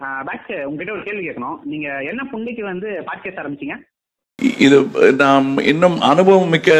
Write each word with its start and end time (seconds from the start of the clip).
Back 0.00 0.66
உங்ககிட்ட 0.66 0.92
ஒரு 0.92 1.02
கேள்வி 1.02 1.28
கேட்கணும் 1.28 1.58
நீங்க 1.62 1.88
என்ன 2.04 2.22
புண்டைக்கு 2.32 2.60
வந்து 2.62 2.90
பாட்காஸ்ட் 3.06 3.40
ஆரம்பிச்சீங்க 3.42 3.76
இது 4.58 4.76
நாம் 5.14 5.58
இன்னும் 5.62 6.00
அனுபவம் 6.00 6.48
மிக்க 6.48 6.70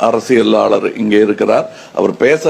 அரசியலாளர் 0.00 0.96
இங்கே 0.98 1.20
இருக்கிறார் 1.20 1.66
அவர் 1.94 2.16
பேச 2.16 2.44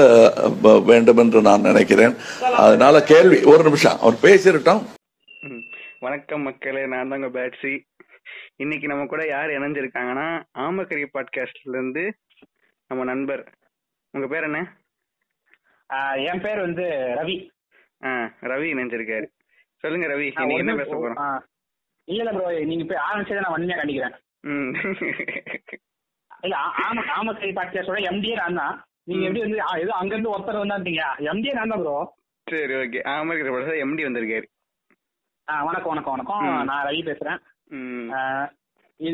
வேண்டும் 0.85 1.17
என்று 1.17 1.41
நான் 1.41 1.61
நினைக்கிறேன் 1.61 2.13
அதனால 2.57 3.03
கேள்வி 3.03 3.43
ஒரு 3.43 3.63
நிமிஷம் 3.63 3.99
அவர் 3.99 4.23
பேசிருட்டோம். 4.23 4.81
வணக்கம் 5.99 6.41
மக்களே 6.41 6.87
நான் 6.87 7.09
தாங்க 7.09 7.27
பேட்ஸி 7.27 7.73
இன்னைக்கு 8.55 8.87
நம்ம 8.87 9.05
கூட 9.05 9.25
யார் 9.27 9.49
இணைஞ்சிருக்காங்கன்னா 9.49 10.27
ஆமக்கரி 10.59 11.05
பாட்காஸ்ட்ல 11.13 11.73
இருந்து 11.73 12.03
நம்ம 12.89 13.03
நண்பர். 13.09 13.43
உங்க 14.13 14.25
பேர் 14.31 14.47
என்ன? 14.47 14.59
என் 16.29 16.43
பேர் 16.45 16.65
வந்து 16.65 16.85
ரவி. 17.19 17.35
ரவி 18.51 18.67
இணைஞ்சிருக்காரு. 18.73 19.27
சொல்லுங்க 19.83 20.07
ரவி 20.11 20.27
ஒரு 20.43 20.61
என்ன 20.63 20.75
பேச 20.79 20.91
போறோம்? 20.93 21.19
இல்ல 22.07 22.21
இல்ல 22.23 22.31
ப்ரோ 22.35 22.47
நீங்க 22.69 22.83
இப்ப 22.85 22.97
ஆரம்பிச்சதை 23.07 23.41
நான் 23.43 23.55
வன்மையா 23.55 23.77
கண்டிக்கிறேன். 23.79 24.15
இல்ல 26.45 26.55
ஆமா 26.85 27.01
ஆமக்கை 27.17 27.51
பாட்காஸ்டோட 27.57 28.01
எம்டிஏ 28.11 28.35
நான் 28.41 28.59
தான். 28.61 28.75
நீங்க 29.09 29.25
எப்படி 29.27 29.43
வந்து 29.45 29.59
ஏதோ 29.83 29.93
அங்க 30.01 30.13
இருந்து 30.15 30.33
ஒருத்தர் 30.33 30.63
வந்தாட்டீங்க 30.63 31.05
எம்டிஏ 31.31 31.55
நான் 31.59 31.73
தான் 31.73 31.83
ப்ரோ. 31.83 31.97
சரி 32.47 32.75
ஓகே. 32.81 33.01
ஆமக்கரி 33.13 33.53
பாட்காஸ்ட் 33.53 33.83
எம்டி 33.85 34.05
வந்திருக்காரு. 34.07 34.47
வணக்கம் 35.69 35.93
வணக்கம் 35.93 36.15
வணக்கம். 36.15 36.45
நான் 36.69 36.85
ரவி 36.89 37.01
பேசுறேன். 37.09 37.39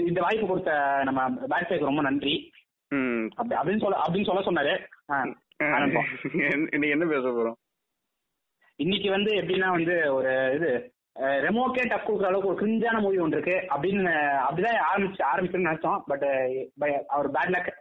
இந்த 0.07 0.19
வாய்ப்பு 0.25 0.47
கொடுத்த 0.47 0.73
நம்ம 1.07 1.21
பேட்ஸ்க்கு 1.51 1.89
ரொம்ப 1.89 2.01
நன்றி. 2.07 2.35
அப்படின்னு 3.37 3.79
சொல்ல 3.79 4.01
அப்படின்னு 4.07 4.25
சொல்ல 4.25 4.61
சொன்னாரு. 4.61 4.87
இன்னைக்கு 6.51 6.89
என்ன 6.89 7.05
பேச 7.05 7.27
போறோம்? 7.27 7.79
இன்னைக்கு 8.75 9.09
வந்து 9.09 9.33
எப்படின்னா 9.33 9.69
வந்து 9.69 10.13
ஒரு 10.13 10.53
இது 10.55 10.93
ரெமோக்கே 11.15 11.87
டஃப் 11.87 12.09
கொடுக்குற 12.09 12.25
அளவுக்கு 12.25 12.53
ஒரு 12.53 12.67
கிரிஞ்சான 12.67 12.99
மூவி 12.99 13.17
ஒன்று 13.17 13.41
இருக்கு. 13.41 13.75
அப்படின்னு 13.75 14.11
அப்படிதான் 14.49 14.77
ஆரம்பிச்சு 14.95 15.23
ஆரம்பிக்கணும்னு 15.35 15.71
நினைச்சோம். 15.71 16.01
பட் 16.05 17.03
அவர் 17.07 17.31
பேட் 17.31 17.51
லக் 17.51 17.71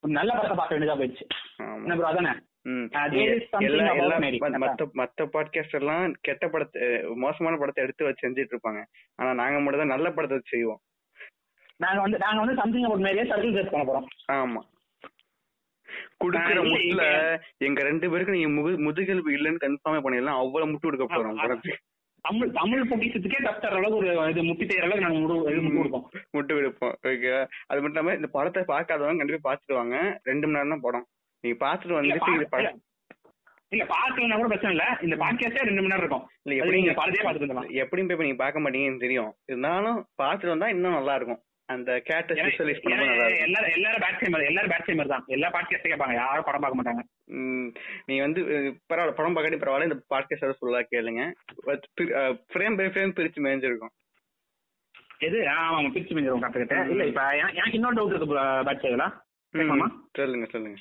நல்ல 0.00 0.32
படத்தை 0.32 0.56
பார்க்க 0.56 0.78
வேண்டியதா 0.78 0.98
போயிடுச்சு. 1.00 1.26
என்ன 1.74 1.94
ப்ரோ 1.94 2.06
அதானே. 2.06 2.38
மத்த- 4.96 5.28
பாட்காஸ்ட் 5.32 5.80
எல்லாம் 5.80 6.12
கெட்ட 6.20 6.48
படத்தை 6.48 7.02
மோசமான 7.02 7.56
படத்தை 7.56 7.84
எடுத்து 7.84 8.04
வச்சு 8.04 8.28
செஞ்சுட்டு 8.28 8.54
இருப்பாங்க. 8.54 8.84
ஆனா 9.14 9.34
நாங்க 9.34 9.58
மட்டும் 9.58 9.78
தான் 9.78 9.96
நல்ல 9.96 10.10
படத்தை 10.10 10.40
செய்வோம். 10.44 10.80
நாங்க 11.80 12.00
வந்து 12.00 12.18
நாங்க 12.18 12.38
வந்து 12.38 12.54
சம்திங் 12.54 12.82
அபவுட் 12.82 13.06
மேரியே 13.06 13.28
சர்க்கிள் 13.28 13.54
செட் 13.54 13.70
பண்ண 13.70 13.92
போறோம். 13.92 14.32
ஆமா. 14.32 14.60
குடுக்கிற 16.16 16.62
முட்டுல. 16.62 17.38
எங்க 17.56 17.82
ரெண்டு 17.82 18.10
பேருக்கு 18.10 18.32
நீங்க 18.32 18.48
முது 18.48 18.78
முதுகெலும்பு 18.78 19.30
இல்லைன்னு 19.30 19.56
கன்ஃபார்மே 19.64 20.00
பண்ணிடலாம். 20.04 20.38
அவ்வளவு 20.38 20.72
முட்டு 20.72 20.80
கொடுக்க 20.80 21.04
போறோம். 21.04 21.60
தமிழ் 22.20 22.50
தமிழ் 22.50 22.88
பொக்கிஷத்துக்கே 22.88 23.42
தர 23.42 23.76
அளவுக்கு 23.76 24.16
ஒரு 24.16 24.30
இது 24.30 24.42
முட்டி 24.42 24.66
செய்யற 24.66 24.82
அளவுக்கு 24.82 25.10
நாங்க 25.10 25.18
முட்டு 25.18 25.76
கொடுப்போம். 25.76 26.10
முட்டு 26.12 26.54
கொடுப்போம் 26.54 26.96
ஓகே 27.02 27.46
அது 27.66 27.80
மட்டும் 27.80 27.92
இல்லாம 27.92 28.14
இந்த 28.14 28.26
படத்தை 28.26 28.62
பார்க்காதவங்க 28.62 29.16
கண்டிப்பா 29.16 29.52
பாத்துட்டு 29.52 29.74
வாங்க. 29.74 30.20
ரெண்டு 30.22 30.46
மணி 30.46 30.52
நேரம் 30.52 30.68
தான் 30.68 30.80
படம். 30.80 31.06
நீங்க 31.40 31.66
பாத்துட்டு 31.66 31.88
வந்துட்டு 31.88 32.34
இது 32.34 32.42
பா- 32.42 32.46
படம். 32.50 32.82
இல்ல 33.68 33.84
பாக்கலன்னா 33.84 34.34
கூட 34.34 34.46
பிரச்சனை 34.46 34.76
இல்ல. 34.76 34.98
இந்த 35.02 35.16
பாட்காஸ்டே 35.16 35.62
ரெண்டு 35.62 35.82
மணி 35.82 35.86
நேரம் 35.86 35.98
இருக்கும். 35.98 36.28
இல்ல 36.42 36.62
எப்படி 36.62 36.82
நீங்க 36.82 37.06
பார்த்துட்டு 37.06 37.40
இருந்தலாம் 37.40 37.70
எப்படியும் 37.70 38.16
போய் 38.16 38.26
நீங்க 38.26 38.34
பார்க்க 38.34 38.60
மாட்டீங்கன்னு 38.60 38.98
தெரியும். 38.98 39.34
இருந்தாலும் 39.46 40.06
பாத்துட்டு 40.22 40.46
வந்தா 40.46 40.68
இன்னும் 40.68 40.92
நல்லா 40.92 41.14
இருக்கும். 41.14 41.40
அந்த 41.72 41.90
கேட்ட 42.08 42.34
ஸ்பெஷலிஸ்ட் 42.38 42.84
பண்ணும்போது 42.84 43.36
எல்லாரும் 43.46 43.74
எல்லாரும் 43.76 44.02
பேட் 44.04 44.20
சேமர் 44.20 44.46
எல்லாரும் 44.50 44.72
பேட் 44.72 44.86
சேமர் 44.88 45.12
தான். 45.12 45.24
எல்லா 45.36 45.48
பாட்காஸ்டே 45.54 45.90
கேட்பாங்க. 45.92 46.14
யாரும் 46.20 46.46
படம் 46.48 46.64
பார்க்க 46.64 46.80
மாட்டாங்க. 46.80 47.02
நீங்க 48.08 48.20
வந்து 48.26 48.40
பரவாயில்ல 48.90 49.16
படம் 49.18 49.34
பார்க்காட்டி 49.36 49.60
பரவாயில்ல 49.62 49.88
இந்த 49.88 49.98
பாட்காஸ்ட் 50.12 50.60
ஃபுல்லா 50.60 50.82
கேளுங்க. 50.92 51.24
ஃப்ரேம் 52.52 52.78
பை 52.80 52.86
ஃப்ரேம் 52.94 53.16
பிரிச்சு 53.18 53.44
மேய்ஞ்சிருக்கும். 53.46 53.94
எது? 55.28 55.38
ஆமா 55.54 55.88
பிரிச்சு 55.94 56.16
மிஞ்சிரும் 56.16 56.44
கரெக்ட் 56.44 56.92
இல்ல 56.94 57.06
இப்ப 57.10 57.24
எனக்கு 57.60 57.78
இன்னொரு 57.80 57.98
டவுட் 57.98 58.14
இருக்கு 58.14 58.38
பேட் 58.68 58.84
சேவலா 58.86 59.08
சொல்லுங்க 60.20 60.48
சொல்லுங்க. 60.54 60.78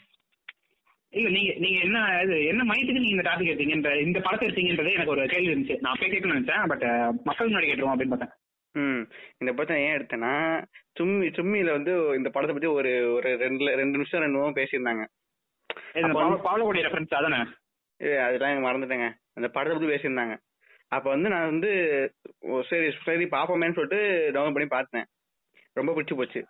இல்ல 1.13 1.27
நீங்க 1.35 1.51
நீங்க 1.63 1.77
என்ன 1.85 2.00
இது 2.23 2.35
என்ன 2.50 2.63
மையத்துக்கு 2.69 3.01
நீங்க 3.03 3.16
இந்த 3.16 3.27
டாபிக் 3.27 3.51
எடுத்தீங்கன்ற 3.51 3.91
இந்த 4.07 4.19
படத்தை 4.25 4.45
எடுத்தீங்கன்றதே 4.47 4.97
எனக்கு 4.97 5.13
ஒரு 5.16 5.23
கேள்வி 5.31 5.51
இருந்துச்சு. 5.53 5.77
நான் 5.81 5.94
அப்பயே 5.94 6.11
கேட்கணும்னு 6.11 6.38
நினைச்சேன் 6.38 6.69
பட் 6.73 6.85
மக்கள் 7.29 7.50
முன்னாடி 7.50 7.69
கேட்டுருவோம் 7.69 7.94
அப்படின்னு 7.94 8.16
பார்த்தேன். 8.16 8.35
ம். 8.72 9.02
இந்த 9.38 9.53
படத்தை 9.53 9.84
ஏன் 9.84 9.97
எடுத்தேன்னா 9.97 10.63
சும்மி 11.00 11.28
சும்மியில 11.28 11.72
வந்து 11.72 12.16
இந்த 12.16 12.30
படத்தை 12.30 12.57
பத்தி 12.57 12.68
ஒரு 12.68 13.13
ஒரு 13.13 13.38
ரெண்டு 13.38 13.66
ரெண்டு 13.66 13.85
நிமிஷம் 13.85 14.22
ரெண்டு 14.22 14.40
நிமிஷம் 14.40 14.56
பேசியிருந்தாங்க. 14.56 15.06
இது 15.94 16.07
ரெஃபரன்ஸ் 16.88 17.13
அதானே? 17.13 17.50
ஏ, 18.03 18.16
அதெல்லாம் 18.16 18.63
எனக்கு 18.63 18.69
மறந்துட்டேங்க. 18.69 19.13
அந்த 19.34 19.50
படத்தை 19.50 19.88
பத்தி 19.88 19.96
பேசியிருந்தாங்க. 19.96 20.38
அப்ப 20.88 21.09
வந்து 21.09 21.30
நான் 21.30 21.46
வந்து 21.46 21.69
ஓ, 22.40 22.62
சரி 22.62 22.96
சரி 23.03 23.25
பாப்போமேன்னு 23.25 23.74
சொல்லிட்டு 23.74 24.30
டவுன்லோட் 24.34 24.53
பண்ணி 24.53 24.66
பார்த்தேன். 24.66 25.06
ரொம்ப 25.74 25.91
பிடிச்சி 25.91 26.16
போச்சு. 26.16 26.46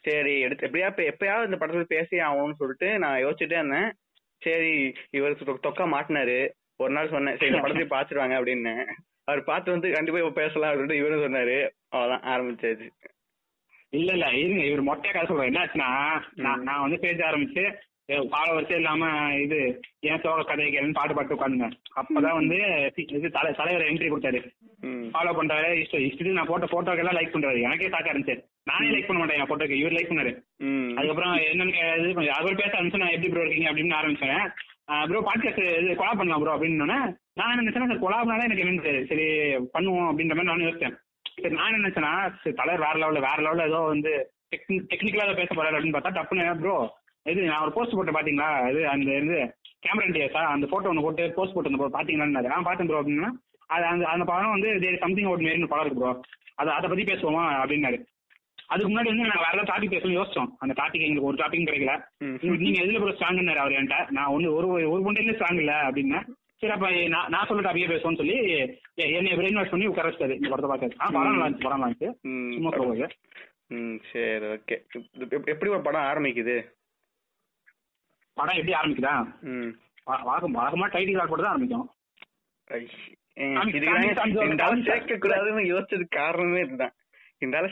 சரி 0.00 0.40
எடுத்து 0.40 0.66
எப்படியா 0.66 1.14
எப்பயாவது 1.14 1.44
இந்த 1.44 1.56
படத்தை 1.56 1.84
பேசி 1.84 2.16
ஆகணும்னு 2.16 2.52
சொல்லிட்டு 2.52 2.98
நான் 2.98 3.24
யோசிச்சுட்டே 3.24 3.52
இருந்தேன். 3.52 3.92
சரி 4.38 4.92
இவர் 5.10 5.32
தொ- 5.32 5.58
தொக்கா 5.62 5.86
மாட்டினாரு. 5.86 6.48
ஒரு 6.76 6.92
நாள் 6.92 7.08
சொன்னேன் 7.08 7.36
சரி 7.36 7.52
இந்த 7.52 7.60
படத்தை 7.60 7.98
பார்த்துருவாங்க 7.98 8.30
அப்படின்னு. 8.30 8.86
அவர் 9.30 9.48
பார்த்து 9.50 9.74
வந்து 9.74 9.88
கண்டிப்பா 9.96 10.32
பேசலாம் 10.40 10.72
அப்படின்னு 10.72 11.00
இவரும் 11.00 11.26
சொன்னாரு. 11.26 11.58
அவ்வளவுதான் 11.92 12.26
ஆரம்பிச்சாச்சு. 12.32 12.88
இல்ல 13.98 14.10
இல்ல 14.16 14.26
இருங்க 14.40 14.64
இவர் 14.70 14.88
மொட்டையா 14.88 15.12
கதை 15.12 15.28
சொல்றேன் 15.28 15.48
என்ன 15.50 15.62
ஆச்சுன்னா 15.62 15.92
நான் 16.44 16.66
நான் 16.68 16.84
வந்து 16.86 16.98
பேச 17.06 17.18
ஆரம்பிச்சு 17.28 17.64
ஃபாலோவர்ஸே 18.32 18.76
இல்லாம 18.78 19.08
இது 19.42 19.58
ஏன் 20.08 20.22
சோக 20.22 20.44
கதை 20.46 20.64
கேளுன்னு 20.74 20.96
பாட்டு 20.96 21.16
பாட்டு 21.16 21.36
உட்காந்துங்க. 21.36 21.66
அப்பதான் 22.00 22.38
வந்து 22.38 22.56
இது 23.16 23.28
தலை 23.36 23.50
தலைவர் 23.58 23.86
என்ட்ரி 23.88 24.08
கொடுத்தாரு. 24.12 24.40
ஃபாலோ 25.12 25.32
பண்றாரு 25.38 25.68
இஷ்டம் 25.82 26.04
இஷ்டத்துக்கு 26.06 26.38
நான் 26.38 26.50
போட்ட 26.50 26.66
போட்டோக்கெல்லாம் 26.72 27.18
லைக் 27.18 27.34
பண்றாரு. 27.34 27.58
எனக்கே 27.66 27.90
சாக்கா 27.94 28.12
இருந்துச்சு. 28.12 28.36
நானே 28.70 28.88
லைக் 28.94 29.08
பண்ண 29.08 29.20
மாட்டேன் 29.20 29.40
என் 29.40 29.50
போட்டோக்கு 29.50 29.80
இவர் 29.82 29.96
லைக் 29.96 30.10
பண்ணாரு. 30.12 30.32
அதுக்கப்புறம் 30.96 31.34
என்னன்னு 31.50 31.84
இது 32.00 32.32
அவர் 32.38 32.60
பேச 32.62 32.72
ஆரம்பிச்சு 32.78 33.02
நான் 33.02 33.14
எப்படி 33.16 33.32
ப்ரோ 33.32 33.44
இருக்கீங்க 33.46 33.70
அப்படின்னு 33.72 33.98
ஆரம்பிச்சேன். 34.00 34.42
ப்ரோ 35.08 35.20
பாட்காஸ்ட் 35.20 35.60
இது 35.78 35.96
கொலா 35.96 36.12
பண்ணலாம் 36.14 36.42
ப்ரோ 36.42 36.54
அப்படின்னு 36.54 36.88
நான் 36.88 37.06
என்ன 37.46 37.60
நினைச்சேன்னா 37.60 37.90
சார் 37.90 38.04
கொலாப்னாலே 38.04 38.46
எனக்கு 38.48 38.64
என்னன்னு 38.64 39.06
சரி 39.10 39.26
பண்ணுவோம் 39.74 40.08
அப்படின்ற 40.10 40.34
மாதிரி 40.34 40.50
நானும் 40.50 40.66
யோசிச்சேன் 40.66 40.96
சரி 41.36 41.54
நான் 41.54 41.68
என்ன 41.68 41.82
நினைச்சேன்னா 41.82 42.12
தலைவர் 42.60 42.84
வேற 42.84 42.96
லெவலில் 43.02 43.26
வேற 43.26 43.38
லெவலில் 43.42 43.68
ஏதோ 43.68 43.80
வந்து 43.86 44.12
டெக்னிக்கலா 44.90 45.26
ஏதோ 45.26 45.36
பேச 45.40 45.50
போறாரு 45.52 45.76
அப்படின்னு 45.76 45.96
பார்த்தா 45.96 46.16
டப்புன்னு 46.18 46.60
ப்ரோ 46.62 46.76
இது 47.26 47.40
நான் 47.42 47.62
ஒரு 47.62 47.72
போஸ்ட் 47.72 47.96
போட்டு 47.96 48.12
பாத்தீங்களா? 48.12 48.48
இது 48.70 48.82
அந்த 48.88 49.16
இது 49.18 49.38
கேமரா 49.82 50.06
இண்டியா 50.06 50.26
அந்த 50.48 50.66
போட்டோ 50.66 50.88
ஒன்று 50.88 51.02
போட்டு 51.02 51.32
போஸ்ட் 51.32 51.54
போட்டு 51.54 51.76
ப்ரோ 51.76 51.90
பாத்தீங்களான்னு 51.92 52.48
நான் 52.48 52.62
பார்த்தேன் 52.62 52.88
ப்ரோ 52.88 53.00
அப்படின்னா 53.02 53.30
அது 53.70 53.84
அந்த 53.84 54.04
அந்த 54.06 54.24
படம் 54.24 54.54
வந்து 54.56 54.70
சம்திங் 54.98 55.26
அவுட் 55.26 55.40
மேரின்னு 55.40 55.68
படம் 55.68 55.84
இருக்கு 55.84 56.02
ப்ரோ 56.02 56.12
அதை 56.56 56.72
அதை 56.72 56.86
பத்தி 56.88 57.04
பேசுவோமா 57.04 57.42
அப்படின்னாரு. 57.60 57.98
அதுக்கு 58.70 58.90
முன்னாடி 58.90 59.10
வந்து 59.10 59.24
நான் 59.24 59.44
வேற 59.46 59.62
டாபிக் 59.62 59.92
பேசணும்னு 59.92 60.20
யோசிச்சோம். 60.20 60.50
அந்த 60.58 60.74
டாபிக் 60.82 61.04
எங்களுக்கு 61.06 61.28
ஒரு 61.28 61.36
டாபிக் 61.36 61.68
கிடைக்கல. 61.68 61.94
நீங்க 62.58 62.80
எதுல 62.82 63.00
ப்ரோ 63.00 63.12
ஸ்ட்ராங்னாரு 63.12 63.60
அவர் 63.62 63.72
என்கிட்ட? 63.72 64.10
நான் 64.10 64.30
ஒண்ணு 64.30 64.52
ஒரு 64.52 64.68
ஒரு 64.90 65.00
புண்டையில 65.06 65.34
ஸ்ட்ராங் 65.38 65.58
இல்ல 65.58 65.72
அப்படின்னா. 65.88 66.20
சரி 66.56 66.72
அப்ப 66.72 66.88
நான் 67.08 67.28
நான் 67.28 67.46
சொல்ற 67.48 67.62
டாபிக்கே 67.66 67.90
பேசுவோம்னு 67.92 68.20
சொல்லி 68.22 68.36
என்னை 68.94 69.32
பிரெயின் 69.32 69.54
வாஷ் 69.54 69.70
பண்ணி 69.70 69.86
உட்கார 69.86 70.08
வச்சாரு 70.08 70.34
இந்த 70.34 70.48
படத்தை 70.48 70.88
ஆ 71.00 71.06
படம் 71.06 71.30
நல்லா 71.30 71.46
இருந்துச்சு 71.46 71.62
படம் 71.62 71.78
நல்லா 71.78 71.94
இருந்துச்சு. 71.94 72.52
சும்மா 72.52 73.06
ம் 73.68 73.96
சரி 74.12 74.46
ஓகே. 74.46 74.76
எப்படி 75.44 75.70
ஒரு 75.70 75.80
படம் 75.80 76.08
ஆரம்பிக்குது? 76.10 76.56
படம் 78.36 78.56
எப்படி 78.56 78.72
ஆரம்பிக்குதா? 78.72 79.14
ம். 79.40 79.70
வழக்கம் 80.04 80.54
வழக்கமா 80.54 80.86
டைட்டில் 80.92 81.16
கார்டு 81.16 81.32
போட்டு 81.32 81.44
தான் 81.44 81.52
ஆரம்பிக்கும். 81.52 81.88
இதுக்கு 83.70 85.18
கூடாதுன்னு 85.18 85.70
யோசிச்சதுக்கு 85.72 86.08
காரணமே 86.08 86.60
இதுதான். 86.60 86.94
இந்த 87.44 87.58
ஆளை 87.58 87.68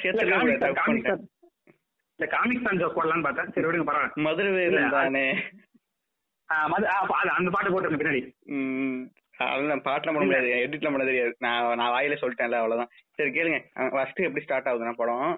இல்ல 2.19 2.27
காமிக் 2.35 2.65
தான் 2.67 2.79
ஜோக் 2.81 2.97
போடலான்னு 2.99 3.27
பார்த்தேன் 3.27 3.51
சரி 3.55 3.67
விடுங்க 3.67 3.85
பரவாயில்ல. 3.89 4.23
மதுரை 4.27 4.49
தானே. 4.95 5.25
அந்த 7.39 7.51
பாட்டு 7.55 7.73
போட்டுருங்க 7.73 8.01
பின்னாடி. 8.01 8.23
அதெல்லாம் 9.47 9.83
பாட்டுலாம் 9.89 10.15
பண்ண 10.17 10.27
முடியாது 10.29 10.49
எடிட்லாம் 10.65 10.95
பண்ண 10.95 11.05
தெரியாது. 11.11 11.33
நான் 11.45 11.77
நான் 11.81 11.93
வாயில 11.97 12.17
சொல்லிட்டேன்ல 12.23 12.61
அவ்வளவுதான். 12.61 12.91
சரி 13.19 13.31
கேளுங்க. 13.37 13.61
ஃபர்ஸ்ட் 13.95 14.25
எப்படி 14.29 14.45
ஸ்டார்ட் 14.47 14.71
ஆகுதுன்னா 14.71 14.95
படம். 15.03 15.29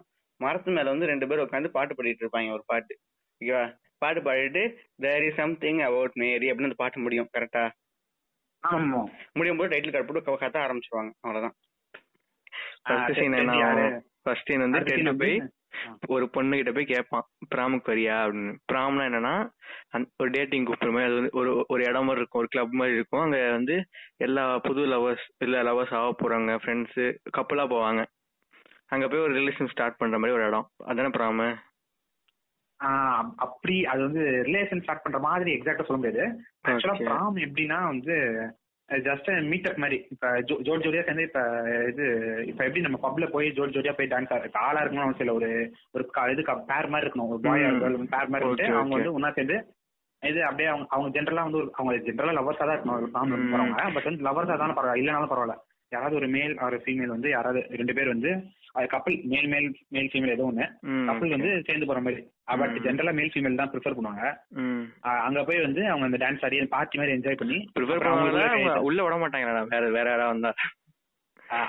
மரத்து 0.41 0.77
மேல 0.77 0.93
வந்து 0.95 1.11
ரெண்டு 1.13 1.29
பேரும் 1.31 1.47
உட்காந்து 1.47 1.75
பாட்டு 1.77 1.97
பாடிட்டு 1.99 2.25
இருப்பாங்க 2.25 2.57
ஒரு 2.59 2.65
பாட்டு. 2.73 2.95
ஓகேவா 3.41 3.65
பாட்டு 4.03 4.21
பாடிட்டு 4.29 4.63
there 5.05 5.25
is 5.29 5.41
something 5.41 5.81
about 5.89 6.17
Mary 6.23 6.49
அப்படின்னு 6.51 6.71
அந்த 6.71 6.81
பாட்டு 6.83 7.05
முடியும் 7.07 7.31
கரெக்டா 7.37 7.65
முடியும் 9.39 9.59
போது 9.59 9.73
டைட்டில் 9.73 9.93
கார்டு 9.95 10.09
போட்டு 10.09 10.41
கத்த 10.45 10.59
ஆரம்பிச்சிருவாங்க 10.65 11.13
அவ்வளவுதான். 11.25 11.57
ஃபர்ஸ்ட் 14.23 14.47
சீன் 14.47 14.61
சீன் 14.61 14.71
வந்து 14.71 14.79
டெட்டு 14.89 15.19
போய் 15.23 15.35
ஒரு 16.07 16.25
பொண்ணு 16.31 16.57
கிட்ட 16.57 16.73
போய் 16.73 16.85
கேட்பான் 16.85 17.27
ப்ராமுக்கு 17.55 17.91
வரியா? 17.93 18.17
அப்படின்னு. 18.25 18.55
ப்ராம்னா 18.73 19.05
என்னன்னா 19.09 19.35
ஒரு 20.19 20.31
டேட்டிங் 20.31 20.65
கூப்பிடுற 20.65 20.91
மாதிரி 20.95 21.05
அது 21.05 21.15
வந்து 21.15 21.31
ஒரு 21.33 21.51
ஒரு 21.69 21.83
இடம் 21.85 22.05
மாதிரி 22.05 22.21
இருக்கும் 22.21 22.41
ஒரு 22.41 22.49
கிளப் 22.49 22.79
மாதிரி 22.81 22.97
இருக்கும். 22.97 23.21
அங்க 23.21 23.39
வந்து 23.51 23.77
எல்லா 24.17 24.45
புது 24.59 24.83
லவர்ஸ் 24.87 25.27
இல்ல 25.39 25.63
லவர்ஸ் 25.63 25.95
ஆக 26.01 26.11
போறாங்க 26.23 26.59
ஃப்ரெண்ட்ஸ் 26.65 27.01
கப்பலா 27.39 27.67
போவாங்க. 27.75 28.03
அங்க 28.87 29.09
போய் 29.09 29.25
ஒரு 29.27 29.35
ரிலேஷன் 29.35 29.71
ஸ்டார்ட் 29.71 29.97
பண்ற 29.97 30.19
மாதிரி 30.19 30.39
ஒரு 30.39 30.47
இடம். 30.47 30.69
அதானே 30.85 31.11
ப்ராமு? 31.19 31.49
அப்படி 33.37 33.77
அது 33.85 34.01
வந்து 34.03 34.23
ரிலேஷன் 34.47 34.83
ஸ்டார்ட் 34.83 35.03
பண்ற 35.03 35.19
மாதிரி 35.19 35.51
எக்ஸாக்டா 35.55 35.85
சொல்ல 35.85 36.03
முடியாது. 36.03 36.25
ஆக்சுவலா. 36.69 37.09
ப்ராம் 37.09 37.39
எப்படின்னா 37.47 37.81
வந்து 37.87 38.17
ஜஸ்ட் 38.97 39.43
மீட்டப் 39.43 39.77
மாதிரி. 39.77 40.07
இப்ப 40.11 40.29
ஜோ- 40.29 40.61
ஜோடி 40.61 40.89
ஜோடியா 40.89 41.05
சேர்ந்து 41.05 41.23
இப்ப 41.23 41.41
இது 41.89 42.05
இப்ப 42.47 42.65
எப்படி 42.65 42.81
நம்ம 42.81 42.99
பப்ல 43.03 43.27
போய் 43.27 43.51
ஜோடி 43.51 43.79
ஜோடியா 43.79 43.93
போய் 43.93 44.07
டான்ஸ் 44.07 44.33
ஆடுறது? 44.33 44.45
இப்ப 44.45 44.59
ஆளா 44.59 44.81
இருக்கணும் 44.83 45.15
இல்ல. 45.19 45.33
ஒரு 45.33 45.75
ஒரு 45.91 46.11
இது 46.31 46.43
பேர் 46.67 46.89
மாதிரி 46.89 47.11
இருக்கணும். 47.11 47.29
ஒரு 47.29 47.39
பாய் 47.41 47.63
பேர் 48.11 48.29
மாதிரி 48.29 48.51
இருந்துட்டு 48.51 48.75
அவங்க. 48.75 48.97
வந்து 48.97 49.21
ஒன்னா 49.21 49.33
சேர்ந்து 49.33 49.67
இது 50.21 50.45
அப்படியே 50.45 50.69
அவங்க 50.69 50.87
அவங்க 50.91 51.23
ஜென்ரலா 51.23 51.35
வந்து 51.35 51.59
ஒரு- 51.59 51.71
அவங்க 51.71 52.13
ஜென்ரலா 52.13 52.27
லவர்ஸா 52.27 52.67
தான் 52.67 52.79
இருக்கணும். 52.79 52.93
ஒரு 52.93 53.11
பட் 53.93 54.05
வந்து 54.05 54.25
லவர்ஸா 54.25 54.59
தானே 54.59 54.73
பரவாயில்ல. 54.73 55.05
இல்லைனாலும் 55.05 55.31
பரவாயில்ல. 55.31 55.57
யாராவது 55.93 56.17
ஒரு 56.17 56.29
மேல் 56.29 56.53
ஒரு 56.65 56.77
ஃபீமேல் 56.83 57.15
வந்து 57.15 57.29
யாராவது 57.31 57.61
ரெண்டு 57.73 57.95
பேர் 57.95 58.13
வந்து 58.13 58.31
கப்பல் 58.91 59.17
மேல் 59.31 59.49
மேல் 59.49 59.65
மேல் 59.91 60.11
ஃபீமேல் 60.11 60.33
ஏதோ 60.35 60.45
ஒண்ணு 60.45 60.67
ம், 60.89 61.07
கப்பல் 61.09 61.35
வந்து 61.35 61.51
சேர்ந்து 61.67 61.89
போற 61.89 62.01
மாதிரி. 62.01 62.21
பட். 62.61 62.77
ஜென்ரலா 62.85 63.13
மேல் 63.13 63.33
ஃபீமேல் 63.33 63.61
தான் 63.61 63.71
ப்ரிஃபர் 63.73 63.97
பண்ணுவாங்க. 63.97 64.25
அங்க 65.25 65.41
போய் 65.45 65.65
வந்து 65.65 65.83
அவங்க 65.89 66.09
அந்த 66.09 66.21
டான்ஸ் 66.23 66.45
ஆடி 66.47 66.61
பார்ட்டி 66.75 67.01
மாதிரி 67.01 67.17
என்ஜாய் 67.17 67.41
பண்ணி 67.41 67.59
ப்ரிஃபர் 67.77 68.07
அவங்க 68.11 68.29
உள்ள 68.89 69.01
விட 69.03 69.17
மாட்டாங்களா 69.23 69.65
வேற 69.73 69.85
வேற 69.91 70.07
யாராவது 70.11 70.35
வந்தா? 70.35 70.53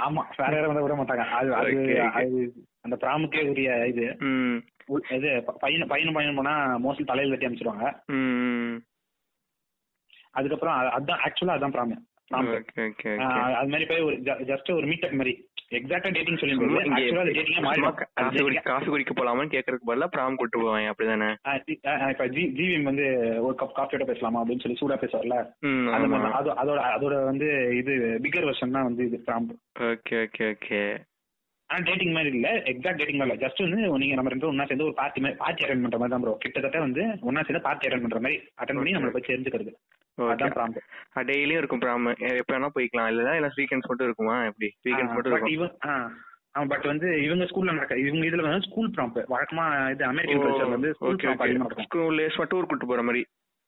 ஆமா. 0.01 0.24
வேற 0.39 0.51
யாரும் 0.53 0.71
வந்து 0.71 0.85
விட 0.85 0.97
மாட்டாங்க. 0.97 1.25
அது 1.38 1.50
அது. 1.56 1.74
அது 2.19 2.39
அந்த 2.85 2.95
பிராமுக்கே 3.01 3.41
உரிய 3.50 3.71
இது. 3.88 4.06
இது 5.17 5.29
பையன் 5.62 5.89
பையன் 5.89 6.15
பையன் 6.15 6.39
போனா 6.39 6.53
மோஸ்ட்லி 6.85 7.06
தலையில 7.06 7.33
கட்டி 7.33 7.50
அமைச்சிருவாங்க 7.50 7.88
அதுக்கப்புறம் 10.35 10.75
அதான் 10.95 11.21
ஆக்சுவலா 11.25 11.57
அதான் 11.57 11.74
பிராம். 11.74 11.97
ஓகே 12.33 13.12
அது 13.56 13.72
மாதிரி 13.72 13.86
போய் 13.86 14.06
ஒரு 14.07 14.18
ஜஸ்ட் 14.50 14.69
ஒரு 14.72 14.88
மீட்டப் 14.88 15.18
மாதிரி. 15.19 15.33
எக்ஸாக்டா 15.72 16.10
டேட்டிங் 16.10 16.39
சொல்லி 16.39 16.56
சும்மா 16.56 16.80
இங்க 16.81 16.98
ஆக்சுவலா 16.98 17.25
டேட்டிங்கா 17.28 18.74
குடிக்க 18.88 19.13
போலாமான்னு 19.13 19.54
கேக்குறதுக்கு 19.54 19.89
பதிலா 19.89 20.07
பிராம் 20.13 20.39
கூட்டு 20.39 20.57
போவாங்க 20.60 20.89
அப்படிதானே? 20.92 21.30
இப்ப 22.10 22.25
ஜிவிஎம் 22.33 22.89
வந்து 22.89 23.06
ஒரு 23.45 23.56
கப் 23.62 23.78
காஃபியோட 23.78 24.06
பேசலாமா 24.10 24.42
அப்படின்னு 24.42 24.63
சொல்லி 24.63 24.80
சூடா 24.81 24.98
பேசுவார்ல? 25.01 25.38
அந்த 25.94 26.10
மாதிரி 26.13 26.33
அது 26.39 26.51
அதோட 26.62 26.81
அதோட 26.92 27.16
வந்து 27.25 27.48
இது 27.80 27.94
பிகர் 28.25 28.48
வெர்ஷன் 28.50 28.75
தான் 28.75 28.89
வந்து 28.89 29.06
இது 29.07 29.19
பிராம் 29.25 29.48
ஓகே 29.89 30.18
ஓகே 30.25 30.50
ஓகே. 30.51 30.81
ஆனா 31.69 31.81
டேட்டிங் 31.88 32.16
மாதிரி 32.16 32.31
இல்ல. 32.34 32.48
எக்ஸாக்ட் 32.72 33.00
டேட்டிங் 33.01 33.22
இல்ல. 33.22 33.36
ஜஸ்ட் 33.44 33.63
வந்து 33.63 33.77
நீங்க 34.01 34.16
நம்ம 34.16 34.34
ரெண்டு 34.34 34.48
ஒண்ணா 34.48 34.66
சேர்ந்து 34.66 34.88
ஒரு 34.88 34.95
பார்ட்டி 34.98 35.22
மாதிரி 35.22 35.39
பார்ட்டி 35.42 35.63
அட்டன் 35.66 35.86
பண்ற 35.86 36.00
மாதிரி 36.00 36.13
தான் 36.16 36.24
ப்ரோ 36.24 36.36
கிட்டத்தட்ட 36.42 36.80
வந்து 36.81 37.01
ஒண்ணா 37.24 37.44
சேர்ந்து 37.44 37.66
பார்ட்டி 37.68 37.88
அட்டன் 37.88 38.06
பண்ற 38.06 38.19
மாதிரி 38.19 38.38
அட்டன் 38.57 38.80
பண்ணி 38.80 38.95
நம்மள 38.95 39.13
போய் 39.13 39.30
தெரிஞ்சுக்கிறது 39.30 39.74
டெய்லியும் 41.30 41.62
இருக்கும் 41.62 41.81
பிராம் 41.81 42.08
எப்ப 42.40 42.52
வேணா 42.54 42.69
போய்க்கலாம். 42.78 43.10
இல்ல 43.12 43.36
இல்ல 43.36 43.50
வீக்கெண்ட்ஸ் 43.60 43.90
மட்டும் 43.92 44.08
இருக்குமா? 44.08 44.36
எப்படி? 44.44 44.69
வீக்கெண்ட்ஸ் 44.88 45.16
மட்டும் 45.18 45.34
இருக்கும். 45.36 46.12
பட் 46.72 46.86
வந்து 46.86 47.10
இவங்க 47.24 47.44
ஸ்கூல்ல 47.44 47.74
நடக்க 47.74 47.98
இவங்க 47.98 48.25
இதுல 48.30 48.46
வந்து 48.48 48.68
ஸ்கூல் 48.69 48.90
ப்ராம்ப் 48.96 49.19
வழக்கமா 49.34 49.66
இது 49.92 50.04
அமெரிக்கன் 50.06 50.42
கல்ச்சர் 50.46 50.75
வந்து 50.75 50.90
ஸ்கூல் 50.94 51.19
ப்ராம்ப் 51.22 51.86
ஸ்கூல்ல 51.86 52.48
டூர் 52.54 52.69
கூட்டு 52.72 52.88
போற 52.88 53.04
மாதிரி. 53.04 53.22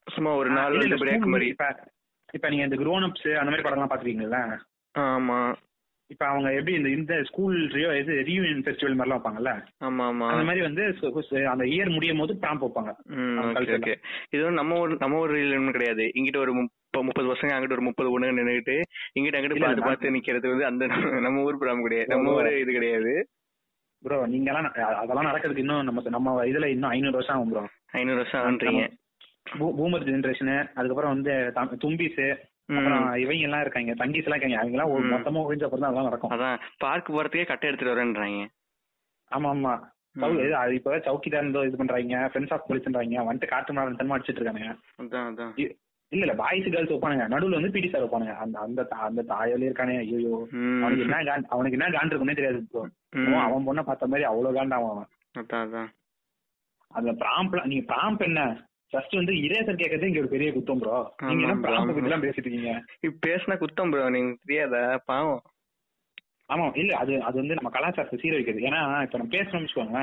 சும்மா 0.08 0.32
ஒரு 0.36 0.50
நாள் 0.50 0.78
பிரேக் 1.04 1.32
மாதிரி. 1.34 1.50
இப்ப 2.34 2.50
நீங்க 2.50 2.64
இந்த 2.64 2.78
grown 2.84 3.04
ups 3.08 3.24
அந்த 3.40 3.50
மாதிரி 3.52 3.66
படம்லாம் 3.68 3.92
பாத்துருக்கீங்கல்ல 3.92 4.40
ஆமா. 4.96 5.38
இப்ப 6.10 6.24
அவங்க 6.28 6.48
எப்படி 6.54 6.74
இந்த 6.76 6.90
இந்த 6.92 7.14
ஸ்கூல் 7.24 7.56
இது 7.96 8.14
ரீயூனியன் 8.24 8.64
ஃபெஸ்டிவல் 8.64 8.96
மாதிரிலாம் 8.96 9.18
வைப்பாங்கல்ல? 9.18 9.52
ஆமா 9.84 10.04
ஆமா. 10.08 10.26
அந்த 10.32 10.44
மாதிரி 10.44 10.62
வந்து 10.62 10.84
அந்த 11.48 11.66
இயர் 11.70 11.90
முடியும் 11.90 12.22
போது 12.22 12.34
ப்ராம்ப் 12.42 12.66
வைப்பாங்க. 12.66 12.92
இது 14.32 14.42
வந்து 14.42 14.60
நம்ம 14.60 14.80
ஊர் 14.80 14.96
நம்ம 15.00 15.20
ஊர் 15.20 15.34
ஒன்றும் 15.52 15.72
கிடையாது. 15.72 16.06
இங்கிட்ட 16.16 16.40
ஒரு 16.40 16.54
முப்ப 16.54 17.04
முப்பது 17.04 17.30
பசங்க 17.30 17.56
அங்கிட்ட 17.56 17.74
ஒரு 17.74 17.82
முப்பது 17.82 18.12
பொண்ணுங்க 18.12 18.38
நின்னுகிட்டு 18.40 18.76
இங்கிட்ட 19.16 19.40
அங்கிட்ட 19.40 19.58
பார்த்து 19.62 19.88
பார்த்து 19.88 20.12
நிக்கிறது 20.12 20.52
வந்து 20.52 20.68
அந்த 20.68 20.88
நம்ம 21.22 21.44
ஊர் 21.44 21.62
பிராம் 21.62 21.86
கிடையாது. 21.86 22.12
நம்ம 22.12 22.36
ஊர் 22.36 22.52
இது 22.58 22.72
கிடையாது. 22.72 23.14
ப்ரோ 24.04 24.16
நீங்க 24.28 24.50
எல்லாம் 24.52 24.66
அதெல்லாம் 24.98 25.28
நடக்கிறதுக்கு 25.28 25.58
இன்னும் 25.58 25.86
நம்ம 25.86 26.10
நம்ம 26.10 26.32
இதுல 26.46 26.70
இன்னும் 26.70 26.90
ஐநூறு 26.90 27.16
வருஷம் 27.16 27.36
ஆகும் 27.36 27.52
ப்ரோ 27.52 27.64
ஐநூறு 27.94 28.18
வருஷம் 28.18 28.46
ஆன்றீங்க 28.46 28.84
பூமர் 29.78 30.06
ஜெனரேஷன் 30.06 30.52
அதுக்கப்புறம் 30.74 31.14
வந்து 31.14 31.34
தம்- 31.56 31.80
தும்பிஸ் 31.82 32.20
இவங்க 32.68 33.34
எல்லாம் 33.34 33.62
இருக்காங்க 33.62 33.92
தங்கிஸ் 33.92 34.24
எல்லாம் 34.24 34.40
இருக்காங்க 34.40 34.58
அவங்க 34.58 34.78
எல்லாம் 34.78 34.90
ஒரு. 34.90 35.04
மொத்தமா 35.04 35.44
ஒழிஞ்ச 35.44 35.64
அப்புறம் 35.64 35.82
அதெல்லாம் 35.82 36.04
நடக்கும். 36.04 36.32
அதான் 36.32 36.60
பார்க் 36.78 37.10
போறதுக்கே 37.10 37.46
கட்டை 37.46 37.70
எடுத்துட்டு 37.70 37.96
வரேன்றாங்க. 37.96 38.48
ஆமா 39.32 39.52
ஆமா 39.56 40.52
அது 40.52 40.74
இப்ப 40.74 40.98
சவுக்கிதார் 40.98 41.66
இது 41.66 41.78
பண்றாங்க 41.78 42.32
ஃப்ரெண்ட்ஸ் 42.34 42.54
ஆஃப் 42.54 42.72
போலீஸ்ன்றாங்க 42.72 43.26
வந்துட்டு 43.30 43.48
காட்டு 43.48 43.74
தன்மா 43.74 44.18
அடிச்சிட்டு 44.18 44.40
இருக்கானுங்க. 44.40 44.78
அதான் 45.02 45.30
அதான். 45.30 45.52
இ- 45.56 45.82
இல்ல 46.08 46.26
இல்ல 46.26 46.34
பாய்ஸ் 46.34 46.64
கேர்ள்ஸ் 46.64 46.92
வைப்பானுங்க. 46.92 47.28
நடுவுல 47.34 47.50
வந்து 47.50 47.72
பிடி 47.72 47.90
சார் 47.90 48.04
வைப்பானுங்க. 48.04 48.36
அந்த 48.36 48.60
அந்த 48.60 48.88
அந்த 48.90 49.24
தாயாலே 49.24 49.64
இருக்கானே 49.64 49.98
ஐயோ. 49.98 50.48
அவனுக்கு 50.84 51.04
என்ன 51.04 51.16
காண்ட் 51.16 51.44
அவனுக்கு 51.44 51.78
என்ன 51.78 52.00
காண்ட் 52.00 52.12
இருக்குன்னே 52.12 52.36
தெரியாது. 52.36 52.68
அவன் 53.36 53.68
பொண்ணை 53.68 53.82
பார்த்த 53.84 54.08
மாதிரி 54.08 54.28
அவ்வளவு 54.28 54.56
காண்ட் 54.56 54.72
அவன். 54.72 55.06
அந்த 56.88 57.12
ப்ராம்ப்ல 57.12 57.66
நீங்க 57.66 57.96
ப்ராம்ப் 57.96 58.20
என்ன? 58.20 58.68
ஜஸ்ட் 58.94 59.16
வந்து 59.16 59.34
இரேசர் 59.46 59.82
கேட்கறது 59.82 60.10
இங்க 60.10 60.20
ஒரு 60.20 60.34
பெரிய 60.34 60.50
குத்தம் 60.54 60.82
ப்ரோ 60.82 60.98
நீங்க 61.22 61.44
என்ன. 61.46 61.56
பத்தி 61.90 62.04
எல்லாம் 62.04 62.26
பேசிட்டு 62.26 62.48
இருக்கீங்க? 62.48 62.74
இப்ப 63.02 63.16
பேசினா 63.28 63.58
குத்தம் 63.58 63.92
ப்ரோ 63.92 64.06
நீங்க 64.10 64.32
தெரியாதா 64.44 64.84
பாவம். 65.06 65.42
ஆமா 66.50 66.66
இல்ல 66.76 66.92
அது 66.96 67.14
அது 67.22 67.36
வந்து 67.42 67.56
நம்ம 67.56 67.70
கலாச்சாரத்தை 67.70 68.18
சீரழிக்குது 68.22 68.66
ஏன்னா 68.70 68.80
இப்ப 69.04 69.18
நம்ம 69.18 69.32
பேசணும்னு 69.36 69.66
வச்சுக்கோங்க. 69.66 70.00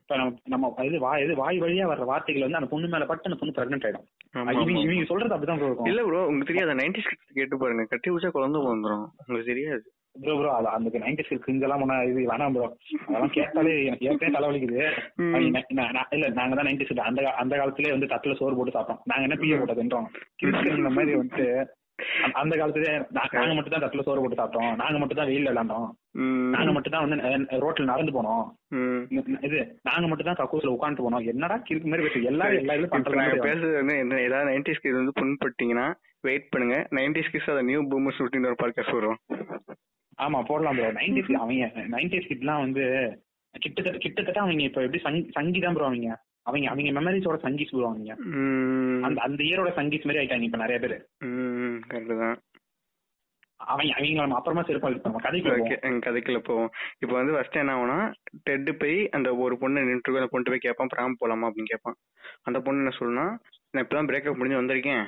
இப்ப 0.00 0.16
நம்ம 0.16 0.30
நம்ம 0.46 0.84
இது 0.84 0.98
வாய் 0.98 1.24
இது 1.24 1.34
வாய் 1.34 1.58
வழியா 1.58 1.86
வர்ற 1.86 2.04
வார்த்தைகள் 2.04 2.46
வந்து 2.46 2.60
அந்த 2.60 2.70
பொண்ணு 2.70 2.88
மேல 2.88 3.06
பட்டு 3.06 3.28
அந்த 3.30 3.38
பொண்ணு 3.40 3.56
பிரெக்னென்ட் 3.58 3.86
ஆயிடும். 3.86 4.06
இவங்க 4.84 5.10
சொல்றது 5.12 5.36
அப்படிதான் 5.36 5.60
ப்ரோ 5.60 5.88
இல்ல 5.92 6.02
ப்ரோ 6.06 6.22
உங்களுக்கு 6.26 6.52
தெரியாத. 6.52 6.74
நைன்டிஸ் 6.80 7.10
கேட்டு 7.38 7.60
பாருங்க. 7.62 7.84
கட்டி 7.86 8.10
வச்சா 8.10 8.30
குழந்தை 8.30 8.62
வந்துரும் 8.66 9.06
உங்களுக்கு 9.20 9.52
தெரியாது. 9.52 9.84
ப்ரோ 10.20 10.36
ப்ரோ 10.36 10.54
அது 10.54 10.68
அந்த 10.68 10.98
நைன்டி 10.98 11.22
கிரிஞ்செல்லாம் 11.46 11.78
பண்ணா 11.78 12.02
இது 12.02 12.20
வேணாம் 12.20 12.52
ப்ரோ 12.52 12.76
அதெல்லாம் 13.06 13.30
கேட்டாலே 13.30 13.84
எனக்கு 13.84 14.06
ஏற்கனவே 14.06 14.36
தலைவலிக்குது. 14.36 14.78
இல்ல 16.12 16.28
நாங்க 16.28 16.54
தான் 16.54 16.66
நைன்டி 16.66 16.98
அந்த 17.00 17.22
கா- 17.22 17.38
அந்த 17.42 17.56
காலத்திலே 17.56 17.90
வந்து 17.90 18.06
தட்டுல 18.06 18.36
சோறு 18.36 18.56
போட்டு 18.56 18.78
சாப்பிட்டோம். 18.78 19.00
நாங்க 19.04 19.22
என்ன 19.22 19.34
பிய 19.34 19.56
போட்டதுன்றோம் 19.60 20.06
கிறிஸ்டியன் 20.36 20.80
மாதிரி 20.80 21.14
வந்து 21.14 21.44
அந்த- 22.22 22.38
அந்த 22.38 22.56
காலத்திலே 22.56 22.90
நா- 22.98 23.32
நாங்க 23.32 23.54
மட்டும் 23.54 23.80
தான் 23.80 23.82
தட்டுல 23.82 24.02
சோறு 24.02 24.20
போட்டு 24.20 24.42
சாப்பிட்டோம். 24.42 24.74
நாங்க 24.74 24.98
மட்டும் 24.98 25.16
தான் 25.16 25.26
வெயில் 25.26 25.48
விளாண்டோம். 25.48 25.88
நாங்க 26.50 26.72
மட்டும் 26.72 26.92
தான் 26.92 27.08
வந்து 27.08 27.24
ரோட்ல 27.64 27.84
நடந்து 27.84 28.12
போனோம். 28.12 28.44
இது 29.40 29.78
நாங்க 29.82 30.06
மட்டும் 30.06 30.34
தான் 30.34 30.46
கக்கூஸ்ல 30.46 30.76
உட்காந்து 30.76 31.02
போனோம். 31.04 31.26
என்னடா 31.26 31.56
கிறுக்கு 31.68 31.84
மாதிரி 31.84 32.06
பேசு 32.06 32.22
எல்லாரும் 32.22 32.58
எல்லா 32.58 32.74
இதுலயும் 32.74 32.94
பண்றது 32.96 33.16
பேசுறது 33.48 33.74
வந்து 33.74 33.98
என்ன 33.98 34.20
ஏதாவது 34.20 34.50
நைன்டிஸ் 34.50 34.82
கிஸ் 34.82 34.98
வந்து 35.00 35.12
புண்பட்டீங்கன்னா 35.20 35.86
வெயிட் 36.20 36.48
பண்ணுங்க. 36.48 36.86
நைன்டிஸ் 36.90 37.32
கிஸ் 37.32 37.50
அதை 37.50 37.62
நியூ 37.62 37.82
பூமர் 37.82 38.16
ஷூட்டிங் 38.18 38.46
ஒரு 38.46 38.56
பாட்காஸ்ட் 38.62 38.92
வரும். 38.92 39.18
ஆமா 40.18 40.38
போடலாம் 40.42 40.78
ப்ரோ 40.78 40.90
நைன்டிஸ் 40.98 41.32
அவங்க 41.40 41.66
நைன்டிஸ் 41.96 42.30
கிட்லாம் 42.30 42.64
வந்து 42.64 42.84
கிட்டத்தட்ட 43.54 43.98
கிட்டத்தட்ட 43.98 44.40
அவங்க 44.40 44.62
இப்ப 44.62 44.82
எப்படி 44.82 45.00
சங்கி 45.36 45.60
தான் 45.60 45.76
ப்ரோ 45.76 45.86
அவங்க. 45.90 46.08
அவங்க 46.46 46.66
அவங்க 46.68 46.90
மெமரிஸோட 46.98 47.38
சங்கீஸ் 47.44 47.72
ப்ரோ 47.72 47.88
அவங்க. 47.88 48.12
அந்த 49.06 49.18
அந்த 49.20 49.40
இயரோட 49.44 49.70
சங்கீஸ் 49.78 50.06
மாதிரி 50.06 50.20
ஆயிட்டாங்க 50.20 50.48
இப்ப 50.48 50.60
நிறைய 50.62 50.78
பேர். 50.78 50.96
கரெக்ட் 51.88 52.14
தான். 52.22 52.36
அவங்க 53.60 53.92
அவங்க 53.96 54.20
நம்ம 54.20 54.36
அப்புறமா 54.38 54.62
செருப்பா 54.66 54.90
நம்ம 55.06 55.20
கதைக்கு 55.24 55.76
கதைக்குள்ள 56.06 56.40
போவோம். 56.40 56.70
இப்போ 57.02 57.14
வந்து 57.14 57.34
ஃபர்ஸ்ட் 57.34 57.60
என்ன 57.62 57.74
ஆகும்னா 57.76 57.98
டெட் 58.48 58.70
போய் 58.82 58.98
அந்த 59.18 59.28
ஒரு 59.44 59.54
பொண்ணு 59.62 59.86
நின்று 59.88 60.28
பொண்ணு 60.34 60.50
போய் 60.50 60.66
கேட்பான் 60.66 60.92
பிராம் 60.94 61.20
போலாமா? 61.22 61.48
அப்படின்னு 61.50 61.72
கேட்பான். 61.72 61.98
அந்த 62.48 62.58
பொண்ணு 62.60 62.82
என்ன 62.84 62.94
சொல்லுனா 63.00 63.26
நான் 63.74 63.84
இப்பதான் 63.84 64.10
பிரேக்கப் 64.10 64.38
முடிஞ்சு 64.40 64.60
வந்திருக்கேன். 64.60 65.04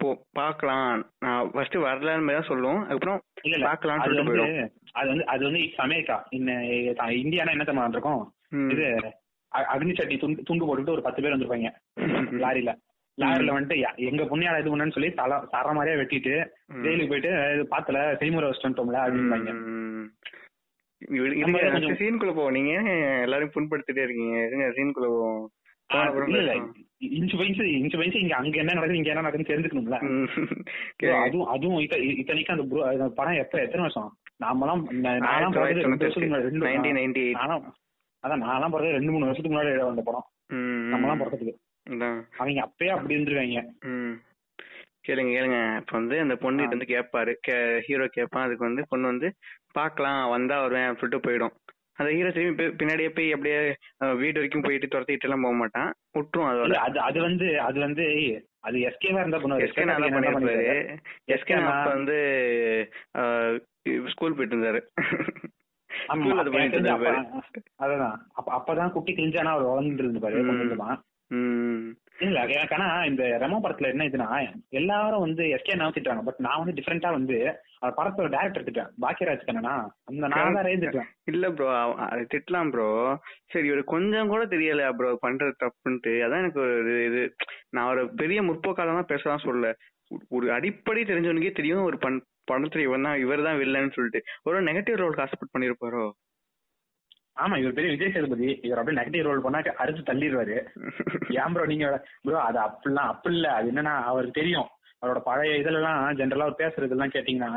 போ 0.00 0.08
பார்க்கலாம் 0.32 0.88
நான் 1.22 1.50
ஃபர்ஸ்ட் 1.52 1.76
வரலன்னு 1.84 2.24
மாதிரி 2.24 2.38
தான் 2.38 2.50
சொல்லுவோம் 2.50 2.80
அதுக்கப்புறம் 2.82 3.20
இல்ல 3.46 3.66
பார்க்கலாம்னு 3.66 4.04
அது 4.06 4.16
வந்து 4.22 4.48
அது 4.94 5.08
வந்து 5.08 5.24
அது 5.26 5.42
வந்து 5.44 5.60
இட்ஸ் 5.60 5.84
அமெரிக்கா. 5.84 6.16
இன்ன 6.30 6.50
இந்தியானா 7.22 7.54
என்ன 7.54 7.64
தெரியுமா 7.64 7.86
இருக்கும் 7.90 8.22
ம். 8.56 8.68
இது 8.72 8.84
அக்னி 9.70 9.94
சட்டி 9.94 10.16
துண்டு 10.16 10.44
துண்டு 10.44 10.66
போட்டுட்டு 10.66 10.94
ஒரு 10.94 11.02
பத்து 11.02 11.22
பேர் 11.22 11.34
வந்திருப்பாங்க. 11.34 11.70
லாரில. 12.42 12.72
லாரில 13.18 13.52
வந்துட்டு 13.52 13.76
எங்க 14.08 14.22
புண்ணியால 14.24 14.60
இது 14.60 14.72
பண்ணு 14.72 14.96
சொல்லி 14.96 15.10
தலை 15.14 15.36
தர 15.52 15.72
மாதிரியா 15.72 16.00
வெட்டிட்டு. 16.00 16.34
ஜெயிலுக்கு 16.82 17.12
போயிட்டு 17.12 17.32
பாத்துல 17.70 18.00
செய்முறை 18.22 18.48
வச்சுட்டோம்ல 18.50 19.00
அப்படின்பாங்க 19.04 19.52
சீனுக்குள்ள 22.00 22.32
போவோம். 22.32 22.56
நீங்க 22.56 22.72
எல்லாரும் 23.24 23.54
புண்படுத்திட்டே 23.54 24.04
இருக்கீங்க? 24.04 24.36
சீனுக்குள்ள 24.76 25.08
போவோம்? 25.10 25.42
இன்ச்சு 27.04 27.36
பைன்ஸ் 27.36 27.60
இன்ச்சு 27.60 27.98
பைன்ஸ் 27.98 28.16
இங்க 28.16 28.36
அங்க 28.36 28.58
என்ன 28.58 28.72
நடக்குது 28.72 28.96
இங்க 28.96 29.10
என்ன 29.10 29.30
நடக்குதுன்னு 29.30 29.52
தெரிஞ்சுக்கணும்ல. 29.52 31.22
அதுவும் 31.22 31.46
அதுவும் 31.46 31.78
இத்த- 31.78 32.18
இத்தனைக்கும் 32.18 32.70
அந்த 32.82 33.08
படம் 33.08 33.32
எப்ப 33.32 33.58
எத்தனை 33.58 33.80
வருஷம்? 33.80 34.16
நாமெல்லாம் 34.36 34.90
நா- 34.90 35.06
நான்லாம் 35.06 35.24
ஆயிரத்தி 35.24 35.58
பிறகு 35.58 35.80
ரெண்டு 35.80 36.68
வருஷத்துக்கு 36.68 37.30
நானும் 37.30 37.74
அதான் 38.26 38.48
நான்லாம் 38.48 38.70
பிறகு 38.70 38.90
ரெண்டு 38.90 39.10
மூணு 39.12 39.24
வருஷத்துக்கு 39.24 39.62
முன்னாடி 39.62 39.84
வந்த 39.84 40.02
படம். 40.02 40.26
நம்மலாம் 40.54 41.22
பிறக்கிறதுக்கு 41.22 42.24
அவங்க 42.38 42.60
அப்பயே 42.60 42.88
அப்படி 42.88 43.14
இருந்திருக்காங்க. 43.14 43.64
ம். 43.80 44.12
கேளுங்க 45.08 45.28
கேளுங்க. 45.30 45.76
இப்ப 45.76 45.98
வந்து 45.98 46.20
அந்த 46.20 46.36
பொண்ணு 46.36 46.62
ஆ. 46.62 46.66
வந்து 46.66 46.84
கேட்பாரு 46.84 47.78
ஹீரோ 47.78 48.06
கேட்பான் 48.06 48.44
அதுக்கு 48.44 48.64
வந்து 48.64 48.84
பொண்ணு 48.88 49.06
வந்து 49.06 49.34
பார்க்கலாம் 49.72 50.30
வந்தா 50.30 50.60
வருவேன் 50.60 50.96
சொல்லிட்டு 50.96 51.30
போயிடும். 51.30 51.75
அந்த 51.98 52.08
ஹீரோ 52.12 52.30
திரும்பி 52.30 52.64
பின்னாடியே 52.78 53.10
போய் 53.10 53.34
அப்படியே 53.34 53.58
வீடு 54.18 54.38
வரைக்கும் 54.38 54.64
போயிட்டு 54.64 54.88
துரத்திட்டு 54.88 55.26
எல்லாம் 55.28 55.44
போக 55.44 55.56
மாட்டான் 55.56 55.88
விட்டுரும் 56.14 56.50
அதோட 56.50 56.78
அது 56.82 56.98
அது 57.00 57.18
வந்து 57.22 57.46
அது 57.60 57.78
வந்து 57.80 58.04
அது 58.62 58.78
எஸ்கேவா 58.88 59.20
இருந்தா 59.20 59.38
பண்ணுவாரு. 59.38 59.66
எஸ்கே 59.66 59.84
நல்லா 59.84 60.08
பண்ணிருப்பாரு. 60.08 60.64
எஸ்கே 61.28 61.56
அப்ப 61.62 61.88
வந்து 61.92 62.16
ஸ்கூல் 64.12 64.36
போயிட்டு 64.36 64.56
இருந்தாரு 64.56 64.80
அதான் 67.78 68.16
அப்ப 68.32 68.48
அப்பதான் 68.56 68.92
குட்டி 68.92 69.12
கிழிஞ்சானா 69.12 69.52
அவர் 69.52 69.70
வளர்ந்துட்டு 69.70 70.04
இருந்து 70.04 70.24
பாரு 70.24 70.40
ம். 70.40 70.48
கொஞ்சம் 70.50 70.82
இல்ல 72.22 72.40
எனக்கு 72.54 72.76
ஆனா 72.76 72.88
இந்த 73.04 73.22
ரெமோ 73.40 73.56
படத்துல 73.62 73.88
என்ன 73.88 74.04
இதுனா 74.04 74.28
எல்லாரும் 74.72 75.24
வந்து 75.24 75.42
எஸ்கே 75.54 75.74
திட்டுறாங்க. 75.88 76.22
பட் 76.24 76.38
நான் 76.38 76.60
வந்து 76.60 76.76
டிஃபரெண்டா 76.78 77.10
வந்து 77.12 77.36
அந்த 77.82 77.92
படத்தோட 77.96 78.28
டேரக்டர் 78.34 78.64
திட்டேன் 78.64 78.90
பாக்கியராஜ் 79.00 79.46
கண்ணனா 79.46 79.72
அந்த 80.04 80.28
நான் 80.28 80.56
தான் 80.56 80.68
திட்டேன் 80.82 81.08
இல்ல 81.24 81.50
ப்ரோ 81.50 81.66
அது 82.06 82.22
திட்டலாம் 82.34 82.70
ப்ரோ 82.70 82.86
சரி 83.52 83.70
ஒரு 83.70 83.84
கொஞ்சம் 83.84 84.28
கூட 84.28 84.44
தெரியலையா 84.44 84.90
ப்ரோ 84.92 85.10
பண்றது 85.22 85.54
தப்புன்ட்டு. 85.64 86.14
அதான் 86.22 86.38
எனக்கு 86.38 86.60
ஒரு 86.60 86.76
இது 87.04 87.22
நான் 87.70 87.90
ஒரு 87.90 88.14
பெரிய 88.14 88.42
முற்போக்கால 88.42 88.96
தான் 88.98 89.06
பேசலாம் 89.06 89.44
சொல்லல. 89.44 89.70
ஒரு- 90.30 90.52
அடிப்படை 90.52 91.02
தெரிஞ்சவனுக்கே 91.04 91.52
தெரியும் 91.52 91.84
ஒரு 91.84 91.98
பண் 91.98 92.18
படத்துல 92.50 92.78
இவன் 92.78 93.02
தான் 93.02 93.18
இவர் 93.18 93.42
தான் 93.42 93.58
வில்லன்னு 93.58 93.94
சொல்லிட்டு. 93.94 94.20
ஒரு 94.44 94.62
நெகட்டிவ் 94.62 94.96
ரோல் 94.96 95.18
காசப்பட் 95.18 95.54
பண்ணிருப்பாரோ? 95.54 96.04
ஆமா 97.36 97.58
இவர் 97.58 97.74
பெரிய 97.74 97.90
விஜய் 97.90 98.12
சேதுபதி. 98.12 98.46
இவர் 98.62 98.78
அப்படியே 98.78 99.00
நெகட்டிவ் 99.00 99.22
ரோல் 99.22 99.42
பண்ணா 99.42 99.58
அறுத்து 99.76 100.02
தள்ளிடுவாரு. 100.02 100.54
ஏன் 101.36 101.52
ப்ரோ 101.52 101.66
நீங்க 101.66 101.86
ப்ரோ 102.22 102.38
அது 102.40 102.58
அப்படிலாம் 102.58 103.10
அப்படி 103.12 103.34
இல்ல. 103.34 103.48
அது 103.52 103.72
என்னன்னா 103.72 103.94
அவருக்கு 104.02 104.40
தெரியும். 104.40 104.68
அவரோட 105.02 105.20
பழைய 105.24 105.58
இதெல்லாம் 105.60 105.98
ஜென்ரலா 106.18 106.46
அவர் 106.46 106.60
பேசுறதெல்லாம் 106.60 107.14
கேட்டீங்கன்னா 107.14 107.50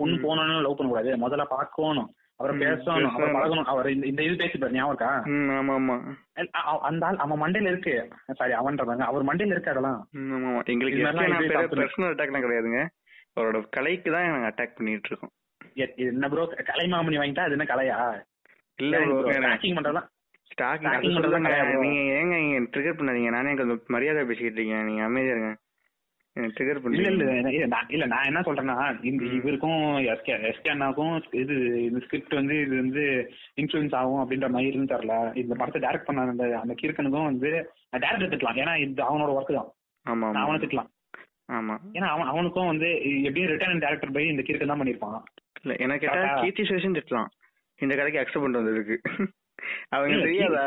பொண்ணு. 0.00 0.16
போனோம்னு 0.24 0.64
லவ் 0.66 0.76
பண்ணக்கூடாது. 0.78 1.12
முதல்ல 1.24 1.44
பார்க்கணும். 1.54 2.10
அவரை 2.40 2.54
பேசணும் 2.58 3.08
அவரை. 3.08 3.32
பழகணும். 3.34 3.68
அவர் 3.72 3.88
இந்த 4.08 4.22
இது 4.26 4.40
பேசிப்பாரு 4.42 4.76
ஞாபகம் 4.76 4.92
இருக்கா? 4.92 5.10
ஆமா 5.58 5.74
ஆமா 5.78 5.96
அந்த 6.88 7.06
ஆள் 7.06 7.20
அவன் 7.24 7.42
மண்டையில 7.42 7.72
இருக்கு. 7.72 7.94
சாரி 8.40 8.54
அவன்றதாங்க 8.60 9.06
அவர் 9.10 9.28
மண்டையில 9.28 9.54
இருக்கு 9.56 9.72
அதெல்லாம். 9.74 10.00
எங்களுக்கு. 10.74 11.04
பர்சனல் 11.82 12.12
அட்டாக்லாம் 12.12 12.46
கிடையாதுங்க. 12.46 12.82
அவரோட 13.36 13.58
கலைக்கு 13.70 14.08
தான் 14.10 14.26
நாங்க 14.30 14.48
அட்டாக் 14.50 14.76
பண்ணிட்டு 14.78 15.10
இருக்கோம். 15.10 15.32
என்ன 16.06 16.28
ப்ரோ 16.28 16.42
கலைமாமணி 16.70 17.18
வாங்கிட்டா 17.20 17.44
அது 17.46 17.56
என்ன 17.58 17.66
கலையா? 17.72 17.98
இல்ல 18.78 18.98
ஸ்டாக்கிங் 19.36 19.76
பண்றதுலாம் 19.76 20.08
சொல்லுங்க 21.16 21.48
கிடையாது. 21.48 21.76
நீங்க 21.84 22.00
ஏங்க 22.16 22.36
இங்க 22.44 22.58
ட்ரிகர் 22.72 22.96
பண்ணாதீங்க. 22.98 23.30
நானே 23.30 23.54
கொஞ்சம் 23.54 23.80
மரியாதை 23.86 24.22
பேசிக்கிட்டு 24.30 24.58
இருக்கேன். 24.60 24.84
நீங்க 24.84 25.02
அமைதியா 25.02 25.34
இருங்க. 25.34 25.52
இல்ல 26.36 26.74
பண்ணீங்க 26.76 27.08
இல்ல 27.08 27.24
இல்ல, 27.50 27.66
நான் 27.72 27.90
இல்ல 27.94 28.04
நான் 28.12 28.28
என்ன 28.28 28.40
சொல்றேன்னா 28.46 28.76
இந்த. 29.08 29.24
இவருக்கும் 29.38 29.80
எஸ்கே 30.12 30.34
அண்ணாவுக்கும் 30.72 31.12
இது 31.42 31.54
இந்த 31.88 32.00
ஸ்கிரிப்ட் 32.04 32.38
வந்து 32.38 32.54
இது 32.64 32.74
வந்து 32.76 33.02
இன்ஃபுளுன்ஸ் 33.62 33.96
ஆகும் 34.00 34.22
அப்படின்ற 34.22 34.48
மாதிரி 34.54 34.70
இருந்து 34.70 34.92
தரல 34.94 35.16
இந்த 35.42 35.54
படத்தை 35.60 35.82
டைரக்ட் 35.84 36.08
பண்ண 36.08 36.24
அந்த 36.34 36.46
அந்த 36.62 36.76
கீர்க்கனுக்கும் 36.80 37.28
வந்து 37.30 37.50
டேரக்டர் 38.04 38.32
திட்டலாம். 38.34 38.60
ஏன்னா 38.62 38.74
இது 38.84 39.04
அவனோட 39.08 39.30
ஒர்க் 39.38 39.58
தான். 39.58 39.70
ஆமா 40.06 40.30
அவனை 40.44 40.58
திட்டலாம். 40.62 40.90
ஆமா. 41.58 41.76
ஏன்னா 41.96 42.08
அவன் 42.14 42.30
அவனுக்கும் 42.32 42.70
வந்து 42.72 42.88
எப்படியும் 43.26 43.52
ரிட்டர்ன் 43.52 43.84
டேரக்டர் 43.84 44.14
பை 44.16 44.24
இந்த 44.32 44.44
கீர்க்கன் 44.48 44.72
தான் 44.72 44.82
பண்ணிருப்பான் 44.82 45.20
இல்ல 45.64 45.74
எனக்கு? 45.86 46.06
கீர்த்தி 46.42 46.64
சுரேஷன் 46.68 46.98
திட்டலாம். 46.98 47.30
இந்த 47.80 47.92
கதைக்கு 47.98 48.20
அக்செப்ட் 48.20 48.44
பண்ணிட்டு 48.44 48.62
வந்ததுக்கு. 48.62 48.96
அவங்க 49.94 50.16
தெரியாதா 50.24 50.62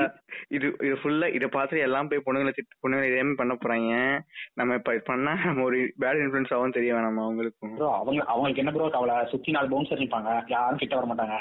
இது 0.56 0.68
இது 0.86 0.96
ஃபுல்லா 1.02 1.28
இத 1.38 1.46
பார்த்து 1.56 1.84
எல்லாம் 1.86 2.10
போய் 2.10 2.24
பொண்ணுங்களை 2.26 2.52
திட்டு 2.58 2.82
பொண்ணுங்களை 2.84 3.10
இதே 3.10 3.24
பண்ண 3.42 3.54
போறாங்க. 3.64 3.94
நம்ம 4.60 4.76
இப்ப 4.80 4.96
பண்ணா 5.10 5.34
நம்ம 5.48 5.64
ஒரு 5.70 5.80
பேட் 6.02 6.22
இன்ஃபுளுன்ஸ் 6.24 6.54
ஆகும் 6.58 6.78
தெரிய 6.78 6.94
வேணாமா 6.98 7.26
அவங்களுக்கும்? 7.28 7.76
அவங்க 8.02 8.24
அவங்களுக்கு 8.34 8.64
என்ன 8.64 8.74
ப்ரோ 8.76 8.90
கவலை? 8.96 9.18
சுத்தி 9.34 9.56
நாலு 9.58 9.72
பவுன்சர் 9.74 10.04
நிப்பாங்க. 10.04 10.32
யாரும் 10.56 10.82
கிட்ட 10.84 10.96
வர 11.00 11.08
மாட்டாங்க. 11.12 11.38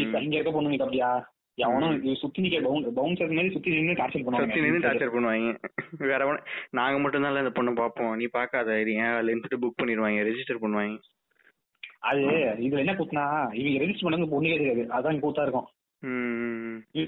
இங்க 0.00 0.36
இருக்க 0.36 0.52
பொண்ணுங்க 0.56 0.84
அப்படியா? 0.86 1.12
எவனும் 1.64 1.98
சுத்தி 2.20 2.44
நிக்க 2.44 2.60
பவுன்சர் 3.00 3.34
மாதிரி 3.38 3.54
சுத்தி 3.56 3.74
நின்னு 3.78 3.98
டார்ச்சர் 3.98 4.24
சுத்தி 4.44 4.62
நின்று 4.62 4.78
பண்ணுவாங்க 4.78 4.86
டார்ச்சர் 4.86 5.14
பண்ணுவாங்க. 5.16 5.52
வேற 6.12 6.24
நாங்க 6.78 6.96
மட்டும் 7.02 7.24
தான் 7.24 7.42
இந்த 7.44 7.54
பொண்ணை 7.58 7.74
பார்ப்போம். 7.82 8.14
நீ 8.20 8.26
பார்க்காத 8.38 8.78
இது 8.84 8.94
ஏன் 9.04 9.44
புக் 9.64 9.78
பண்ணிடுவாங்க 9.82 10.24
ரெஜிஸ்டர் 10.30 10.64
பண்ணுவாங்க. 10.64 10.96
அது 12.08 12.22
இதுல 12.64 12.82
என்ன 12.84 12.94
கூத்துனா 12.96 13.26
இவங்க 13.60 13.78
ரெஜிஸ்டர் 13.82 14.06
பண்ணது 14.06 14.34
பொண்ணுக்கே 14.34 14.58
தெரியாது 14.62 14.82
அதான் 14.96 15.24
கூத்தா 15.24 15.44
இருக்கும். 15.46 15.68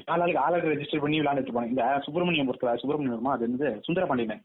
ஆளாளுக்கு 0.07 0.41
ஆளாளுக்கு 0.41 0.73
ரெஜிஸ்டர் 0.73 1.01
பண்ணி 1.01 1.21
விளையாண்டுட்டு 1.21 1.51
இருப்பாங்க 1.53 1.67
இந்த 1.67 1.99
சுப்பிரமணியம் 2.03 2.47
பொறுத்த 2.47 2.77
சுப்பிரமணியம் 2.77 3.25
அது 3.25 3.57
வந்து 3.57 3.79
சுந்தர 3.83 4.07
பாண்டியன் 4.07 4.43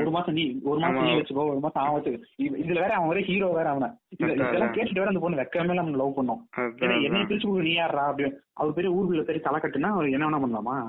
ஒரு 0.00 0.10
மாசம் 0.10 0.34
நீ 0.34 0.60
ஒரு 0.62 0.80
மாசம். 0.80 1.02
நீ 1.02 1.10
வச்சுக்கோ 1.10 1.48
ஒரு 1.48 1.58
மாசம் 1.60 1.84
அவன் 1.84 2.02
வச்சுக்கோ. 2.02 2.42
இது- 2.42 2.60
இதுல 2.62 2.74
வேற 2.74 2.94
அவன் 2.94 3.08
ஒரே 3.08 3.22
ஹீரோ 3.22 3.46
வேற 3.46 3.72
அவன. 3.72 3.96
இதெல்லாம். 4.08 4.72
கேட்டுட்டு 4.72 4.94
வேற 4.94 5.06
அந்த 5.06 5.18
பொண்ணு 5.18 5.42
வெக்கமே 5.42 5.74
நம்ம 5.74 5.96
லவ் 5.96 6.18
பண்ணோம். 6.18 6.60
ஏன்னா 6.60 7.02
என்னை. 7.02 7.20
பிரிச்சு 7.20 7.62
நீ 7.62 7.72
யாரா 7.72 8.06
அப்படி 8.06 8.32
அவர் 8.52 8.72
பெரிய 8.72 8.94
ஊருக்குள்ள 8.94 9.22
பெரிய 9.22 9.38
தலை 9.38 9.60
கட்டுனா 9.60 9.90
அவர் 9.90 10.08
என்ன 10.08 10.28
வேணா 10.28 10.32
பண்ணலாமா. 10.32 10.88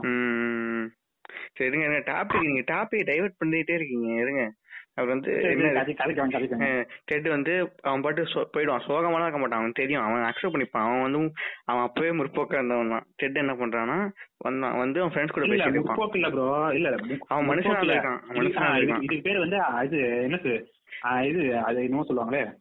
சரிங்க 1.59 2.01
டாபிக் 2.05 2.41
நீங்க 2.41 2.73
டாபிக் 2.73 3.03
டைவர்ட் 3.03 3.45
பண்ணிட்டே 3.45 3.73
இருக்கீங்க. 3.73 4.13
இருங்க. 4.13 4.53
அவர் 4.95 5.09
வந்து 5.09 5.39
டெட் 7.05 7.27
வந்து 7.27 7.75
அவன் 7.81 8.01
பாட்டு 8.01 8.25
போயிடுவான். 8.51 8.81
சோகமாலாம் 8.87 9.21
இருக்க 9.21 9.37
மாட்டான். 9.37 9.59
அவனுக்கு 9.59 9.81
தெரியும். 9.81 10.01
அவன் 10.01 10.21
அக்செப்ட் 10.21 10.55
பண்ணிப்பான். 10.55 10.97
அவன் 10.97 11.01
வந்து 11.01 11.31
அவன் 11.65 11.81
அப்பவே 11.81 12.09
முற்போக்கா 12.09 12.53
இருந்தவன் 12.53 12.89
தான் 12.89 13.05
டெட் 13.15 13.37
என்ன 13.37 13.53
பண்றான்னா 13.53 14.09
வந்தான் 14.37 14.77
வந்து 14.77 15.01
அவன் 15.01 15.13
ஃப்ரெண்ட்ஸ் 15.13 15.31
கூட 15.31 15.45
இருப்பான். 15.45 15.97
முற்போக்கு 15.97 16.15
இல்ல 16.15 16.29
ப்ரோ 16.29 16.71
இல்ல 16.73 16.95
அவன் 17.27 17.49
மனுஷனா. 17.49 17.61
இருக்கான், 17.61 18.19
அவன் 18.19 18.37
இது- 18.37 18.39
மனுஷனா 18.39 18.43
இது- 18.43 18.89
இருக்கான். 18.89 19.03
இதுக்கு 19.03 19.21
பேர் 19.21 19.39
வந்து 19.39 19.57
இது 19.83 20.27
என்னது 20.29 20.63
இது? 21.23 21.57
அது 21.57 21.83
என்னமோ 21.83 22.05
சொல்லுவாங்களே? 22.09 22.55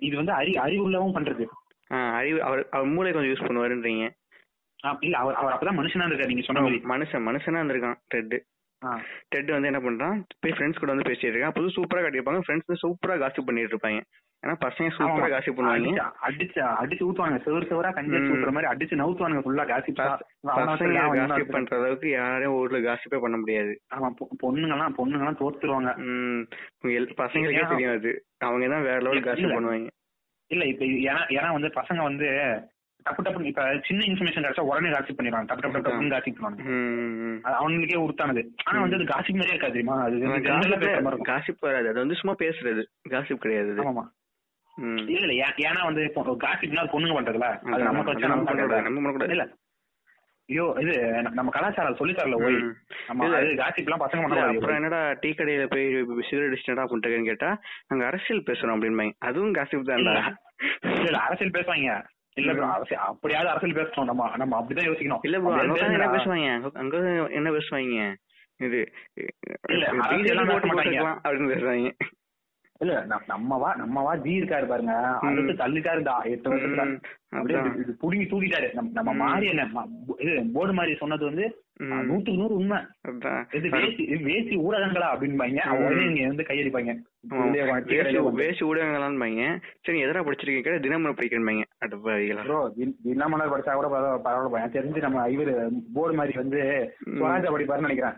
இது 0.00 0.16
வந்து 0.16 0.32
அறி 0.32 0.52
அறிவுள்ளவும் 0.52 1.12
பண்றது. 1.14 1.46
அறிவு 2.12 2.42
அவர் 2.42 2.66
அவர் 2.70 2.86
மூளை 2.86 3.12
கொஞ்சம் 3.12 3.32
யூஸ் 3.32 3.48
பண்ணுவாருன்றீங்க. 3.48 4.10
இல்ல 5.00 5.18
அவர் 5.18 5.34
அவர் 5.34 5.54
அப்பதான் 5.54 5.78
மனுஷனா 5.78 6.06
இருக்காரு 6.06 6.26
நீங்க 6.26 6.42
சொன்ன 6.42 6.68
மனுஷன் 6.68 7.32
மனுஷனா 7.32 7.60
இருந்திருக்கான் 7.62 7.94
டெட். 8.08 8.42
டெட் 9.28 9.50
வந்து 9.50 9.72
என்ன 9.72 9.78
பண்றான் 9.78 10.22
போய் 10.40 10.52
ஃப்ரெண்ட்ஸ் 10.52 10.78
கூட 10.78 10.92
வந்து 10.92 11.10
பேசிட்டு 11.10 11.24
இருக்கான். 11.24 11.50
புது 11.50 11.66
சூப்பரா 11.66 12.06
கட்டியிருப்பாங்க. 12.06 12.40
ஃப்ரெண்ட்ஸ் 12.48 12.86
சூப்பரா 12.86 13.18
காசிப் 13.18 13.46
பண்ணிட்டு 13.46 13.76
இருப்பாங்க. 13.76 14.00
ஏன்னா 14.46 14.50
பசங்க 14.50 14.90
சூப்பரா. 14.98 15.30
காசிப் 15.30 15.56
பண்ணுவாங்க. 15.56 16.10
அடிச்சு 16.28 16.74
அடிச்சு 16.82 17.02
ஊத்துவாங்க. 17.02 17.38
செவரு 17.38 17.64
செவரா 17.70 17.92
கஞ்சி. 17.92 18.16
ஊத்துற 18.16 18.50
மாதிரி 18.50 18.72
அடிச்சு 18.72 18.98
நவுத்துவானுங்க 18.98 19.40
ஃபுல்லா 19.40 19.66
காசிப் 19.66 20.16
பசங்க 20.46 21.38
காசிப் 21.38 21.50
பண்ற 21.50 21.78
அளவுக்கு 21.78 22.10
யாரையும் 22.10 22.52
ஊர்ல 22.52 22.78
காசிப்பே 22.78 23.20
பண்ண 23.20 23.36
முடியாது. 23.36 23.80
ஆமா 23.94 23.98
பொ- 23.98 24.46
பொண்ணுங்கலாம் 24.46 24.94
பொண்ணுங்கலாம் 24.98 25.36
தோத்துருவாங்க. 25.40 25.94
உம் 25.96 26.42
எல்- 26.84 27.14
பசங்களுக்கே 27.16 27.98
அது. 27.98 28.24
அவங்க 28.38 28.68
தான் 28.68 28.82
வேற 28.82 28.98
லெவல். 28.98 29.20
காசிப் 29.20 29.46
பண்ணுவாங்க. 29.46 29.90
இல்ல 30.46 30.64
இப்ப 30.64 30.84
ஏன்னா 30.84 31.18
ஏன்னா 31.28 31.52
வந்து 31.52 31.68
பசங்க 31.68 32.02
வந்து 32.02 32.26
டப்பு 33.08 33.22
டப்பு 33.22 33.44
இப்ப 33.44 33.64
சின்ன 33.86 34.04
இன்ஃபர்மேஷன் 34.04 34.44
கிடைச்சா 34.44 34.64
உடனே 34.68 34.90
காசிப் 34.90 35.18
பண்ணிடுவாங்க. 35.18 35.48
டப்பு 35.50 35.64
டப்பு 35.66 35.80
டப்புன்னு 35.80 36.14
காசிப் 36.14 36.38
பண்ணுவாங்க. 36.38 36.64
அவனுங்களுக்கே 37.54 38.00
உறுத்தானது. 38.04 38.42
ஆனா 38.64 38.80
வந்து 38.80 38.96
அது 38.96 39.06
காசிப் 39.06 39.36
மாதிரியே 39.36 39.54
இருக்காது 39.54 39.74
தெரியுமா? 39.74 39.96
அது. 40.02 41.22
காசிப் 41.30 41.60
வராது. 41.60 41.88
அது 41.88 41.98
வந்து 41.98 42.14
சும்மா 42.14 42.36
பேசுறது. 42.38 42.84
காசிப் 43.10 43.40
கிடையாது 43.40 43.72
அது. 43.72 43.82
ஆமாமா. 43.84 44.04
ம். 44.78 44.98
இல்ல 45.08 45.22
இல்ல 45.26 45.36
ஏன்னா 45.68 45.80
வந்து 45.84 46.02
இப்போ 46.04 46.36
காசிப்னா 46.42 46.84
பொண்ணுங்க 46.90 47.14
பண்றதுல. 47.14 47.46
அது 47.68 47.82
நம்ம 47.84 48.02
வச்சு 48.02 48.32
நம்ம 48.32 48.44
பண்ணக்கூடாது. 48.44 49.32
இல்ல 49.32 49.46
ஐயோ 50.48 50.66
இது 50.80 50.92
நம்ம 51.30 51.50
கலாச்சாரம் 51.50 51.96
சொல்லி 51.96 52.14
தரல 52.14 52.36
ஓய். 52.42 52.54
நம்ம. 53.08 53.26
அது 53.36 53.48
காசிப்லாம் 53.54 54.02
பசங்க 54.02 54.20
இல்ல, 54.20 54.26
பண்ணக்கூடாது. 54.26 54.54
அப்புறம் 54.54 54.76
என்னடா 54.76 55.00
டீ 55.20 55.30
கடையில 55.30 55.66
போய் 55.66 55.88
சிகரெட் 56.22 56.48
அடிச்சுட்டா 56.48 56.84
பண்ணிட்டேன்னு 56.84 57.24
கேட்டா 57.24 57.50
நாங்க 57.88 58.04
அரசியல் 58.06 58.46
பேசுறோம் 58.46 58.76
அப்படின்பாங்க 58.76 59.14
அதுவும் 59.20 59.52
காசிப் 59.52 59.90
இல்ல 59.98 60.14
அரசியல் 61.20 61.56
பேசுவாங்க. 61.58 61.90
இல்ல. 62.38 62.66
அரசியல் 62.66 63.02
அப்படியாவது 63.02 63.50
அரசியல் 63.50 63.86
பேசணும். 63.86 64.04
நம்ம 64.04 64.36
நம்ம 64.36 64.60
அப்படிதான் 64.60 64.86
யோசிக்கணும். 64.86 65.18
இல்ல 65.22 65.38
ப்ரோ 65.38 65.62
என்ன. 65.90 66.06
பேசுவாங்க? 66.06 66.72
அங்க- 66.74 67.28
என்ன 67.30 67.50
பேசுவாங்க? 67.50 68.14
இது 68.56 68.92
இல்ல, 69.68 69.86
அப்படின்னு 71.24 71.56
பேசுவாங்க. 71.56 71.92
இல்ல 72.78 73.06
ந- 73.08 73.22
நம்ம 73.26 73.58
வா 73.58 73.74
நம்ம 73.74 74.02
வா 74.02 74.16
ஜி 74.16 74.40
இருக்காரு 74.40 74.66
பாருங்க. 74.66 74.92
அடுத்து 75.18 75.52
தள்ளிட்டாருடா 75.52 76.22
எட்டு 76.22 76.54
வருஷத்துல. 76.54 77.02
அப்படியே 77.28 77.60
புடுங்கி 78.02 78.26
தூக்கிட்டாரு. 78.26 78.72
நம்ம. 78.72 79.12
மாறி 79.12 79.46
என்ன 79.46 79.66
போர்டு 80.52 80.72
மாதிரி 80.72 80.94
சொன்னது 80.94 81.24
வந்து 81.24 81.62
நூத்துக்கு 81.80 82.36
நூறு 82.36 82.54
உண்மை. 82.54 82.78
இது 83.52 83.68
வேசி 83.68 84.00
வேசி 84.22 84.56
ஊடகங்களா 84.56 85.06
அப்படின்பாங்க. 85.14 85.70
உடனே 85.70 86.04
நீங்க 86.04 86.26
வந்து 86.26 86.42
கையடிப்பாங்க. 86.42 87.02
ஆமா. 87.30 87.44
உள்ளே 87.44 87.64
வா, 87.64 87.78
டீ 87.78 87.96
வேஷ்டி 87.96 87.96
கடையில 87.96 88.22
வந்து. 88.22 88.44
வேஷ்டி 88.44 88.66
ஊடகங்களான்பாங்க 88.66 89.62
சரி 89.82 90.04
எதனா 90.04 90.08
படிச்சிருக்கீங்க? 90.08 90.80
தினமலர் 90.80 91.14
படிக்கிறேன்பாங்க. 91.14 91.62
இல்லாமலர் 93.02 93.50
படிச்சா 93.50 93.72
கூட 93.72 93.88
பரவ- 93.88 94.20
பரவாயில்ல. 94.24 94.70
தெரிஞ்சு 94.70 94.96
நம்ம 94.96 95.28
இவரு 95.28 95.70
போர்டு 95.94 96.14
மாதிரி 96.14 96.36
வந்து 96.36 96.94
படிப்பாருன்னு 97.08 97.86
நினைக்கிறேன். 97.86 98.14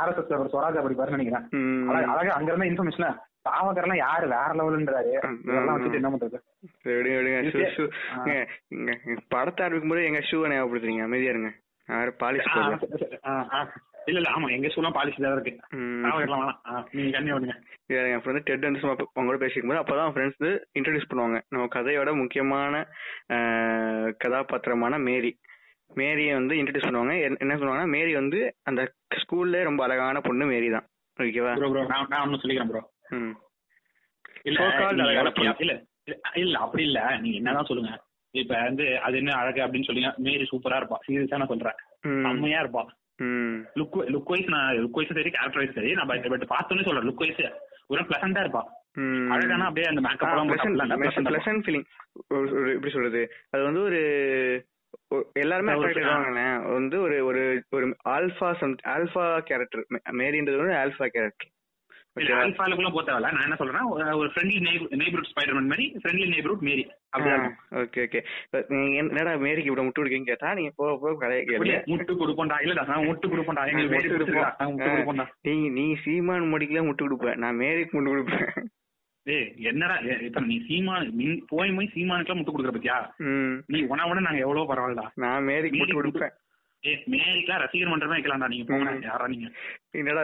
ஆர்எஸ்எஸ் 0.00 0.36
அவர் 0.36 0.52
ஸ்வராஜா 0.52 0.82
படிப்பாருன்னு 0.84 1.18
நினைக்கிறேன். 1.18 1.46
ம். 1.50 1.88
அழகா 1.88 2.34
அங்க 2.34 2.52
இருந்த 2.52 2.68
இன்ஃபர்மேஷன் 2.72 3.16
பாவக்கரெல்லாம் 3.48 3.96
யாரு 3.96 4.26
வேற 4.28 4.48
லெவலுன்றாரு. 4.60 5.12
இதெல்லாம் 5.42 5.76
வச்சுட்டு 5.76 6.00
என்ன 6.00 6.10
பண்றது? 6.14 6.38
படத்தை 9.28 9.66
ஆரம்பிக்கும் 9.66 9.88
போது 9.88 10.04
எங்க 10.04 10.20
ஷூ 10.30 10.38
ஞாபகப்படுத்துறீங்க. 10.52 11.02
அமைதியா 11.02 11.30
இருங்க. 11.30 11.50
யாரு 11.88 12.14
பாலிஷ். 12.20 12.48
இல்ல 14.06 14.18
இல்ல 14.20 14.30
ஆமா 14.36 14.48
எங்க 14.54 14.66
ஸ்கூல்லாம் 14.66 14.96
பாலிசி 14.96 15.22
தான் 15.22 15.32
இருக்கு. 15.32 15.52
நீங்க 16.90 17.10
கண்ணி 17.16 17.30
விடுங்க. 17.32 17.54
என் 17.86 18.20
ஃப்ரெண்ட் 18.24 18.46
டெட் 18.48 18.60
சும்மா 18.60 18.94
அவங்க 18.94 19.24
கூட 19.24 19.36
பேசிக்கும் 19.36 19.70
போது 19.70 19.82
அப்பதான் 19.82 20.12
ஃப்ரெண்ட்ஸ் 20.14 20.38
வந்து 20.38 20.68
இன்ட்ரடியூஸ் 20.78 21.10
பண்ணுவாங்க. 21.10 21.38
நம்ம 21.48 21.66
கதையோட 21.74 22.10
முக்கியமான 22.20 22.84
கதாபாத்திரமான 24.18 24.98
மேரி. 25.08 25.32
மேரியை 25.94 26.32
வந்து 26.32 26.54
இன்ட்ரடியூஸ் 26.54 26.88
பண்ணுவாங்க. 26.88 27.36
என்ன- 27.38 27.56
சொல்லுவாங்கன்னா 27.56 27.88
மேரி 27.88 28.14
வந்து 28.14 28.54
அந்த 28.62 28.92
ஸ்கூல்ல 29.14 29.62
ரொம்ப 29.62 29.84
அழகான 29.84 30.20
பொண்ணு 30.20 30.46
மேரி 30.46 30.70
தான். 30.70 30.86
ஓகேவா 31.20 31.54
ப்ரோ 31.54 31.68
ப்ரோ 31.68 31.86
நான் 31.86 32.06
நான் 32.08 32.22
ஒன்னும் 32.22 32.40
சொல்லிக்கிறேன் 32.40 32.68
ப்ரோ 32.68 32.92
ம். 33.08 33.30
இல்ல 34.42 34.88
இல்ல 35.58 35.84
இல்ல, 36.34 36.58
அப்படி 36.58 36.84
இல்ல. 36.84 37.18
நீங்க 37.18 37.36
என்னதான் 37.36 37.64
சொல்லுங்க. 37.64 38.02
இப்ப 38.30 38.62
வந்து 38.62 39.00
அது 39.00 39.16
என்ன 39.16 39.32
அழகு 39.32 39.60
அப்படின்னு 39.60 39.86
சொல்லிங்க. 39.86 40.16
மேரி 40.16 40.48
சூப்பரா 40.52 40.76
இருப்பா. 40.76 40.94
சீரியஸா 41.08 41.36
நான் 41.36 41.46
சொல்றேன். 41.46 41.74
ம். 42.00 42.22
செம்மையா 42.22 42.62
இருப்பா. 42.62 42.86
லுக் 43.22 43.88
லுக் 43.92 44.22
வைஸ் 44.24 44.48
நான் 44.48 44.74
லுக் 44.74 44.90
வைஸ் 44.90 45.08
சரி 45.08 45.30
கேரக்டர் 45.30 45.56
வைஸ் 45.56 45.72
சரி 45.72 45.92
நான் 45.92 46.06
பட் 46.06 46.26
பார்த்தோன்னே 46.26 46.84
சொல்றேன். 46.84 47.10
லுக் 47.10 47.14
வைஸ் 47.14 47.52
ஒரு 47.86 48.02
பிளசண்டா 48.02 48.42
இருப்பா. 48.42 48.62
அழகானா 49.00 49.58
அப்படியே 49.58 49.86
அந்த 49.86 50.00
மேக்கப் 50.00 50.28
எல்லாம். 50.28 51.02
பிளசன்ட் 51.02 51.84
ஃபீலிங் 52.26 52.74
எப்படி 52.74 52.92
சொல்றது? 52.92 53.32
அது 53.50 53.62
வந்து 53.62 53.90
ஒரு- 53.90 54.75
எல்லாருமே 55.32 55.72
வந்து 56.72 57.00
ஒரு 57.00 57.24
ஒரு 57.24 57.42
ஒரு 57.70 57.96
ஆல்பா 58.08 58.54
சம் 58.54 58.76
ஆல்பா 58.86 59.38
கேரக்டர் 59.40 59.86
மேரின்றது 60.12 60.56
வந்து 60.56 60.74
ஆல்பா 60.74 61.06
கேரக்டர் 61.06 61.50
போக 62.90 63.02
தேவையில்ல. 63.02 63.30
நான் 63.32 63.42
என்ன 63.42 63.56
சொல்றேன்னா 63.58 63.82
ஒரு- 63.88 64.30
ஃப்ரெண்ட்லி 64.34 64.58
நெய்பர்ஹுட் 65.00 65.30
ஸ்பைடர்மேன் 65.32 65.68
மாதிரி 65.72 65.96
friendly 66.02 66.26
neighbourhood 66.28 66.58
Mary. 66.58 66.84
Okay 67.70 68.00
okay 68.04 68.20
நீங்க 68.68 68.96
என்னடா 68.96 69.32
மேரிக்கு 69.34 69.70
இப்படி 69.70 69.86
முட்டு 69.86 70.00
கொடுக்கீங்க 70.00 70.24
கேட்டா 70.24 70.54
நீங்க 70.54 70.72
போக 70.76 70.96
போக 71.02 71.26
கேளுங்க 71.26 71.58
முட்டு 71.86 72.12
கொடுப்போம்டா. 72.12 72.56
இல்லடா 72.62 72.84
முட்டு 73.08 73.26
கொடுப்போம்டா. 73.28 73.66
எங்களுக்கு 73.66 73.94
மேரி 73.96 74.08
முட்டு 74.08 74.18
கொடுப்போம். 74.18 75.28
நீ 75.72 75.94
சீமான் 75.94 76.52
முடிக்கல 76.54 76.82
முட்டு 76.84 77.04
கொடுப்பேன் 77.04 77.36
நான் 77.36 77.58
மேரிக்கு 77.60 78.00
முட்டு 78.00 78.12
கொடுப்பேன். 78.14 78.48
ஏய் 79.34 79.46
என்னடா 79.68 79.94
இப்ப 80.26 80.40
நீ 80.48 80.56
சீமான் 80.66 81.06
போய் 81.52 81.76
போய் 81.76 81.92
சீமானுக்குலாம் 81.94 82.38
முட்டு 82.40 82.52
கொடுக்குற 82.54 82.72
பத்தியா? 82.74 82.96
நீ 83.72 83.78
உன 83.92 84.04
விட 84.08 84.20
நாங்க 84.26 84.42
எவ்வளவு 84.46 84.68
பரவாயில்லடா. 84.70 85.06
நான் 85.22 85.46
மேரிக்கு 85.48 85.78
முட்டு 85.78 85.96
மேரிக்கு 85.96 86.00
கொடுப்பேன். 86.00 86.34
மேரிக்கெல்லாம் 87.12 87.62
ரசிகர் 87.62 87.90
மன்றமே 87.92 88.16
வைக்கலாம்டா 88.16 88.48
நீங்க 88.52 88.66
போங்க. 88.68 88.90
யாரா 89.06 89.24
நீங்க? 89.32 89.48
என்னடா 90.00 90.22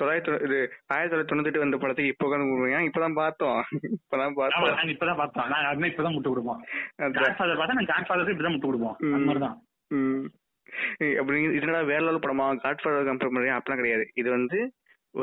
தொள்ளாயிரத்தி 0.00 0.32
இது 0.46 0.58
ஆயிரத்தி 0.94 1.12
தொள்ளாயிரத்தி 1.12 1.30
தொண்ணூத்தி 1.32 1.62
வந்த 1.64 1.78
படத்துக்கு 1.82 2.12
இப்போ 2.12 2.26
உட்காந்து 2.28 2.88
இப்பதான் 2.88 3.18
பார்த்தோம். 3.20 3.60
இப்பதான் 3.96 4.36
பார்த்தோம். 4.40 4.66
நாங்க 4.78 4.92
இப்பதான் 4.96 5.20
பார்த்தோம். 5.22 5.48
நாங்க 5.54 5.68
அதுமே 5.72 5.90
இப்பதான் 5.92 6.16
முட்டு 6.16 6.32
கொடுப்போம். 6.34 6.60
அதான். 7.04 7.16
காட் 7.20 7.38
ஃபாதர் 7.40 7.60
பார்த்தா 7.62 7.78
நாங்க 7.78 7.92
காட் 7.92 8.08
ஃபாதருக்கு 8.08 8.36
இப்பதான் 8.36 8.56
முட்டு 8.56 8.70
கொடுப்போம். 8.70 8.96
அந்த 9.14 9.24
மாதிரிதான். 9.28 9.56
அப்படி 11.22 11.38
என்னடா 11.62 11.82
வேற 11.92 12.02
லெவல் 12.08 12.24
படமா? 12.26 12.46
காட் 12.66 12.84
ஃபாதர் 12.84 13.08
கம்பேர் 13.10 13.34
பண்ணி 13.34 13.56
அப்படிலாம் 13.58 13.82
கிடையாது. 13.82 14.06
இது 14.22 14.28
வந்து 14.38 14.60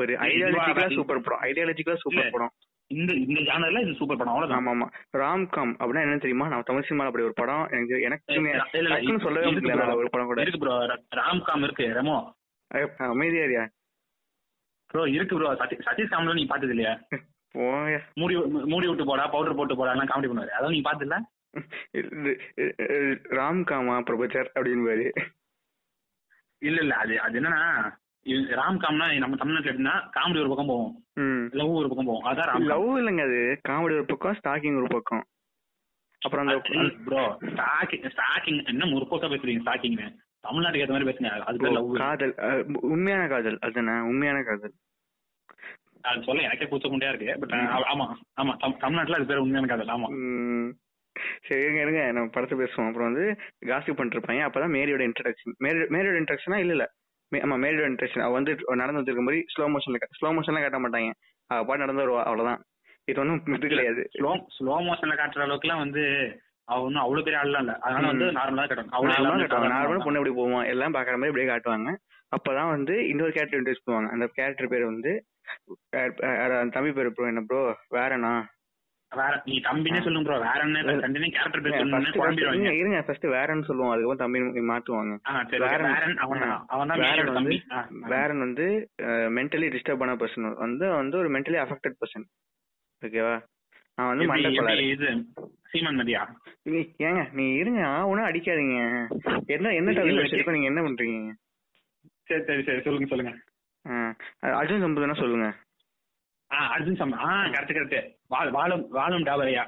ஒரு 0.00 0.12
ஐடியாலஜிக்கலா 0.26 0.90
சூப்பர் 0.98 1.24
படம். 1.28 1.42
ஐடியாலஜிக்கலா 1.48 2.02
சூப்பர். 2.04 2.34
படம். 2.36 2.54
இந்த 2.92 3.12
இந்த 3.22 3.40
ஜானர்ல 3.40 3.80
இது 3.80 3.92
சூப்பர் 3.94 4.18
படம் 4.18 4.32
அவ்வளவுதான். 4.32 4.60
ஆமா 4.60 4.72
ஆமா 4.74 4.86
ராம்காம் 5.14 5.72
அப்படின்னா 5.78 6.04
என்னன்னு 6.04 6.24
தெரியுமா? 6.24 6.48
நான் 6.48 6.62
தமிழ் 6.62 6.86
சினிமால 6.88 7.10
அப்படி 7.10 7.24
ஒரு 7.24 7.36
படம் 7.36 7.64
எனக்கு 7.68 8.00
எனக்கு 8.02 8.34
இல்ல, 8.34 8.52
இல்ல, 8.74 8.96
இல்ல, 9.00 9.18
சொல்லவே 9.18 9.52
முடியல 9.52 9.86
ஒரு 9.94 10.10
படம் 10.10 10.26
கூட. 10.26 10.42
இருக்கு 10.42 10.60
ப்ரோ 10.60 10.76
ராம்காம் 11.20 11.64
இருக்கு 11.64 11.86
ரெமோ. 11.94 12.16
அமைதியா 13.08 13.44
இருயா? 13.44 13.64
ப்ரோ 14.90 15.04
இருக்கு 15.08 15.36
ப்ரோ 15.36 15.52
சதீஷ் 15.54 15.86
சதீஷ் 15.86 16.34
நீ 16.34 16.46
பார்த்தது 16.46 16.74
இல்லையா? 16.76 16.94
மூடி 18.14 18.34
மூடி 18.66 18.86
விட்டு 18.86 19.04
போடா 19.04 19.24
பவுடர் 19.26 19.56
போட்டு 19.56 19.76
போடா 19.76 19.92
எல்லாம் 19.92 20.10
காமெடி 20.10 20.30
பண்ணுவாரு 20.30 20.56
அதான் 20.58 20.74
நீ 20.76 20.82
இது, 21.94 22.30
இது, 22.58 22.76
ராம்காமா 23.30 23.96
பிரபுச்சர் 24.02 24.48
அப்படின்னு 24.54 25.08
இல்ல 26.62 26.78
இல்ல 26.80 26.94
அது 26.94 27.14
அது 27.20 27.36
என்னன்னா 27.40 27.62
ராம்காம்னா 28.26 29.18
நம்ம 29.18 29.36
தமிழ்நாட்டுல 29.36 29.72
எப்படின்னா 29.72 30.08
காமெடி 30.16 30.38
ஒரு 30.38 30.48
பக்கம் 30.48 30.66
போவோம் 30.66 31.02
லவ் 31.52 31.70
ஒரு 31.70 31.88
பக்கம் 31.88 32.06
போவோம் 32.06 32.32
அதான் 32.32 32.60
லவ் 32.60 32.98
இல்லைங்க 32.98 33.22
அது. 33.22 33.60
காமெடி 33.68 33.82
ஒரு 33.82 34.04
பக்கம் 34.04 34.36
ஸ்டாக்கிங் 34.44 34.76
ஒரு 34.76 34.86
பக்கம். 34.88 35.24
அப்புறம் 36.18 36.46
அந்த 36.46 36.60
ப்ரோ 37.04 37.38
ஸ்டாக்கிங் 37.40 38.10
ஸ்டாக்கிங் 38.10 38.66
என்ன 38.66 38.84
முற்போக்கா 38.84 39.30
பேசுறீங்க 39.30 39.60
ஸ்டாக்கிங்னு 39.64 40.14
தமிழ்நாட்டுக்கு 40.48 40.84
ஏத்த 40.84 40.88
மாதிரி 40.88 41.10
பேசுங்க. 41.10 41.28
அது 41.28 41.70
லவ் 41.70 41.94
காதல். 41.94 42.34
உண்மையான 42.80 43.28
காதல். 43.28 43.58
அதுதானே 43.60 43.90
உண்மையான 43.90 44.42
காதல். 44.42 44.72
அது 46.00 46.22
சொல்ல 46.22 46.42
எனக்கே 46.42 46.64
கூச்ச 46.64 46.90
முண்டையா 46.90 47.14
இருக்கு. 47.14 47.38
பட் 47.38 47.58
ஆமா 47.58 48.06
ஆமா. 48.42 48.56
தம்- 48.56 48.76
தமிழ்நாட்டுல 48.76 49.16
அது 49.16 49.26
பேர் 49.26 49.36
உண்மையான 49.36 49.66
காதல். 49.66 49.86
ஆமா. 49.86 50.72
சரி 51.42 51.60
இருங்க 51.60 51.80
இருங்க. 51.80 52.12
நம்ம 52.12 52.28
படத்தை 52.28 52.58
பேசுவோம். 52.58 52.86
அப்புறம் 52.86 53.12
வந்து 53.12 53.36
காசிப் 53.64 53.98
பண்ணிருப்பாங்க 53.98 54.42
அப்பதான் 54.48 54.74
மேரியோட 54.76 55.10
இன்ட்ரடக்ஷன் 55.10 55.56
மேரி 55.58 55.78
மேரியோட 55.78 56.20
இன்ட்ரடக்ஷனா 56.22 56.56
இல்ல 56.56 56.70
இல்ல. 56.70 56.92
ஆமா 57.40 57.56
மேரியோட 57.62 57.88
இன்ட்ரடக்ஷன் 57.90 58.24
அவ 58.24 58.34
வந்து 58.38 58.52
நடந்து 58.80 59.00
வந்திருக்க 59.00 59.24
மாதிரி 59.26 59.40
ஸ்லோ 59.52 59.66
மோஷன்ல 59.72 60.08
ஸ்லோ 60.18 60.30
மோஷன்லாம் 60.36 60.64
காட்ட 60.64 60.78
மாட்டாங்க. 60.78 61.10
அவ 61.50 61.64
பாட்டு 61.68 61.84
நடந்து 61.84 62.04
வருவா 62.04 62.22
அவ்வளவுதான். 62.28 62.60
இது 63.08 63.20
ஒன்றும் 63.22 63.40
இது 63.58 63.72
கிடையாது. 63.72 64.02
ஸ்லோ 64.16 64.32
ஸ்லோ 64.56 64.74
மோஷன்ல 64.88 65.14
காட்டுற 65.20 65.44
அளவுக்கு 65.46 65.68
எல்லாம் 65.68 65.84
வந்து 65.84 66.02
அவ 66.68 66.78
ஒன்னும் 66.86 67.04
அவ்வளவு 67.04 67.24
பெரிய 67.26 67.40
ஆள்லாம் 67.40 67.64
இல்ல. 67.64 67.74
அதனால 67.84 68.10
வந்து 68.12 68.26
நார்மலா 68.38 68.66
கட்டணும். 68.66 68.94
அவ்வளவு 68.96 69.16
காட்டுவாங்க. 69.34 69.72
நார்மலா 69.74 70.04
பொண்ணு 70.04 70.20
எப்படி 70.20 70.34
போவோம் 70.36 70.66
எல்லாம் 70.72 70.96
பாக்குற 70.96 71.16
மாதிரி 71.16 71.32
இப்படியே 71.32 71.50
காட்டுவாங்க. 71.50 71.90
அப்பதான் 72.32 72.72
வந்து 72.74 72.94
இன்னொரு 73.08 73.32
கேரக்டர் 73.32 73.58
இன்ட்ரடியூஸ் 73.58 73.84
பண்ணுவாங்க. 73.86 74.10
அந்த 74.14 74.26
கேரக்டர் 74.38 74.72
பேர் 74.72 74.90
வந்து 74.92 75.12
தம்பி 76.76 76.92
பேர் 76.98 77.14
ப்ரோ 77.14 77.30
என்ன 77.30 77.42
ப்ரோ 77.48 77.62
வேறண்ணா? 77.96 78.32
வேற 79.14 79.42
நீ 79.44 79.60
தம்பினே 79.60 80.02
சொல்லுங்க 80.02 80.30
ப்ரோ 80.30 80.38
வேற 80.38 80.60
என்ன 80.60 80.80
தண்டினே 80.80 81.30
கேரக்டர் 81.30 81.60
பேர் 81.60 81.72
First- 81.72 82.10
குழம்பிடுவாங்க. 82.12 82.70
இருங்க, 82.70 83.02
ஃபர்ஸ்ட் 83.02 83.26
வேறன்னு 83.26 83.62
சொல்லுவோம். 83.62 83.90
அதுக்கப்புறம் 83.90 84.16
தம்பி 84.16 84.38
மாத்துவாங்க 84.38 85.18
வேறன் 85.58 86.16
அவன் 86.16 86.88
வந்து. 86.88 87.60
வேறன் 87.90 88.38
வந்து 88.38 88.90
மென்டலி 89.02 89.78
டிஸ்டர்ப் 89.78 90.02
ஆன 90.02 90.14
பர்சன் 90.14 90.54
வந்து 90.54 90.90
வந்து 90.90 91.18
ஒரு 91.18 91.30
மென்டலி 91.30 91.58
அஃபெக்டட் 91.64 91.94
பர்சன் 92.00 92.24
ஓகேவா 93.06 93.42
நான் 93.94 94.08
வந்து 94.08 94.26
மண்டை 94.26 94.88
இது? 94.88 95.06
சீமன் 95.72 95.98
மதியா? 96.00 96.26
ஏங்க 96.68 97.32
நீ 97.32 97.52
இருங்க. 97.52 98.06
ஒன்னும் 98.06 98.28
அடிக்காதீங்க. 98.28 99.06
என்ன 99.46 99.74
என்ன 99.74 99.90
டாபிக் 99.90 99.94
வச்சிருக்கோம்? 99.94 100.50
நீங்க 100.50 100.66
என்ன 100.66 100.82
பண்றீங்க? 100.82 101.30
சரி 102.24 102.44
சரி 102.44 102.62
சரி. 102.62 102.80
சொல்லுங்க 102.80 103.06
சொல்லுங்க. 103.06 103.38
அர்ஜுன் 104.42 104.84
சம்பதுனா 104.84 105.14
சொல்லுங்க. 105.14 105.54
அர்ஜுன் 106.56 106.94
சம் 106.94 107.12
ஆ 107.12 107.42
கரெக்ட் 107.44 107.70
கரெக்ட் 107.70 108.16
வாழும் 108.28 108.88
வாழும் 108.88 109.22
டாபரையா. 109.22 109.64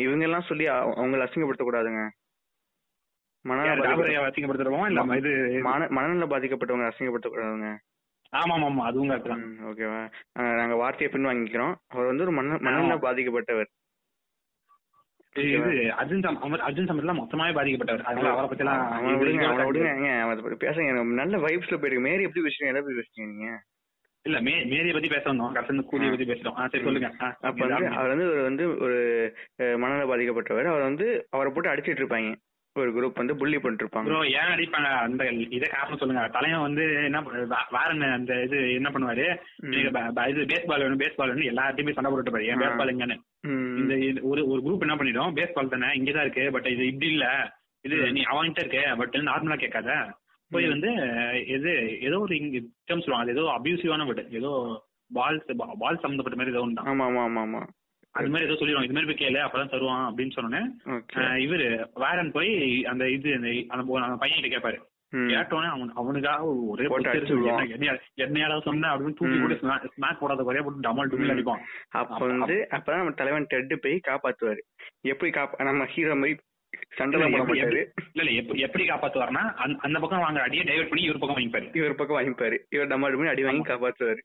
இவங்க 0.00 0.24
எல்லாம் 0.24 0.40
சொல்லி 0.40 0.66
அவ- 0.66 0.94
அவங்கள 0.94 1.26
அசிங்கப்படுத்த 1.26 1.62
கூடாதுங்க 1.62 2.08
மனநல 5.88 6.26
பாதிக்கப்பட்டவங்க 6.26 6.90
அசிங்கப்படுத்த 6.90 7.28
கூடாதுங்க 7.28 7.76
ஆமா 8.36 8.54
ஆமா 8.54 8.76
அதுவும் 8.76 9.10
கரெக்ட் 9.10 9.56
ஓகேவா 9.64 10.10
நாங்க 10.32 10.74
வார்த்தையை 10.74 11.08
பின் 11.08 11.26
வாங்கிக்கிறோம். 11.26 11.74
அவர் 11.86 12.06
வந்து 12.06 12.22
ஒரு 12.22 12.32
மன 12.32 12.56
மனநல 12.60 12.94
பாதிக்கப்பட்டவர். 12.96 13.64
அர்ஜுன் 15.34 16.26
அர்ஜுன் 16.58 16.88
சம்பத்லாம் 16.88 17.20
மொத்தமாவே 17.20 17.52
பாதிக்கப்பட்டவர். 17.52 18.02
அதனால 18.02 18.30
அவரை 18.30 18.48
பத்தி 18.48 18.64
எல்லாம் 18.64 18.92
விடுங்க 19.20 19.44
அவனை 19.44 19.70
விடுங்க. 19.70 20.20
அவனை 20.20 20.42
பத்தி 20.42 20.66
பேசுங்க. 20.66 21.04
நல்ல 21.12 21.36
வைப்ஸ்ல 21.36 21.76
போயிருக்கு. 21.76 22.00
மேரி 22.00 22.22
எப்படி 22.22 22.40
பேசுறீங்க? 22.40 22.66
எதை 22.66 22.82
பத்தி 22.82 22.98
பேசுறீங்க 22.98 23.26
நீங்க? 23.26 23.62
இல்ல 24.26 24.38
மே 24.46 24.54
மேரிய 24.70 24.92
பத்தி 24.92 25.08
பேச 25.08 25.24
வந்தோம் 25.32 25.54
கடைசி 25.56 25.82
கூலியை 25.90 26.10
பத்தி 26.12 26.26
பேசுறோம் 26.30 26.58
ஆ 26.60 26.66
சரி 26.72 26.84
சொல்லுங்க. 26.86 27.10
அப்ப 27.48 27.66
வந்து 27.66 27.88
அவர் 27.98 28.12
வந்து 28.14 28.26
ஒரு 28.32 28.42
வந்து 28.48 28.66
ஒரு 28.86 28.98
மனநல 29.82 30.08
பாதிக்கப்பட்டவர். 30.10 30.72
அவர் 30.72 30.88
வந்து 30.90 31.06
அவரை 31.36 31.50
போட்டு 31.52 31.72
அடிச்சிட்டு 31.72 32.02
இருப்பாங்க. 32.02 32.32
ஒரு 32.76 32.90
குரூப் 32.94 33.20
வந்து 33.20 33.34
புள்ளி 33.40 33.58
ப்ரோ 33.58 34.18
ஏன் 34.38 34.50
அடிப்பாங்க? 34.54 34.88
அந்த 35.04 35.22
இதை 35.56 35.66
காரணம் 35.68 36.00
சொல்லுங்க. 36.00 36.22
தலைவன் 36.34 36.64
வந்து 36.66 36.84
என்ன 37.04 37.20
வேற 37.74 37.86
என்ன 37.92 38.10
அந்த 38.16 38.32
இது 38.46 38.58
என்ன 38.78 38.88
பண்ணுவாரு? 38.94 39.26
இது 40.32 40.42
பேஸ் 40.50 40.66
பால் 40.70 40.82
வேணும் 40.84 41.00
பேஸ் 41.00 41.16
பால் 41.20 41.32
வேணும் 41.32 41.50
எல்லாத்தையுமே 41.52 41.94
சண்டை 41.96 42.10
போட்டு 42.12 42.34
பாரு 42.34 42.48
ஏன் 42.50 42.60
பேஸ் 42.62 42.78
பால் 42.80 42.92
எங்கன்னு. 42.94 43.16
இந்த 43.82 43.94
ஒரு 44.32 44.42
ஒரு 44.52 44.60
குரூப் 44.66 44.84
என்ன 44.88 44.96
பண்ணிடும்? 44.96 45.32
பேஸ் 45.36 45.56
பால் 45.58 45.72
தானே. 45.74 45.90
இங்கதான் 46.00 46.26
இருக்கு. 46.26 46.44
பட் 46.56 46.68
இது 46.74 46.84
இப்படி 46.92 47.10
இல்ல. 47.14 47.26
இது 47.84 47.96
நீ 48.16 48.22
அவன்கிட்ட 48.32 48.64
இருக்கு. 48.64 48.84
பட் 49.02 49.16
நார்மலா 49.30 49.58
கேட்காத. 49.64 49.90
போய் 50.50 50.68
வந்து 50.68 50.90
இது 51.48 51.70
ஏதோ 52.00 52.20
ஒரு 52.20 52.34
இங்க 52.38 52.58
டேர்ம் 52.58 53.02
சொல்லுவாங்க. 53.02 53.24
அது 53.24 53.34
ஏதோ 53.36 53.46
அபியூசிவான 53.52 54.06
பட் 54.06 54.22
ஏதோ 54.32 54.52
பால் 55.10 55.40
பால் 55.78 56.02
சம்பந்தப்பட்ட 56.02 56.38
மாதிரி 56.38 56.54
ஏதோ 56.54 56.60
ஒன்று 56.60 56.88
ஆமா 56.92 57.06
ஆமா 57.08 57.22
ஆமா 57.26 57.42
ஆமா. 57.46 57.62
அது 58.14 58.28
மாதிரி 58.28 58.48
ஏதோ 58.48 58.58
சொல்லிடுவாங்க. 58.58 58.88
இது 58.88 58.92
மாதிரி 58.92 59.10
போய் 59.10 59.22
கேளு 59.22 59.38
அப்பதான் 59.42 59.68
தருவான் 59.68 60.04
அப்படின்னு 60.08 60.36
சொன்னோன்னே 60.36 60.62
இவரு 61.44 61.66
வேரன் 61.94 62.32
போய் 62.32 62.52
அந்த 62.84 63.10
இது 63.10 63.32
அந்த 63.68 63.84
பையன் 64.16 64.38
கிட்ட 64.38 64.52
கேட்பாரு. 64.54 64.78
கேட்டோன்னே 65.30 65.68
அவன் 65.68 65.90
அவனுக்காக 65.94 66.40
ஒரே 66.70 66.86
போட்டு 66.86 66.94
பொத்து 66.94 67.10
அடிச்சு 67.10 67.18
எடுத்து 67.18 67.36
விடுவான். 67.36 67.68
என்ன- 67.76 68.00
என்னையால 68.24 68.62
சொன்ன 68.62 68.88
அப்படின்னு 68.88 69.18
தூக்கி. 69.18 69.36
போட்டு 69.38 69.58
ஸ்மாக் 69.92 70.18
போடாத 70.18 70.42
குறையா 70.42 70.62
போட்டு 70.62 70.86
டமால் 70.86 71.10
டுமில் 71.12 71.34
அடிப்பான். 71.34 71.62
அப்ப 72.00 72.18
வந்து 72.26 72.56
அப்பதான் 72.70 72.96
நம்ம 72.96 73.14
தலைவன் 73.20 73.46
டெட்டு 73.52 73.76
போய் 73.76 73.96
காப்பாத்துவாரு. 74.08 74.62
எப்படி 75.04 75.30
காப்பா 75.30 75.64
நம்ம 75.64 75.84
ஹீரோ 75.86 76.14
மாதிரி 76.14 76.34
சண்டை 76.94 77.20
போட 77.20 77.42
மாட்டாரு 77.42 77.86
இல்ல 78.12 78.30
இல்ல 78.30 78.30
எப்படி 78.54 78.84
காப்பாத்துவாருன்னா 78.84 79.52
அந்த- 79.76 79.98
பக்கம் 79.98 80.20
வாங்குற 80.20 80.38
அடியை 80.38 80.64
டைவர்ட் 80.64 80.88
பண்ணி 80.88 81.02
இவர் 81.02 81.18
பக்கம் 81.18 81.38
வாங்கிப்பாரு. 81.38 81.76
இவர் 81.76 81.94
பக்கம் 81.94 82.18
வாங்கிப்பாரு. 82.18 82.58
இவர் 82.70 82.86
டமால் 82.86 83.00
பண்ணி 83.00 83.28
அடி 83.28 83.42
வாங்கி 83.42 83.72
காப்பாத்துவாரு. 83.72 84.18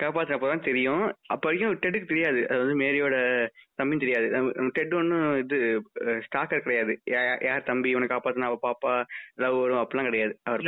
காப்பாத்துறப்பதான் 0.00 0.64
தெரியும். 0.64 1.16
அப்ப 1.26 1.50
வரைக்கும் 1.50 1.74
டெட்டுக்கு 1.74 2.04
தெரியாது. 2.04 2.48
அது 2.48 2.58
வந்து 2.58 2.78
மேரியோட 2.78 3.46
தம்பின்னு 3.82 3.98
தெரியாது. 3.98 4.52
டெட் 4.72 4.94
ஒன்னும் 4.94 5.38
இது 5.38 5.82
ஸ்டாக்கர் 6.00 6.60
கிடையாது. 6.60 7.00
யார் 7.04 7.62
தம்பி 7.62 7.90
இவனை 7.90 8.08
காப்பாத்துனா 8.08 8.42
அவ 8.42 8.58
பாப்பா 8.62 9.04
லவ் 9.34 9.60
வரும் 9.60 9.76
அப்படிலாம் 9.76 10.02
கிடையாது. 10.02 10.38
அவர் 10.42 10.60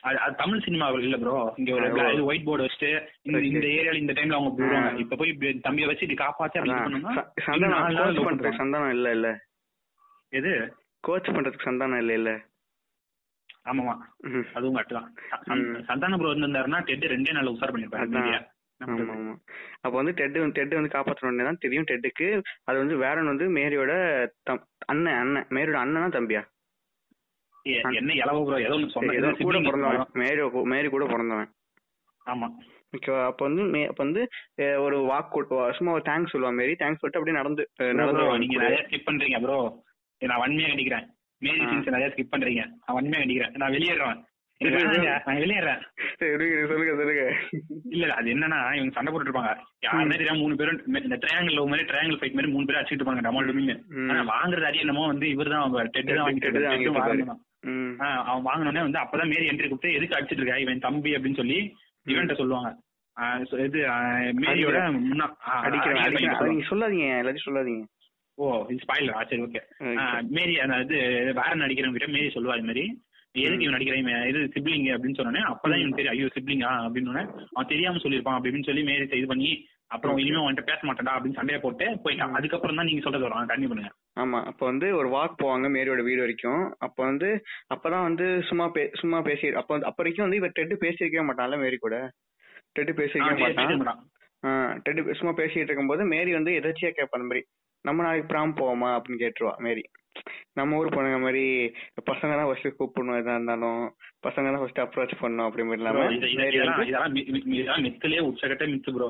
அது 0.00 0.34
தமிழ் 0.36 0.62
சினிமா 0.62 0.88
இல்ல 0.98 1.16
ப்ரோ 1.16 1.34
இங்க 1.56 1.72
ஒரு. 1.72 1.88
ஒயிட் 2.24 2.44
போர்டு 2.44 2.64
வச்சுட்டு 2.64 2.90
இந்த 3.22 3.66
ஏரியால 3.72 3.96
இந்த 3.96 4.12
டைம்ல 4.12 4.32
அவங்க 4.32 4.52
போடுவாங்க. 4.54 4.98
இப்ப 4.98 5.16
போய் 5.16 5.32
தம்பியை 5.60 5.88
வச்சு 5.88 6.06
காப்பாத்தி 6.18 6.58
இது. 6.60 6.78
பண்ணோம்னா 6.78 7.12
ச- 7.18 7.26
இன்னும் 7.56 7.74
சந்தானம் 8.58 8.90
இல்ல 8.90 9.10
இல்ல. 9.10 9.28
எது? 10.32 10.52
கோச் 11.04 11.30
பண்றதுக்கு 11.30 11.68
சந்தானம் 11.68 11.98
இல்ல 11.98 12.12
இல்ல. 12.12 12.32
ஆமாமா. 13.64 13.94
அதுவும் 14.54 14.76
கரெக்ட் 14.76 14.96
தான். 14.98 15.08
சந்தான 15.86 16.16
ப்ரோ 16.16 16.32
இருந்திருந்தாருன்னா 16.32 16.84
டெட் 16.84 17.04
ரெண்டே 17.06 17.32
நாள் 17.32 17.46
உசார் 17.46 17.74
பண்ணிருப்பாரு 17.74 18.08
அப்ப 19.82 19.94
வந்து 19.96 20.12
டெட் 20.14 20.36
டெட் 20.52 20.74
வந்து 20.74 20.94
காப்பாற்றணும்னு 20.94 21.44
தான் 21.44 21.58
தெரியும் 21.58 21.84
டெட்டுக்கு. 21.84 22.28
அது 22.64 22.78
வந்து 22.78 22.96
வேரன் 22.96 23.26
வந்து 23.26 23.48
மேரியோட 23.50 23.92
அண்ணன் 24.86 25.18
அண்ணன். 25.18 25.46
மேரியோட 25.50 25.78
அண்ணனா 25.78 26.08
தம்பியா? 26.12 26.42
என்ன 27.62 28.12
இளவ 28.12 28.44
ப்ரோ 28.44 28.60
ஏதோ 28.60 28.74
ஒன்று 28.74 29.16
ஏதோ 29.16 29.30
கூட 29.40 29.58
பிறந்தவன். 29.60 30.06
மேரி 30.12 30.42
மேரி 30.64 30.88
கூட 30.88 31.06
பிறந்தவன். 31.06 31.50
ஆமா. 32.26 32.48
ஓகேவா 32.92 33.24
அப்ப 33.24 33.44
வந்து 33.46 33.62
மே 33.64 33.86
அப்ப 33.86 34.04
வந்து 34.04 34.22
ஒரு 34.82 34.96
வாக் 35.04 35.70
சும்மா 35.72 35.92
ஒரு 35.92 36.02
தேங்க்ஸ் 36.06 36.32
சொல்லுவா 36.32 36.52
மேரி. 36.54 36.72
தேங்க்ஸ் 36.72 37.00
சொல்லிட்டு 37.02 37.18
அப்படியே 37.18 37.36
நடந்து 37.36 37.62
நடந்து 37.76 38.38
நீங்க 38.38 38.58
நிறைய 38.58 38.86
ஸ்கிப் 38.88 39.08
பண்றீங்க 39.10 39.40
ப்ரோ 39.40 39.58
நான் 40.20 40.40
வன்மையா 40.40 40.68
கண்டிக்கிறேன். 40.72 41.06
மேரி. 41.38 41.64
சீன்ஸ் 41.64 41.90
நிறைய 41.90 42.14
ஸ்கிப் 42.16 42.32
பண்றீங்க. 42.32 42.62
நான் 42.86 42.96
வன்மையா 42.96 43.22
கண்டிக்கிறேன். 43.22 43.56
நான் 43.56 43.72
வெளியேறேன். 43.76 44.20
வெளியேறேன் 44.60 45.80
சொல்லுங்க 46.18 46.96
சொல்லுங்க. 46.96 47.22
இல்ல 47.90 48.14
அது 48.14 48.34
என்னன்னா 48.34 48.74
இவங்க 48.74 48.90
சண்டை 48.90 49.14
போட்டுட்டு 49.14 49.30
இருப்பாங்க. 49.30 49.52
யாருமே 49.80 50.16
தெரியாம 50.16 50.38
மூணு 50.38 50.56
பேரும் 50.56 50.82
இந்த- 50.86 50.98
இந்த 50.98 51.16
ட்ரையாங்கிள் 51.16 51.52
லவ் 51.52 51.68
மாதிரி 51.68 51.88
ட்ரையாங்கிள் 51.88 52.18
ஃபைட் 52.20 52.36
மாதிரி 52.36 52.52
மூணு 52.52 52.64
பேரும் 52.64 52.82
அடிச்சுட்டு 52.82 53.02
இருப்பாங்க 53.02 53.22
டமால் 53.26 53.48
டுமின்னு. 53.48 53.76
ஆனா 54.10 54.20
வாங்குறது 54.32 54.62
அடி 54.62 54.78
என்னமோ 54.78 55.06
வந்து 55.06 55.28
இவர்தான் 55.28 55.72
டெட் 55.90 56.06
தான் 56.06 56.26
வாங்கிட்டு 56.26 57.51
அவன் 58.28 58.46
வாங்கினோடனே 58.48 58.84
வந்து 58.86 59.02
அப்பதான் 59.02 59.32
மேரி 59.32 59.48
என்ட்ரி 59.50 59.68
கொடுத்து 59.68 59.96
எதுக்கு 59.98 60.16
அடிச்சிட்டு 60.16 60.42
இருக்கா? 60.42 60.62
இவன் 60.64 60.86
தம்பி 60.86 61.10
அப்படின்னு 61.16 61.40
சொல்லி 61.40 61.58
இவன்ட்ட 62.06 62.36
சொல்லுவாங்க. 62.40 62.70
இது 63.66 63.80
மேரியோட 64.42 64.78
முன்னா 64.98 65.26
சொல்லாதீங்க 66.70 67.06
எல்லாத்தையும் 67.20 67.48
சொல்லாதீங்க. 67.48 67.82
ஓ 68.38 68.44
ஸ்பாயிலரா 68.82 69.22
சரி 69.30 69.42
ஓகே 69.46 69.60
மேரி 70.36 70.54
அந்த 70.64 70.76
இது 70.84 70.98
வேற 71.40 71.50
நடிக்கிறவங்க 71.62 71.98
கிட்ட 71.98 72.08
மேரி 72.14 72.28
சொல்லுவா 72.36 72.56
இது 72.58 72.68
மாதிரி 72.70 72.84
எதுக்கு 73.34 73.64
இவன் 73.64 73.76
நடிக்கிறேன் 73.76 74.08
இது 74.30 74.40
சிப்ளிங் 74.54 74.86
அப்படின்னு 74.94 75.18
சொன்னோன்னே 75.18 75.42
அப்பதான் 75.50 75.80
இவன் 75.82 75.98
தெரியும் 75.98 76.14
ஐயோ 76.14 76.30
சிப்ளிங்கா 76.36 76.70
அப்படின்னு 76.86 77.12
அவன் 77.54 77.70
தெரியாம 77.72 78.00
சொல்லியிருப்பான் 78.04 78.38
அப்படின்னு 78.38 78.68
சொல்லி 78.68 78.82
மேரி 78.90 79.06
இது 79.20 79.30
பண்ணி 79.32 79.50
அப்புறம் 79.92 80.18
இனிமே 80.18 80.40
அவன்கிட்ட 80.40 80.64
பேச 80.64 80.80
மாட்டேன்டா 80.82 81.14
அப்படின்னு 81.14 81.38
சண்டையை 81.38 81.58
போட்டு 81.60 81.86
போயிட்டான் 82.04 82.36
அதுக்கப்புறம் 82.36 82.78
தான் 82.78 82.88
நீங்க 82.88 83.02
சொல்றது 83.04 83.26
வரும் 83.26 83.50
கண்டிப்பா 83.50 83.72
பண்ணுங்க 83.72 83.92
ஆமா 84.16 84.38
அப்ப 84.50 84.62
வந்து 84.66 84.88
ஒரு 84.98 85.08
வாக் 85.08 85.40
போவாங்க 85.40 85.68
மேரியோட 85.68 86.02
வீடு 86.02 86.24
வரைக்கும் 86.24 86.62
அப்ப 86.78 86.98
வந்து 87.04 87.30
அப்பதான் 87.74 88.06
வந்து 88.08 88.26
சும்மா 88.48 88.66
பே 88.68 88.84
சும்மா 89.00 89.20
பேசி 89.22 89.52
அப்ப 89.54 89.72
வந்து 89.74 89.88
அப்ப 89.88 90.02
வரைக்கும் 90.02 90.26
வந்து 90.26 90.40
இவர் 90.40 90.56
டெட்டு 90.58 90.82
பேசியிருக்கவே 90.84 91.26
மாட்டான்ல 91.28 91.58
மேரி 91.58 91.78
கூட 91.78 91.98
டெட்டு 92.76 92.94
பேசியிருக்கவே 93.00 93.78
மாட்டான் 93.80 94.02
டெட்டு 94.84 95.18
சும்மா 95.18 95.34
பேசிட்டு 95.40 95.68
இருக்கும்போது 95.68 96.04
மேரி 96.12 96.30
வந்து 96.32 96.52
எதாச்சியா 96.60 96.92
கேட்பா 96.92 97.18
அந்த 97.18 97.28
மாதிரி 97.28 97.42
நம்ம 97.84 98.02
நாளைக்கு 98.02 98.30
ப்ராம் 98.32 98.58
போவோமா 98.58 98.90
அப்படின்னு 98.96 99.22
கேட்டுருவா 99.22 99.54
மேரி 99.58 99.84
நம்ம 100.54 100.78
ஊர் 100.78 100.94
பொண்ணுங்க 100.94 101.18
மாதிரி 101.18 101.44
பசங்க 102.04 102.32
தான் 102.32 102.48
ஃபர்ஸ்ட் 102.48 102.78
கூப்பிடணும் 102.78 103.18
எதா 103.18 103.36
இருந்தாலும் 103.38 103.82
பசங்க 104.26 104.46
தான் 104.46 104.62
ஃபர்ஸ்ட் 104.62 104.82
அப்ரோச் 104.84 105.20
பண்ணணும் 105.20 105.46
அப்படி 105.46 105.64
மாதிரி 105.64 105.82
இல்லாம 105.82 106.08
இதெல்லாம் 106.80 107.84
மித்துலயே 107.86 108.22
உச்சகட்ட 108.28 108.66
மித்து 108.66 108.92
ப்ரோ 108.96 109.08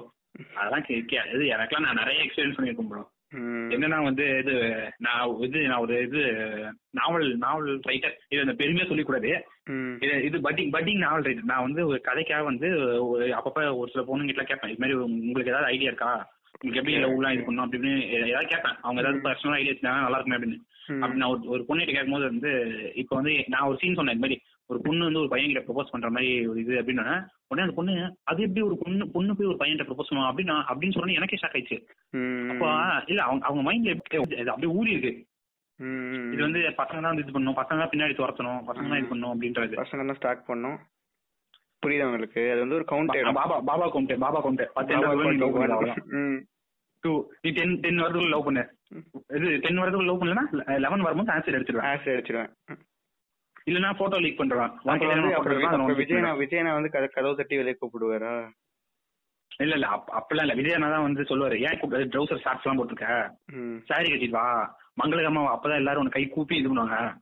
அதெல்லாம் 0.55 0.85
கே- 0.87 1.05
கே- 1.07 1.27
இது 1.35 1.45
எனக்கெல்லாம் 1.55 1.87
நான் 1.87 2.01
நிறைய 2.01 2.21
எக்ஸ்பீரியன்ஸ் 2.25 2.57
பண்ணியிருக்கேன் 2.57 2.91
ப்ரோ 2.91 3.03
என்னன்னா 3.73 3.99
வந்து 4.05 4.25
இது 4.39 4.55
நான் 4.99 5.21
இது 5.43 5.59
நான் 5.69 5.79
ஒரு 5.79 5.95
இது 6.03 6.23
நாவல் 6.93 7.29
நாவல் 7.39 7.69
ரைட்டர் 7.87 8.17
இது 8.29 8.41
அந்த 8.41 8.55
பெருமையா 8.55 8.87
சொல்லிக் 8.87 9.07
கூடாது 9.07 9.31
ம், 9.71 9.95
இது 10.03 10.15
இது 10.23 10.39
பட்டிங் 10.39 10.73
பட்டிங் 10.73 10.99
நாவல் 10.99 11.25
ரைட்டர் 11.25 11.51
நான் 11.51 11.63
வந்து 11.63 11.83
ஒரு 11.87 12.01
கதைக்காக 12.01 12.45
வந்து 12.45 12.69
ஒரு 13.07 13.27
அப்பப்ப 13.33 13.65
ஒரு 13.77 13.91
சில 13.91 14.05
பொண்ணுங்கிட்ட 14.05 14.45
கேட்பேன். 14.45 14.71
இது 14.71 14.83
மாதிரி 14.83 14.99
உங்களுக்கு 15.23 15.53
ஏதாவது 15.53 15.71
ஐடியா 15.71 15.91
இருக்கா? 15.91 16.13
உங்களுக்கு 16.55 16.81
எப்படி 16.81 16.97
லவ்லாம் 16.99 17.35
இது 17.35 17.45
பண்ணணும்? 17.45 17.67
அப்படின்னு 17.67 17.93
ஏதாவது 18.25 18.49
கேட்பேன். 18.49 18.77
அவங்க 18.83 19.01
ஏதாவது 19.01 19.25
பர்சனல் 19.25 19.57
ஐடியா 19.57 19.73
இருந்தாங்க 19.73 20.05
நல்லா 20.05 20.19
இருக்குமே 20.19 20.39
அப்படின்னு. 20.39 20.59
ம். 20.89 21.03
அப்படி 21.03 21.21
நான் 21.21 21.33
ஒரு 21.55 21.63
பொண்ணுகிட்ட 21.63 21.93
கேட்கும்போது 21.93 22.27
வந்து 22.27 22.53
இப்போ 22.97 23.15
வந்து 23.17 23.35
நான் 23.49 23.69
ஒரு 23.69 23.79
சீன் 23.79 23.95
சொன்னேன் 23.95 24.17
இந்த 24.17 24.27
மாதிரி. 24.27 24.39
ஒரு 24.73 24.81
பொண்ணு 24.87 25.07
வந்து 25.09 25.23
ஒரு 25.23 25.31
பையன் 25.33 25.51
கிட்ட 25.51 25.63
ப்ரொபோஸ் 25.67 25.93
பண்ற 25.93 26.09
மாதிரி 26.15 26.31
ஒரு 26.51 26.59
இது 26.65 26.75
அப்படின்னு 26.81 27.05
உடனே 27.51 27.65
அந்த 27.67 27.77
பொண்ணு 27.79 27.95
அது 28.31 28.47
எப்படி 28.47 28.63
ஒரு 28.69 28.77
பொண்ணு 28.83 29.11
பொண்ணு 29.17 29.37
போய் 29.39 29.51
ஒரு 29.53 29.59
பையன்கிட்ட 29.61 29.89
ப்ரொபோஸ் 29.89 30.11
பண்ணுவோம் 30.11 30.31
அப்படின்னு 30.31 30.55
அப்படின்னு 30.71 30.95
சொன்னோன்னே 30.97 31.19
எனக்கே 31.19 31.41
ஷாக் 31.43 31.57
ஆயிடுச்சு. 31.59 31.79
அப்போ 32.53 32.69
இல்ல 33.13 33.21
அவங்க 33.29 33.45
அவங்க 33.49 33.65
மைண்ட்ல 33.69 33.97
அப்படியே 34.55 34.73
ஊறி 34.79 34.95
இருக்கு. 34.95 35.13
இது 36.35 36.41
வந்து 36.47 36.61
பசங்க 36.81 37.01
தான் 37.05 37.21
இது 37.23 37.35
பண்ணணும். 37.37 37.59
பசங்க 37.61 37.79
தான் 37.83 37.93
பின்னாடி 37.93 38.15
துரத்தணும். 38.21 38.63
பசங்க 38.71 38.87
தான் 38.93 39.01
இது 39.01 39.11
பண்ணணும் 39.13 39.33
அப்படின்றது. 39.35 39.77
பசங்க 39.83 40.07
தான் 40.11 40.21
ஸ்டார்ட் 40.21 40.49
பண்ணோம் 40.51 40.79
புரியுது 41.85 42.07
உங்களுக்கு? 42.09 42.43
அது 42.53 42.63
வந்து 42.65 42.79
ஒரு 42.79 42.87
கவுண்ட் 42.91 43.37
பாபா 43.41 43.57
பாபா 43.71 43.87
கொண்டே 43.97 44.17
பாபா 44.25 44.41
கொண்டே 44.47 44.67
பத்து 44.79 44.99
டூ 47.05 47.13
நீ 47.45 47.51
டென் 47.57 47.73
டென் 47.85 48.03
வருதுக்குள்ள 48.03 48.33
லவ் 48.35 48.45
பண்ணு. 48.49 48.63
இது 49.37 49.47
டென் 49.65 49.81
வருதுக்குள்ள 49.83 50.11
லவ் 50.11 50.21
பண்ணலன்னா 50.21 50.77
லெவன் 50.85 51.05
வரும்போது 51.07 51.33
ஆன்சர் 51.35 51.57
எடுத்துருவேன். 51.59 51.89
ஆசிட் 51.93 52.13
அடிச்சிருவேன் 52.15 52.51
இல்லனா 53.71 53.95
போட்டோ 53.97 54.19
லீக் 54.19 54.41
பண்றான் 54.41 54.79
விஜயனா 55.99 56.31
விஜயனா 56.37 56.73
வந்து 56.73 56.99
கத- 56.99 57.09
கதவு 57.09 57.37
தட்டி 57.37 57.57
வெளியே 57.57 57.79
கூப்பிடுவாரா? 57.81 58.49
இல்ல 59.59 59.73
இல்ல 59.73 59.87
அப்- 59.87 60.13
அப்பெல்லாம் 60.13 60.47
இல்ல. 60.47 60.55
விஜயனா 60.55 60.91
தான் 60.91 61.03
வந்து 61.03 61.23
சொல்லுவாரு 61.23 61.59
ஏன் 61.59 62.09
ட்ரௌசர் 62.11 62.41
ஷார்ட்ஸ் 62.41 62.67
எல்லாம் 62.67 62.79
போட்டிருக்க. 62.79 63.31
சாரி 63.85 64.13
கட்டிட்டு 64.13 64.31
வா. 64.31 64.79
மங்களகரமா. 65.03 65.59
அப்பதான் 65.59 65.75
எல்லாரும் 65.75 66.03
உன்னை 66.03 66.11
கை 66.11 66.29
கூப்பி 66.29 66.57
இது 66.57 66.69
பண்ணுவாங்க. 66.69 67.15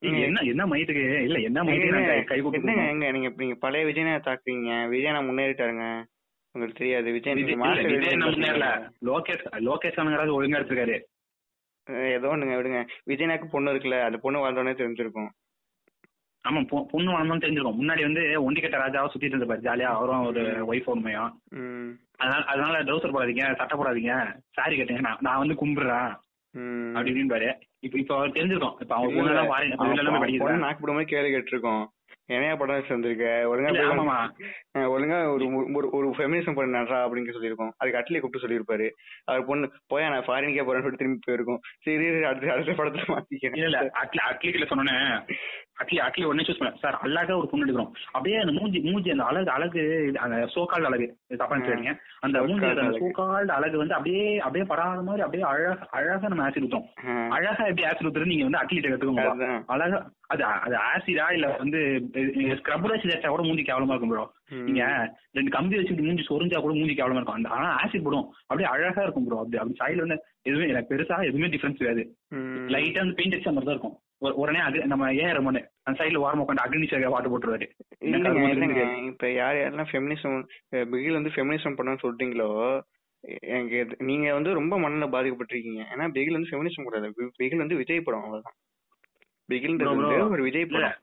நீங்க 0.00 0.18
என்ன 0.18 0.40
என்ன 0.40 0.66
மையத்துக்கு? 0.66 1.20
இல்ல 1.22 1.38
என்ன 1.38 1.62
நான் 1.62 2.24
கை 2.24 2.40
கூப்பி 2.40 2.58
எங்க 2.88 3.10
நீங்க 3.10 3.32
நீங்க 3.36 3.54
பழைய 3.54 3.86
விஜயனா 3.86 4.20
தாக்குறீங்க 4.20 4.70
விஜயனா 4.86 5.22
முன்னேறிட்டாருங்க. 5.24 6.04
உங்களுக்கு 6.52 6.78
தெரியாது. 6.78 7.12
விஜய் 7.12 7.34
விஜய் 7.34 7.54
நீங்க 7.54 7.66
இல்ல, 7.66 7.66
மாஸ்டர் 7.66 7.92
விஜய் 7.92 8.12
என்ன 8.12 8.26
விஜய் 8.26 8.50
முன்னேறல. 8.50 8.90
லோகேஷ் 9.04 9.60
லோகேஷ் 9.60 10.34
ஒழுங்கா 10.34 10.60
எடுத்திருக்காரு. 10.60 11.02
ஏதோ 12.12 12.28
ஒண்ணுங்க 12.28 12.56
விடுங்க. 12.56 12.88
விஜயனாக்கு 13.06 13.44
பொண்ணு 13.50 13.74
இருக்குல்ல 13.74 14.02
அந்த 14.02 14.18
பொண்ணு 14.18 14.50
வாழ்ந்தோடனே 14.50 14.76
தெரிஞ்சிருக்கும். 14.76 15.28
ஆமா 16.50 16.86
பொண்ணு 16.90 17.12
வளர்ந்தோன்னு 17.12 17.38
தெரிஞ்சிருக்கும். 17.38 17.80
முன்னாடி 17.80 18.00
வந்து 18.00 18.50
ஒண்டிக்கட்ட 18.50 18.78
ராஜாவா 18.78 19.06
சுத்திட்டு 19.06 19.34
இருந்திருப்பாரு 19.34 19.66
ஜாலியா 19.66 19.92
அவரும் 19.92 20.26
ஒரு 20.26 20.42
ஒய்ஃப் 20.72 20.84
உண்மையும். 20.84 21.40
அதனால 22.16 22.44
அதனால 22.44 22.82
ட்ரௌசர் 22.82 23.12
போடாதீங்க 23.12 23.54
சட்டை 23.54 23.78
போடாதீங்க. 23.78 24.36
சாரி 24.50 24.80
கட்டுங்க 24.80 25.00
நான் 25.00 25.16
நான் 25.20 25.38
வந்து 25.38 25.66
கும்பிடுறேன். 25.66 26.16
ம். 26.50 26.88
அப்படி 26.88 27.12
இப்படின்னு 27.12 27.28
பாரு 27.28 27.58
இப்ப 27.78 27.98
இப்ப 27.98 28.16
அவர் 28.16 28.30
தெரிஞ்சிருக்கும். 28.30 28.74
இப்ப 28.80 28.94
அவங்க 28.94 29.22
பொண்ணு 29.22 29.46
பாருங்க 29.46 29.92
எல்லாமே 29.92 30.18
படிக்கிறேன் 30.18 30.58
நாக்கு 30.58 30.92
மாதிரி 30.92 31.10
கேள்வி 31.10 31.36
கேட்டிருக்கோம். 31.36 31.86
என்னையா 32.26 32.56
படம் 32.56 32.84
சேர்ந்திருக்க 32.88 33.24
ஒழுங்கா 33.44 34.30
ஒழுங்கா 34.74 35.34
ஒரு 35.34 35.88
ஒரு- 35.92 36.16
ஃபெமினிசம் 36.18 36.54
பண்ண 36.54 36.82
நட்றா 36.82 37.08
அப்படின்னு 37.08 37.32
சொல்லியிருக்கோம். 37.32 37.70
அதுக்கு 37.76 37.98
அட்லி 37.98 38.20
கூப்பிட்டு 38.20 38.48
சொல்லியிருப்பாரு. 38.48 38.90
அவர் 39.24 39.44
பொண்ணு 39.44 39.72
போயா 39.94 40.10
நான் 40.10 40.24
ஃபாரினுக்கே 40.24 40.60
போறேன்னு 40.60 40.80
சொல்லிட்டு 40.80 40.96
திரும்பி 40.96 41.32
போயிருக்கோம். 41.32 41.58
சரி 41.80 42.22
அடுத்த 42.22 42.52
அடுத்த 42.52 42.72
படத்துல 42.72 43.08
மாத்திக்கிறேன். 43.08 43.56
இல்ல 43.56 43.64
இல்ல 43.64 43.80
அட்லி 43.80 44.30
அட்லிக்கில 44.30 44.66
சொன்னோன்னே 44.66 45.28
அட்லி 45.78 45.98
அட்லி 46.04 46.24
உடனே 46.28 46.44
சூஸ் 46.46 46.60
பண்ண 46.60 46.70
சார் 46.82 46.96
அழகா 47.04 47.34
ஒரு 47.40 47.48
பொண்ணு 47.50 47.64
எடுக்கிறோம். 47.64 47.90
அப்படியே 48.12 48.38
அந்த 48.42 48.52
மூஞ்சி 48.56 48.78
மூஞ்சி 48.86 49.10
அந்த 49.14 49.24
அழகு 49.30 49.50
அழகு 49.56 49.82
அந்த 50.24 50.36
சோகால்டு 50.54 50.88
அழகு. 50.90 51.06
தப்பா 51.42 51.56
அந்த 52.26 52.38
மூஞ்சி 52.48 52.68
அந்த 52.70 52.84
அழகு. 52.84 53.00
சோகால்டு 53.02 53.52
அழகு 53.58 53.76
வந்து 53.82 53.96
அப்படியே 53.98 54.24
அப்படியே 54.46 54.66
படாத 54.72 55.02
மாதிரி 55.08 55.24
அப்படியே 55.26 55.44
அழகா 55.50 55.86
அழகா 55.98 56.30
நம்ம 56.32 56.46
ஆசிட் 56.48 56.66
ஊத்தோம் 56.68 56.86
அழகா 57.36 57.68
எப்படி 57.70 57.86
ஆசிட் 57.90 58.08
ஊத்துறது 58.08 58.32
நீங்க 58.32 58.46
வந்து 58.48 58.60
அட்லிட்ட 58.62 58.90
கத்துக்கோங்க. 58.94 59.26
அதுதான். 59.34 59.62
அழகா 59.74 60.00
அது 60.34 60.42
அது 60.66 60.74
ஆசிடா 60.88 61.26
இல்ல 61.36 61.46
வந்து 61.62 61.78
ஸ்க்ரப் 62.58 62.90
வச்சு 62.90 63.10
தேய்ச்சா 63.10 63.30
கூட 63.34 63.44
மூஞ்சி 63.46 63.64
கேவலமா 63.68 63.94
இருக்கும் 63.94 64.12
ப்ரோ. 64.14 64.26
நீங்க 64.66 64.82
ரெண்டு 65.36 65.50
கம்பி 65.56 65.78
வச்சுட்டு 65.78 66.08
மூஞ்சி 66.08 66.24
சொரிஞ்சா 66.28 66.60
கூட 66.64 66.74
மூஞ்சி 66.78 66.94
கேவலமா 66.98 67.20
இருக்கும். 67.20 67.38
அந்த 67.38 67.48
ஆனா 67.56 67.70
ஆசிட் 67.82 68.04
போடும். 68.08 68.26
அப்படியே 68.48 68.68
அழகா 68.72 69.04
இருக்கும் 69.06 69.26
ப்ரோ 69.28 69.40
அப்படி 69.42 69.60
அப்படி 69.62 69.78
சைடுல 69.82 70.04
வந்து 70.06 70.18
எதுவுமே 70.48 70.68
எனக்கு 70.74 70.92
பெருசா 70.92 71.16
எதுவுமே 71.30 71.50
டிஃபரன்ஸ் 71.54 71.80
கிடையாது. 71.80 72.04
லைட்டா 72.74 73.02
வந்து 73.04 73.18
பெயிண்ட் 73.20 73.36
அடிச்ச 73.36 73.52
மாதிரி 73.52 73.68
தான் 73.70 73.76
இருக்கும். 73.76 73.96
உடனே 74.38 74.58
அக்னி 74.58 74.84
நம்ம 74.84 75.14
ஏன் 75.14 75.32
ரமணு 75.32 75.60
அந்த 75.82 75.96
சைடுல 75.98 76.22
ஓரமா 76.22 76.44
உட்காந்து 76.44 76.64
அக்னி 76.64 76.86
சேகர் 76.90 77.14
வாட்டு 77.14 77.30
போட்டுருவாரு. 77.30 77.66
அது 77.90 78.08
இல்லைங்க 78.08 78.46
இல்லைங்க. 78.48 78.84
இப்ப 79.06 79.30
யார் 79.32 79.56
யாரெல்லாம் 79.56 79.90
ஃபெமினிசம் 79.92 80.38
பிகில் 80.92 81.18
வந்து 81.20 81.34
ஃபெமினிசம் 81.34 81.76
பண்ணணும்னு 81.76 82.04
சொல்றீங்களோ 82.06 82.48
எனக்கு 83.48 83.78
நீங்க 83.98 84.32
வந்து 84.32 84.50
ரொம்ப 84.52 84.74
மனநில 84.78 85.06
பாதிக்கப்பட்டிருக்கீங்க. 85.06 85.82
ஏன்னா 85.92 86.06
பிகில் 86.08 86.36
வந்து 86.38 86.50
ஃபெமினிசம் 86.50 86.84
கூடாது. 86.84 87.08
பிகில் 87.38 87.56
வந்து 87.56 87.76
விஜய் 87.76 88.00
படம் 88.00 88.22
அவ்வளவுதான். 88.22 88.56
வந்து 89.94 90.18
ஒரு 90.30 90.42
விஜய் 90.42 90.66
இல்ல 90.66 90.78
படம். 90.78 90.98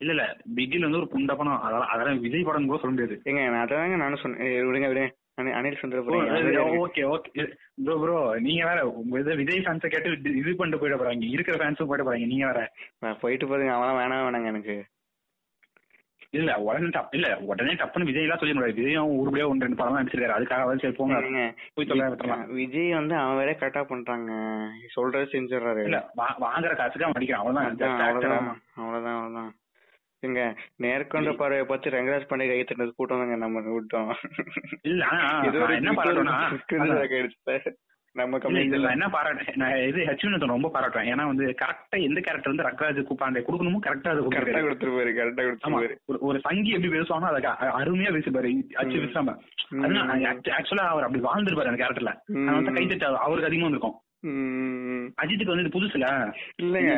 இல்ல 0.00 0.12
இல்ல. 0.12 0.24
பிகில் 0.54 0.82
வந்து 0.82 0.98
ஒரு 0.98 1.08
புண்ட 1.08 1.32
படம். 1.34 1.60
அதெல்லாம் 1.60 1.88
அதெல்லாம் 1.88 2.20
விஜய் 2.20 2.42
படம் 2.42 2.66
கூட 2.66 2.78
சொல்ல 2.80 2.94
முடியாது. 2.94 3.16
ஏங்க 3.24 3.42
நான் 3.50 3.64
அதாங்க 3.66 3.96
நானும் 3.96 4.22
சொன்னேன். 4.22 4.66
விடுங்க 4.68 4.88
விடுங்க. 4.88 5.08
Anil 5.42 5.76
Chandrapuram 5.80 6.86
okay 6.86 7.18
okay. 7.18 7.52
Bro 7.84 7.98
bro 7.98 8.38
நீங்க 8.40 8.66
வேற 8.66 9.34
விஜய் 9.36 9.58
ஃபேன்ஸை 9.58 9.86
கேட்டு 9.86 10.10
இது- 10.10 10.54
பண்ணிட்டு 10.54 10.88
போயிட 10.88 10.92
போறாங்க. 10.92 11.24
இருக்கிற 11.28 11.56
ஃபேன்ஸும் 11.56 11.86
போயிட 11.88 12.04
போறாங்க. 12.04 12.26
நீங்க 12.26 12.46
வேற. 12.46 12.72
போயிட்டு 13.20 13.46
போதுங்க 13.46 13.68
அவன் 13.68 13.94
வேணாம் 13.94 14.14
வேணாங்க 14.14 14.46
எனக்கு. 14.46 14.84
இல்ல 16.30 16.56
உடனே 16.56 16.86
டப் 16.86 17.08
இல்ல 17.10 17.38
உடனே 17.38 17.72
டப்புன்னு 17.72 18.04
விஜய் 18.04 18.22
எல்லாம் 18.22 18.38
சொல்லிட 18.38 18.54
முடியாது. 18.54 18.82
விஜயும் 18.82 19.16
உருப்படியா 19.16 19.48
ஒன்று 19.48 19.66
ரெண்டு 19.66 19.82
படம் 19.82 19.98
நடிச்சிருக்காரு. 19.98 20.36
அதுக்காக 20.38 20.78
சரி 20.78 20.92
போங்க. 20.92 21.54
போய் 21.74 21.86
சொல்ல 21.86 22.44
விஜய் 22.46 22.92
வந்து 22.92 23.14
அவன் 23.14 23.36
வேற 23.36 23.52
கரெக்டா 23.52 23.84
பண்றாங்க. 23.84 24.32
சொல்றது 24.92 25.24
செஞ்சிடறாரு. 25.24 25.82
இல்ல 25.82 26.10
வாங்குற 26.16 26.76
காசுக்கு 26.76 27.04
அவன் 27.04 27.22
அடிக்கிறான். 27.22 27.30
அவ்வளவுதான். 27.30 28.00
அவ்வளவுதான். 28.00 28.38
அவன். 28.38 28.60
அவ்வளவுதான். 28.74 29.54
எங்க 30.22 30.40
நேர்கொண்ட 30.82 31.32
பார்வையை 31.36 31.64
பார்த்து 31.66 31.92
ரங்கராஜ் 31.92 32.30
பாண்டே 32.30 32.46
கை 32.46 32.56
தட்டினது 32.60 32.94
கூட்டம் 32.94 33.20
தாங்க 33.20 33.36
நம்ம 33.42 33.60
விட்டோம் 33.70 34.08
இல்ல 34.86 35.02
இது 35.48 35.58
என்ன. 35.76 35.92
ஆயிடுச்சு. 36.38 37.70
நம்ம 38.16 38.30
இல்ல, 38.30 38.42
கம்யூனிட்டில 38.44 38.92
என்ன 38.94 39.06
பாராட்டு 39.10 39.52
நான் 39.56 39.74
இது 39.82 40.06
ஹெச்வினத்தை 40.08 40.46
ரொம்ப 40.52 40.68
பாராட்டுவேன் 40.74 41.08
ஏன்னா 41.10 41.24
வந்து 41.26 41.44
கரெக்டா 41.60 41.96
எந்த 42.06 42.18
கேரக்டர் 42.20 42.52
வந்து 42.52 42.66
ரக்ராஜ் 42.66 43.00
கூப்பாண்டே 43.08 43.42
கொடுக்கணுமோ 43.42 43.80
கரெக்டா 43.84 44.12
அது 44.12 44.22
கரெக்டா 44.36 44.62
கொடுத்துருப்பாரு 44.62 45.10
கரெக்டா 45.18 45.42
கொடுத்துருப்பாரு 45.44 45.96
ஒரு 46.28 46.38
சங்கி 46.46 46.72
எப்படி 46.72 46.92
பேசுவானோ 46.94 47.28
அதை 47.30 47.40
க- 47.42 47.54
அருமையா 47.78 48.12
பேசிப்பாரு 48.16 48.50
அச்சு 48.76 48.96
ம். 48.96 49.04
விசாம 49.04 49.36
ம். 49.74 49.84
ஆக்சுவலா 50.54 50.86
அவர் 50.88 51.06
அப்படி 51.06 51.22
வாழ்ந்துருப்பாரு 51.24 51.70
அந்த 51.70 51.82
கேரக்டர்ல. 51.82 52.14
அதனால 52.40 52.76
கைத்தட்டு 52.76 53.08
அவருக்கு 53.20 53.50
அதிகமா 53.50 53.68
வந்திருக்கும் 53.68 53.96
ம். 53.96 54.04
அஜித்துக்கு 54.26 55.54
வந்து 55.54 55.80
புதுசுல? 55.80 56.32
இல்லங்க. 56.62 56.92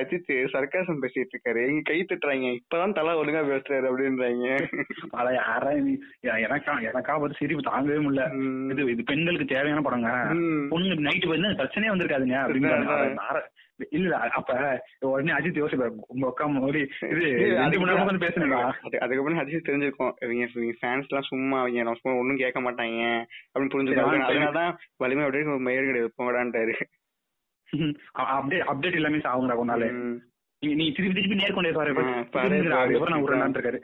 அஜித் 0.00 0.30
சர்க்காசம் 0.52 1.02
பேசிட்டு 1.02 1.36
இருக்காரு. 1.36 1.66
எங்க 1.66 1.80
கை 1.82 2.04
தட்டுறாங்க. 2.04 2.58
இப்பதான் 2.58 2.92
தலை 2.92 3.14
ஒழுங்கா 3.14 3.46
பேசுறாரு 3.50 3.88
அப்படின்றாங்க. 3.90 4.66
அட 5.10 5.32
யாரா 5.32 5.70
எனக்கா 6.22 6.90
எனக்கா 6.90 7.20
வந்து 7.20 7.36
சிரிப்பு 7.38 7.70
தாங்கவே 7.70 8.00
முடியல. 8.02 8.24
இது 8.70 8.90
இது 8.90 9.02
பெண்களுக்கு 9.04 9.44
தேவையான 9.44 9.80
படங்க. 9.80 10.08
பொண்ணு 10.68 10.94
நைட்டு 10.94 11.28
வந்து 11.28 11.48
பிரச்சனையே 11.48 11.92
வந்திருக்காதுங்க. 11.94 12.36
அப்படின்னு 12.42 13.40
இல்ல 13.90 14.16
அப்ப 14.16 14.82
உடனே 15.00 15.32
அஜித் 15.32 15.60
யோசிப்பாரு 15.60 15.92
உங்க 16.08 16.26
அக்கா 16.26 16.46
மாதிரி 16.46 16.80
இது 17.00 17.10
ரெண்டு 17.10 17.80
மணி 17.80 17.92
நேரம் 17.92 18.20
அது- 18.82 18.96
அதுக்கப்புறம் 18.96 19.38
அஜித் 19.38 19.68
தெரிஞ்சிருக்கும். 19.68 20.12
இவங்க 20.20 20.44
ஃபேன்ஸ் 20.54 21.06
எல்லாம் 21.06 21.26
சும்மா 21.26 21.60
அவங்க 21.60 21.82
நம்ம 21.82 21.98
சும்மா 22.00 22.18
ஒண்ணும் 22.18 22.36
கேட்க 22.36 22.60
மாட்டாங்க. 22.60 23.02
அப்படின்னு 23.52 23.72
புரிஞ்சுக்காங்க 23.72 24.24
அதனாலதான் 24.24 24.72
வலிமை 24.96 25.24
அப்படியே 25.24 25.56
மயிர் 25.56 25.84
கிடையாது 25.84 26.14
போங்கடான்ட்டாரு 26.18 26.74
அப்டேட் 28.18 28.64
அப்டேட் 28.66 28.94
எல்லாமே 28.94 29.16
ஆகுங்கடா 29.16 29.92
ம். 29.92 30.18
நீ 30.60 30.92
திருப்பி 30.92 31.22
திருப்பி 31.22 31.44
நேர்கொண்டே 31.44 31.72
பாரு. 31.72 31.92
இருக்காரு. 31.92 33.78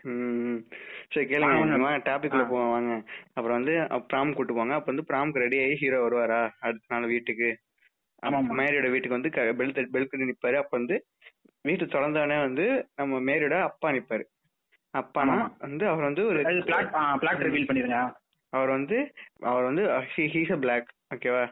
சரி 1.13 1.27
கேளுங்க. 1.27 2.01
டாபிக்ல 2.05 2.35
ஆ. 2.35 2.43
போவோம் 2.43 2.71
வாங்க. 2.71 3.03
அப்புறம் 3.35 3.63
வந்து 3.63 3.73
ப்ராம் 4.13 4.33
கூட்டு 4.33 4.55
போங்க. 4.55 4.75
அப்ப 4.75 4.93
வந்து 4.93 5.05
ப்ராம்க்கு 5.09 5.43
ரெடி 5.43 5.63
ஆகி 5.63 5.77
ஹீரோ 5.77 6.09
வருவாரா? 6.09 6.51
அடுத்த 6.61 6.99
நாள் 6.99 7.07
வீட்டுக்கு. 7.07 7.59
ஆமா. 8.25 8.57
மேரியோட 8.59 8.91
வீட்டுக்கு 8.91 9.21
வந்து 9.21 9.55
பெல் 9.57 9.89
பெல் 9.91 10.09
கட்டி 10.09 10.25
நிப்பாரு. 10.25 10.55
அப்ப 10.55 10.77
வந்து 10.77 11.05
வீட்டு 11.63 11.85
திறந்தவனே 11.85 12.41
வந்து 12.41 12.89
நம்ம 12.97 13.33
மேரியோட 13.33 13.61
அப்பா 13.61 13.91
நிப்பாரு. 13.91 14.25
அப்பானா. 14.99 15.53
வந்து 15.59 15.89
அவர் 15.89 16.05
வந்து 16.05 16.27
ஒரு 16.27 16.43
பிளாட் 16.65 17.43
ரிவீல் 17.43 17.69
பண்ணிருங்க 17.69 18.15
அவர் 18.49 18.69
வந்து 18.69 19.15
அவர் 19.41 19.63
வந்து 19.63 19.83
ஹீஸ் 20.17 20.53
அ 20.53 20.57
பிளாக். 20.57 20.95
ஓகேவா. 21.15 21.45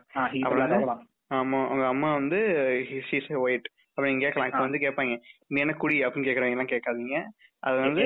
ஆமா 1.35 1.65
அவங்க 1.67 1.87
அம்மா 1.87 2.13
வந்து 2.13 2.39
ஹீஸ் 3.11 3.33
அ 3.33 3.39
ஒயிட். 3.39 3.69
அப்ப 3.89 4.03
நீங்க 4.03 4.31
கேட்கலாம். 4.31 4.49
இப்ப. 4.49 4.59
வந்து 4.59 4.79
கேட்பாங்க 4.79 5.21
நீ 5.47 5.61
என்ன 5.61 5.73
குடி? 5.73 6.05
அப்படின்னு 6.05 6.29
கேக்குறவங்க 6.29 6.51
எல்லாம் 6.51 6.67
கேட்காதீங்க. 6.67 7.25
அது 7.59 7.77
வந்து 7.77 8.03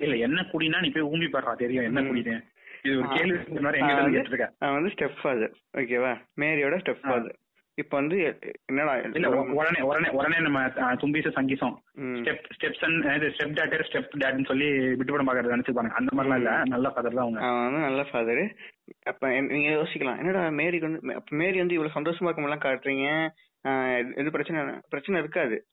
இல்ல, 0.00 0.16
என்ன- 0.16 0.46
குடினா 0.52 0.80
நீ 0.80 0.90
போய் 0.90 1.02
ஊம்பி 1.02 1.28
பாடுறா 1.32 1.54
தெரியும். 1.54 1.84
என்ன. 1.84 2.00
குடின்னு. 2.02 2.50
இது 2.82 2.98
ஒரு. 2.98 3.08
கேள்வி 3.08 3.44
இந்த 3.48 3.60
மாதிரி 3.60 3.80
எங்க 3.80 3.92
வந்து- 3.92 4.22
கேட்டிருக்க. 4.22 4.48
அவன் 4.58 4.82
வந்து 4.82 4.94
ஸ்டெப் 4.94 5.20
ஃபாதர் 5.22 5.56
ஓகேவா 5.78 6.16
மேரியோட 6.40 6.74
ஸ்டெப். 6.76 7.00
ஃபாதர் 7.00 7.36
இப்ப 7.74 7.96
வந்து 7.98 8.38
என்னடா 8.64 8.96
இல்ல 8.96 9.30
உடனே 9.30 9.80
உடனே 9.80 10.08
உடனே 10.08 10.40
நம்ம 10.40 10.66
தும்பிச 10.66 11.30
சங்கீசம். 11.30 11.82
Step 11.98 12.44
stepson 12.58 13.00
step 13.06 13.52
daughter 13.52 13.84
step 13.90 14.08
டாட்னு 14.18 14.44
சொல்லி 14.44 14.94
விட்டு 14.94 15.12
படம் 15.12 15.28
பாக்குறது 15.28 15.54
நினைச்சுப்பாங்க 15.54 15.88
அந்த 15.88 16.22
மாதிரிலாம் 16.22 16.36
இல்ல 16.36 16.62
நல்ல 16.64 16.88
ஃபாதர் 16.88 17.14
தான் 17.14 17.32
அவங்க. 17.32 17.46
அவன் 17.46 17.80
நல்ல 17.80 18.02
ஃபாதர் 18.02 18.56
அப்ப 19.02 19.40
நீங்க 19.40 19.70
யோசிக்கலாம். 19.70 20.18
என்னடா 20.18 20.46
மேரிக்கு 20.46 20.80
வந்து 20.80 21.22
மேரி 21.30 21.58
வந்து 21.58 21.74
இவ்வளவு 21.74 22.00
சந்தோஷமா 22.00 22.22
இருக்கமெல்லாம் 22.22 22.64
காட்டுறீங்க. 22.64 23.28
இது 24.18 24.30
பிரச்சனை 24.30 24.74
பிரச்சனை 24.88 25.20
இருக்காது. 25.20 25.66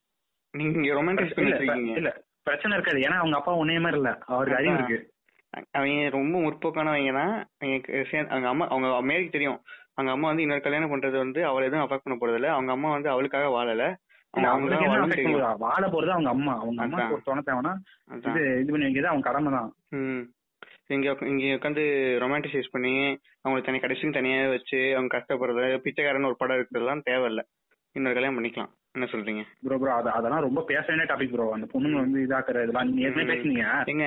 நீங்க 0.52 0.80
ரொமான்டிக் 0.80 1.96
இல்ல, 1.96 2.24
பிரச்சனை 2.44 2.78
இருக்காது. 2.78 2.98
ஏன்னா 2.98 3.18
அவங்க 3.18 3.38
அப்பா 3.38 3.58
ஒன்னே 3.58 3.80
மாதிரி 3.80 3.96
இல்ல. 3.96 4.18
அவருக்கு 4.26 4.60
அறிவு. 4.60 4.74
இருக்கு. 4.74 5.14
அவங்க 5.72 6.10
ரொம்ப 6.10 6.40
முற்போக்கானவங்க 6.40 7.14
தான் 7.14 7.34
அவங்க 7.60 7.78
சேர்ந்து- 8.12 8.28
அவங்க 8.28 8.48
அம்மா 8.48 8.66
அவங்க 8.68 8.90
மேரிக்கு 9.04 9.30
தெரியும். 9.30 9.60
அவங்க 9.94 10.12
அம்மா 10.12 10.28
வந்து 10.28 10.42
இன்னொரு 10.42 10.62
கல்யாணம் 10.62 10.92
பண்றது 10.92 11.18
வந்து 11.18 11.46
அவளை 11.46 11.68
எதுவும் 11.68 11.86
அஃபெக்ட் 11.86 12.04
பண்ண 12.04 12.18
போறது 12.18 12.36
இல்ல 12.36 12.52
அவங்க 12.52 12.72
அம்மா 12.72 12.92
வந்து 12.92 13.10
அவளுக்காக 13.10 13.48
வாழல. 13.48 13.86
அவங்களுக்கு? 14.34 15.30
வாழ 15.60 15.88
போறது 15.88 16.10
அவங்க 16.10 16.30
அம்மா. 16.30 16.54
அவங்க 16.60 16.82
அம்மா 16.82 16.98
அதான். 16.98 17.12
ஒரு 17.12 17.22
துணை 17.24 17.42
தேவைன்னா 17.46 17.74
அதான். 18.10 18.30
இது 18.30 18.60
இது 18.60 18.72
பண்ணி 18.72 18.86
வைக்கிறது 18.86 19.08
அவங்க 19.08 19.28
கடமை 19.30 19.52
தான் 19.52 19.70
இங்க 20.88 21.16
இங்க 21.22 21.44
உட்காந்து 21.56 21.84
ரொமான்டிசைஸ் 22.20 22.72
பண்ணி 22.72 22.94
அவங்களை 23.44 23.64
தனி 23.64 23.80
கடைசியும் 23.80 24.12
தனியா 24.12 24.48
வச்சு 24.50 24.96
அவங்க 24.96 25.12
கஷ்டப்படுறது 25.16 25.78
பிச்சைக்காரன் 25.78 26.24
ஒரு 26.24 26.36
படம் 26.38 26.58
இருக்கிறதுலாம் 26.58 27.04
தேவையில்ல. 27.06 27.42
இன்னொரு 27.96 28.16
கல்யாணம் 28.16 28.38
பண்ணிக்கலாம். 28.38 28.74
என்ன 28.96 29.08
சொல்றீங்க? 29.10 29.42
ப்ரோ 29.66 29.76
ப்ரோ 29.78 29.92
அது 29.94 30.10
அதெல்லாம் 30.10 30.44
ரொம்ப 30.46 30.62
பேச 30.62 30.86
வேண்டிய 30.88 31.08
டாபிக் 31.10 31.32
ப்ரோ 31.34 31.46
அந்த 31.54 31.66
பொண்ணுங்க 31.72 31.98
வந்து 31.98 32.20
இதாக்குற 32.22 32.62
இதெல்லாம் 32.64 32.88
நீங்க 32.90 33.04
ஏற்கனவே. 33.08 33.28
பேசுனீங்க. 33.32 33.66
ஏங்க 33.92 34.06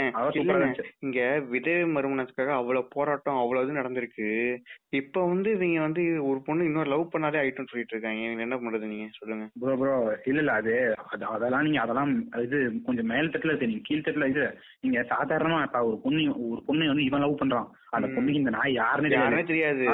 இங்க 1.03 1.21
விதவை 1.51 1.85
மறுமணத்துக்காக 1.93 2.53
அவ்வளவு 2.57 2.91
போராட்டம் 2.95 3.39
அவ்வளவு 3.39 3.65
இது 3.65 3.79
நடந்திருக்கு. 3.79 4.29
இப்ப 4.93 5.25
வந்து 5.27 5.51
இவங்க 5.57 5.81
வந்து 5.81 6.03
ஒரு 6.23 6.41
பொண்ணு 6.43 6.65
இன்னொரு 6.65 6.91
லவ் 6.91 7.05
பண்ணாலே 7.13 7.41
ஆயிட்டும் 7.43 7.71
சொல்லிட்டு 7.71 7.95
இருக்காங்க. 7.95 8.23
இவங்க 8.25 8.47
என்ன 8.47 8.59
பண்றது 8.59 8.91
நீங்க? 8.93 9.07
சொல்லுங்க. 9.21 9.47
ப்ரோ 9.63 9.77
ப்ரோ 9.77 9.95
இல்ல 10.25 10.41
இல்ல. 10.41 10.55
அது 10.55 10.75
அது 11.09 11.25
அதெல்லாம் 11.33 11.65
நீங்க 11.65 11.81
அதெல்லாம் 11.81 12.15
இது 12.45 12.59
கொஞ்சம் 12.85 13.11
மேல் 13.13 13.33
தட்டுல 13.33 13.55
தெரியும் 13.57 13.85
கீழ் 13.85 14.05
தட்டுல 14.05 14.29
இது 14.29 14.47
நீங்க 14.81 15.01
சாதாரணமா 15.13 15.61
இப்ப 15.63 15.85
ஒரு 15.85 15.99
பொண்ணு 16.01 16.25
ஒரு 16.49 16.63
பொண்ணு 16.67 16.91
வந்து 16.91 17.05
இவன் 17.05 17.25
லவ் 17.25 17.41
பண்றான். 17.41 17.69
அந்த. 17.91 18.09
பொண்ணுக்கு 18.09 18.43
இந்த 18.43 18.53
நாய் 18.53 18.75
யாருன்னு 18.75 19.17
யாருமே 19.17 19.45
தெரியாது. 19.45 19.87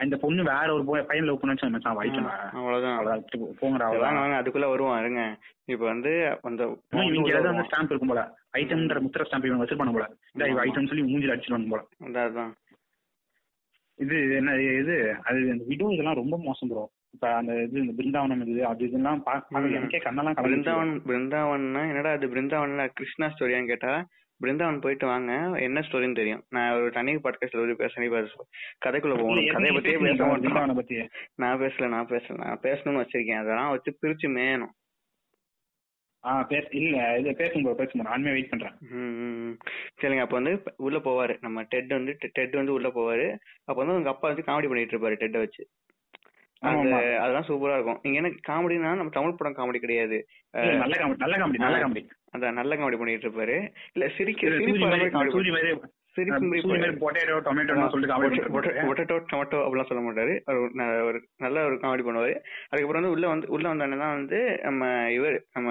இந்த 0.00 0.16
பொண்ணு 0.16 0.42
வேற 0.48 0.66
ஒரு 0.74 0.82
பையன் 1.06 1.26
லவ் 1.28 1.40
பண்ணு 1.40 1.54
மச்சான் 1.68 1.96
வாய்க்கணும் 1.98 2.32
அவ்வளவுதான். 2.58 2.96
அவ்வளவுதான் 2.96 3.24
போங்கடா 3.60 3.86
அவ்வளவுதான். 3.86 4.36
அதுக்குள்ள 4.38 4.66
வருவோம் 4.68 5.00
இருங்க. 5.00 5.22
இப்ப 5.66 5.82
வந்து 5.84 6.10
அந்த 6.44 6.62
இவங்க 7.08 7.30
ஏதாவது 7.32 7.50
வந்து 7.50 7.66
ஸ்டாம்ப் 7.68 7.90
இருக்கும் 7.90 8.12
போல. 8.12 8.22
ஐட்டம்ன்ற 8.58 9.00
முத்திர 9.04 9.26
ஸ்டாம்ப் 9.26 9.48
இவங்க 9.48 9.62
வச்சிருப்பாங்க 9.62 9.94
போல. 9.96 10.06
இந்த. 10.34 10.46
ஐட்டம் 10.64 10.88
சொல்லி 10.90 11.06
மூஞ்சில 11.08 11.34
அடிச்சிருவாங்க 11.34 11.70
போல. 11.70 11.82
அதான் 12.26 12.52
இது 13.98 14.16
என்ன 14.36 14.50
இது 14.76 14.96
அது 15.24 15.38
இந்த 15.46 15.64
விடோ 15.68 15.86
இதெல்லாம் 15.92 16.20
ரொம்ப 16.20 16.36
மோசம் 16.42 16.70
ப்ரோ 16.70 16.84
இப்ப 17.14 17.26
அந்த 17.34 17.52
இது 17.62 17.82
இந்த 17.82 17.94
பிருந்தாவனம் 17.98 18.42
இது 18.46 18.62
அது 18.66 18.84
இதெல்லாம். 18.84 19.20
எனக்கே 19.72 20.00
கண்ணெல்லாம் 20.04 20.38
பிருந்தாவன் 20.40 20.92
பிருந்தாவன்னா 21.08 21.82
என்னடா 21.90 22.12
அது 22.12 22.26
பிருந்தாவன்ல 22.28 22.84
கிருஷ்ணா 22.94 23.28
ஸ்டோரியான்னு 23.32 23.70
கேட்டா 23.70 23.92
பிருந்தாவன் 24.40 24.80
போயிட்டு 24.80 25.06
வாங்க. 25.06 25.32
என்ன 25.60 25.80
ஸ்டோரின்னு 25.80 26.14
தெரியும். 26.14 26.42
நான் 26.48 26.72
ஒரு 26.72 26.90
தனி 26.90 27.14
பாட்காஸ்ட்ல 27.14 27.62
வந்து 27.62 27.84
பேசுறேன் 27.84 28.08
இப்ப 28.08 28.20
கதைக்குள்ள 28.86 29.14
போகணும். 29.16 29.46
கதையை 29.46 29.76
பத்தியே 29.76 30.02
பேச 30.02 30.72
பத்தி? 30.74 30.96
நான் 31.34 31.60
பேசல 31.60 31.88
நான் 31.88 32.08
பேசல. 32.08 32.36
நான் 32.44 32.60
பேசணும்னு 32.62 33.02
வச்சிருக்கேன். 33.02 33.42
அதெல்லாம் 33.44 33.70
வச்சு 33.70 33.98
பிரிச்சு 34.02 34.28
மேயணும். 34.36 34.74
ஆ 36.24 36.42
பேச 36.42 36.66
இல்ல 36.70 37.18
இது 37.18 37.34
ப்ரோ 37.34 37.74
பேசுங்க 37.78 38.06
நானுமே 38.06 38.30
வெயிட் 38.30 38.48
பண்றேன். 38.48 38.74
சரிங்க 40.00 40.20
அப்ப 40.20 40.34
வந்து 40.40 40.62
உள்ள 40.76 40.98
போவாரு. 40.98 41.36
நம்ம 41.40 41.62
டெட் 41.62 41.88
வந்து 41.88 42.16
டெட் 42.32 42.56
வந்து 42.60 42.72
உள்ள 42.72 42.88
போவாரு. 42.88 43.28
அப்ப 43.64 43.78
வந்து 43.82 43.94
உங்க 43.94 44.10
அப்பா 44.10 44.28
வந்து 44.28 44.42
காமெடி 44.42 44.68
பண்ணிட்டு 44.68 44.94
இருப்பாரு 44.94 45.14
டெட்டை 45.14 45.38
வச்சு. 45.38 45.68
அதெல்லாம் 46.60 47.46
சூப்பரா 47.48 47.74
இருக்கும். 47.74 48.00
நீங்க 48.02 48.18
என்ன 48.20 48.30
காமெடினா 48.48 48.90
நம்ம 49.00 49.12
தமிழ் 49.12 49.36
படம் 49.36 49.58
காமெடி 49.58 49.78
கிடையாது. 49.78 50.18
நல்ல 50.52 50.94
காமெடி 51.00 51.22
நல்ல 51.24 51.36
காமெடி 51.36 51.62
நல்ல. 51.66 51.78
காமெடி. 51.84 52.02
அதான் 52.36 52.58
நல்ல 52.60 52.72
காமெடி 52.76 52.98
பண்ணிட்டு 52.98 53.28
இருப்பாரு. 53.28 53.58
இல்ல 53.92 54.08
சிரிக்க 54.16 54.50
சிரிப்பு 54.56 55.96
பொட்டேட்டோ 57.00 57.36
டொமேட்டோ 57.46 57.74
சொல்லிட்டு 57.86 58.16
பொட்டேட்டோ 58.84 59.16
டொமேட்டோ 59.30 59.58
அப்படிலாம் 59.62 59.90
சொல்ல 59.90 60.02
மாட்டாரு. 60.02 60.34
ஒரு 61.08 61.18
நல்ல 61.40 61.64
ஒரு 61.64 61.76
காமெடி 61.76 62.06
பண்ணுவாரு. 62.06 62.34
அதுக்கப்புறம் 62.70 63.00
வந்து 63.00 63.14
உள்ள 63.14 63.26
வந்து 63.28 63.48
உள்ள 63.48 63.66
வந்தானே 63.68 63.98
தான் 63.98 64.16
வந்து 64.16 64.38
நம்ம 64.64 64.84
இவர் 65.10 65.38
நம்ம 65.54 65.70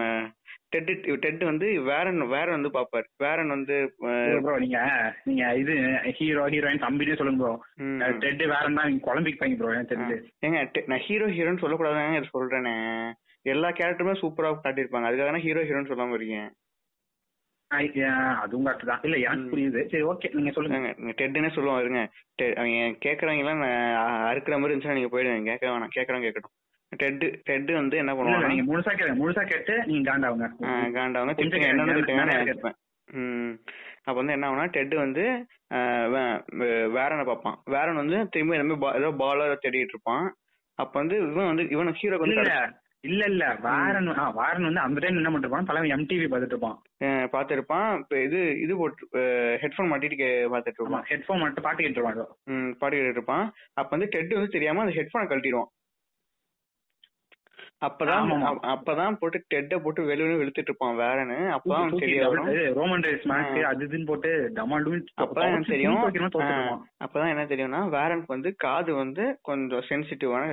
டெட் 0.73 0.89
டெட் 1.21 1.43
வந்து 1.43 1.67
வேரன் 1.83 2.21
வேரன் 2.31 2.57
வந்து 2.57 2.71
பாப்பாரு. 2.73 3.07
வேரன் 3.23 3.53
வந்து 3.55 3.75
ப்ரோ 4.41 4.55
நீங்க 4.57 4.79
நீங்க 5.25 5.43
இது 5.55 5.75
ஹீரோ 6.17 6.43
ஹீரோயின் 6.53 6.83
தம்பினே 6.83 7.17
சொல்லுங்க 7.19 7.43
ப்ரோ 7.43 7.53
டெட் 8.19 8.43
வேற 8.45 8.63
இருந்தா 8.65 8.88
நீங்க 8.89 9.03
குழம்பிப்பாங்க 9.07 9.57
ப்ரோ 9.60 9.71
எனக்கு 9.73 9.93
தெரிஞ்சு. 9.93 10.17
ஏங்க 10.43 10.60
நான் 10.88 11.05
ஹீரோ 11.07 11.27
ஹீரோன்னு 11.36 11.63
சொல்லக்கூடாதுங்க 11.63 12.23
சொல்றேனே. 12.33 12.75
எல்லா 13.45 13.69
கேரக்டருமே 13.71 14.13
சூப்பரா 14.21 14.49
காட்டியிருப்பாங்க. 14.57 15.10
அதுக்காக 15.10 15.29
தான் 15.29 15.45
ஹீரோ 15.45 15.62
ஹீரோன்னு 15.63 15.91
சொல்லாம 15.91 16.15
ஆ, 16.39 16.41
அதுவும் 17.69 18.65
கரெக்ட் 18.65 18.86
தான். 18.86 18.99
இல்ல 19.01 19.17
எனக்கு 19.17 19.41
ம். 19.41 19.51
புரியுது. 19.51 19.88
சரி 19.88 20.03
ஓகே 20.03 20.34
நீங்க 20.34 20.51
சொல்லுங்க. 20.51 20.95
டெட்டுன்னே 20.99 21.49
சொல்லுவோம் 21.49 21.80
இருங்க. 21.80 22.10
கேக்குறவங்க 23.06 23.38
எல்லாம் 23.38 23.62
அறுக்கிற 24.32 24.60
மாதிரி 24.60 24.73
இருந்துச்சுன்னா 24.73 24.93
நீங்க 24.93 25.17
போயிடுங்க. 25.17 25.43
கேட்க 25.43 25.67
வேணாம். 25.67 25.89
கேட்கறவங்க 25.95 26.25
கேட்கட்டும். 26.27 26.56
டெட் 26.89 27.41
டெட் 27.43 27.71
வந்து 27.71 27.97
என்ன 27.97 28.13
பண்ணுவாங்க 28.13 28.47
நீங்க 28.47 28.77
முழுசா 28.77 28.82
கேளுங்க. 28.82 29.19
முழுசா 29.19 29.45
கேட்டு 29.45 29.86
நீங்க 29.86 30.12
காண்டாவுங்க 30.12 30.49
காண்டவங்க 30.62 31.34
திட்டுங்க. 31.34 31.67
என்னென்ன 31.67 31.93
திட்டுங்க 31.93 32.25
நான் 32.25 33.60
அப்ப 33.97 34.13
வந்து 34.13 34.34
என்ன 34.34 34.49
ஆகும்னா 34.49 34.67
டெட் 34.67 34.93
வந்து 34.93 35.45
ஆஹ் 35.73 36.08
வே- 36.13 36.41
வே- 36.51 36.88
வேரனை 36.91 37.25
பார்ப்பான். 37.25 37.62
வேரன் 37.65 37.95
வந்து 37.95 38.30
திரும்பி 38.30 38.56
ஏதோ 38.58 39.12
பாலா 39.19 39.56
தேடிட்டு 39.62 39.88
இருப்பான். 39.88 40.36
அப்ப 40.75 40.99
வந்து 40.99 41.17
இவன் 41.17 41.45
வந்து 41.45 41.67
இவன் 41.69 41.93
ஹீரோ 41.93 42.17
வந்து 42.17 42.36
இல்ல 43.08 43.26
இல்ல. 43.26 43.43
வாரன் 43.62 44.10
வாரன் 44.34 44.63
வந்து 44.63 44.80
அந்த 44.80 45.00
டைம் 45.00 45.15
என்ன 45.15 45.30
பண்ணிருப்பான் 45.30 45.65
தலைவன் 45.65 45.91
எம்டிவி 45.91 46.28
பார்த்துட்டு 46.32 46.54
இருப்பான். 46.54 46.78
அஹ் 47.04 47.28
பார்த்திருப்பான். 47.34 47.98
இப்ப 47.98 48.22
இது 48.24 48.39
இது 48.62 48.74
போட்டு 48.78 49.08
ஹெட்ஃபோன் 49.63 49.91
மாட்டிட்டு 49.91 50.28
ஆமா 50.50 50.62
இருப்பான். 50.65 51.06
ஹெட்போன் 51.10 51.39
மட்டும் 51.39 51.65
பாட்டு 51.67 51.84
கேட்டு 51.84 52.00
இருப்பான் 52.00 52.13
ஏதோ. 52.13 52.28
ம் 52.46 52.72
பாட்டு 52.80 52.98
கேட்டுட்டு 52.98 53.20
இருப்பான். 53.20 53.46
அப்ப 53.74 53.98
வந்து 53.98 54.08
டெட் 54.10 54.34
வந்து 54.34 54.56
தெரியாம 54.58 54.82
அந்த 54.82 54.96
ஹெட்ஃபோனை 55.00 55.26
கழட்டிடுவான். 55.26 55.72
அப்பதான் 57.86 58.30
அப்பதான் 58.67 59.17
போட்டு 59.20 59.39
டெட்ட 59.50 59.80
போட்டு 59.80 60.04
வெளியே 60.04 60.28
வெளுத்துட்டு 60.34 60.67
இருப்பான் 60.67 60.96
வேறன்னு. 60.98 61.36
அப்பதான் 61.58 61.80
அவனுக்கு 61.80 62.00
தெரிய 62.00 62.28
வரும் 62.28 62.48
ரோமன் 62.78 63.02
ரைஸ் 63.02 63.28
மேட்ச். 63.32 63.63
அது 63.63 63.86
இதுன்னு 63.86 64.06
போட்டு 64.06 64.32
டமால்டும் 64.56 65.04
அப்பதான் 65.22 65.67
தெரியும். 65.67 66.00
அப்பதான் 67.06 67.32
என்ன 67.34 67.46
தெரியும்னா 67.46 67.82
வேரனுக்கு 67.89 68.34
வந்து 68.36 68.56
காது 68.56 68.96
வந்து 68.96 69.26
கொஞ்சம் 69.41 69.84
சென்சிட்டிவான 69.89 70.46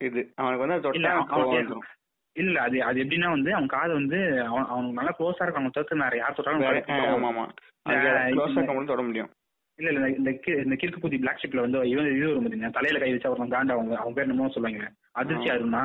இது. 0.00 0.20
அவனுக்கு 0.34 0.66
வந்து 0.66 0.78
அது 0.78 0.84
தொட்டா 0.88 1.12
இல்ல 2.36 2.56
அது 2.60 2.76
அது 2.84 2.98
எப்படின்னா 3.02 3.28
வந்து 3.28 3.50
அவன் 3.54 3.68
காது 3.68 3.92
வந்து 3.94 4.18
அவன் 4.44 4.68
அவனுக்கு 4.70 4.98
நல்லா 4.98 5.14
க்ளோஸா 5.18 5.44
இருக்கும் 5.44 5.62
அவன் 5.62 5.76
தவிர்த்து 5.76 6.04
வேற 6.04 6.16
யார் 6.18 6.38
தொட்டாலும் 6.38 7.28
ஆமா 7.30 7.44
அது 7.86 8.88
தொட 8.88 9.02
முடியும். 9.02 9.30
இல்ல 9.78 9.90
இல்ல 9.92 10.06
இந்த 10.10 10.30
இந்த 10.62 10.74
கிறுக்கு 10.76 11.00
குத்தி 11.00 11.18
பிளாக் 11.18 11.40
ஷிப்ல 11.42 11.62
வந்து 11.62 11.78
இவன் 11.88 12.08
இது 12.08 12.26
வரும் 12.26 12.46
பாத்தீங்க 12.46 12.68
தலையில 12.70 12.98
கை 12.98 13.10
வச்சா 13.12 13.30
ஒருத்தன் 13.30 13.52
காண்டா 13.52 13.76
அவங்க 13.76 13.94
அவன் 13.96 14.16
பேர் 14.16 14.26
என்னமோ 14.26 14.48
சொல்லுவாங்க. 14.48 14.88
அதிர்ச்சியா 15.20 15.54
இருந்தா. 15.54 15.80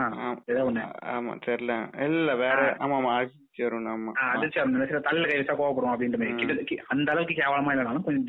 ஏதோ 0.47 0.63
ஒண்ணு. 0.65 0.83
ஆமா 1.13 1.33
தெரியல. 1.45 1.75
இல்ல 2.07 2.35
வேற. 2.35 2.57
ஆமா 2.79 2.95
ஆமா 2.97 3.11
அஜித் 3.19 3.41
வரும் 3.59 3.87
ஆமா 3.87 4.13
அதிர்ச்சியா 4.33 4.63
இருந்தா 4.63 5.01
தலையில 5.07 5.29
கை 5.29 5.37
வச்சா 5.39 5.55
கோவப்படும் 5.55 5.93
அப்படின்ற 5.93 6.19
மாதிரி. 6.19 6.77
அந்த 6.89 7.07
அளவுக்கு 7.11 7.39
கேவலமா 7.41 7.73
இல்லைனாலும் 7.73 8.05
கொஞ்சம் 8.07 8.25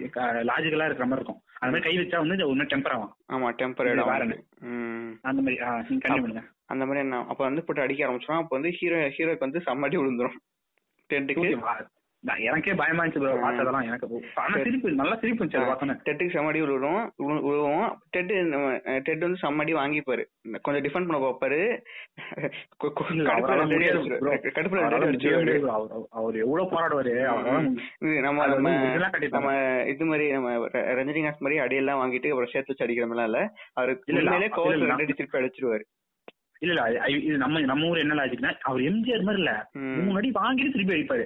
லாஜிக்கலா 0.50 0.88
இருக்கிற 0.88 1.08
மாதிரி 1.08 1.20
இருக்கும். 1.20 1.40
அந்த 1.60 1.70
மாதிரி 1.72 1.86
கை 1.88 1.96
வச்சா 1.98 2.20
வந்து 2.24 2.50
ஒன்னும் 2.52 2.70
டெம்பர் 2.74 2.94
ஆகும் 2.94 3.14
ஆமா 3.28 3.50
டெம்பர் 3.60 3.90
வேற 3.90 4.06
அந்த 5.24 5.40
மாதிரி 5.40 5.58
நீங்க 5.88 6.04
கண்டிப்பா 6.04 6.22
பண்ணுங்க. 6.22 6.44
அந்த 6.66 6.84
மாதிரி 6.84 7.02
என்ன 7.02 7.26
அப்ப 7.28 7.44
வந்து 7.44 7.64
போட்டு 7.64 7.82
அடிக்க 7.82 8.06
ஆரம்பிச்சிடும் 8.06 8.36
அப்ப 8.36 8.46
வந்து 8.48 8.70
ஹீரோ 8.70 9.08
ஹீரோக்கு 9.08 9.38
வந்து 9.38 9.58
செம்மடி 9.58 9.92
விழுந்துரும். 9.92 10.36
நான் 12.20 12.38
எனக்கே 12.38 12.74
பயமா 12.74 13.04
இருந்துச்சு. 13.04 13.08
பார்த்ததெல்லாம் 13.08 13.82
எனக்கு. 13.82 14.24
ஆனா 14.34 14.54
சிரிப்பு 14.64 14.90
நல்லா 14.90 15.16
சிரிப்பு 15.16 15.44
இருந்துச்சு 15.44 15.56
அதை 15.56 15.72
பார்த்தோன்னே. 15.72 15.92
டெட்டுக்கு 15.92 16.32
செம்மடி 16.32 16.60
விழுவும் 16.60 17.10
விழு- 17.22 17.42
விழுவும். 17.42 17.94
டெட் 18.10 18.32
டெட் 19.04 19.20
வந்து 19.20 19.38
செம்மடி 19.42 19.74
வாங்கிப்பாரு. 19.74 20.24
கொஞ்சம் 20.62 20.84
டிஃபெண்ட் 20.84 21.08
பண்ண 21.08 21.18
பார்ப்பாரு. 21.18 21.82
அவர் 26.10 26.36
எவ்வளவு 26.36 26.70
போராடுவாரு 26.70 27.20
நம்ம 27.20 28.40
நம்ம. 28.46 28.70
நம்ம 29.28 29.82
இது 29.86 30.04
மாதிரி 30.04 30.32
நம்ம 30.32 30.50
ர- 30.50 30.70
ரஜினிகாந்த் 30.70 31.38
மாதிரி 31.38 31.60
அடியெல்லாம் 31.60 31.98
வாங்கிட்டு 31.98 32.24
அப்புறம் 32.24 32.50
சேர்த்து 32.50 32.74
வச்சு 32.76 32.84
அடிக்கிற 32.84 33.06
மாதிரிலாம் 33.06 33.24
இல்ல. 33.24 33.52
அவரு 33.72 34.02
உண்மையிலே 34.06 34.46
கோவத்துல. 34.46 34.78
ரெண்டு 34.78 34.92
அடி 34.92 35.12
திருப்பி 35.12 35.38
அடிச்சிருவாரு. 35.38 35.82
இல்ல 36.62 36.72
இல்ல 36.72 36.84
இது 37.20 37.36
நம்ம 37.36 37.60
நம்ம 37.62 37.88
ஊர் 37.88 37.98
என்ன 37.98 38.14
லாஜிக்னா 38.14 38.50
அவர் 38.62 38.82
எம்ஜிஆர் 38.82 39.24
மாதிரி 39.24 39.40
இல்ல. 39.42 39.52
ம். 39.78 39.96
மூணு 39.98 40.18
அடி 40.18 40.30
வாங்கிட்டு 40.36 40.74
திருப்பி 40.74 40.94
அடிப்பாரு. 40.94 41.24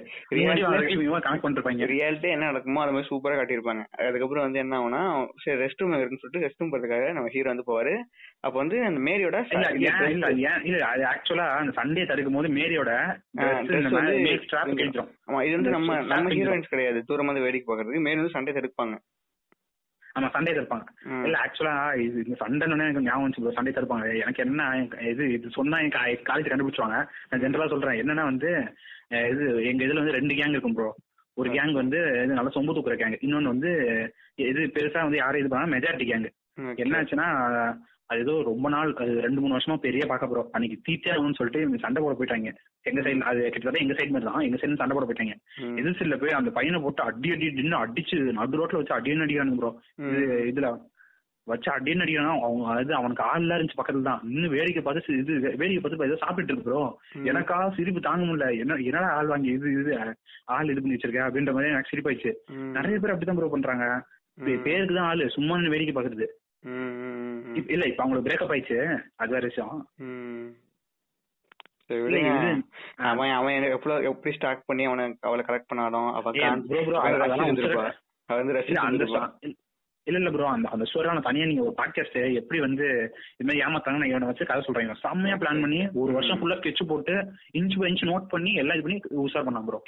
கணக்கு 1.21 1.43
பண்ணிருப்பாங்க. 1.45 1.87
ரியாலிட்டி 1.91 2.29
என்ன 2.31 2.49
நடக்குமோ 2.49 2.83
அது 2.83 2.95
மாதிரி 2.95 3.09
சூப்பரா 3.09 3.37
காட்டியிருப்பாங்க. 3.37 3.83
அதுக்கப்புறம் 4.01 4.45
வந்து 4.45 4.61
என்ன 4.63 4.79
ஆகும்னா 4.79 5.01
சரி 5.43 5.57
ரெஸ்ட் 5.63 5.81
ரூம் 5.81 5.95
இருக்குன்னு 5.95 6.23
சொல்லிட்டு 6.23 6.45
ரெஸ்ட் 6.45 6.61
ரூம் 6.61 6.73
போறதுக்காக 6.73 7.07
நம்ம 7.13 7.31
ஹீரோ 7.35 7.51
வந்து 7.51 7.67
போவாரு. 7.67 7.95
அப்ப 8.41 8.55
வந்து 8.57 8.77
அந்த 8.85 8.99
மேரியோட 9.07 9.37
இல்ல 9.51 10.27
அது 10.89 11.03
ஆக்சுவலா 11.11 11.47
அந்த 11.57 11.73
சண்டே 11.79 12.05
தடுக்கும் 12.05 12.37
போது 12.39 12.49
மேரியோட 12.57 12.91
ஆமா 15.27 15.41
இது 15.43 15.55
வந்து 15.57 15.75
நம்ம 15.75 15.97
நம்ம. 16.07 16.29
ஹீரோயின்ஸ் 16.35 16.71
கிடையாது. 16.71 16.99
தூரமா 17.09 17.31
வந்து 17.31 17.45
வேடிக்கை 17.45 17.67
பாக்குறதுக்கு 17.67 18.05
மேரி 18.05 18.19
வந்து 18.19 18.35
சண்டை 18.35 18.53
தடுப்பாங்க. 18.53 18.95
ஆமா 20.15 20.27
சண்டே 20.33 20.51
தடுப்பாங்க. 20.51 20.85
ம். 21.05 21.23
இல்ல 21.25 21.35
ஆக்சுவலா 21.43 21.73
இது 22.05 22.17
இந்த 22.25 22.35
சண்டைன்னு 22.39 22.85
எனக்கு 22.85 23.01
ஞாபகம் 23.01 23.35
bro. 23.37 23.51
சண்டை 23.51 23.73
தடுப்பாங்க. 23.73 24.07
எனக்கு 24.21 24.43
என்ன 24.43 24.65
எனக்கு 24.75 25.09
இது 25.11 25.25
இது 25.33 25.49
சொன்னா 25.49 25.79
என் 25.79 25.95
காலேஜ் 26.29 26.51
கண்டுபிடிச்சுவாங்க 26.51 26.97
நான் 27.29 27.43
ஜென்ரலா 27.43 27.69
சொல்றேன். 27.69 27.99
என்னன்னா 28.01 28.23
வந்து 28.23 28.49
இது 29.31 29.45
எங்க 29.65 29.81
இதுல 29.85 30.01
வந்து 30.01 30.17
ரெண்டு 30.17 30.33
கேங் 30.33 30.55
இருக்கும் 30.55 30.73
ப்ரோ. 30.73 30.89
ஒரு 31.37 31.49
கேங் 31.49 31.73
வந்து 31.73 31.99
இது 32.23 32.37
நல்லா 32.37 32.51
சொம்பு 32.55 32.75
தூக்குற 32.75 32.95
கேங் 32.95 33.17
இன்னொன்னு 33.21 33.53
வந்து 33.53 33.71
இது 34.43 34.61
பெருசா 34.75 35.01
வந்து 35.01 35.17
யாரும் 35.17 35.41
இது 35.41 35.49
பண்ணா 35.49 35.71
மெஜாரிட்டி 35.75 36.07
கேங். 36.11 36.27
என்ன 36.83 36.97
ஆச்சுன்னா 36.99 37.27
அது 38.11 38.21
ஏதோ 38.23 38.33
ரொம்ப 38.47 38.69
நாள் 38.73 38.91
அது 39.03 39.11
ரெண்டு 39.25 39.41
மூணு 39.41 39.55
வருஷமா 39.55 39.77
பெரிய 39.85 40.03
பார்க்க 40.07 40.29
போறோம். 40.31 40.47
அன்னைக்கு 40.55 40.77
தீச்சே 40.87 41.11
ஆகும்னு 41.13 41.39
சொல்லிட்டு 41.39 41.63
இவங்க 41.63 41.79
சண்டை 41.83 41.99
போட 42.03 42.15
போயிட்டாங்க. 42.19 42.51
எங்க 42.89 43.01
சைடு 43.05 43.27
அது 43.31 43.41
கிட்டத்தட்ட 43.45 43.83
எங்க 43.83 43.95
சைடு 43.97 44.13
மாதிரி 44.13 44.29
தான். 44.29 44.45
எங்க 44.47 44.57
சைடு 44.61 44.81
சண்டை 44.81 44.95
போட 44.97 45.07
போயிட்டாங்க. 45.07 45.35
எதிர் 45.79 45.97
சைடுல 45.99 46.17
போய் 46.21 46.37
அந்த 46.39 46.51
பையனை 46.57 46.79
போட்டு 46.85 47.03
அடி 47.09 47.31
அடி 47.35 47.49
நின்னு 47.59 47.81
அடிச்சு 47.83 48.17
நடு 48.39 48.59
ரோட்ல 48.61 48.79
வச்சு 48.81 48.97
அடின்னு 48.97 49.25
அடிக்கிறானுங்க 49.25 49.59
ப்ரோ 49.61 49.71
இது 50.09 50.21
இதுல 50.51 50.69
வச்சு 51.47 51.69
அடின்னு 51.73 52.03
அடிக்கிறான்? 52.03 52.41
அவங்க 52.45 52.65
அது 52.73 52.91
அவனுக்கு 52.97 53.23
ஆள் 53.29 53.43
எல்லாம் 53.43 53.57
இருந்துச்சு 53.57 53.79
பக்கத்துல 53.79 54.07
தான். 54.09 54.21
இன்னும் 54.31 54.53
வேடிக்கை 54.55 54.81
பார்த்து 54.83 55.17
இது 55.21 55.31
வேடிக்கை 55.61 55.79
பார்த்து 55.79 56.09
ஏதோ 56.09 56.19
சாப்பிட்டு 56.23 56.51
இருக்கு 56.51 56.67
ப்ரோ 56.67 56.81
ம். 57.15 57.25
எனக்கா 57.31 57.57
சிரிப்பு 57.77 58.01
தாங்க 58.07 58.25
முடியல. 58.27 58.47
என்ன 58.63 58.77
என்னடா 58.89 59.09
ஆள் 59.17 59.31
வாங்கி 59.33 59.51
இது 59.57 59.71
இது 59.81 59.93
ஆள் 60.55 60.71
இது 60.73 60.81
பண்ணி 60.81 60.97
வச்சிருக்க 60.97 61.21
அப்படின்ற 61.27 61.53
மாதிரி 61.57 61.73
எனக்கு 61.73 61.91
சிரிப்பாயிடுச்சு. 61.91 62.33
நிறைய 62.77 62.97
பேர் 62.99 63.13
அப்படிதான் 63.13 63.39
ப்ரோ 63.39 63.51
பண்றாங்க. 63.55 63.87
பேருக்கு 64.65 64.93
தான் 64.97 65.09
ஆளு. 65.09 65.25
சும்மா 65.35 65.55
வேடிக்கை 65.73 65.95
பாக்குறது 65.95 66.27
இல்ல 67.69 67.85
இப்ப 67.85 68.03
அவங்களுக்கு 68.03 68.27
பிரேக்கப் 68.27 68.53
ஆயிடுச்சு. 68.53 68.79
அது 69.15 69.31
வேற 69.31 69.45
விஷயம். 69.47 69.73
அவன் 73.07 73.31
அவன் 73.31 73.63
எப்படி 74.09 74.35
ஸ்டார்ட் 74.35 74.61
பண்ணி 74.65 74.83
அவனை 74.85 75.05
அவளை 75.21 75.43
கரெக்ட் 75.43 75.69
பண்ணாலும் 75.69 76.09
இல்ல 80.07 80.19
இல்ல 80.19 80.29
ப்ரோ 80.31 80.45
அந்த 80.47 80.67
அந்த 80.69 80.85
ஸ்டோரி 80.87 81.07
நான் 81.07 81.25
தனியா 81.25 81.45
நீங்க 81.45 81.63
ஒரு 81.63 81.75
பாட்காஸ்ட் 81.77 82.15
எப்படி 82.39 82.59
வந்து 82.59 82.85
இது 83.33 83.45
மாதிரி 83.47 83.61
ஏமாத்தாங்க 83.61 84.07
இவனை 84.07 84.29
வச்சு 84.29 84.45
கதை 84.45 84.61
சொல்றீங்க 84.61 84.95
செம்மையா 85.01 85.35
பிளான் 85.41 85.61
பண்ணி 85.61 85.79
ஒரு 85.95 86.11
வருஷம் 86.15 86.39
ஃபுல்லா 86.39 86.57
ஸ்கெட்ச் 86.59 86.87
போட்டு 86.87 87.15
இன்ச் 87.59 87.77
பை 87.77 87.89
இன்ச் 87.89 88.05
நோட் 88.09 88.25
பண்ணி 88.27 88.53
எல்லாம் 88.53 88.77
இது 88.77 88.85
பண்ணி 88.87 88.97
உஷார் 89.23 89.47
பண்ணான் 89.47 89.67
ப்ரோ 89.67 89.79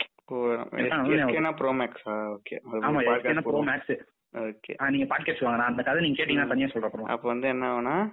ப்ரோ 1.59 1.71
மேக்ஸா 1.79 2.15
ஓகே. 2.35 2.57
ஆமா 2.81 3.01
ப்ரோ 3.47 3.63
மேக்ஸ் 3.69 3.93
ஓகே 4.33 4.89
நீங்க 4.89 5.15
பாட்காஸ்ட் 5.15 5.43
வாங்க 5.43 5.63
அந்த 5.63 5.83
கதை 5.83 6.01
நீங்க 6.01 6.23
கேட்டீங்கன்னா 6.23 6.47
தனியா 6.47 6.67
சொல்றேன் 6.67 7.05
அப்ப 7.05 7.27
வந்து 7.27 7.47
என்ன 7.47 7.71
ஆகும்னா 7.71 8.09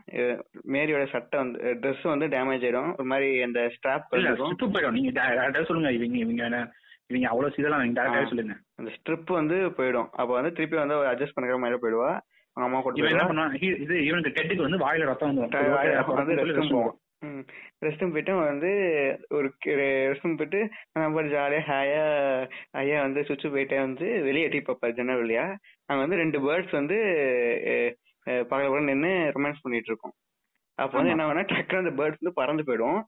மேரியோட 0.68 1.08
சட்டை 1.08 1.40
வந்து 1.40 1.78
Dress 1.80 2.02
வந்து 2.02 2.26
டேமேஜ் 2.26 2.70
ஆயிடும். 2.70 2.92
ஒரு 2.92 3.04
மாதிரி 3.04 3.42
அந்த 3.42 3.60
ஸ்ட்ராப் 3.60 4.00
போயிடும். 4.10 4.90
நீங்க 4.90 5.22
டேரக்டா 5.22 5.64
சொல்லுங்க. 5.64 5.92
இவங்க 5.92 6.16
இவங்க 6.16 6.72
இவங்க 7.06 7.28
அவ்வளவு 7.28 7.54
சீதெல்லாம் 7.56 7.82
நீங்க 7.82 8.02
டேரக்டாவே 8.02 8.24
ஆ. 8.24 8.26
சொல்லுங்க. 8.26 8.56
அந்த 8.74 8.90
ஸ்ட்ரிப் 8.90 9.26
வந்து 9.26 9.54
போயிடும். 9.54 10.08
அப்ப 10.10 10.26
வந்து 10.26 10.52
திருப்பி 10.52 10.76
வந்து 10.76 10.94
அட்ஜஸ்ட் 10.94 11.38
பண்ணிக்கிற 11.40 11.58
மாதிரி 11.58 11.78
போயிடுவா. 11.82 12.20
அவங்க 12.52 12.76
அம்மா 12.76 12.82
இவன் 12.94 13.28
என்ன 13.28 13.48
ஹீ- 13.48 13.80
இது 13.80 14.04
இவனுக்கு 14.04 14.42
டெட்டுக்கு 14.42 14.70
வந்து 14.70 14.78
வாயில 14.78 15.04
ரத்தம் 15.04 15.34
வந்து 15.34 15.58
ட- 15.58 15.62
வாயில 15.62 15.94
வந்து 17.22 17.42
ரெஸ்ட் 17.82 17.98
ரூம் 17.98 18.10
போயிட்டு 18.10 18.32
அவன் 18.32 18.46
வந்து 18.46 18.70
ஒரு 19.30 19.48
ரெஸ்ட் 20.10 20.22
ரூம் 20.22 20.36
போயிட்டு 20.36 20.60
நம்ம 20.92 21.22
ஜாலியா 21.32 21.62
ஹாயா 21.68 22.04
ஐயா 22.80 23.00
வந்து 23.00 23.20
சுவிட்ச் 23.22 23.46
போயிட்டே 23.46 23.78
வந்து 23.78 24.22
வெளியே 24.22 24.46
எட்டி 24.48 24.60
பார்ப்பாரு 24.60 24.92
ஜன்னல் 24.92 25.22
வழியா 25.22 25.44
அங்க 25.86 26.00
வந்து 26.00 26.16
ரெண்டு 26.16 26.38
பேர்ட்ஸ் 26.40 26.72
வந்து 26.72 26.98
பக்கத்துல 28.26 28.66
கூட 28.66 28.80
நின்னு 28.82 29.10
ரொமான்ஸ் 29.34 29.62
பண்ணிட்டு 29.62 29.90
இருக்கோம். 29.90 30.14
அப்ப 30.78 30.92
வந்து 30.96 31.08
ஆமா. 31.08 31.14
என்ன 31.14 31.26
ஆகும்னா 31.26 31.44
டக்குனு 31.50 31.82
அந்த 31.82 31.92
பேர்ட்ஸ் 31.92 32.20
வந்து 32.20 32.34
பறந்து 32.34 32.62
போயிடும். 32.62 33.00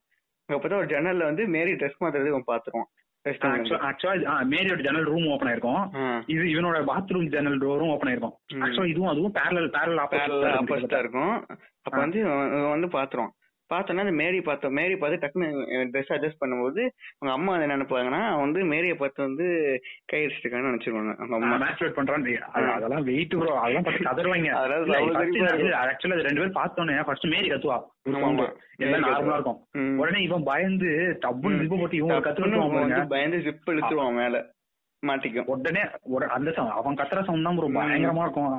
அப்பதான் 0.49 0.81
ஒரு 0.81 0.91
ஜன்னல்ல 0.93 1.23
வந்து 1.23 1.47
மேரி 1.49 1.73
ட்ரெஸ் 1.73 2.01
மாத்துறது 2.01 2.85
ரெஸ்ட் 3.25 3.45
ரூம் 3.45 3.83
ஆக்சுவலா 3.89 4.33
மேரியோட 4.53 4.81
ஜன்னல் 4.83 5.05
ரூம் 5.05 5.27
ஓபன் 5.27 5.49
ஆயிருக்கும். 5.49 5.83
இது 6.27 6.45
இவனோட 6.53 6.79
பாத்ரூம் 6.89 7.27
ஜன்னல் 7.27 7.59
டோரும் 7.59 7.93
ஓபன் 7.93 8.11
ஆயிருக்கும். 8.11 8.35
ம். 8.55 8.63
ஆக்சுவலா 8.63 8.87
இதுவும் 8.87 9.09
அதுவும் 9.09 9.35
பேரலல் 9.35 9.71
பேரலல் 9.77 10.01
பேரல 10.05 10.05
ஆப்போசிட்டா 10.05 10.57
ஆப்போசிட் 10.61 10.99
இருக்கும். 10.99 11.35
அப்ப 11.87 11.97
ஆ. 11.97 12.01
வந்து 12.01 12.19
இவன் 12.21 12.51
இவன் 12.51 12.71
வந்து 12.71 12.91
பாத்துருவான். 12.97 13.33
பார்த்தோன்னா 13.73 13.99
அந்த 13.99 14.11
மேரி 14.11 14.41
பார்த்தோம் 14.41 14.73
மேரி 14.73 14.97
பார்த்து 14.97 15.27
டக்குன்னு 15.27 15.47
ட்ரெஸ் 15.91 16.13
அட்ஜஸ்ட் 16.13 16.41
பண்ணும்போது 16.41 16.89
அவங்க 17.19 17.41
அம்மா 17.41 17.59
என்ன 17.59 17.77
நினைப்பாங்கன்னா 17.77 18.39
வந்து 18.39 18.65
மேரியை 18.65 18.97
பார்த்து 18.97 19.23
வந்து 19.23 19.79
கை 20.05 20.27
அடிச்சிருக்கான்னு 20.27 20.71
நினைச்சிருவாங்க. 20.71 21.17
அவங்க 21.17 21.37
அம்மா. 21.37 21.57
மேட்ச் 21.57 21.83
பண்றான் 21.83 22.39
அது- 22.55 22.71
அதெல்லாம் 22.71 23.03
வெயிட் 23.03 23.29
ப்ரோ 23.29 23.59
அதெல்லாம் 23.59 23.83
பார்த்து. 23.83 24.05
இல்ல 25.59 25.77
ஆக்சுவலா 25.77 26.19
இது 26.19 26.23
ரெண்டு 26.23 26.35
பேரும் 26.35 26.55
பார்த்தோன்னே 26.55 27.05
ஃபர்ஸ்ட் 27.05 27.27
மேரி 27.27 27.51
கத்துவா. 27.51 27.83
நார்மலா. 28.09 29.33
இருக்கும். 29.33 29.67
உடனே 29.99 30.23
இவன் 30.23 30.43
பயந்து 30.43 31.19
டப்புன்னு 31.27 31.69
போட்டு 31.79 31.97
இவன் 31.97 32.23
கத்துவான் 32.23 33.09
பயந்து 33.09 33.37
ஜிப் 33.37 33.71
இழுத்துருவான் 33.71 34.13
மேல. 34.13 34.51
மாட்டிக்கும். 35.03 35.47
உடனே 35.47 35.83
ஒரு 36.09 36.27
அந்த 36.29 36.51
sound, 36.51 36.71
அவன் 36.71 36.95
கத்துற 36.95 37.25
சவுண்ட் 37.25 37.45
தான் 37.45 37.57
ம். 37.57 37.77
பயங்கரமா 37.77 38.23
இருக்கும். 38.23 38.53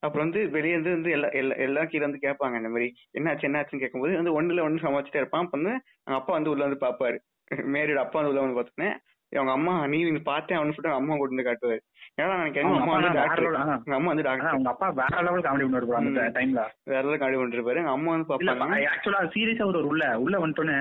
அப்புறம் 0.00 0.24
வந்து 0.24 0.50
வெளியே 0.50 0.72
இருந்து 0.72 0.90
வந்து 0.90 1.10
எல்லா 1.10 1.28
எல்லா 1.32 1.54
எல்லா 1.58 1.82
கீழ 1.82 2.00
வந்து 2.00 2.22
கேட்பாங்க 2.22 2.56
இந்த 2.56 2.68
மாதிரி 2.68 2.88
என்னாச்சு 3.18 3.48
என்னாச்சுன்னு 3.48 3.78
கேட்கும்போது 3.78 4.20
வந்து 4.20 4.34
ஒண்ணுல 4.36 4.64
ஒண்ணு 4.66 4.84
சமாளிச்சுட்டே 4.84 5.16
இருப்பான். 5.16 5.44
அப்ப 5.44 5.56
வந்து 5.58 5.72
அவங்க 6.04 6.20
அப்பா 6.20 6.32
வந்து 6.32 6.50
உள்ள 6.50 6.64
வந்து 6.66 6.82
பாப்பாரு. 6.86 7.18
மேரியோட 7.74 8.00
அப்பா 8.04 8.18
வந்து 8.20 8.32
உள்ள 8.32 8.42
வந்து 8.42 8.58
பார்த்தோன்னே 8.58 8.90
அவங்க 9.32 9.52
அம்மா 9.52 9.74
நீ 9.86 9.98
பார்த்தேன். 10.24 10.58
அவனு 10.58 10.74
சொல்லிட்டு 10.74 10.98
அம்மா 10.98 11.14
கொண்டு 11.14 11.34
வந்து 11.34 11.48
காட்டுவாரு. 11.48 11.80
ஏன்னா 12.18 12.34
எனக்கு 12.36 12.60
எங்க 12.60 12.70
அவங்க 12.70 12.82
அம்மா 12.84 12.96
வந்து 12.96 13.16
டாக்டர் 13.18 13.44
level, 13.46 13.56
ஆ. 13.62 13.76
எங்க 13.80 13.96
அம்மா 13.96 14.10
வந்து 14.10 14.22
ஆனா 14.22 14.28
டாக்டர் 14.30 14.50
அவங்க 14.50 14.68
அப்பா 14.70 14.88
வேற 14.98 15.22
லெவல் 15.22 15.44
காமெடி 15.44 15.64
அந்த. 16.00 16.20
டைம்ல 16.36 16.60
வேற 16.84 17.00
ஏதாவது 17.00 17.18
காடி 17.18 17.38
பண்ணிருப்பாரு 17.38 17.80
எங்க 17.80 17.94
அம்மா 17.94 18.12
வந்து 18.12 18.28
பாப்பாங்க 18.30 18.76
ஆக்சுவலா 18.90 19.22
சீரியஸா 19.32 19.66
ஒரு 19.70 19.80
உள்ள 19.86 20.04
உள்ள 20.20 20.36
வந்துட்டோன்னே 20.38 20.76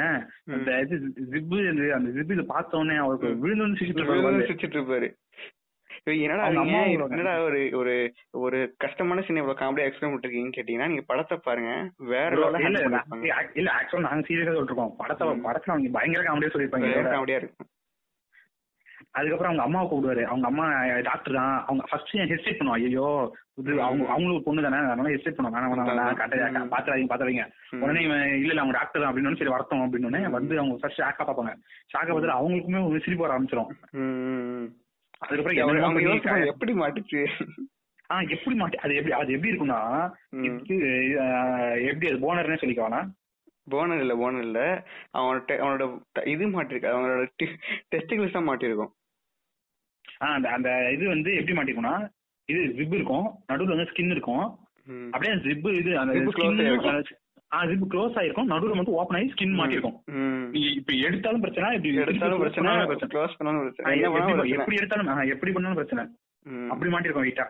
அந்த 0.53 0.77
இது 0.83 0.97
ஜிப்பு 1.33 1.59
அந்த 1.97 2.09
ஜிப்பு 2.15 2.35
இது 2.37 2.45
பார்த்தோன்னே 2.51 2.97
அவருக்கு. 2.99 3.31
விழுந்து 3.43 3.79
சிரிச்சிட்டு 3.79 4.77
இருப்பாரு. 4.77 5.09
என்னடா 6.19 6.45
என்னடா 7.07 7.33
ஒரு 7.43 7.59
ஒரு 7.79 7.91
ஒரு 8.39 8.57
கஷ்டமான 8.77 9.21
சீன் 9.21 9.37
இவ்வளவு 9.37 9.59
காமெடியா 9.59 9.85
எக்ஸ்பிளைன் 9.87 10.13
பண்ணிருக்கீங்கன்னு 10.13 10.57
கேட்டீங்கன்னா 10.57 10.89
நீங்க 10.89 11.05
படத்தை 11.07 11.35
பாருங்க 11.45 11.71
வேற 12.09 12.31
இல்ல 13.55 13.69
ஆக்சுவலா 13.73 14.07
நாங்க 14.07 14.25
சீரியஸா 14.27 14.55
சொல்லிருக்கோம் 14.55 14.95
படத்தை. 14.97 15.27
படத்துல 15.45 15.73
அவங்க 15.73 15.91
பயங்கர 15.95 16.23
காமெடியா 16.23 16.53
சொல்லிருப்பாங்க. 16.53 16.89
காமெடியா 17.13 17.39
இருக்கும் 17.39 17.69
அதுக்கப்புறம் 19.15 19.49
அவங்க 19.49 19.63
அம்மாவை 19.65 19.85
கூப்பிடுவாரு. 19.87 20.23
அவங்க 20.29 20.45
அம்மா 20.49 20.65
டாக்டர் 21.07 21.37
தான். 21.39 21.55
அவங்க 21.67 21.83
ஃபர்ஸ்ட் 21.89 22.13
ஹெசிடேட் 22.31 22.59
பண்ணுவா 22.59 22.77
ஐயோ 22.79 23.07
இது 23.61 23.71
அவங்க 23.87 24.03
அவங்களுக்கு 24.13 24.45
பொண்ணு 24.45 24.65
தானே 24.65 24.77
அதனால 24.83 25.11
ஹெசிடேட் 25.13 25.37
பண்ணுவாங்க 25.37 25.59
வேணாம் 25.63 25.89
வேணாம் 25.89 26.07
வேணாம். 26.43 26.71
பாத்துறாதீங்க 26.73 27.43
ம். 27.73 27.81
உடனே 27.83 28.03
இவன் 28.07 28.23
இல்ல 28.39 28.51
இல்ல 28.53 28.63
அவங்க 28.63 28.77
டாக்டர் 28.77 29.01
தான். 29.01 29.09
அப்படின்னு 29.11 29.41
சரி 29.41 29.53
வரட்டும் 29.55 29.83
அப்படின்னு 29.85 30.31
வந்து 30.37 30.61
அவங்க 30.61 30.77
ஃபர்ஸ்ட் 30.81 31.01
ஷாக்கா 31.01 31.25
பார்ப்பாங்க. 31.27 31.53
ஷாக்கா 31.93 32.09
பார்த்துட்டு 32.09 32.39
அவங்களுக்குமே 32.39 32.81
ஒரு 32.87 33.03
சிரிப்பு 33.05 33.25
வர 33.25 33.35
ஆரம்பிச்சிடும். 33.35 33.71
அதுக்கப்புறம் 35.21 36.49
எப்படி 36.53 36.73
மாட்டுச்சு? 36.81 37.21
ஆ 38.09 38.15
எப்படி 38.35 38.55
மாட்டி 38.55 38.77
அது 38.85 38.97
எப்படி 38.97 39.13
அது 39.19 39.35
எப்படி 39.35 39.51
இருக்கும்னா 39.51 39.77
எப்படி 41.89 42.09
அது 42.09 42.23
போனர்னே 42.25 42.61
சொல்லிக்கவானா 42.61 43.01
போனர் 43.67 44.01
இல்ல 44.03 44.13
போனர் 44.21 44.45
இல்ல. 44.47 44.59
அவனோட 45.17 45.53
அவனோட 45.63 45.83
இது 46.33 46.45
மாட்டிருக்கு. 46.55 46.89
அவனோட 46.93 47.21
டெஸ்டிகல்ஸ் 47.93 48.35
தான் 48.37 48.49
மாட்டிருக்கும். 48.49 48.91
அந்த 50.35 50.47
அந்த 50.57 50.69
இது 50.95 51.03
வந்து 51.13 51.31
எப்படி 51.39 51.55
மாட்டிக்கும்னா 51.57 51.95
இது 52.49 52.61
ஜிப் 52.77 52.95
இருக்கும் 52.97 53.27
நடுவுல 53.51 53.75
வந்து 53.75 53.89
ஸ்கின் 53.91 54.13
இருக்கும். 54.15 54.45
அப்படியே 55.13 55.33
ஜிப் 55.45 55.67
இது 55.81 55.91
அந்த 55.99 56.13
ஜிப் 57.71 57.89
க்ளோஸ் 57.91 58.15
ஆயிருக்கும். 58.19 58.49
நடுவுல 58.51 58.75
மட்டும் 58.77 58.97
ஓப்பன் 58.99 59.17
ஆகி 59.17 59.33
ஸ்கின் 59.33 59.57
மாட்டிருக்கும். 59.59 59.97
இப்ப 60.79 60.93
எடுத்தாலும் 61.07 61.43
பிரச்சனை 61.45 61.67
இப்படி 61.77 61.93
எடுத்தாலும் 62.03 62.41
பிரச்சனை 62.43 62.71
க்ளோஸ் 63.13 63.37
பண்ணாலும் 63.39 63.63
பிரச்சனை. 63.65 63.99
எப்படி 64.57 64.79
எடுத்தாலும் 64.81 65.11
எப்படி 65.35 65.53
பண்ணாலும் 65.57 65.79
பிரச்சனை. 65.81 66.05
அப்படி 66.73 66.91
மாட்டிருக்கும் 66.93 67.25
வெயிட்டா 67.27 67.47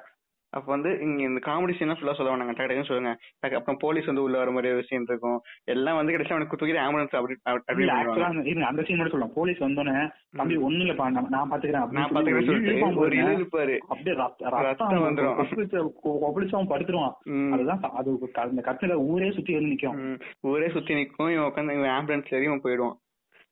அப்ப 0.53 0.71
வந்து 0.71 0.99
இங்க 1.01 1.23
இந்த 1.23 1.51
காமெடி 1.51 1.73
சீன் 1.73 1.89
ஃபுல்லா 1.89 2.13
சொல்ல 2.13 2.35
வேணாங்க 2.35 2.55
டக்கு 2.55 2.83
சொல்லுங்க. 2.83 3.17
அப்புறம் 3.39 3.77
போலீஸ் 3.79 4.05
வந்து 4.05 4.23
உள்ள 4.23 4.37
வர 4.37 4.51
மாதிரி 4.51 4.73
ஒரு 4.73 4.83
சீன் 4.83 5.05
இருக்கும். 5.07 5.41
எல்லாம் 5.63 5.95
வந்து 5.95 6.13
கிடைச்சா 6.13 6.29
அவனுக்கு 6.29 6.57
தூக்கி 6.57 6.75
ஆம்புலன்ஸ் 6.75 7.15
அப்படி 7.15 7.35
அப்படி 7.43 8.61
அந்த 8.61 8.83
சீன் 8.83 8.97
மட்டும் 8.97 9.09
சொல்லலாம். 9.09 9.33
போலீஸ் 9.33 9.57
வந்தோடனே 9.57 10.09
தம்பி 10.31 10.57
ஒண்ணு 10.57 10.59
இல்லப்பா 10.59 11.29
நான் 11.29 11.51
பாத்துக்கிறேன் 11.51 11.89
நான் 11.89 12.11
பாத்துக்கிறேன் 12.11 12.33
ஒரு 12.33 12.45
சொல்லிட்டு. 12.45 12.79
இது 13.15 13.25
இருப்பாரு 13.37 13.77
அப்படியே 13.77 14.15
ரத்த- 14.15 14.49
ரத்தம் 14.49 14.89
வந்துரும். 14.89 15.35
அவன் 15.35 16.67
படுத்துருவான். 16.67 17.13
அதுதான் 17.51 17.79
அது 17.81 18.31
அந்த 18.33 18.61
கத்துல 18.65 18.91
ஊரே 18.91 19.31
சுத்தி 19.31 19.53
வந்து 19.53 19.69
நிக்கும். 19.69 20.19
ஊரே 20.39 20.69
சுத்தி 20.69 20.93
நிக்கும். 20.93 21.31
இவன் 21.31 21.51
உட்காந்து 21.51 21.77
இவன் 21.77 21.89
ஆம்புலன்ஸ் 21.89 22.35
ஏறி 22.35 22.43
இவன் 22.43 22.61
போயிடுவான். 22.61 22.97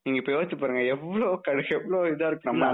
நீங்க 0.06 0.20
இப்ப 0.20 0.32
யோசிச்சு 0.34 0.58
பாருங்க 0.58 0.84
எவ்வளவு 0.94 1.34
கடு 1.42 1.64
எவ்வளவு 1.76 2.12
இதா 2.12 2.28
இருக்கு 2.30 2.48
நம்ம. 2.50 2.68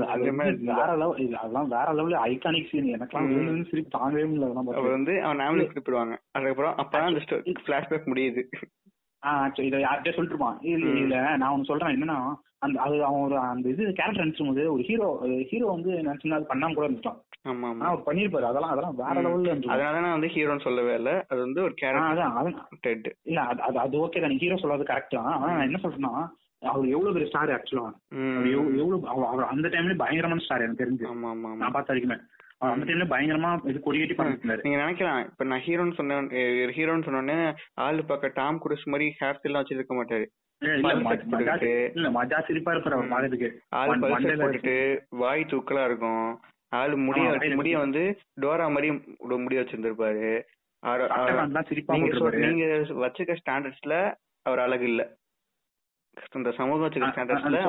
வேற 0.71 0.91
லெவல் 0.95 1.33
அதெல்லாம் 1.37 1.71
வேற 1.73 1.87
லெவல்ல 1.97 2.19
ஐகானிக் 2.27 2.69
சீன் 2.69 2.93
எனக்கெல்லாம் 2.93 3.31
சிரிப்பு 3.71 3.91
தாங்கவே 3.95 4.25
முடியல 4.29 4.53
பார்த்து. 4.59 4.93
வந்து 4.93 5.13
அவன் 5.25 5.43
ஆம்புலன்ஸ் 5.45 5.75
போயிடுவாங்க. 5.77 6.15
அதுக்கப்புறம் 6.35 6.77
அப்பதான் 6.83 7.09
அந்த 7.11 7.23
பிளாஷ்பேக் 7.61 8.09
முடியுது. 8.09 8.43
ஆ 9.23 9.31
சரி, 9.49 9.67
இதை 9.67 9.77
யார்கிட்டயே 9.81 10.15
சொல்லிட்டு 10.15 10.35
இருப்பான் 10.35 10.59
இல்ல 10.99 11.15
நான் 11.37 11.53
ஒன்னு 11.53 11.69
சொல்றேன் 11.69 11.95
என்னன்னா 11.95 12.17
அந்த 12.65 12.77
அது 12.81 12.95
அவன் 13.07 13.23
ஒரு 13.25 13.35
அந்த 13.45 13.65
இது 13.69 13.83
கேரக்டர் 13.97 14.23
நினைச்சும் 14.23 14.49
போது 14.49 14.63
ஒரு 14.73 14.83
ஹீரோ 14.83 15.07
ஹீரோ 15.49 15.65
வந்து 15.73 15.91
நினைச்சுன்னா 15.99 16.37
அது 16.37 16.49
பண்ணாம 16.49 16.75
கூட 16.77 16.85
இருந்துட்டான். 16.87 17.19
ஆமா 17.45 17.67
ஆமா 17.69 17.85
அவர் 17.89 18.05
பண்ணிருப்பாரு 18.07 18.49
அதெல்லாம் 18.49 18.73
அதெல்லாம் 18.73 18.97
வேற. 19.01 19.15
லெவல்ல 19.25 19.53
அதனால 19.73 19.99
நான் 19.99 20.17
வந்து 20.17 20.31
ஹீரோன்னு 20.35 20.65
சொல்லவே 20.65 20.93
இல்ல. 20.99 21.11
அது 21.29 21.39
வந்து 21.45 21.61
ஒரு 21.63 21.75
கேரக்டர் 21.75 22.23
அதான் 22.25 22.57
இல்ல 23.25 23.39
அது 23.65 23.79
அது 23.85 24.01
ஓகே 24.05 24.21
தான். 24.21 24.41
ஹீரோ 24.43 24.59
சொல்லாது 24.63 24.89
கரெக்ட் 24.91 25.17
தான். 25.19 25.29
ஆனா 25.35 25.53
நான் 25.53 25.69
என்ன 25.69 25.81
சொல்றேன்னா 25.83 26.13
அவர் 26.61 26.93
எவ்வளவு 26.93 27.13
பெரிய 27.15 27.29
ஸ்டார் 27.29 27.51
ஆக்சுவலா 27.55 27.85
அவர் 28.37 28.47
எவ்வளவு 28.53 28.95
அவர் 29.31 29.51
அந்த 29.53 29.67
டைம்ல 29.73 29.95
பயங்கரமான 30.01 30.43
ஸ்டார் 30.45 30.65
எனக்கு 30.65 30.83
தெரிஞ்சு. 30.83 31.05
நான் 31.61 31.75
பார்த்த 31.75 31.91
வரைக்குமே. 31.93 32.17
அந்த 32.69 32.85
டைம்ல 32.89 33.05
பயங்கரமா 33.13 33.49
இது 33.71 33.79
கொடியேட்டி 33.85 34.15
பண்ணிட்டு 34.17 34.43
இருந்தாரு 34.43 34.63
நீங்க 34.65 34.77
நினைக்கலாம். 34.83 35.21
இப்ப 35.31 35.45
நான் 35.51 35.63
ஹீரோன்னு 35.67 35.97
சொன்னேன் 35.99 36.27
ஹீரோன்னு 36.77 37.07
சொன்னோடனே 37.07 37.37
ஆளு 37.85 38.03
பார்க்க 38.11 38.31
டாம் 38.39 38.61
குரூஸ் 38.63 38.91
மாதிரி 38.93 39.07
ஹேர் 39.19 39.39
ஸ்டைல் 39.39 39.59
வச்சிருக்க 39.59 39.95
மாட்டாரு. 39.99 40.27
வாய் 45.23 45.49
தூக்கலா 45.51 45.83
இருக்கும். 45.89 46.29
ஆளு 46.79 46.95
முடிய 47.07 47.25
முடிய 47.59 47.75
வந்து 47.83 48.03
டோரா 48.41 48.65
மாதிரி 48.75 48.89
முடிய 49.45 49.61
வச்சிருந்திருப்பாரு. 49.61 50.31
நீங்க 52.45 52.65
வச்சுக்க 53.03 53.37
ஸ்டாண்டர்ட்ஸ்ல 53.41 53.95
அவர் 54.45 54.63
அழகு 54.65 54.85
இல்ல. 54.91 55.03
இந்த 56.39 56.51
சமூகம் 56.51 56.85
வச்சுக்க 56.85 57.09
ஸ்டாண்டர்ட்ஸ்ல 57.15 57.59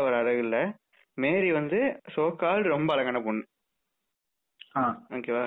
அவர் 0.00 0.16
அழகில்ல. 0.20 0.58
மேரி 1.18 1.50
வந்து 1.52 1.78
சோகால் 2.14 2.64
ரொம்ப 2.74 2.92
அழகான 2.94 3.20
பொண்ணு. 3.20 3.44
ஓகேவா? 5.16 5.42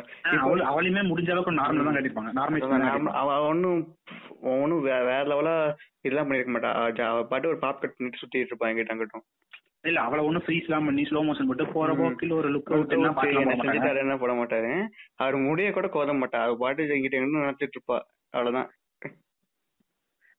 அவளையுமே 0.69 1.01
முடிஞ்ச 1.09 1.29
அளவுக்கு 1.31 1.59
நார்மல் 1.59 1.87
தான் 1.87 1.97
கட்டிப்பாங்க 1.97 2.31
நார்மல் 2.37 3.17
அவ 3.21 3.35
ஒன்னும் 3.47 3.81
ஒன்னும் 4.53 4.81
வேற 4.81 5.23
லெவலா 5.31 5.53
இதெல்லாம் 6.01 6.29
பண்ணிருக்க 6.29 6.53
மாட்டா. 6.55 6.71
அவ 7.09 7.19
பாட்டு 7.25 7.47
ஒரு 7.47 7.59
பாப் 7.65 7.81
கட் 7.81 7.95
பண்ணிட்டு 7.97 8.21
சுத்திட்டு 8.21 8.49
இருப்பா 8.51 8.69
எங்கிட்ட 8.71 8.95
அங்கிட்டும். 8.95 9.25
இல்ல 9.81 9.99
அவள 10.01 10.19
ஒண்ணும் 10.23 10.43
ஃப்ரீஸ் 10.45 10.67
எல்லாம் 10.69 10.85
பண்ணி 10.85 11.03
ஸ்லோ 11.09 11.21
மோஷன் 11.27 11.49
போட்டு 11.49 11.65
போற. 11.67 11.93
போக்கில் 11.99 12.31
ஒரு 12.31 12.47
லுக் 12.55 12.71
அவுட் 12.73 12.91
என்ன 12.91 13.07
என்ன 13.07 13.11
பாக்கலாம் 13.19 14.17
போட 14.17 14.33
மாட்டாரு? 14.33 14.71
அவர் 15.15 15.35
முடிய 15.47 15.71
கூட 15.71 15.87
கோத 15.87 16.15
மாட்டா. 16.23 16.39
அவ 16.47 16.55
பாட்டு 16.63 16.89
எங்கிட்ட 16.95 17.69
இருப்பா. 17.69 17.99
அவ்வளவுதான். 18.33 18.69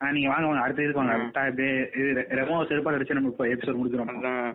நீங்க 0.08 0.28
வாங்க 0.28 0.46
வாங்க. 0.46 0.62
அடுத்த 0.62 0.82
இதுக்கு 0.82 1.00
வாங்க. 1.00 1.14
விட்டா 1.20 1.42
இப்படியே 1.46 1.72
இது 2.00 2.10
ரெமோ 2.38 2.58
செருப்பால் 2.68 2.96
அடிச்சு 2.96 3.16
நம்ம 3.16 3.32
இப்போ 3.32 3.46
எபிசோட் 3.46 4.12
அதான். 4.12 4.46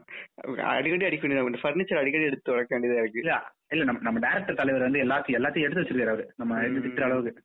அடிக்கடி 0.71 1.05
அடிக்க 1.05 1.27
வேண்டியது 1.27 1.61
ஃபர்னிச்சர் 1.63 2.01
அடிக்கடி 2.01 2.25
எடுத்து 2.25 2.53
உடைக்க 2.53 2.73
வேண்டியதா 2.75 2.99
இருக்கு. 2.99 3.19
இல்ல 3.19 3.35
இல்ல 3.69 3.83
நம்ம 3.83 4.01
நம்ம 4.01 4.19
டேரக்டர் 4.19 4.53
தலைவர் 4.53 4.87
வந்து 4.87 5.03
எல்லாத்தையும் 5.03 5.37
எல்லாத்தையும் 5.39 5.67
எடுத்து 5.67 5.83
வச்சிருக்காரு 5.83 6.13
அவரு. 6.15 6.25
நம்ம. 6.35 6.59
திட்டுற 6.79 7.01
அளவுக்கு. 7.01 7.43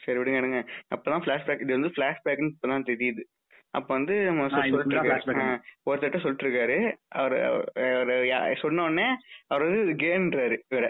சரி 0.00 0.18
விடுங்க 0.18 0.40
எடுங்க 0.40 0.58
அப்பதான் 0.94 1.24
பிளாஷ்பேக் 1.24 1.60
இது 1.60 1.72
வந்து 1.72 1.92
பிளாஷ்பேக்னு 1.96 2.52
இப்பதான் 2.52 2.88
தெரியுது. 2.90 3.22
அப்ப 3.74 3.88
வந்து 3.94 4.14
நம்ம 4.24 4.44
இது 4.44 4.82
சொல்லிட்டு. 6.24 6.44
இருக்காரு. 6.46 6.76
அவர் 7.14 7.34
சொன்ன 8.56 8.82
உடனே 8.82 9.08
அவர் 9.46 9.64
வந்து 9.68 9.96
கேன்றாரு 10.04 10.58
வேற. 10.68 10.86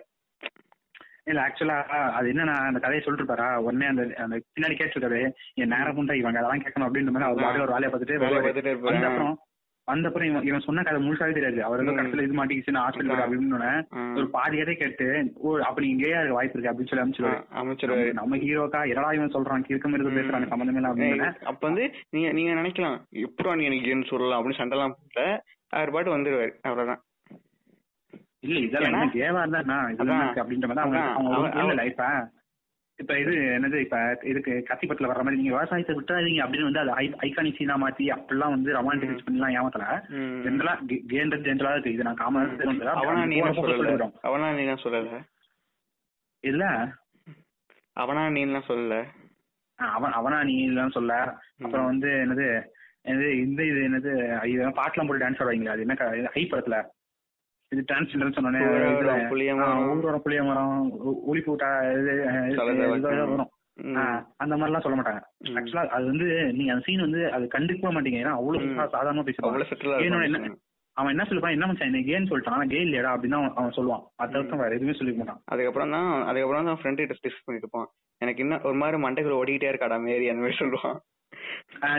இல்ல 1.26 1.40
ஆக்சுவலா 1.44 1.76
அது 2.16 2.26
என்னன்னா 2.32 2.54
அந்த 2.64 2.80
கதையை 2.80 3.00
சொல்லிட்டு 3.00 3.24
இருப்பாரா 3.24 3.48
உடனே 3.62 3.86
அந்த 3.86 4.02
அந்த 4.22 4.36
பின்னாடி 4.50 4.76
கேட்டிருக்காரு 4.76 5.20
என் 5.56 5.72
நேரம் 5.72 5.96
புண்டா 5.96 6.14
இவங்க 6.16 6.40
அதெல்லாம் 6.40 6.62
கேட்கணும் 6.62 6.86
அப்படின்ற 6.86 7.12
மாதிரி 7.12 7.28
அவர். 7.28 7.42
பாட்டுல 7.42 7.64
ஒரு 7.64 7.74
வேலையை 7.74 7.90
பார்த்துட்டு. 7.90 8.74
வந்த 8.86 9.06
அப்புறம் 9.08 9.34
வந்த 9.88 10.08
அப்புறம் 10.08 10.28
இவன் 10.28 10.46
இவன் 10.46 10.64
சொன்ன 10.64 10.82
கதை 10.82 11.00
முழுசாவே 11.02 11.34
தெரியாது 11.34 11.58
அவர் 11.64 11.80
வந்து. 11.80 11.96
கடைசியில 11.98 12.24
இது 12.24 12.36
மாட்டிக்கிச்சுன்னு 12.38 12.80
ஹாஸ்பிட்டல். 12.80 13.20
அப்படின்னு. 13.24 13.68
ஒரு 14.16 14.26
பாதி 14.32 14.56
கதை 14.58 14.74
கேட்டு 14.76 15.06
ஓ 15.40 15.52
அப்ப 15.62 15.80
நீ 15.80 15.88
இங்கேயே 15.90 16.14
இருக்க 16.16 16.34
வாய்ப்பு 16.34 16.56
இருக்கு 16.56 16.70
அப்படின்னு 16.72 16.90
சொல்லி 16.90 17.04
அமைச்சிருவாரு 17.60 18.08
நம்ம- 18.12 18.40
ஹீரோக்கா 18.42 18.80
என்னடா 18.86 19.10
இவன் 19.12 19.34
சொல்றான் 19.34 19.66
கிறுக்கம் 19.66 19.94
இருந்து 19.94 20.12
ம். 20.12 20.18
பேசுறாங்க 20.18 20.48
சம்பந்தமே 20.48 20.80
இல்ல 20.80 20.92
அப்படின்னு 20.92 21.28
அப்ப 21.46 21.62
வந்து 21.68 21.84
நீங்க 22.10 22.30
நீங்க 22.32 22.54
நினைக்கலாம் 22.54 22.96
எப்படா 23.24 23.54
நீ 23.54 23.66
எனக்கு 23.70 24.10
சொல்லலாம் 24.10 24.40
அப்படின்னு 24.40 24.60
சண்டைலாம் 24.60 24.96
போட்ட 24.96 25.26
அவர் 25.72 25.90
பாட்டு 25.90 26.16
வந்துருவாரு 26.16 26.52
அவ்வளவுதான் 26.62 27.02
இல்ல 28.46 28.58
இதெல்லாம் 28.66 29.14
கேவா 29.14 29.42
இருந்தா 29.42 29.60
இதெல்லாம் 29.94 30.22
அப்படின்ற 30.36 30.68
மாதிரி 30.70 31.02
அவங்க 31.16 31.86
இப்ப 32.98 33.14
இது 33.22 33.32
என்னது 33.54 33.78
இப்ப 33.82 33.96
இதுக்கு 34.24 34.52
கத்திப்பட்டுல 34.68 35.08
வர்ற 35.08 35.22
மாதிரி 35.24 35.38
நீங்க 35.38 35.52
விவசாயத்தை 35.54 35.94
விட்டுறாதீங்க 35.96 36.44
அப்படின்னு 36.44 36.68
வந்து 36.68 36.80
அது 36.82 36.92
ஐகானிக் 37.26 37.58
சீனா 37.58 37.74
மாத்தி 37.82 38.04
அப்படிலாம் 38.14 38.54
வந்து 38.54 38.76
ரொமான்டிக் 38.76 39.26
பண்ணிலாம் 39.26 39.54
ஏமாத்தல. 39.56 39.86
ஜென்ரலா 40.44 40.72
கேன்றது 41.10 41.46
ஜென்ரலா 41.48 41.72
இருக்கு 41.72 41.92
இது 41.92 42.06
நான் 42.06 42.20
காமன் 42.22 42.54
அவனா 42.94 43.24
நீ 43.24 43.36
என்ன 43.40 43.52
சொல்லல? 43.58 44.06
அவனா 44.22 44.48
நீ 44.54 44.64
சொல்லல? 44.84 45.18
இல்ல. 46.44 46.64
அவனா 47.96 48.24
நீ 48.28 48.40
எல்லாம் 48.42 48.68
சொல்லல? 48.70 48.96
அவன் 49.78 50.12
அவனா 50.12 50.38
நீ 50.44 50.54
இல்லன்னு 50.66 50.96
சொல்ல 50.96 51.14
அப்புறம் 51.62 51.88
வந்து 51.90 52.10
என்னது 52.22 52.46
என்னது 53.04 53.28
இந்த 53.40 53.60
இது 53.64 53.80
என்னது 53.88 54.12
பாட்டுலாம் 54.76 55.08
போட்டு 55.08 55.24
டான்ஸ் 55.24 55.42
ஆடுவாங்களே 55.42 55.74
அது 55.74 55.84
என்ன 55.86 55.96
ஹை 56.34 56.44
படத்துல? 56.46 56.78
இது 57.74 57.82
டிரான்ஸ்ஜெண்டர் 57.90 58.28
ஊரோரம், 58.64 58.92
இதுல, 58.96 59.12
புளிய 59.30 59.52
மரம். 59.60 60.90
உளி 61.30 61.40
பூட்டா 61.46 61.68
வரும். 63.06 63.50
அந்த 64.42 64.52
மாதிரிலாம் 64.56 64.84
சொல்ல 64.84 64.98
மாட்டாங்க. 64.98 65.22
ஆக்சுவலா 65.58 65.82
அது 65.96 66.04
வந்து 66.12 66.26
நீங்க 66.58 66.70
அந்த 66.74 66.84
சீன் 66.86 67.04
வந்து 67.06 67.20
அது 67.36 67.44
கண்டுக்கவே 67.54 67.92
மாட்டீங்க. 67.96 68.20
ஏன்னா 68.22 68.34
அவ்வளவு. 68.38 68.70
சாதாரணமா 68.94 69.24
பேசுவாங்க 69.26 70.04
என்ன 70.06 70.54
அவன் 71.00 71.12
என்ன 71.14 71.24
சொல்லுவான்? 71.28 71.54
என்ன 71.54 71.66
மச்சான் 71.68 71.88
என்ன 71.88 72.04
கேன்னு 72.10 72.28
சொல்லிட்டான். 72.28 72.54
ஆனா 72.56 72.66
கே 72.68 72.78
இல்லையடா 72.84 73.10
அப்படின்னு 73.14 73.38
அவன் 73.58 73.74
சொல்லுவான். 73.78 74.04
அதை 74.20 74.28
தவிர்த்து 74.34 74.60
வேற 74.60 74.76
எதுவுமே 74.76 74.94
சொல்லிக்க 75.00 75.18
மாட்டான். 75.20 75.40
அதுக்கப்புறம் 75.54 75.90
தான் 75.96 76.08
அதுக்கப்புறம் 76.30 76.68
தான் 76.68 76.78
ஃப்ரெண்ட் 76.80 77.02
கிட்ட 77.02 77.16
டிஸ்கஸ் 77.24 77.44
பண்ணிட்டு 77.48 77.66
இருப்பான். 77.66 77.88
எனக்கு 78.20 78.42
இன்னும் 78.44 78.64
ஒரு 78.68 78.78
மாதிரி 78.82 79.02
மண்டைக்குள்ள 79.02 79.36
ஓடிக்கிட்டே 79.40 79.70
இருக்காடா 79.72 79.98
மேரி 80.06 80.28
அந்த 80.32 80.42
மாதிரி 80.44 80.60
சொல்லுவான். 80.62 80.96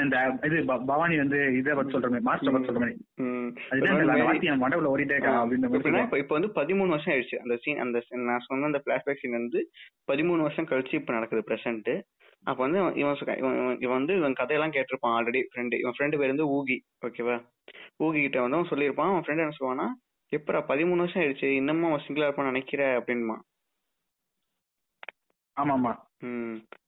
இந்த 0.03 0.17
இது 0.47 0.57
பவானி 0.91 1.15
வந்து 1.21 1.39
இதை 1.59 1.73
பத்தி 1.77 1.93
சொல்ற 1.93 2.09
மாதிரி 2.11 2.27
மாஸ்டர் 2.27 2.55
பத்தி 2.55 2.69
சொல்ற 2.69 2.81
மாதிரி. 2.83 2.97
மண்டபுல 4.63 4.91
ஓடிட்டே 4.93 5.17
சொல்லுவான். 5.23 6.15
இப்ப 6.23 6.33
வந்து 6.37 6.51
பதிமூணு 6.59 6.93
வருஷம் 6.95 7.13
ஆயிடுச்சு. 7.15 7.39
அந்த 7.45 7.57
சீன் 7.63 7.83
அந்த 7.85 8.01
நான் 8.29 8.45
சொன்ன 8.47 8.69
அந்த 8.71 8.81
பிளாஷ்பேக் 8.85 9.21
சீன் 9.21 9.37
வந்து 9.39 9.61
பதிமூணு 10.11 10.45
வருஷம் 10.47 10.69
கழிச்சு 10.71 10.99
இப்ப 11.01 11.17
நடக்குது 11.17 11.47
பிரசன்ட் 11.49 11.91
அப்ப 12.49 12.59
வந்து 12.65 12.79
இவன் 13.01 13.17
இவன் 13.83 13.97
வந்து 13.97 14.13
இவன் 14.19 14.37
கதையெல்லாம் 14.39 14.73
கேட்டிருப்பான் 14.75 15.15
ஆல்ரெடி 15.17 15.41
ஃப்ரெண்டு 15.51 15.75
இவன் 15.83 15.95
ஃப்ரெண்டு 15.97 16.19
பேர் 16.19 16.33
வந்து 16.33 16.49
ஊகி 16.57 16.77
ஓகேவா 17.07 17.37
ஊகி 18.03 18.19
கிட்ட 18.25 18.37
வந்து 18.43 18.57
அவன் 18.57 18.71
சொல்லியிருப்பான். 18.71 19.11
அவன் 19.11 19.23
ஃப்ரெண்ட் 19.25 19.43
என்ன 19.45 19.57
சொல்லுவானா 19.59 19.87
எப்படா 20.31 20.59
பதிமூணு 20.71 21.03
வருஷம் 21.03 21.23
ஆயிடுச்சு. 21.23 21.47
இன்னமும் 21.59 21.89
அவன் 21.89 22.05
சிங்கிளா 22.05 22.27
இருப்பான்னு 22.27 22.51
நினைக்கிற? 22.51 22.83
அப்படின்மா 22.99 23.37
ஆமா 25.57 25.73
ஆமா 25.73 25.93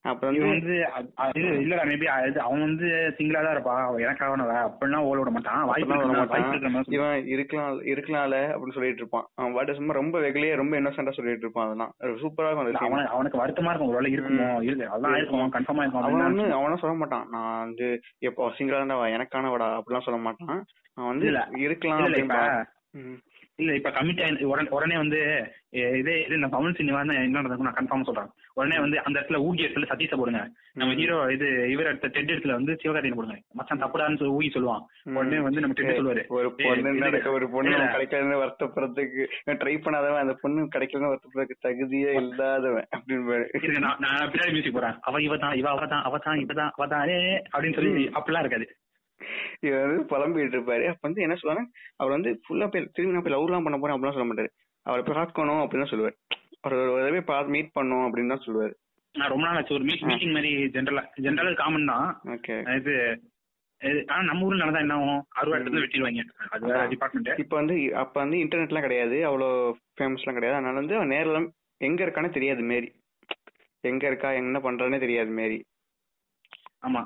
அப்புறம் 0.03 0.37
வந்து 0.51 0.75
அது- 1.17 1.33
இல்லடா 1.59 1.83
மேபி 1.83 2.05
அவன் 2.39 2.61
வந்து 2.61 2.87
சிங்கிளா 3.17 3.41
தான் 3.41 3.55
இருப்பா. 3.55 3.73
எனக்காக 3.99 4.37
அப்படின்னா 4.61 4.99
ஓட 4.99 5.17
விட 5.19 5.29
மாட்டான். 5.29 5.65
வாய்ப்பு 5.65 5.97
மாட்டான். 6.13 6.87
இவன் 6.87 7.27
இருக்கலாம் 7.27 7.81
இருக்கலாம்ல 7.85 8.39
அப்படின்னு 8.53 8.71
சொல்லிட்டு 8.71 9.03
இருப்பான். 9.03 9.27
அவன் 9.35 9.53
பாட்டு 9.53 9.75
சும்மா 9.75 9.93
ரொம்ப 9.93 10.19
வெகுலியே 10.19 10.55
ரொம்ப 10.55 10.79
இன்னோசென்டா 10.79 11.09
சொல்லிட்டு 11.09 11.45
இருப்பான் 11.45 11.67
அதெல்லாம். 11.67 11.93
சூப்பரா 12.23 12.51
இருக்கும். 12.63 12.87
அவனுக்கு 12.87 13.13
அவனுக்கு 13.13 13.41
வருத்தமா 13.43 13.69
இருக்கும். 13.69 13.91
ஒருவேளை 13.91 14.11
இருக்குமோ 14.15 14.49
இருக்கு. 14.61 14.87
இருக்கும் 15.17 15.53
கன்ஃபார்மா 15.57 15.83
இருக்கும் 15.83 16.01
அவன் 16.01 16.09
அப்படின்னு 16.09 16.29
வந்து 16.29 16.47
அவனும் 16.53 16.77
சொல்ல 16.77 16.95
மாட்டான். 16.95 17.27
நான் 17.29 17.59
வந்து 17.59 17.89
எப்போ 18.19 18.51
சிங்கிளா 18.57 18.81
தான் 18.85 19.15
எனக்கானவடா 19.17 19.69
அப்படிலாம் 19.79 20.07
சொல்ல 20.09 20.19
மாட்டான். 20.19 20.59
அவன் 20.97 21.11
வந்து. 21.11 21.29
இருக்கலாம் 21.59 22.03
இல்ல, 23.59 23.73
இப்ப 23.73 23.89
கமிட் 23.89 24.43
உடனே 24.69 24.97
வந்து 24.97 25.17
இதே 25.97 26.13
இது 26.21 26.37
நான் 26.37 26.51
கமல் 26.51 26.75
சினிமா 26.75 26.99
என்ன 26.99 27.31
நடந்திருக்கும் 27.31 27.67
நான் 27.67 27.79
கன்ஃபார்ம் 27.79 28.05
சொல்றேன். 28.05 28.29
உடனே 28.59 28.77
வந்து 28.83 28.97
அந்த 29.05 29.15
இடத்துல 29.17 29.39
ஊகி 29.47 29.63
இடத்துல 29.65 29.87
சதீஷ 29.91 30.13
போடுங்க. 30.19 30.41
நம்ம 30.79 30.95
ஹீரோ 30.99 31.17
இது 31.35 31.47
இவர் 31.73 31.89
எடுத்த 31.91 32.09
டெட் 32.15 32.31
இடத்துல 32.33 32.55
வந்து 32.57 32.73
சிவகார்த்திகேயன் 32.81 33.19
போடுங்க. 33.19 33.37
மச்சான் 33.59 33.83
தப்புடான்னு 33.83 34.19
சொல்லி 34.21 34.35
ஊகி 34.37 34.49
சொல்லுவான். 34.55 34.83
உடனே 35.19 35.39
வந்து 35.47 35.63
நம்ம 35.63 35.77
டெட் 35.79 35.99
சொல்லுவாரு. 35.99 36.23
ஒரு 36.39 36.49
பொண்ணு 36.59 37.33
ஒரு 37.37 37.47
பொண்ணு 37.55 37.75
கிடைக்காதுன்னு 37.95 38.41
வருத்தப்படுறதுக்கு 38.43 39.25
ட்ரை 39.63 39.75
பண்ணாதவன் 39.85 40.23
அந்த 40.23 40.35
பொண்ணு 40.43 40.67
கிடைக்கலன்னு 40.75 41.11
வருத்தப்படுறதுக்கு 41.13 41.63
தகுதியே 41.67 42.11
இல்லாதவன் 42.23 42.87
அப்படின்னு 42.97 43.85
நான் 44.05 44.29
பின்னாடி 44.33 44.53
மியூசிக் 44.55 44.77
போறேன் 44.77 44.99
அவ 45.09 45.21
இவ 45.27 45.37
தான் 45.45 45.57
இவ 45.61 45.69
அவ 45.75 45.87
தான் 45.95 46.05
அவ 46.09 46.19
தான் 46.27 46.41
இவ 46.43 46.53
தான் 46.61 46.71
அவ 46.77 46.87
தான் 46.93 47.09
ஏ 47.15 47.17
அப்படின்னு 47.53 47.77
சொல்லி 47.79 48.05
அப்படிலாம் 48.19 48.45
இருக்காது. 48.45 48.67
இவர் 49.67 49.85
வந்து 49.85 50.03
புலம்பிட்டு 50.11 50.55
இருப்பாரு. 50.57 50.83
அப்ப 50.91 51.03
வந்து 51.07 51.23
என்ன 51.25 51.35
சொல்லுவாங்க 51.39 51.63
அவர் 51.99 52.15
வந்து 52.15 52.29
ஃபுல்லா 52.43 52.67
போய் 52.73 52.85
திரும்பி 52.95 53.15
நான் 53.15 53.25
போய் 53.25 53.35
லவ் 53.35 53.47
எல்லாம் 53.47 53.65
பண்ண 53.67 53.77
போறேன் 53.79 53.95
அப்படிலாம் 53.95 54.17
சொல்ல 54.17 54.27
மாட்டாரு. 54.29 54.51
அவரை 54.85 55.01
பார்க்கணும் 55.07 55.61
அப்படின்னு 55.63 55.85
தான் 55.85 55.93
சொல்லுவார். 55.93 56.15
ஒரு 56.63 56.77
தடவை 56.93 57.21
பார்த்து 57.21 57.55
மீட் 57.55 57.71
பண்ணும் 57.71 58.05
அப்படின்னு 58.05 58.33
தான் 58.33 58.45
சொல்லுவாரு. 58.45 58.73
நான் 59.15 59.31
ரொம்ப 59.33 59.45
நாள் 59.45 59.57
ஆச்சு. 59.57 59.73
ஒரு 59.73 59.83
மீட்டிங் 59.83 60.35
மாதிரி 60.37 60.51
ஜென்ரலா 60.75 61.03
ஜென்ரலா 61.25 61.53
காமன் 61.53 61.85
தான். 61.85 62.09
ஓகே. 62.35 62.55
இது 62.79 62.93
ஆனா 64.07 64.21
நம்ம 64.21 64.45
ஊர்ல 64.45 64.63
நடந்தா 64.63 64.81
என்ன 64.85 64.95
ஆகும்? 64.95 65.21
அறுபது 65.29 65.57
இடத்துல 65.57 65.83
வெட்டிடுவாங்க. 65.83 66.23
அது 66.49 66.65
வேற 66.65 66.81
டிபார்ட்மெண்ட் 66.87 67.41
இப்ப 67.43 67.55
வந்து 67.55 67.75
அப்ப 67.95 68.15
வந்து 68.19 68.37
இன்டர்நெட்லாம் 68.37 68.81
கிடையாது. 68.81 69.17
அவ்வளோ 69.25 69.47
ஃபேமஸ்லாம் 69.97 70.37
கிடையாது. 70.37 70.57
அதனால 70.57 70.81
வந்து 70.81 70.97
நேர்ல 71.13 71.39
எங்க 71.81 71.99
இருக்கானே 72.05 72.29
தெரியாது 72.29 72.61
மாரி. 72.61 72.89
எங்க 73.83 74.03
இருக்கா 74.07 74.31
என்ன 74.31 74.59
பண்றானே 74.59 74.99
தெரியாது 74.99 75.31
மாரி. 75.31 75.59
ஆமா. 76.83 77.01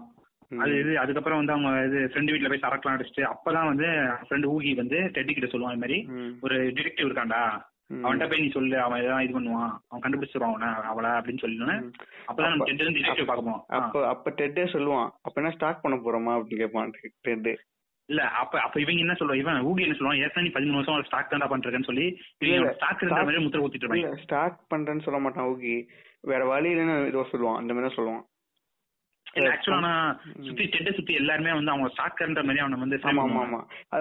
அது 0.51 0.73
இது 0.79 0.91
அதுக்கப்புறம் 0.99 1.39
வந்து 1.39 1.53
அவங்க 1.53 1.69
இது 1.85 1.99
ஃப்ரெண்டு 2.09 2.31
வீட்ல 2.31 2.49
போய் 2.49 2.63
சரக்குலாம் 2.63 2.95
அடிச்சுட்டு 2.95 3.23
அப்பதான் 3.23 3.69
வந்து 3.69 3.87
ஃப்ரெண்டு 4.25 4.49
ஊகி 4.55 4.71
வந்து 4.75 4.97
டெட்டி 5.15 5.33
கிட்ட 5.33 5.47
சொல்லுவான் 5.51 5.75
இந்த 5.75 5.85
மாதிரி. 5.85 5.99
ஒரு 6.41 6.57
டிடெக்டிவ் 6.77 7.07
இருக்கான்டா. 7.07 7.41
ம். 7.53 7.61
அவன்கிட்ட 7.89 8.29
போய் 8.29 8.39
நீ 8.39 8.49
சொல்லு 8.49 8.75
அவன் 8.79 9.01
எதாவது 9.01 9.25
இது 9.25 9.37
பண்ணுவான். 9.37 9.73
அவன் 9.89 10.03
கண்டுபிடிச்சிருவான் 10.03 10.53
அவனை 10.53 10.69
அவளை 10.91 11.09
அப்படின்னு 11.17 11.39
சொல்லி 11.39 11.57
ம். 11.59 11.91
அப்பதான் 12.27 12.53
நம்ம 12.53 12.65
டெட் 12.69 12.81
டிடெக்டிவ் 12.89 13.29
பார்க்க 13.29 13.47
போவோம். 13.49 13.63
அப்ப 13.79 14.07
அப்ப 14.07 14.33
டெட்டே 14.37 14.65
சொல்லுவான் 14.73 15.09
அப்ப 15.21 15.41
என்ன 15.41 15.51
ஸ்டார்ட் 15.51 15.81
பண்ண 15.81 15.97
போறோமா? 15.97 16.33
அப்படின்னு 16.35 16.63
கேட்பான் 16.63 16.93
டெட் 17.27 17.51
இல்ல 18.09 18.21
அப்ப 18.39 18.59
அப்ப 18.61 18.79
இவங்க 18.81 19.03
என்ன 19.03 19.13
சொல்லுவான் 19.13 19.41
இவன் 19.41 19.65
ஊகி 19.67 19.85
என்ன 19.85 19.95
சொல்லுவான்? 19.97 20.21
ஏற்கனவே 20.23 20.45
நீ 20.47 20.53
பதிமூணு 20.55 20.79
வருஷம் 20.79 21.07
ஸ்டாக் 21.09 21.31
தான்டா 21.31 21.49
பண்றேன்னு 21.51 21.89
சொல்லி 21.89 22.05
ஸ்டாக் 22.73 23.03
மாதிரி 23.19 23.43
முத்திர 23.45 23.63
ஊத்திட்டு 23.65 23.85
இருப்பாங்க. 23.85 24.17
ஸ்டார்ட் 24.25 24.57
பண்றேன்னு 24.73 25.05
சொல்ல 25.05 25.19
மாட்டான் 25.19 25.49
ஓகே 25.51 25.75
வேற 26.23 26.41
வழி 26.45 26.69
இல்லைன்னு 26.73 26.97
ஏதோ 27.07 27.27
சொல்லுவான் 27.31 27.59
அந்த 27.59 27.73
மாதிரி 27.73 27.87
தான் 27.87 27.97
சொல்லுவான். 27.99 28.23
ஆக்சுவலா 29.35 29.91
சுத்தி 30.45 30.63
டெட்டை 30.63 30.93
சுத்தி 30.93 31.13
எல்லாருமே 31.13 31.51
வந்து 31.51 31.71
அவங்க 31.71 31.87
ஸ்டாக்ன்ற 31.87 32.43
மாதிரி 32.43 32.59
அவனை 32.59 32.79
வந்து 32.79 32.97
ஆமா 32.97 33.23
ஆமா 33.23 33.41
ஆமா. 33.45 33.59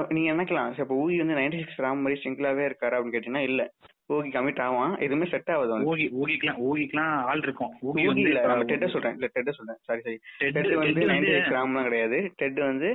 நீங்க 0.09 0.33
நினைக்கலாம். 0.33 0.78
இப்ப 0.78 0.95
ஊகி 0.95 1.16
வந்து 1.18 1.35
நைன்டி 1.35 1.59
சிக்ஸ் 1.59 1.80
ராம் 1.80 2.01
மாதிரி 2.01 2.20
சிங்கிளாவே 2.24 2.64
இருக்காரு 2.70 2.97
அப்படின்னு 2.97 3.16
கேட்டீங்கன்னா 3.16 3.43
இல்ல. 3.43 3.62
ஊகி 4.09 4.30
கமிட் 4.33 4.61
ஆவான். 4.61 4.97
எதுவுமே 4.99 5.26
செட் 5.26 5.51
ஆகுது 5.51 5.72
அவனுக்கு. 5.72 5.93
ஊகி 5.93 6.07
ஊகிக்கலாம் 6.22 6.59
ஊகிக்கலாம் 6.70 7.14
ஆள் 7.24 7.39
இருக்கும். 7.39 7.72
வந்து 7.83 8.20
இல்ல 8.20 8.41
டெட்ட 8.64 8.87
சொல்றேன். 8.87 9.14
இல்ல 9.14 9.28
டெட்ட 9.37 9.51
சொல்றேன். 9.51 9.78
சாரி 9.85 10.01
சாரி 10.01 10.18
டெட் 10.39 10.74
வந்து 10.74 11.07
நைன்டி 11.07 11.35
சிக்ஸ் 11.35 11.55
ராம்லாம் 11.55 11.83
கிடையாது. 11.83 12.33
டெட் 12.37 12.61
வந்து 12.61 12.91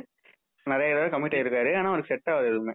நிறைய 0.65 0.95
தடவை 0.95 1.09
கமிட் 1.15 1.35
ஆயிருக்காரு. 1.37 1.77
ஆனா 1.77 1.87
அவனுக்கு 1.87 2.13
செட் 2.15 2.33
ஆகுது 2.33 2.47
எதுவுமே. 2.47 2.73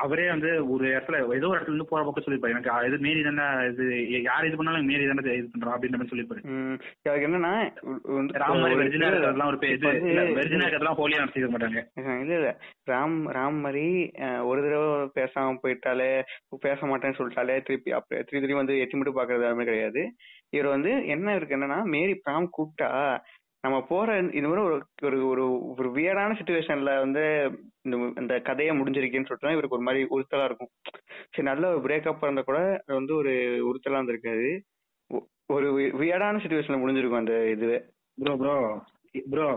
அவரே 0.00 0.26
வந்து 0.28 0.50
ஒரு 0.72 0.84
இடத்துல 0.88 1.16
ஏதோ 1.30 1.48
ஒரு 1.48 1.56
இடத்துல 1.56 1.72
இருந்து 1.72 1.88
போற 1.88 2.02
பக்கம் 2.02 2.24
சொல்லிருப்பாரு 2.24 2.54
எனக்கு 2.54 2.86
இது 2.88 2.98
மீறி 3.04 3.20
தானே 3.22 3.46
இது 3.70 3.84
யார் 4.22 4.46
இது 4.46 4.56
பண்ணாலும் 4.56 4.88
மீறி 4.88 5.04
தானே 5.04 5.34
இது 5.34 5.48
பண்றோம் 5.52 5.74
அப்படின்ற 5.74 5.98
மாதிரி 5.98 6.12
சொல்லிருப்பாரு 6.12 6.42
ம், 6.50 6.76
அவருக்கு 7.04 7.28
என்னன்னா 7.28 7.52
வந்து 8.12 8.40
ராம் 8.42 8.56
மாதிரி 8.56 8.76
ஒரு- 8.76 8.82
வெர்ஜினா 8.82 9.10
இருக்கிறதுலாம் 9.10 9.50
ஒரு 9.52 9.60
பே- 9.62 9.72
இப்ப 9.72 9.92
இது 9.92 10.08
வந்து- 10.12 10.36
வெர்ஜினா 10.38 10.64
இருக்கிறதுலாம் 10.64 10.98
ஹோலியா 11.00 11.22
நடத்திக்க 11.22 11.50
மாட்டாங்க. 11.50 11.82
இல்ல 12.22 12.34
இல்ல. 12.34 12.50
ராம் 12.88 13.18
ராம் 13.36 13.60
மாதிரி 13.60 13.86
அஹ், 14.24 14.42
ஒரு 14.44 14.60
தடவை 14.62 14.88
பேசாம 15.16 15.56
போயிட்டாலே 15.62 16.10
பேச 16.62 16.80
மாட்டேன்னு 16.86 17.18
சொல்லிட்டாலே 17.18 17.56
திருப்பி 17.62 17.92
அப்ப 17.92 18.10
திருப்பி 18.18 18.38
திருப்பி 18.38 18.60
வந்து 18.60 18.80
எட்டி 18.80 18.96
மட்டும் 18.96 19.18
பாக்குறது 19.18 19.50
மாதிரி 19.52 19.70
கிடையாது. 19.70 20.04
இவர் 20.52 20.68
வந்து 20.68 20.92
என்ன 21.12 21.34
இருக்கு 21.34 21.56
என்னன்னா 21.56 21.80
மேரி 21.90 22.14
ராம் 22.26 22.48
கூப்பிட்டா 22.52 22.88
நம்ம 23.64 23.76
போற 23.82 24.08
இந்த 24.36 24.48
மாதிரி 24.48 24.62
ஒரு 25.08 25.16
ஒரு 25.26 25.44
ஒரு 25.72 25.88
வியர்டான 25.96 26.36
சுச்சுவேஷன்ல 26.38 26.92
வந்து 26.98 27.22
இந்த 27.82 27.96
இந்த 28.20 28.34
கதையை 28.40 28.72
முடிஞ்சிருக்கேன்னு 28.76 29.28
சொல்லிட்டு 29.28 29.56
இவருக்கு 29.56 29.78
ஒரு 29.78 29.86
மாதிரி 29.88 30.02
உறுத்தலா 30.16 30.46
இருக்கும். 30.48 30.70
சரி 31.32 31.46
நல்ல 31.48 31.64
ஒரு 31.72 31.80
பிரேக்கப் 31.86 32.24
இருந்தா 32.24 32.42
கூட 32.42 32.60
அது 32.78 32.94
வந்து 32.94 33.14
ஒரு 33.14 33.32
உறுத்தலா 33.70 34.00
இருந்திருக்காது. 34.00 34.48
ஒரு 35.48 35.68
வியர்டான 36.00 36.40
சுச்சுவேஷன்ல 36.42 36.80
முடிஞ்சிருக்கும் 36.82 37.22
அந்த 37.22 37.36
இதுவே. 37.54 37.78
Bro 38.18 38.34
bro 38.36 38.56
bro. 39.30 39.48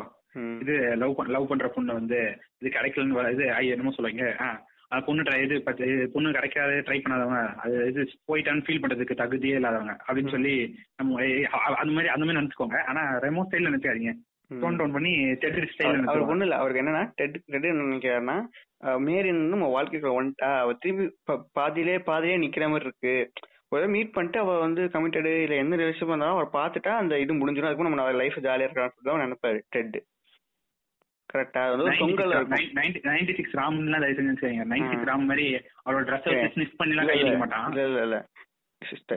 இது 0.62 0.76
லவ் 1.02 1.20
லவ் 1.28 1.50
பண்ற 1.50 1.68
பொண்ணு 1.68 1.92
வந்து 1.94 2.20
இது 2.60 2.70
கிடைக்கலன்னு 2.70 3.34
இது 3.34 3.44
என்னமோ 3.74 3.96
சொல்லுவாங்க. 3.98 4.28
பொண்ணு 4.88 5.22
ட்ரை 5.22 5.44
இது 5.44 5.62
பத்து 5.62 6.10
பொண்ணு 6.14 6.32
கிடைக்காது 6.32 6.72
ட்ரை 6.72 7.02
பண்ணாதவங்க. 7.02 7.56
அது 7.56 7.88
இது 7.88 8.02
போயிட்டான்னு 8.28 8.64
ஃபீல் 8.68 8.82
பண்றதுக்கு 8.82 9.14
தகுதியே 9.14 9.54
இல்லாதவங்க. 9.54 9.98
அப்படின்னு 10.08 10.30
சொல்லி 10.30 10.76
நம்ம 10.98 11.26
ஏய், 11.26 11.44
அ- 11.46 11.76
அது 11.76 11.92
மாதிரி 11.92 12.08
அந்த 12.08 12.26
மாதிரி 12.26 12.46
நினைச்சுக்கோங்க. 12.46 12.84
ஆனா 12.84 13.20
ரெமோ 13.20 13.44
ஸ்டைல்ல 13.52 13.70
நினைக்காதீங்க. 13.70 14.14
டோன் 14.50 14.76
டவுன் 14.76 14.92
பண்ணி 14.92 15.10
டெட்ரி 15.18 15.68
ஸ்டைல் 15.78 16.04
அவர்- 16.04 16.26
ஒண்ணு 16.26 16.42
இல்ல 16.42 16.58
அவருக்கு 16.58 16.84
என்னன்னா 16.84 17.12
டெட் 17.16 17.44
டெட் 17.46 17.64
என்ன 17.64 17.84
நினைக்கிறாருன்னா 17.84 18.46
அஹ் 18.84 19.00
மேரி 19.00 19.32
வந்து 19.32 19.58
நம்ம 19.58 19.84
வாழ்க்கைக்குள்ள 19.84 20.18
வந்துட்டா 20.20 20.60
அவ 20.60 20.74
திரும்பி 20.74 21.18
பாதியிலே 21.54 22.00
பாதியிலே 22.00 22.48
நிக்கிற 22.48 22.70
மாதிரி 22.70 22.86
இருக்கு. 22.86 23.32
ஒரு 23.70 23.88
மீட் 23.88 24.14
பண்ணிட்டு 24.14 24.40
அவ 24.40 24.60
வந்து 24.60 24.82
கமிட்டடு 24.94 25.42
இல்ல 25.44 25.56
எந்த 25.56 25.76
ரிலேஷன் 25.76 25.96
இருந்தாலும் 25.96 26.38
அவர் 26.38 26.50
பார்த்துட்டா 26.54 26.88
அந்த 26.88 27.20
இது 27.20 27.34
முடிஞ்சிடும் 27.34 27.66
அதுக்கு 27.66 27.84
நம்ம 27.84 28.12
லைஃப் 28.12 28.38
ஜாலியா 28.38 28.68
இருக்கான்னு 28.68 28.92
சொல்லி 28.96 29.04
தான் 29.04 29.22
நினைப்பாரு 29.22 29.62
டெட் 29.70 30.04
கரெக்டா 31.34 31.62
அது 31.66 31.86
தொங்கல் 32.00 32.34
நைன்டி 33.08 33.36
சிக்ஸ் 33.36 33.56
ராம்லாம் 33.56 34.00
தயவு 34.00 34.18
செஞ்சு 34.18 34.30
நினைச்சுக்கோங்க 34.30 34.66
நைன்டி 34.72 34.90
சிக்ஸ் 34.92 35.24
மாதிரி 35.24 35.46
அவரோட 35.86 36.04
ட்ரெஸ் 36.04 36.26
சரி. 36.28 36.42
ஸ்னிஃப் 36.56 36.80
பண்ணிலாம் 36.80 37.10
கை 37.10 37.36
மாட்டான். 37.38 37.72
இல்ல 37.78 38.02
இல்ல 38.04 38.20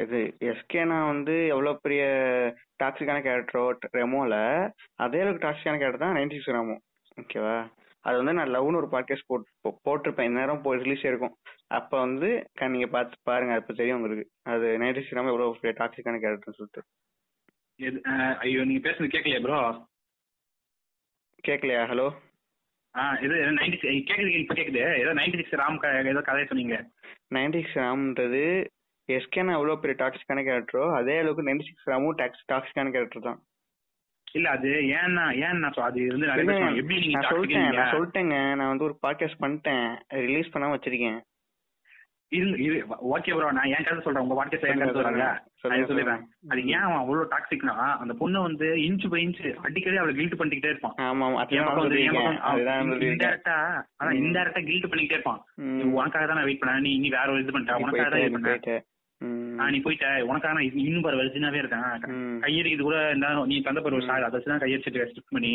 இது 0.00 0.18
எஸ்கேனா 0.46 1.06
வந்து 1.06 1.46
எவ்வளவு 1.46 1.80
பெரிய 1.80 2.02
டாக்ஸிக்கான 2.82 3.18
கேரக்டரோ 3.22 3.62
ரெமோல 3.94 4.34
அதே 4.96 5.20
அளவுக்கு 5.20 5.46
டாக்ஸிக்கான 5.46 5.78
கேரக்டர் 5.78 5.98
தான் 5.98 6.16
நைன்டி 6.16 6.34
சிக்ஸ் 6.34 6.54
ராமோ 6.54 6.76
ஓகேவா 7.16 7.56
அது 8.04 8.16
வந்து 8.16 8.32
நான் 8.32 8.52
லவ்னு 8.54 8.76
ஒரு 8.76 8.88
பாட்காஸ்ட் 8.92 9.26
போட் 9.26 9.46
போ- 9.64 9.78
போட்டிருப்பேன். 9.86 10.22
இந்நேரம் 10.22 10.62
போய் 10.62 10.78
ரிலீஸ் 10.78 11.04
இருக்கும் 11.04 11.34
அப்ப 11.68 11.98
வந்து 11.98 12.28
நீங்க 12.68 12.86
பார்த்து 12.86 13.16
பாருங்க. 13.22 13.54
அப்ப 13.54 13.74
தெரியும் 13.74 13.96
உங்களுக்கு. 13.96 14.24
அது 14.44 14.66
நைன்டி 14.78 14.94
சிக்ஸ் 14.94 15.14
ராமோ 15.14 15.26
எவ்வளவு 15.26 15.58
பெரிய 15.60 15.74
டாக்ஸிக்கான 15.78 16.20
கேரக்டர்னு 16.20 16.58
சொல்லிட்டு. 16.58 16.82
ஐயோ 18.38 18.64
நீங்க 18.64 18.82
பேசுறது 18.88 19.12
கேட்கலையா 19.12 19.40
ப்ரோ 19.40 19.58
கேட்கலையா 21.46 21.86
ஹலோ 21.86 22.10
ஆ 22.96 23.12
இது 23.22 23.34
நைன்டி 23.34 23.78
கேக்குது 23.82 24.38
இப்ப 24.38 24.54
கேக்குது. 24.54 24.98
ஏதோ 24.98 25.14
நைன்டி 25.14 25.36
சிக்ஸ் 25.36 25.54
ராம் 25.54 26.06
ஏதோ 26.06 26.20
கதையை 26.20 26.46
சொன்னீங்க. 26.46 26.90
நைன்டி 27.34 27.62
சிக்ஸ் 27.62 27.76
ராம்ன்றது 27.76 28.66
எஸ்கேனா 29.12 29.52
எவ்வளவு 29.52 29.80
பெரிய 29.80 30.04
டாக்ஸிக்கான 30.04 30.36
கேரக்டரோ 30.36 30.94
அதே 30.94 31.18
அளவுக்கு 31.18 31.54
நைன்டி 31.54 31.60
சிக்ஸ் 31.60 31.88
ராமும் 31.88 32.10
டாக்ஸ் 32.10 32.44
டாக்ஸிக்கான 32.52 32.90
கேரக்டர் 32.90 33.22
தான். 33.22 33.42
இல்ல 34.32 34.50
அது 34.50 34.68
ஏன்னா 34.68 35.34
ஏன் 35.34 35.58
நான் 35.58 35.72
சொ- 35.76 35.80
அது 35.80 36.00
நீங்க 36.00 36.26
நான் 36.26 37.32
சொல்லிட்டேன் 37.32 37.72
நான் 37.72 37.92
சொல்லிட்டேங்க. 37.92 38.54
நான் 38.54 38.68
வந்து 38.68 38.84
ஒரு 38.84 38.98
பாட்காஸ்ட் 39.06 39.40
பண்ணிட்டேன். 39.40 40.00
ரிலீஸ் 40.08 40.56
பண்ணாம 40.56 40.80
வச்சிருக்கேன். 40.80 41.20
இரு 42.32 42.78
ஓகே 43.14 43.32
ப்ரோ 43.34 43.50
நான் 43.56 43.72
என் 43.74 43.84
கருத்து 43.86 44.04
சொல்றேன். 44.06 44.24
உங்க 44.24 44.36
வாட்ஸ்அப்ல 44.38 44.70
என் 44.70 44.80
சொல்லுங்க, 44.96 45.26
சொல்றாங்க 45.62 45.84
சொல்லிடுறேன். 45.90 46.22
அது 46.50 46.60
ஏன் 46.72 46.84
அவன் 46.86 47.00
அவ்வளவு 47.02 47.28
டாக்ஸிக்னா 47.32 47.74
அந்த 48.02 48.14
பொண்ணு 48.20 48.38
வந்து 48.46 48.68
இன்ச் 48.86 49.06
பை 49.12 49.20
இன்ச் 49.26 49.42
அடிக்கடி 49.66 50.00
அவளை 50.02 50.14
கில்ட் 50.18 50.38
பண்ணிக்கிட்டே 50.40 50.72
இருப்பான். 50.72 50.96
இன்டெரக்டா 53.10 53.56
அதான். 53.98 54.18
இன்டெரக்டா 54.22 54.62
கில்ட் 54.70 54.90
பண்ணிக்கிட்டே 54.90 55.18
இருப்பான். 55.18 55.40
உனக்காக 55.98 56.24
தான் 56.26 56.38
நான் 56.40 56.48
வெயிட் 56.50 56.62
பண்ணேன். 56.62 56.84
நீ 56.88 56.92
நீ 57.04 57.10
வேற 57.16 57.28
ஒரு 57.34 57.44
இது 57.44 57.54
பண்ணிட்ட 57.56 57.80
உனக்காக 57.86 58.08
தான் 58.10 58.24
நீ 58.24 58.28
பண்ணேன் 58.36 59.72
நீ 59.74 59.80
போயிட்ட. 59.84 60.08
உனக்காக 60.30 60.54
நான் 60.56 60.68
இன்னும் 60.86 61.04
பாரு 61.06 61.20
வெர்ஜினாவே 61.22 61.60
இருக்கேன். 61.62 61.86
கையடிக்கிறது 62.44 62.88
கூட 62.88 62.98
இருந்தாலும் 63.12 63.48
நீ 63.52 63.58
தந்த 63.68 63.82
பாரு 63.86 63.98
ஒரு 64.00 64.08
சார் 64.10 64.28
அதை 64.28 64.40
தான் 64.46 64.64
கையடிச்சிட்டு 64.64 65.10
ஸ்டிக் 65.12 65.34
பண்ணி. 65.36 65.54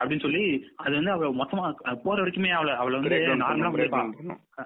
அப்படின்னு 0.00 0.24
சொல்லி 0.26 0.44
அது 0.84 0.94
வந்து 1.00 1.12
அவ 1.16 1.26
மொத்தமா 1.40 1.64
போற 2.06 2.16
வரைக்குமே 2.22 2.50
அவளை 2.58 2.72
அவளை 2.82 2.96
வந்து 3.00 3.18
நார்மலா 3.42 4.64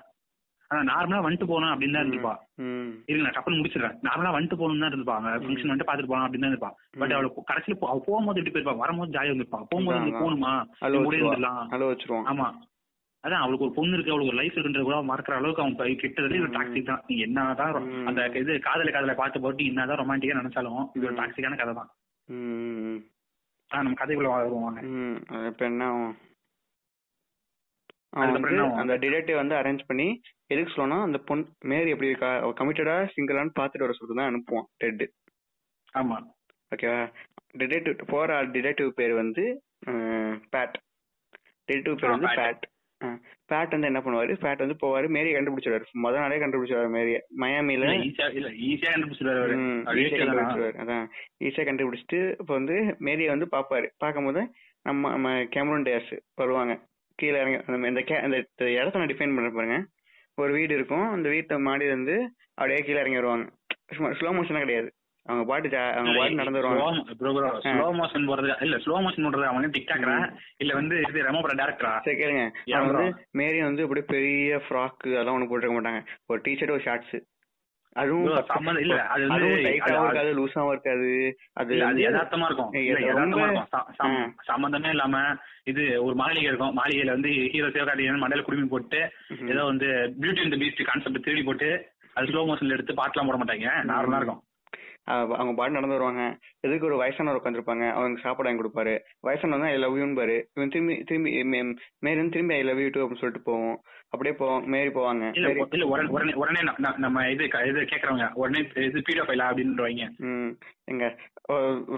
ஆனா 0.70 0.80
நார்மலா 0.88 1.20
வந்துட்டு 1.24 1.46
போகணும் 1.46 1.72
அப்படின்னு 1.72 1.96
தான் 1.96 2.04
இருந்துப்பா 2.04 2.32
ம். 2.62 2.88
இருங்க 3.08 3.24
நான் 3.24 3.36
டப்புன்னு 3.36 3.58
முடிச்சிடுறேன். 3.58 3.94
நார்மலா 4.06 4.32
வந்துட்டு 4.34 4.58
போகணும் 4.58 4.82
தான் 4.82 4.90
இருந்துப்பா 4.90 5.14
அவங்க 5.16 5.30
ஃபங்க்ஷன் 5.44 5.70
வந்துட்டு 5.70 5.88
பாத்துட்டு 5.88 6.10
போகலாம் 6.10 6.26
அப்படின்னு 6.26 6.46
தான் 6.46 6.54
இருப்பா 6.54 6.70
பட் 7.00 7.14
அவளை 7.16 7.28
கடைசியில 7.50 7.76
அவ 7.84 8.00
போகும்போது 8.06 8.40
எப்படி 8.40 8.54
போயிருப்பா? 8.54 8.76
வரும்போது 8.82 9.14
ஜாலியா 9.14 9.32
இருந்திருப்பா. 9.32 9.60
போகும்போது 9.70 10.18
போகணுமா? 10.18 10.52
வச்சிருவான். 11.88 12.28
ஆமா. 12.32 12.48
அதான் 13.24 13.42
அவளுக்கு 13.42 13.66
ஒரு 13.66 13.74
பொண்ணு 13.76 13.94
இருக்கு. 13.94 14.12
அவளுக்கு 14.12 14.32
ஒரு 14.32 14.40
லைஃப் 14.40 14.54
இருக்குன்றது 14.54 14.84
கூட 14.84 14.96
அவன் 14.96 15.10
மறக்கிற 15.10 15.36
அளவுக்கு 15.36 15.62
அவன் 15.62 15.74
கிட்டதுல 16.02 16.36
இது 16.36 16.50
டாக்ஸிக் 16.54 16.90
தான். 16.90 17.02
நீ 17.08 17.14
என்னதான். 17.24 17.78
அந்த 18.08 18.28
இது 18.42 18.52
காதல 18.66 18.90
காதல 18.90 19.14
பார்த்து 19.16 19.44
போட்டு 19.44 19.70
என்னதான் 19.70 20.00
ரொமான்டிக்கா 20.02 20.40
நினைச்சாலும் 20.40 20.82
இது 20.96 21.06
ஒரு. 21.08 21.18
டாக்ஸிக்கான 21.20 21.58
கதை 21.58 21.74
தான் 21.74 21.90
நம்ம 23.70 23.96
கதைக்குள்ள 23.96 24.28
வருவாங்க 24.32 24.80
இப்ப 25.48 25.62
என்ன 25.66 25.86
அவன் 28.12 28.34
வந்து? 28.38 28.62
அந்த 28.80 28.94
டிடெக்டிவ் 29.02 29.40
வந்து 29.40 29.54
அரேஞ்ச் 29.56 29.88
பண்ணி 29.88 30.08
எதுக்கு 30.50 30.74
சொல்லணும் 30.74 31.04
அந்த 31.06 31.18
பொண் 31.26 31.42
மேரி 31.70 31.92
எப்படி 31.94 32.10
இருக்கா 32.10 32.30
அவ 32.38 32.52
கமிட்டடா 32.58 32.96
சிங்கிளான்னு 33.12 33.58
பார்த்துட்டு 33.58 33.86
வர 33.86 33.96
சொல்லிட்டு 33.96 34.20
தான் 34.20 34.30
அனுப்புவான் 34.30 34.68
டெட் 34.82 35.04
ஆமா. 35.94 36.16
ஓகேவா 36.72 37.02
டிடெக்டிவ் 37.60 38.08
போற 38.10 38.30
டிடெக்டிவ் 38.54 38.90
பேர் 38.98 39.14
வந்து 39.20 39.44
பேட் 40.52 40.76
டிடெக்டிவ் 41.68 41.96
பேர் 42.00 42.14
வந்து 42.14 42.28
Pat. 42.30 42.40
பேட் 42.40 42.64
பேட் 43.50 43.74
வந்து 43.74 43.88
என்ன 43.88 44.00
பண்ணுவாரு? 44.04 44.32
பேட் 44.42 44.62
வந்து 44.64 44.76
போவாரு 44.80 45.06
மேரி 45.16 45.30
கண்டுபிடிச்சிருவாரு 45.32 45.84
முத 46.04 46.14
நாளே 46.22 46.38
கண்டுபிடிச்சிருவாரு 46.40 46.90
மேரிய. 46.94 47.18
மயாமில 47.42 47.84
இல்ல 47.90 48.48
ஈஸியா? 48.66 48.90
கண்டுபிடிச்சிருவாரு 48.94 50.78
அதான். 50.82 51.04
ஈஸியா 51.46 51.66
கண்டுபிடிச்சிட்டு 51.68 52.20
இப்போ 52.40 52.52
வந்து 52.54 52.76
மேரியை 53.06 53.30
வந்து 53.34 53.48
பாப்பாரு 53.54 53.88
பார்க்கும்போது 53.98 54.42
நம்ம 54.86 55.10
நம்ம 55.14 55.28
கேமரன் 55.54 55.86
டேஸ் 55.86 56.10
வருவாங்க. 56.36 56.74
கீழே 57.18 57.40
இறங்க 57.40 57.62
அந்த 57.66 57.88
இந்த 57.88 58.00
கே- 58.00 58.22
அந்த 58.22 58.44
இடத்த 58.56 58.98
நான் 58.98 59.08
டிஃபைன் 59.08 59.34
பண்ண 59.34 59.50
பாருங்க. 59.50 59.86
ஒரு 60.34 60.52
வீடு 60.52 60.74
இருக்கும். 60.74 61.10
அந்த 61.10 61.28
வீட்டை 61.28 61.56
மாடியில 61.58 61.82
இருந்து 61.82 62.30
அப்படியே 62.54 62.86
கீழே 62.86 62.98
இறங்கி 62.98 63.14
வருவாங்க. 63.14 63.50
சும்மா 63.94 64.12
ஸ்லோ 64.12 64.40
மோஷனா 64.40 64.58
கிடையாது. 64.58 64.92
அவங்க 65.24 65.46
பாட்டு 65.46 65.78
அவங்க 65.78 66.18
பாட்டு 66.18 66.34
நடந்து 66.34 66.62
வருவாங்க. 66.62 67.12
slow 67.62 67.92
motion 67.92 68.24
போறது 68.24 68.62
இல்ல 68.62 68.76
ஸ்லோ 68.76 69.00
மோஷன் 69.04 69.26
பண்றது 69.26 69.44
அவங்க 69.44 69.66
டிக்டாக்ரா 69.66 70.32
இல்ல 70.56 70.74
வந்து 70.74 71.02
இது 71.08 71.22
ரெமோ 71.22 71.42
பட 71.42 71.64
டேரக்டரா 71.64 72.00
சரி 72.00 72.18
கேளுங்க. 72.18 72.50
அவங்க? 72.72 72.92
வந்து 72.92 73.26
மேரி 73.30 73.62
வந்து 73.62 73.82
அப்படியே 73.82 74.06
பெரிய 74.06 74.62
ஃப்ராக் 74.68 74.96
அதெல்லாம் 74.98 75.36
ஒண்ணு 75.38 75.52
போட்டுருக்க 75.52 75.76
மாட்டாங்க. 75.80 76.06
ஒரு 76.26 76.40
டிஷர்ட் 76.48 76.70
ஒரு 76.70 76.80
ஷார்ட்ஸ் 76.80 77.37
அதுவும் 77.92 78.24
இல்ல 78.78 79.02
அது 79.02 79.22
இருக்காது 80.02 80.38
லூஸாவும் 80.38 80.68
இருக்காது 80.68 81.38
அது 81.52 81.84
அது 81.84 82.00
யதார்த்தமா 82.00 82.44
இருக்கும். 82.44 84.34
சம்பந்தமே 84.42 84.88
இல்லாம 84.88 85.36
இது 85.64 86.04
ஒரு 86.04 86.14
மாளிகை 86.14 86.42
இருக்கும். 86.42 86.76
மாளிகையில 86.76 87.06
வந்து 87.06 87.28
ஹீரோ 87.28 87.66
சிவகார்த்திகேயன் 87.66 88.22
மண்டையில 88.22 88.42
குடுமி 88.42 88.66
போட்டு. 88.66 89.10
ஏதோ 89.48 89.64
வந்து 89.64 89.86
பியூட்டி 90.20 90.44
இந்த 90.44 90.56
பீஸ்ட் 90.56 90.84
கான்செப்ட் 90.84 91.22
திருடி 91.22 91.42
போட்டு 91.42 91.88
அது 92.14 92.26
ஸ்லோ 92.26 92.46
மோஷன்ல 92.46 92.72
எடுத்து 92.72 92.92
பாட்டுலாம் 92.92 93.26
போட 93.26 93.36
மாட்டாங்க. 93.44 93.68
நார்மலா 93.86 94.16
இருக்கும். 94.16 94.42
அவ- 95.04 95.34
அவங்க 95.34 95.52
பாட்டு 95.54 95.72
நடந்து 95.72 95.98
வருவாங்க. 95.98 96.38
எதுக்கு 96.60 96.86
ஒரு 96.86 97.04
வயசானவர் 97.04 97.38
உட்காந்துருப்பாங்க 97.42 97.90
அவங்க 97.90 98.20
சாப்பாடு 98.20 98.48
வாங்கி 98.48 98.62
கொடுப்பாரு. 98.62 98.98
வயசானவர் 99.26 99.64
ஐ 99.64 99.76
லவ் 99.76 99.96
யூன்னு 99.96 100.14
பாரு 100.14 100.48
இவன் 100.54 100.68
திரும்பி 100.68 101.02
திரும்பி 101.02 101.42
மே- 101.42 101.76
மேரி 101.98 102.16
வந்து 102.16 102.30
திரும்பி 102.30 102.54
ஐ 102.54 102.62
லவ் 102.62 102.78
யூ 102.78 102.88
டூ 102.92 103.00
அப்படின்னு 103.00 103.18
சொல்லிட்டு 103.18 103.40
போவோம். 103.40 103.80
அப்படியே 104.12 104.34
போவோம் 104.34 104.62
மேரி 104.66 104.90
போவாங்க. 104.90 105.24
இல்ல 105.34 105.48
இல்ல 105.68 105.86
உடனே 106.12 106.32
உடனே 106.34 106.60
நம்ம 106.98 107.24
இது 107.28 107.42
இது 107.70 107.80
கேக்குறவங்க 107.84 108.26
உடனே 108.34 108.60
இது 108.84 109.02
பீடோ 109.02 109.24
ஃபைலா 109.26 109.48
அப்படின்றவங்க. 109.50 110.06
எங்க 110.86 111.04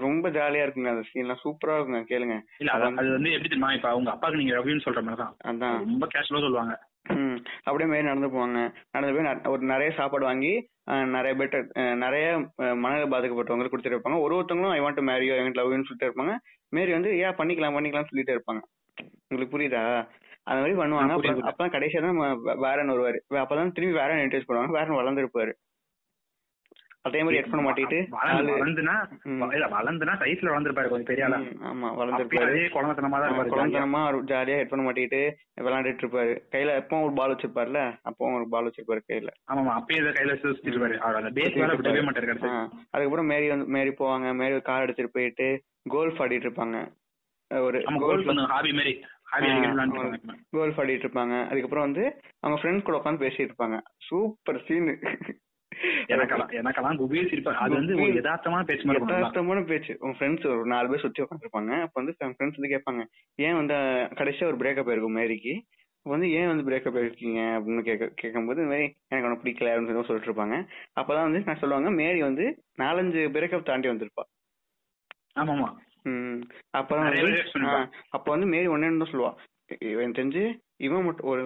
ரொம்ப 0.03 0.25
ஜாலியா 0.29 0.63
இருக்குங்க 0.63 0.93
அந்த 0.93 1.03
சீன்லாம் 1.09 1.41
சூப்பரா 1.43 1.75
இருக்குங்க 1.75 2.01
கேளுங்க. 2.09 2.35
இல்ல 2.59 2.73
அது 2.73 3.09
வந்து 3.11 3.31
எப்படி 3.31 3.49
தெரியுமா 3.49 3.71
இப்ப 3.73 3.89
அவங்க 3.89 4.11
அப்பாவுக்கு 4.11 4.41
நீங்க 4.41 4.55
ரவின்னு 4.57 4.85
சொல்ற 4.85 5.01
மாதிரி 5.01 5.21
தான் 5.21 5.33
அதான். 5.51 5.77
ரொம்ப 5.85 6.07
கேஷுவலா 6.07 6.45
சொல்லுவாங்க. 6.45 6.75
ம் 7.13 7.37
அப்படியே 7.65 7.89
மேரி 7.89 8.05
நடந்து 8.05 8.33
போவாங்க. 8.33 8.59
நடந்து 8.91 9.15
போய் 9.15 9.53
ஒரு 9.53 9.63
நிறைய 9.65 9.91
சாப்பாடு 9.93 10.25
வாங்கி 10.25 10.53
நிறைய 11.11 11.33
பேர்ட்ட 11.35 11.57
அஹ், 11.81 11.97
நிறைய 11.97 12.25
மனநல 12.77 13.05
பாதிக்கப்பட்டவங்களுக்கு 13.09 13.73
கொடுத்துட்டு 13.73 13.97
இருப்பாங்க. 13.97 14.19
ஒரு 14.21 14.35
ஒருத்தவங்களும் 14.37 14.75
ஐ 14.75 14.81
வாண்ட் 14.81 15.01
மேரியோ 15.09 15.35
ஐ 15.35 15.41
வாண்ட் 15.41 15.59
லவ்னு 15.59 15.87
சொல்லிட்டு 15.87 16.09
இருப்பாங்க. 16.09 16.35
மேரி 16.73 16.91
வந்து 16.91 17.11
ஏன் 17.19 17.37
பண்ணிக்கலாம் 17.39 17.77
பண்ணிக்கலாம் 17.77 18.09
சொல்லிட்டே 18.09 18.35
இருப்பாங்க. 18.35 18.61
உங்களுக்கு 19.25 19.55
புரியுதா? 19.55 19.83
அந்த 20.47 20.59
மாதிரி 20.61 20.77
பண்ணுவாங்க. 20.79 21.15
அப்புறம் 21.15 21.49
அப்பதான் 21.49 21.75
கடைசியா 21.75 21.99
தான் 22.05 22.21
வேறன் 22.67 22.93
வருவாரு. 22.93 23.19
அப்பதான் 23.43 23.75
திரும்பி 23.77 23.99
வேறன் 23.99 24.23
இன்ட்ரடியூஸ் 24.23 24.49
பண்ணுவாங்க? 24.49 24.77
வேறன் 24.77 25.01
வளர்ந்துருப்பாரு. 25.01 25.53
அதே 27.07 27.19
மாதிரி 27.25 27.37
ஹெட்ஃபோன் 27.39 27.65
மாட்டிட்டு 27.65 27.99
வளர்ந்துனா. 28.15 28.95
இல்ல 29.55 29.67
வளர்ந்துனா 29.75 30.13
சைஸ்ல 30.21 30.51
வளர்ந்துருப்பாரு 30.51 30.91
கொஞ்சம் 30.91 31.09
பெரிய 31.09 31.25
ஆளா. 31.27 31.37
ஆமா 31.69 31.87
வளர்ந்துருப்பாரு. 31.99 32.57
குழந்தைத்தனமா 32.75 33.19
தான் 33.21 33.29
இருப்பாரு 33.29 34.19
ஜாலியா. 34.31 34.57
ஹெட்ஃபோன் 34.59 34.85
மாட்டிட்டு 34.87 35.21
விளையாண்டுட்டு 35.65 36.03
இருப்பாரு. 36.05 36.33
கையில 36.53 36.75
எப்பவும் 36.81 37.05
ஒரு 37.07 37.15
பால் 37.19 37.33
வச்சிருப்பாருல? 37.33 37.81
அப்பவும் 38.09 38.37
ஒரு 38.39 38.47
பால் 38.53 38.67
வச்சிருப்பாரு 38.67 39.03
கையில. 39.09 39.31
ஆமா 39.51 39.73
அப்பயே 39.79 40.13
கையில 40.19 40.35
அந்த 41.21 41.31
பேஸ் 41.39 41.57
வேலை 41.61 41.77
விடவே 41.79 42.03
மாட்டாரு 42.09 42.37
அதுக்கப்புறம் 42.93 43.31
மேரி 43.33 43.49
வந்து 43.53 43.67
மேரி 43.77 43.93
போவாங்க. 44.01 44.35
மேரி 44.41 44.61
கார் 44.69 44.85
எடுத்துட்டு 44.87 45.15
போயிட்டு 45.17 45.47
கோல்ஃப் 45.95 46.21
ஆடிட்டு 46.25 46.47
இருப்பாங்க. 46.49 46.79
ஒரு 47.51 47.77
ஹாபி 48.55 48.73
மாதிரி 48.79 48.93
கோல்ஃப் 50.53 50.79
ஆடிட்டு 50.81 51.05
இருப்பாங்க. 51.05 51.35
அதுக்கப்புறம் 51.45 51.87
வந்து 51.87 52.03
அவங்க 52.39 52.57
ஃப்ரெண்ட்ஸ் 52.61 52.87
கூட 52.87 52.97
உட்காந்து 52.97 53.23
பேசிட்டு 53.25 53.49
இருப்பாங்க. 53.49 53.77
சூப்பர் 54.07 54.63
சீனு 54.67 54.95
எனக்கெல்லாம் 56.07 56.97
குபீர் 56.97 57.29
அது 57.61 57.73
வந்து 57.73 57.93
ஒரு 57.95 58.11
யதார்த்தமான 58.13 58.63
பேச்சு 58.63 58.87
யதார்த்தமான 58.89 59.65
பேச்சு. 59.65 59.93
உங்க 59.99 60.15
ஃப்ரெண்ட்ஸ் 60.17 60.47
ஒரு 60.47 60.65
நாலு 60.65 60.89
பேர் 60.89 60.99
சுத்தி 60.99 61.23
உட்காந்துருப்பாங்க 61.23 61.71
அப்ப 61.81 61.95
வந்து 62.01 62.15
ஃப்ரெண்ட்ஸ் 62.17 62.59
வந்து 62.59 62.73
கேட்பாங்க 62.73 63.03
ஏன் 63.39 63.55
வந்து 63.55 63.77
கடைசியா 64.19 64.45
ஒரு 64.45 64.57
பிரேக்கப் 64.57 64.91
இருக்கும் 64.91 65.17
மேரிக்கு? 65.17 65.53
வந்து 66.05 66.27
ஏன் 66.31 66.47
வந்து 66.47 66.65
பிரேக்கப் 66.67 66.99
இருக்கீங்க 66.99 67.39
அப்படின்னு 67.55 67.81
கேட்க 67.81 68.11
கேட்கும்போது 68.15 68.61
இந்த 68.61 68.71
மாதிரி 68.71 68.85
எனக்கு 69.07 69.27
ஒன்றும் 69.27 69.43
பிடிக்கல 69.43 69.71
அப்படின்னு 69.71 69.89
சொல்லி 69.89 70.07
சொல்லிட்டு 70.07 70.29
இருப்பாங்க. 70.29 70.55
அப்பதான் 70.99 71.27
வந்து 71.27 71.41
நான் 71.45 71.59
சொல்லுவாங்க 71.59 71.89
மேரி 71.91 72.21
வந்து 72.21 72.45
நாலஞ்சு 72.79 73.23
பிரேக்கப் 73.35 73.63
தாண்டி 73.63 73.89
வந்திருப்பா. 73.89 74.23
ஆமா 75.35 75.53
ஆமா 75.55 75.67
ம் 75.71 75.90
அப்பதான் 76.79 77.89
அப்ப 78.15 78.25
வந்து 78.33 78.47
மேரி 78.53 78.67
ஒன்னு 78.73 79.01
தான் 79.03 79.11
சொல்லுவா. 79.13 79.31
இவன் 79.91 80.15
தெரிஞ்சு 80.17 80.43
இவன் 80.85 81.05
மட்டும் 81.07 81.27
ஒரு 81.29 81.43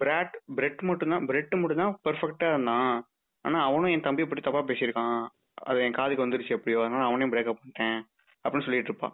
பிராட் 0.00 0.34
பிரெட் 0.56 0.82
மட்டும் 0.88 1.12
தான் 1.14 1.26
பிரெட் 1.30 1.54
மட்டும் 1.60 1.82
தான் 1.82 1.94
பெர்ஃபெக்டா 2.06 2.48
இருந்தான். 2.52 2.92
ஆனா 3.44 3.58
அவனும் 3.68 3.92
என் 3.94 4.06
தம்பியை 4.06 4.26
பத்தி 4.28 4.44
தப்பா 4.44 4.62
பேசியிருக்கான். 4.68 5.18
அது 5.68 5.84
என் 5.86 5.96
காதுக்கு 5.98 6.24
வந்துருச்சு 6.24 6.56
எப்படியோ 6.56 6.82
அதனால 6.82 7.06
அவனையும் 7.08 7.32
பிரேக்கப் 7.32 7.60
பண்ணிட்டேன் 7.60 7.98
அப்படின்னு 8.44 8.66
சொல்லிட்டு 8.66 8.90
இருப்பா. 8.92 9.10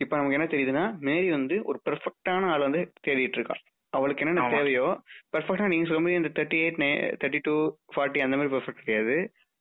இப்ப 0.00 0.16
நமக்கு 0.16 0.36
என்ன 0.38 0.48
தெரியுதுன்னா 0.52 0.84
மேரி 1.08 1.28
வந்து 1.30 1.56
ஒரு 1.70 1.78
பெர்ஃபெக்டான 1.86 2.48
ஆள் 2.52 2.66
வந்து 2.68 2.82
தேடிட்டு 3.06 3.38
இருக்கா. 3.38 3.56
அவளுக்கு 3.92 4.22
என்னென்ன. 4.24 4.48
தேவையோ 4.56 4.86
பெர்ஃபெக்டா 5.34 5.66
நீங்க 5.72 5.86
சொல்ல 5.88 6.00
முடியும் 6.00 6.22
இந்த 6.22 6.32
thirty 6.38 6.58
eight 6.64 6.80
thirty 7.22 7.40
two 7.48 7.54
forty 7.94 8.24
அந்த 8.24 8.36
மாதிரி 8.38 8.54
பெர்ஃபெக்ட் 8.54 8.84
கிடையாது. 8.84 9.16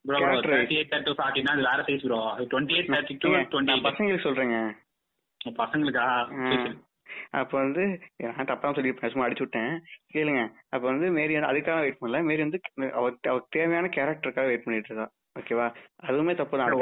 Bro 0.05 0.17
Character. 0.19 0.51
Thirty 0.53 0.77
eight 0.79 0.91
thirty 0.93 1.15
ஃபார்ட்டினா 1.19 1.53
அது 1.55 1.67
வேற 1.69 1.79
size 1.87 2.05
bro 2.07 2.19
twenty 2.51 2.75
eight 2.77 2.91
thirty 2.95 3.15
two 3.23 3.29
ஏங்க, 3.29 3.47
டுவெண்ட்டி 3.51 3.73
நான் 3.73 3.87
பசங்களுக்கு 3.89 4.27
சொல்றேங்க. 4.27 4.57
பசங்களுக்கா. 5.59 6.05
அப்ப 7.39 7.53
வந்து 7.57 7.83
நான் 8.37 8.49
தப்பா 8.51 8.71
சொல்லி 8.73 8.91
சும்மா 9.01 9.25
அடிச்சு 9.27 9.45
விட்டேன் 9.45 9.73
கேளுங்க. 10.13 10.41
அப்ப 10.69 10.83
வந்து 10.87 11.07
மேரி 11.11 11.35
அதுக்காக 11.49 11.83
வெயிட் 11.85 12.01
பண்ணல. 12.01 12.21
மேரி 12.29 12.41
வந்து 12.41 12.59
அவருக்கு 12.99 13.55
தேவையான 13.57 13.89
கேரக்டருக்காக 13.97 14.49
வெயிட் 14.51 14.65
பண்ணிட்டு 14.65 14.91
இருக்கா. 14.91 15.07
ஓகேவா 15.39 15.65
அதுவுமே 16.07 16.33
தப்பு 16.39 16.57
தான். 16.59 16.73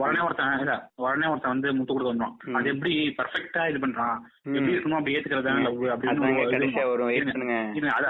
உடனே 0.00 0.20
ஒருத்தன் 0.26 0.58
இல்ல 0.64 0.74
உடனே 1.04 1.26
ஒருத்தன் 1.30 1.54
வந்து 1.54 1.70
முத்து 1.78 1.92
கொடுக்க 1.92 2.10
வந்துடும். 2.12 2.36
அது 2.58 2.68
எப்படி 2.72 2.92
பர்ஃபெக்டா 3.18 3.62
இது 3.70 3.78
பண்றான். 3.84 4.18
எப்படி 4.56 4.74
இருக்கணும் 4.74 4.98
அப்படி 4.98 5.14
ஏத்துக்கிறதா 5.16 5.54
லவ் 5.64 5.80
அப்படின்னு 5.94 6.84
வரும் 6.90 7.14
இருங்க. 7.16 7.56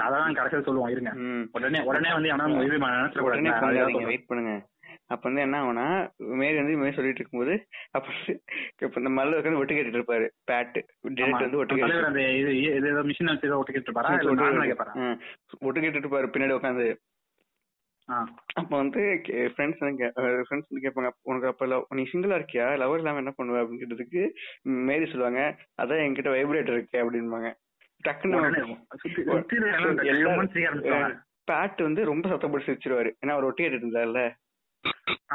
அதான் 0.07 0.37
கடைசியா 0.39 0.61
சொல்லுவோம். 0.67 0.91
இருங்க. 0.95 1.13
உடனே 1.57 1.81
உடனே 1.89 2.11
வந்து 2.17 2.35
உடனே 3.29 4.05
வெயிட் 4.11 4.29
பண்ணுங்க. 4.29 4.53
அப்ப 5.13 5.23
வந்து 5.27 5.43
என்ன 5.45 5.55
ஆகும்னா 5.61 5.85
மேரி 6.41 6.57
வந்து 6.59 6.75
மாதிரி 6.81 6.95
சொல்லிட்டு 6.97 7.21
இருக்கும்போது 7.21 7.53
அப்ப 7.95 8.07
இப்ப 8.85 8.99
இந்த 9.01 9.11
மல்ல 9.17 9.39
உட்காந்து 9.39 9.61
ஒட்டு 9.61 9.75
கேட்டுட்டு 9.77 9.99
இருப்பாரு. 9.99 10.27
பேட் 10.49 10.77
டிரெக்ட் 11.17 11.45
வந்து 11.45 11.59
ஒட்டு 11.61 11.77
கேட்டு. 11.79 11.97
ஒட்டு 15.67 15.81
கேட்டுட்டு 15.81 16.05
இருப்பாரு? 16.05 16.29
பின்னாடி 16.35 16.55
உட்காந்து. 16.59 16.85
அப்ப 18.53 18.77
வந்து 18.77 18.99
ஃப்ரெண்ட்ஸ் 19.25 20.11
ஃப்ரெண்ட்ஸ் 20.15 20.65
வந்து 20.69 20.91
கேட்பாங்க 20.91 21.09
உனக்கு 21.21 21.47
அப்ப 21.47 21.65
love- 21.65 21.85
நீ 21.89 22.03
சிங்கிளா 22.13 22.39
இருக்கியா? 22.39 22.67
லவர் 22.73 22.95
இல்லாம 22.95 23.17
என்ன 23.17 23.33
பண்ணுவ? 23.37 23.55
அப்படின்னு 23.55 23.81
கேட்டதுக்கு 23.81 24.29
மேரி 24.61 25.05
சொல்லுவாங்க 25.05 25.55
அதான் 25.81 26.05
என்கிட்ட 26.05 26.31
வைப்ரேட்டர் 26.31 26.73
இருக்கு 26.73 27.11
அப்படின்பாங்க. 27.11 27.53
டக்குன்னு. 28.07 28.83
பேட் 31.51 31.81
வந்து 31.81 32.05
ரொம்ப 32.05 32.29
சத்தப்பட்டு 32.29 32.71
சிரிச்சிருவாரு. 32.71 33.11
ஏன்னா 33.25 33.29
அவர் 33.29 33.43
ஒட்டி 33.43 33.65
கேட்டுட்டு 33.65 33.69
இருந்தார்ல. 33.69 34.31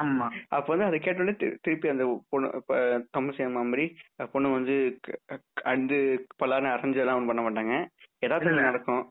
ஆமா. 0.00 0.30
அப்ப 0.48 0.76
வந்து 0.76 0.84
அதை 0.84 0.98
கேட்டோடனே 0.98 1.30
திரு- 1.30 1.56
திருப்பி 1.62 1.88
அந்த 1.88 2.24
பொண்ணு 2.28 2.64
தமிழ் 3.10 3.34
சினிமா 3.34 3.62
மாதிரி 3.62 3.96
பொண்ணு 4.32 4.50
வந்து 4.50 4.98
அண்டு 5.64 6.18
பல்லான்னு 6.44 6.70
அரைஞ்சு 6.70 6.96
எல்லாம் 6.96 7.28
ஒண்ணும் 7.28 7.44
பண்ண 7.44 7.50
மாட்டாங்க. 7.50 7.86
இல்ல. 8.22 8.60
நடக்கும். 8.60 9.02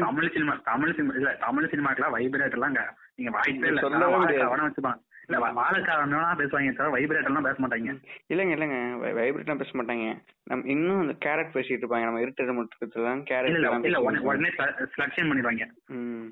தமிழ் 0.00 0.32
சினிமா 0.34 0.54
தமிழ் 0.64 0.94
சினிமா 0.94 1.14
இல்ல 1.14 1.30
தமிழ் 1.40 1.70
சினிமாக்கெல்லாம் 1.72 2.14
வைப்ரேட் 2.16 2.56
எல்லாம் 2.58 2.76
நீங்க 3.16 3.30
வாய்ப்பே 3.30 3.68
இல்ல. 3.68 3.80
அவன 4.44 4.66
வச்சுப்பாங்க. 4.66 5.00
இல்ல 5.24 5.38
பேசுவாங்க 6.38 6.70
தவிர 6.76 6.92
வைப்ரேட் 6.94 7.28
எல்லாம் 7.30 7.46
பேச 7.46 7.56
மாட்டாங்க. 7.58 7.90
இல்லைங்க 8.32 8.54
இல்லைங்க. 8.56 8.78
வைப்ரேட்லாம் 9.18 9.60
பேச 9.62 9.72
மாட்டாங்க. 9.72 10.06
நம்ம 10.44 10.66
இன்னும் 10.66 11.00
அந்த 11.00 11.14
கேரட் 11.26 11.52
பேசிட்டு 11.52 11.82
இருப்பாங்க. 11.82 12.04
நம்ம 12.04 12.20
இருட்டு 12.20 12.52
மட்டும் 12.52 13.26
கேரட் 13.30 13.50
இல்ல 13.50 13.70
இல்ல 13.84 14.00
உடனே 14.24 14.50
ஸ்லக்ஷன் 14.94 15.30
பண்ணிடுவாங்க. 15.30 15.66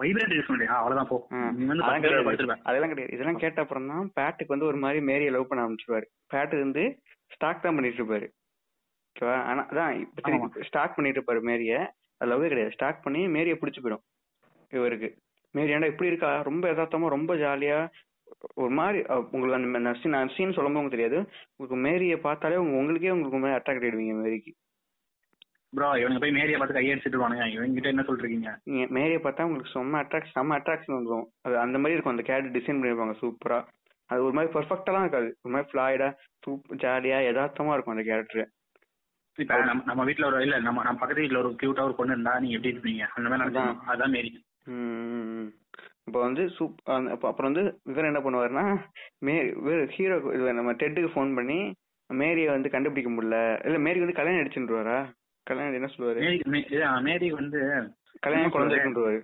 வைப்ரேட் 0.02 0.36
யூஸ் 0.38 0.50
பண்ணியா 0.52 0.78
அவ்வளவுதான் 0.80 1.10
போ. 1.12 1.18
அதெல்லாம் 2.64 2.92
கிடையாது. 2.92 3.12
இதெல்லாம் 3.12 3.42
கேட்ட 3.44 3.60
அப்புறம் 3.60 3.86
தான் 3.86 4.10
பேட்டுக்கு 4.14 4.54
வந்து 4.56 4.70
ஒரு 4.70 4.76
மாதிரி 4.76 5.00
மேரியை 5.02 5.30
லவ் 5.30 5.48
பண்ண 5.48 5.64
ஆரம்பிச்சிருவாரு. 5.64 6.08
பேட்டு 6.34 6.64
வந்து 6.64 6.84
ஸ்டாக் 7.30 7.62
தான் 7.62 7.74
பண்ணிட்டு 7.74 8.00
இருப்பாரு. 8.02 8.28
ஓகேவா? 9.18 9.36
ஆனா 9.50 9.62
அதான் 9.70 9.94
இப்ப. 10.00 10.62
ஸ்டாக் 10.66 10.96
பண்ணிட்டு 10.96 11.20
இருப்பாரு 11.20 11.40
மேரிய. 11.48 11.76
லவ்வே 12.20 12.48
கிடையாது. 12.50 12.74
ஸ்டாக் 12.74 13.04
பண்ணி 13.04 13.20
மேரியை 13.36 13.56
பிடிச்சி 13.60 13.80
போயிடும் 13.82 14.04
இவருக்கு. 14.72 15.08
மேரி 15.54 15.72
ஏன்டா 15.74 15.90
இப்படி 15.92 16.10
இருக்கா? 16.10 16.30
ரொம்ப 16.48 16.64
யதார்த்தமா 16.70 17.08
ரொம்ப 17.14 17.32
ஜாலியா. 17.42 17.78
ஒரு 18.62 18.72
மாதிரி 18.78 18.98
உங்களுக்கு 19.34 19.58
அந்த 19.58 19.80
நர்சின் 19.86 20.16
நர்சின்னு 20.16 20.56
சொல்லும்போது 20.56 20.80
உங்களுக்கு 20.80 20.96
தெரியாது. 20.96 21.18
உங்களுக்கு 21.50 21.76
மேரியை 21.86 22.16
பார்த்தாலே 22.26 22.60
உங்க 22.62 22.74
உங்களுக்கே 22.80 23.14
உங்களுக்கு 23.14 23.40
மேலே 23.44 23.56
அட்ராக்ட் 23.58 23.86
ஆயிடுவீங்க 23.86 24.16
மேரிக்கு. 24.22 24.52
ப்ரோ 25.72 25.88
இவனுக்கு 26.00 26.22
போய் 26.24 26.36
மேரியை 26.38 26.58
பார்த்து 26.58 26.76
கையடிச்சிட்டு 26.76 27.22
வானுங்க 27.22 27.46
இவங்க 27.54 27.74
கிட்ட 27.78 27.88
என்ன 27.94 28.04
சொல்றீங்க? 28.08 28.52
நீங்க 28.68 28.84
மேரியை 28.96 29.20
பார்த்தா 29.24 29.46
உங்களுக்கு 29.48 29.74
செம்ம 29.74 29.98
அட்ராக்ஷன் 30.02 30.36
செம்ம 30.38 30.56
அட்ராக்ஷன் 30.58 30.96
வந்துடும் 30.96 31.26
அது 31.46 31.56
அந்த 31.64 31.76
மாதிரி 31.78 31.96
இருக்கும் 31.96 32.14
அந்த 32.14 32.24
கேட் 32.30 32.54
டிசைன் 32.56 32.78
பண்ணிருப்பாங்க 32.78 33.16
சூப்பரா 33.22 33.58
அது 34.10 34.20
ஒரு 34.26 34.34
மாதிரி 34.36 34.52
பெர்ஃபெக்டாலாம் 34.54 35.04
இருக்காது. 35.06 35.28
ஒரு 35.42 35.52
மாதிரி 35.54 35.70
ஃபிளாய்டா 35.70 36.08
சூப்பர் 36.44 36.80
ஜாலியா 36.84 37.18
யதார்த்தமா 37.28 37.74
இருக்கும் 37.74 37.96
அந்த 37.96 38.06
கேரக்டர் 38.10 38.44
இப்ப 39.38 39.56
நம்ம 39.64 39.82
நம்ம 39.84 40.04
வீட்ல 40.04 40.26
ஒரு 40.26 40.38
இல்ல 40.42 40.56
நம்ம 40.58 40.82
நம்ம 40.82 40.98
பக்கத்து 40.98 41.24
வீட்ல 41.24 41.40
ஒரு 41.40 41.50
கியூட்டா 41.60 41.82
ஒரு 41.82 41.94
பொண்ணு 41.94 42.14
இருந்தா 42.14 42.32
நீங்க 42.38 42.56
எப்படி 42.56 42.72
இருப்பீங்க? 42.72 43.04
அந்த 43.14 43.28
மாதிரி 43.28 43.46
அதான். 43.48 43.74
அதான் 43.92 44.14
மேரி. 44.14 44.30
இப்போ 46.06 46.20
வந்து 46.20 46.42
சூப் 46.48 46.76
அப்புறம் 47.24 47.48
வந்து 47.50 47.62
இவர் 47.84 48.10
என்ன 48.10 48.20
பண்ணுவாருன்னா 48.20 48.64
மே 49.20 49.34
ஹீரோ 49.90 50.16
நம்ம 50.52 50.72
டெட்டுக்கு 50.74 51.14
ஃபோன் 51.14 51.34
பண்ணி 51.34 51.58
மேரியை 52.10 52.50
வந்து 52.50 52.68
கண்டுபிடிக்க 52.70 53.10
முடியல. 53.10 53.38
இல்ல 53.66 53.78
மேரி 53.78 53.98
வந்து 53.98 54.18
கல்யாணம் 54.18 54.42
அடிச்சுருவாரா? 54.42 54.98
கல்யாணம் 55.46 55.78
என்ன 55.78 55.90
சொல்லுவாரு? 55.92 56.20
மேரி 57.08 57.28
வந்து 57.32 57.60
கல்யாணம் 58.20 58.54
குழந்தை 58.54 58.76
இருக்குன்றவாரு 58.76 59.20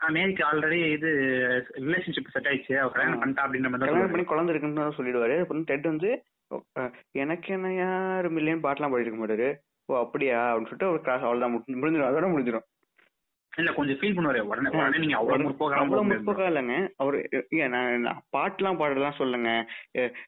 ஆ, 0.00 0.08
மேரிக்கு 0.08 0.42
ஆல்ரெடி 0.46 0.78
இது 0.92 1.10
ரிலேஷன்ஷிப் 1.82 2.30
செட் 2.30 2.48
ஆயிடுச்சு. 2.48 2.74
அவ 2.78 2.88
கல்யாணம் 2.90 3.20
பண்ணிட்டா 3.20 3.42
அப்படின்ற 3.44 3.68
மாதிரி 3.68 3.88
கல்யாணம். 3.88 4.10
பண்ணி 4.10 4.24
குழந்தை 4.24 4.52
இருக்குன்னு 4.52 4.96
சொல்லிடுவாரு. 4.96 5.36
அப்புறம் 5.40 5.64
டெட் 5.64 5.86
வந்து 5.86 6.08
எனக்கு 7.12 7.52
என்ன 7.52 7.74
யாரும் 7.74 8.36
இல்லைன்னு 8.36 8.66
பாட்டெல்லாம் 8.66 8.92
பாடிருக்க 8.92 9.16
மாட்டாரு. 9.16 9.54
ஓ 9.84 9.98
அப்படியா? 9.98 10.48
அப்படின்னு 10.48 10.60
சொல்லிட்டு 10.60 10.90
ஒரு 10.90 11.00
கிளாஸ் 11.00 11.20
அவ்வளவுதான் 11.20 11.58
முடி- 11.58 11.78
முடிஞ்சிடும் 11.78 12.08
அதோட 12.08 12.28
முடிஞ்சிடும் 12.30 12.70
இல்ல 13.56 13.72
கொஞ்சம் 13.72 13.96
ஃபீல் 13.96 14.16
பண்ணுவாரு. 14.16 14.40
உடனே 14.40 14.68
உடனே 14.68 14.98
நீங்க 14.98 15.16
அவ்வளவு 15.16 15.54
அவ்வளவு 15.58 16.04
முடியாது. 16.04 16.32
முற்போக்கா 16.32 16.52
இல்லைங்க 16.52 16.88
அவரு 16.96 17.28
நான் 17.68 18.00
நான் 18.00 18.22
பாட்டுலாம் 18.36 18.76
பாடலாம் 18.76 19.12
சொல்லுங்க. 19.12 19.66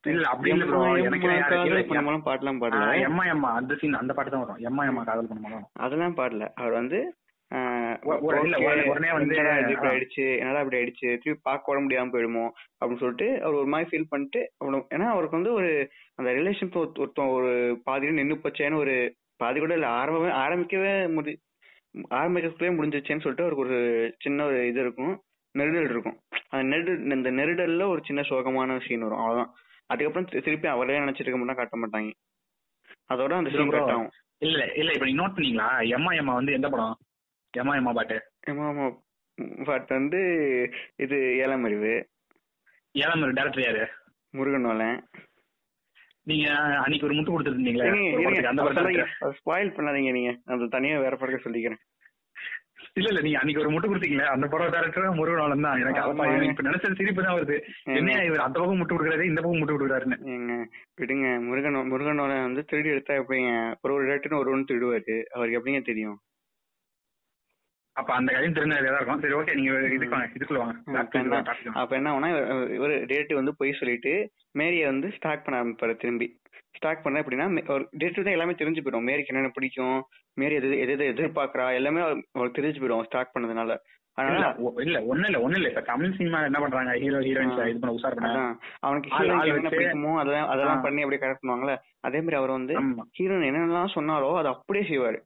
இல்ல, 0.03 0.29
அப்படி 0.29 0.51
இல்ல 0.51 0.65
bro. 0.65 1.05
எனக்கு 1.05 1.29
யாரு- 1.29 1.65
இல்ல, 1.65 1.83
நம்மளும் 1.83 2.25
பாட்டுலாம் 2.25 2.73
ஆ, 2.73 2.91
பாடல. 2.91 3.01
எம்மா 3.01 3.25
எம்மா. 3.25 3.55
அந்த 3.55 3.75
சீன் 3.75 3.95
அந்த 3.95 4.13
பாட்டு 4.13 4.31
தான் 4.31 4.41
வரும். 4.41 4.57
எம்மா 4.57 4.85
எம்மா 4.85 5.03
காதல் 5.03 5.27
பண்ண 5.27 5.49
வரும் 5.49 5.69
அதெல்லாம் 5.73 6.17
பாடல. 6.17 6.49
அவர் 6.55 6.73
வந்து 6.73 7.15
ஆஹ், 7.55 7.55
ஒ- 7.55 7.59
ஒரு- 7.59 7.73
இல்ல, 7.75 7.93
okay, 7.93 7.94
உடனே- 8.05 9.13
வந்து, 9.13 9.35
இப்படி. 9.71 9.97
ஆயிடுச்சு 9.97 10.39
என்னடா 10.39 10.61
இப்படி 10.61 10.83
ஆயிடுச்சு 10.83 11.01
திருப்பி 11.01 11.35
பார்க்க 11.43 11.65
கூட 11.65 11.81
முடியாம 11.81 12.09
போயிடுமோ 12.09 12.51
அப்படின்னு 12.85 12.97
சொல்லிட்டு 12.97 13.43
அவர் 13.43 13.55
ஒரு 13.55 13.67
மாதிரி 13.67 13.99
ஃபீல் 13.99 14.07
பண்ணிட்டு 14.09 14.51
அவ்வளவு 14.59 14.87
ஏன்னா 14.95 15.11
அவருக்கு 15.11 15.37
வந்து 15.37 15.53
ஒரு 15.53 15.91
அந்த 16.15 16.31
ரிலேஷன் 16.31 16.97
ஒருத்தன் 16.97 17.27
ஒரு 17.27 17.81
பாதியில 17.91 18.13
நின்னு 18.13 18.41
போச்சேன்னு 18.43 18.75
ஒரு 18.75 19.15
பாதி 19.37 19.59
கூட 19.59 19.73
இல்ல 19.73 19.89
ஆரம்பமே 19.89 20.31
ஆரம்பிக்கவே 20.31 21.13
முடி 21.13 21.41
ஆரம்பிக்கிறதுக்குள்ளே 22.11 22.75
முடிஞ்சிச்சேன்னு 22.75 23.21
சொல்லிட்டு 23.21 23.43
அவருக்கு 23.43 23.65
ஒரு 23.65 24.15
சின்ன 24.19 24.45
ஒரு 24.45 24.67
இது 24.67 24.81
இருக்கும் 24.81 25.21
நெருடல் 25.59 25.91
இருக்கும். 25.91 26.19
அந்த 26.49 26.77
நெருடல் 26.77 27.13
இந்த 27.13 27.31
நெருடல்ல 27.31 27.89
ஒரு 27.89 28.01
சின்ன 28.05 28.23
சோகமான 28.23 28.87
சீன் 28.87 29.01
வரும் 29.01 29.19
அவ்வளவுதான். 29.19 29.55
அதுக்கப்புறம் 29.87 30.43
திருப்பி 30.43 30.69
அவரே 30.69 30.99
நினைச்சிட்டு 30.99 31.21
இருக்க 31.21 31.39
மட்டும் 31.39 31.57
காட்ட 31.57 31.79
மாட்டாங்க. 31.79 32.13
அதோட 33.15 33.33
அந்த 33.33 33.51
சீன். 33.51 33.71
கட் 33.71 33.81
ஆகும். 33.81 34.11
இல்ல 34.39 34.73
இல்ல 34.73 34.91
இப்ப 34.93 35.05
நீங்க 35.05 35.23
நோட் 35.23 35.31
பண்ணீங்களா? 35.31 35.89
எம்மா 35.89 36.13
எம்மா 36.13 36.35
வந்து 36.35 36.53
எந்த 36.53 36.69
படம்? 36.69 36.97
எம்மா 37.55 37.75
எம்மா 37.81 37.93
பாட்டு? 37.99 38.17
ஆமா 38.51 38.65
ஆமா 38.71 38.87
பட் 39.69 39.89
வந்து 39.99 40.21
இது 41.05 41.17
ஏழாம் 41.45 41.65
அறிவு 41.69 41.93
ஏழாம் 42.95 43.25
டேரக்டர் 43.39 43.67
யாரு? 43.67 43.85
முருகன் 44.35 44.69
வளன் 44.71 44.99
நீங்க 46.31 46.47
அன்னைக்கு 46.83 47.07
ஒரு 47.09 47.17
முட்டு 47.17 47.33
கொடுத்துருந்தீங்களே? 47.33 47.89
அந்த 48.51 48.63
படத்துல 48.67 49.05
ஸ்பாயில் 49.39 49.75
பண்ணாதீங்க 49.77 50.13
நீங்க. 50.17 50.31
அந்த 50.53 50.69
தனியா 50.77 51.03
வேற 51.05 51.15
படத்தை 51.21 51.41
சொல்லிக்கிறேன். 51.47 51.83
இல்ல 52.99 53.09
இல்ல 53.11 53.21
நீங்க 53.25 53.39
அன்னைக்கு 53.41 53.63
ஒரு 53.63 53.73
முட்டு 53.75 53.89
கொடுத்தீங்களே? 53.91 54.27
அந்த 54.35 54.47
படம் 54.53 54.73
டேரக்டர் 54.75 55.19
முருகனாளன் 55.19 55.67
தான். 55.67 55.81
எனக்கு. 55.83 56.01
அப்ப 56.05 56.27
இப்ப 56.51 56.65
நினைச்சது 56.69 56.99
சிரிப்பு 57.01 57.25
தான் 57.27 57.37
வருது. 57.39 57.57
என்ன 57.99 58.17
இவர் 58.29 58.45
அந்த 58.47 58.57
பக்கம் 58.61 58.81
முட்டு 58.81 58.95
கொடுக்குறாரு 58.97 59.29
இந்த 59.31 59.41
பக்கம் 59.41 59.61
முட்டு 59.63 59.77
கொடுக்குறாருன்னு? 59.77 60.19
ஏங்க 60.35 60.55
விடுங்க. 61.01 61.27
முருகன் 61.49 61.79
முருகன் 61.93 62.23
வளன் 62.25 62.47
வந்து 62.49 62.65
திருடி 62.73 62.95
எடுத்தா 62.95 63.19
எப்படிங்க? 63.23 63.53
ஒரு 63.85 63.95
ஒரு 63.97 64.07
டேட்டுன்னு 64.11 64.41
ஒரு 64.43 64.53
ஒன்று 64.55 64.71
திருடுவாரு. 64.71 65.17
அவருக்கு 65.37 65.59
எப்படிங்க 65.61 65.83
தெரியும்? 65.91 66.19
அப்ப 67.97 68.15
அந்த 68.15 68.33
கதையும் 68.33 68.71
தான் 68.71 68.85
இருக்கும். 68.85 69.21
சரி 69.21 69.35
ஓகே 69.35 69.55
நீங்க 69.55 69.89
இதுக்கு 69.89 70.17
இதுக்குள்ள 70.37 70.59
வாங்க. 70.59 70.99
அப்ப 70.99 71.19
என்ன 71.19 71.37
the 71.37 71.43
topic. 71.43 71.71
அப்ப 71.75 71.97
என்ன 71.97 72.13
ஆகும்னா 72.13 72.29
இவர் 72.29 72.71
இவர் 72.71 73.07
டேட் 73.07 73.33
வந்து 73.33 73.57
பொய் 73.57 73.73
சொல்லிட்டு 73.73 74.13
மேரியை 74.53 74.85
வந்து 74.85 75.11
ஸ்டாக் 75.11 75.45
பண்ண 75.45 75.57
ஆரம்பிப்பாரு 75.61 75.97
திரும்பி. 75.97 76.29
ஸ்டாக் 76.77 77.03
பண்ண 77.03 77.21
எப்படின்னா 77.21 77.71
ஒரு 77.71 77.89
டேட் 77.93 78.15
தான் 78.15 78.37
எல்லாமே 78.37 78.53
தெரிஞ்சு 78.53 78.83
போயிடும். 78.85 79.09
மேரிக்கு 79.09 79.33
என்னென்ன 79.33 79.51
பிடிக்கும் 79.55 79.97
மேரி 80.35 80.55
எது 80.55 80.79
எது 80.79 80.93
எது 80.93 81.13
எதிர்பார்க்கறா 81.13 81.75
எல்லாமே 81.75 82.01
அவ- 82.01 82.23
அவருக்கு 82.33 82.63
தெரிஞ்சு 82.63 82.81
போயிடும் 82.81 83.03
ஸ்டாக் 83.03 83.33
பண்ணதுனால. 83.35 83.77
அதனால 84.19 84.55
இல்ல 84.77 84.99
ஒண்ணு 85.15 85.25
இல்ல 85.25 85.39
ஒண்ணு 85.39 85.57
இல்ல 85.57 85.69
இப்ப 85.69 85.81
தமிழ் 85.81 86.17
சினிமா 86.17 86.43
என்ன 86.43 86.59
பண்றாங்க? 86.61 86.93
Hero 86.99 87.19
heroines. 87.19 87.69
இது 87.69 87.79
பண்ண 87.79 87.97
உஷார் 87.97 88.21
பண்ண. 88.21 88.57
அவனுக்கு 88.81 89.11
என்ன 89.47 89.69
பிடிக்குமோ 89.69 90.19
அதெல்லாம் 90.19 90.49
அதெல்லாம். 90.49 90.81
பண்ணி 90.81 91.03
அப்படியே 91.03 91.23
கரெக்ட் 91.23 91.43
பண்ணுவாங்கல்ல. 91.43 91.75
அதே 92.01 92.19
மாதிரி 92.19 92.37
அவர் 92.37 92.51
வந்து 92.51 92.75
ஹீரோயின் 93.19 93.49
என்னென்னலாம் 93.49 93.95
சொன்னாரோ 93.95 94.39
அதை 94.39 94.53
அப்படியே 94.53 94.85
செய்வாரு. 94.89 95.19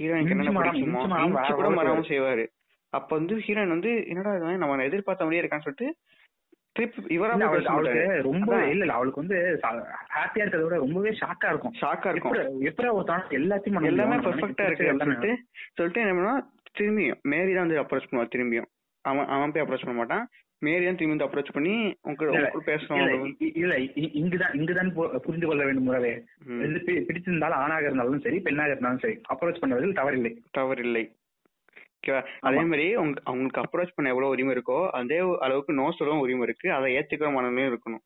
ஹீரோயினுக்கு 0.00 0.34
என்னென்ன 0.34 1.54
கூட 1.54 1.70
மரமும் 1.70 2.10
செய்வாரு. 2.12 2.44
அப்ப 2.92 3.16
வந்து 3.16 3.34
ஹீரோயின் 3.36 3.74
வந்து 3.76 3.90
என்னடா 4.06 4.30
நம்ம 4.56 4.84
எதிர்பார்த்த 4.84 5.24
மாதிரியே 5.24 5.42
இருக்கான்னு 5.42 5.66
சொல்லிட்டு 5.66 5.88
ரொம்ப. 8.22 8.50
இல்ல 8.66 8.84
இல்ல 8.84 8.92
அவளுக்கு 8.92 9.22
வந்து 9.22 9.38
ஹாப்பியா 10.16 10.42
இருக்கிறத 10.42 10.62
விட 10.62 10.76
ரொம்பவே 10.76 11.10
ஷாக்கா 11.10 11.48
இருக்கும். 11.48 11.74
ஷாக்கா 11.80 12.08
இருக்கும். 12.08 12.60
எப்படி 12.60 12.88
ஒருத்தவங்க 12.88 13.38
எல்லாத்தையும் 13.40 13.82
எல்லாமே? 13.82 14.16
பெர்ஃபெக்டா 14.16 14.66
இருக்கு. 14.66 14.96
சொல்லிட்டு 14.98 15.32
சொல்லிட்டு 15.74 16.02
என்ன 16.02 16.34
திரும்பியும் 16.78 17.20
மேரி 17.22 17.54
தான் 17.54 17.66
வந்து 17.66 17.82
அப்ரோச் 17.82 18.08
பண்ணுவா 18.10 18.26
திரும்பியும். 18.34 18.68
அவன் 19.04 19.26
அவன் 19.26 19.52
போய் 19.52 19.62
அப்ரோச் 19.62 19.84
பண்ண 19.84 19.92
மாட்டான். 19.92 20.24
மேரி 20.60 20.84
தான் 20.84 20.96
திரும்பி 20.96 21.24
வந்து 21.24 21.40
அப்ரோச் 21.40 21.52
பண்ணி 21.52 21.96
உங்க 22.02 22.24
இல்ல, 22.24 22.36
உங்க 22.36 22.50
கூட 22.50 22.64
பேசுவான் 22.64 23.34
இல்ல, 23.38 23.76
இங்குதான் 23.94 24.52
இங்குதான் 24.52 24.92
புரிந்து 25.20 25.46
கொள்ள 25.46 25.64
வேண்டும் 25.64 25.88
முறவே. 25.88 26.22
இது 26.46 27.06
பிடிச்சிருந்தாலும் 27.08 27.50
ஆணாக 27.50 27.82
இருந்தாலும் 27.82 28.20
சரி 28.20 28.40
பெண்ணாக 28.40 28.68
இருந்தாலும் 28.68 28.98
சரி 28.98 29.20
அப்ரோச் 29.28 29.60
பண்ணுவதில் 29.60 29.92
தவறில்லை. 29.92 30.36
தவறில்லை. 30.58 31.18
ஓகேவா? 32.00 32.26
அதே 32.40 32.56
மாதிரி 32.56 32.94
உங்க 32.94 33.20
அவங்களுக்கு 33.24 33.60
அப்ரோச் 33.60 33.92
பண்ண 33.94 34.10
எவ்வளவு 34.10 34.32
உரிமை 34.32 34.54
இருக்கோ 34.54 34.88
அதே 34.88 35.36
அளவுக்கு 35.38 35.72
நோ 35.72 35.90
சொல்லவும் 35.98 36.22
உரிமை 36.22 36.42
இருக்கு. 36.42 36.72
அதை 36.72 36.96
ஏத்துக்கிற 36.96 37.22
மனநிலையும் 37.22 37.76
இருக்கணும். 37.76 38.00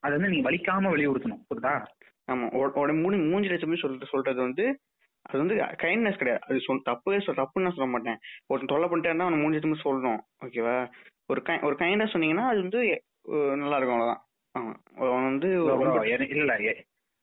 அது 0.00 0.12
வந்து 0.12 0.28
நீங்க 0.28 0.50
வலிக்காம 0.50 0.84
வலியுறுத்தணும் 0.84 1.42
புரியுதா? 1.54 1.86
ஆமா. 2.32 2.44
உட- 2.54 2.72
உடனே 2.72 3.00
மூணு 3.00 3.16
மூஞ்சி 3.16 3.48
லட்சமே 3.48 3.76
சொல்லிட்டு 3.76 4.06
சொல்றது 4.06 4.40
வந்து 4.40 4.80
அது 5.26 5.38
வந்து 5.38 5.54
கைண்ட்னஸ் 5.82 6.18
கிடையாது. 6.18 6.42
அது 6.44 6.58
சொல் 6.60 6.84
தப்பு 6.84 7.20
சொல் 7.20 7.38
தப்புன்னு 7.38 7.66
நான் 7.66 7.76
சொல்ல 7.76 7.90
மாட்டேன். 7.90 8.18
ஒருத்தன் 8.46 8.72
தொல்லை 8.72 8.88
பண்ணிட்டே 8.88 9.10
இருந்தா 9.10 9.26
அவனை 9.26 9.40
மூஞ்சி 9.40 9.58
லட்சமே 9.58 9.78
சொல்லணும் 9.82 10.18
ஓகேவா 10.44 10.74
ஒரு 11.30 11.40
கை 11.42 11.54
ஒரு 11.62 11.76
கைண்ட்னஸ் 11.78 12.14
சொன்னீங்கன்னா 12.14 12.46
அது 12.48 12.60
வந்து 12.62 12.80
அஹ், 13.28 13.54
நல்லா 13.56 13.76
இருக்கும் 13.76 13.96
அவ்வளவுதான். 13.96 14.22
ஆமா 14.54 14.72
அவன் 15.00 15.28
வந்து 15.28 15.48
ப்ரோ 15.58 15.70
ரொம்ப- 15.74 16.02
இல்ல 16.34 16.54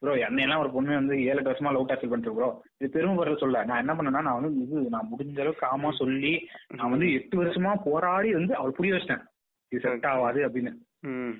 ப்ரோ 0.02 0.14
என்னையெல்லாம் 0.22 0.62
ஒரு 0.62 0.72
பொண்ணு 0.72 0.95
வந்து 0.95 1.16
ஏழு 1.22 1.39
எட்டு 1.39 1.49
வருஷமா 1.49 1.72
லவ் 1.72 1.89
டாக்ஸில் 1.89 2.12
பண்ணிட்டு 2.12 2.34
ப்ரோ 2.34 2.47
இது 2.78 2.88
பெரும் 2.89 3.18
குரல் 3.18 3.38
சொல்ல. 3.38 3.58
நான் 3.66 3.82
என்ன 3.84 3.93
பண்ணேன்னா 3.93 4.22
நான் 4.22 4.38
வந்து 4.39 4.62
இது 4.64 4.89
நான் 4.89 5.10
முடிஞ்ச 5.12 5.38
அளவுக்கு 5.39 5.66
காமா 5.66 5.89
சொல்லி 5.97 6.32
நான் 6.74 6.93
வந்து 6.93 7.08
எட்டு 7.14 7.36
வருஷமா 7.41 7.74
போராடி 7.84 8.32
வந்து 8.34 8.56
அவள் 8.56 8.74
புரிய 8.74 8.93
வச்சிட்டேன். 8.93 9.24
இது 9.72 9.82
செட் 9.84 10.08
ஆகாது 10.08 10.39
அப்படின்னு. 10.47 10.72
ம், 11.04 11.36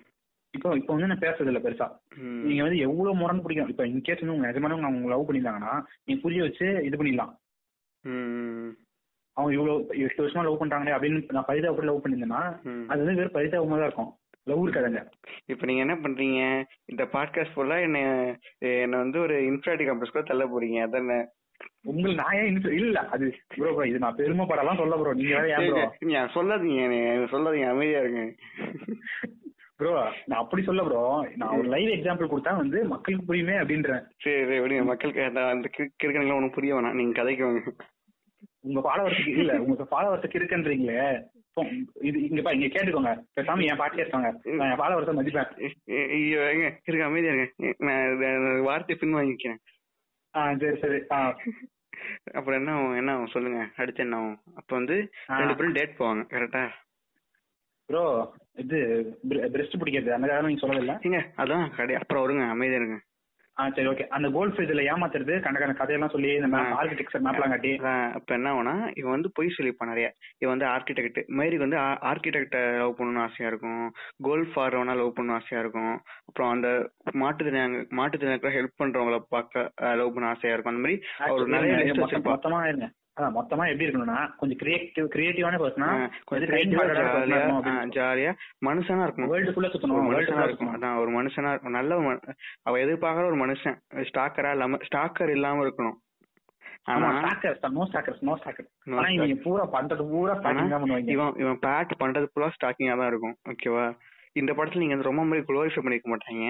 இப்போ 0.54 0.70
இப்போ 0.78 0.92
வந்து 0.94 1.10
நான் 1.10 1.24
பேசுறது 1.24 1.52
இல்ல 1.52 1.60
பெருசா 1.60 1.88
நீங்க 2.46 2.62
வந்து 2.64 2.80
எவ்வளவு 2.80 3.20
முரண் 3.20 3.44
பிடிக்கும் 3.44 3.70
இப்போ 3.70 3.84
இன்கேஸ் 3.88 4.22
வந்து 4.22 4.36
உங்க 4.36 4.48
நிஜமான 4.48 4.78
அவங்க 4.82 5.12
லவ் 5.12 5.28
பண்ணியிருந்தாங்கன்னா 5.28 5.74
நீங்க 6.02 6.20
புரிய 6.22 6.42
வச்சு 6.44 6.68
இது 6.84 6.98
பண்ணிடலாம் 6.98 7.34
அவங்க 9.38 9.52
இவ்வளவு 9.56 9.76
எட்டு 10.06 10.24
வருஷமா 10.24 10.46
லவ் 10.46 10.62
பண்றாங்களே 10.62 10.96
அப்படின்னு 10.96 11.36
நான் 11.36 11.48
பரிதாபப்பட்டு 11.50 11.90
லவ் 11.90 12.02
பண்ணியிருந்தேன்னா. 12.02 12.42
அது 12.90 13.02
வந்து 13.02 13.20
வெறும் 13.20 13.38
பரிதாபமா 13.38 13.78
தான் 13.78 13.88
இருக்கும் 13.88 14.12
லவ் 14.48 14.64
இருக்காதுங்க 14.64 15.02
இப்ப 15.48 15.66
நீங்க 15.66 15.82
என்ன 15.82 15.96
பண்றீங்க 15.98 16.40
இந்த 16.86 17.04
பாட்காஸ்ட் 17.14 17.56
ஃபுல்லா 17.56 17.78
என்ன 17.82 18.00
என்ன 18.82 18.98
வந்து 18.98 19.20
ஒரு 19.20 19.36
காம்ப்ளெக்ஸ் 19.82 20.16
கூட 20.16 20.24
தள்ள 20.24 20.46
போறீங்க 20.48 20.80
அதானே 20.82 21.20
உங்களுக்கு 21.86 22.20
நான் 22.20 22.38
ஏன் 22.38 22.50
இல்ல 22.80 23.00
அது 23.14 23.26
ப்ரோ 23.54 23.72
ப்ரோ 23.74 23.86
இது 23.86 24.04
நான் 24.04 24.18
பெருமைப்படலாம் 24.18 24.82
சொல்ல 24.82 24.98
ப்ரோ 24.98 25.14
நீங்க 25.14 25.34
வேற 25.38 25.50
ஏன் 25.56 25.70
ப்ரோ 25.70 25.84
நீங்க 26.02 26.22
சொல்லாதீங்க 26.36 26.84
சொல்லாதீங்க 27.28 27.70
அமைதியா 27.70 28.02
இருங்க 28.04 28.24
ப்ரோ 29.82 29.92
நான் 30.26 30.42
அப்படி 30.42 30.62
சொல்ல 30.64 30.82
ப்ரோ 30.86 31.02
நான் 31.40 31.56
ஒரு 31.58 31.68
லைவ் 31.74 31.92
எக்ஸாம்பிள் 31.94 32.32
கொடுத்தா 32.32 32.52
வந்து 32.58 32.80
மக்களுக்கு 32.92 33.28
புரியுமே 33.30 33.56
அப்படின்றேன் 33.62 34.04
சரி 34.24 34.42
சரி 34.42 34.60
விடுங்க 34.64 34.84
மக்களுக்கு 34.90 35.24
அந்த 35.48 35.70
கிறுக்கணுங்களா 35.76 36.38
ஒன்றும் 36.38 36.56
புரிய 36.58 36.76
வேணாம். 36.76 36.98
நீங்க 37.00 37.14
கதைக்கு 37.20 37.46
வாங்க. 37.46 37.62
உங்க 38.68 38.80
ஃபாலோவர்ஸுக்கு 38.86 39.42
இல்ல 39.44 39.54
உங்க 39.66 39.86
ஃபாலோவர்ஸுக்கு 39.92 40.40
இருக்குன்றீங்களே 40.40 41.00
இது 42.02 42.18
இங்க 42.28 42.42
பா 42.42 42.52
இங்க 42.52 42.68
கேட்டுக்கோங்க. 42.68 43.12
பேசாம 43.38 43.66
என் 43.70 43.80
பாட்டு 43.80 44.00
கேட்பாங்க 44.00 44.28
நான் 44.58 44.70
என் 44.70 44.80
ஃபாலோவர்ஸை 44.82 45.16
மதிப்பேன். 45.18 45.50
ஐயோ 46.18 46.42
ஏங்க 46.52 46.68
இருங்க 46.86 47.06
அமைதியா 47.08 47.34
இருங்க. 47.34 47.48
நான் 47.88 48.38
வார்த்தை 48.68 48.96
பின் 48.96 49.18
வாங்கிக்கிறேன். 49.18 49.60
ஆ 50.34 50.44
சரி 50.62 50.78
சரி. 50.84 51.00
ஆ. 51.12 51.18
அப்புறம் 52.34 52.60
என்ன 52.60 52.76
ஆகும் 52.76 52.96
என்ன 52.96 53.14
ஆகும்? 53.14 53.34
சொல்லுங்க. 53.34 53.60
அடுத்து 53.82 54.04
என்ன 54.06 54.20
ஆகும்? 54.20 54.38
அப்ப 54.56 54.70
வந்து. 54.78 54.96
ரெண்டு 55.42 55.58
பேரும் 55.58 55.78
டேட் 55.78 56.00
போவாங்க 56.00 56.24
கரெக்டா 56.32 56.64
ப்ரோ 57.90 58.04
இது 58.58 58.78
பிரஸ்ட் 59.54 59.80
பிடிக்கிறது. 59.82 60.18
அந்த 60.18 60.28
காரணம் 60.28 60.50
நீங்க 60.50 60.64
சொல்லவே 60.64 60.84
இல்ல 60.86 60.98
ஏங்க 61.08 61.22
அதான் 61.44 61.72
கடை. 61.78 61.96
அப்புறம் 62.02 62.24
வருங்க 62.26 62.46
அமைதியா 62.56 62.82
இருங்க. 62.82 62.98
ஆ 63.58 63.64
சரி 63.76 63.88
ஓகே 63.90 64.06
அந்த 64.16 64.28
கோல்ஃப் 64.36 64.60
இதுல 64.64 64.84
ஏமாத்துறது 64.92 65.34
கண்ட 65.46 65.58
கண்ட 65.60 65.74
கதையெல்லாம் 65.80 66.14
சொல்லி 66.14 66.30
இந்த. 66.38 66.60
ஆர்கிடெக்சர் 66.78 67.24
மேப்லாம் 67.26 67.52
காட்டி. 67.54 67.72
இப்ப 68.20 68.36
என்ன 68.38 68.52
ஆகும்னா 68.54 68.76
இவன் 69.00 69.16
வந்து 69.16 69.30
பொய் 69.38 69.54
சொல்லிப்பான் 69.58 69.92
நிறைய. 69.92 70.08
இவன் 70.42 70.54
வந்து 70.54 70.68
ஆர்கிடெக்ட் 70.74 71.20
மேரிக்கு 71.40 71.66
வந்து 71.66 71.80
ஆர்கிடெக்ட 72.10 72.62
லவ் 72.82 72.96
பண்ணணும்னு 73.00 73.24
ஆசையா 73.26 73.50
இருக்கும். 73.54 73.84
கோல்ஃப் 74.28 74.56
ஆடுறவனா 74.64 74.96
லவ் 75.02 75.14
பண்ணணும் 75.18 75.38
ஆசையா 75.40 75.62
இருக்கும். 75.64 75.94
அப்புறம் 76.30 76.54
அந்த 76.56 76.70
மாட்டுத்திறனாங்க 77.24 77.84
மாட்டுத்திறனுக்கு 78.00 78.56
ஹெல்ப் 78.58 78.80
பண்றவங்கள 78.84 79.20
பார்க்க 79.36 79.68
லவ் 80.02 80.14
பண்ண 80.16 80.34
ஆசையா 80.34 80.56
இருக்கும். 80.56 80.76
அந்த 80.76 80.86
மாதிரி 80.86 80.98
அவர் 81.28 81.54
நிறைய 81.58 81.94
மொத்தமா 82.32 82.62
இருங்க. 82.72 82.90
மொத்தமா 83.38 83.64
எப்படி 83.72 83.86
இருக்கணும்னா 83.86 84.20
கொஞ்சம் 84.40 84.60
கிரியேட்டிவ் 84.62 85.08
கிரியேட்டிவான 85.16 85.58
பர்சனா 85.62 85.88
கொஞ்சம் 86.30 86.50
கிரியேட்டிவா 86.52 86.84
ஜாலியா 87.98 88.32
மனுஷனா 88.68 89.06
இருக்கணும். 89.08 89.32
வேர்ல்டு 89.34 89.54
ஃபுல்லா 89.56 89.70
ஒரு 89.70 89.74
சுத்தணும் 89.74 90.08
மனுஷனா 90.12 90.46
இருக்கும் 90.48 90.72
அதான் 90.76 91.00
ஒரு 91.02 91.12
மனுஷனா 91.18 91.52
இருக்கும். 91.54 91.76
நல்ல 91.80 91.98
அவ 92.68 92.80
எதிர்பார்க்கற 92.86 93.26
ஒரு 93.32 93.40
மனுஷன் 93.44 93.78
ஸ்டாக்கரா 94.10 94.54
இல்லாம 94.58 94.80
ஸ்டாக்கர் 94.88 95.34
இல்லாம 95.38 95.66
இருக்கணும். 95.68 95.98
பூரா 99.44 99.66
பூரா 100.14 100.34
இவன் 101.44 101.62
பேட் 101.68 101.94
பண்றது 102.04 102.32
ஃபுல்லா 102.32 102.50
ஸ்டாக்கிங்கா 102.56 102.98
தான் 103.02 103.12
இருக்கும். 103.14 103.38
ஓகேவா 103.52 103.86
இந்த 104.42 104.52
படத்துல 104.58 104.84
நீங்க 104.84 105.10
ரொம்ப 105.12 105.24
மாதிரி 105.30 105.46
குளோரிஃபை 105.48 105.84
பண்ணிருக்க 105.86 106.10
மாட்டாங்க. 106.14 106.46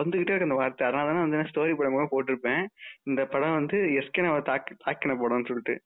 வந்துகிட்டே 0.00 0.32
இருக்கு 0.32 0.48
அந்த 0.48 0.58
வார்த்தை. 0.60 0.86
அதனால 0.86 1.06
தானே 1.08 1.20
வந்து 1.24 1.50
ஸ்டோரி 1.50 1.74
படம் 1.76 2.14
போட்டிருப்பேன். 2.14 2.64
இந்த 3.02 3.26
படம் 3.26 3.58
வந்து 3.60 3.78
எஸ்கே 4.00 4.42
தாக்கி 4.50 4.74
தாக்கின 4.86 5.16
படம்னு 5.20 5.48
சொல்லிட்டு. 5.50 5.76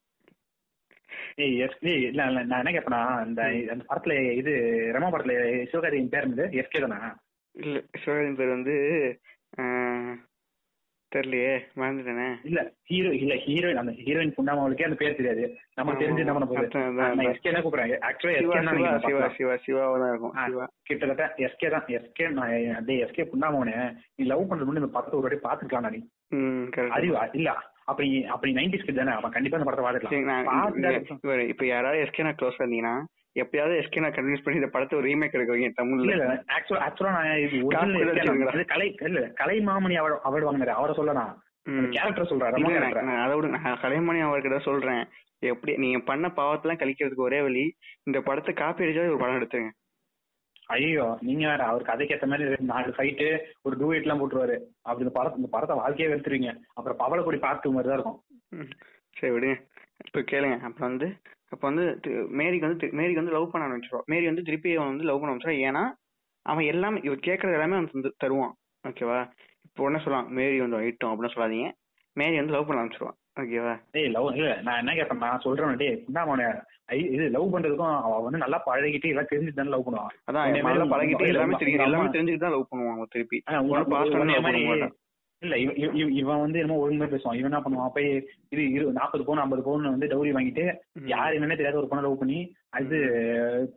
ஏய் 1.35 1.59
எஸ் 1.63 1.77
ஏய் 1.91 2.03
இல்ல 2.09 2.25
இல்ல 2.27 2.43
நான் 2.43 2.61
என்ன 2.63 2.71
கேப்பனா 2.75 2.99
இந்த 3.27 3.41
அந்த 3.73 3.83
படத்துல 3.89 4.13
இது 4.31 4.53
ரமா 4.95 5.09
படத்துல 5.13 5.35
சிவகார்த்தியின் 5.71 6.13
பேர் 6.13 6.25
இருந்து 6.25 6.45
எஸ்கே 6.61 6.81
தானா? 6.83 6.99
இல்ல 7.55 7.77
சிவகார்த்தின் 8.03 8.39
பேர் 8.41 8.55
வந்து 8.57 8.75
தெரியலையே 11.11 11.51
மறந்துட்டேனே 11.79 12.27
இல்ல 12.47 12.59
ஹீரோ 12.89 13.09
இல்ல 13.17 13.33
ஹீரோயின் 13.43 13.81
அந்த 13.81 13.93
ஹீரோயின் 13.99 14.35
புண்டாமவளுக்கே 14.35 14.87
அந்த 14.87 14.97
பேர் 14.99 15.17
தெரியாது 15.17 15.45
நமக்கு 15.77 16.01
தெரிஞ்சு 16.01 16.25
போகுது 16.43 16.79
அதான். 16.81 17.21
எஸ்கே 17.27 17.51
தான் 17.51 17.63
கூப்பிடுறேன் 17.63 18.05
ஆக்சுவலா 18.07 18.93
சிவா 19.03 19.27
சிவா 19.37 19.55
சிவாவா 19.65 19.97
தான் 19.97 20.11
இருக்கும் 20.11 20.69
கிட்டத்தட்ட 20.89 21.27
எஸ்கே 21.45 21.69
தான் 21.69 21.87
எஸ்கே 21.97 22.27
நான் 22.31 22.49
அப்படியே 22.75 22.99
எஸ்கே 23.05 23.25
புண்டாமவனே 23.31 23.75
நீ 24.13 24.25
லவ் 24.25 24.47
பண்றது 24.47 24.67
முன்னாடி 24.67 24.83
இந்த 24.83 24.93
படத்தை 24.93 25.17
ஒரு 25.17 25.27
வாட்டி 25.27 25.41
பாத்துக்கலாம் 25.45 25.89
நீ 25.91 26.01
அறிவா 26.91 27.23
இல்ல 27.33 27.51
அப்படி 27.87 28.07
அப்படி 28.27 28.51
நைன்டிஸ் 28.55 28.85
கிட் 28.85 28.99
தானே 28.99 29.15
அவன் 29.15 29.35
கண்டிப்பா 29.35 29.57
இந்த 29.57 29.69
படத்தை 29.69 29.85
பாத்துக்கலாம் 29.87 31.49
இப்ப 31.51 31.65
யாராவது 31.67 32.03
எஸ்கே 32.03 32.27
நான் 32.27 32.39
க்ளோஸ் 32.39 32.61
இருந்தீங்கன்னா 32.61 32.95
எப்பயாவது 33.35 33.73
எஸ்கே 33.81 34.01
நான் 34.03 34.15
கன்வின்ஸ் 34.15 34.43
பண்ணி 34.43 34.59
இந்த 34.59 34.69
படத்தை 34.71 34.95
ஒரு 34.99 35.07
ரீமேக் 35.09 35.35
எடுக்க 35.37 35.53
வைங்க 35.53 35.69
தமிழ்ல 35.79 36.15
ஆக்சுவலா 36.55 36.85
ஆக்சுவலா 36.87 37.13
நான் 37.17 37.63
கூட 37.65 38.63
கலை 38.73 38.87
இல்ல 39.09 39.21
கலை 39.41 39.57
மாமணி 39.69 39.97
அவள் 40.01 40.15
அவள் 40.29 40.47
வாங்கினாரு 40.47 40.73
அவரை 40.79 40.95
சொல்லலாம். 40.99 41.33
கேரக்டர் 41.95 42.31
சொல்றாரு 42.31 42.63
நான் 43.09 43.23
அதை 43.25 43.33
விட 43.35 43.49
நான் 43.57 43.81
கலைமணி 43.83 44.21
அவர்கிட்ட 44.27 44.59
சொல்றேன். 44.69 45.03
எப்படி 45.51 45.73
நீங்க 45.83 45.99
பண்ண 46.09 46.25
பாவத்தெல்லாம் 46.39 46.81
கழிக்கிறதுக்கு 46.81 47.27
ஒரே 47.27 47.39
வழி 47.45 47.63
இந்த 48.07 48.17
படத்தை 48.27 48.53
காப்பி 48.55 48.83
அடிச்சாவது 48.85 49.13
ஒரு 49.13 49.21
படம் 49.23 49.39
எடுத்துங்க 49.39 49.71
ஐயோ 50.75 51.05
நீங்க 51.27 51.43
வேற 51.51 51.61
அவர் 51.69 51.87
கதைக்கு 51.87 52.15
ஏத்த 52.15 52.27
மாதிரி 52.31 52.67
நாலு 52.71 52.91
ஃபைட்டு 52.97 53.27
ஒரு 53.65 53.75
டூ 53.79 53.87
எல்லாம் 53.95 54.19
போட்டுருவாரு. 54.21 54.55
அப்படி 54.85 55.03
இந்த 55.05 55.13
படத்தை 55.17 55.39
இந்த 55.41 55.49
படத்தை 55.55 55.75
வாழ்க்கையே 55.79 56.09
வெறுத்துருவீங்க. 56.11 56.51
அப்புறம் 56.77 56.99
பவளக்குடி 57.01 57.39
பார்த்து 57.45 57.73
மாதிரி 57.75 57.89
தான் 57.89 57.99
இருக்கும். 57.99 58.19
சரி 59.19 59.33
விடுங்க. 59.35 59.57
இப்ப 60.07 60.23
கேளுங்க. 60.31 60.57
அப்புறம் 60.67 60.89
வந்து 60.91 61.09
அப்ப 61.51 61.63
வந்து 61.67 61.85
மேரிக்கு 62.33 62.67
வந்து 62.67 62.89
மேரிக்கு 62.93 63.21
வந்து 63.21 63.31
லவ் 63.31 63.51
பண்ண 63.51 63.67
ஆரம்பிச்சிருவான் 63.67 64.05
மேரி 64.05 64.25
வந்து 64.25 64.43
திருப்பி 64.43 64.75
அவன் 64.75 64.91
வந்து 64.91 65.03
லவ் 65.03 65.19
பண்ண 65.19 65.31
ஆரம்பிச்சிருவான் 65.31 65.65
ஏன்னா 65.69 65.83
அவன் 66.45 66.65
எல்லாமே 66.65 66.99
இவர் 67.03 67.25
கேட்கறது 67.25 67.57
எல்லாமே 67.57 67.75
அவன் 67.75 67.91
தந்து- 67.91 68.15
தருவான். 68.17 68.53
ஓகேவா 68.83 69.17
இப்போ 69.65 69.83
உடனே 69.83 69.99
சொல்லுவான் 70.03 70.29
மேரி 70.31 70.59
வந்து 70.59 70.77
ஐட்டம் 70.81 71.11
அப்படின்னு 71.11 71.33
சொல்லாதீங்க. 71.33 71.67
மேரி 72.15 72.35
வந்து 72.37 72.53
லவ் 72.53 72.67
பண்ண 72.67 72.81
ஆரம்பிச்சிருவான் 72.81 73.17
ஓகேவா 73.39 73.73
டேய் 73.91 74.07
லவ் 74.07 74.29
இல்ல 74.35 74.53
நான் 74.61 74.79
என்ன 74.79 74.93
கேட்பேன் 74.93 75.23
நான் 75.25 75.43
சொல்றேன் 75.43 75.77
டேய் 75.77 75.93
என்ன 75.99 76.23
அவன? 76.25 76.47
இது 77.09 77.25
லவ் 77.29 77.53
பண்றதுக்கும் 77.53 77.93
அவ 77.99 78.15
வந்து 78.19 78.37
நல்லா 78.37 78.57
பழகிட்டு 78.65 79.11
எல்லாம் 79.11 79.29
தெரிஞ்சு 79.29 79.53
தானே 79.53 79.69
லவ் 79.69 79.85
பண்ணுவான் 79.85 80.15
அதான் 80.25 80.47
நல்லா 80.69 80.85
பழகிட்டு 80.93 81.29
எல்லாமே 81.29 81.59
தெரியும். 81.61 81.85
எல்லாமே 81.85 82.09
தெரிஞ்சுட்டு 82.15 82.37
தான் 82.37 82.51
லவ் 82.51 82.67
பண்ணுவான் 82.71 82.95
அவன் 82.95 83.11
திருப்பி. 83.11 83.37
இல்ல 85.41 85.57
இவ- 85.57 85.73
இவ- 85.75 85.91
இவ- 85.93 86.11
இவன் 86.11 86.39
வந்து 86.39 86.59
என்னமோ 86.59 86.87
ஒழுங்கா 86.87 87.09
பேசுவான். 87.09 87.35
இவன் 87.35 87.51
என்ன 87.51 87.59
பண்ணுவான்? 87.59 87.91
போய் 87.93 88.09
இது 88.49 88.71
இரு 88.71 88.91
நாற்பது 88.91 89.23
பவுன் 89.23 89.41
ஐம்பது 89.41 89.61
பவுன் 89.61 89.89
வந்து 89.89 90.07
டவுரி 90.07 90.29
வாங்கிட்டு. 90.29 90.65
யாரு 91.07 91.39
என்னன்னே 91.39 91.49
தெரியாத 91.49 91.77
ஒரு 91.77 91.87
பொண்ணை 91.91 92.01
லவ் 92.01 92.19
பண்ணி 92.19 92.39
அது 92.69 92.97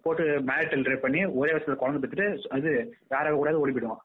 போட்டு 0.02 0.24
மேரிட்டல் 0.40 0.86
ரேப் 0.88 0.96
பண்ணி 0.96 1.24
ஒரே 1.24 1.52
வருஷத்துல 1.52 1.74
குழந்தை 1.74 2.10
பெற்றுட்டு 2.10 2.26
அது 2.48 2.70
வேற 3.08 3.34
கூடாது 3.34 3.60
ஓடி 3.60 3.72
போயிடுவான். 3.72 4.02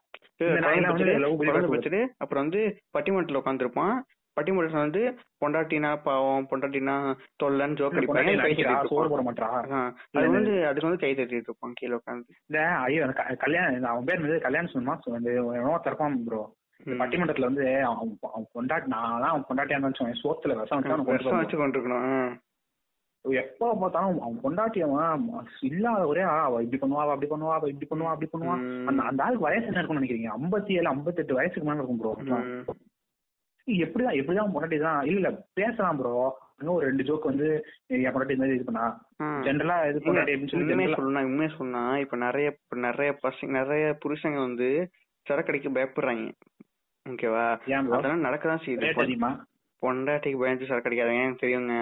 அப்புறம் 2.18 2.48
வந்து 2.48 2.62
பட்டிமன்றத்துல 2.98 3.40
உட்காந்துருப்பான் 3.40 3.98
பட்டிமன்றத்துல 4.36 4.82
வந்து 4.84 5.02
பொண்டாட்டினா 5.40 5.96
பாவம் 6.02 6.46
பொண்டாட்டினா 6.50 6.94
தொல்லன்னு 7.42 7.76
ஜோக் 7.78 7.92
அடிப்பாங்க. 7.92 8.32
அது 10.12 10.28
வந்து 10.30 10.66
அதுக்கு 10.66 10.88
வந்து 10.88 10.98
கை 10.98 11.14
தட்டிட்டு 11.14 11.48
இருப்பான் 11.48 11.72
கீழே 11.74 11.94
உட்காந்து 11.94 12.56
ஐயோ 12.82 13.06
கல்யாணம் 13.38 13.84
அவன் 13.84 14.04
பேர் 14.04 14.20
வந்து 14.20 14.40
கல்யாணம் 14.40 14.70
சொன்னா 14.70 14.98
வந்து 15.06 15.32
தரப்பான் 15.84 16.16
ப்ரோ 16.26 16.42
பட்டிமன்றத்துல 17.00 17.48
வந்து 17.48 17.64
அவன் 17.86 17.98
அவன் 18.28 18.46
பொண்டாட்டி 18.54 18.92
நான் 18.92 19.16
தான் 19.16 19.32
அவன் 19.32 19.48
பொண்டாட்டியா 19.48 19.76
இருந்தாலும் 19.76 20.20
சோத்துல 20.22 20.56
விஷம் 20.60 20.84
வச்சு 21.40 21.58
கொண்டிருக்கணும் 21.58 22.38
எப்போ 23.24 23.66
பார்த்தாலும் 23.80 24.20
அவன் 24.20 24.38
பொண்டாட்டி 24.44 24.80
அவன் 24.84 25.24
இல்லாத 25.68 26.04
ஒரே 26.06 26.22
அவ 26.36 26.60
இப்படி 26.62 26.78
பண்ணுவா 26.82 27.02
அப்படி 27.06 27.30
பண்ணுவா 27.32 27.56
அவ 27.56 27.68
இப்படி 27.68 27.88
பண்ணுவா 27.90 28.12
அப்படி 28.12 28.28
பண்ணுவா. 28.30 28.54
ம். 28.60 28.86
அந்த 28.88 29.00
அந்த 29.02 29.24
ஆளுக்கு 29.24 29.46
வயசு 29.46 29.66
என்ன 29.66 29.80
இருக்கும்னு 29.80 30.00
நினைக்கிறீங்க? 30.00 30.30
ஐம்பத்தி 30.36 30.78
ஏழு 30.78 30.88
ஐம்பத்தெட்டு 30.88 31.38
வயசுக்கு 31.38 31.68
மேல 31.68 31.80
இருக்கும் 31.80 32.00
ப்ரோ 32.00 32.12
எப்படிதான் 33.68 34.18
எப்படிதான் 34.20 34.52
பொண்டாட்டி 34.52 34.78
தான்? 34.80 35.00
இல்ல 35.02 35.18
இல்ல 35.20 35.30
பேசலாம் 35.54 35.98
ப்ரோ 35.98 36.14
இன்னும் 36.60 36.76
ஒரு 36.76 36.86
ரெண்டு 36.86 37.06
ஜோக் 37.08 37.28
வந்து 37.28 37.48
என் 37.90 38.14
பொண்டாட்டி 38.14 38.36
இந்த 38.36 38.48
இது 38.54 38.68
பண்ணா? 38.68 38.86
ஜென்ரலா 39.44 39.76
இது 39.90 40.00
பொண்டாட்டி 40.00 40.32
அப்படின்னு 40.32 40.54
சொல்லி 40.54 41.28
உண்மையை 41.28 41.50
சொன்னா 41.54 41.84
இப்ப 42.04 42.16
நிறைய 42.24 42.48
நிறைய 42.86 43.12
பசங்க 43.22 43.52
நிறைய 43.60 43.84
புருஷங்க 44.02 44.40
வந்து 44.40 44.68
சரக்கடிக்க 45.26 45.70
பயப்படுறாங்க. 45.70 46.26
ஓகேவா? 47.10 47.44
அதெல்லாம் 47.96 48.26
நடக்கதான் 48.26 48.64
செய்யுது. 48.64 49.18
பொண்டாட்டிக்கு 49.82 50.40
பயந்து 50.40 50.70
சரக்கு 50.70 50.88
அடிக்காதீங்க 50.88 51.36
தெரியுங்க. 51.42 51.74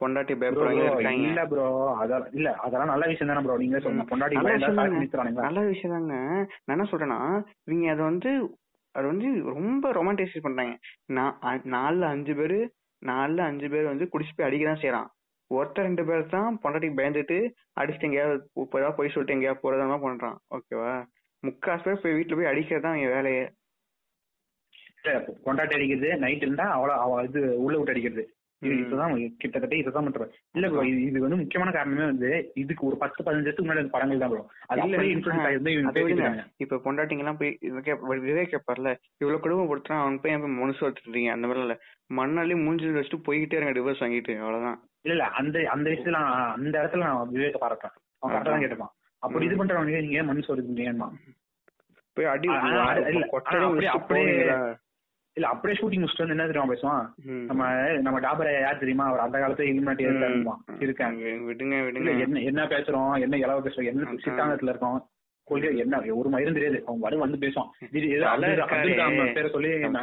பொண்டாட்டி 0.00 0.32
Bro, 0.32 0.40
பயப்படுறவங்க 0.40 0.86
இருக்காங்க. 0.86 1.26
இல்ல 1.28 1.42
ப்ரோ 1.50 1.66
அதெல்லாம் 2.00 2.32
இல்ல 2.38 2.48
அதெல்லாம் 2.64 2.90
நல்ல 2.92 3.04
விஷயம் 3.10 3.30
தானே 3.30 3.42
ப்ரோ 3.44 3.54
நீங்க 3.62 3.78
சொல்லுங்க. 3.78 4.04
பொண்டாட்டி 4.10 4.36
நல்ல 4.36 5.60
விஷயம் 5.66 5.94
தாங்க. 5.94 6.16
நான் 6.66 6.74
என்ன 6.76 6.86
சொல்றேன்னா 6.90 7.20
இவங்க 7.66 7.92
அதை 7.94 8.02
வந்து 8.10 8.30
அது 8.94 9.06
வந்து 9.12 9.28
ரொம்ப 9.52 9.92
ரொமான்டைசைஸ் 9.92 10.44
பண்றாங்க. 10.44 10.74
நான் 11.16 11.34
நாலுல 11.74 12.10
அஞ்சு 12.14 12.34
பேரு 12.34 12.58
நாலுல 13.02 13.40
அஞ்சு 13.50 13.68
பேர் 13.72 13.90
வந்து 13.92 14.06
குடிச்சு 14.12 14.34
போய் 14.34 14.48
அடிக்க 14.48 14.66
தான் 14.66 14.82
செய்யறான். 14.82 15.08
ஒருத்தர் 15.50 15.86
ரெண்டு 15.88 16.04
பேர் 16.08 16.22
தான் 16.28 16.56
பொண்டாட்டிக்கு 16.62 16.98
பயந்துட்டு 17.00 17.38
அடிச்சுட்டு 17.80 18.08
எங்கேயாவது 18.08 18.38
இப்போ 18.62 18.78
ஏதாவது 18.80 18.98
போய் 18.98 19.12
சொல்லிட்டு 19.14 19.36
எங்கேயாவது 19.36 19.62
போறதா 19.64 19.98
பண்றான். 20.06 20.38
ஓகேவா 20.56 20.92
முக்காசு 21.42 21.84
பேர் 21.86 22.02
போய் 22.04 22.16
வீட்டுல 22.18 22.38
போய் 22.38 22.50
அடிக்கிறது 22.52 22.86
தான் 22.86 22.98
என் 23.02 23.14
வேலையே. 23.16 23.44
இல்ல, 25.06 25.12
பொண்டாட்டி 25.44 25.76
அடிக்கிறது 25.76 26.08
நைட் 26.22 26.44
இருந்தா 26.44 26.66
அவள 26.76 26.90
அவ 27.02 27.22
இது 27.26 27.40
உள்ள 27.64 27.76
விட்டு 27.78 27.94
அடிக்கிறது. 27.94 28.24
இதுதான் 28.62 29.10
கிட்டத்தட்ட 29.40 29.74
இதுதான் 29.76 30.06
பண்றது 30.06 30.26
இல்ல 30.56 30.68
இது 31.02 31.18
வந்து 31.24 31.38
முக்கியமான 31.40 31.72
காரணமே 31.74 32.04
வந்து 32.04 32.28
இதுக்கு 32.56 32.82
ஒரு 32.88 32.96
பத்து 33.02 33.20
பதினஞ்சு 33.20 33.44
வருஷத்துக்கு 33.44 33.66
முன்னாடி 33.66 33.92
படங்கள் 33.92 34.22
தான் 34.22 34.32
ப்ரோ. 34.32 34.40
அது 34.64 34.78
இல்ல, 34.78 34.86
அப்படியே 34.88 35.12
இன்ஃபுளுன்ஸ் 35.14 35.46
ஆயிருந்து 35.46 35.72
இப்ப 36.64 36.78
பொண்டாட்டிங்க 36.86 37.24
எல்லாம் 37.24 37.40
போய் 37.40 37.52
விவேக் 38.24 38.52
கேப்பார்ல 38.52 38.92
இவ்வளவு 39.20 39.42
குடும்பப்படுத்துறான் 39.44 40.02
அவன் 40.02 40.16
போய் 40.22 40.34
என் 40.34 40.58
மனசு 40.58 40.82
வச்சுட்டீங்க 40.86 41.34
அந்த 41.34 41.48
மாதிரி 41.48 41.64
இல்ல. 41.66 41.76
மண்ணாலே 42.10 42.56
மூஞ்சி 42.62 42.94
வச்சுட்டு 42.94 43.26
போய்கிட்டே 43.28 43.58
இருங்க 43.58 43.74
டிவோர்ஸ் 43.78 44.02
வாங்கிட்டு 44.04 44.36
அவ்வளவுதான். 44.40 44.78
இல்ல 45.04 45.14
இல்ல 45.16 45.26
அந்த 45.40 45.56
அந்த 45.74 45.86
விஷயத்துல 45.90 46.22
அந்த 46.56 46.74
இடத்துல 46.80 47.06
நான் 47.06 47.32
விவேக 47.34 47.58
பாராட்டுறேன். 47.58 47.94
அவன் 48.22 48.32
கரெக்டா 48.34 48.52
தான் 48.52 48.64
கேட்டுப்பான். 48.64 48.94
அப்படி 49.22 49.46
இது 49.46 49.60
பண்றவங்க 49.60 50.00
நீங்க 50.00 50.24
மனசு 50.24 50.52
வருதுங்கம்மா 50.52 51.10
போய் 52.16 52.28
அடி 52.28 52.48
அப்படியே-? 53.92 54.74
இல்ல 55.36 55.48
அப்படியே 55.48 55.80
ஷூட்டிங் 55.80 56.04
முடிச்சுட்டு 56.04 56.28
என்ன 56.28 56.46
தெரியுமா 56.46 56.72
பேசுவான். 56.72 57.22
நம்ம 57.44 57.72
நம்ம 58.00 58.20
டாபரை 58.20 58.60
யார் 58.60 58.78
தெரியுமா? 58.78 59.06
அவர் 59.06 59.20
அந்த 59.20 59.38
காலத்துல 59.38 59.66
இலுமினாட்டி 59.66 60.00
இருக்கேன். 60.80 61.16
விடுங்க 61.48 61.76
விடுங்க. 61.86 62.18
என்ன 62.18 62.40
என்ன 62.40 62.64
பேசுறோம்? 62.64 63.20
என்ன 63.20 63.36
இளவ 63.36 63.60
பேசுறோம்? 63.60 63.84
என்ன. 63.84 64.10
சித்தாந்தத்துல 64.24 64.68
இருக்கோம்? 64.68 65.08
கொள்கை 65.44 65.76
என்ன? 65.78 66.00
ஒரு 66.00 66.30
மயிரும் 66.30 66.52
தெரியாது. 66.52 66.82
அவன் 66.86 67.00
வரும் 67.00 67.18
வந்து 67.18 67.36
பேசுவான். 67.36 67.68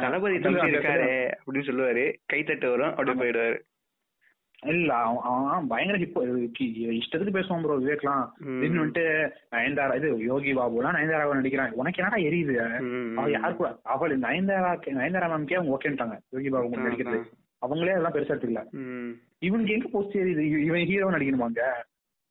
தளபதி 0.00 0.36
இருக்காரு. 0.70 1.32
அப்படின்னு 1.46 1.68
சொல்லுவாரு. 1.68 2.14
கை 2.26 2.42
தட்டு 2.42 2.70
வரும் 2.70 2.88
அப்படியே 2.88 3.16
போயிடுவாரு. 3.16 3.58
இல்ல 4.64 4.90
அவன் 4.98 5.18
அவன் 5.46 5.66
பயங்கர 5.66 5.98
ஹிப் 5.98 6.18
இஷ்டத்துக்கு 6.94 7.34
பேசுவான் 7.34 7.62
ப்ரோ 7.62 7.76
விவேக்லாம். 7.78 8.22
திடீர்னு 8.38 8.82
வந்துட்டு 8.82 9.04
நயன்தாரா 9.52 9.96
இது 9.96 10.24
யோகி 10.24 10.52
பாபுலாம் 10.54 10.96
நயன்தாராவை 10.96 11.34
நடிக்கிறான் 11.34 11.72
உனக்கு 11.72 12.02
என்னடா 12.02 12.20
எரியுது? 12.22 12.54
ம். 12.88 13.16
அவ 13.18 13.30
யாரு 13.30 13.56
கூட 13.56 13.70
அவள் 13.88 14.18
நயன்தாரா 14.18 14.70
நயன்தாரா 14.94 15.28
மேம்கே 15.28 15.54
அவங்க 15.54 15.74
ஓகேன்ட்டாங்க 15.76 16.16
யோகி 16.30 16.48
பாபு 16.48 16.84
நடிக்கிறது. 16.84 17.20
அவங்களே 17.62 17.92
அதெல்லாம் 17.92 18.12
பெருசா 18.12 18.32
எடுத்துக்கல. 18.32 18.62
இவனுக்கு 19.40 19.72
எங்க 19.72 19.88
போஸ்ட் 19.88 20.16
எரியுது 20.16 20.42
இவ- 20.44 20.60
இவன் 20.60 20.86
ஹீரோ 20.86 21.10
நடிக்கணுமாங்க 21.10 21.62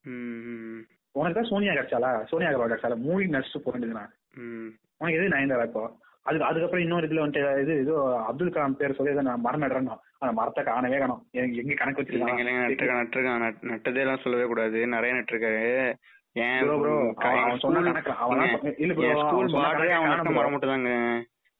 ம், 0.04 0.20
ம். 0.50 0.80
உனக்கு 1.14 1.40
தான் 1.40 1.48
சோனியா 1.48 1.72
கிடைச்சாலா 1.72 2.24
சோனியா 2.24 2.50
அகர்வால் 2.50 2.70
கிடைச்சாலா 2.70 2.98
மூவி 2.98 3.26
போயிருந்துண்ணா 3.64 4.04
ம். 4.36 4.68
உனக்கு 4.98 5.18
எது 5.18 5.28
நயன்தாரா 5.28 5.64
இப்போ? 5.64 5.84
அதுக்கு 6.26 6.46
அதுக்கப்புறம் 6.46 6.84
இன்னொரு 6.84 7.06
இதுல 7.06 7.22
வந்துட்டு 7.22 7.60
இது 7.60 7.80
இது 7.80 7.92
அப்துல் 8.20 8.50
கலாம் 8.50 8.72
பேர் 8.72 8.94
சொல்லி 8.94 9.22
நான் 9.22 9.40
மரம் 9.40 9.62
நடுறேன் 9.62 9.88
அந்த 10.18 10.32
மரத்தை 10.32 10.64
காணவே 10.64 10.98
காணும் 10.98 11.22
எங்க 11.32 11.74
கணக்கு 11.74 12.02
இல்லைங்க 12.10 12.44
நட்டுருக்கான். 12.60 13.42
நட்டதே 13.64 13.96
எல்லாம் 13.96 14.22
சொல்லவே 14.22 14.46
கூடாது. 14.46 14.86
நிறைய 14.86 15.14
நட்டுருக்காரு. 15.14 15.64
ஏன் 16.36 16.60
க- 17.14 17.32
அவன் 17.38 17.58
சொன்ன 17.58 17.82
கணக்கு 17.82 18.12
அவன் 18.18 18.40
இல்ல 18.78 18.94
ஸ்கூல் 19.22 19.52
பார்டரே 19.56 19.90
அவன். 19.90 20.32
மரம் 20.32 20.52
மட்டும் 20.52 20.70
தாங்க 20.70 20.92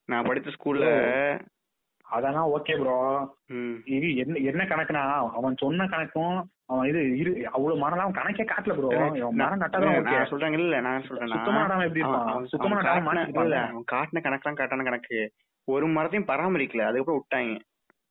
நான் 0.09 0.25
படிச்ச 0.25 0.49
ஸ்கூல்ல 0.55 0.87
அதெல்லாம் 2.05 2.49
ஓகே 2.49 2.73
ப்ரோ. 2.79 2.97
இது 3.87 4.15
என்ன 4.15 4.37
என்ன 4.43 4.63
கணக்குனா 4.63 5.03
அவன் 5.33 5.55
சொன்ன 5.55 5.87
கணக்கும் 5.87 6.35
அவன் 6.69 6.87
இது 6.89 7.01
இரு 7.17 7.31
அவ்வளவு 7.51 7.81
மரம் 7.81 8.15
கணக்கே 8.15 8.45
காட்டல 8.45 8.75
ப்ரோ 8.77 8.89
மரம் 9.39 9.61
நட்டதான் 9.63 10.31
சொல்றேங்க 10.31 10.57
இல்ல 10.59 10.77
நான் 10.85 11.05
சொல்றேன்னா 11.07 11.37
சுத்தமா 12.53 12.77
காட்டின- 12.87 13.25
கணக்கெல்லாம் 14.23 14.57
கரெக்டான 14.57 14.85
கணக்கு. 14.85 15.19
ஒரு 15.67 15.85
மரத்தையும் 15.93 16.27
பராமரிக்கல 16.27 16.87
அதுக்கப்புறம் 16.87 17.19
விட்டாங்க. 17.19 17.53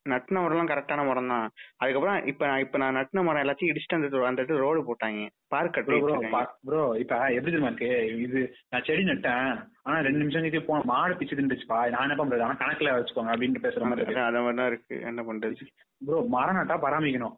நட்டின 0.06 0.38
மரம் 0.38 0.54
எல்லாம் 0.54 0.70
கரெக்டான 0.70 1.02
மரம் 1.06 1.28
தான் 1.28 1.44
அதுக்கப்புறம் 1.80 2.16
இப்ப 2.30 2.46
நான் 2.46 2.62
இப்ப 2.64 2.78
நான் 2.78 2.96
நட்டின 2.98 3.22
மரம் 3.22 3.42
எல்லாத்தையும் 3.42 3.70
இடிச்சுட்டு 3.70 3.96
அந்த 3.98 4.08
அந்த 4.28 4.40
இடத்துல 4.40 4.64
ரோடு 4.64 4.80
போட்டாங்க. 4.88 5.20
பார்க் 5.48 5.78
ப்ரோ 5.78 5.98
ப்ரோ 6.00 6.16
கட்டி 6.16 6.40
ப்ரோ 6.66 6.82
இப்ப 6.98 7.14
எப்படி 7.30 7.52
தெரியுமா 7.52 7.70
இருக்கு? 7.70 7.90
இது 8.24 8.40
நான் 8.70 8.84
செடி 8.86 9.04
நட்டேன் 9.04 9.48
ஆனா 9.84 9.96
ரெண்டு 10.00 10.20
நிமிஷம் 10.22 10.42
கழிச்சு 10.42 10.62
போன 10.66 10.84
மாடு 10.86 11.16
பிச்சு 11.16 11.38
தின்றுச்சுப்பா 11.40 11.78
நான் 11.90 12.06
என்ன 12.06 12.18
பண்றது 12.20 12.46
ஆனா 12.46 12.58
கணக்குல 12.60 12.94
வச்சுக்கோங்க 12.96 13.32
அப்படின்ட்டு 13.34 13.64
பேசுற 13.66 13.84
மாதிரி 13.84 14.20
அத 14.24 14.42
மாதிரி 14.42 14.60
தான் 14.60 14.70
இருக்கு. 14.72 14.96
என்ன 15.02 15.22
பண்றது? 15.22 15.70
ப்ரோ 16.00 16.18
மரம் 16.30 16.60
நட்டா 16.60 16.78
பராமரிக்கணும். 16.84 17.36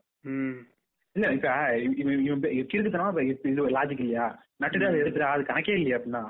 இல்ல 1.17 1.27
இப்ப 1.33 1.51
கிறுக்குத்தனமா 2.71 3.11
இது- 3.47 3.71
லாஜிக் 3.73 4.01
இல்லையா? 4.01 4.27
நட்டுட்டு 4.61 4.89
அதை 4.89 5.01
எடுத்துடா 5.01 5.29
அது 5.29 5.43
கணக்கே 5.43 5.75
இல்லையா 5.75 5.97
அப்படின்னா. 5.99 6.23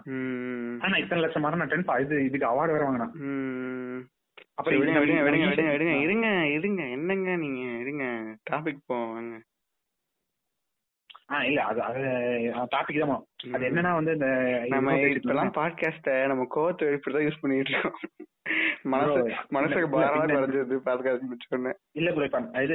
ஆனா 0.80 0.96
இத்தனை 0.96 1.22
லட்சம் 1.22 1.42
மரம் 1.42 1.60
நட்டேன்னு 1.60 1.88
பா- 1.88 2.00
இது 2.00 2.24
இதுக்கு 2.24 2.46
அவார்டு 2.46 2.72
வேற 2.72 2.84
வாங்கினான் 2.84 3.12
ம் 3.22 4.00
அப்புறம் 4.54 4.78
விடுங்க 4.78 5.00
விடுங்க 5.00 5.22
விடுங்க 5.22 5.46
விடுங்க 5.70 5.94
இருங்க 6.00 6.28
இருங்க. 6.54 6.82
என்னங்க 6.90 7.36
நீங்க 7.36 7.62
இருங்க. 7.78 8.04
டாபிக் 8.50 8.86
போவாங்க 8.88 9.34
ஆ 11.28 11.36
இல்ல 11.44 11.60
அது 11.62 11.80
அது 11.82 12.02
டாபிக் 12.72 13.00
தான் 13.00 13.14
அது. 13.54 13.64
என்னன்னா 13.68 13.92
வந்து 13.94 14.12
இந்த 14.12 14.28
நம்ம 14.68 14.92
இப்பெல்லாம். 15.10 15.56
பாட்காஸ்ட 15.56 16.12
நம்ம 16.26 16.46
கோவத்தை 16.56 16.88
இப்படிதான் 16.96 17.26
யூஸ் 17.26 17.40
பண்ணிட்டு 17.40 17.72
இருக்கோம். 17.72 17.98
மனசு 18.92 19.20
மனசுக்கு 19.48 19.86
பாரமா 19.92 20.24
குறைஞ்சது 20.26 20.76
பாட்காஸ்ட் 20.84 21.28
முடிச்சோன்னு 21.28 21.72
இல்ல 21.92 22.10
ப்ரோ 22.12 22.26
இப்ப 22.26 22.62
இது 22.62 22.74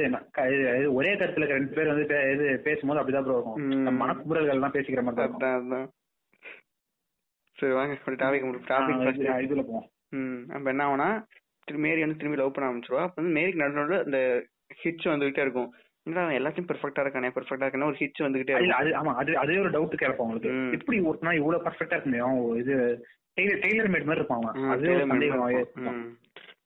இது 0.78 0.88
ஒரே 0.92 1.12
கருத்துல 1.14 1.48
ரெண்டு 1.52 1.74
பேர் 1.74 1.90
வந்து 1.92 2.04
இது 2.34 2.46
பேசும்போது 2.64 3.00
அப்படிதான் 3.00 3.26
ப்ரோ 3.26 3.36
இருக்கும். 3.36 3.60
நம்ம 3.78 3.98
மனக்குமுறல்கள் 4.02 4.56
எல்லாம் 4.56 4.74
பேசிக்கிற 4.74 5.02
மாதிரி 5.02 5.38
தான் 5.38 5.56
அதான் 5.58 5.88
சரி 7.58 7.72
வாங்க 7.72 7.96
ஒரு 8.06 8.16
டாபிக் 8.16 8.68
டாபிக் 8.68 9.46
இதுல 9.46 9.62
போவோம். 9.62 9.88
ம் 10.12 10.42
அப்ப 10.50 10.68
என்ன 10.70 10.84
ஆகும்னா 10.86 11.10
மேரி 11.68 12.00
வந்து 12.00 12.18
திரும்பி 12.18 12.38
லவ் 12.38 12.54
பண்ண 12.54 12.68
ஆரம்பிச்சிருவா. 12.68 13.02
அப்ப 13.02 13.18
வந்து 13.20 13.34
மேரிக்கு 13.36 13.62
நடுநடுல 13.62 13.98
அந்த 14.04 14.18
ஹிட்ஸ் 14.80 15.12
வந்துகிட்டே 15.12 15.44
இருக்கும். 15.44 15.70
அவன் 16.06 16.36
எல்லாத்தையும் 16.38 16.68
பெர்ஃபெக்ட்டா 16.70 17.02
இருக்கானே 17.04 17.28
பெர்ஃபெக்ட்டா 17.34 17.66
இருக்கானே 17.66 17.88
ஒரு 17.90 17.98
ஹிட்ஸ் 18.00 18.24
வந்துகிட்டே 18.26 18.54
இல்ல 18.62 18.76
அது 18.80 18.90
ஆமா 19.00 19.12
அது 19.20 19.32
அதே 19.42 19.58
ஒரு 19.62 19.70
டவுட் 19.74 20.00
கேட்போம் 20.02 20.26
உங்களுக்கு. 20.26 20.52
எப்படி 20.78 20.96
ஒருத்தனா 21.08 21.34
இவ்வளவு 21.40 21.64
பர்ஃபெக்டா 21.66 21.96
இருக்கு 21.96 22.10
முடியும் 22.10 22.40
இது 22.62 22.74
டெய்லர் 23.36 23.62
டெய்லர் 23.64 23.92
மேட் 23.92 24.08
மாதிரி 24.08 24.22
இருப்பான் 24.22 24.70
அது 24.74 24.88
சந்தேகம். 25.12 26.00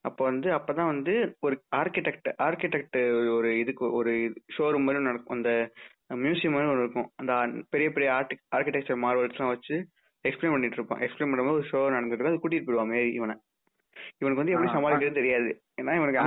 அப்போ 0.09 0.23
வந்து 0.25 0.49
அப்பதான் 0.57 0.91
வந்து 0.93 1.13
ஒரு 1.47 1.55
ஆர்கிடெக்ட் 1.77 2.29
ஆர்கிடெக்ட் 2.47 2.99
ஒரு 3.37 3.49
இதுக்கு 3.63 3.85
ஒரு 3.99 4.13
ஷோரூம் 4.57 4.87
மாதிரி 4.87 5.07
நடக்கும். 5.09 5.37
அந்த 5.39 5.53
மியூசியம் 6.25 6.55
மாதிரி 6.55 6.71
ஒன்று 6.73 6.85
இருக்கும். 6.85 7.09
அந்த 7.21 7.33
பெரிய 7.75 7.89
பெரிய 7.95 8.09
ஆர்டி 8.19 8.37
ஆர்கிடெக்சர் 8.57 9.03
மார்வல்ஸ்லாம் 9.05 9.53
வச்சு 9.55 9.77
எக்ஸ்பிளைன் 10.25 10.55
பண்ணிட்டு 10.55 10.79
இருப்பான். 10.81 11.03
எக்ஸ்பிளைன் 11.07 11.33
பண்ணும்போது 11.33 11.61
ஒரு 11.61 11.71
ஷோ 11.73 11.81
நடந்துட்டு 11.97 12.31
அது 12.31 12.43
கூட்டிட்டு 12.45 12.67
போயிடுவான் 12.69 12.93
மேரி 12.95 13.11
இவனை. 13.19 13.37
இவனுக்கு 14.19 14.45
வந்து 14.45 14.53
எப்படி 14.53 14.71
சமாளிக்கிறது 14.73 15.13
தெரியாது. 15.13 15.63
ஏன்னா 15.83 15.95
இவனுக்கு 15.95 16.19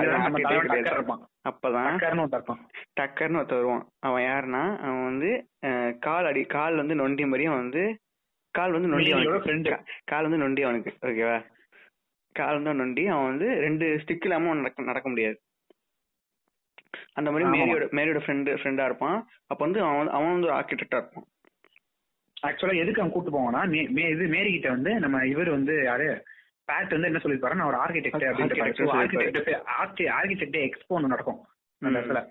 அப்பதான் 1.50 1.98
டக்கர்னு 3.00 3.36
ஒருத்தன் 3.36 3.46
வருவான். 3.46 3.88
அவன் 4.00 4.24
யாருன்னா 4.24 4.78
அவன் 4.78 5.04
வந்து 5.04 5.48
கால் 6.00 6.26
அடி 6.26 6.44
கால் 6.44 6.76
வந்து 6.76 6.96
நொண்டி 6.96 7.26
மாதிரி 7.26 7.46
அவன் 7.46 7.60
வந்து 7.60 8.00
கால் 8.52 8.72
வந்து 8.72 8.88
நொண்டி 8.88 9.12
அவனுக்கு. 9.12 9.50
கால் 10.04 10.22
வந்து 10.22 10.38
நொண்டி 10.38 10.64
அவனுக்கு. 10.64 10.94
ஓகேவா? 11.02 11.46
கால் 12.32 12.54
வந்து 12.54 12.74
நொண்டி 12.74 13.08
அவன் 13.08 13.38
வந்து 13.38 13.60
ரெண்டு 13.60 14.02
ஸ்டிக் 14.06 14.22
இல்லாம 14.22 14.54
நடக்க 14.54 14.84
நடக்க 14.84 15.10
முடியாது. 15.10 15.42
அந்த 17.14 17.32
மாதிரி. 17.32 17.50
மேரியோட 17.50 17.78
மேரியோட 17.78 18.20
ஃப்ரெண்டு 18.20 18.58
ஃப்ரெண்டா 18.58 18.86
இருப்பான். 18.86 19.28
அப்ப 19.48 19.66
வந்து 19.66 19.82
அவன் 19.82 20.08
வந்து- 20.08 20.10
அவன் 20.10 20.32
வந்து 20.32 20.48
ஆர்கிடெக்டா 20.48 20.96
இருப்பான். 20.96 21.24
ஆக்சுவலா 22.48 22.76
எதுக்கு 22.76 23.02
அவன் 23.02 23.14
கூட்டு 23.14 23.32
போவானா 23.32 23.74
இது 24.12 24.28
மேரி 24.28 24.52
கிட்ட 24.52 24.70
வந்து 24.70 25.00
நம்ம 25.00 25.26
இவர் 25.26 25.50
வந்து 25.50 25.84
யாரு? 25.84 26.24
பேட் 26.70 26.92
வந்து 26.92 27.08
என்ன 27.08 27.20
சொல்லிருப்பாரு 27.20 27.54
நான் 27.54 27.68
ஒரு 27.68 27.78
ஆர்கிடெக்ட் 27.78 28.24
சொல்லிருப்பாரு. 28.42 29.54
ஆர்கிடெக்ட் 30.16 30.60
எக்ஸ்போ 30.64 30.94
ஒன்று 30.94 31.08
நடக்கும் 31.08 31.40
அந்த. 31.82 32.00
இடத்துல. 32.00 32.22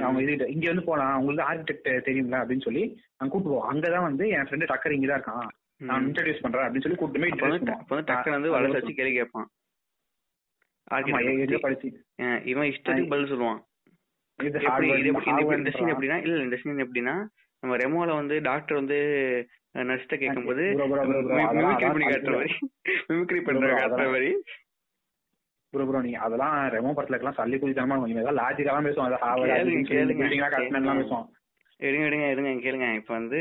அவங்க 0.00 0.22
இது 0.26 0.48
இங்க 0.48 0.66
வந்து 0.68 0.84
போலாம் 0.84 1.18
உங்களுக்கு 1.18 1.46
ஆர்கிடெக்ட் 1.48 2.06
தெரியுங்களா 2.06 2.40
அப்படின்னு 2.40 2.60
சொல்லி 2.60 2.82
அங்க 3.16 3.32
கூட்டு 3.32 3.48
போவோம் 3.48 3.68
அங்கதான் 3.70 4.02
வந்து 4.02 4.28
என் 4.28 4.42
ஃப்ரெண்டு 4.42 4.68
டக்கர் 4.70 4.90
இங்க 4.90 5.06
தான் 5.08 5.20
இருக்கான் 5.20 5.48
நான். 5.80 6.04
இன்ட்ரடியூஸ் 6.06 6.40
பண்றேன் 6.40 6.64
அப்படின்னு 6.64 6.82
சொல்லி 6.82 6.96
கூட்டு 6.96 7.20
போய் 7.20 7.32
அப்ப 8.12 8.30
வந்து. 8.30 8.50
வளர்ச்சி 8.50 8.78
வச்சு 8.78 8.94
கேள்வி 8.94 9.14
கேட்பான் 9.14 9.48
இவன் 12.44 12.68
இஷ்டத்துக்கு 12.68 13.08
பதில் 13.08 13.30
சொல்லுவான் 13.30 13.60
இது 14.38 14.58
இந்த- 15.58 15.70
சீன் 15.70 15.92
எப்படின்னா 15.94 16.22
இல்ல 16.22 16.42
இந்த 16.42 16.56
சீன் 16.56 16.82
எப்படின்னா 16.84 17.14
நம்ம 17.64 17.76
ரெமோல 17.76 18.14
வந்து 18.14 18.36
டாக்டர் 18.42 18.80
வந்து 18.80 18.96
நர்ஸ்ட 19.88 20.16
கேட்கும்போது 20.16 20.64
மிமிக்ரி 20.72 21.86
பண்ணி 21.86 22.06
காட்டுற 22.06 22.34
மாதிரி. 22.34 22.56
மிமிக்ரி 23.10 23.40
பண்ற 23.46 23.68
காட்டுற 23.74 24.04
மாதிரி. 24.10 24.28
ப்ரோ 25.72 25.84
ப்ரோ 25.86 26.00
நீங்க 26.00 26.18
அதெல்லாம் 26.18 26.56
ரெமோ 26.74 26.90
படத்துல 26.96 27.18
எல்லாம் 27.18 27.38
சல்லி 27.38 27.56
குதித்தனமா 27.58 27.96
நீங்க 28.02 28.22
ஏதாவது 28.22 28.40
லாஜிக்கெல்லாம் 28.40 28.86
பேசுவோம். 28.88 29.08
அது 29.08 29.22
ஹார்வர்ட் 29.22 29.54
அது 29.54 29.72
கேளுங்க, 29.88 30.26
கட்டணும்லாம் 30.46 31.00
பேசுவோம். 31.00 31.26
எடுங்க 31.80 32.04
எடுங்க 32.08 32.26
எடுங்க 32.32 32.52
கேளுங்க. 32.66 32.88
இப்ப 32.94 33.12
வந்து 33.14 33.40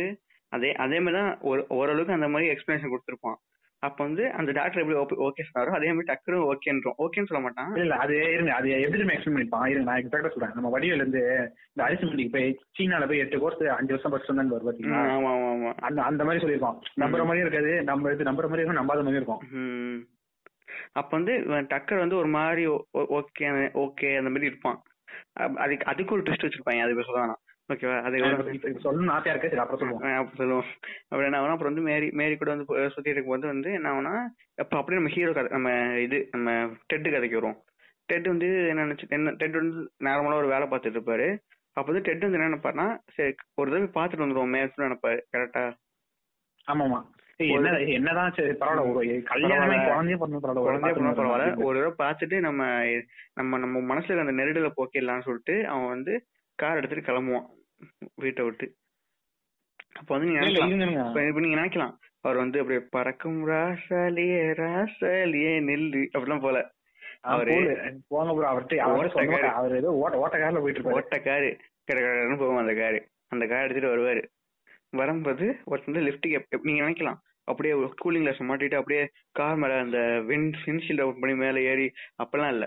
அதே 0.52 0.70
அதே 0.86 0.98
மாதிரி 1.00 1.20
தான் 1.20 1.34
ஒரு 1.50 1.62
ஓரளவுக்கு 1.78 2.18
அந்த 2.18 2.30
மாதிரி 2.34 2.52
எக்ஸ்பிளனேஷன் 2.54 2.94
கொடுத்துருப்பான். 2.94 3.38
அப்ப 3.84 3.98
வந்து 4.04 4.24
அந்த 4.38 4.52
டாக்டர் 4.52 4.82
எப்படி 4.82 4.98
ஓகே 5.26 5.46
சொன்னாரோ 5.46 5.72
அதே 5.72 5.90
மாதிரி 5.90 6.10
டக்குனு 6.10 6.38
ஓகேன்றோம் 6.50 6.98
ஓகேன்னு 7.04 7.30
சொல்ல 7.30 7.42
மாட்டான். 7.44 7.72
இல்ல 7.78 7.96
அது 8.04 8.16
இருங்க 8.34 8.52
அது 8.56 8.70
எப்படி 8.78 9.02
நம்ம 9.02 9.16
எக்ஸ்பிளைன் 9.16 9.36
பண்ணிப்பான். 9.36 9.66
இருங்க 9.68 9.88
நான் 9.90 10.02
எக்ஸாக்டா 10.02 10.32
சொல்றேன். 10.34 10.56
நம்ம 10.56 10.72
வடிவேல 10.74 11.02
இருந்து 11.02 11.24
இந்த 11.72 11.84
அரிசி 11.88 12.06
மண்டிக்கு 12.06 12.36
போய் 12.36 12.48
சீனால 12.78 13.08
போய் 13.08 13.24
எட்டு 13.24 13.42
கோர்ஸ் 13.42 13.64
அஞ்சு 13.76 13.94
வருஷம் 13.96 14.14
படிச்சு 14.14 14.30
தான் 14.32 14.54
வரும் 14.54 14.64
ம், 14.64 14.70
பாத்தீங்களா 14.70 15.02
ஆமா 15.16 15.32
ஆமா. 15.50 15.72
அந்த 15.82 16.02
அந்த 16.04 16.24
மாதிரி 16.24 16.44
சொல்லியிருப்பான். 16.44 16.80
நம்புற 17.04 17.24
மாதிரியும் 17.24 17.48
இருக்காது 17.48 17.74
நம்ம 17.84 18.12
இது 18.12 18.30
நம்புற 18.30 18.48
மாதிரி 18.48 18.64
இருக்கும் 18.64 18.82
நம்பாத 18.82 19.04
மாதிரி 19.04 19.22
இருக்கும். 19.22 19.44
அப்ப 20.94 21.10
வந்து 21.12 21.34
டக்கர் 21.72 22.04
வந்து 22.04 22.20
ஒரு 22.22 22.32
மாதிரி 22.32 22.64
ஓகே 23.18 23.48
ஓகே 23.84 24.12
அந்த 24.18 24.30
மாதிரி 24.30 24.50
இருப்பான். 24.52 24.80
அதுக்கு 25.58 25.86
அதுக்கு 25.86 26.16
ஒரு 26.16 26.24
ட்விஸ்ட் 26.26 26.46
வச்சிருப்பாங்க 26.46 26.86
அது 26.86 26.96
பேச 26.96 27.12
வேணாம். 27.16 27.42
ஓகேவா 27.74 27.98
அது 28.02 28.22
சொல்லணும்னு 28.84 29.14
ஆசையா 29.14 29.34
இருக்கு 29.34 29.50
சரி. 29.50 29.62
அப்புறம் 29.64 29.82
சொல்லுவோம். 29.84 30.30
சொல்லுவோம். 30.36 30.68
அப்புறம் 31.04 31.28
என்ன 31.28 31.40
ஆகும்னா 31.40 31.56
அப்புறம் 31.56 31.72
வந்து 31.72 31.86
மேரி 31.90 32.08
மேரி 32.14 32.36
கூட 32.36 32.52
வந்து 32.52 32.66
சுத்திட்டு 32.94 33.16
இருக்கும்போது 33.16 33.48
வந்து 33.48 33.72
என்ன 33.74 33.92
ஆகும்னா 33.92 34.16
அப்ப 34.58 34.74
அப்படியே 34.78 35.00
நம்ம 35.00 35.14
ஹீரோ 35.16 35.32
கதை 35.32 35.52
நம்ம 35.52 35.70
இது 36.00 36.20
நம்ம 36.32 36.50
டெட்டு 36.90 37.12
கதைக்கு 37.12 37.40
வருவோம். 37.40 37.60
டெட் 38.10 38.28
வந்து 38.28 38.48
என்ன 38.70 38.86
நினைச்சு 38.86 39.06
என்ன 39.10 39.34
டெட் 39.34 39.60
வந்து 39.60 39.76
நார்மலா 40.04 40.40
ஒரு 40.42 40.48
வேலை 40.48 40.68
பார்த்துட்டு 40.68 41.00
இருப்பாரு. 41.00 41.28
அப்ப 41.78 41.86
வந்து 41.86 42.06
டெட் 42.08 42.26
வந்து 42.26 42.38
என்ன 42.40 42.50
நினைப்பாருன்னா 42.50 42.88
சரி 43.16 43.32
ஒரு 43.56 43.72
தடவை 43.72 43.90
பார்த்துட்டு 43.96 44.26
வந்துருவோம் 44.26 44.54
மேட்ச் 44.56 44.82
நினைப்பாரு 44.82 45.22
கரெக்டா 45.34 45.64
ஆமாமா. 46.68 47.00
என்னதான் 47.96 48.34
சரி 48.36 48.52
பரவாயில்ல 48.60 48.84
ஒரு 48.92 49.00
கல்யாணமே. 49.30 49.78
குழந்தையே 49.86 50.18
பரவாயில்ல 50.18 51.14
பரவாயில்ல. 51.14 51.48
தடவை 51.70 51.94
பார்த்துட்டு 52.02 52.38
நம்ம 52.40 52.62
நம்ம 53.34 53.58
நம்ம 53.58 53.82
மனசுல 53.90 54.24
அந்த 54.26 54.36
நெருடல 54.40 54.70
போக்கிடலாம்னு 54.78 55.28
சொல்லிட்டு 55.28 55.56
அவன் 55.68 55.88
வந்து 55.88 56.14
கார் 56.60 56.78
எடுத்துட்டு 56.78 57.08
கிளம்புவான். 57.08 57.48
வீட்டை 58.16 58.46
விட்டு. 58.46 58.76
அப்ப 59.94 60.18
வந்து 60.18 60.28
நீங்க 60.28 60.40
நினைக்கலாம். 60.40 61.30
இப்ப 61.30 61.40
நீங்க 61.40 61.58
நினைக்கலாம். 61.62 61.94
அவர் 62.22 62.38
வந்து 62.38 62.60
அப்படியே 62.60 62.88
பறக்கும் 62.90 63.48
ராசாலியே 63.48 64.44
ராசாலியே 64.62 65.54
நெல்லு. 65.70 66.02
அப்படிலாம் 66.18 66.42
போல. 66.42 66.72
அவரு. 67.22 67.52
போங்க. 68.10 68.34
ப்ரோ 68.34 68.46
அவர்கிட்ட 68.46 68.78
அவர் 69.52 69.76
ஏதோ 69.76 69.94
ஓட்ட 69.94 70.18
ஓட்ட 70.18 70.38
கார்ல 70.38 70.60
போயிட்டு 70.60 70.82
இருப்பாரு 70.82 70.94
ஓட்ட 70.94 71.20
காரு. 71.20 71.50
கடற்கடன்னு 71.88 72.38
போகும் 72.38 72.56
அந்த 72.56 72.74
காரு. 72.74 73.00
அந்த 73.28 73.48
கார் 73.48 73.64
எடுத்துட்டு 73.64 73.94
வருவாரு. 73.94 74.24
வரும்போது 74.90 75.46
ஒருத்தர் 75.72 75.92
வந்து 75.92 76.02
லிஃப்ட்டுக்கு 76.02 76.60
நீங்க 76.62 76.84
நினைக்கலாம். 76.84 77.20
அப்படியே 77.44 77.74
கூலிங் 77.74 78.24
கிளாஸ் 78.24 78.42
மாட்டிட்டு 78.42 78.76
அப்படியே 78.76 79.10
கார் 79.32 79.56
மேல 79.56 79.80
அந்த 79.80 80.22
வின் 80.22 80.54
விண்ட்ஷீல்ட் 80.66 81.02
ஓப்பன் 81.02 81.20
பண்ணி 81.20 81.36
மேல 81.36 81.62
ஏறி 81.62 81.92
அப்பெல்லாம் 82.24 82.52
இல்ல. 82.52 82.66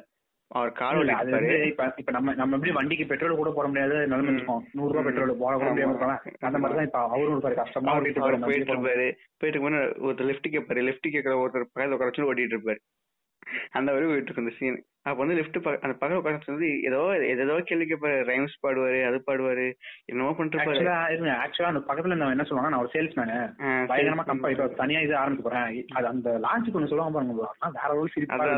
அவர் 0.50 0.70
கார் 0.72 0.98
இப்ப 1.98 2.12
நம்ம 2.16 2.34
நம்ம 2.34 2.56
எப்படி 2.56 2.72
வண்டிக்கு 2.72 3.04
பெட்ரோல் 3.06 3.38
கூட 3.38 3.50
போட 3.50 3.66
முடியாத 3.68 3.94
நிலைமை. 4.06 4.32
இருக்கும் 4.34 4.62
நூறு 4.72 4.92
ரூபாய் 4.92 5.06
பெட்ரோல் 5.08 5.40
போட 5.40 5.54
கூட 5.56 5.70
முடியாம 5.70 6.18
அந்த 6.40 6.58
மாதிரி 6.58 6.76
தான் 6.78 6.88
இப்ப 6.90 7.00
அவரும் 7.06 7.34
இருப்பாரு 7.34 7.56
கஷ்டமா 7.62 7.94
இருப்பாரு 7.96 8.38
போயிட்டு 8.44 8.74
இருப்பாரு. 8.74 9.06
போயிட்டு 9.40 9.56
இருக்கும்போது 9.56 9.86
ஒருத்தர் 10.06 10.30
லிஃப்ட் 10.30 10.52
கேட்பாரு 10.54 10.84
லிஃப்ட் 10.88 11.08
கேட்கற 11.08 11.34
ஒருத்தர் 11.42 11.66
பக்கத்துல 11.66 11.96
உட்கார 11.96 12.10
வச்சு 12.10 12.28
ஓட்டிட்டு 12.28 12.56
இருப்பாரு. 12.56 12.80
அந்த 13.72 13.88
வரைக்கும் 13.88 14.12
போயிட்டு 14.12 14.30
இருக்கு 14.30 14.44
இந்த 14.44 14.54
சீன் 14.56 14.78
அப்ப 15.06 15.16
வந்து 15.18 15.36
லிஃப்ட் 15.38 15.56
அந்த 15.78 15.94
பக்கம் 15.94 16.18
உட்காந்து 16.18 16.52
வந்து 16.52 16.68
ஏதோ 16.88 17.00
ஏதோ 17.34 17.56
கேள்வி 17.68 17.84
கேட்பாரு 17.86 18.16
ரைம்ஸ் 18.30 18.56
பாடுவாரு 18.62 19.00
அது 19.08 19.18
பாடுவாரு. 19.26 19.66
என்னமோ 20.08 20.32
பண்ணிட்டு 20.32 20.58
இருப்பாரு 20.58 21.36
ஆக்சுவலா 21.36 21.70
அந்த 21.70 21.82
பக்கத்துல 21.84 22.12
இருந்தவன் 22.12 22.36
என்ன 22.36 22.46
சொல்லுவாங்க 22.46 22.72
நான் 22.72 22.84
ஒரு 22.84 22.92
சேல்ஸ் 22.94 23.18
மேனு 23.18 23.36
ஆ, 23.60 23.68
பயங்கரமா. 23.90 24.24
கம்பெனி 24.30 24.56
தனியா 24.76 25.02
இது 25.02 25.14
ஆரம்பிக்க 25.16 25.44
போறேன். 25.46 25.68
அது 25.94 26.08
அந்த 26.12 26.30
லான்ச்சுக்கு 26.44 26.80
ஒண்ணு 26.80 26.90
சொல்லுவாங்க 26.92 27.16
பாருங்க 27.16 27.78
வேற 27.78 27.92
ஒரு 27.98 28.10
சிரிப்பா 28.14 28.48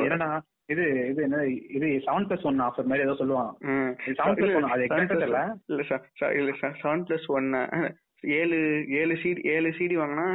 என்னன்னா 0.00 0.30
இது 0.68 0.84
இது 1.08 1.20
என்ன 1.22 1.38
இது 1.76 1.86
செவன் 2.04 2.26
பிளஸ் 2.28 2.46
ஒன் 2.46 2.60
ஆஃபர் 2.66 2.86
மாதிரி 2.86 3.06
ஏதோ 3.06 3.16
சொல்லுவாங்க 3.16 3.50
seven 4.12 4.34
plus 4.36 4.54
one, 4.54 4.68
அது 4.70 4.86
one. 4.90 5.50
இல்ல 6.38 6.52
செவன் 6.78 7.04
பிளஸ் 7.06 7.28
ஒன் 7.30 7.48
ஏழு 8.38 8.58
ஏழு 9.00 9.14
சிடி 9.22 9.40
ஏழு 9.54 9.70
சிடி 9.78 9.94
வாங்கினா 10.00 10.26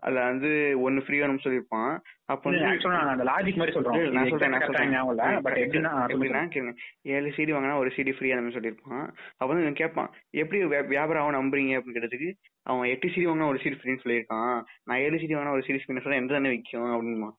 அதுல 0.00 0.24
வந்து 0.24 0.50
ஒன்னு 0.80 1.04
ஃப்ரீ 1.04 1.16
வேணும்னு 1.20 1.44
சொல்லியிருப்பான். 1.44 1.92
அப்போ 2.32 2.50
அந்த 2.50 3.24
லாஜிக் 3.30 3.58
மாதிரி 3.60 3.74
சொல்றேன் 3.76 4.14
நான் 4.16 4.30
சொல்றேன் 4.32 4.54
நான் 4.54 5.08
சொல்றேன். 5.08 5.42
பட் 5.46 5.58
எப்படின்னா 5.64 5.92
எப்படின்னா 6.14 6.42
கேளுங்க 6.54 6.74
ஏழு 7.16 7.34
சிடி 7.36 7.54
வாங்கினா 7.54 7.80
ஒரு 7.82 7.92
சிடி 7.96 8.14
ஃப்ரீ 8.16 8.30
அந்த 8.30 8.44
மாதிரி 8.44 8.58
சொல்லியிருப்பான். 8.58 9.04
அப்ப 9.38 9.50
வந்து 9.52 9.80
கேட்பான் 9.82 10.10
எப்படி 10.42 10.60
வியாபாரம் 10.94 11.22
ஆகும் 11.22 11.38
நம்புறீங்க? 11.38 11.76
அப்படின்னு 11.78 11.98
கேட்டதுக்கு 11.98 12.30
அவன் 12.62 12.90
எட்டு 12.94 13.08
சிடி 13.14 13.28
வாங்கினா 13.28 13.52
ஒரு 13.52 13.60
சிடி 13.62 13.78
ஃப்ரீன்னு 13.78 14.02
சொல்லியிருக்கான். 14.06 14.56
நான் 14.84 14.98
ஏழு 14.98 15.22
சிடி 15.22 15.36
வாங்கினா 15.36 15.56
ஒரு 15.58 15.64
சிடி 15.68 15.80
ஃப்ரீன்னு 15.82 16.04
சொன்னா 16.06 16.20
எந்த 16.22 16.34
தானே 16.34 16.52
விற்கும்? 16.54 16.92
அப்படின்மா 16.96 17.30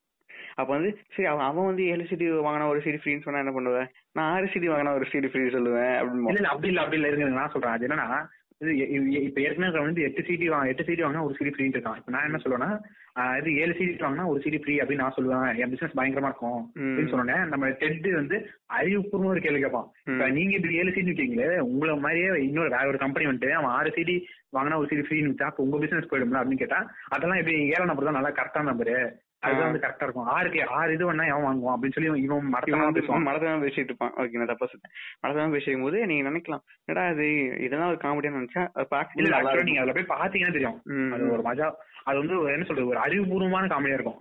அப்ப 0.56 0.70
வந்து 0.74 0.90
சரி 1.14 1.28
அவன் 1.30 1.46
அவன் 1.50 1.66
வந்து 1.66 1.84
ஏழு 1.92 2.04
சிடி 2.10 2.26
வாங்கினா 2.48 2.66
ஒரு 2.72 2.80
சிடி 2.86 2.98
ஃப்ரீன்னு 3.02 3.26
சொன்னா 3.26 3.42
என்ன 3.44 3.54
பண்ணுவேன் 3.56 3.88
நான் 4.18 4.32
ஆறு 4.34 4.48
சிடி 4.54 4.68
வாங்கினா 4.72 4.96
ஒரு 4.98 5.06
சிடி 5.12 5.30
ஃப்ரீ 5.30 5.44
சொல்லுவேன். 5.56 5.94
அப்படின்னு 6.00 6.52
அப்படி 6.52 6.70
இல்ல 6.72 6.82
அப்படி 6.82 6.98
இல்ல 7.00 7.08
இருங்க 7.08 7.40
நான் 7.40 7.54
சொல்றேன். 7.54 7.76
அது 7.76 7.88
என்னன்னா 7.88 8.08
இது 8.64 8.74
இப்ப 9.28 9.40
ஏற்கனவே 9.46 9.80
வந்து 9.86 10.04
எட்டு 10.08 10.22
சிடி 10.28 10.46
வாங்க 10.52 10.72
எட்டு 10.72 10.84
சிடி 10.88 11.02
வாங்கினா 11.04 11.24
ஒரு 11.28 11.36
சிடி 11.38 11.52
ஃப்ரீ 11.54 11.66
இருக்கான். 11.70 11.98
இப்ப 12.00 12.12
நான் 12.16 12.28
என்ன 12.28 12.40
சொல்லுவேன்னா 12.44 12.70
இது 13.40 13.50
ஏழு 13.64 13.74
சிடி 13.78 13.92
வாங்கினா 14.04 14.28
ஒரு 14.32 14.40
சிடி 14.44 14.60
ஃப்ரீ 14.62 14.76
அப்படின்னு 14.82 15.04
நான் 15.04 15.16
சொல்லுவேன். 15.18 15.50
என் 15.62 15.72
பிசினஸ் 15.74 15.98
பயங்கரமா 16.00 16.30
இருக்கும். 16.32 16.62
அப்படின்னு 16.78 17.14
சொன்னேன் 17.14 17.44
நம்ம 17.54 17.70
டெட் 17.82 18.08
வந்து 18.20 18.38
அறிவுபூர்வம் 18.78 19.34
ஒரு 19.34 19.44
கேள்வி 19.46 19.62
கேட்பான் 19.64 19.90
இப்ப 20.12 20.30
நீங்க 20.38 20.56
இப்படி 20.60 20.80
ஏழு 20.84 20.94
சிடி 20.96 21.12
விட்டீங்களே 21.12 21.50
உங்களை 21.70 21.98
மாதிரியே 22.06 22.30
இன்னொரு 22.48 22.74
வேற 22.76 22.88
ஒரு 22.94 23.02
கம்பெனி 23.04 23.28
வந்துட்டு 23.30 23.52
அவன் 23.60 23.76
ஆறு 23.80 23.92
சிடி 23.98 24.16
வாங்கினா 24.58 24.80
ஒரு 24.82 24.90
சிடி 24.92 25.06
ஃப்ரீ 25.08 25.20
விட்டா 25.28 25.50
அப்ப 25.50 25.66
உங்க 25.66 25.78
பிசினஸ் 25.84 26.10
போயிடும்ல 26.14 26.42
அப்படின்னு 26.42 26.64
கேட்டா 26.64 26.82
அதெல்லாம் 27.16 27.42
இப்படி 27.44 27.58
ஏழை 27.76 27.86
நம்பர் 27.92 28.10
தான் 28.10 28.20
நல்லா 28.20 28.34
கரெக்டா 28.40 28.64
நம்பரு 28.72 28.98
அதுதான் 29.44 29.66
வந்து 29.66 29.82
கரெக்டா 29.84 30.04
இருக்கும். 30.04 30.28
ஆறுக்கு 30.34 30.60
ஆறு 30.78 30.94
இது 30.94 31.08
வேணா 31.08 31.26
எவன் 31.28 31.46
வாங்குவான் 31.46 31.76
அப்படின்னு 31.76 31.96
சொல்லி 31.98 32.22
இவன் 32.24 32.50
வந்து 32.50 33.00
பேசுவான். 33.00 33.64
பேசிட்டு 33.66 33.90
இருப்பான். 33.90 34.14
ஓகே 34.18 34.32
நான் 34.34 34.52
தப்பா 34.52 34.66
சொல்லிட்டேன் 34.66 34.94
மனதான் 35.24 35.52
பேசிக்கும் 35.52 35.82
போது 35.82 36.06
நீங்க 36.06 36.30
நினைக்கலாம். 36.30 36.64
என்னடா 36.86 37.08
அது 37.08 37.28
இதெல்லாம் 37.60 37.90
ஒரு 37.90 38.00
காமெடியா 38.04 38.34
நினைச்சா 38.38 38.64
actually 39.42 39.64
நீங்க. 39.64 39.82
அதுல 39.82 39.96
போய் 39.98 40.12
பாத்தீங்கன்னா 40.16 40.56
தெரியும். 40.58 40.80
அது 41.14 41.30
ஒரு 41.30 41.42
மஜா 41.42 41.68
அது 42.04 42.18
வந்து 42.18 42.52
என்ன 42.52 42.64
சொல்றது 42.64 42.88
ஒரு 42.88 43.00
அறிவுபூர்வமான 43.00 43.68
காமெடியா 43.68 43.94
இருக்கும். 43.94 44.18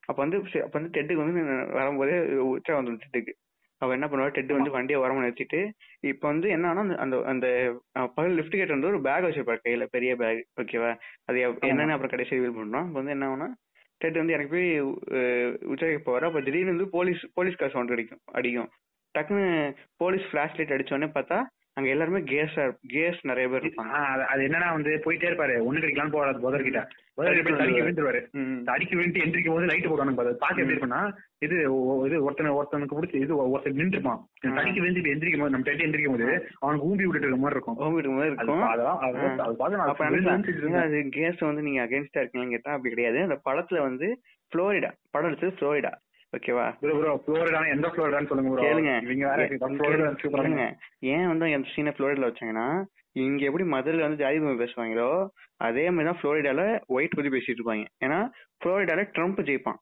அப்ப 0.00 0.18
வந்து 0.22 0.36
அப்ப 0.62 0.74
வந்து 0.78 0.92
டெட்டுக்கு 0.94 1.24
வந்து 1.24 1.42
வரும்போதே 1.72 2.16
உச்சா 2.48 2.78
வந்துடும் 2.78 3.04
டெட்டுக்கு 3.04 3.34
அவ 3.82 3.92
என்ன 3.92 4.06
பண்ணுவா 4.06 4.28
டெட் 4.28 4.52
வந்து 4.52 4.70
வண்டியை 4.70 5.00
ஓரமா 5.00 5.20
நிறுத்திட்டு 5.20 5.60
இப்ப 6.00 6.28
வந்து 6.28 6.48
என்னன்னா 6.48 6.96
அந்த- 6.96 7.24
அந்த 7.24 7.46
பகல் 7.92 8.34
லிஃப்ட் 8.34 8.50
கேட் 8.50 8.68
வந்து 8.68 8.86
ஒரு 8.86 9.00
பேக் 9.00 9.24
வச்சிருப்பாரு 9.24 9.60
கையில 9.64 9.86
பெரிய 9.90 10.16
பேக் 10.16 10.46
ஓகேவா 10.60 10.90
அது 11.24 11.38
என்னன்னு 11.40 11.90
அப்புறம் 11.90 12.10
கடைசி 12.10 12.38
ரிவீல் 12.38 12.58
பண்றோம் 12.58 12.90
வந்து 12.90 13.10
என்ன 13.10 13.28
ஆகும்னா 13.28 13.48
டெட் 14.00 14.20
வந்து 14.20 14.34
எனக்கு 14.36 14.52
போய் 14.54 14.68
உச்சரிக்க 15.72 16.00
போவாரு 16.06 16.26
அப்ப 16.28 16.40
திடீர்னு 16.40 16.74
வந்து 16.74 16.88
போலீஸ் 16.96 17.22
போலீஸ் 17.38 17.60
கார் 17.62 17.72
சவுண்ட் 17.74 17.94
அடிக்கும் 17.96 18.22
அடிக்கும். 18.38 18.68
டக்குன்னு 19.14 19.46
போலீஸ் 20.02 20.26
பிளாஷ் 20.32 20.56
லைட் 20.58 20.74
அடிச்ச 20.76 21.08
பார்த்தா 21.16 21.38
அங்க 21.80 21.90
எல்லாருமே 21.90 22.20
கேஸா 22.20 22.64
கேஸ் 22.86 23.20
நிறைய 23.22 23.48
பேர் 23.48 23.64
இருப்பாங்க. 23.64 23.94
அது- 24.32 24.46
என்னன்னா 24.46 24.72
வந்து 24.72 24.90
போயிட்டே 25.04 25.28
இருப்பாரு. 25.30 25.54
ஒண்ணு 25.62 25.78
கிடைக்கலாம் 25.78 26.10
போறாது 26.10 26.40
புதர் 26.40 26.62
கிட்ட 26.62 26.80
புதர் 27.14 27.34
கிட்ட 27.34 27.50
போய் 27.50 27.58
தடிக்க 27.58 27.80
விழுந்துருவாரு. 27.80 28.20
தடிக்க 28.64 28.96
விழுந்து 28.96 29.20
எந்திரிக்கும் 29.20 29.54
போது 29.54 29.66
லைட் 29.66 29.86
போடுவாங்க 29.86 30.14
பாரு. 30.14 30.34
பாக்க 30.34 30.62
எப்படி 30.62 30.78
இருக்கும்னா 30.78 31.02
இது 31.38 31.56
இது 32.06 32.30
ஒருத்தன 32.30 32.50
ஒருத்தனுக்கு 32.54 32.96
பிடிச்சி 33.00 33.14
இது 33.14 33.50
ஒருத்தன் 33.50 33.76
நின்றுப்பான். 33.76 34.20
தடிக்க 34.46 34.80
விழுந்து 34.80 35.10
எந்திரிக்கும் 35.14 35.40
போது 35.40 35.50
நம்ம 35.50 35.70
டெட்டி 35.70 35.86
எந்திரிக்கும் 35.86 36.14
போது 36.16 36.48
அவனுக்கு 36.58 36.86
ஊம்பி 36.86 37.04
விட்டுட்டு 37.04 37.26
இருக்க 37.26 37.36
மாதிரி 37.36 37.60
இருக்கும். 37.60 37.78
ஓமிட்டு 37.78 38.10
மாதிரி 38.10 38.34
அது 38.34 38.34
இருக்கும். 38.34 38.60
பா- 38.60 38.72
அதெல்லாம் 38.74 38.98
அதெல்லாம் 38.98 39.38
அது 39.38 39.56
பார்த்து 39.56 39.78
நான் 39.78 39.86
அப்ப 39.86 40.08
விழுந்து 40.08 40.30
நினைச்சேன், 40.30 40.34
விழுந்து 40.34 40.68
ஏங்க 40.68 40.80
இருந்தேன். 40.80 41.00
அது 41.00 41.08
கேஸ் 41.10 41.38
வந்து 41.38 41.62
நீங்க 41.62 41.86
அகைன்ஸ்டா 41.86 42.18
இருக்கீங்கன்னு 42.18 42.48
கேட்டா 42.48 42.72
அப்படி 42.72 42.94
கிடையாது. 42.94 43.18
அந்த 43.22 43.40
படத்துல 43.50 43.80
வந்து 43.80 44.08
புளோரிடா 44.52 44.90
படம் 45.10 45.28
எடுத்தது 45.28 45.56
புளோரிடா 45.58 45.92
ஓகேவா? 46.36 46.74
ஃப்ளோரிடான 46.82 47.74
எந்த 47.74 47.88
ஃப்ளோரிடான்னு 47.88 48.26
சொல்லுங்க 48.26 48.60
bro 48.60 48.64
கேளுங்க. 48.64 49.02
இவங்க 49.02 49.28
வேற 49.28 49.36
ஃப்ளோரிடா 49.36 50.16
சூப்பரா 50.16 50.42
கேளுங்க. 50.46 50.76
ஏன் 50.98 51.26
வந்து 51.26 51.44
அந்த 51.44 51.68
சீனை 51.76 51.94
புளோரிடால 51.94 52.32
வச்சாங்கன்னா 52.32 52.84
இங்க 53.12 53.44
எப்படி 53.44 53.64
மதுரையில 53.64 54.00
வந்து 54.00 54.16
ஜாதி 54.16 54.38
பத்தி 54.38 54.64
பேசுவாங்களோ 54.64 55.28
அதே 55.56 55.90
மாதிரி 55.90 56.04
தான் 56.04 56.20
புளோரிடால 56.22 56.80
ஒயிட் 56.86 57.14
பத்தி 57.14 57.30
பேசிட்டு 57.30 57.58
இருப்பாங்க. 57.58 57.84
ஏன்னா 58.04 58.30
புளோரிடால 58.64 59.04
ட்ரம்ப் 59.14 59.40
ஜெயிப்பான். 59.40 59.74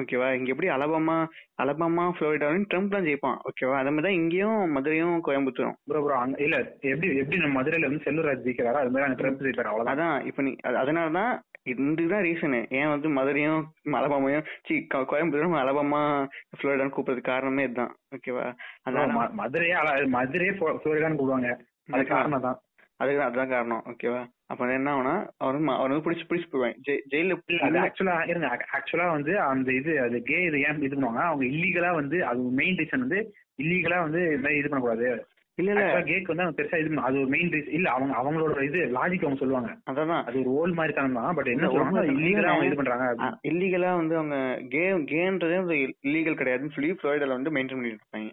ஓகேவா? 0.00 0.32
இங்க 0.34 0.50
எப்படி 0.50 0.68
அலபாமா 0.68 1.26
அலபாமா 1.62 2.12
புளோரிடாலும் 2.20 2.64
ட்ரம்ப் 2.74 2.88
தான் 2.88 3.02
ஜெயிப்பான். 3.02 3.36
ஓகேவா? 3.36 3.74
அதே 3.74 3.88
மாதிரி 3.88 4.02
தான் 4.02 4.12
இங்கேயும் 4.12 4.70
மதுரையும் 4.70 5.24
கோயம்புத்தூரும். 5.24 5.72
ப்ரோ 5.84 6.02
ப்ரோ 6.02 6.34
இல்ல. 6.36 6.76
எப்படி 6.80 7.16
எப்படி 7.16 7.36
நம்ம 7.36 7.62
மதுரையில 7.62 7.80
வந்து 7.80 8.10
செல்லூராஜ் 8.10 8.48
ஜெயிக்கிறாரோ 8.48 8.72
அது 8.72 8.90
மாதிரி 8.90 9.12
ட்ரம்ப் 9.12 9.42
ஜெயிப்பாரு. 9.42 9.64
அவ்வளவுதான். 9.64 10.22
அதான் 10.22 10.26
இப்ப 10.26 10.42
நீ 10.42 10.56
அது- 10.62 10.80
அதனாலதான் 10.82 11.40
இதுதான் 11.64 12.22
ரீசனு 12.22 12.70
ஏன் 12.70 12.88
வந்து 12.88 13.08
மதுரையும் 13.08 13.66
அலபாமையும் 13.86 14.44
சி 14.64 14.86
கோயம்புத்தூரும் 14.92 15.56
அலபாமா 15.56 16.26
புளோரிடான்னு 16.60 16.90
கூப்பிடுறதுக்கு 16.96 17.20
காரணமே 17.20 17.62
இதுதான். 17.62 17.96
ஓகேவா 18.16 18.54
அதனால 18.82 19.12
ம- 19.12 19.32
மதுரையே 19.32 19.74
மதுரையே 20.06 20.50
ஃப்ளோ- 20.50 20.78
ஃப்ளோரிடான்னு 20.84 21.16
கூப்பிடுவாங்க. 21.16 21.50
அது 21.92 22.02
அதான். 22.02 22.06
காரணம் 22.06 22.40
தான் 22.40 22.58
அதுக்கு 22.96 23.22
அதுதான் 23.22 23.48
காரணம். 23.48 23.82
ஓகேவா 23.86 24.26
அப்ப 24.46 24.72
என்ன 24.72 24.94
ஆகும்னா 24.94 25.28
அவர் 25.36 25.68
அவர் 25.68 25.90
வந்து 25.90 26.10
பிடிச்சு 26.10 26.24
பிடிச்சு 26.28 26.48
போயிடுவாங்க. 26.52 27.00
ஜெயில 27.10 27.36
ஆக்சுவலா 27.50 28.28
இருங்க. 28.28 28.66
ஆக்சுவலா 28.72 29.10
வந்து 29.10 29.40
அந்த 29.40 29.72
இது 29.72 30.00
அது 30.00 30.22
கே 30.22 30.42
இது 30.42 30.60
ஏன் 30.60 30.82
இது 30.82 30.96
பண்ணுவாங்க 30.96 31.22
அவங்க 31.22 31.44
இல்லீகலா 31.44 31.94
வந்து 31.94 32.24
அது 32.24 32.38
மெயின் 32.38 32.76
ரீசன் 32.76 32.98
வந்து 32.98 33.34
இல்லீகலா 33.62 34.00
வந்து 34.00 34.22
இது 34.32 34.68
பண்ணக்கூடாது. 34.68 35.26
இல்ல 35.58 35.70
இல்ல. 35.72 35.82
கேக்கு 36.06 36.30
வந்து 36.30 36.44
அவங்க 36.44 36.56
பெருசா 36.58 36.78
இது 36.80 37.00
அது 37.00 37.16
ஒரு 37.18 37.30
மெயின் 37.30 37.50
ரீசன் 37.52 37.74
இல்ல 37.76 37.88
அவங்க 37.90 38.14
அவங்களோட 38.20 38.62
இது 38.64 38.78
லாஜிக் 38.96 39.24
அவங்க 39.24 39.40
சொல்லுவாங்க. 39.42 39.70
அதான். 39.90 40.24
அது 40.24 40.38
ஒரு 40.42 40.52
ஓல் 40.58 40.74
மாதிரி 40.74 40.94
தான் 40.94 41.36
பட் 41.36 41.50
என்ன 41.52 41.68
இல்லீகலா 42.12 42.52
அவங்க 42.52 42.68
இது 42.68 42.78
பண்றாங்க. 42.80 43.28
இல்லீகலா 43.50 43.92
வந்து 43.94 44.16
அவங்க 44.16 44.38
கே 44.72 44.82
கேன்றதே 45.12 45.58
வந்து 45.60 45.76
இல்லீகல் 46.04 46.40
கிடையாதுன்னு 46.40 46.74
சொல்லி 46.74 46.90
ஃப்ளோரிடால 46.96 47.38
வந்து 47.38 47.54
மெயின்டைன் 47.54 47.78
பண்ணிட்டு 47.78 47.98
இருப்பாங்க 47.98 48.32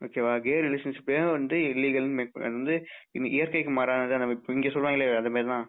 ஓகேவா 0.00 0.32
கே 0.42 0.54
ரிலேஷன்ஷிப்பே 0.62 1.20
வந்து 1.30 1.58
இல்லீகல் 1.70 2.08
வந்து 2.48 2.74
இயற்கைக்கு 3.30 3.72
மாறானது 3.72 4.18
நம்ம 4.18 4.36
இப்ப 4.36 4.52
இங்க 4.52 4.70
சொல்லுவாங்களே 4.70 5.08
அந்த 5.16 5.30
மாதிரி 5.30 5.50
தான். 5.50 5.66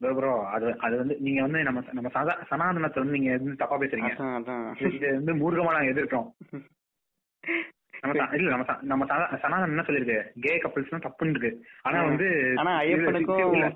Bro 0.00 0.32
அது 0.54 0.66
அது 0.80 0.94
வந்து 0.96 1.14
நீங்க 1.20 1.40
வந்து 1.42 1.60
நம்ம 1.62 1.82
நம்ம 1.92 2.08
சதா- 2.14 2.40
சனாதனத்தை 2.48 2.98
வந்து 3.02 3.16
நீங்க 3.16 3.30
தப்பா 3.56 3.76
பேசுறீங்க. 3.76 4.10
இது 4.90 5.06
வந்து 5.14 5.34
மூர்க்கமா 5.34 5.74
நாங்க 5.76 5.92
எதிர்க்கிறோம். 5.92 6.28
நம்ம 8.00 8.36
இல்ல 8.36 8.56
நம்ம 8.56 8.76
நம்ம 8.80 9.04
சனாதனம் 9.04 9.62
என்ன 9.62 9.82
சொல்லிருக்கு 9.82 10.28
கே 10.40 10.56
கப்பல்ஸ் 10.56 10.94
தப்புன்னு 10.94 11.28
இருக்கு. 11.28 11.64
ஆனா. 11.82 12.04
வந்து 12.04 12.52
ஆனா 12.56 12.80
ஐயப்பனுக்கும் 12.80 13.72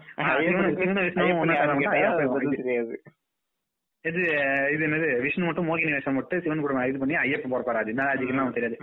இது- 4.09 4.73
இது 4.73 4.87
என்னது? 4.87 5.21
விஷ்ணு 5.21 5.45
மட்டும் 5.45 5.69
மோகினி 5.69 5.93
வேஷம் 5.93 6.15
மட்டும் 6.15 6.41
சிவன் 6.41 6.61
கூட 6.61 6.89
இது 6.89 6.99
பண்ணி 6.99 7.15
ஐயப்பன் 7.15 7.17
பிறப்பாரு 7.17 7.63
அது 7.63 8.27
என்ன 8.27 8.51
தெரியாது. 8.51 8.77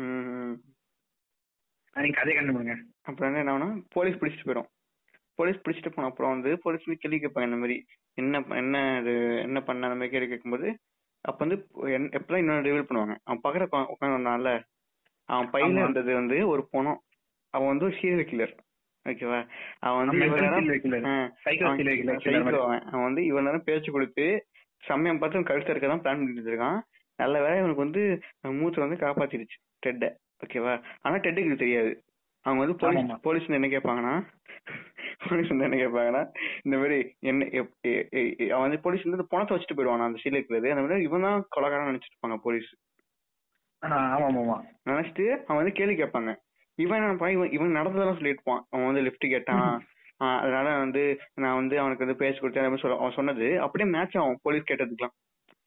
நீங்க 1.93 1.93
கதையை 1.93 2.43
கண்டுபிடுங்க. 2.43 2.75
அப்புறம் 3.01 3.35
என்ன 3.35 3.57
ஆகும்னா 3.57 3.81
போலீஸ் 3.89 4.15
பிடிச்சிட்டு 4.15 4.45
போயிடும். 4.45 4.67
போலீஸ் 5.35 5.55
பிடிச்சிட்டு 5.55 5.89
போன 5.89 6.07
அப்புறம் 6.07 6.31
வந்து 6.31 6.59
போலீஸ் 6.61 6.85
வந்து 6.85 6.99
கேள்வி 6.99 7.17
கேட்பாங்க 7.17 7.43
இந்த 7.43 7.55
மாதிரி. 7.55 7.85
என்ன 8.13 8.43
என்ன 8.49 8.99
இது 8.99 9.37
என்ன 9.37 9.61
பண்ண 9.61 9.87
அந்த 9.87 9.97
மாதிரி 9.97 10.09
கேள்வி 10.09 10.27
கேட்கும்போது 10.27 10.77
அப்ப 11.21 11.45
வந்து 11.45 11.67
எப்பதான் 11.83 12.37
இன்னொரு 12.37 12.61
ரிவீல் 12.61 12.83
பண்ணுவாங்க. 12.83 13.15
அவன் 13.23 13.39
பக்கத்துல 13.43 13.85
உட்காந்துருந்தான்ல 13.85 14.61
அவன் 15.29 15.49
பையில 15.53 15.69
ஆமா. 15.69 15.83
இருந்தது 15.83 16.11
வந்து 16.19 16.37
ஒரு 16.51 16.63
பொணம் 16.71 16.99
அவன் 17.53 17.71
வந்து 17.71 17.87
ஒரு 17.87 17.95
சீரியல் 17.99 18.29
கில்லர் 18.29 18.53
ஓகேவா 19.05 19.39
அவன் 19.81 19.99
வந்து 20.03 20.25
இவ்வளவு 20.27 20.45
அவன் 22.87 23.05
வந்து 23.05 23.21
இவ்வளவு 23.27 23.47
நேரம் 23.47 23.67
பேச்சு 23.67 23.89
கொடுத்து 23.91 24.25
சமயம் 24.83 25.19
பார்த்து 25.19 25.49
கழுத்து 25.49 25.71
இருக்க 25.73 25.87
தான் 25.87 26.01
பிளான் 26.03 26.19
பண்ணிட்டு 26.19 26.51
இருக்கான். 26.51 26.79
நல்ல 27.19 27.35
வேலை 27.43 27.59
இவனுக்கு 27.59 27.85
வந்து 27.85 28.01
மூச்சு 28.57 28.83
வந்து 28.83 28.97
காப்பாத்திருச்சு 29.03 29.57
டெட்ட 29.85 30.07
ஓகேவா 30.43 30.73
ஆனா 31.03 31.15
டெட்டுக்கு 31.17 31.49
இது 31.49 31.63
தெரியாது. 31.63 31.91
அவங்க 32.45 32.59
வந்து 32.63 32.75
போலீஸ். 32.81 33.07
போலீஸ் 33.25 33.47
என்ன 33.51 33.69
கேட்பாங்கன்னா 33.69 34.15
போலீஸ் 35.23 35.51
வந்து 35.51 35.67
என்ன 35.67 35.77
கேட்பாங்கன்னா 35.79 36.21
இந்த 36.65 36.75
மாதிரி 36.77 36.97
என்ன 37.29 37.47
அவன் 38.49 38.65
வந்து 38.65 38.79
போலீஸ் 38.83 39.07
வந்து 39.07 39.31
பணத்தை 39.33 39.53
வச்சுட்டு 39.53 39.77
போயிடுவான் 39.77 40.07
அந்த 40.07 40.21
சீல 40.23 40.39
இருக்கிறது 40.39 40.71
அந்த 40.73 40.83
மாதிரி 40.85 41.07
இவன் 41.07 41.25
தான் 41.27 41.45
கொலகாரன் 41.55 41.89
நினைச்சிட்டு 41.91 42.15
இருப்பாங்க 42.15 42.37
போலீஸ். 42.45 42.69
ஆமா 43.83 44.55
நினைச்சிட்டு 44.89 45.25
அவன் 45.47 45.59
வந்து 45.59 45.71
கேள்வி 45.71 45.95
கேட்பாங்க. 45.95 46.31
இவன் 46.77 46.97
என்ன 46.99 47.29
இவன் 47.35 47.51
இவன் 47.51 47.77
நடந்ததெல்லாம் 47.77 48.19
சொல்லியிருப்பான். 48.19 48.61
அவன் 48.71 48.87
வந்து 48.89 49.05
லிஃப்ட் 49.07 49.33
கேட்டான். 49.33 49.69
அதனால 50.37 50.67
வந்து 50.77 51.01
நான் 51.35 51.55
வந்து 51.55 51.75
அவனுக்கு 51.79 52.05
வந்து 52.05 52.21
பேசி 52.21 52.37
கொடுத்தேன் 52.39 52.81
சொல்ல 52.83 52.97
அவன் 53.01 53.17
சொன்னது. 53.19 53.47
அப்படியே 53.65 53.87
மேட்ச் 53.95 54.17
ஆகும் 54.17 54.39
போலீஸ் 54.45 54.69
கேட்டதுக்கெல்லாம். 54.69 55.15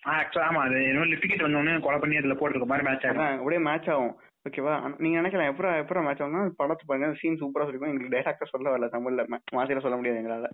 ஆக்சுவலா 0.03 0.47
ஆமா. 0.51 0.61
அது 0.67 0.77
என்ன 0.91 1.07
லிஃப்ட் 1.11 1.25
டிக்கெட் 1.25 1.47
வந்தோடனே 1.47 1.73
கொலை 1.87 1.99
பண்ணி 2.03 2.21
அதுல 2.21 2.37
போட்டுருக்க 2.41 2.69
மாதிரி 2.73 2.87
மேட்ச் 2.89 3.07
ஆகும் 3.07 3.39
அப்படியே 3.39 3.61
மேட்ச் 3.69 3.91
ஆகும். 3.95 4.15
ஓகேவா 4.47 4.75
நீங்க 5.03 5.17
நினைக்கலாம் 5.21 5.51
எப்பறம் 5.51 5.79
எப்பறம் 5.81 6.07
மேட்ச் 6.07 6.23
ஆகும்னா 6.25 6.43
படத்தை 6.61 6.85
பாருங்க 6.87 7.09
சீன் 7.21 7.41
சூப்பரா 7.41 7.65
சொல்லிருக்கோம் 7.65 7.91
எங்களுக்கு 7.91 8.15
டைரக்டா 8.15 8.47
சொல்ல 8.53 8.71
வரல 8.73 8.87
தமிழ்ல. 8.95 9.25
மாத்திர 9.57 9.83
சொல்ல 9.85 9.97
முடியாது 9.97 10.21
எங்களால. 10.21 10.49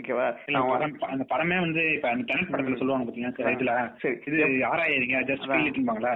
ஓகேவா 0.00 0.26
அந்த 1.08 1.24
படமே 1.32 1.56
வந்து 1.64 1.82
இப்ப 1.96 2.08
அந்த 2.10 2.24
டெனட் 2.30 2.50
படத்துல 2.52 2.78
சொல்லுவாங்க 2.80 3.06
பாத்தீங்கன்னா 3.06 3.52
இதுல 3.56 3.72
சரி. 4.02 4.16
இது 4.28 4.38
ஆராயிருங்க 4.70 5.20
ஜஸ்ட். 5.30 5.46
ஃபீல் 5.48 5.68
இட்பாங்களா 5.72 6.12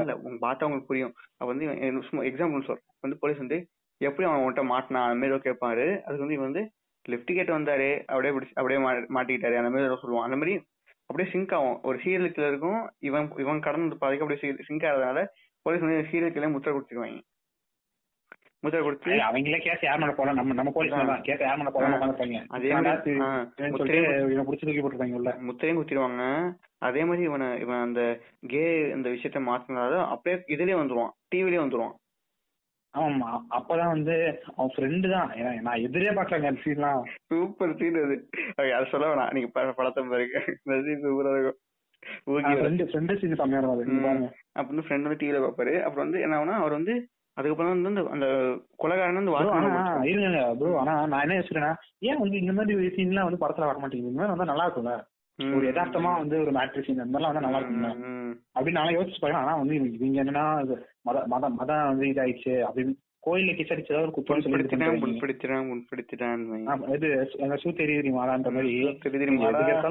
இல்ல. 0.00 0.14
உங்க 0.24 0.38
பார்த்தா 0.46 0.66
உங்களுக்கு 0.68 0.90
புரியும். 0.92 1.12
அப்ப 1.38 1.48
வந்து 1.52 1.66
சும்மா 2.08 2.24
எக்ஸாம்பிள் 2.30 2.66
சொல் 2.68 2.82
வந்து 3.04 3.18
போலீஸ் 3.22 3.42
வந்து 3.44 3.58
எப்படி 4.00 4.26
அவன் 4.28 4.42
உன்கிட்ட 4.42 4.64
மாட்டினா 4.72 5.00
அந்த 5.06 5.18
மாதிரி 5.22 5.44
கேட்பாரு 5.48 5.86
அதுக்கு 6.04 6.24
வந்து 6.24 6.38
இவன் 6.38 6.48
வந்து 6.48 6.64
லெஃப்ட் 7.04 7.36
கேட் 7.36 7.56
வந்தாரு. 7.58 7.90
அப்படியே 8.08 8.32
பிடிச்சி 8.36 8.56
அப்படியே 8.56 8.80
மாட்டிக்கிட்டாரு. 9.16 9.58
அந்த 9.60 9.72
மாதிரி 9.74 10.00
சொல்லுவான். 10.02 10.26
அந்த 10.28 10.38
மாதிரி 10.40 10.54
அப்படியே 11.10 11.28
சிங்க் 11.32 11.54
ஆகும். 11.56 11.78
ஒரு 11.88 11.96
சீரியல் 12.02 12.34
கில்லருக்கும் 12.34 12.80
இவன் 13.08 13.28
இவன் 13.44 13.64
கடந்து 13.66 14.02
பாதிக்கு 14.02 14.24
அப்படியே 14.24 14.40
சிங்க் 14.68 14.84
ஆகிறதுனால 14.88 15.20
போலீஸ் 15.66 15.84
வந்து 15.84 16.06
சீரியல் 16.12 16.34
கில்லர் 16.36 16.54
முத்திரை 16.54 16.72
கொடுத்துருவாங்க. 16.74 17.20
முத்திரை 18.64 18.80
கொடுத்து 18.84 19.12
அவங்களே 19.26 19.58
கேஸ் 19.66 19.84
யார் 19.86 20.00
மேல 20.00 20.12
போலாம் 20.16 20.38
நம்ம 20.38 20.56
நம்ம 20.56 20.70
போலீஸ் 20.74 20.96
தான் 20.96 21.22
கேஸ் 21.28 21.44
யார் 21.44 21.60
மேல 21.60 21.70
போலாம் 21.74 21.94
உட்காந்துருப்பாங்க. 21.96 22.40
அதே 22.56 22.72
மாதிரி 22.76 23.12
இவனை 24.24 24.44
புடிச்சு 24.48 24.66
தூக்கி 24.66 24.80
போட்டுருப்பாங்க 24.80 25.20
உள்ள. 25.20 25.32
முத்திரையும் 25.46 25.78
குத்திடுவாங்க. 25.78 26.24
அதே 26.88 27.02
மாதிரி 27.08 27.22
இவனை 27.28 27.48
இவன் 27.62 27.84
அந்த 27.86 28.02
கே 28.52 28.64
இந்த 28.96 29.08
விஷயத்த 29.14 29.40
மாத்தினால 29.48 30.02
அப்படியே 30.12 30.36
இதுலயே 30.56 30.76
வந்துருவான். 30.80 31.14
டிவிலயே 31.32 31.62
வந்துருவான். 31.62 31.96
ஆமா 32.94 33.30
அப்பதான் 33.56 33.92
வந்து 33.94 34.14
அவன் 34.54 34.72
ஃப்ரெண்டு 34.74 35.08
தான். 35.14 35.28
ஏன்னா 35.38 35.50
நான் 35.66 35.82
எதிரே 35.86 36.12
பாக்கலங்க 36.14 36.50
அந்த 36.50 36.62
சீன்லாம் 36.64 37.02
சூப்பர் 37.30 37.74
சீன் 37.80 37.98
அது. 38.04 38.16
அது 38.76 38.92
சொல்ல 38.92 39.10
வேணாம். 39.10 39.32
நீங்க 39.36 39.50
படத்தை 39.56 40.04
பாருங்க. 40.12 40.40
சூப்பரா 41.04 41.34
இருக்கும். 41.36 41.58
ஓகே 42.26 42.52
ஃப்ரெண்டு 44.84 45.08
வந்து 45.08 45.20
டிவில 45.22 45.40
பாப்பாரு. 45.44 45.74
அப்புறம் 45.84 46.04
வந்து 46.06 46.20
என்ன 46.20 46.36
ஆகும்னா 46.38 46.58
அவர் 46.60 46.72
வந்து 46.72 46.94
அதுக்கப்புறம் 47.36 47.72
வந்து 47.74 47.90
அந்த 47.90 48.02
அந்த 48.10 48.26
கொலைகாரன் 48.76 49.18
வந்து 49.18 49.34
இருங்க 50.12 50.40
ப்ரோ 50.54 50.70
ஆனா 50.78 50.94
நான் 51.06 51.22
என்ன 51.22 51.36
யோசிக்கிறேன்னா 51.38 51.72
ஏன் 52.00 52.18
வந்து 52.18 52.36
இந்த 52.38 52.52
மாதிரி 52.52 52.90
சீன்லாம் 52.96 53.28
வந்து 53.28 53.42
படத்துல 53.44 53.68
வர 53.68 53.78
மாட்டேங்குது 53.78 54.10
இந்த 54.10 54.20
மாதிரி 54.20 54.34
வந்தா 54.34 54.52
நல்லா 54.52 54.66
இருக்கும்ல. 54.66 54.94
ஒரு 55.38 55.64
யதார்த்தமா 55.66 56.10
வந்து 56.18 56.36
ஒரு 56.40 56.52
மேட்ரி 56.52 56.82
சீன் 56.82 56.98
அந்த 56.98 57.12
மாதிரிலாம் 57.12 57.30
வந்தா 57.30 57.46
நல்லா 57.46 57.60
இருக்கும்ல. 57.60 57.90
அப்படின்னு 58.54 58.78
நான் 58.80 58.96
யோசிச்சு 58.96 59.22
பாருங்க 59.22 59.42
ஆனா 59.42 59.54
வந்து 59.54 59.76
இவங்க 59.98 60.18
என்னன்னா 60.24 60.44
மத 61.02 61.22
மத 61.26 61.48
மதம் 61.50 61.86
வந்து 61.86 62.06
இதாயிடுச்சு. 62.06 62.56
அப்படின்னு 62.66 62.96
அடிச்சு 63.72 63.92
ஏதாவது 63.92 64.06
ஒரு 64.06 64.12
குத்தம் 64.12 64.42
சொல்லி 64.44 64.58
இது 66.96 67.08
சூ 67.62 67.70
தெரியுது 67.80 68.12
மாலான்ற 68.12 68.50
மாதிரி. 68.50 68.70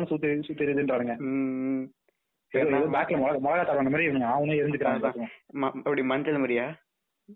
சூ 0.07 0.17
தெரியுது 0.17 0.47
சூ 0.47 0.53
தெரியுதுன்றாங்க 0.53 1.15
அப்படி 5.79 6.03
மஞ்சள் 6.03 6.39
மாதிரியா? 6.39 6.67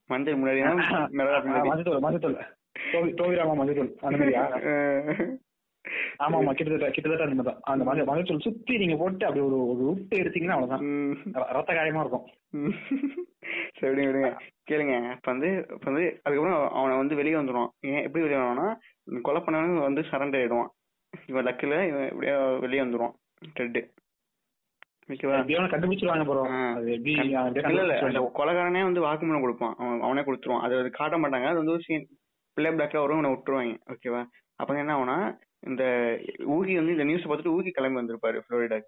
மஞ்சள் 0.07 0.37
மஞ்சத்தூள் 1.17 2.37
அந்த 3.39 4.17
மாதிரியா? 4.19 4.43
ஆமா 6.23 6.35
ஆமா 6.39 6.51
கிட்டத்தட்ட 6.51 6.89
கிட்டத்தட்ட 6.89 7.25
அந்த 7.25 7.43
தான். 7.43 7.57
அந்த 7.63 7.83
மஞ்சள் 7.83 8.07
மஞ்சத்தூள் 8.09 8.43
சுத்தி 8.43 8.73
நீங்க 8.77 8.95
போட்டு 8.95 9.25
அப்படி 9.25 9.41
ஒரு 9.45 9.57
ஒரு 9.67 9.83
விட்டு 9.87 10.19
எடுத்தீங்கன்னா 10.21 10.55
அவ்வளவுதான். 10.55 10.83
ரத்த 11.49 11.71
காயமா 11.73 12.03
இருக்கும். 12.03 12.25
சரி 13.79 14.05
விடுங்க 14.05 14.29
கேளுங்க. 14.71 14.93
இப்ப 15.11 15.27
வந்து 15.31 15.49
இப்ப 15.69 15.87
வந்து 15.91 16.05
அதுக்கப்புறம் 16.23 16.69
அவனை 16.71 16.93
வந்து 16.97 17.15
வெளியே 17.15 17.35
வந்துடுவான் 17.35 17.71
ஏன் 17.87 18.03
எப்படி 18.03 18.23
வெளியே 18.23 18.39
வருவான்னா 18.39 18.67
கொலை 19.21 19.41
பண்ணவன் 19.41 19.87
வந்து 19.87 20.01
சரண்டர் 20.11 20.39
ஆயிடுவான். 20.41 20.71
இவன் 21.27 21.45
லக்கில 21.45 21.73
இவன் 21.87 22.07
எப்படியோ 22.07 22.37
வெளியே 22.59 22.81
வந்துடுவான் 22.81 23.13
எப்படியோ 23.41 23.85
கண்டுபிடிச்சிருவாங்க. 25.71 26.25
கொலைகாரனே 28.39 28.83
வந்து 28.83 29.05
வாக்குமூலம் 29.05 29.45
கொடுப்பான். 29.45 29.75
அவன் 29.77 30.01
அவனே 30.01 30.21
கொடுத்துருவான். 30.21 30.63
அது 30.65 30.91
காட்ட 30.91 31.17
மாட்டாங்க. 31.17 31.47
அது 31.47 31.61
வந்து 31.63 31.85
சீன் 31.87 32.05
பிள்ளை 32.57 32.71
பிளாக்ல 32.71 33.03
வரும் 33.03 33.17
இவனை 33.17 33.31
விட்டுருவாங்க. 33.33 33.75
ஓகேவா? 33.93 34.21
அப்ப 34.55 34.79
என்ன 34.79 34.95
ஆகும்னா 34.95 35.17
இந்த 35.59 35.83
ஊகி 36.55 36.73
வந்து 36.75 36.95
இந்த 36.95 37.03
நியூஸ் 37.03 37.27
பார்த்துட்டு 37.27 37.55
ஊகி 37.57 37.71
கிளம்பி 37.71 37.99
வந்திருப்பாரு 38.01 38.39
புளோரிடா 38.47 38.79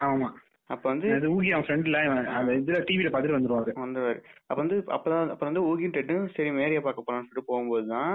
ஆமா. 0.00 0.28
அப்ப 0.66 0.84
வந்து 0.88 1.08
அது 1.12 1.26
ஊகி 1.34 1.50
அவன் 1.52 1.66
ஃப்ரெண்ட்ல 1.66 1.98
அந்த 2.38 2.50
இதுல 2.52 2.78
டிவில 2.88 3.08
பாத்துட்டு 3.12 3.38
வந்துருவாரு 3.38 3.70
வந்துருவாரு. 3.84 4.20
அப்ப 4.46 4.58
வந்து 4.62 4.76
அப்பதான் 4.86 5.30
அப்ப 5.34 5.44
வந்து 5.48 5.62
ஊகின் 5.70 5.94
டெட்டும் 5.96 6.28
சரி 6.36 6.50
மேரிய 6.50 6.80
பார்க்க 6.80 7.06
போறான்னு 7.06 7.28
சொல்லிட்டு 7.28 7.50
போகும்போது 7.50 7.86
தான் 7.86 8.14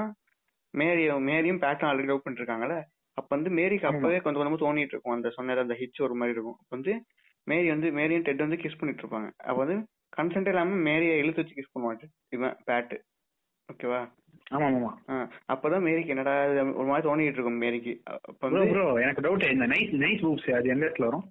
மேரிய 0.74 1.18
மேரியும் 1.30 1.62
பேட்டன் 1.64 1.90
ஆல்ரெடி 1.90 2.10
லவ் 2.12 2.24
பண்ணிட்டு 2.24 2.44
இருக்காங்கல்ல 2.44 2.78
அப்ப 3.18 3.30
வந்து 3.36 3.50
மேரிக்கு 3.52 3.88
அப்பவே 3.88 4.18
கொஞ்சம் 4.20 4.42
கொஞ்சமா 4.42 4.62
தோணிட்டு 4.62 4.94
இருக்கும் 4.94 5.16
அந்த 5.16 5.30
சொன்னது 5.30 5.60
அந்த 5.60 5.76
ஹிட்ச் 5.80 6.02
ஒரு 6.02 6.14
மாதிரி 6.14 6.36
இருக்கும். 6.36 6.58
அப்ப 6.60 6.72
வந்து 6.76 6.94
மேரி 7.48 7.68
வந்து 7.70 7.88
மேரியும் 7.92 8.26
டெட் 8.28 8.46
வந்து 8.46 8.58
கிஸ் 8.58 8.80
பண்ணிட்டு 8.80 9.04
இருப்பாங்க 9.04 9.30
அப்ப 9.44 9.58
வந்து 9.64 9.78
கன்சென்ட் 10.18 10.50
இல்லாம 10.52 10.78
மேரிய 10.88 11.14
இழுத்து 11.22 11.42
வச்சு 11.42 11.58
கிஸ் 11.58 11.74
பண்ணுவான் 11.74 12.02
இவன் 12.30 12.56
பேட்டு 12.66 12.98
ஓகேவா 13.70 14.02
அப்பதான் 15.50 15.86
மேரிக்கு 15.86 16.14
என்னடா 16.14 16.34
ஒரு 16.74 16.88
மாதிரி 16.88 17.08
தோணிட்டு 17.08 17.38
இருக்கும் 17.38 17.62
மேரிக்கு. 17.64 17.94
அப்ப 18.28 18.42
வந்து 18.48 18.72
ப்ரோ 18.74 18.86
எனக்கு 19.00 19.24
டவுட் 19.28 19.46
இந்த 19.52 19.68
நைஸ் 19.68 19.94
நைஸ் 20.04 20.24
பூப்ஸ் 20.24 20.50
அது 20.58 20.72
எந்த 20.74 20.86
இடத்துல 20.86 21.10
வரும்? 21.10 21.26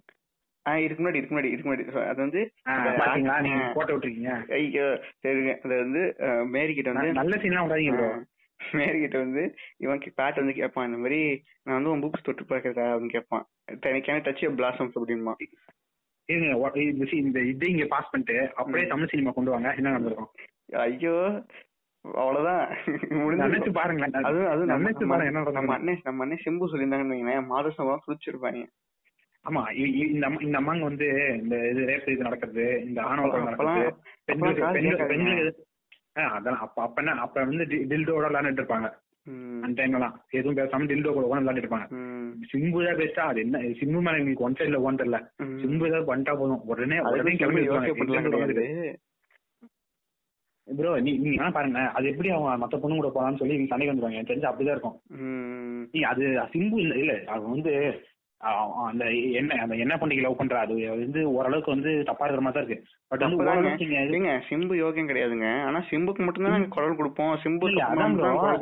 ஆஹ் 0.67 0.81
இதுக்கு 0.85 1.03
முன்னாடி 1.03 1.19
இதுக்கு 1.19 1.35
முன்னாடி 1.35 1.51
இதுக்கு 1.51 1.69
முன்னாடி. 1.69 1.85
அது 2.11 2.21
வந்து 2.23 2.41
ஆ, 2.67 2.75
பாத்தீங்களா? 3.01 3.37
நீங்க 3.41 3.61
ஆ. 3.61 3.73
போட்டோ 3.73 3.95
விட்டுருக்கீங்க. 3.95 4.35
ஐயோ 4.57 4.87
சரிங்க. 5.25 5.53
அது 5.65 5.75
வந்து 5.83 6.03
மேரி 6.49 6.75
கிட்ட 6.75 6.93
வந்து 6.95 7.19
நல்ல 7.21 7.37
சீன்லாம் 7.43 7.67
விடாதீங்க 7.67 7.95
ப்ரோ 7.95 8.09
மேரி 8.61 8.99
கிட்ட 9.01 9.17
வந்து 9.19 9.43
இவன் 9.79 10.01
பேட் 10.19 10.41
வந்து 10.41 10.55
கேட்பான் 10.55 10.89
இந்த 10.89 10.99
மாதிரி 10.99 11.21
நான் 11.65 11.77
வந்து 11.77 11.93
உன் 11.93 12.03
புக்ஸ் 12.05 12.27
தொட்டு 12.27 12.45
பார்க்கறதா 12.45 12.87
அப்படின்னு 12.91 13.17
கேட்பான் 13.17 13.45
கேன் 14.07 14.25
டச் 14.25 14.43
பிளாசம்ஸ் 14.59 14.99
அப்படின்மா 14.99 15.35
இந்த 17.21 17.39
இது 17.49 17.65
இங்க 17.71 17.87
பாஸ் 17.89 18.11
பண்ணிட்டு 18.11 18.37
அப்படியே 18.57 18.87
தமிழ் 18.87 19.11
சினிமா 19.11 19.33
கொண்டு 19.33 19.51
வாங்க 19.51 19.71
என்ன 19.75 19.91
நடந்திருக்கும்? 19.91 20.31
ஐயோ 20.85 21.17
அவ்வளவுதான். 22.05 22.65
முடிஞ்சு 23.19 23.71
பாருங்களேன் 23.77 24.17
அது 24.23 24.41
அது 24.49 24.63
நம்ம 24.71 24.83
நினைச்சு 24.83 25.07
பாருங்க 25.11 25.31
என்ன 25.31 25.43
நம்ம 25.51 25.51
நடந்திருக்கும் 25.51 25.77
அண்ணன் 25.77 26.03
நம்ம 26.05 26.25
அண்ணன் 26.25 26.43
செம்பு 26.43 26.71
சொல்லியிருந்தாங்கன்னு 26.71 27.15
வைங்களேன் 27.15 27.47
மாதசம் 27.53 27.93
குளிச்சிருப்பாங்க 28.05 28.63
ஆமா 29.45 29.63
இந்த 30.09 30.27
இந்த 30.43 30.57
அம்மாங்க 30.61 30.85
வந்து 30.85 31.07
இந்த 31.39 31.55
இது 31.71 31.81
ரேப் 31.89 32.11
இது 32.11 32.27
நடக்கிறது 32.27 32.67
இந்த 32.87 33.01
ஆணவ 33.03 33.31
பெண்களுக்கு 34.29 35.65
அதான் 36.17 36.61
அப்ப 36.65 36.77
அப்ப 36.83 37.01
என்ன 37.03 37.17
அப்ப 37.25 37.45
வந்து 37.45 37.65
டில்டோட 37.91 38.25
விளையாண்டுட்டு 38.29 38.63
இருப்பாங்க. 38.63 38.89
அந்த 39.65 39.75
டைம்லாம் 39.79 40.17
எதுவும் 40.39 40.59
பேசாம 40.59 40.87
டில்டோ 40.91 41.13
கூட 41.13 41.27
உட்காந்து 41.27 41.45
விளையாண்டுட்டு 41.45 41.67
இருப்பாங்க. 41.67 41.89
சிம்பு 42.51 42.85
தான் 42.87 43.01
பேசிட்டா 43.01 43.25
அது 43.31 43.39
என்ன 43.45 43.61
சிம்பு 43.81 44.01
மேல 44.07 44.21
எங்களுக்கு 44.21 44.47
ஒன் 44.47 44.57
சைட்ல 44.59 44.81
உட்காந்து 44.81 45.03
தெரியல. 45.03 45.21
சிம்பு 45.63 45.89
ஏதாவது 45.91 46.09
பண்ணிட்டா 46.11 46.35
போதும். 46.41 46.63
உடனே 46.73 46.99
உடனே 47.11 47.35
கிளம்பி 47.41 47.65
ப்ரோ 50.69 50.91
நீ 51.07 51.11
நீங்க 51.23 51.39
வேணா 51.39 51.55
பாருங்க. 51.55 51.81
அது 51.97 52.07
எப்படி 52.11 52.29
அவங்க 52.35 52.53
மத்த 52.61 52.77
பொண்ணு 52.83 52.99
கூட 52.99 53.09
போலாம்னு 53.15 53.41
சொல்லி 53.41 53.57
சண்டைக்கு 53.71 53.93
வந்துருவாங்க. 53.93 54.19
எனக்கு 54.19 54.31
தெரிஞ்சு 54.31 54.51
அப்படிதான் 54.51 54.77
இருக்கும். 54.77 54.97
நீ 55.95 56.01
அது 56.13 56.25
சிம்பு 56.55 56.77
இல்ல 56.85 56.95
இல்ல. 57.03 57.15
அவன் 57.35 57.53
வந்து 57.55 57.73
அந்த 58.89 59.05
என்ன 59.41 59.57
அந்த 59.63 59.75
என்ன 59.83 59.95
பண்டிகை 60.01 60.23
லவ் 60.25 60.37
பண்ற? 60.39 60.57
அது 60.65 60.75
வந்து 61.03 61.21
ஓரளவுக்கு 61.35 61.75
வந்து 61.75 61.91
தப்பா 62.09 62.25
இருக்கிற 62.27 62.45
மாதிரி 62.45 62.57
தான் 62.57 62.65
இருக்கு. 62.65 62.89
பட் 63.11 63.23
வந்து. 63.25 63.39
ஓரளவுக்கு 63.41 63.87
நீங்க 64.15 64.33
சிம்பு 64.49 64.75
யோகியம் 64.81 65.11
கிடையாதுங்க. 65.11 65.49
ஆனா 65.69 65.81
சிம்புக்கு 65.91 66.25
மட்டும்தான் 66.27 66.55
நாங்க 66.57 66.71
குரல் 66.77 66.99
கொடுப்போம். 67.01 67.33
சிம்பு 67.45 67.69
இல்ல 67.71 67.83
அதான் 67.91 68.17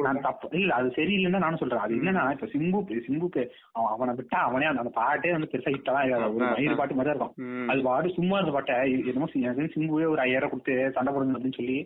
நான் 0.09 0.23
தப்பு 0.29 0.51
இல்ல 0.61 0.75
அது 0.79 0.91
சரியில்லைன்னு 0.99 1.37
தான் 1.37 1.47
நானும் 1.47 1.63
சொல்றேன். 1.63 1.85
அது 1.87 1.97
என்னன்னா 2.01 2.25
இப்ப 2.37 2.49
சிம்பு 2.55 3.01
சிம்புக்கு 3.09 3.45
அவன் 3.77 3.93
அவனை 3.95 4.15
விட்டா 4.21 4.41
அவனே 4.49 4.69
அந்த 4.73 4.93
பாட்டே 5.01 5.33
வந்து 5.37 5.51
பெருசா 5.55 5.73
ஹிட் 5.77 5.89
தான் 5.91 6.29
ஒரு 6.35 6.45
மயிறு. 6.53 6.79
பாட்டு 6.83 6.99
மாதிரி 6.99 7.11
தான் 7.11 7.17
இருக்கும். 7.17 7.35
அது 7.73 7.87
பாட்டு 7.89 8.17
சும்மா 8.19 8.39
இருந்த 8.39 8.55
பாட்டை 8.59 8.77
என்னமோ 9.13 9.31
எனக்கு 9.47 9.75
சிம்புவே 9.77 10.07
ஒரு 10.13 10.23
ஐயாயிரம் 10.27 10.55
கொடுத்து 10.55 10.77
சண்டை 10.99 11.11
போடணும் 11.17 11.37
அப்படின்னு 11.39 11.61
சொல்லி 11.61 11.79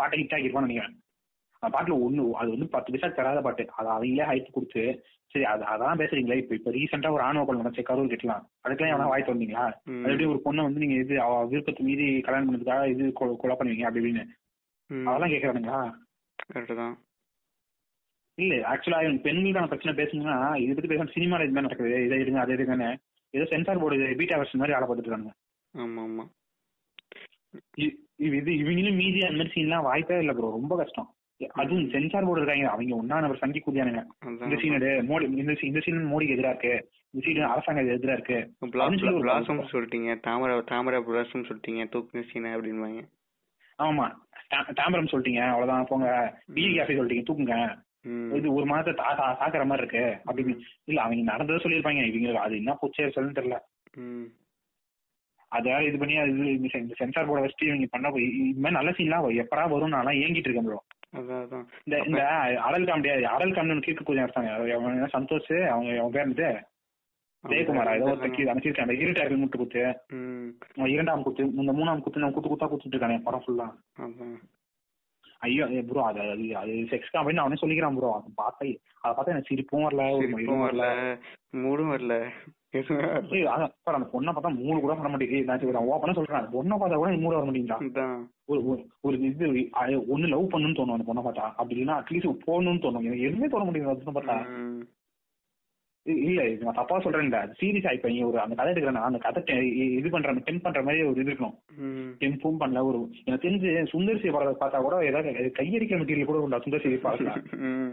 பாட்டை 0.00 0.18
ஹிட் 0.20 0.36
ஆகிருப்பான்னு 0.38 0.68
நினைக்கிறேன். 0.68 0.96
அந்த 1.62 1.70
பாட்டுல 1.74 1.96
ஒண்ணு 2.04 2.22
அது 2.40 2.48
வந்து 2.54 2.66
பத்து 2.76 2.92
பைசா 2.92 3.08
தராத 3.16 3.40
பாட்டு. 3.46 3.64
அது 3.78 3.88
அவங்களே 3.96 4.28
ஹைப் 4.30 4.56
கொடுத்து 4.56 4.82
சரி 5.34 5.44
அது 5.50 5.62
அதான் 5.72 6.00
பேசுறீங்களா 6.00 6.38
இப்ப 6.40 6.54
இப்ப 6.56 6.72
ரீசெண்டா 6.74 7.12
ஒரு 7.14 7.22
ஆணவ 7.26 7.44
கொலை 7.44 7.60
நடந்துச்சு 7.60 7.88
கரூர் 7.88 8.10
கிட்டலாம் 8.12 8.44
அதுக்கெல்லாம் 8.64 8.92
எவனா 8.94 9.10
வாய் 9.12 9.28
தந்தீங்களா. 9.28 9.64
அது 9.96 10.10
எப்படி 10.12 10.26
ஒரு 10.32 10.40
பொண்ணை 10.46 10.64
வந்து 10.66 10.82
நீங்க 10.82 10.96
இது 11.02 11.14
அவ 11.24 11.38
விருப்பத்தை 11.52 11.84
மீறி 11.86 12.06
கல்யாணம் 12.26 12.48
பண்ணதுக்காக 12.48 12.90
இது 12.94 13.04
கொலை 13.40 13.54
பண்ணுவீங்க 13.54 13.86
அப்படி 13.88 14.02
இப்படின்னு. 14.02 14.24
அதெல்லாம் 14.90 15.32
கேக்குறானுங்களா? 15.34 15.80
இல்ல 18.38 18.54
ஆக்சுவலா 18.72 18.98
பெண்களுக்கான 19.26 19.70
பிரச்சனை 19.70 19.94
பேசணும்னா 19.96 20.36
இது 20.62 20.76
பத்தி 20.76 20.90
பேசணும் 20.92 21.14
சினிமால 21.16 21.46
இது 21.46 21.54
மாதிரி 21.54 21.68
நடக்குது 21.68 22.04
இதை 22.06 22.20
எடுங்க 22.22 22.42
அதை 22.42 22.54
எடுங்கன்னு. 22.56 22.90
ஏதோ 23.34 23.44
சென்சார் 23.50 23.82
போர்டு 23.82 24.14
பீட்டா 24.20 24.38
வெர்ஷன் 24.40 24.62
மாதிரி 24.62 24.76
வேலை 24.76 24.86
பார்த்துட்டு 24.86 25.10
இருக்காங்க 25.10 25.32
ஆமா 25.74 26.02
ஆமா 26.08 26.24
இது 28.28 28.50
இவங்களும் 28.60 29.00
மீதி 29.00 29.20
அந்த 29.26 29.38
மாதிரி 29.38 29.54
சீன்லாம் 29.54 29.86
வாய்ப்பே 29.88 30.18
இல்ல 30.22 30.32
ப்ரோ 30.36 30.56
ரொம்ப 30.58 30.74
கஷ்டம். 30.80 31.08
அதுவும் 31.52 31.90
சென்சார் 31.90 32.24
போர்டு 32.24 32.42
இருக்காங்க. 32.42 32.70
அவங்க 32.70 32.94
ஒன்னா 32.94 33.20
நம்பர் 33.20 33.38
சங்கி 33.38 33.62
கூதியானுங்க 33.66 34.02
இந்த 34.26 34.56
சீன் 34.62 35.08
மோடி 35.10 35.22
இந்த 35.22 35.54
இந்த 35.62 35.80
சீன் 35.80 36.10
மோடிக்கு 36.12 36.36
எதிரா 36.36 36.52
இருக்கு. 36.52 36.74
இந்த 37.10 37.26
சீன் 37.26 37.42
அரசாங்கம் 37.42 37.88
எதிரா 37.88 38.12
இருக்கு. 38.12 38.38
பிளாசம் 38.66 39.70
சொல்லிட்டீங்க. 39.72 40.20
தாமரை 40.20 40.62
தாமரை 40.66 41.00
பிளாசம் 41.00 41.46
சொல்லிட்டீங்க. 41.48 41.88
தூக்கு 41.88 42.26
சீனை 42.32 42.52
அப்படின்வாங்க 42.56 43.02
ஆமா. 43.78 44.06
தாம்பரம் 44.52 45.12
சொல்லிட்டீங்க. 45.12 45.40
அவ்வளவுதான். 45.46 45.86
போங்க. 45.88 46.08
பிஜி 46.54 46.76
காஃபி 46.76 46.94
சொல்லிட்டீங்க. 46.94 47.24
தூக்குங்க. 47.28 47.56
இது 48.36 48.54
ஒரு 48.54 48.66
மாதத்தை 48.66 49.04
தாக்குற 49.04 49.64
மாதிரி 49.64 49.86
இருக்கு. 49.86 50.04
அப்படின்னு 50.26 50.54
இல்ல 50.84 51.02
அவங்க 51.02 51.22
நடந்ததை 51.22 51.60
சொல்லியிருப்பாங்க. 51.62 52.12
இவங்க 52.12 52.40
அது 52.40 52.56
என்ன 52.56 52.78
பூச்சே 52.82 53.02
சொல்லுன்னு 53.02 53.36
தெரியல. 53.38 53.58
ம். 53.96 54.24
அது 55.48 55.68
வேற 55.68 55.84
இது 55.84 55.98
பண்ணி 55.98 56.16
அது 56.16 56.30
இந்த 56.56 56.94
சென்சார் 56.94 57.28
போர்டை 57.28 57.42
வச்சுட்டு 57.44 57.66
இவங்க 57.66 57.86
பண்ண 57.90 58.10
போய் 58.10 58.24
இது 58.24 58.60
மாதிரி 58.60 58.78
நல்ல 58.78 58.90
சீன்லாம் 58.90 59.26
எப்படா 59.40 59.64
வரும் 59.70 59.88
நான் 59.88 60.06
ஏங்கிட்டு 60.06 60.48
இருக்கேன் 60.48 60.64
ப்ரோ 60.64 60.78
அதான் 61.12 61.64
இந்த 61.80 61.96
இந்த 62.06 62.20
அடல் 62.62 62.86
காமெடி 62.88 63.10
அடல் 63.30 63.54
காமெடி 63.54 63.94
சந்தோஷ் 65.14 65.50
அவங்க 65.68 65.90
அவன் 65.98 66.36
பேர் 66.36 66.60
ஜெயக்குமாரா 67.44 67.92
ஏதோ 67.96 68.10
ஒரு 68.14 68.28
கீ 68.30 68.42
அந்த 68.44 68.60
கீர்க்கு 68.60 68.84
அந்த 68.84 68.94
இருட்டாரு 68.98 69.38
முட்டு 69.38 69.58
குத்து. 69.58 69.80
இரண்டாம் 70.88 71.24
குத்து 71.24 71.44
இந்த 71.56 71.72
மூணாம் 71.72 72.02
குத்து 72.04 72.22
நான் 72.22 72.34
குத்து 72.34 72.50
குத்தா 72.50 72.68
குத்துட்டு 72.68 72.94
இருக்கானே 72.94 73.16
படம் 73.22 73.44
ஃபுல்லா 73.44 73.66
ஐயோ 75.42 75.64
ப்ரோ 75.90 76.00
அது 76.08 76.20
அது 76.62 76.72
செக்ஸ் 76.90 77.12
காமெடி 77.14 77.42
அவனே 77.42 77.60
சொல்லிக்கிறான் 77.62 77.96
ப்ரோ 77.98 78.10
அதை 78.16 78.28
பார்த்தா 78.40 78.66
அதை 79.02 79.12
பார்த்தா 79.14 79.34
எனக்கு 79.34 79.50
சிரிப்பும் 79.52 79.86
வரல 79.86 80.04
சிரிப்பும் 80.20 80.64
வரல 80.64 80.86
மூடும் 81.62 81.92
வரல 81.94 82.16
பாரு, 82.74 83.94
அந்த 83.94 84.06
பொண்ணை 84.12 84.30
பார்த்தா 84.34 84.50
மூணு 84.60 84.76
கூட 84.82 84.92
பண்ண 84.98 85.08
மாட்டேங்குது. 85.12 85.74
நான் 85.76 85.90
ஓப்பனா 85.94 86.14
சொல்றேன். 86.18 86.46
பொண்ணை 86.54 86.76
பார்த்தா 86.80 87.00
கூட 87.00 87.10
மூணு 87.24 87.34
வர 87.36 87.46
மாட்டேங்கிறான் 87.48 88.22
ஒரு 89.06 89.16
இது 89.30 89.48
ஒண்ணு 90.14 90.32
லவ் 90.34 90.52
பண்ணணும்னு 90.54 90.78
தோணும் 90.78 90.96
அந்த 90.96 91.06
பொண்ணை 91.10 91.24
பார்த்தா. 91.26 91.46
அப்படி 91.58 91.76
இல்லைன்னா 91.76 91.98
அட்லீஸ்ட் 92.00 92.44
போகணும்னு 92.46 92.84
தோணும். 92.86 93.06
எனக்கு 93.08 93.26
எதுவுமே 93.28 93.50
தோண 93.54 93.66
பொண்ணை 93.68 94.14
பார்த்தா. 94.18 94.38
இல்ல 96.04 96.48
இது 96.48 96.64
நான் 96.64 96.74
தப்பா 96.74 97.00
சொல்றேன் 97.00 97.30
சீரியஸா 97.60 97.92
இப்ப 97.92 98.08
நீ 98.08 98.20
ஒரு 98.20 98.40
அந்த 98.40 98.54
கதை 98.54 98.72
எடுக்கிறேன் 98.72 98.94
அந்த 99.00 99.18
கதை 99.18 99.56
இது 99.94 100.10
பண்ற 100.10 100.34
டெம்ப் 100.34 100.62
பண்ற 100.62 100.82
மாதிரி 100.82 101.02
ஒரு 101.02 101.20
இது 101.20 101.32
இருக்கணும். 101.32 101.56
ம். 101.76 102.12
டெம்பும் 102.18 102.60
பண்ணல 102.60 102.82
ஒரு 102.82 102.98
எனக்கு 103.24 103.48
தெரிஞ்சு 103.48 103.68
சுந்தர் 103.92 104.22
சி 104.22 104.30
படத்தை 104.30 104.68
பார்த்தா 104.68 104.82
கூட 104.82 105.04
ஏதாவது 105.04 105.30
கையடிக்கிற 105.58 105.98
மெட்டீரியல் 105.98 106.24
கூட 106.24 106.38
உண்டா? 106.38 106.58
சுந்தர் 106.58 106.82
சி 106.82 106.88
படத்துல? 106.88 107.56
ம். 107.56 107.92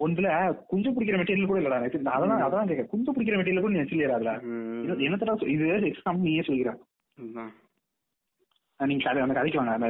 ஒன்றுல 0.00 0.28
குஞ்சு 0.66 0.90
பிடிக்கிற 0.90 1.18
மெட்டீரியல் 1.18 1.46
கூட 1.46 1.60
இல்லடா 1.60 1.84
அதான் 2.08 2.42
அதான் 2.42 2.66
கேட்க 2.66 2.82
குஞ்சு 2.82 3.12
பிடிக்கிற 3.12 3.36
மெட்டீரியல் 3.38 3.60
கூட 3.60 3.72
நீ. 3.72 4.42
இது 4.84 5.08
என்னத்தடா 5.08 5.46
இது 5.48 5.64
எக்ஸாம் 5.64 6.16
நீயே 6.16 6.40
சொல்லிக்கிறேன். 6.40 6.80
நீங்க 8.80 9.10
கதை- 9.10 9.20
அந்த 9.20 9.34
கதைக்கு 9.34 9.62
வாங்க. 9.62 9.88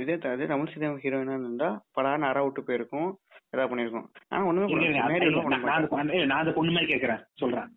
இது 0.00 0.18
தவிர 0.18 0.46
தமிழ் 0.46 0.72
சினிமா 0.72 0.92
ஹீரோயினா 0.94 1.40
இருந்தா 1.40 1.84
படான்னு 1.96 2.20
அற 2.20 2.44
விட்டு 2.44 2.62
போயிருக்கும். 2.62 3.10
ஏதாவது 3.50 3.76
பண்ணிருக்கோம் 3.76 4.06
ஆனா 4.28 4.44
ஒண்ணுமே 4.44 4.72
நான். 4.88 5.08
அந்த- 6.30 6.52
பொண்ணு 6.52 6.72
மாதிரி 6.72 6.94
கேக்குறேன். 6.94 7.24
சொல்றேன். 7.32 7.76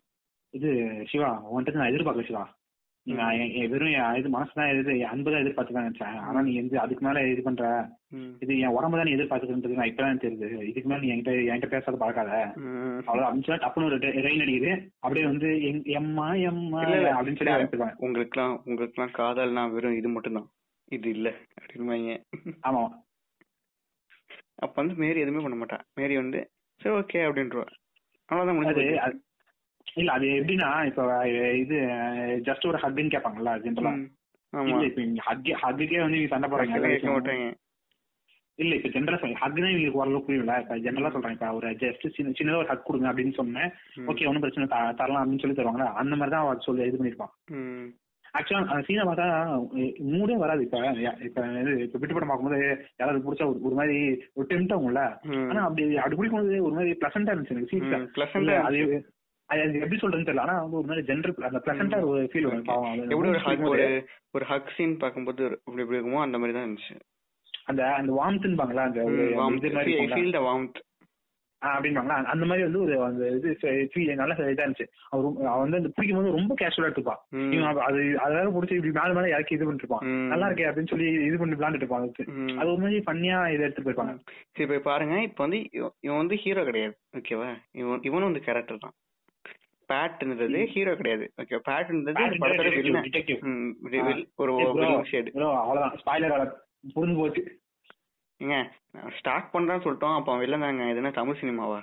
இது 0.50 1.02
சிவா 1.08 1.42
உன்கிட்ட 1.54 1.72
நான் 1.72 1.90
எதிர்பார்க்கல 1.90 2.26
சிவா. 2.26 2.56
வெறும் 3.68 4.14
இது 4.14 4.28
மனசுதான் 4.28 4.78
இது 4.78 5.06
அன்பு 5.06 5.30
தான் 5.30 5.40
எதிர்பார்த்துதான் 5.40 5.92
நினைச்சேன் 5.92 6.18
ஆனா 6.18 6.42
நீ 6.42 6.54
வந்து 6.54 6.78
அதுக்கு 6.80 7.06
மேல 7.06 7.28
இது 7.28 7.42
பண்ற. 7.42 7.88
இது 8.40 8.58
என் 8.58 8.66
உடம்பு 8.66 8.96
தான் 8.96 9.06
நீ 9.06 9.12
எதிர்பார்த்துக்கிறது 9.12 9.66
நான் 9.66 9.90
இப்பதான் 9.90 10.20
தெரியுது. 10.20 10.62
இதுக்கு 10.62 10.88
மேல 10.88 11.00
நீ 11.00 11.12
என்கிட்ட 11.12 11.54
என்கிட்ட 11.54 11.66
பேசாத 11.66 12.04
பழக்காத. 12.04 12.58
அவ்வளவு 13.04 13.36
அப்படின்னு 13.36 13.52
டப்புனு 13.52 13.84
ஒரு 13.84 13.96
ரெயின் 13.96 14.42
அடிக்குது. 14.44 14.88
அப்படியே 14.98 15.26
வந்து 15.26 15.82
எம்மா 15.84 16.34
எம்மா. 16.34 16.82
அப்படின்னு 16.82 17.44
சொல்லி 17.44 17.62
ஆரம்பிச்சிருவாங்க 17.62 17.94
உங்களுக்குலாம் 18.00 18.60
உங்களுக்குலாம் 18.66 19.14
காதல்னா 19.18 19.72
வெறும் 19.72 19.96
இது 19.96 20.08
மட்டும்தான். 20.08 20.50
இது 20.90 21.10
இல்ல. 21.10 21.32
அப்படின்னு 21.60 22.22
ஆமா. 22.62 22.88
அப்ப 24.58 24.74
வந்து 24.74 24.94
மேரி 24.94 25.20
எதுவுமே 25.20 25.42
பண்ண 25.42 25.56
மாட்டா. 25.56 25.78
மேரி 25.94 26.16
வந்து 26.16 26.40
சரி 26.80 26.94
ஓகே 26.94 27.20
அப்படின்றவா. 27.24 27.66
அவ்வளவுதான் 28.28 28.54
அது 28.54 28.58
முடிஞ்சு 28.58 28.84
அது- 29.04 29.20
இல்ல 29.96 30.12
அது 30.12 30.26
எப்படின்னா 30.34 30.68
இப்ப 30.86 31.02
இது 31.56 31.76
ஜஸ்ட் 32.46 32.66
ஒரு 32.66 32.78
ஹக்குன்னு 32.78 33.12
கேட்பாங்கல்ல 33.12 33.50
ஜென்ரலா 33.64 33.92
ஹக்குக்கே 35.58 36.00
வந்து 36.00 36.28
சண்டை 36.28 36.48
போடுறாங்க 36.48 37.44
இல்ல 38.58 38.72
இப்ப 38.74 38.88
ஜென்ரலா 38.88 39.18
சொல்லி 39.18 39.34
ஹக் 39.34 39.56
தான் 39.56 39.70
இவங்களுக்கு 39.70 40.00
ஓரளவுக்கு 40.00 40.26
புரியல 40.26 40.56
இப்ப 40.60 40.76
ஜென்ரலா 40.78 41.10
சொல்றேன் 41.10 41.32
இப்ப 41.32 41.52
ஒரு 41.52 41.70
ஜஸ்ட் 41.74 42.04
சின்ன 42.08 42.34
சின்னதா 42.34 42.58
ஒரு 42.58 42.68
ஹக் 42.68 42.84
கொடுங்க 42.84 43.10
அப்படின்னு 43.10 43.34
சொன்னேன். 43.34 43.70
ஓகே 44.06 44.26
ஒன்னும் 44.26 44.40
பிரச்சனை 44.40 44.66
தரலாம் 44.94 45.22
அப்படின்னு 45.22 45.40
சொல்லி 45.40 45.56
தருவாங்களா 45.56 45.88
அந்த 45.94 46.14
மாதிரி 46.14 46.30
தான் 46.30 46.44
அவர் 46.44 46.60
சொல்லி 46.60 46.84
இது 46.84 47.00
பண்ணிருப்பான். 47.00 47.32
ஆக்சுவலா 48.34 48.62
அந்த 48.72 48.84
சீனை 48.86 49.04
பார்த்தா 49.08 49.26
மூடே 50.12 50.36
வராது. 50.42 50.62
இப்ப 50.66 50.78
இப்ப 51.28 51.46
இது 51.62 51.72
இப்ப 51.86 51.98
விட்டு 52.00 52.14
படம் 52.16 52.30
பார்க்கும்போது 52.30 52.60
யாராவது 53.00 53.24
பிடிச்சா 53.26 53.46
ஒரு 53.68 53.74
மாதிரி 53.80 53.96
ஒரு 54.38 54.46
டெம்ட் 54.52 54.74
ஆகும்ல. 54.76 55.02
ஆனா 55.50 55.60
அப்படி 55.66 55.84
அப்படி 56.02 56.18
பிடிக்கும்போது 56.18 56.64
ஒரு 56.66 56.74
மாதிரி 56.78 56.98
பிளசண்டா 57.02 57.34
இருந்துச்சு 57.34 57.56
எனக்கு 57.56 58.54
ஆ 58.56 58.66
அது 58.68 58.80
அது 59.48 59.80
எப்படி 59.84 59.98
சொல்றதுன்னு 60.00 60.28
தெரியல. 60.28 60.44
ஆனா 60.46 60.54
வந்து 60.64 60.78
ஒரு 60.80 60.88
மாதிரி 60.90 61.06
ஜென்ரல் 61.08 61.48
அந்த 61.48 61.60
பிளசண்டா 61.64 61.98
ஒரு 62.12 62.22
ஃபீல் 62.32 62.48
வரும். 62.48 62.68
பாவம் 62.70 62.94
எப்படி 62.94 63.18
ஒரு 63.24 63.72
ஒரு 63.72 63.88
ஒரு 64.36 64.44
ஹக் 64.52 64.72
சீன் 64.76 64.94
பார்க்கும்போது 65.02 65.42
இப்படி 65.68 65.98
இருக்குமோ 65.98 66.24
அந்த 66.26 66.38
மாதிரி 66.38 66.54
தான் 66.56 66.66
இருந்துச்சு. 66.66 66.94
அந்த 67.70 67.82
அந்த 67.98 68.12
வார்ம்த்ன்பாங்களா 68.20 68.86
அந்த 68.88 69.00
ஒரு 69.08 69.20
இது 69.58 69.74
மாதிரி. 69.76 69.92
ஃபீல் 70.14 70.36
த 70.36 70.42
வார்ம்த் 70.48 70.80
ஆ, 71.62 71.80
அப்படின்பாங்களா 71.80 72.06
அந்த- 72.06 72.44
மாதிரி 72.44 72.62
வந்து 72.62 72.82
ஒரு 72.82 73.04
அந்த 73.04 73.28
இது 73.28 73.58
feel 73.94 74.14
நல்லா 74.14 74.34
இதா 74.34 74.38
இருந்துச்சு. 74.38 74.86
அவர் 75.08 75.46
அவன் 75.46 75.60
வந்து 75.60 75.76
அந்த 75.76 75.88
பிடிக்கும் 75.88 76.20
போது 76.20 76.36
ரொம்ப 76.36 76.54
கேஷுவலா 76.60 76.80
எடுத்துப்பான். 76.80 77.52
இவன் 77.52 77.76
அது 77.76 78.20
அதாவது 78.20 78.50
பிடிச்சி 78.50 78.72
இப்படி 78.72 78.80
மேல 78.80 79.12
மேல 79.12 79.28
இறக்கி 79.28 79.54
இது 79.54 79.72
ம். 79.72 80.26
நல்லா 80.26 80.48
இருக்கே 80.48 80.70
அப்படின்னு 80.70 80.86
சொல்லி 80.86 81.22
இது 81.22 81.38
பண்ணி 81.38 81.54
விளாண்டுட்டு 81.54 81.74
இருப்பான். 81.74 82.12
அது 82.58 82.72
ஒரு 82.72 82.78
மாதிரி 82.78 83.02
பண்ணியா 83.06 83.46
இதை 83.46 83.60
எடுத்துட்டு 83.60 83.90
போயிருப்பாங்க. 83.90 84.18
சரி 84.52 84.56
இப்ப 84.56 84.78
பாருங்க. 84.78 85.22
இப்ப 85.22 85.34
வந்து 85.36 85.68
இவன் 86.00 86.16
வந்து 86.16 86.36
ஹீரோ 86.36 86.64
கிடையாது. 86.64 86.96
ஓகேவா 87.16 87.54
இவன் 87.72 88.02
இவனும் 88.02 88.24
வந்து 88.24 88.40
கேரக்டர் 88.40 88.78
தான். 88.78 88.92
பேட்ன்றது 89.88 90.64
ஹீரோ 90.64 90.94
கிடையாது. 90.94 91.32
ஓகே 91.42 91.58
பேட்ன்றது 91.68 92.38
படத்தோட 92.38 94.24
ஒரு 94.38 95.04
ஷேடு 95.10 95.56
அவ்வளவுதான். 95.56 95.98
ஸ்பாய்லர் 96.06 96.52
புரிஞ்சு 96.96 97.16
போச்சு. 97.16 97.58
ஏங்க 98.42 98.70
ஸ்டார்ட் 99.18 99.54
பண்றான்னு 99.54 99.82
சொல்லிட்டோம் 99.82 100.14
அப்ப 100.14 100.38
வில்லன் 100.38 100.60
தாங்க 100.60 100.84
இது 100.84 100.94
என்ன 100.94 101.10
தமிழ் 101.10 101.36
சினிமாவா? 101.40 101.82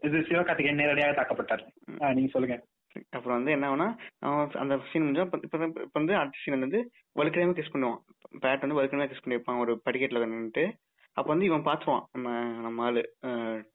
இது 0.00 0.18
சிவகார்த்திகேயன் 0.18 0.74
நேரடியாக 0.74 1.22
தாக்கப்பட்டார். 1.22 1.66
ஆ, 2.02 2.12
நீங்க 2.12 2.30
சொல்லுங்க. 2.30 2.64
அப்புறம் 3.10 3.36
வந்து 3.36 3.50
என்ன 3.50 3.76
ஆகுனா 3.76 3.96
அவன் 4.18 4.50
அந்த 4.50 4.80
சீன் 4.92 5.02
முடிஞ்சா 5.02 5.24
இப்ப 5.24 5.38
இப்ப 5.42 5.58
வந்து- 5.58 6.14
அடுத்த 6.14 6.38
சீன் 6.42 6.58
வந்து 6.58 6.90
வலுக்கலாம 7.18 7.54
கிஸ் 7.54 7.70
பண்ணுவான். 7.72 7.98
பேட் 8.40 8.66
வந்து 8.66 8.82
வலுக்கலாம 8.82 9.06
கிஸ் 9.06 9.22
பண்ணிருப்பான் 9.26 9.58
ஒரு 9.58 9.82
படிக்கட்டுல 9.90 10.26
நின்னுட்டு. 10.26 10.72
அப்ப 11.12 11.30
வந்து 11.30 11.44
இவன் 11.44 11.64
பாத்துருவான் 11.64 12.04
நம்ம 12.12 12.60
நம்ம 12.60 12.84
ஆளு. 12.84 13.14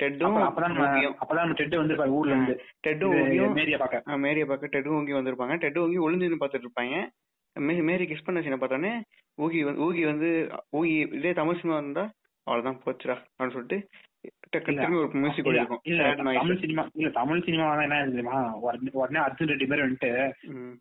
டெட்டும் 0.03 0.43
அப்ப- 0.43 0.61
அப்பதான் 0.61 1.53
டெட் 1.53 1.75
வந்து 1.75 2.07
ஊர்ல 2.07 2.33
இருந்து. 2.33 2.63
டெட்டும் 2.87 3.15
மேரிய 3.55 3.77
பாக்க 3.77 4.03
மேரிய 4.05 4.45
பார்க்க 4.45 4.67
டெட்டும் 4.67 4.93
ஊங்கி 4.93 5.13
வந்திருப்பாங்க. 5.13 5.57
டெட்டும் 5.57 5.91
ஊங்கி 5.91 5.99
ஒளிஞ்சு 5.99 6.17
நின்னு 6.17 6.45
பாத்துட்டு 6.45 6.65
இருப்பாங்க. 6.65 7.09
மே- 7.55 7.83
மேரி 7.83 8.05
கிஸ் 8.05 8.25
பண்ண 8.25 8.39
சீனை 8.39 8.57
பார்த்தோன்னே 8.57 8.93
ஊகி 9.37 9.59
வந்து 9.63 9.81
ஊகி 9.81 10.05
வந்து 10.05 10.29
ஊகி 10.73 10.95
இதே 11.13 11.33
தமிழ் 11.33 11.59
சினிமா 11.61 11.77
இருந்தா 11.77 12.05
அவ்வளவுதான் 12.47 12.81
போச்சுடா 12.83 13.15
அப்படின்னு 13.21 13.51
சொல்லிட்டு. 13.51 13.77
தமிழ் 16.35 16.57
சினிமா 16.61 16.83
இல்ல 16.93 17.09
தமிழ் 17.09 17.43
சினிமா 17.43 17.81
என்ன 17.83 17.99
தெரியுமா 18.07 18.39
உடனே 18.93 19.19
அர்ஜுன் 19.19 19.51
ரெட்டி 19.51 19.67
பேர் 19.67 19.83
வந்துட்டு. 19.83 20.09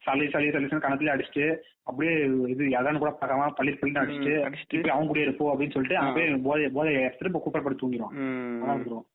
சளி 0.02 0.30
சளி 0.30 0.48
கணத்துல 0.50 1.14
அடிச்சுட்டு 1.14 1.46
அப்படியே 1.82 2.14
இது 2.46 2.64
எதான்னு 2.72 2.98
கூட 2.98 3.12
பார்க்காம 3.14 3.50
பள்ளி 3.54 3.72
பள்ளி 3.74 4.00
அடிச்சுட்டு 4.00 4.34
அடிச்சுட்டு. 4.46 4.90
அவங்க 4.90 5.08
கூட 5.08 5.20
இருப்போம் 5.20 5.52
அப்படின்னு 5.52 5.72
சொல்லிட்டு 5.72 6.14
போய் 6.16 6.42
போதை 6.42 6.68
போதை 6.70 6.92
எடுத்துட்டு 7.00 7.30
இப்ப 7.30 7.42
கூப்பிடப்பட்டு 7.44 7.82
தூங்கிடுவான் 7.82 8.16
ம். 8.20 8.60
அதான் 8.62 8.72
வந்துருவான். 8.72 9.08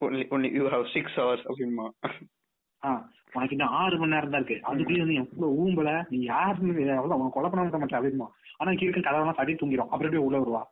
only 0.00 0.22
only 0.30 0.48
you 0.50 0.66
have 0.68 0.84
six 0.92 1.06
hours 1.16 1.40
அப்படிமா 1.46 1.86
ஆ 2.82 2.90
உனக்கு 3.32 3.54
இன்னும் 3.56 3.74
ஆறு 3.74 3.98
மணி 3.98 4.14
நேரம் 4.14 4.30
தான் 4.30 4.40
இருக்கு. 4.40 4.56
அதுக்குள்ளேயே 4.68 5.04
வந்து 5.04 5.18
எவ்வளவு 5.22 5.56
ஊம்பல 5.62 5.90
நீ 6.08 6.18
யாருன்னு 6.24 6.72
அவ்வளவு 6.96 7.16
அவன் 7.16 7.30
கொலை 7.30 7.48
பண்ண 7.50 7.64
மாட்ட 7.64 7.78
மாட்டேன் 7.78 8.00
அப்படிமா 8.00 8.28
ஆனா 8.56 8.72
கீழே 8.74 9.00
கதவெல்லாம் 9.00 9.38
தட்டி 9.40 9.54
தூங்கிடும் 9.54 9.90
அப்புறம் 9.90 9.98
அப்படியே 10.00 10.24
உள்ள 10.26 10.38
வருவா. 10.38 10.62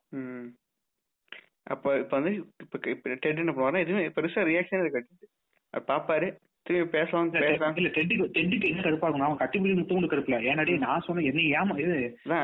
அப்ப 1.64 1.98
இப்ப 1.98 2.14
வந்து 2.20 2.32
இப்ப 2.62 2.78
இப்ப 2.90 3.14
டெட் 3.14 3.40
என்ன 3.40 3.52
பண்ணுவாருன்னா 3.52 3.84
எதுவுமே 3.84 4.04
பெருசா 4.08 4.44
ரியாக்ஷன் 4.50 4.84
இருக்காது. 4.84 5.08
பாப்பாரு. 5.88 6.28
திரும்பி 6.68 6.92
பேசலாம் 6.92 7.30
பேசலாம் 7.34 7.76
இல்ல 7.80 7.90
டெட்டுக்கு 7.90 8.24
டெட்டுக்கு 8.34 8.70
என்ன 8.70 8.82
கடுப்பா 8.82 9.06
இருக்கும் 9.06 9.26
அவன் 9.26 9.40
கட்டி 9.40 9.58
பிடி 9.58 9.74
முத்தம் 9.74 10.10
கடுப்புல. 10.10 10.38
ஏன்னாடி 10.48 10.72
நான் 10.78 11.04
சொன்னேன் 11.06 11.28
என்ன 11.30 11.44
ஏமா 11.54 11.76
இது 11.78 11.96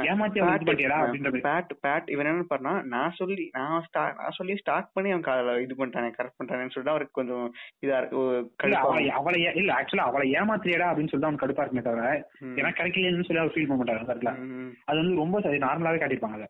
ஏமாத்தி 0.06 0.42
அப்படின்ற 0.44 1.32
பேட் 1.46 1.72
பேட் 1.84 2.08
இவன் 2.08 2.30
என்ன 2.30 2.46
பண்ணா 2.48 2.72
நான் 2.92 3.16
சொல்லி 3.18 3.46
நான் 3.54 3.84
ஸ்டார்ட் 3.86 4.18
நான் 4.18 4.36
சொல்லி 4.38 4.56
ஸ்டார்ட் 4.56 4.92
பண்ணி 4.94 5.12
அவன் 5.12 5.26
காதல 5.26 5.56
இது 5.60 5.78
பண்ணிட்டானே 5.78 6.10
கரெக்ட் 6.16 6.38
பண்ணிட்டானேன்னு 6.38 6.74
சொல்லிட்டு 6.74 6.94
அவருக்கு 6.94 7.18
கொஞ்சம் 7.20 7.46
இதா 7.82 7.98
இருக்கு 8.00 8.80
அவளை 8.82 9.04
அவளை 9.14 9.40
இல்ல 9.54 9.70
ஆக்சுவலா 9.78 10.08
அவளை 10.08 10.26
ஏமாத்திரியாடா 10.34 10.90
அப்படின்னு 10.90 11.12
சொல்லி 11.12 11.28
அவன் 11.28 11.42
கடுப்பா 11.42 11.64
இருக்குமே 11.64 11.82
தவிர. 11.82 12.08
எனக்கு 12.56 12.78
கிடைக்கலன்னு 12.80 13.28
சொல்லி 13.28 13.42
அவர் 13.42 13.54
ஃபீல் 13.54 13.68
பண்ண 13.68 13.80
மாட்டாரு 13.80 14.02
அந்த 14.02 14.14
இடத்துல. 14.14 14.34
ம். 14.48 14.72
அது 14.84 15.00
வந்து 15.00 15.16
ரொம்ப 15.16 15.36
நார்மலாவே 15.64 15.98
காட்டியிருப்பாங்க 15.98 16.46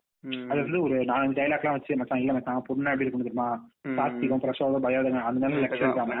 அதை 0.49 0.59
வந்து 0.61 0.79
ஒரு 0.81 0.95
நாலஞ்சு 1.09 1.37
டைலாக் 1.37 1.63
எல்லாம் 1.63 1.77
வச்சு 1.77 1.97
மச்சான் 1.97 2.21
இல்ல 2.21 2.33
மச்சான் 2.33 2.61
பொண்ணு 2.67 2.91
எப்படி 2.91 3.07
இருக்கும் 3.07 3.25
தெரியுமா. 3.25 3.49
சாஸ்திகம் 3.97 4.43
பிரசோதம் 4.43 4.85
பயோதகம் 4.85 5.27
அந்த 5.29 5.43
மாதிரி 5.47 5.63
லெக்சர் 5.63 5.85
இருக்காம. 5.85 6.15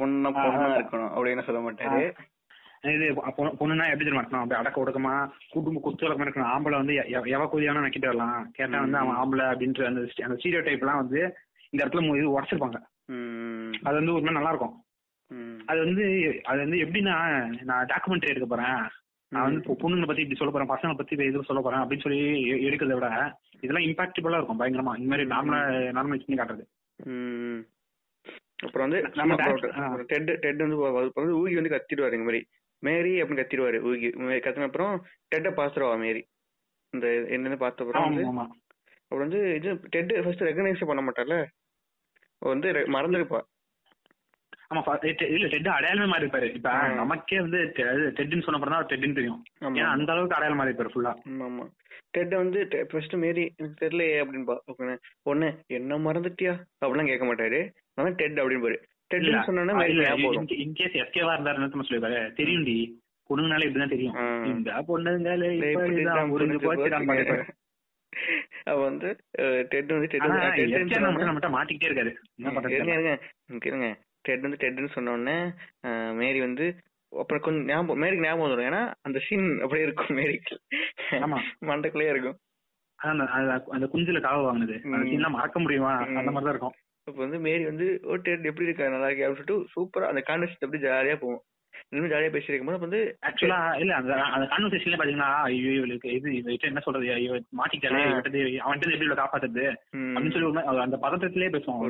பொண்ணா 0.00 0.30
பொண்ணா. 0.36 0.68
இருக்கணும் 0.80 1.12
அப்படின்னு 1.14 1.46
சொல்ல 1.48 1.62
மாட்டாரு. 1.66 2.02
இது 2.94 3.06
பொண்ணுனா 3.60 3.86
எப்படி 3.92 4.04
தெரியுமா? 4.04 4.22
இருக்கணும் 4.22 4.42
அப்படி 4.44 4.60
அடக்க 4.60 4.82
ஒடுக்கமா 4.82 5.14
குடும்ப 5.54 5.80
குத்து 5.86 6.06
வழக்கமா 6.06 6.26
இருக்கணும். 6.26 6.52
ஆம்பளை 6.54 6.76
வந்து 6.82 6.94
எவ 7.36 7.42
கூதியான 7.54 7.82
நக்கிட்டு 7.86 8.10
வரலாம். 8.10 8.38
கேட்டா 8.58 8.78
வந்து 8.84 9.00
அவன் 9.02 9.18
ஆம்பளை 9.22 9.46
அப்படின்ற 9.50 9.88
அந்த 9.90 10.02
அந்த 10.26 10.36
ஸ்டீரியோ 10.40 10.62
டைப் 10.68 10.84
எல்லாம் 10.84 11.02
வந்து 11.04 11.20
இந்த 11.72 11.80
இடத்துல 11.82 12.16
இது 12.20 12.34
உடச்சிருப்பாங்க. 12.36 12.78
அது 13.86 13.94
வந்து 13.98 14.14
ஒரு 14.14 14.22
மாதிரி 14.22 14.38
நல்லா 14.38 14.54
இருக்கும். 14.54 14.76
அது 15.70 15.78
வந்து 15.84 16.04
அது 16.50 16.58
வந்து 16.58 16.78
எப்படின்னா 16.84 17.16
நான் 17.70 17.88
டாக்குமெண்ட்ரி 17.92 18.32
எடுக்க 18.32 18.46
போறேன். 18.46 18.80
நான் 19.32 19.44
வந்து 19.46 19.60
இப்போ 19.62 19.74
பொண்ணுங்களை 19.80 20.08
பத்தி 20.08 20.22
இப்படி 20.22 20.38
சொல்ல 20.38 20.52
போறேன் 20.52 20.70
பசங்களை 20.70 20.96
பத்தி 20.98 21.16
இது 21.30 21.48
சொல்ல 21.48 21.60
போறேன் 21.62 21.82
அப்படின்னு 21.82 22.04
சொல்லி 22.04 22.22
எடுக்கிறத 22.68 22.96
விட 22.98 23.08
இதெல்லாம் 23.64 23.86
இம்பாக்டிபிளா 23.88 24.38
இருக்கும் 24.38 24.60
பயங்கரமா. 24.60 24.92
இந்த 25.00 25.10
மாதிரி 25.12 25.26
நார்மலா 25.34 25.60
நார்மல் 25.98 26.22
பண்ணி 26.22 26.38
காட்டுறது. 26.40 26.64
அப்புறம் 28.66 28.86
வந்து 28.86 29.00
நம்ம. 29.20 29.36
டெட் 30.12 30.32
டெட் 30.44 30.64
வந்து 30.64 30.78
வந்து 31.18 31.36
ஊகி 31.42 31.58
வந்து 31.58 31.74
கத்திடுவாரு 31.74 32.18
இந்த 32.18 32.28
மாதிரி. 32.28 32.40
மேரி 32.82 33.12
அப்படின்னு 33.22 33.42
கத்திடுவாரு 33.42 33.78
ஊகி. 33.90 34.08
கத்தின 34.46 34.68
அப்புறம் 34.70 34.94
டெட்டை 35.34 35.52
பாத்துருவா 35.60 35.94
மேரி. 36.04 36.22
இந்த 36.94 37.06
என்னன்னு 37.36 37.62
பார்த்த 37.64 37.84
அப்புறம் 37.84 38.18
அப்புறம் 39.06 39.24
வந்து 39.26 39.40
இது 39.58 39.70
டெட் 39.94 40.12
ஃபர்ஸ்ட் 40.24 40.46
ரெகனைஸ் 40.48 40.88
பண்ண 40.90 41.02
மாட்டார்ல. 41.06 41.36
அவ 42.42 42.50
வந்து 42.54 42.68
மறந்துருப்பா. 42.96 43.40
ஆமா 44.70 44.82
இல்ல 45.28 45.46
டெட் 45.48 45.68
அடையாளமே 45.68 46.06
மாறி 46.06 46.24
இருப்பாரு 46.24 46.48
இப்ப. 46.54 46.72
நமக்கே 46.94 47.38
வந்து 47.40 47.60
டெட்னு 48.16 48.42
சொன்ன 48.42 48.60
தான் 48.66 48.86
டெட்னு 48.86 49.14
தெரியும். 49.14 49.40
ஏன்னா 49.70 49.88
அந்த 49.88 50.12
அளவுக்கு 50.12 50.36
அடையாளம் 50.36 50.56
மாறி 50.56 50.72
இருப்பாரு 50.72 50.92
ஃபுல்லா 50.92 51.12
ஆமா 51.28 51.44
ஆமா. 51.44 51.64
டெட் 52.10 52.34
வந்து 52.34 52.60
ஃபர்ஸ்ட் 52.90 53.14
மேரி 53.14 53.44
எனக்கு 53.58 53.80
தெரியலையே 53.82 54.16
அப்படின்பா 54.22 54.54
ஓகே 54.70 54.94
ஒண்ணு 55.26 55.48
என்ன 55.70 55.98
மறந்துட்டியா? 55.98 56.54
அப்படிலாம் 56.82 57.06
கேட்க 57.06 57.24
மாட்டாரு. 57.24 57.60
ஆனா 57.96 58.08
டெட் 58.14 58.40
அப்படின்பாரு 58.40 58.78
டெட்னு 59.10 59.40
சொன்னோன்னா 59.46 59.74
மேரி 59.76 59.94
ஞாபகம் 60.00 60.48
இன்கேஸ் 60.64 60.98
எஸ்கேவா 61.02 61.34
இருந்தாரு 61.36 61.58
என்ன 61.60 61.82
சொல்லிருப்பாரு 61.82 62.20
தெரியும்டி. 62.40 62.76
பொண்ணுங்கனால 63.30 63.66
இப்படிதான் 63.66 63.88
தெரியும். 63.88 64.16
இந்த. 64.50 64.68
பாருப்பாரு 67.08 67.44
அவ 68.64 68.78
வந்து 68.80 69.08
டெட் 69.70 69.92
வந்து 69.92 70.08
டெட் 70.08 70.24
மாட்டிக்கிட்டே 71.54 71.88
இருக்காரு. 71.90 72.12
என்ன 72.38 72.50
பண்றது 72.56 73.12
டெட் 74.24 74.40
வந்து 74.40 74.60
டெட்னு 74.60 74.94
சொன்ன 74.94 75.12
உடனே 75.12 75.36
அஹ், 75.84 76.12
மேரி 76.14 76.40
வந்து 76.40 76.66
அப்புறம் 77.12 77.42
கொஞ்சம் 77.42 77.66
ஞாபகம் 77.68 78.00
மேரிக்கு 78.02 78.24
ஞாபகம் 78.24 78.44
வந்துடும் 78.44 78.68
ஏன்னா 78.68 78.82
அந்த 79.02 79.18
சீன் 79.24 79.46
அப்படியே 79.60 79.86
இருக்கும் 79.86 80.16
மேரிக்கு. 80.18 80.56
ஆமா. 81.20 81.38
மண்டைக்குள்ளேயே 81.68 82.12
இருக்கும். 82.12 82.36
அந்த 83.72 83.86
குஞ்சுல 83.88 84.20
காவ 84.20 84.40
வாங்கினது. 84.42 84.76
சீன்லாம் 85.06 85.36
மறக்க 85.36 85.58
முடியுமா. 85.60 85.92
அந்த 86.12 86.30
மாதிரி 86.30 86.46
தான் 86.46 86.54
இருக்கும். 86.54 86.76
அப்ப 87.06 87.18
வந்து 87.22 87.38
மேரி 87.40 87.64
வந்து 87.66 87.86
ஓ 88.04 88.16
டெட் 88.20 88.44
எப்படி 88.44 88.66
இருக்கா? 88.66 88.88
நல்லா 88.88 89.08
இருக்கே 89.08 89.24
அப்படின்னு 89.24 89.40
சொல்லிட்டு 89.42 89.72
சூப்பரா. 89.74 90.10
அந்த 90.10 90.22
கான்வெர்சேஷன் 90.26 90.66
அப்படி 90.66 90.82
ஜாலியா 90.84 91.16
போகும். 91.18 91.42
இன்னும் 91.90 92.12
ஜாலியா 92.12 92.30
பேசிட்டு 92.30 92.50
இருக்கும்போது 92.50 92.78
அப்ப 92.78 92.88
வந்து 92.88 93.00
ஆக்சுவலா 93.28 93.58
இல்ல 93.78 93.92
அந்த 93.94 94.12
அந்த 94.28 94.46
கான்வர்சேஷன்ல 94.46 94.98
பாத்தீங்கன்னா 94.98 95.30
ஐயோ 95.46 95.70
இவளுக்கு 95.76 96.08
இது 96.12 96.28
இவகிட்ட 96.36 96.66
என்ன 96.66 96.80
சொல்றது? 96.80 97.06
ஐயோ 97.14 97.32
மாட்டிக்கிட்டாலே 97.58 98.02
ஆ. 98.02 98.10
இவகிட்ட 98.10 98.30
அவன்கிட்ட 98.62 98.88
எப்படி 98.88 99.06
இவளை 99.06 99.18
காப்பாத்துறது? 99.18 99.66
அப்படின்னு 100.10 100.34
சொல்லி 100.36 100.48
அந்த 100.84 100.98
பதட்டத்திலே 101.04 101.50
பேசுவோம். 101.50 101.82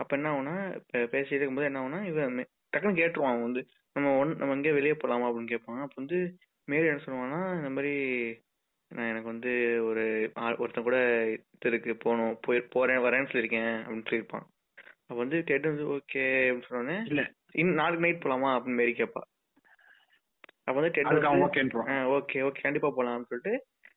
அப்ப 0.00 0.16
என்ன 0.16 0.28
ஆகும்னா 0.30 0.56
இப்ப 0.76 0.98
பேசிட்டு 1.12 1.36
இருக்கும்போது 1.36 1.68
என்ன 1.68 1.80
ஆகும்னா 1.80 2.00
இவன் 2.06 2.34
மே- 2.36 2.50
டக்குன்னு 2.72 2.98
கேட்டுருவான் 2.98 3.32
அவன் 3.32 3.46
வந்து 3.46 3.62
நம்ம 3.96 4.12
ஒன் 4.18 4.36
நம்ம 4.36 4.54
எங்கேயா 4.54 4.74
வெளியே 4.74 4.94
போலாமா 4.96 5.28
அப்படின்னு 5.28 5.48
கேட்பான். 5.48 5.80
அப்ப 5.82 5.96
வந்து 5.96 6.18
மேரி 6.68 6.88
என்ன 6.88 7.02
சொல்லுவான்னா 7.04 7.40
இந்த 7.56 7.70
மாதிரி 7.70 7.94
நான் 8.90 9.08
எனக்கு 9.08 9.28
வந்து 9.28 9.52
ஒரு 9.84 10.04
ஆள் 10.42 10.58
ஒருத்தன் 10.58 10.86
கூட 10.86 10.98
இது 11.28 11.70
இருக்கு 11.70 11.94
போகணும் 11.98 12.36
போய் 12.42 12.60
போறேன் 12.74 13.02
வரேன்னு 13.04 13.30
சொல்லியிருக்கேன் 13.30 13.72
அப்படின்னு 13.78 14.06
சொல்லியிருப்பான். 14.06 14.46
அப்ப 15.02 15.18
வந்து 15.20 15.38
கேட்டு 15.44 15.70
வந்து 15.70 15.84
ஓகே 15.94 16.22
அப்படின்னு 16.42 16.68
சொன்னோடனே 16.68 16.96
இல்ல. 17.08 17.22
இன்னும் 17.54 17.80
நாளைக்கு 17.80 18.04
நைட் 18.04 18.24
போலாமா? 18.24 18.50
அப்படின்னு 18.54 18.80
மேரி 18.80 18.94
கேட்பா 18.94 19.22
அப்ப 20.62 20.76
வந்து 20.78 20.92
டெட் 20.92 21.08
அதுக்கு 21.08 21.28
அவன் 21.28 21.38
வந்து 21.38 21.48
ஓகேன்றான் 21.48 21.90
ஓகே 22.16 22.38
ஓகே 22.46 22.62
கண்டிப்பா 22.62 22.88
போலாம்னு 22.96 23.28
சொல்லிட்டு 23.28 23.52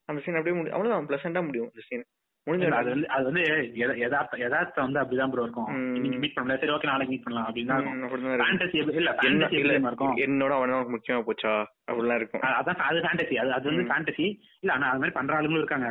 அந்த 0.10 0.19
சீன் 0.22 0.38
அப்படியே 0.38 0.56
முடியும் 0.56 0.76
அவ்வளவுதான் 0.76 1.10
பிளசண்டா 1.10 1.41
முடியும் 1.45 1.69
அந்த 1.69 1.84
சீன் 1.88 2.06
அது 2.76 2.89
வந்து 2.89 3.07
அது 3.07 3.23
வந்து 3.23 3.41
எத- 3.76 3.97
யதார்த்த 3.97 4.38
யதார்த்தம் 4.38 4.91
வந்து 4.91 4.99
அப்படிதான் 4.99 5.30
ப்ரோ 5.30 5.41
இருக்கும். 5.41 5.68
இன்னைக்கு 5.95 6.18
மீட் 6.18 6.35
பண்ணல 6.35 6.59
சரி 6.59 6.72
ஓகே 6.72 6.85
நாளைக்கு 6.85 7.15
மீட் 7.15 7.23
பண்ணலாம். 7.23 7.49
அப்படின்னு. 7.49 7.99
ஃபேண்டசி 8.43 8.76
இல்ல 8.95 9.15
ஃபேண்டசி 9.22 9.53
இருக்கும்? 9.88 10.18
என்னோட 10.18 10.53
அவன 10.53 10.80
முக்கியமா 10.93 11.23
போச்சா? 11.27 11.51
அப்படிலாம் 11.91 12.15
இருக்கும். 12.15 12.41
அதான் 12.41 12.76
அது 12.89 12.99
ஃபேண்டசி 12.99 13.35
அது 13.35 13.53
அது 13.53 13.69
வந்து. 13.69 13.84
ஃபேண்டசி 13.89 14.26
இல்ல 14.59 14.73
ஆனா 14.73 14.85
அது 14.88 14.97
மாதிரி 14.97 15.09
பண்ற 15.09 15.41
ஆளுங்களும் 15.41 15.57
இருக்காங்க. 15.57 15.88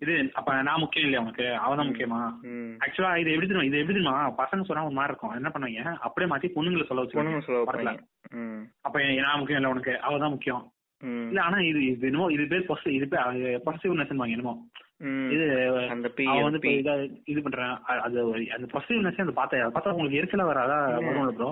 இது 0.00 0.30
அப்ப 0.34 0.62
நான் 0.62 0.78
முக்கியம் 0.78 1.08
இல்லையா 1.08 1.20
உனக்கு? 1.20 1.54
அவன் 1.56 1.88
முக்கியமா. 1.88 2.20
ஆக்சுவலா 2.84 3.16
இது 3.16 3.30
எப்படி 3.30 3.48
தெரியுமா? 3.48 3.62
இது 3.62 3.78
எப்படி 3.78 3.98
தெரியுமா? 3.98 4.30
பசங்க 4.38 4.64
சொன்னா 4.64 4.84
ஒரு 4.84 4.94
மாதிரி 4.94 5.14
இருக்கும். 5.14 5.34
என்ன 5.34 5.48
பண்ணுவாங்க? 5.48 5.94
அப்படியே 5.98 6.34
மாத்தி 6.34 6.58
பொண்ணுங்களை 6.58 6.84
சொல்ல 6.84 7.02
வச்சு 7.02 7.18
படத்துல. 7.64 7.98
அப்ப 8.80 9.02
நான் 9.02 9.38
முக்கியம் 9.38 9.60
இல்ல 9.60 9.72
உனக்கு. 9.72 10.00
அவ 10.00 10.18
தான் 10.18 10.30
முக்கியம். 10.30 10.72
இல்ல 11.28 11.42
ஆனா 11.42 11.58
இது 11.60 11.84
இது 11.86 12.06
என்னமோ 12.06 12.32
இது 12.32 12.46
பேர் 12.46 12.66
பொசி 12.68 12.88
இது 12.88 13.08
பேர் 13.08 13.60
பொசிட்டிவ்னஸ் 13.66 14.28
என்னமோ. 14.28 14.68
இது 15.30 15.44
அந்த 15.88 16.08
இத 17.24 17.40
பண்றான். 17.40 17.76
அது 17.98 18.18
அந்த 18.50 18.66
பொசிட்டிவ்னஸ் 18.72 19.22
அந்த 19.24 19.34
பார்த்தா 19.36 19.62
பார்த்தா 19.68 19.94
உங்களுக்கு 19.94 20.20
எரிச்சலா 20.20 20.46
வராதா? 20.46 20.78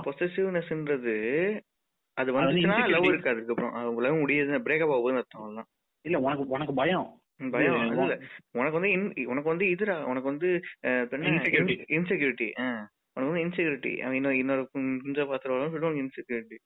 பொசசிவ்னஸ்ன்றது 0.06 1.14
அது 2.16 2.30
வந்து 2.32 2.50
வந்துச்சுன்னா. 2.50 2.78
லவ் 2.88 3.04
இருக்காது 3.04 3.36
அதுக்கப்புறம். 3.36 3.72
அவங்க 3.74 4.00
லவ் 4.00 4.20
முடியுது 4.22 4.60
பிரேக்கப் 4.66 4.94
ஆகுதுன்னு 4.94 5.22
அர்த்தம் 5.22 5.66
இல்ல 6.04 6.18
உனக்கு 6.18 6.44
உனக்கு 6.48 6.74
பயம். 6.74 7.08
பயம். 7.50 7.80
இல்ல. 7.96 8.14
உனக்கு 8.52 8.78
வந்து 8.78 8.90
உனக்கு 9.26 9.48
வந்து 9.48 9.66
இதுடா 9.66 9.96
உனக்கு 10.04 10.28
வந்து. 10.28 10.50
இன்செக்யூரிட்டி 11.92 12.48
உனக்கு 13.12 13.30
வந்து 13.30 13.44
இன்செக்யூரிட்டி 13.44 13.92
அவன் 13.98 14.14
இன்னொரு 14.14 14.38
இன்னொரு 14.38 14.62
குஞ்ச 14.72 15.26
பாத்திரம் 15.26 15.72
சொல்லிட்டு 15.72 16.02
இன்செக்யூரிட்டி 16.04 16.58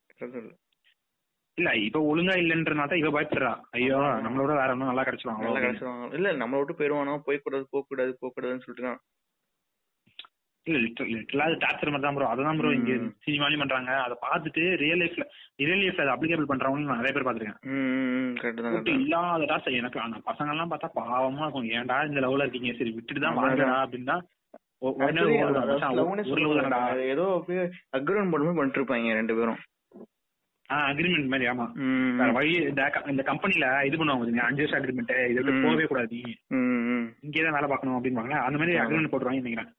இல்ல 1.59 1.71
இப்ப 1.81 1.99
ஒழுங்கா 2.11 2.35
இல்லன்றனால 2.39 2.97
இவ 3.01 3.11
பயப்படுறா. 3.17 3.51
ஐயோ. 3.77 3.99
நம்மளோட 4.25 4.53
வேற 4.53 4.71
ஒன்னும் 4.73 4.91
நல்லா 4.91 5.05
கிடைச்சிடும் 5.07 5.43
நல்லா 5.43 5.61
கிடைச்சிருவாங்க 5.61 6.17
இல்ல 6.19 6.31
நம்மள 6.41 6.61
விட்டு 6.61 6.79
போயிருவானோ? 6.79 7.13
போய் 7.27 7.45
கூடாது 7.45 7.67
போக 7.73 7.85
கூடாது 7.91 8.13
போக 8.21 8.31
கூடாதுன்னு 8.31 8.65
சொல்லிட்டு 8.65 8.95
இல்ல 10.67 10.79
லிட்டரலா 10.83 11.47
அது 11.47 11.57
டார்ச்சர் 11.63 11.91
மாதிரி 11.91 12.05
தான் 12.05 12.17
ப்ரோ 12.17 12.29
அதான் 12.29 12.59
ப்ரோ 12.59 12.69
இங்க. 12.73 12.93
சினிமாலையும் 13.25 13.63
பண்றாங்க. 13.63 13.91
அதை 14.05 14.15
பார்த்துட்டு 14.23 14.63
ரியல் 14.83 15.01
லைஃப்ல 15.03 15.25
ரியல் 15.61 15.83
லைஃப்ல 15.83 16.05
அதை 16.05 16.13
அப்ளிகேபிள் 16.15 16.49
பண்றவங்க 16.51 16.89
நான் 16.89 17.01
நிறைய 17.01 17.15
பேர் 17.17 17.27
பாத்துருக்கேன் 17.27 18.95
இல்லாத 18.97 19.49
டார்ச்சர் 19.51 19.79
எனக்கு 19.81 20.01
அந்த 20.01 20.21
பசங்க 20.29 20.55
எல்லாம் 20.55 20.73
பார்த்தா 20.73 20.91
பாவமா 20.97 21.45
இருக்கும். 21.45 21.69
ஏன்டா 21.75 21.99
இந்த 22.07 22.21
லவ்ல 22.21 22.47
இருக்கீங்க? 22.47 22.73
சரி 22.79 22.95
விட்டுட்டு 22.97 23.25
தான். 23.25 23.39
வாங்கடா 23.41 23.77
அப்படின்னா 23.85 24.17
ஏதோ 27.13 27.27
அப்படியே 27.37 27.63
அக்ரௌண்ட் 27.99 28.33
பண்ணிட்டு 28.33 28.81
இருப்பாங்க 28.81 29.15
ரெண்டு 29.15 29.37
பேரும். 29.39 29.61
அக்ரிமெண்ட் 30.73 31.27
மாதிரி 31.27 31.49
ஆமா. 31.49 31.73
வேற 32.17 32.33
வழி 32.33 32.55
இந்த 33.07 33.23
கம்பெனில 33.23 33.81
இது 33.85 33.97
பண்ணுவாங்க 33.97 34.37
அஞ்சு 34.37 34.69
வருஷம் 34.69 34.83
அக்ரிமெண்ட் 34.83 35.29
இதுக்கு. 35.31 35.51
போகவே 35.63 35.85
கூடாது 35.85 36.09
நீ. 36.11 36.35
இங்கே 37.21 37.43
தான் 37.43 37.53
வேலை 37.53 37.69
பார்க்கணும் 37.69 38.05
அப்படின்வாங்க 38.05 38.31
அந்த 38.31 38.59
மாதிரி. 38.59 38.79
அக்ரிமெண்ட் 38.79 39.09
போட்டுருவாங்க 39.09 39.43
நினைக்கிறேன். 39.43 39.73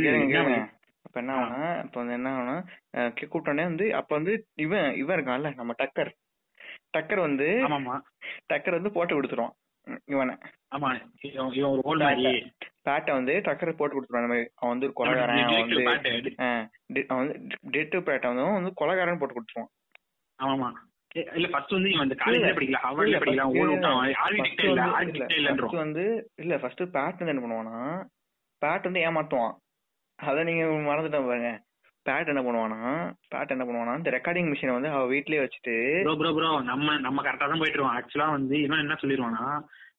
கேளுங்க, 0.00 0.20
என்ன 0.20 0.42
கேளுங்க. 0.42 0.76
அப்ப 1.02 1.20
என்ன 1.20 1.34
ஆகும்னா 1.34 1.84
இப்ப 1.84 1.98
வந்து 2.00 2.12
என்ன 2.12 2.30
ஆகும்னா 2.30 2.64
அஹ் 2.96 3.12
கி- 3.20 3.28
கூப்பிட்டோன்னே 3.32 3.62
வந்து 3.62 3.94
அப்ப 3.94 4.14
வந்து 4.14 4.46
இவன் 4.54 4.94
இவன் 4.94 5.18
இருக்கான்ல 5.18 5.54
நம்ம 5.54 5.74
டக்கர். 5.82 6.10
டக்கர் 6.98 7.20
வந்து 7.20 7.62
டக்கர் 8.52 8.70
வந்து 8.70 8.92
போட்டு 8.92 9.22
கொடுத்துருவான். 9.22 9.54
இவனை. 10.04 10.36
ஆமா 10.70 11.00
இவன் 11.20 11.52
இவன் 11.52 11.70
ஒரு 11.70 11.80
ஓல்டு 11.84 12.02
மாதிரி 12.02 12.52
பேட்டை 12.84 13.12
வந்து 13.12 13.40
டக்கர் 13.44 13.72
போட்டு 13.72 13.94
கொடுத்துருவான் 13.94 14.28
மாதிரி 14.28 14.48
அவன் 14.54 14.78
வந்து 14.78 14.88
கொலகாரன் 14.88 15.42
அவன் 15.42 15.60
வந்து 15.60 16.36
அவன் 17.08 17.16
வந்து 17.16 17.56
டெட்டு 17.70 18.00
பேட்டை 18.00 18.26
வந்து 18.26 18.42
வந்து 18.42 18.74
கொலகாரன் 18.80 19.18
போட்டு 19.18 19.34
கொடுத்துருவான். 19.34 19.68
ஆமாமா. 20.42 20.72
ஏ, 21.16 21.28
இல்ல 21.34 21.48
ஃபர்ஸ்ட் 21.48 21.70
வந்து 21.70 21.90
இவன் 21.90 22.08
காலேஜ்ல. 22.08 22.54
படிக்கல. 22.54 22.76
வந்து 25.70 26.30
இல்ல 26.36 26.58
ஃபர்ஸ்ட் 26.58 26.82
பேட் 26.82 26.92
வந்து 26.92 27.26
என்ன 27.26 27.42
பண்ணுவானா 27.42 28.06
பேட் 28.62 28.82
வந்து 28.82 29.00
ஏமாத்துவான். 29.00 29.56
அத 30.14 30.42
நீங்க 30.42 30.64
மறந்துட்டேன் 30.64 31.26
பாருங்க. 31.26 31.62
பேட் 32.08 32.30
என்ன 32.32 32.42
பண்ணுவானா 32.46 32.80
பேட் 33.32 33.54
என்ன 33.54 33.64
பண்ணுவானா 33.66 33.96
இந்த 34.00 34.12
ரெக்கார்டிங் 34.16 34.50
மிஷினை 34.52 34.76
வந்து 34.76 34.92
அவ 34.94 35.02
வீட்லயே 35.14 35.42
வச்சுட்டு 35.44 35.74
ப்ரோ 36.04 36.14
ப்ரோ 36.20 36.32
ப்ரோ 36.36 36.50
நம்ம 36.70 36.98
நம்ம 37.06 37.24
கரெக்டா 37.26 37.48
தான் 37.50 37.62
போயிட்டு 37.62 37.78
இருக்கோம் 37.78 37.98
ஆக்சுவலா 37.98 38.28
வந்து 38.36 38.56
இவன் 38.66 38.84
என்ன 38.84 38.98
சொல்லிடுவானா 39.02 39.44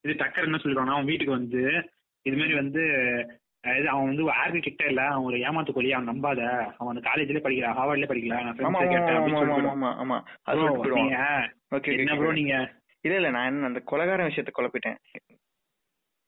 இது 0.04 0.14
டக்கர் 0.22 0.48
என்ன 0.48 0.60
சொல்லிடுவானா 0.62 0.96
அவன் 0.96 1.10
வீட்டுக்கு 1.10 1.38
வந்து 1.38 1.62
இது 2.26 2.36
மாதிரி 2.40 2.56
வந்து 2.62 2.82
இது 3.72 3.86
அவன் 3.92 4.08
வந்து 4.10 4.24
ஆர்கிடெக்டே 4.34 4.86
இல்ல 4.90 5.02
அவன் 5.08 5.26
ஒரு 5.28 5.38
ஏமாத்து 5.46 5.72
கொலி 5.72 5.90
அவன் 5.94 6.08
நம்பாத. 6.10 6.42
அவன் 6.78 6.92
அந்த 6.92 7.02
காலேஜ்ல 7.08 7.40
படிக்கல 7.44 7.72
ஹார்வர்ட்ல 7.78 8.06
படிக்கல 8.10 8.36
என்ன 11.96 12.14
ப்ரோ 12.20 12.30
நீங்க? 12.38 12.54
இல்ல 13.04 13.14
இல்ல 13.18 13.30
நான் 13.30 13.48
என்ன 13.50 13.68
அந்த 13.70 13.80
கொலகாரன் 13.90 14.30
விஷயத்த 14.30 14.52
குழப்பிட்டேன். 14.54 14.98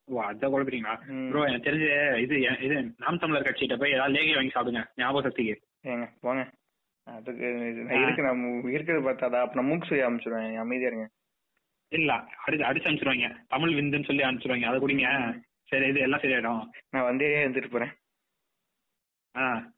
ஓ 0.09 0.21
அதான் 0.29 0.53
குழப்பிட்டீங்களா. 0.53 0.95
ப்ரோ 1.31 1.43
எனக்கு 1.49 1.67
தெரிஞ்சு 1.69 1.89
இது 2.25 2.37
இது 2.67 2.77
நாம் 3.05 3.21
தமிழர் 3.25 3.49
கட்சிகிட்ட 3.49 3.79
போய் 3.81 3.97
ஏதாவது 3.97 4.17
லேகி 4.17 4.37
வாங்கி 4.37 4.55
சாப்பிடுங்க 4.55 4.83
ஞாபக 4.97 5.23
சக்திக்கு. 5.27 5.57
ஏங்க 5.85 6.11
போங்க. 6.21 6.51
அதுக்கு 7.05 7.53
நான். 7.55 8.03
இருக்கு 8.03 8.23
நான் 8.23 8.39
மு- 8.39 8.71
இருக்கிறது 8.71 9.11
பார்த்தாதா 9.11 9.41
அப்ப 9.41 9.55
நான் 9.55 9.65
மூக்கு 9.65 9.87
சொல்லி 9.87 10.05
அமைச்சிருவேன். 10.05 10.57
அமைதியா 10.57 10.89
இருங்க. 10.89 11.09
இல்ல 11.89 12.15
அடிச்சு 12.15 12.65
அடிச்சு 12.71 12.89
அனுப்பிச்சிருவாங்க 12.89 13.37
தமிழ் 13.49 13.73
விந்துன்னு 13.73 14.05
சொல்லி 14.05 14.23
அனுப்பிச்சிருவாங்க 14.23 14.65
அதை 14.65 14.81
குடிங்க. 14.81 15.41
சரி 15.65 15.87
இது 15.87 16.01
எல்லாம் 16.01 16.21
சரியாயிடும். 16.21 16.69
நான் 16.91 17.03
வந்தே 17.03 17.47
இருந்துட்டு 17.47 17.71
போறேன். 17.71 17.93
ஆ. 19.37 19.73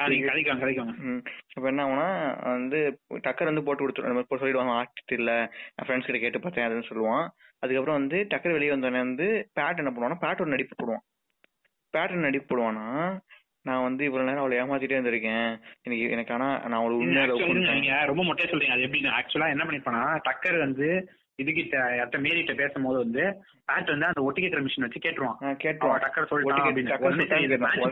ஆ, 0.00 0.08
நீங்க 0.08 0.26
கதைக்கு 0.26 0.84
வாங்க 0.84 1.02
ம். 1.02 1.22
அப்ப 1.54 1.68
என்ன 1.68 1.86
ஆகும்னா 1.86 2.42
வந்து 2.42 3.00
டக்கர் 3.08 3.44
வந்து 3.44 3.62
போட்டு 3.62 3.88
கொடுத்துருவோம். 3.88 4.04
நம்ம 4.04 4.18
இப்போ 4.18 4.36
சொல்லிடுவாங்க 4.36 4.84
ஆர்டிஸ்ட் 4.84 5.12
இல்ல. 5.12 5.52
ஃப்ரெண்ட்ஸ் 5.82 6.04
கிட்ட 6.04 6.18
கேட்டு 6.18 6.40
பார்த்தேன் 6.40 6.70
அதுன்னு 6.70 6.84
சொல்லுவான். 6.88 7.28
அதுக்கப்புறம் 7.58 7.98
வந்து 7.98 8.26
டக்கர் 8.30 8.52
வெளியே 8.52 8.70
வந்தோடனே 8.70 8.98
வந்து 8.98 9.50
பேட் 9.60 9.76
என்ன 9.76 9.90
பண்ணுவானா 9.90 10.16
பேட் 10.20 10.40
ஒரு 10.40 10.50
நடிப்பு 10.50 10.74
போடுவான். 10.76 11.00
பேட் 11.96 12.10
நடிப்பு 12.10 12.56
போடுவானா 12.56 13.18
நான் 13.64 13.82
வந்து 13.82 14.04
இவ்வளவு 14.04 14.28
நேரம் 14.28 14.42
அவளை 14.42 14.56
ஏமாத்திட்டே 14.60 14.96
இருந்திருக்கேன். 14.96 15.50
எனக்கு 15.82 16.10
எனக்கு 16.10 16.34
ஆனா 16.34 16.48
நான் 16.62 16.80
அவளை 16.80 16.96
உண்மையா 16.96 17.24
லவ் 17.24 17.36
Actually 17.36 17.52
பண்ணேன் 17.52 17.80
நீங்க 17.80 18.04
ரொம்ப 18.04 18.22
மொட்டையா 18.22 18.48
சொல்றீங்க. 18.52 18.76
அது 18.76 18.86
எப்படின்னு 18.86 19.16
ஆக்சுவலா 19.18 19.50
என்ன 19.54 19.64
பண்ணிருப்பானா 19.64 20.02
டக்கர் 20.28 20.58
வந்து 20.58 20.88
இதுகிட்ட 21.42 21.76
யார்ட்ட 21.98 22.18
மேரிட்ட 22.24 22.54
பேசும்போது 22.54 22.98
வந்து 22.98 23.22
பேட் 23.68 23.92
வந்து 23.92 24.06
அந்த 24.06 24.22
ஒட்டி 24.22 24.40
கேட்கிற 24.40 24.62
மிஷின் 24.62 24.84
வச்சு 24.86 25.02
கேட்டுருவான். 25.04 25.38
கேட்டுருவான். 25.64 26.02
டக்கர் 26.04 26.28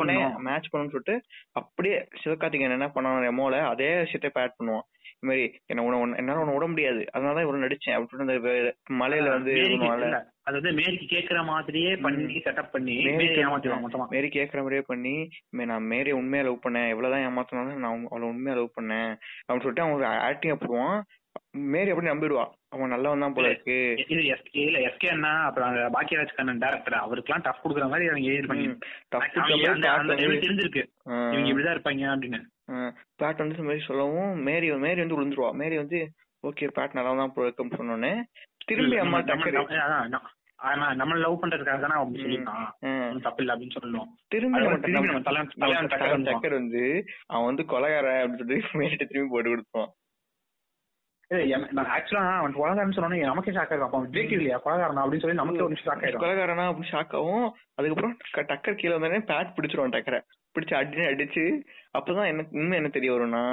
பண்ணணும். 0.01 0.41
மேட்ச் 0.49 0.71
பண்ணணும்னு 0.73 0.95
சொல்லிட்டு 0.95 1.17
அப்படியே 1.53 1.97
சிவகார்த்திகேயன் 2.23 2.77
என்ன 2.79 2.89
பண்ணான் 2.97 3.25
ரெமோல 3.29 3.63
அதே 3.73 3.91
விஷயத்தை 4.01 4.31
பேட் 4.35 4.59
பண்ணுவான். 4.59 4.87
இந்த 5.21 5.35
மாதிரி 5.35 5.61
என்ன 5.67 5.85
உன 5.85 6.17
என்னால 6.17 6.39
உன்னை 6.39 6.55
விட 6.55 6.67
முடியாது. 6.67 7.05
அதனாலதான் 7.17 7.41
இவ்வளவு 7.41 7.59
நடிச்சேன். 7.59 7.91
அப்படின்னு 7.91 8.21
அந்த 8.21 8.33
மலையில 8.93 9.29
வந்து 9.29 10.29
அது 10.43 10.61
வந்து 10.63 10.83
மேரிக்கு 10.83 11.07
கேக்குற 11.11 11.45
மாதிரியே 11.45 11.97
பண்ணி 11.97 12.35
செட்டப் 12.35 12.71
பண்ணி 12.73 13.05
மேரி 13.05 13.17
மேரி 13.17 13.43
மேரி 14.09 14.29
கேக்குற 14.29 14.57
மாதிரியே 14.57 14.83
பண்ணி 14.87 15.29
நான் 15.51 15.83
மேரி 15.83 16.13
உண்மையா 16.13 16.45
லவ் 16.45 16.59
பண்ணேன். 16.69 16.89
எவ்வளவுதான் 16.89 17.27
ஏமாத்தினாலும் 17.29 17.77
நான் 17.77 18.07
அவளை 18.11 18.29
உண்மையா 18.29 18.59
லவ் 18.59 18.71
பண்ணேன். 18.81 19.17
அப்படின்னு 19.43 19.61
சொல்லிட்டு 19.61 19.83
அவன் 19.83 19.95
ஒரு 19.95 20.05
ஆக்டிங் 20.05 20.59
போடுவான். 20.59 21.01
மேரி 21.55 21.91
அப்படி 21.91 22.09
நம்பிடுவா. 22.09 22.43
அவன் 22.69 22.93
நல்லவன் 22.93 23.21
தான் 23.21 23.35
போல 23.35 23.49
இருக்கு. 23.49 23.77
இது 24.07 24.21
எஸ் 24.27 24.45
இல்ல 24.61 24.79
எஸ்கே 24.87 25.09
அண்ணா 25.11 25.31
அப்புறம் 25.45 25.69
அந்த 25.71 25.83
பாக்கியராஜ் 25.95 26.35
கண்ணன் 26.35 26.61
டேரக்டர் 26.61 26.97
அவருக்குலாம் 27.01 27.43
டஃப் 27.43 27.63
கொடுக்குற 27.63 27.87
மாதிரி 27.89 28.09
அவங்க 28.09 28.29
ஏஜ் 28.33 28.47
பண்ணி 28.47 28.67
தெரிஞ்சிருக்கு. 30.43 30.83
இவங்க 31.29 31.51
இப்படிதான் 31.51 31.77
இருப்பாங்க 31.77 32.05
அப்படின்னு. 32.13 32.41
பேட் 33.21 33.39
வந்து 33.39 33.63
மாதிரி 33.63 33.85
சொல்லவும் 33.85 34.33
மேரி 34.43 34.69
மேரி 34.79 35.01
வந்து 35.01 35.17
விழுந்துருவா. 35.17 35.51
மேரி 35.55 35.77
வந்து 35.77 36.01
ஓகே 36.45 36.69
பேட் 36.77 36.95
நல்லா 36.95 37.15
தான் 37.15 37.33
போல 37.33 37.47
இருக்குன்னு 37.47 37.81
சொன்னோன்னே 37.81 38.13
திரும்பி 38.67 38.99
அம்மா 38.99 39.19
டக்கரு 39.31 39.59
ஆமா, 40.65 40.87
நம்ம 40.95 41.15
லவ் 41.17 41.43
பண்றதுக்காக 41.43 41.81
தானே 41.81 41.95
அப்படி. 41.99 42.23
ஒண்ணும் 43.03 43.23
தப்பு 43.23 43.41
இல்ல 43.43 43.53
அப்படின்னு 43.55 43.77
சொல்லுவோம் 43.77 44.09
திரும்பி 44.29 44.59
நம்ம 45.07 45.23
தலைவன் 45.23 46.27
டக்கர் 46.27 46.57
வந்து 46.57 46.83
அவன் 47.27 47.47
வந்து 47.47 47.65
கொலகாரன் 47.67 48.19
அப்படின்னு 48.19 48.43
சொல்லிட்டு 48.43 48.79
மேரிட்ட 48.79 49.05
திரும்பி 49.05 49.33
போட்டு 49.33 49.53
எம்- 49.53 49.89
நான் 51.31 51.91
ஆக்சுவலா 51.95 52.23
அவன் 52.39 52.55
கொலகாரன்னு 52.55 52.95
சொன்னோன்னே 52.95 53.19
நமக்கே 53.25 53.53
ஷாக் 53.53 53.71
ஆயிருக்கும் 53.71 53.89
அப்ப 53.89 53.99
அவன் 53.99 54.13
டிடெக்டிவ் 54.15 54.39
இல்லையா? 54.39 54.57
கொலகாரனா 54.65 55.03
அப்படின்னு 55.03 55.25
சொல்லி 55.25 55.41
நமக்கு 55.41 55.65
ஒரு 55.65 55.77
ஷாக் 55.81 56.03
ஆயிடும் 56.05 56.23
கொலகாரனா 56.25 56.65
அப்படின்னு 56.71 56.93
ஷாக் 56.93 57.15
ஆகும் 57.19 57.47
அதுக்கப்புறம் 57.79 58.15
டக்கர் 58.51 58.81
கீழே 58.81 58.95
வந்தோடனே 58.95 59.23
பேட் 59.31 59.55
பிடிச்சிருவான் 59.57 59.95
டக்கரை. 59.97 60.21
பிடிச்சு 60.55 60.75
அடி 60.75 61.05
அடிச்சு 61.11 61.45
அப்பதான் 61.99 62.31
எனக்கு 62.33 62.59
உண்மை 62.61 62.79
என்ன 62.79 62.91
தெரிய 62.91 63.13
வரும்னா 63.13 63.45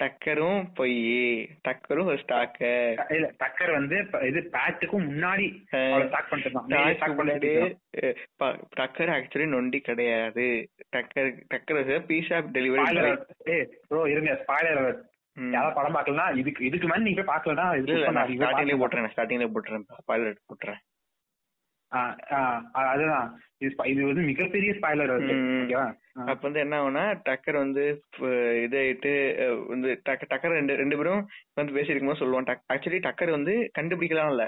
டக்கரும் 0.00 0.64
பொய். 0.78 0.96
டக்கரும் 1.66 2.08
ஒரு 2.10 2.18
ஸ்டாக்க 2.22 2.58
இல்ல 3.16 3.26
டக்கர் 3.42 3.72
வந்து 3.72 3.96
இது 4.28 4.40
பேட்டுக்கும் 4.56 5.06
முன்னாடி 5.10 5.46
ஸ்டாக் 6.02 6.30
பண்ணிட்டு. 7.18 7.52
டக்கர் 8.80 9.12
ஆக்சுவலி 9.16 9.46
நொண்டி 9.54 9.80
கிடையாது. 9.80 10.46
Takkar 10.96 11.30
Takkar 11.54 12.08
pizza 12.10 12.40
delivery. 12.56 12.84
ஏய் 13.54 13.66
ப்ரோ 13.88 14.02
இருங்க. 14.14 14.34
ஸ்பாய்லர் 14.42 14.82
யாராவது 15.36 15.74
படம் 15.74 15.94
பார்க்கலனா 15.94 16.36
இதுக்கு 16.36 16.64
இதுக்கு 16.64 16.86
மேல 16.86 17.02
நீங்க 17.02 17.22
போய் 17.22 17.36
பார்க்கலனா 17.36 17.64
இது 17.78 17.92
skip 17.92 18.06
பண்ணாதீங்க. 18.06 18.26
போய் 18.26 18.36
ஸ்டார்டிங்ல 18.36 18.78
பாருங்க. 18.78 18.78
போட்டுறேன் 18.82 19.10
ஸ்டார்டிங்ல 19.14 19.48
போட்டுறேன் 19.54 19.84
பைலட் 20.04 20.44
போட்டுறேன். 20.50 20.80
அதுதான். 22.72 23.26
இது 23.58 23.74
இது 23.84 24.06
வந்து 24.06 24.22
மிகப்பெரிய 24.22 24.72
ஸ்பாய்லர். 24.72 25.12
அப்ப 26.14 26.38
வந்து 26.40 26.60
என்ன 26.60 26.74
ஆகும்னா 26.78 27.04
டக்கர் 27.28 27.56
வந்து 27.56 27.84
இதாயிட்டு 28.66 29.12
வந்து 29.66 30.00
டக்க- 30.08 30.28
டக்கர் 30.30 30.56
ரெண்டு 30.58 30.76
ரெண்டு 30.76 30.96
பேரும் 30.96 31.22
வந்து 31.54 31.72
பேசியிருக்கும் 31.76 32.06
போது 32.06 32.20
சொல்லுவான் 32.20 32.56
ஆக்சுவலி 32.72 33.00
டக்கர் 33.06 33.30
வந்து 33.30 33.70
கண்டுபிடிக்கலாம் 33.78 34.28
இல்ல 34.28 34.44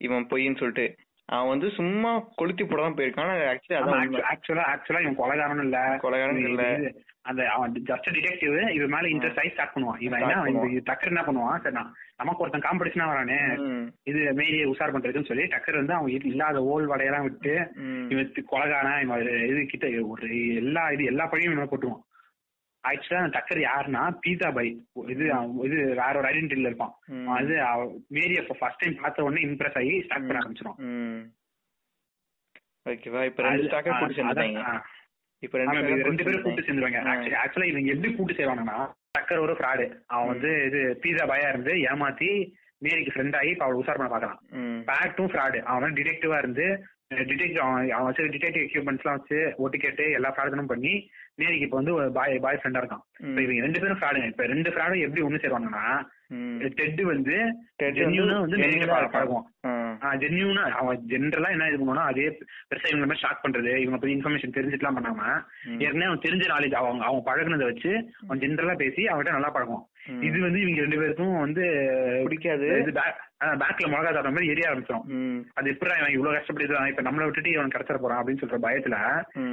இவன் 0.00 0.26
பொய்ன்னு 0.26 0.58
சொல்லிட்டு. 0.58 0.86
அவன் 1.26 1.48
வந்து 1.48 1.70
சும்மா 1.70 2.22
கொளுத்தி 2.34 2.64
போட 2.64 2.82
தான் 2.82 2.94
போயிருக்கான். 2.94 3.34
ஆக்சுவலி 3.38 3.72
ஆமா, 3.72 3.76
அதான் 3.76 3.98
actu- 3.98 4.04
உண்மை. 4.04 4.20
actual 4.20 4.58
ஆ- 4.58 4.76
actual 4.76 4.94
ஆ 4.94 5.00
இவன் 5.00 5.18
கொலைகாரன் 5.18 5.62
இல்ல. 5.62 5.98
கொலைகாரன் 6.02 6.48
இல்ல. 6.48 6.92
அந்த 7.22 7.48
அவன் 7.48 7.72
ஜஸ்ட் 7.72 8.10
டிடெக்டிவ் 8.10 8.70
இவன் 8.70 8.88
மேல 8.88 9.00
இன்ட்ரெஸ்ட் 9.00 9.38
ஆகி 9.38 9.48
ஸ்டார்ட் 9.48 9.72
பண்ணுவான். 9.74 10.02
இவன் 10.02 10.20
என்ன 10.20 10.42
டக்கர் 10.84 11.06
என்ன 11.06 11.20
பண்ணுவான்? 11.20 11.60
சரி 11.60 11.74
நான் 11.74 11.94
நமக்கு 12.16 12.42
ஒருத்தன் 12.42 12.70
காம்படிஷனா 12.70 13.06
வரானே. 13.06 13.58
இது 14.02 14.32
மேரியை 14.32 14.66
உஷார் 14.66 14.94
பண்றதுன்னு 14.94 15.24
சொல்லி 15.24 15.42
டக்கர் 15.42 15.74
வந்து 15.74 15.92
அவன் 15.92 16.08
இல்லாத 16.08 16.60
ஓல் 16.62 16.90
வடையெல்லாம் 16.90 17.22
விட்டு. 17.22 17.72
இவன் 18.08 18.32
கொலைகாரன் 18.52 19.02
இவன் 19.02 19.46
இது 19.48 19.66
கிட்ட 19.66 20.06
ஒரு 20.06 20.54
எல்லா 20.54 20.90
இது 20.90 21.04
எல்லா 21.04 21.26
பழியும் 21.26 21.52
இவன் 21.52 21.68
போட்டுருவான் 21.68 22.05
ஆக்சுவலா 22.88 23.22
அந்த 23.22 23.34
டக்கர் 23.36 23.60
யாருன்னா 23.66 24.02
பீஸா 24.24 24.48
பை 24.56 24.66
இது 25.14 25.24
இது 25.66 25.78
வேற 26.00 26.12
ஒரு 26.20 26.28
ஐடென்டிட்டில 26.30 26.70
இருப்பான். 26.70 26.94
அது 27.36 27.54
மேரி 28.16 28.36
அப்ப 28.42 28.56
ஃபர்ஸ்ட் 28.60 28.82
டைம் 28.82 29.00
பார்த்த 29.02 29.26
உடனே 29.28 29.46
இம்ப்ரெஸ் 29.48 29.78
ஆகி 29.80 29.94
ஸ்டார்ட் 30.06 30.28
பண்ண 30.28 30.42
ஆரம்பிச்சிடும். 30.42 30.78
ஓகேவா 32.92 33.22
இப்ப 33.30 33.42
ரெண்டு 33.48 33.68
ஸ்டாக்கர் 33.68 33.98
கூட்டி 34.00 34.18
சேர்ந்துட்டாங்க. 34.18 34.62
இப்ப 35.42 35.58
ரெண்டு 35.62 36.04
ரெண்டு 36.08 36.26
பேரும் 36.26 36.44
கூட்டி 36.44 36.64
சேர்ந்துருவாங்க. 36.66 37.00
ஆக்சுவலா 37.44 37.70
இவங்க 37.72 37.94
எப்படி 37.94 38.12
கூட்டு 38.18 38.38
செய்வாங்கன்னா 38.40 38.76
டக்கர் 39.16 39.44
ஒரு 39.46 39.54
ஃப்ராடு 39.58 39.86
அவன் 40.12 40.30
வந்து 40.32 40.52
இது 40.68 40.80
பீஸா 41.02 41.24
பாயா 41.32 41.48
இருந்து 41.52 41.74
ஏமாத்தி 41.90 42.30
மேரிக்கு 42.84 43.12
ஃப்ரெண்ட் 43.14 43.36
ஆகி 43.38 43.52
அவளை 43.64 43.78
உஷார் 43.80 43.98
பண்ண 43.98 44.10
பாக்கலாம். 44.12 44.40
பேட்டும் 44.88 45.30
ஃப்ராடு 45.32 45.58
அவன் 45.74 45.96
டிடெக்டிவா 45.98 46.38
இருந்து 46.42 46.66
டிடெக்டிவ் 47.30 47.62
அவன் 47.66 48.08
வச்சு 48.08 48.32
டிடெக்டிவ் 48.34 48.64
எக்யூப்மெண்ட்ஸ் 48.66 49.04
எல்லாம் 49.04 49.18
வச்சு 49.20 49.38
ஒட்டு 49.64 49.76
கேட்டு 49.84 50.04
எல்லா 50.18 50.30
ஃப்ராடனும் 50.34 50.72
பண்ணி 50.72 50.94
மேரிக்கு 51.38 51.66
இப்ப 51.66 51.76
வந்து 51.76 51.94
ஒரு 51.94 52.06
பாய் 52.12 52.34
பாய் 52.44 52.60
ஃப்ரெண்டா 52.60 52.80
இருக்கான் 52.82 53.02
இவங்க 53.44 53.64
ரெண்டு 53.66 53.80
பேரும் 53.80 53.98
ஃப்ராடுங்க 54.00 54.28
இப்ப 54.32 54.44
ரெண்டு 54.52 54.70
ஃப்ராடும் 54.70 55.02
எப்படி 55.06 55.24
ஒண்ணு 55.26 55.42
சேருவாங்கன்னா. 55.42 55.82
டெட் 56.78 57.02
வந்து 57.10 57.34
ஜென்யூனா 57.98 58.36
வந்து 58.44 58.58
இருக்கான். 59.00 59.12
பழகுவான். 59.16 59.46
ஜென்யூனா 60.22 60.62
அவன் 60.80 61.02
ஜென்ரலா 61.12 61.50
என்ன 61.54 61.68
இது 61.70 61.78
பண்ணுவானா 61.80 62.06
அதே 62.12 62.24
பெருசா 62.70 62.90
இவங்க 62.92 63.06
மாதிரி 63.06 63.24
ஷாக் 63.24 63.44
பண்றது 63.44 63.70
இவங்க 63.82 63.98
பத்தி 63.98 64.16
இன்ஃபர்மேஷன் 64.16 64.56
தெரிஞ்சுட்டுலாம் 64.58 64.96
பண்ணாம. 64.98 65.20
ஏற்கனவே 65.84 66.08
அவன் 66.10 66.24
தெரிஞ்ச 66.26 66.46
நாலேஜ் 66.54 66.78
அவங்க 66.80 67.04
அவன் 67.10 67.26
பழகுனதை 67.28 67.66
வச்சு 67.70 67.92
அவன் 68.24 68.42
ஜென்ரலா 68.44 68.76
பேசி 68.84 69.04
அவன்கிட்ட 69.04 69.36
நல்லா 69.38 69.52
பழகுவான். 69.58 69.86
இது 70.26 70.36
வந்து 70.46 70.60
இவங்க 70.62 70.84
ரெண்டு 70.84 71.00
பேருக்கும் 71.00 71.34
வந்து 71.44 71.64
பிடிக்காது. 72.26 72.66
பேக்ல 73.62 73.88
மிளகா 73.92 74.10
சாப்பிட்ற 74.14 74.34
மாதிரி 74.34 74.52
எரிய 74.52 74.68
ஆரம்பிச்சிடும். 74.68 75.06
அது 75.58 75.70
எப்படி 75.72 75.98
இவன் 76.00 76.14
இவ்வளவு 76.16 76.36
கஷ்டப்பட்டு 76.36 76.92
இப்ப 76.92 77.04
நம்மளை 77.08 77.26
விட்டுட்டு 77.26 77.54
இவன் 77.54 77.74
கிடைச்சிட 77.74 77.98
போறான் 78.04 78.20
அப்படின்னு 78.20 78.42
சொல்ற 78.42 78.58
பயத்துல. 78.66 78.98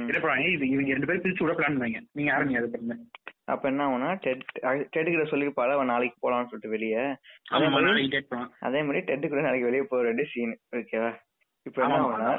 என்ன 0.08 0.18
பண்ணுவாங்க 0.18 0.48
இது 0.56 0.70
இவங்க 0.74 0.96
ரெண்டு 0.96 1.08
பேரும் 1.10 1.24
பிரிச்சு 1.26 1.44
விட 1.44 1.54
பிளான் 1.58 1.76
பண்ணுவாங்க. 1.76 2.02
நீங்க 2.18 2.32
ஆரம்பிங்க 2.36 2.62
அது 2.62 2.70
பண்ணு 2.76 2.96
அப்ப 3.52 3.64
என்ன 3.70 3.86
ஆகும்னா 3.86 4.10
டெட் 4.24 4.44
டெட் 4.94 5.10
கிட்ட 5.12 5.24
சொல்லிருப்பாரு 5.30 5.74
அவன் 5.76 5.92
நாளைக்கு 5.92 6.16
போலாம்னு 6.22 6.50
சொல்லிட்டு 6.50 6.74
வெளியே. 6.74 7.02
அதே 7.54 7.66
மாதிரி 7.72 7.88
நாளைக்கு 7.88 8.14
டேட் 8.14 8.30
பண்ணுவான் 8.30 8.54
அதே 8.68 8.80
மாதிரி 8.86 9.02
டெட் 9.10 9.26
கூட 9.32 9.42
நாளைக்கு 9.46 9.68
வெளியே 9.68 9.84
போக 9.90 10.02
வேண்டிய 10.08 10.26
சீன் 10.32 10.54
ஓகேவா 10.78 11.10
இப்ப 11.66 11.82
என்ன 11.84 11.98
ஆகும்னா 11.98 12.30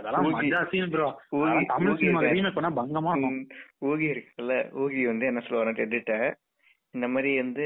ஊகி 3.91 4.07
இருக்குல்ல. 4.13 4.55
ஊகி 4.81 5.03
வந்து 5.11 5.29
என்ன 5.29 5.43
சொல்லுவாரு 5.45 5.77
டெட்டிட்ட 5.81 6.15
இந்த 6.95 7.07
மாதிரி 7.07 7.31
வந்து 7.37 7.65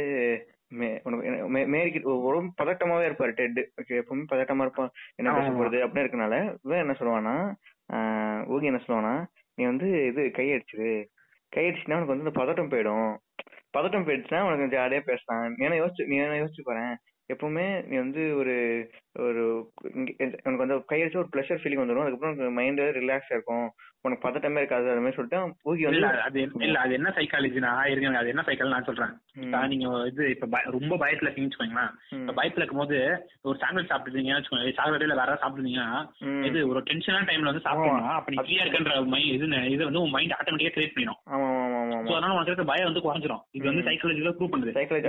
மேரிக்கு 1.68 2.00
ஒ- 2.16 2.32
ரொம்ப 2.32 2.52
பதட்டமாவே 2.58 3.06
இருப்பாரு 3.06 3.32
டெட் 3.32 3.60
ஓகே 3.78 3.96
எப்பவுமே 3.96 4.24
பதட்டமா 4.32 4.62
இருப்பான். 4.62 4.92
என்ன 5.16 5.34
பேச. 5.34 5.48
போறது? 5.52 5.78
அப்படின்னு 5.84 6.04
இருக்கனால 6.04 6.36
இவன் 6.64 6.80
என்ன 6.80 6.96
சொல்லுவானா 7.00 7.36
ஆஹ், 7.90 8.42
ஊகி 8.50 8.64
என்ன 8.64 8.82
சொல்லுவானா 8.84 9.14
நீ 9.58 9.66
வந்து 9.66 9.88
இது 10.06 10.22
கையடிச்சிரு 10.36 10.92
கையடிச்சுனா 11.54 11.96
உனக்கு 11.96 12.14
வந்து 12.14 12.26
இந்த 12.26 12.36
பதட்டம் 12.36 12.72
போயிடும். 12.72 13.10
பதட்டம் 13.74 14.06
போயிடுச்சுன்னா 14.06 14.42
உனக்கு 14.42 14.76
ஜாலியா 14.76 15.00
பேசலாம். 15.02 15.46
நீ 15.50 15.66
என்ன 15.66 15.80
யோசிச்சு 15.82 16.08
நீ 16.08 16.16
யோசிச்சு 16.40 16.64
பாரு 16.64 16.84
எப்பவுமே 17.30 17.66
நீ 17.90 17.96
வந்து 17.98 18.22
ஒரு 18.40 18.56
ஒரு 19.26 19.42
உனக்கு 20.46 20.64
வந்து 20.64 20.78
கையடிச்சு 20.92 21.22
ஒரு 21.22 21.32
ப்ளஷர் 21.34 21.62
ஃபீலிங் 21.62 21.82
வந்துடும் 21.82 22.04
அதுக்கப்புறம் 22.04 22.58
மைண்ட் 22.58 22.82
ரிலாக்ஸ் 23.00 23.32
இருக்கும். 23.36 23.68
உனக்கு 24.06 24.24
பதட்டமே 24.26 24.62
இருக்காது 24.62 24.92
அது 24.92 25.02
மாதிரி 25.04 25.18
சொல்லிட்டு 25.18 25.40
ஊகி 25.70 25.86
வந்து 25.88 26.10
அது 26.28 26.38
இல்ல 26.68 26.78
அது 26.84 26.94
என்ன 26.98 27.10
சைக்காலஜினா 27.18 27.72
இருங்க 27.94 28.20
அது 28.22 28.32
என்ன 28.34 28.44
சைக்காலஜி 28.48 28.76
நான் 28.76 28.88
சொல்றேன். 28.90 29.14
நீங்க 29.72 29.88
இது 30.12 30.24
இப்ப 30.36 30.62
ரொம்ப 30.78 30.94
பயத்துல 31.02 31.28
இருக்கீங்கன்னு 31.28 31.54
வச்சுக்கோங்களேன். 31.54 31.92
இப்ப 32.22 32.36
பயத்துல 32.40 32.64
இருக்கும்போது 32.64 32.98
ஒரு 33.50 33.58
சாக்லேட் 33.64 33.92
சாப்பிட்டுருந்தீங்கன்னு 33.92 34.40
வச்சுக்கோங்க 34.40 34.76
சாக்லேட் 34.80 35.06
இல்ல 35.08 35.18
வேற 35.22 35.34
சாப்பிட்டுருந்தீங்கன்னா. 35.42 35.90
இது 36.50 36.62
ஒரு 36.72 36.82
டென்ஷனான 36.90 37.28
டைம்ல 37.30 37.52
வந்து 37.52 37.66
சாப்பிட்டோம்னா 37.68 38.16
அப்ப 38.20 38.34
நீ 38.34 38.40
ஃப்ரீயா 38.44 38.64
இருக்கன்ற 38.66 38.96
மைண்ட் 39.16 39.36
இது 39.38 39.50
இது 39.76 39.82
வந்து 39.90 40.04
உன் 40.06 40.16
மைண்ட் 40.18 40.38
ஆட்டோமேட்டிக்கா 40.40 40.76
கிரியேட் 40.78 40.96
பண்ணிடும். 40.96 41.22
அதனால 41.92 42.34
உனக்கு 42.34 42.52
இருக்க 42.52 42.66
பயம் 42.70 42.90
வந்து 42.90 43.04
குறைஞ்சிரும் 43.04 43.44
இது 43.52 43.66
வந்து. 43.70 43.86
சைக்காலஜில 43.88 44.34
ப்ரூவ் 44.38 44.54
பண்ணுது 44.54 44.76
சைக்காலஜி 44.78 45.08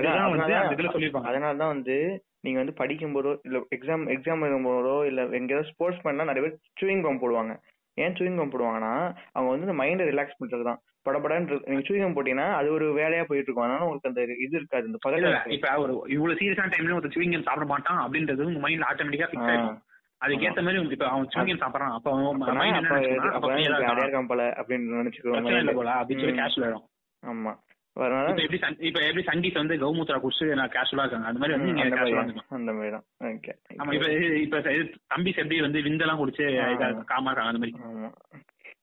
அதனால 1.25 1.53
தான் 1.57 1.73
வந்து 1.75 1.97
நீங்க 2.45 2.59
வந்து 2.59 2.75
படிக்கும் 2.79 3.15
போதோ 3.15 3.33
இல்ல 3.47 3.59
எக்ஸாம் 3.77 4.05
எக்ஸாம் 4.15 4.45
எழுதும் 4.45 4.69
போதோ 4.69 4.95
இல்ல 5.09 5.23
எங்கேயாவது 5.39 5.71
ஸ்போர்ட்ஸ் 5.71 6.05
பண்ணா 6.05 6.29
நிறைய 6.29 6.45
பேர் 6.45 6.57
சூயிங் 6.81 7.05
கம் 7.05 7.23
போடுவாங்க 7.23 7.55
ஏன் 7.99 8.15
சூயிங் 8.19 8.39
கம் 8.39 8.53
போடுவாங்கன்னா 8.53 8.93
அவங்க 9.35 9.51
வந்து 9.51 9.67
இந்த 9.67 9.77
மைண்டை 9.81 10.07
ரிலாக்ஸ் 10.11 10.39
பண்றது 10.39 10.65
தான் 10.69 10.79
படபடன்னு 11.07 11.49
இருக்கு. 11.49 11.69
நீங்க 11.71 11.85
சூயிங் 11.87 12.05
கம் 12.05 12.17
போட்டீங்கன்னா 12.17 12.49
அது 12.57 12.69
ஒரு 12.73 12.87
வேலையா 12.99 13.23
போயிட்டு 13.29 13.49
இருக்கும் 13.49 13.67
அதனால 13.67 13.85
உங்களுக்கு 13.87 14.11
அந்த 14.11 14.23
இது 14.39 14.57
இருக்காது 14.59 14.89
இந்த 14.89 14.99
இருக்காது. 15.21 15.55
இப்ப 15.57 15.75
ஒரு 15.85 15.93
இவ்வளவு 16.15 16.39
சீரியஸான 16.41 16.73
டைம்ல 16.75 16.99
ஒரு 16.99 17.13
சுவிங்கம் 17.15 17.47
சாப்பிட 17.47 17.67
மாட்டான் 17.71 18.01
அப்படின்றது 18.05 18.49
உங்க 18.49 18.61
மைண்ட்ல 18.65 18.91
ஆட்டோமேட்டிக்கா. 18.91 19.31
ஃபிக்ஸ் 19.31 19.51
ஆயிடும் 19.51 19.79
அதுக்கேத்த 20.21 20.63
மாதிரி 20.63 20.89
இப்ப 20.91 21.09
அவன் 21.09 21.27
சுவிங்கம் 21.27 21.63
சாப்பிடறான். 21.63 21.95
அப்ப 21.95 22.11
அவன் 22.11 22.41
அப்ப 22.43 22.53
அப்ப 22.73 22.97
அப்ப 23.31 23.55
இருக்கான். 23.59 24.27
போல 24.27 24.43
அப்படின்னு 24.57 25.59
இல்ல 25.59 25.73
போல 25.73 25.91
அப்படின்னு 26.01 26.23
சொல்லி 26.23 26.35
ம். 26.35 26.41
கேஷுவல் 26.41 26.67
ஆயிடும் 26.69 26.87
ஆமா. 27.23 27.53
இப்ப 28.27 28.43
எப்படி 28.43 28.59
இப்ப 28.81 28.99
எப்படி 29.07 29.25
சங்கீத் 29.25 29.53
வந்து 29.55 29.77
கௌமுத்ரா 29.77 30.19
குடிச்சு 30.19 30.55
நான் 30.55 30.69
கேஷுவலா 30.69 31.05
இருக்காங்க. 31.05 31.27
அந்த 31.27 31.41
மாதிரி 31.41 31.57
வந்து 31.57 31.69
நீங்க 31.69 31.83
அந்த 32.51 32.73
மாதிரி 32.73 32.91
தான். 32.91 33.05
ஓகே 33.29 33.53
ஆமா 33.79 33.95
இப்ப 33.95 34.09
இப்ப 34.39 34.61
தம்பிஸ் 35.11 35.37
எப்படி 35.37 35.61
வந்து 35.61 35.81
விந்தெல்லாம் 35.81 36.21
குடிச்சு 36.21 36.45
காமா 37.05 37.31
இருக்காங்க 37.31 37.53
அந்த 37.53 37.63
மாதிரி. 37.63 37.75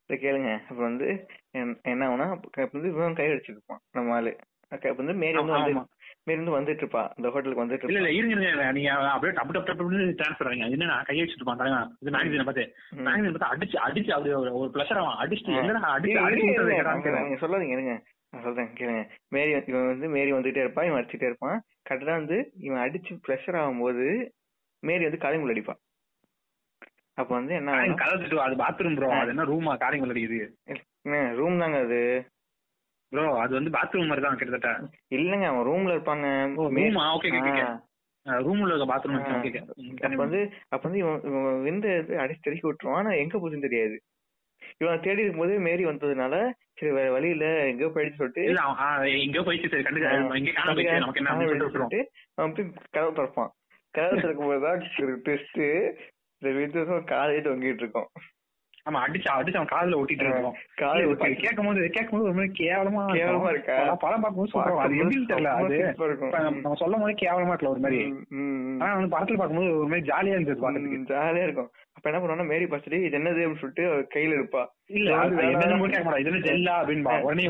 இதை 0.03 0.17
கேளுங்க. 0.19 0.51
அப்புறம் 0.61 0.89
வந்து 0.89 1.07
என்ன- 1.51 1.79
அப்ப 2.27 2.69
வந்து 2.73 2.89
இவன் 2.89 3.13
கை 3.13 3.27
அடிச்சிட்டு 3.27 3.55
இருப்பான் 3.55 3.81
நம்ம 3.91 4.13
ஆளு. 4.13 4.31
அப்ப 4.71 4.91
வந்து 4.93 5.13
மேரி 5.15 5.37
வந்து 5.39 5.81
வந்து 6.27 6.53
வந்துட்டு 6.53 6.83
இருப்பா 6.83 7.03
அந்த 7.11 7.29
ஹோட்டலுக்கு 7.29 7.63
வந்துட்டு 7.63 7.87
இல்ல 7.87 7.99
இல்ல 8.01 8.11
இருங்க 8.11 8.35
நீங்க 8.71 8.89
அப்படியே 9.09 9.37
டப்பு 9.37 9.53
டப்பு 9.53 9.69
டப்பு 9.71 9.89
டிரான்ஸ்பர் 10.13 10.47
ஆகுங்க 10.47 10.67
என்ன 10.69 10.85
நான் 10.85 11.03
கை 11.03 11.17
வச்சுட்டு 11.17 11.39
இருப்பான் 11.39 11.57
தலைவன். 11.57 11.91
இது 11.99 12.11
மேகசினை 12.11 12.43
பார்த்து. 12.43 12.65
மேகசினை 12.99 13.31
பார்த்து 13.33 13.51
அடிச்சு 13.53 13.77
அடிச்சு 13.85 14.11
அப்படி 14.11 14.33
ஒரு 14.55 14.71
ப்ளஷர் 14.73 15.01
அவன் 15.01 15.19
அடிச்சு 15.19 15.51
ஆ. 15.51 15.59
என்னடா 15.59 15.93
அடிச்சு 15.93 16.19
நீங்க 17.21 17.39
சொல்லாதீங்க 17.41 17.75
இருங்க 17.75 17.95
நான் 18.33 18.43
சொல்றேன் 18.43 18.69
கேளுங்க. 18.77 19.01
மேரி 19.29 19.51
இவன் 19.65 19.87
வந்து 19.87 20.07
மேரி 20.09 20.31
வந்துட்டே 20.33 20.57
இருப்பான் 20.57 20.85
இவன் 20.85 20.99
அடிச்சுட்டே 21.01 21.23
இருப்பான். 21.23 21.57
கரெக்டா 21.89 22.13
வந்து 22.13 22.37
இவன் 22.59 22.83
அடிச்சு 22.85 23.13
ப்ரெஷர் 23.27 23.59
ஆகும்போது 23.59 24.05
மேரி 24.83 25.03
வந்து 25.03 25.21
காலிங்குள்ள 25.21 25.55
அடிப்பான். 25.55 25.81
அப்ப 27.17 27.33
வந்து 27.35 27.53
என்ன 27.53 27.71
ஆகும்னா- 27.73 27.95
கதை 27.95 28.15
திட்டு 28.17 28.35
அது 28.37 28.55
பாத்ரூம் 28.55 28.95
ப்ரோ 28.95 29.07
அது 29.13 29.29
என்ன 29.29 29.45
ரூமா 29.45 29.77
காரியங்கள் 29.77 30.13
அடிக்குது. 30.13 30.39
ரூம் 31.35 31.59
தாங்க 31.59 31.77
அது. 31.79 31.99
ப்ரோ 33.11 33.23
அது 33.41 33.53
வந்து 33.57 33.71
பாத்ரூம் 33.75 34.09
மாதிரி 34.09 34.23
தான் 34.23 34.39
கிட்டத்தட்ட 34.39 34.71
இல்லங்க 35.17 35.45
அவன் 35.49 35.67
ரூம்ல 35.67 35.95
இருப்பாங்க 35.95 36.25
ரூமா 36.77 37.05
ஓகே. 37.15 37.29
ரூம்ல 38.43 38.71
இருக்க 38.71 38.87
பாத்ரூம் 38.87 39.17
அப்ப 39.99 40.17
வந்து 40.23 40.39
அப்ப 40.69 40.83
வந்து 40.87 40.99
இவன் 41.01 41.21
விந்து 41.65 41.91
அடிச்சு 42.23 42.45
தெறிக்க 42.45 42.65
விட்டுருவான் 42.65 42.99
ஆனா 43.01 43.13
எங்க 43.21 43.35
போச்சுன்னு 43.37 43.67
தெரியாது 43.67 43.97
இவன் 44.81 45.03
தேடி 45.03 45.21
இருக்கும்போது 45.21 45.53
மேரி 45.65 45.83
வந்ததுனால 45.85 46.35
சரி 46.73 46.91
வேற 46.93 47.07
வழி 47.13 47.29
இல்ல 47.35 47.45
எங்கேயோ 47.69 47.89
போயிடுச்சு 47.91 48.19
சொல்லிட்டு 48.19 48.43
எங்கேயோ 49.19 49.43
போயிடுச்சு 49.45 49.71
சரி 49.73 49.85
கண்டுக்க 49.85 50.11
எங்க 50.39 50.53
நமக்கு 50.99 51.21
என்ன 51.21 51.35
அவன் 52.37 52.55
போய் 52.55 52.67
கதவு 52.89 53.15
திறப்பான் 53.17 53.51
கதவு 53.93 54.21
திறக்கும் 54.23 54.49
போதுதான் 54.49 54.81
டெஸ்ட் 55.27 55.61
இந்த 56.41 56.49
வித்தியாசம் 56.57 57.07
காலையே 57.11 57.43
தொங்கிட்டு 57.45 57.85
இருக்கோம் 57.85 58.09
ஆமா 58.87 58.99
அடிச்சு 59.05 59.29
அடிச்சு 59.31 59.55
அவன் 59.55 59.71
காதுல 59.71 59.97
ஒட்டிட்டு 59.97 60.23
இருக்கோம் 60.23 60.57
காலை 60.75 61.05
ஒட்டி 61.05 61.29
கேட்கும் 61.35 61.65
போது 61.65 61.89
கேட்கும் 61.89 62.15
போது 62.15 62.27
ஒரு 62.27 62.33
மாதிரி 62.33 62.51
கேவலமா. 62.59 63.03
கேவலமா 63.13 63.49
இருக்கா? 63.49 63.75
படம் 63.95 64.21
பார்க்கும்போது 64.21 64.53
சொல்றோம் 64.53 64.77
அது 64.77 64.95
எப்படின்னு 64.95 65.31
தெரியல. 65.31 65.51
அது 65.59 65.77
நம்ம- 66.45 66.75
சொல்லும் 66.75 66.99
போது 66.99 67.13
கேவலமா 67.15 67.53
இருக்கல 67.53 67.67
ஒரு 67.67 67.79
மாதிரி. 67.79 67.99
ஆனா 68.81 68.93
வந்து 68.93 69.13
படத்துல 69.15 69.37
பார்க்கும்போது 69.37 69.77
ஒரு 69.77 69.87
மாதிரி 69.87 70.07
ஜாலியா 70.07 70.35
இருந்தது 70.35 70.61
பாக்கிறதுக்கு 70.61 71.11
ஜாலியா 71.11 71.43
இருக்கும். 71.43 71.69
அப்ப 71.93 72.09
என்ன 72.09 72.19
பண்ணுவானா 72.19 72.47
மேரி 72.47 72.65
பஸ்டி 72.65 72.99
இது 72.99 73.17
என்னது? 73.17 73.43
அப்படின்னு 73.43 73.59
சொல்லிட்டு 73.59 73.85
கையில 74.15 74.37
இருப்பா. 74.37 74.63
இல்ல 74.89 75.15
இது 75.25 75.43
என்ன 75.43 76.39
ஜெல்லா 76.47 76.73
அப்படின்பா 76.81 77.15
உடனே 77.21 77.47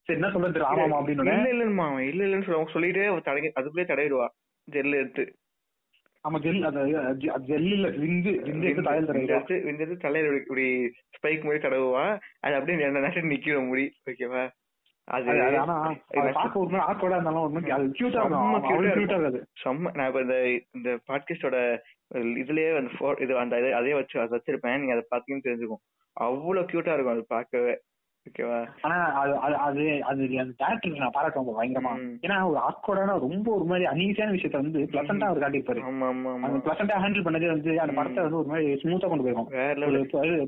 சரி 0.00 0.18
என்ன 0.18 0.30
சொல்றது 0.30 0.64
ஆமாமா 0.64 0.96
அப்படின்னு 1.00 1.26
இல்ல 1.26 1.50
இல்லன்னு 1.52 2.00
இல்ல 2.02 2.24
இல்லன்னு 2.24 2.44
சொல்ல 2.44 2.60
அவன் 2.60 2.74
சொல்லிட்டே 2.74 3.22
தடை 3.22 3.52
அதுக்குள்ளே 3.54 3.86
தடையிடுவா 3.86 4.28
ஜெல் 4.68 4.94
எடுத்து. 4.94 5.24
ஆமா 6.28 6.32
ஜெல் 6.32 6.64
அது 6.64 6.84
ஜெல் 7.46 7.72
இல்ல 7.72 7.88
விந்து 7.88 8.36
விந்து 8.48 8.62
எடுத்து 8.62 8.82
தலையில் 8.82 9.08
விந்து 9.48 9.78
எடுத்து 9.78 9.96
தலையில 9.96 10.34
இப்படி- 10.34 10.88
ஸ்பைக் 11.10 11.44
மாதிரி 11.44 11.68
தடவுவா. 11.68 12.20
அது 12.40 12.54
அப்படியே 12.54 12.78
ரெண்டு 12.78 13.00
நேரம் 13.00 13.30
நிக்கிற 13.30 13.66
முடி. 13.66 13.92
ஓகேவா? 14.10 14.50
அது 15.04 15.24
அது- 15.24 15.46
அது 15.46 15.58
ஆனா 15.58 15.96
அதை 16.14 16.32
பார்க்க 16.32 16.58
ஒரு 16.58 16.68
மாதிரி 16.68 16.98
ஆக்கோட 16.98 17.10
இருந்தாலும் 17.10 17.40
ஒரு 17.40 17.50
மாதிரி 17.50 17.72
கியூட்டா 17.72 18.08
இருக்கும். 18.08 18.64
கியூட்டா. 18.64 18.96
இருக்காது. 18.96 19.46
செம்ம 19.64 19.94
நான் 19.94 20.06
இப்ப 20.06 20.20
இந்த 20.20 20.60
இந்த 20.70 20.98
பாட்காஸ்டோட 21.08 21.78
இதுலயே 22.14 22.76
அந்த 22.76 23.22
இது 23.22 23.38
அந்த 23.38 23.76
அதே 23.76 23.94
வச்சு 23.94 24.20
அதை 24.20 24.40
வச்சிருப்பேன். 24.40 24.78
நீங்க 24.78 24.92
அதை 24.92 25.04
பாத்தீங்கன்னு 25.10 25.46
தெரிஞ்சுக்கும். 25.46 26.08
அவ்வளவு 26.12 26.66
கியூட்டா 26.66 26.92
இருக்கும் 26.92 27.06
அது 27.06 27.24
பார்க்கவே. 27.26 27.80
ஓகேவா? 28.26 28.58
ஆனா 28.80 28.96
அது 29.20 29.32
அது 29.66 29.84
அது 30.10 30.22
அந்த 30.42 30.52
டேரக்டருக்கு 30.60 31.02
நான் 31.02 31.14
பாராட்டுவேன் 31.14 31.58
பயங்கரமா. 31.58 31.92
ஏன்னா 32.26 32.36
ஒரு 32.50 32.58
ஆக்கோடான 32.66 33.14
ரொம்ப 33.24 33.46
ஒரு 33.54 33.64
மாதிரி 33.70 33.86
அன்ஈஸியான 33.92 34.34
விஷயத்த 34.36 34.60
வந்து 34.62 34.80
பிளசண்டா 34.92 35.28
அவர் 35.30 35.42
காட்டியிருப்பாரு. 35.44 35.80
அந்த 36.46 36.58
பிளசண்டா 36.66 36.98
ஹேண்டில் 37.04 37.26
பண்ணதே 37.28 37.48
வந்து 37.54 37.72
அந்த 37.84 37.94
படத்தை 37.98 38.22
வந்து 38.22 38.40
ஒரு 38.42 38.48
மாதிரி 38.48 38.74
ஸ்மூத்தா 38.82 39.08
கொண்டு 39.08 39.24
போயிருக்கோம் 39.24 39.50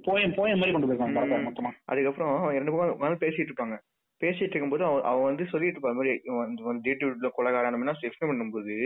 போயம் 0.09 0.37
போயம் 0.41 0.61
மாதிரி 0.63 0.75
கொண்டு 0.77 0.91
போயிருக்கோம் 0.91 1.17
படத்தை. 1.19 1.39
மொத்தமா. 1.49 1.73
அதுக்கப்புறம் 1.85 2.47
ரெண்டு 2.59 2.75
உட்கார்ந்து 2.75 3.25
பேசிட்டு 3.27 3.51
இருப்பாங்க. 3.51 3.79
பேசிட்டு 4.21 4.55
இருக்கும்போது 4.55 4.85
அவன் 5.11 5.29
வந்து 5.31 5.45
சொல்லிட்டு 5.53 5.77
இருப்பான் 5.77 5.99
மாதிரி 6.01 6.13
இந்த 6.51 6.79
டேட்டிவ்ல 6.87 7.31
கொலகாரன் 7.39 7.79
எக்ஸ்பிளைன் 8.09 8.33
பண்ணும்போது 8.33 8.77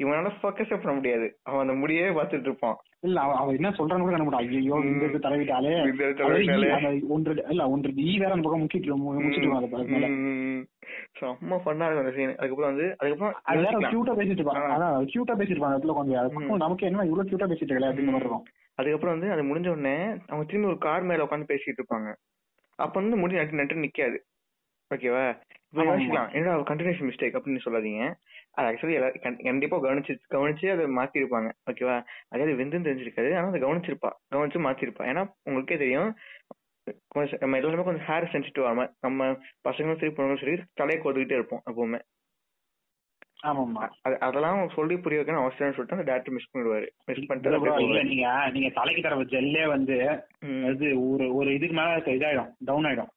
இவனால 0.00 0.30
ஃபோக்கஸ் 0.38 0.72
பண்ண 0.72 0.92
முடியாது. 0.92 1.26
அவன் 1.42 1.62
அந்த 1.64 1.74
முடியே 1.82 2.06
பார்த்துட்டு 2.16 2.48
இருப்பான். 2.48 2.76
இல்ல 3.00 3.20
அவ 3.20 3.34
அவ 3.34 3.52
என்ன 3.52 3.68
சொல்றான்னு 3.70 4.06
கூட 4.06 4.16
என்ன 4.16 4.40
ஐயோ 4.40 4.78
இந்த 4.84 5.04
இது 5.08 5.18
தடவிட்டாலே. 5.18 5.72
ஒன்று 7.14 7.34
இல்ல 7.50 7.68
ஒன்று 7.74 7.92
ஈ 8.04 8.18
வேற 8.18 8.30
அந்த 8.30 8.44
பக்கம் 8.46 8.62
முக்கிட்டு 8.64 8.98
முடிச்சிட்டு. 8.98 9.50
செம்ம 11.18 11.58
ஃபன்னா 11.62 11.86
இருக்கும் 11.86 12.04
அந்த 12.04 12.14
சீன் 12.16 12.36
அதுக்கப்புறம் 12.38 12.70
வந்து 12.72 12.86
அதுக்கப்புறம் 12.98 13.34
அது 13.44 13.64
வேற. 13.64 13.80
கியூட்டா 13.92 14.14
பேசிட்டு 14.20 14.40
இருப்பாங்க. 14.40 14.68
அதான் 14.76 15.10
கியூட்டா 15.12 15.36
பேசிட்டு 15.38 15.56
இருப்பாங்க 15.56 15.76
இடத்துல 15.76 15.96
கொஞ்சம் 16.00 16.62
நமக்கு 16.64 16.88
என்ன 16.90 17.08
இவ்வளவு 17.10 17.28
கியூட்டா 17.30 17.48
பேசிட்டு 17.52 17.72
இருக்கல 17.72 17.90
அப்படின்னு 17.90 18.14
மாதிரி 18.14 18.26
இருக்கும். 18.26 18.46
அதுக்கப்புறம் 18.78 19.14
வந்து 19.16 19.28
அது 19.34 19.42
முடிஞ்ச 19.42 19.68
உடனே 19.68 19.96
அவங்க 20.30 20.44
திரும்பி 20.46 20.70
ஒரு 20.72 20.78
கார் 20.78 21.08
மேல 21.10 21.26
உட்காந்து 21.26 21.50
பேசிட்டு 21.52 21.80
இருப்பாங்க. 21.80 22.08
அப்ப 22.78 22.94
வந்து 23.00 23.16
முடி 23.16 23.38
நட்டு 23.38 23.60
நட்டு 23.60 23.84
நிக்காது. 23.84 24.18
ஓகேவா 24.90 25.22
இப்ப. 25.70 25.84
யோசிக்கலாம். 25.84 26.28
என்னடா 26.32 26.56
கண்டினியூஷன் 26.68 27.08
மிஸ்டேக் 27.10 27.36
அப்படின்னு 27.38 27.64
சொல்லாதீங்க. 27.64 28.02
அது 28.58 28.68
ஆக்சுவலி 28.68 28.96
கண்டிப்பா 29.44 29.76
கவனிச்சு 29.82 30.12
கவனிச்சு 30.34 30.66
அதை 30.74 30.84
மாத்திருப்பாங்க. 30.98 31.48
ஓகேவா 31.70 31.96
அதாவது 32.28 32.58
வெந்துன்னு 32.60 32.88
தெரிஞ்சிருக்காது. 32.88 33.30
ஆனா 33.38 33.48
அதை 33.48 33.60
கவனிச்சிருப்பா. 33.62 34.10
கவனிச்சு 34.34 34.60
மாத்திருப்பா. 34.66 35.04
ஏன்னா 35.12 35.24
உங்களுக்கே 35.44 35.78
தெரியும் 35.84 36.10
கொஞ்சம் 37.14 37.38
நம்ம 37.40 37.56
எல்லாருமே 37.56 37.84
கொஞ்சம் 37.84 38.08
ஹேர் 38.08 38.28
சென்சிட்டிவ் 38.32 38.66
ஆகாம 38.66 38.84
நம்ம 39.00 39.30
பசங்களும் 39.68 40.00
சரி 40.00 40.12
பொண்ணுங்களும் 40.12 40.42
சரி 40.42 40.56
தலையை 40.74 41.04
கோதுகிட்டே 41.04 41.38
இருப்போம் 41.38 41.64
எப்பவுமே. 41.70 42.00
அதெல்லாம் 44.26 44.60
சொல்லி 44.74 44.94
புரிய 44.96 45.20
வைக்கணும் 45.20 45.44
அவசியம்னு 45.46 45.76
சொல்லிட்டு 45.76 45.96
அந்த 45.96 46.06
டேரக்டர் 46.10 46.36
மிஸ் 46.36 46.52
பண்ணிடுவாரு. 46.52 46.86
மிஸ் 47.06 47.26
பண்ணிட்டு. 47.26 48.04
நீங்க 48.04 48.28
நீங்க 48.52 48.70
தலைக்கு 48.78 49.02
தர 49.02 49.16
ஜெல்லே 49.34 49.64
வந்து. 49.66 49.98
அது 50.70 50.86
ஒரு 51.10 51.26
ஒரு 51.34 51.48
இதுக்கு 51.54 51.76
மேல 51.80 51.98
இதாயிடும் 52.14 52.50
டவுன் 52.64 52.84
ஆயிடும். 52.84 53.12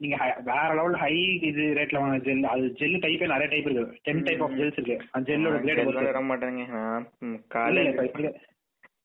நீங்க 0.00 0.16
வேற 0.48 0.68
லெவல் 0.78 0.96
ஹை 1.02 1.12
இது 1.48 1.62
ரேட்ல 1.78 2.00
வாங்க 2.02 2.16
ஜெல் 2.26 2.42
அது 2.54 2.64
ஜெல் 2.80 2.96
டைப்பே 3.04 3.28
நிறைய 3.32 3.48
டைப் 3.52 3.68
இருக்கு. 3.68 4.00
டென் 4.06 4.26
டைப் 4.26 4.42
ஆஃப் 4.46 4.56
ஜெல்ஸ் 4.58 4.78
இருக்கு. 4.78 4.96
அந்த 5.14 5.26
ஜெல்லோட 5.30 5.54
நான் 5.54 5.64
கிரேட் 5.66 6.08
தர 6.10 6.22
மாட்டேங்க. 6.30 6.66
நான் 6.76 7.06
காலையில 7.54 8.32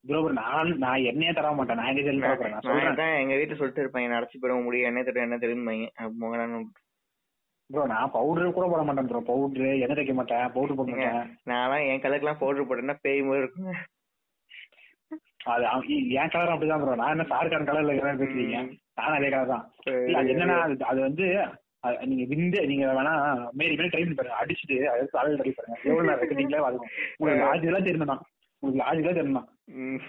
bro, 0.09 0.19
நான் 0.38 0.69
நான் 0.84 1.03
எண்ணெயே 1.09 1.31
தர 1.38 1.49
மாட்டேன். 1.57 1.77
நான் 1.80 1.89
எங்க 1.91 2.03
ஜெல் 2.05 2.23
தர 2.23 2.35
போறேன்? 2.35 2.53
நான் 2.55 2.77
நான் 2.77 2.85
சொல்றேன் 2.88 3.18
எங்க 3.23 3.34
வீட்டுல 3.39 3.57
சொல்லிட்டு 3.59 3.84
இருப்பேன். 3.84 4.15
அடைச்சு 4.18 4.39
போயிட 4.41 4.55
முடியும் 4.68 4.89
என்ன 4.89 5.03
தெரியும் 5.07 5.27
என்ன 5.27 5.38
தெரியுமாங்க 5.43 5.88
மகனான 6.23 6.61
ப்ரோ 7.69 7.84
நான் 7.91 8.13
பவுடர் 8.15 8.55
கூட 8.55 8.65
போட 8.72 8.81
மாட்டேன் 8.88 9.09
ப்ரோ 9.09 9.19
பவுடர் 9.27 9.68
எண்ணெய் 9.84 9.97
தைக்க 9.99 10.13
மாட்டேன். 10.18 10.45
பவுடர் 10.55 10.77
போட 10.80 10.88
மாட்டேன். 10.91 11.30
நான்லாம் 11.51 11.85
என் 11.91 12.03
கலருக்குலாம் 12.05 12.41
பவுடர் 12.41 12.68
போட்டேன்னா 12.69 12.97
பேய் 13.05 13.22
மாதிரி 13.27 13.43
இருக்குங்க. 13.43 13.73
அது 15.53 15.63
என் 16.22 16.34
கலர் 16.34 16.53
அப்படிதான் 16.53 16.81
ப்ரோ 16.84 16.97
நான் 17.01 17.13
என்ன 17.15 17.27
சாருக்கான 17.31 17.68
கலர்ல 17.69 17.93
இருக்கிறேன் 17.93 18.22
பேசுறீங்க? 18.23 18.57
நானும் 19.02 19.18
அதே 19.18 19.30
கலர் 19.30 19.52
தான் 19.52 19.65
அது 20.15 20.32
என்னன்னா 20.34 20.57
அது- 20.86 21.02
வந்து 21.02 21.26
நீங்க 22.06 22.26
விந்து 22.32 22.60
நீங்க 22.68 22.86
வேணா 22.94 23.14
மேரி 23.53 23.76
மேரி 23.76 23.88
ட்ரை 23.88 24.02
பண்ணி 24.02 24.15
பாருங்க. 24.15 24.36
அடிச்சுட்டு 24.41 24.76
அது 24.90 25.06
தலையில 25.11 25.40
ட்ரை 25.40 25.52
பாருங்க. 25.52 25.78
எவ்வளவு 25.84 26.03
நேரம் 26.03 26.19
இருக்கு? 26.19 26.38
நீங்களே 26.40 26.60
அதுவும் 26.64 26.90
உங்களுக்கு 27.18 27.45
லாஜிக்கலா 27.45 27.82
தெரியுமா 27.84 28.18
உங்களுக்கு 28.64 28.82
லாஜிக்கலா 28.84 29.15
தெரியுமா 29.15 29.44
ம். 29.80 30.02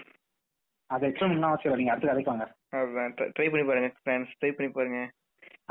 அதை 0.89 1.09
எக்ஸ்பிளைன் 1.09 1.33
பண்ணா 1.33 1.49
அவசியம். 1.49 1.77
நீங்க 1.77 1.91
அடுத்து 1.91 2.11
கதைப்பாங்க 2.11 2.45
அதான். 2.75 3.13
ட்ரை 3.35 3.47
பண்ணி 3.49 3.65
பாருங்க 3.65 3.89
ஃப்ரெண்ட்ஸ் 3.97 4.35
ட்ரை 4.39 4.51
பண்ணி 4.51 4.71
பாருங்க. 4.71 4.99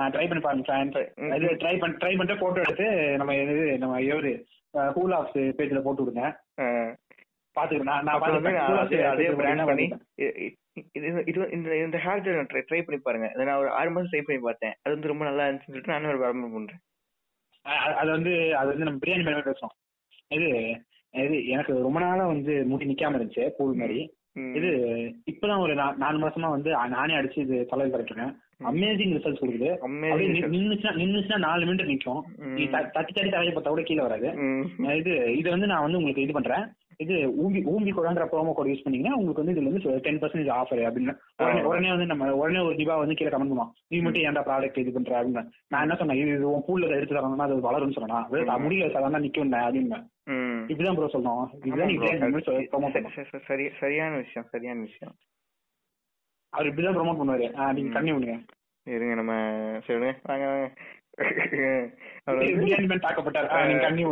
ட்ரை 0.09 0.27
பண்ணி 0.27 0.43
பாருங்க. 0.43 0.75
ம். 1.19 1.33
அது 1.33 1.47
ட்ரை 1.63 1.75
பண்ணி 1.79 1.97
ட்ரை 1.97 2.13
பண்ணிட்டு 2.13 2.43
போட்டோ 2.43 2.61
எடுத்து 2.61 2.87
நம்ம 3.17 3.37
இது 3.37 3.55
நம்ம 3.79 4.01
இவரு 4.03 4.33
ஹூல் 4.95 5.15
ஆஃப் 5.15 5.33
பேஜ்ல 5.59 5.81
போட்டு 5.83 6.05
விடுங்க. 6.05 6.25
இந்த 11.83 11.99
ஹேர் 11.99 12.21
ஜெல் 12.21 12.47
ட்ரை 12.53 12.63
ட்ரை 12.71 12.83
பண்ணி 12.83 13.01
பாருங்க. 13.03 13.45
நான் 13.45 13.57
ஒரு 13.57 13.69
ஆறு 13.69 13.91
மாசம் 13.91 14.09
ட்ரை 14.11 14.23
பண்ணி 14.23 14.43
பார்த்தேன். 14.43 14.73
அது 14.83 14.93
வந்து 14.93 15.09
ரொம்ப 15.09 15.25
நல்லா 15.25 15.47
இருந்துச்சுன்னு 15.47 15.67
சொல்லிட்டு 15.67 15.93
நானும் 15.93 16.09
ஒரு 16.09 16.19
விளம்பரம் 16.19 16.53
பண்றேன். 16.53 16.79
அ- 17.67 17.97
அது 17.97 18.11
வந்து 18.11 18.57
அது 18.57 18.69
வந்து 18.69 18.85
நம்ம 18.85 18.99
பிரியாணி 19.07 19.25
மேல 19.25 19.43
இது 20.29 20.81
இது 21.11 21.47
எனக்கு 21.47 21.73
ரொம்ப 21.73 22.01
நாளா 22.01 22.27
வந்து 22.27 22.65
முடி 22.65 22.87
நிக்காம 22.87 23.15
இருந்துச்சு 23.15 23.49
பூல் 23.49 23.75
மாதிரி. 23.75 24.15
இது 24.55 24.69
இப்பதான் 25.31 25.59
ஒரு 25.59 25.75
நாலு 25.75 26.19
மாசமா 26.19 26.49
வந்து 26.49 26.71
நானே 26.71 27.15
அடிச்சு 27.15 27.39
இது 27.39 27.67
தலையில் 27.67 27.97
கரெக்டுறேன் 27.97 28.37
அமேசிங் 28.65 29.15
ரிசல்ட்ஸ் 29.15 29.43
கொடுக்குது. 29.43 29.79
நின்னுச்சுன்னா 30.41 31.03
நின்னுச்சுன்னா 31.03 31.39
நாலு 31.39 31.65
மினிட் 31.65 31.99
நிக்கும். 31.99 32.21
நீ 32.37 32.65
தட்டி 32.69 33.13
தட்டி 33.13 33.31
தலையை 33.31 33.57
பார்த்தா 33.57 33.69
கூட 33.69 33.83
கீழே 33.83 34.01
வராது. 34.01 34.29
இது 34.97 35.37
இது 35.37 35.51
வந்து 35.51 35.67
நான் 35.67 35.83
வந்து 35.83 35.97
உங்களுக்கு 35.97 36.23
இது 36.23 36.33
பண்றேன். 36.33 36.73
இது 36.97 37.15
ஊம்பி 37.15 37.55
ஊம்பி 37.55 37.93
குழந்தை 37.93 38.25
ப்ரோமோ 38.25 38.53
கோட் 38.53 38.67
யூஸ் 38.67 38.83
பண்ணீங்கன்னா 38.83 39.17
உங்களுக்கு 39.17 39.45
வந்து 39.45 39.61
இதுல 39.61 39.65
வந்து 39.65 39.99
டென் 39.99 40.19
பர்சன்டேஜ் 40.19 40.53
ஆஃபர் 40.53 40.91
அப்படின்னு. 40.91 41.19
உடனே. 41.37 41.63
உடனே 41.63 41.89
வந்து 41.89 42.07
நம்ம 42.07 42.35
உடனே 42.35 42.59
ஒரு 42.59 42.75
டிபா 42.75 42.99
வந்து 42.99 43.15
கீழே 43.15 43.31
கமெண்ட் 43.31 43.41
பண்ணுவோம் 43.41 43.71
நீ 43.89 43.99
மட்டும் 44.01 44.23
ஏன்டா 44.23 44.49
ப்ராடக்ட் 44.49 44.79
இது 44.79 44.93
பண்ற? 44.93 45.25
அப்படின்னு. 45.25 45.49
நான் 45.69 45.81
என்ன 45.81 45.95
சொன்னேன் 45.95 46.27
இது 46.27 46.51
உன் 46.51 46.63
பூல்ல 46.69 46.89
எடுத்து 46.89 47.15
தரணும்னா 47.15 47.39
அது 47.39 47.57
வளரும்னு 47.57 47.93
சொன்னா 47.93 48.27
அது 48.47 48.71
முடியல 48.71 48.93
சாதாரண 48.93 49.19
நிக்கும் 49.19 49.75
அப்படின்னு. 49.75 50.07
இப்படிதான் 50.69 50.95
ப்ரோ 50.95 51.11
சொல்லணும். 51.13 51.67
இதுதான் 51.67 51.89
சரி- 51.89 52.33
சரி- 52.93 53.17
சரி- 53.17 53.41
சரி- 53.49 53.71
சரியான 53.81 54.17
விஷயம் 54.17 54.49
சரியான 54.51 54.81
விஷயம். 54.81 55.15
அவர் 56.49 56.67
இப்படிதான் 56.67 56.97
ப்ரோமோட் 56.97 57.21
பண்ணுவாரு. 57.21 57.73
நீங்க 57.73 57.93
கண்ணி 57.93 58.13
விடுங்க 58.13 58.45
இருங்க 58.85 59.15
நம்ம 59.15 59.33
சொல்லுங்க 59.81 60.19
வாங்க. 60.23 60.73
பிரியாணி 62.59 62.87
மேன் 62.87 63.03
தாக்கப்பட்டார் 63.05 63.49
நீங்க 63.63 63.83
கண்ணி 63.83 64.03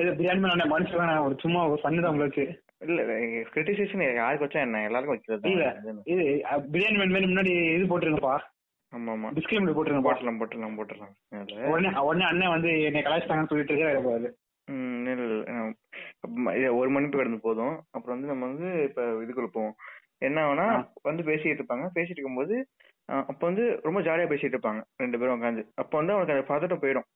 இது 0.00 0.12
பிரியாணி 0.18 0.40
மேன் 0.42 0.72
மனுஷன் 0.72 1.24
ஒரு 1.24 1.34
சும்மா 1.42 1.60
ஒரு 1.66 1.80
பண்ணு 1.82 2.10
உங்களுக்கு 2.10 2.44
இல்ல 2.86 3.02
கிரிட்டிசேஷன் 3.52 4.04
யாருக்கு 4.16 4.44
வச்சா 4.44 4.60
என்ன? 4.60 4.82
எல்லாருக்கும் 4.88 5.14
வைக்கிறது 5.14 5.50
இல்ல. 5.50 5.66
இது 6.06 6.24
பிரியாணி 6.68 6.98
வேணும் 7.06 7.32
முன்னாடி 7.32 7.52
இது 7.74 7.90
போட்டுருங்கப்பா. 7.90 8.36
ஆமா 8.92 9.12
ஆமா 9.14 9.30
டிஸ்கிளைமர் 9.36 9.76
போட்டுருங்கப்பா. 9.76 10.10
போட்டுலாம் 10.10 10.40
போட்டுலாம் 10.40 10.76
போட்டுலாம் 10.78 11.14
உடனே 11.70 11.90
உடனே 12.02 12.26
அண்ணன் 12.28 12.54
வந்து 12.54 12.70
என்னை 12.86 13.02
கலாய்ச்சிட்டாங்கன்னு 13.02 13.52
சொல்லிட்டு 13.52 13.74
இருக்காரு 13.74 14.30
இல்ல, 14.68 15.26
இது 16.54 16.68
ஒரு 16.78 16.88
மணிப்பு 16.94 17.18
கடந்து 17.18 17.38
போதும். 17.44 17.76
அப்புறம் 17.94 18.14
வந்து 18.14 18.30
நம்ம 18.32 18.46
வந்து 18.48 18.68
இப்ப 18.88 19.02
இதுக்குள்ள 19.22 19.50
போவோம். 19.52 19.76
என்ன 20.20 20.38
ஆகும்னா 20.44 20.66
ஆ. 20.72 20.78
வந்து 21.04 21.22
பேசிட்டு 21.28 21.58
இருப்பாங்க. 21.58 21.86
பேசிட்டு 21.96 22.18
இருக்கும்போது 22.18 22.54
அப்ப 23.30 23.40
வந்து 23.48 23.64
ரொம்ப 23.86 23.98
ஜாலியா 24.06 24.28
பேசிட்டு 24.30 24.56
இருப்பாங்க 24.56 24.80
ரெண்டு 25.02 25.18
பேரும் 25.18 25.36
உட்காந்து 25.38 25.62
அப்ப 25.82 25.92
வந்து 25.98 26.14
அவனுக்கு 26.14 26.34
அந்த 26.34 26.46
பதட்டம் 26.50 26.82
போயிடும். 26.82 27.06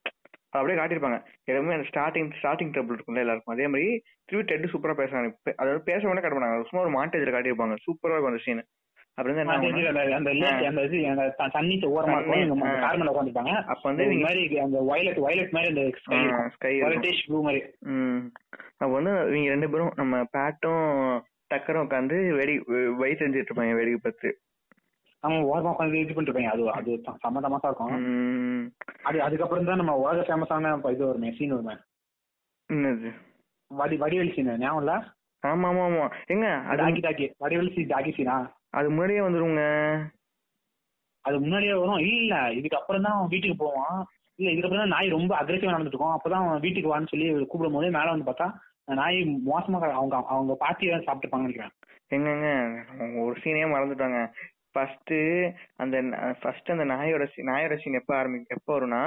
அப்படியே 0.57 0.77
காட்டியிருப்பாங்க. 0.79 1.19
எல்லாமே 1.51 1.77
அந்த 1.77 1.87
ஸ்டார்டிங் 1.91 2.31
ஸ்டார்டிங் 2.39 2.73
ட்ரபிள் 2.75 2.97
இருக்கும்ல 2.97 3.25
எல்லாருக்கும். 3.25 3.55
அதே 3.55 3.67
மாதிரி 3.73 3.89
திருப்பி 4.29 4.45
டெட் 4.51 4.73
சூப்பரா 4.73 4.95
பேசுறாங்க. 5.01 5.31
அதாவது 5.63 5.81
பேச 5.91 6.01
வேணா 6.09 6.23
காட்ட 6.23 6.37
மாட்டாங்க 6.37 6.69
சும்மா 6.71 6.85
ஒரு 6.87 6.95
மாண்டேஜ்ல 6.97 7.35
காட்டியிருப்பாங்க. 7.35 7.77
சூப்பரா 7.87 8.15
இருக்கும் 8.15 8.33
அந்த 8.35 8.45
சீன் 8.47 8.65
அப்ப 9.19 9.29
வந்து 9.31 9.45
இவங்க 19.33 19.51
ரெண்டு 19.55 19.69
பேரும் 19.73 19.93
நம்ம 20.01 20.23
பேட்டும் 20.37 20.87
டக்கரும் 21.53 21.85
உட்காந்து 21.87 22.17
வெடி 22.39 22.55
வழி 23.01 23.15
செஞ்சுட்டு 23.21 23.51
இருப்பாங்க 23.51 23.75
வேடிக்கை 23.81 24.01
பார்த்து 24.07 24.31
அவன் 25.23 25.47
ஓரமா 25.49 25.73
உட்காந்து 25.73 25.99
இது 25.99 26.15
பண்ணிட்டு 26.15 26.31
இருப்பாங்க 26.31 26.53
அது 26.53 26.63
அது 26.79 26.93
த- 27.03 27.17
செம்ம 27.23 27.43
தமாசா 27.45 27.69
இருக்கும். 27.69 27.93
அது 29.05 29.19
அதுக்கப்புறம் 29.23 29.69
தான் 29.69 29.81
நம்ம 29.81 29.95
உலக 30.01 30.25
ஃபேமஸான 30.29 30.73
இது 30.95 31.03
வருமே 31.07 31.31
சீன் 31.37 31.55
வருமே. 31.55 31.75
வடி 33.71 33.97
வடிவேல் 33.97 34.35
சீன் 34.35 34.51
ஞாபகம் 34.57 34.81
இல்ல? 34.83 34.95
ஆமா 35.43 35.69
ஆமா 35.69 35.85
ஆமா 35.85 36.03
எங்க? 36.29 36.49
அது 36.67 36.81
டாக்கி 36.83 37.01
டாக்கி. 37.01 37.27
வடிவேல் 37.41 37.73
சீன் 37.75 37.89
டாக்கி 37.89 38.13
சீனா 38.13 38.37
அது 38.73 38.89
முன்னாடியே 38.91 39.23
வந்துருங்க. 39.23 39.63
அது 41.25 41.37
முன்னாடியே 41.41 41.75
வரும். 41.75 42.03
இல்ல 42.09 42.35
இதுக்கு 42.53 42.79
அப்புறம் 42.79 43.07
தான் 43.07 43.29
வீட்டுக்கு 43.29 43.57
போவான். 43.57 43.99
இல்ல 44.39 44.53
இதுக்கப்புறம் 44.53 44.85
தான் 44.85 44.95
நாய் 44.95 45.09
ரொம்ப 45.09 45.33
அக்ரெசிவா 45.41 45.73
நடந்துட்டு 45.73 45.97
இருக்கும். 45.97 46.17
அப்பதான் 46.17 46.43
அவன் 46.43 46.61
வீட்டுக்கு 46.61 46.93
வான்னு 46.93 47.11
சொல்லி 47.11 47.27
கூப்பிடும் 47.43 47.77
போது 47.77 47.91
மேல 47.91 48.15
வந்து 48.15 48.29
பார்த்தா 48.29 48.49
நாய் 48.97 49.19
மோசமா 49.47 49.81
அவங்க 49.93 50.17
அவங்க 50.29 50.55
பாட்டி 50.57 50.89
தான் 50.89 51.07
சாப்பிட்டுப்பாங்கன்னு 51.07 51.49
நினைக்கிறேன். 51.49 51.75
எங்கங்க? 52.11 52.49
ஒரு 53.23 53.37
சீனே 53.43 53.65
மறந்துட்டாங்க. 53.67 54.19
ஃபர்ஸ்ட் 54.75 55.15
அந்த 55.83 55.97
ஃபர்ஸ்ட் 56.41 56.73
அந்த 56.75 56.85
நாயோட 56.93 57.25
நாயோட 57.51 57.77
சீன் 57.83 58.01
எப்ப 58.01 58.15
ஆரம்பிக்கும் 58.19 58.57
எப்ப 58.57 58.71
வரும்னா 58.77 59.03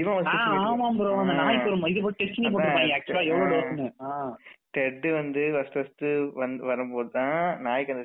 இவன் 0.00 0.28
ஆமா 0.64 0.88
ப்ரோ 0.98 1.14
அந்த 1.22 1.36
நாய்க்கு 1.40 1.70
ஒரு 1.70 1.92
இது 1.92 2.02
போட்டு 2.04 2.20
டெஸ்ட் 2.22 2.36
பண்ணி 2.36 2.52
போட்டுருப்பாங்க 2.52 2.98
ஆக்சுவலா 2.98 3.24
எவ்வளவு 3.30 3.50
டோஸ்னு 3.54 3.88
டெட் 4.76 5.06
வந்து 5.16 5.42
ஃபர்ஸ்ட் 5.54 5.76
ஃபர்ஸ்ட் 5.76 6.04
வந்து 6.34 6.62
வரும்போது 6.70 7.10
தான் 7.10 7.36
நாய்க்கு 7.64 7.92
அந்த. 7.94 8.04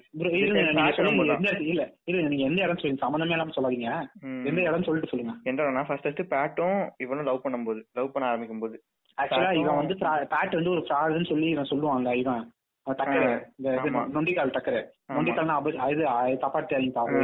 எந்த 1.35 1.53
இல்ல 1.71 1.83
இருங்க 2.07 2.29
நீங்க 2.33 2.45
எந்த 2.45 2.59
இடம் 2.65 2.81
சொல்லுங்க. 2.81 3.01
சம்மந்தமே 3.05 3.35
இல்லாம 3.35 3.55
சொல்லாதீங்க. 3.55 3.89
எந்த 4.49 4.59
இடம் 4.67 4.85
சொல்லிட்டு 4.87 5.11
சொல்லுங்க. 5.11 5.33
என்னன்னா 5.49 5.83
ஃபர்ஸ்ட் 5.87 6.05
ஃபர்ஸ்ட் 6.05 6.31
பேட்டும் 6.35 6.79
இவனும் 6.97 7.27
லவ் 7.29 7.43
பண்ணும்போது 7.45 7.81
லவ் 7.99 8.13
பண்ண 8.13 8.29
ஆரம்பிக்கும் 8.29 8.63
போது 8.65 8.77
ஆக்சுவலா 9.17 9.51
இவன் 9.61 9.79
வந்து 9.81 9.95
பேட் 10.33 10.57
வந்து 10.59 10.73
ஒரு 10.75 10.83
ஃப்ராடுன்னு 10.85 11.31
சொல்லி 11.31 11.49
இவன் 11.49 11.71
சொல்லுவான்ல 11.71 12.13
இவன். 12.15 12.45
டக்கரு 12.87 13.25
இந்த. 13.57 13.71
நொண்டிக்கால் 14.13 14.53
டக்கரு. 14.55 14.79
நொண்டிக்கால்னா 15.09 15.55
இது. 15.93 16.03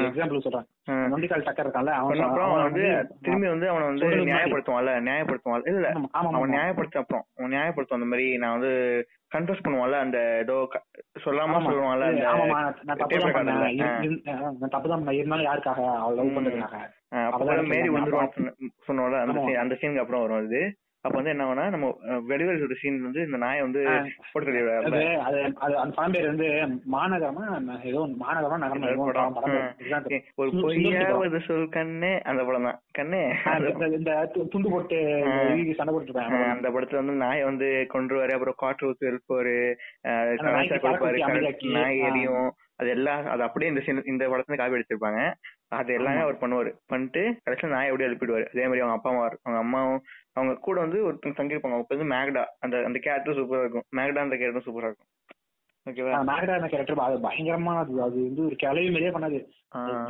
எக்ஸாம்பிள் 0.07 0.43
சொல்றேன். 0.45 0.65
நொண்டிக்கால் 1.11 1.45
டக்கர் 1.47 1.65
இருக்கான்ல 1.65 1.93
அவன் 1.99 2.23
அப்புறம் 2.25 2.53
வந்து 2.59 2.83
திரும்பி 3.21 3.47
வந்து 3.47 3.69
அவனை 3.69 3.85
வந்து. 3.87 4.09
நியாயப்படுத்துவான்ல 4.29 4.93
நியாயப்படுத்துவான் 5.07 5.67
இல்ல 5.73 5.91
அவன். 6.19 6.53
நியாயப்படுத்த 6.55 7.03
அப்புறம் 7.03 7.25
அவன் 7.37 7.53
நியாயப்படுத்தும் 7.55 7.99
அந்த 7.99 8.09
மாதிரி 8.11 8.27
நான் 8.37 8.55
வந்து 8.57 8.73
கன்ஃபர்ஸ் 9.31 9.63
பண்ணுவான்ல 9.65 9.99
அந்த 9.99 10.17
ஏதோ 10.43 10.55
சொல்லாம. 11.25 11.61
சொல்லுவான்ல 11.65 12.07
நான் 12.83 12.99
தப்பு 13.01 13.17
தான் 13.17 13.35
பண்ணேன் 13.37 14.71
தப்பு 14.71 14.89
பண்ணேன் 14.93 15.19
இருந்தாலும் 15.19 15.47
யாருக்காக 15.49 15.81
அவள் 15.97 16.17
லவ். 16.19 16.35
பண்றதுக்காக 16.37 16.83
அப்பதான் 17.27 17.69
மேரி 17.69 17.89
சொன்னோம்ல 18.87 19.19
அந்த 19.63 19.75
சீனுக்கு 19.75 20.03
அப்புறம் 20.03 20.23
வரும் 20.23 20.41
அது 20.41 20.61
அப்ப 21.05 21.15
வந்து 21.15 21.29
என்ன 21.29 21.43
ஆகும்னா 21.45 21.69
நம்ம 21.69 21.87
வெடிவேல் 22.29 22.61
ஒரு 22.61 22.75
சீன் 22.75 23.01
வந்து 23.01 23.21
இந்த 23.21 23.37
நாயை 23.37 23.61
வந்து. 23.61 23.81
போட்டு 24.31 24.51
அந்த 25.75 25.93
படம் 25.95 26.11
பேர் 26.11 26.25
வந்து 26.25 26.47
மாநகரமா 26.91 27.43
ஏதோ 27.83 27.99
மாநகரமா 28.21 28.57
நகரமா 28.57 29.03
ஒரு 30.35 30.49
பொய்யாவது 30.61 31.39
சொல் 31.39 31.69
கண்ணே 31.69 32.21
அந்த 32.21 32.43
படம் 32.43 32.63
தான். 32.63 32.79
கண்ணே 32.91 33.21
அந்த- 33.45 33.87
இந்த- 33.91 34.31
துண்டு 34.51 34.69
போட்டு 34.69 34.97
சண்டை 35.75 35.93
போட்டு 35.93 36.19
ஆ, 36.19 36.25
அந்த 36.51 36.69
படத்துல 36.69 36.95
வந்து 36.95 37.13
நாயை 37.15 37.43
வந்து 37.43 37.69
கொன்றுவாரு 37.93 38.31
அப்புறம் 38.31 38.53
காற்று 38.57 38.89
ஊத்து 38.89 39.05
இருப்பாரு 39.07 39.55
நாய். 41.73 41.99
எரியும். 41.99 42.51
அது 42.75 42.89
எல்லாம் 42.89 43.25
அது 43.25 43.43
அப்படியே 43.43 43.71
இந்த 43.71 43.81
இந்த 44.05 44.27
படத்துல 44.27 44.55
காப்பி 44.55 44.75
அடிச்சிருப்பாங்க. 44.75 45.21
அது 45.71 45.93
எல்லாமே. 45.93 46.21
அவர் 46.21 46.37
பண்ணுவாரு. 46.37 46.71
பண்ணிட்டு 46.87 47.21
கடைசியில 47.45 47.67
நாயை 47.67 47.91
அப்படியே 47.91 48.09
எழுப்பிடுவாரு. 48.09 48.45
அதே 48.45 48.63
மாதிரி 48.63 48.79
அவங்க 48.79 48.91
அப்பா 48.91 49.09
அம்மா 49.09 49.23
அவங்க 49.43 49.59
அம்மாவும் 49.59 50.01
அவங்க 50.35 50.59
கூட 50.59 50.79
வந்து 50.79 51.11
ஒருத்தங்க 51.11 51.29
தங்கியிருப்பாங்க. 51.29 51.67
அவங்க 51.67 51.85
வந்து 51.87 52.15
மேக்டா. 52.15 52.45
அந்த 52.59 52.77
அந்த 52.85 52.99
கேரக்டர் 52.99 53.35
சூப்பரா 53.35 53.59
இருக்கும். 53.59 53.83
மேக்டா 53.95 54.17
அந்த 54.17 54.37
கேரக்டர் 54.37 54.73
சூப்பரா 54.73 54.77
இருக்கும். 54.77 55.07
ஓகேவா 55.89 56.29
மேகடா 56.29 56.67
கேரக்டர் 56.67 56.99
அது 56.99 57.17
பயங்கரமா 57.17 57.77
அது 57.77 58.01
அது 58.01 58.23
வந்து 58.23 58.45
ஒரு 58.45 58.55
கிளவி 58.55 58.91
மாதிரியே 58.91 59.09
பண்ணாது. 59.09 59.45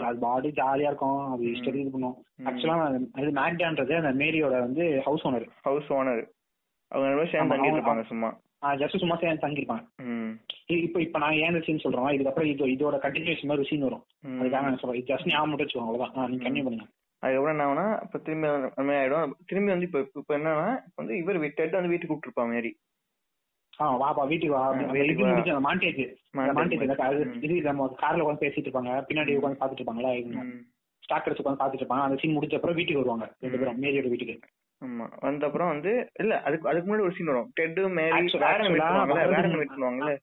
அது 0.04 0.20
பாடி 0.20 0.50
ஜாலியா 0.50 0.82
இருக்கும். 0.82 1.32
அது. 1.32 1.44
இஷ்டத்துக்கு 1.44 1.76
இது 1.76 1.92
பண்ணும். 1.92 2.16
ஆக்சுவலா 2.44 3.08
அது 3.14 3.32
மேக்டான்றது 3.32 4.06
அந்த 4.06 4.26
மேரியோட 4.26 4.60
வந்து 4.60 5.02
ஹவுஸ் 5.04 5.28
ஓனர் 5.28 5.48
ஹவுஸ் 5.62 5.90
ஓனர் 5.90 6.28
அவங்க 6.88 7.14
ரெண்டு 7.14 7.30
சேர்ந்து 7.32 7.56
அவங்க- 7.56 7.80
இருப்பாங்க 7.80 8.06
சும்மா. 8.06 8.38
ஜஸ்ட் 8.62 8.98
சும்மா 8.98 9.18
சேர்ந்து 9.18 9.48
தங்கியிருப்பாங்க. 9.48 9.88
இப்போ 10.66 11.02
இப்போ 11.02 11.20
நான் 11.20 11.32
ஏன் 11.32 11.62
சீன் 11.62 11.80
சொல்றோம் 11.84 12.12
இதுக்கப்புறம் 12.12 12.60
இது 12.60 12.66
இதோட 12.66 12.96
கண்டினியூஷன் 12.96 13.46
மாதிரி 13.46 13.68
சீன் 13.68 13.82
வரும். 13.82 14.04
அதுக்காக 14.28 14.62
நான் 14.62 14.78
சொல்றேன். 14.78 15.04
ஜஸ்ட் 15.04 15.26
ஞாபகம் 15.26 15.50
மட்டும் 15.50 15.68
வச்சுக்கோங்க 15.68 15.86
அவ்வளவுதான். 15.86 16.30
நீங்க 16.30 16.50
கண்டினியூ 16.50 16.64
பண்ணுங்க. 16.64 16.86
அதுக்கப்புறம் 17.24 17.56
என்ன 17.56 17.66
ஆகும்னா 17.66 18.04
இப்ப 18.04 18.20
திரும்பி 18.20 18.48
அந்த 18.48 18.72
மாதிரி 18.78 18.98
ஆயிடும். 19.02 19.32
திரும்பி 19.46 19.72
வந்து 19.72 19.86
இப்ப 19.86 20.00
இப்ப 20.16 20.38
என்னன்னா 20.38 20.66
இப்ப 20.78 20.96
வந்து 20.96 21.18
இவர் 21.18 21.54
டெட் 21.54 21.72
வந்து 21.72 21.90
வீட்டுக்கு 21.90 22.14
கூப்பிட்டுருப்பா 22.14 22.46
மாரி 22.52 22.72
ஆ 23.80 23.86
வாப்பா 24.02 24.28
வீட்டுக்கு 24.28 24.56
வா. 24.56 24.66
வீட்டுக்கு. 24.72 25.24
முடிஞ்ச 25.26 25.54
மாண்டேஜ். 25.68 26.04
மாண்டேஜ். 26.58 27.44
இது 27.46 27.62
நம்ம 27.62 27.88
கார்ல 28.02 28.22
உட்காந்து 28.26 28.44
பேசிட்டு 28.44 28.68
இருப்பாங்க. 28.68 28.92
பின்னாடி 29.10 29.32
உட்காந்து 29.38 29.60
பாத்துட்டு 29.62 29.82
இருப்பாங்களா. 29.82 30.12
ஸ்டாக்கர்ஸ் 31.04 31.42
உட்காந்து 31.42 31.62
பாத்துட்டு 31.62 31.82
இருப்பாங்க. 31.82 32.04
அந்த 32.04 32.18
சீன் 32.18 32.36
முடிஞ்ச 32.38 32.56
அப்புறம் 32.56 32.76
வீட்டுக்கு 32.76 33.02
வருவாங்க. 33.02 33.26
ரெண்டு 33.40 33.58
பேரும் 33.58 33.82
மேரியோட 33.82 34.10
வீட்டுக்கு. 34.10 34.38
ஆமா. 34.82 35.06
வந்த 35.20 35.46
அப்புறம் 35.46 35.68
வந்து 35.68 35.92
இல்ல 36.20 36.42
அதுக்கு 36.42 36.70
அதுக்கு 36.70 36.88
முன்னாடி 36.90 37.02
ஒரு 37.02 37.14
சீன் 37.14 37.26
வரும். 37.26 37.50
டெட் 37.54 37.80
மேரி 37.98 38.30
வேற 38.38 38.64
வரது- 38.64 39.58
மீட் 39.58 39.74
பண்ணுவாங்கல்ல 39.74 40.14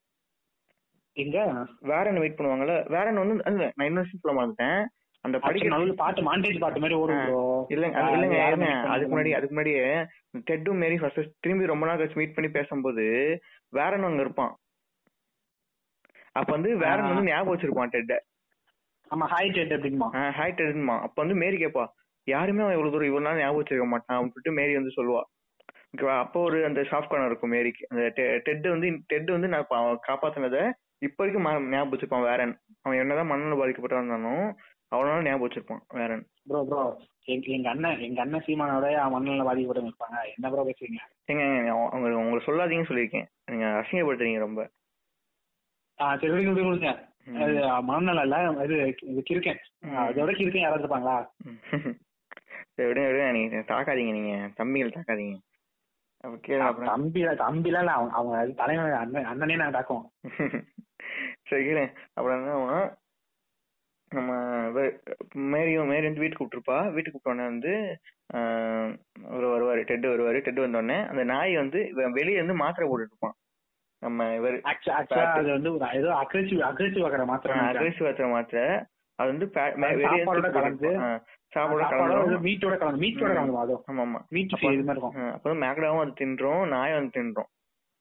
எங்க? 1.16 1.38
வேற 1.82 2.10
வெயிட் 2.20 2.38
பண்ணுவாங்கல்ல. 2.38 2.74
வேற 2.88 3.04
வந்து 3.12 3.36
இல்ல 3.46 3.64
நான் 3.74 3.86
இன்னொரு 3.86 4.06
சீன் 4.06 4.24
சொல்ல 4.24 4.36
மாட்டேன் 4.40 4.80
அந்த 5.24 5.36
படிக்க 5.38 5.66
படிக்கிற 5.68 5.94
பாட்டு 6.00 6.20
மாண்டேஜ் 6.28 6.62
பாட்டு 6.62 6.82
மாதிரி 6.82 6.96
ஓடும். 7.00 7.26
இல்லங்க 7.74 7.98
இல்லங்க 8.14 8.38
அதுக்கு 8.94 9.12
முன்னாடி 9.12 9.32
அதுக்கு 9.36 9.54
முன்னாடியே 9.54 9.84
டெட்டும் 10.48 10.80
மேரி 10.82 10.96
ஃபர்ஸ்ட் 11.02 11.36
திரும்பி 11.44 11.70
ரொம்ப 11.72 11.86
நாள் 11.88 11.98
கழிச்சு 12.00 12.20
மீட் 12.20 12.34
பண்ணி 12.36 12.50
பேசும்போது 12.56 13.04
வேறன் 13.72 14.08
அங்க 14.08 14.22
இருப்பான். 14.26 14.52
அப்ப 16.38 16.48
வந்து 16.56 16.70
வேறன். 16.84 17.10
வந்து 17.10 17.28
ஞாபகம் 17.30 17.54
வச்சிருப்பான் 17.54 17.94
டெட்ட 17.94 18.14
ஆமா 19.10 19.26
ஹாய் 19.32 19.54
டெட் 19.56 19.74
அப்படிமா 19.76 20.06
ஹாய் 20.36 20.56
டெட்மா 20.58 20.94
அப்ப 21.06 21.16
வந்து 21.22 21.36
மேரி 21.42 21.56
கேப்பா 21.62 21.84
யாருமே 22.26 22.62
அவன் 22.64 22.76
இவ்வளவு 22.76 22.92
தூரம் 22.94 23.08
இவ்வளவு 23.08 23.26
நாள் 23.28 23.40
ஞாபகம் 23.40 23.60
வச்சிருக்க 23.60 23.86
மாட்டான். 23.88 24.16
அப்படின்னு 24.16 24.34
சொல்லிட்டு 24.34 24.58
மேரி 24.58 24.74
வந்து 24.78 24.96
சொல்லுவா. 24.98 25.22
அப்போ 26.20 26.38
ஒரு 26.48 26.58
அந்த 26.68 26.80
சாஃப்ட் 26.90 27.10
கார்னர் 27.10 27.30
இருக்கும் 27.30 27.52
மேரிக்கு 27.54 27.82
அந்த 27.90 28.02
டெட் 28.46 28.66
வந்து 28.74 28.88
டெட் 29.10 29.30
வந்து 29.34 29.48
நான் 29.54 29.66
காப்பாத்தினதை 30.06 30.62
இப்ப 31.06 31.18
வரைக்கும் 31.20 31.46
ஞாபகம் 31.72 31.92
வச்சிருப்பான் 31.92 32.28
வேறன் 32.28 32.54
அவன் 32.84 33.00
என்னதான் 33.02 33.30
மண்ணில் 33.30 33.60
பாதிக்கப்பட்டு 33.60 34.00
வந்தாலும் 34.00 34.44
அவனால 34.92 35.22
ஞாபகம் 35.22 35.44
வச்சிருப்பான் 35.44 35.82
வேறன் 35.90 36.24
ப்ரோ 36.48 36.60
ப்ரோ 36.64 36.82
எங்க 37.24 37.46
எங்க 37.56 37.68
அண்ணன் 37.70 38.00
எங்க 38.00 38.20
அண்ணன் 38.20 38.44
சீமானோட 38.46 38.86
மண்ணில் 39.08 39.44
பாதிக்கப்பட்டு 39.44 39.82
இருப்பாங்க. 39.82 40.18
என்ன 40.34 40.50
ப்ரோ 40.50 40.64
பேசுறீங்க 40.68 41.00
ஏங்க 41.30 41.44
அவங்க 41.86 42.14
உங்களை 42.22 42.40
சொல்லாதீங்கன்னு 42.46 42.90
சொல்லியிருக்கேன். 42.90 43.28
நீங்க 43.50 43.66
அசிங்கப்படுத்துறீங்க 43.80 44.38
ரொம்ப. 44.38 44.62
சரி 45.98 46.30
விடுங்க 46.32 46.52
விடுங்க 46.52 46.70
விடுங்க. 46.70 46.92
அது 47.42 47.54
மனநல 47.82 48.22
இல்ல. 48.22 48.36
இது 48.64 48.76
இது 49.02 49.20
கிறுக்கேன். 49.30 49.60
ம். 49.80 49.96
அதோட 50.02 50.30
கிறுக்கேன் 50.32 50.64
யாராவது 50.64 50.82
இருப்பாங்களா? 50.84 51.16
சரி 52.74 52.88
விடுங்க 52.88 53.08
விடுங்க. 53.08 53.30
நீங்க 53.30 53.62
தாக்காதீங்க 53.68 54.12
நீங்க. 54.12 54.34
தம்பிகள் 54.54 54.96
தாக்காதீங்க. 54.98 55.36
அப்ப 56.24 56.34
கேளு 56.46 56.62
அப்புறம். 56.62 56.90
தம்பி 56.90 57.20
தம்பிலாம் 57.40 57.84
இல்ல 57.84 57.92
அவங்க 57.92 58.14
அவங்க 58.14 58.34
தலைவன் 58.54 58.98
அண்ணன் 59.24 59.62
நான் 59.62 59.78
தாக்கும் 59.78 60.04
சரி 61.48 61.62
கேளு 61.64 61.84
அப்புறம் 62.14 62.36
என்ன 62.38 62.82
நம்ம 64.12 64.32
வே- 64.70 64.96
மேரியும் 65.50 65.86
மேரி 65.86 66.06
வந்து 66.06 66.20
வீட்டுக்கு 66.20 66.42
கூப்பிட்டுருப்பா. 66.42 66.92
வீட்டுக்கு 66.92 67.18
கூப்பிட்டோன்னே 67.18 67.44
வந்து 67.46 67.72
ஒரு 69.30 69.46
வருவாரு 69.48 69.82
டெட் 69.82 70.06
வருவாரு. 70.06 70.40
டெட் 70.40 70.60
வந்தோடனே 70.60 71.08
அந்த 71.08 71.24
நாய் 71.24 71.56
வந்து 71.56 71.88
இவன் 71.88 72.10
வெளியே 72.10 72.36
இருந்து 72.36 72.54
மாத்திரை 72.54 72.86
போட்டுட்டு 72.88 73.12
இருப்பான் 73.12 73.36
நம்ம 74.02 74.34
இவர் 74.34 74.56
அது 75.32 75.50
வந்து 75.50 75.74
ஒரு 75.74 75.86
ஏதோ 75.92 76.10
அக்ரெசிவ் 76.14 76.62
அக்ரெசிவ் 76.70 77.04
ஆகிற 77.04 77.24
மாத்திரம் 77.24 77.60
அக்ரெசிவ் 77.72 78.08
ஆத்திர 78.08 78.28
மாத்திரை. 78.28 78.64
அது 79.18 79.28
வந்து 79.28 79.46
வெளியே 79.96 80.22
கலந்து, 80.52 80.90
சாப்பாடோட 81.52 81.88
கலந்து 81.90 82.38
மீட்டோட 82.38 82.76
கலந்து 82.76 83.02
மீட்டோட. 83.02 83.32
கலந்து 83.34 83.76
ஆமா 83.88 84.04
ஆமா 84.04 84.20
மீட் 84.28 84.52
இது 84.52 84.68
மாதிரி 84.82 84.92
இருக்கும். 84.92 85.16
அப்ப 85.32 85.50
வந்து 85.50 85.62
மேக்டாவும் 85.62 86.04
அது 86.04 86.14
தின்றோம் 86.20 86.68
நாயும் 86.68 86.98
அது 86.98 87.14
தின்றோம். 87.16 87.50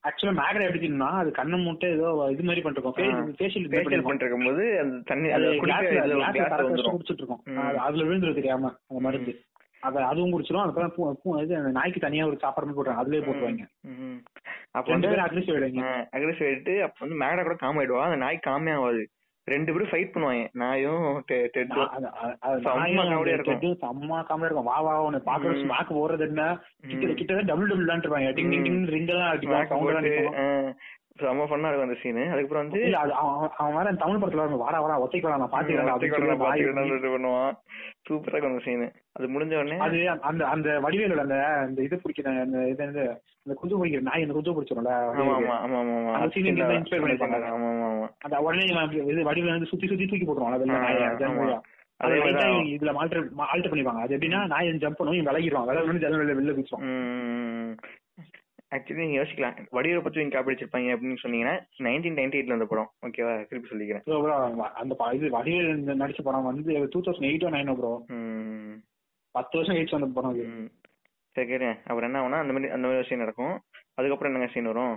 ஆக்சுவலா 0.04 0.34
மேக்ரா 0.38 0.66
எப்படி 0.66 0.88
அது 1.20 1.30
கண்ணை 1.36 1.58
மூட்டை 1.58 1.88
ஏதோ 1.96 2.08
இது 2.32 2.42
மாதிரி 2.42 2.62
பண்ணிருக்கோம். 2.64 2.96
ஃபேஷியல் 3.38 3.66
ஃபேஷியல் 3.72 4.04
பண்ணிட்டு 4.04 4.24
இருக்கும்போது 4.24 4.64
அந்த 4.82 4.96
தண்ணி 5.10 5.28
குடிச்சிட்டு 6.92 7.22
இருக்கோம் 7.22 7.42
அதுல 7.86 8.06
விழுந்துரும் 8.08 8.40
தெரியாம 8.40 8.70
அந்த 8.88 9.00
மருந்து 9.00 9.34
அத 9.82 10.02
அதுவும் 10.08 10.32
குடிச்சிரும் 10.32 10.64
அதுக்கப்புறம் 10.64 11.38
இது 11.44 11.54
நாய்க்கு 11.78 12.00
தனியா 12.00 12.26
ஒரு 12.26 12.36
சாப்பாடு 12.42 12.66
மாதிரி 12.66 12.76
போட்டுருவாங்க. 12.78 13.02
அதுலயே 13.02 13.22
போட்டுருவாங்க. 13.26 13.64
அப்ப 14.74 14.86
ரெண்டு 14.92 15.08
வந்து 15.08 15.24
அட்லீஸ்ட் 15.24 15.52
விடுவாங்க 15.52 15.86
அக்ரெசிவ் 16.16 16.46
ஆயிட்டு 16.48 16.74
அப்ப 16.86 16.96
வந்து 17.00 17.18
மேகடா 17.22 17.42
கூட 17.42 17.56
காம் 17.62 17.78
ஆயிடுவா 17.80 18.04
அந்த 18.08 18.18
நாய் 18.24 18.46
காமே 18.46 18.74
ஆகாது. 18.76 19.02
ரெண்டு 19.50 19.70
பேரும் 19.72 19.90
ஃபைட் 19.90 20.12
பண்ணுவாங்க. 20.14 20.44
நாயும். 20.62 21.04
செம்ம 22.66 22.98
காமெடியா 24.28 24.48
இருக்கும். 24.48 24.68
வா 24.70 24.78
வா 24.86 24.92
உன்னை 25.06 25.20
பாக்குற. 25.28 25.52
ஸ்மாக் 25.62 25.96
போறது 25.98 26.26
என்ன? 26.28 26.42
கிட்ட 26.90 27.12
கிட்ட 27.20 27.40
டபுள் 27.50 27.70
டபுள் 27.70 27.90
தான் 27.90 28.02
இருப்பாங்க. 28.04 28.32
டிங் 28.38 28.50
டிங் 28.54 28.66
டிங் 28.68 28.82
ரிங் 28.96 29.12
எல்லாம் 29.14 29.32
அடிப்பாங்க 29.34 30.74
செம்ம 31.22 31.46
ஃபன்னா 31.48 31.68
இருக்கும் 31.68 31.88
அந்த 31.88 31.96
சீன் 32.02 32.20
அதுக்கப்புறம் 32.32 32.62
வந்து 32.64 32.80
அவன் 33.60 33.74
வேற 33.76 33.88
தமிழ் 34.02 34.20
படத்துல 34.20 34.44
வரும் 34.44 34.62
வாடா 34.62 34.78
வாடா 34.82 34.94
ஒத்தைக்கு 35.04 35.26
வாடா 35.26 35.40
நான் 35.42 35.52
பாத்துக்கிறேன் 35.54 37.14
பண்ணுவான். 37.16 37.52
சூப்பரா 38.08 38.34
இருக்கும் 38.34 38.52
அந்த 38.52 38.64
சீன் 38.68 38.86
அது 39.16 39.26
முடிஞ்ச 39.34 39.58
உடனே 39.60 39.78
அது 39.86 39.98
அந்த 40.30 40.42
அந்த 40.54 40.68
வடிவேலோட 40.86 41.22
அந்த 41.26 41.38
அந்த 41.66 41.82
இது 41.88 42.00
பிடிக்கிற 42.04 42.32
அந்த 42.46 42.64
இது 42.72 43.04
அந்த 43.46 43.54
குஞ்சு 43.54 43.76
பிடிக்கிற 43.76 44.02
நாய் 44.02 44.24
அந்த 44.24 44.34
குஞ்சு 44.34 44.54
பிடிச்சிரும்ல 44.56 44.90
அந்த 46.16 46.26
இங்க 46.42 46.64
தான் 46.64 46.80
inspire 46.80 47.00
பண்ணிருப்பாங்க. 47.02 47.38
அந்த 48.20 48.36
உடனே 48.44 48.66
இது 49.10 49.28
வடிவேல 49.28 49.54
வந்து 49.54 49.70
சுத்தி 49.70 49.86
சுத்தி 49.86 50.06
தூக்கி 50.06 50.26
போட்டுருவான். 50.26 50.60
வெள்ள 50.62 50.76
ஆ, 52.00 52.04
நாயை 52.36 52.60
இதுல 52.74 52.92
ஆல்டர் 53.00 53.20
ஆல்டர் 53.46 53.72
பண்ணிப்பாங்க 53.72 54.04
அது 54.04 54.14
எப்படின்னா 54.16 54.40
நாய் 54.46 54.70
ஜம்ப் 54.84 54.98
பண்ணும் 55.00 55.16
இவன் 55.16 55.28
விலகிடுவான். 55.30 55.66
விலகி 55.70 56.02
ஜன்னல் 56.04 56.22
வெளில 56.22 56.38
வெளில 56.38 56.54
குதிச்சுவான் 56.54 56.86
ஆக்சுவலி 58.72 59.02
நீங்க 59.02 59.16
யோசிக்கலாம். 59.18 59.56
வடிவரை 59.72 60.02
பத்தி 60.02 60.20
நீங்க 60.20 60.34
காப்பி 60.34 60.50
அடிச்சிருப்பாங்க 60.50 60.94
அப்படின்னு 60.94 61.22
சொன்னீங்கன்னா 61.22 61.54
நைன்டீன் 61.86 62.16
நைன்டி 62.18 62.38
எயிட்ல 62.38 62.56
வந்த 62.56 62.66
படம். 62.66 62.88
ஓகேவா 63.06 63.32
திருப்பி 63.48 63.68
சொல்லிக்கிறேன். 63.68 64.04
அந்த 64.80 64.94
இது 65.18 65.28
வடிவேல் 65.30 65.76
இந்த 65.76 65.94
நடிச்ச 65.94 66.22
படம் 66.22 66.48
வந்து 66.50 66.62
டூ 66.94 67.00
தௌசண்ட் 67.00 67.28
எயிட்டோ 67.30 67.50
நைனோ 67.56 67.74
ப்ரோ. 67.74 67.92
பத்து 69.34 69.56
வருஷம் 69.58 69.76
கழிச்சு 69.76 69.98
வந்த 69.98 70.08
படம். 70.16 70.38
சரி 71.36 71.48
கேட்டேன் 71.48 71.76
அப்புறம் 71.80 72.02
என்ன 72.02 72.20
ஆகும்னா 72.20 72.40
அந்த 72.40 72.52
மாதிரி 72.52 72.72
அந்த 72.72 72.88
மாதிரி 72.88 73.08
சீன் 73.08 73.18
நடக்கும். 73.18 73.54
அதுக்கப்புறம் 73.94 74.32
என்னங்க 74.32 74.52
சீன் 74.54 74.64
வரும்? 74.64 74.94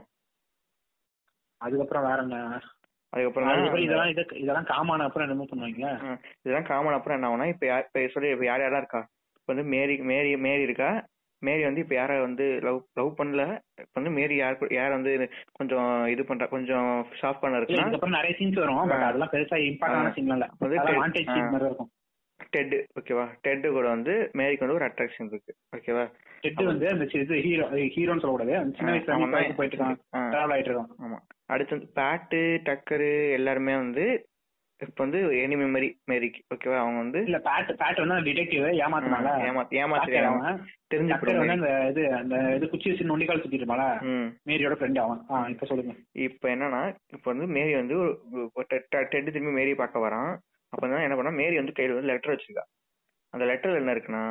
அதுக்கப்புறம் 1.62 2.04
வேற 2.04 2.22
என்ன? 2.22 2.40
அதுக்கப்புறம் 3.14 3.76
இதெல்லாம் 3.78 4.10
இத- 4.10 4.36
இதெல்லாம் 4.36 4.66
காமான 4.66 5.04
அப்புறம் 5.04 5.26
என்னமோ 5.28 5.46
பண்ணுவாங்க 5.46 6.18
இதெல்லாம் 6.40 6.64
காமன் 6.64 6.94
அப்புறம் 6.94 7.18
என்ன 7.18 7.30
ஆகும்னா 7.30 7.48
இப்ப 7.48 7.66
யார் 7.66 7.86
இப்ப 7.86 8.08
சொல்லி 8.08 8.30
இப்ப 8.30 8.46
யார் 8.46 8.62
யாரெல்லாம் 8.62 8.78
இருக்கா? 8.78 9.02
இப்ப 9.38 9.54
வந்து 9.54 9.70
மேரி 9.70 9.98
மேரி 10.04 10.38
மேரி 10.38 10.62
இருக்கா? 10.62 10.90
மேரி 11.42 11.64
வந்து 11.64 11.82
இப்ப 11.82 11.96
யார 11.96 12.22
வந்து 12.22 12.60
லவ் 12.62 12.80
லவ் 12.94 13.18
பண்ணல? 13.18 13.44
இப்ப 13.78 13.94
வந்து 13.94 14.10
மேரி 14.12 14.36
யார் 14.36 14.58
யார் 14.72 14.92
வந்து 14.92 15.12
கொஞ்சம் 15.52 15.90
இது 16.08 16.24
பண்றா 16.24 16.48
கொஞ்சம் 16.48 16.88
ஷாப் 17.22 17.40
பண்ண 17.40 17.58
இருக்குன்னா 17.58 17.86
இதுக்கப்புறம் 17.86 18.18
நிறைய 18.20 18.36
சீன்ஸ் 18.40 18.60
வரும் 18.60 18.88
பட். 18.88 19.02
அதெல்லாம் 19.02 19.30
பெருசா 19.32 19.58
இம்பார்ட்டான 19.64 20.06
ஆ. 20.06 20.12
சீன் 20.12 20.28
இல்ல. 20.28 20.48
வந்து 20.60 20.80
அதெல்லாம் 20.80 20.88
டெட்- 20.88 21.04
வாண்டேஜ் 21.04 21.30
ஆ. 21.30 21.34
சீன் 21.34 21.50
மாதிரி 21.50 21.66
இருக்கும். 21.66 21.92
டெட் 22.54 22.74
ஓகேவா 23.00 23.26
டெட் 23.42 23.66
கூட 23.78 23.88
வந்து 23.88 24.14
மேரிக்கு 24.40 24.66
வந்து 24.66 24.78
ஒரு 24.80 24.88
அட்ராக்ஷன் 24.88 25.30
இருக்கு. 25.32 25.54
ஓகேவா 25.78 26.06
டெட் 26.44 26.62
வந்து 26.64 26.88
அந்த 26.90 27.06
இது 27.22 27.36
ஹீரோ 27.46 27.66
ஹீரோன்னு 27.96 28.24
சொல்லக்கூடாது. 28.24 28.54
அந்த 28.62 28.78
சின்ன 28.78 28.92
வயசுல 28.94 29.58
போயிட்டு 29.60 29.78
இருக்கான். 29.78 30.00
டிராவல் 30.34 30.54
ஆயிட்டு 30.56 30.72
இருக்கான். 30.72 30.94
ஆமா. 31.06 31.20
அடுத்து 31.54 31.76
வந்து 31.78 31.92
பேட்டு 32.00 32.40
டக்கரு 32.70 33.12
எல்லாருமே 33.32 33.76
வந்து 33.76 34.06
இப்ப 34.80 35.00
வந்து 35.04 35.20
எனிமி 35.42 35.66
மாதிரி 35.74 35.90
மேரிக்கு 36.12 36.40
ஓகேவா 36.54 36.78
அவங்க 36.80 36.98
வந்து 36.98 37.20
இல்ல 37.28 37.38
பேட் 37.46 37.70
பேட் 37.82 38.02
வந்து 38.04 38.16
டிடெக்டிவ் 38.28 38.64
ஏமாத்தினால 38.86 39.30
ஏமாத்தி 39.50 39.80
ஏமாத்தி 39.84 40.18
அவன். 40.22 40.58
தெரிஞ்சு 40.94 41.14
வந்து 41.38 41.54
அந்த 41.54 41.70
இது 41.92 42.02
அந்த 42.14 42.36
இது 42.56 42.66
குச்சி 42.70 42.90
வச்சு 42.90 43.08
நொண்டிக்கால் 43.12 43.42
சுத்திட்டு 43.44 43.64
இருப்பாள 43.64 43.86
மேரியோட 44.50 44.78
ஃப்ரெண்ட் 44.80 45.00
அவன். 45.06 45.22
ஆ 45.30 45.46
இப்ப 45.54 45.66
சொல்லுங்க. 45.66 45.94
இப்ப 46.28 46.50
என்னன்னா 46.56 46.82
இப்ப 47.14 47.26
வந்து 47.32 47.48
மேரி 47.58 47.74
வந்து 47.76 47.98
ஒரு 48.58 48.68
டெட் 48.74 49.14
திரும்பி 49.30 49.54
மேரி 49.60 49.74
பார்க்க 49.76 50.06
வரான். 50.08 50.34
அப்ப 50.76 50.88
என்ன 51.02 51.16
பண்ணா 51.16 51.34
மேரி 51.34 51.56
வந்து 51.56 51.76
கையில 51.76 51.96
வந்து 51.96 52.12
லெட்டர் 52.12 52.34
வச்சிருக்கா. 52.34 52.66
அந்த 53.34 53.44
லெட்டர்ல 53.46 53.82
என்ன 53.82 53.96
இருக்குன்னா 53.96 54.24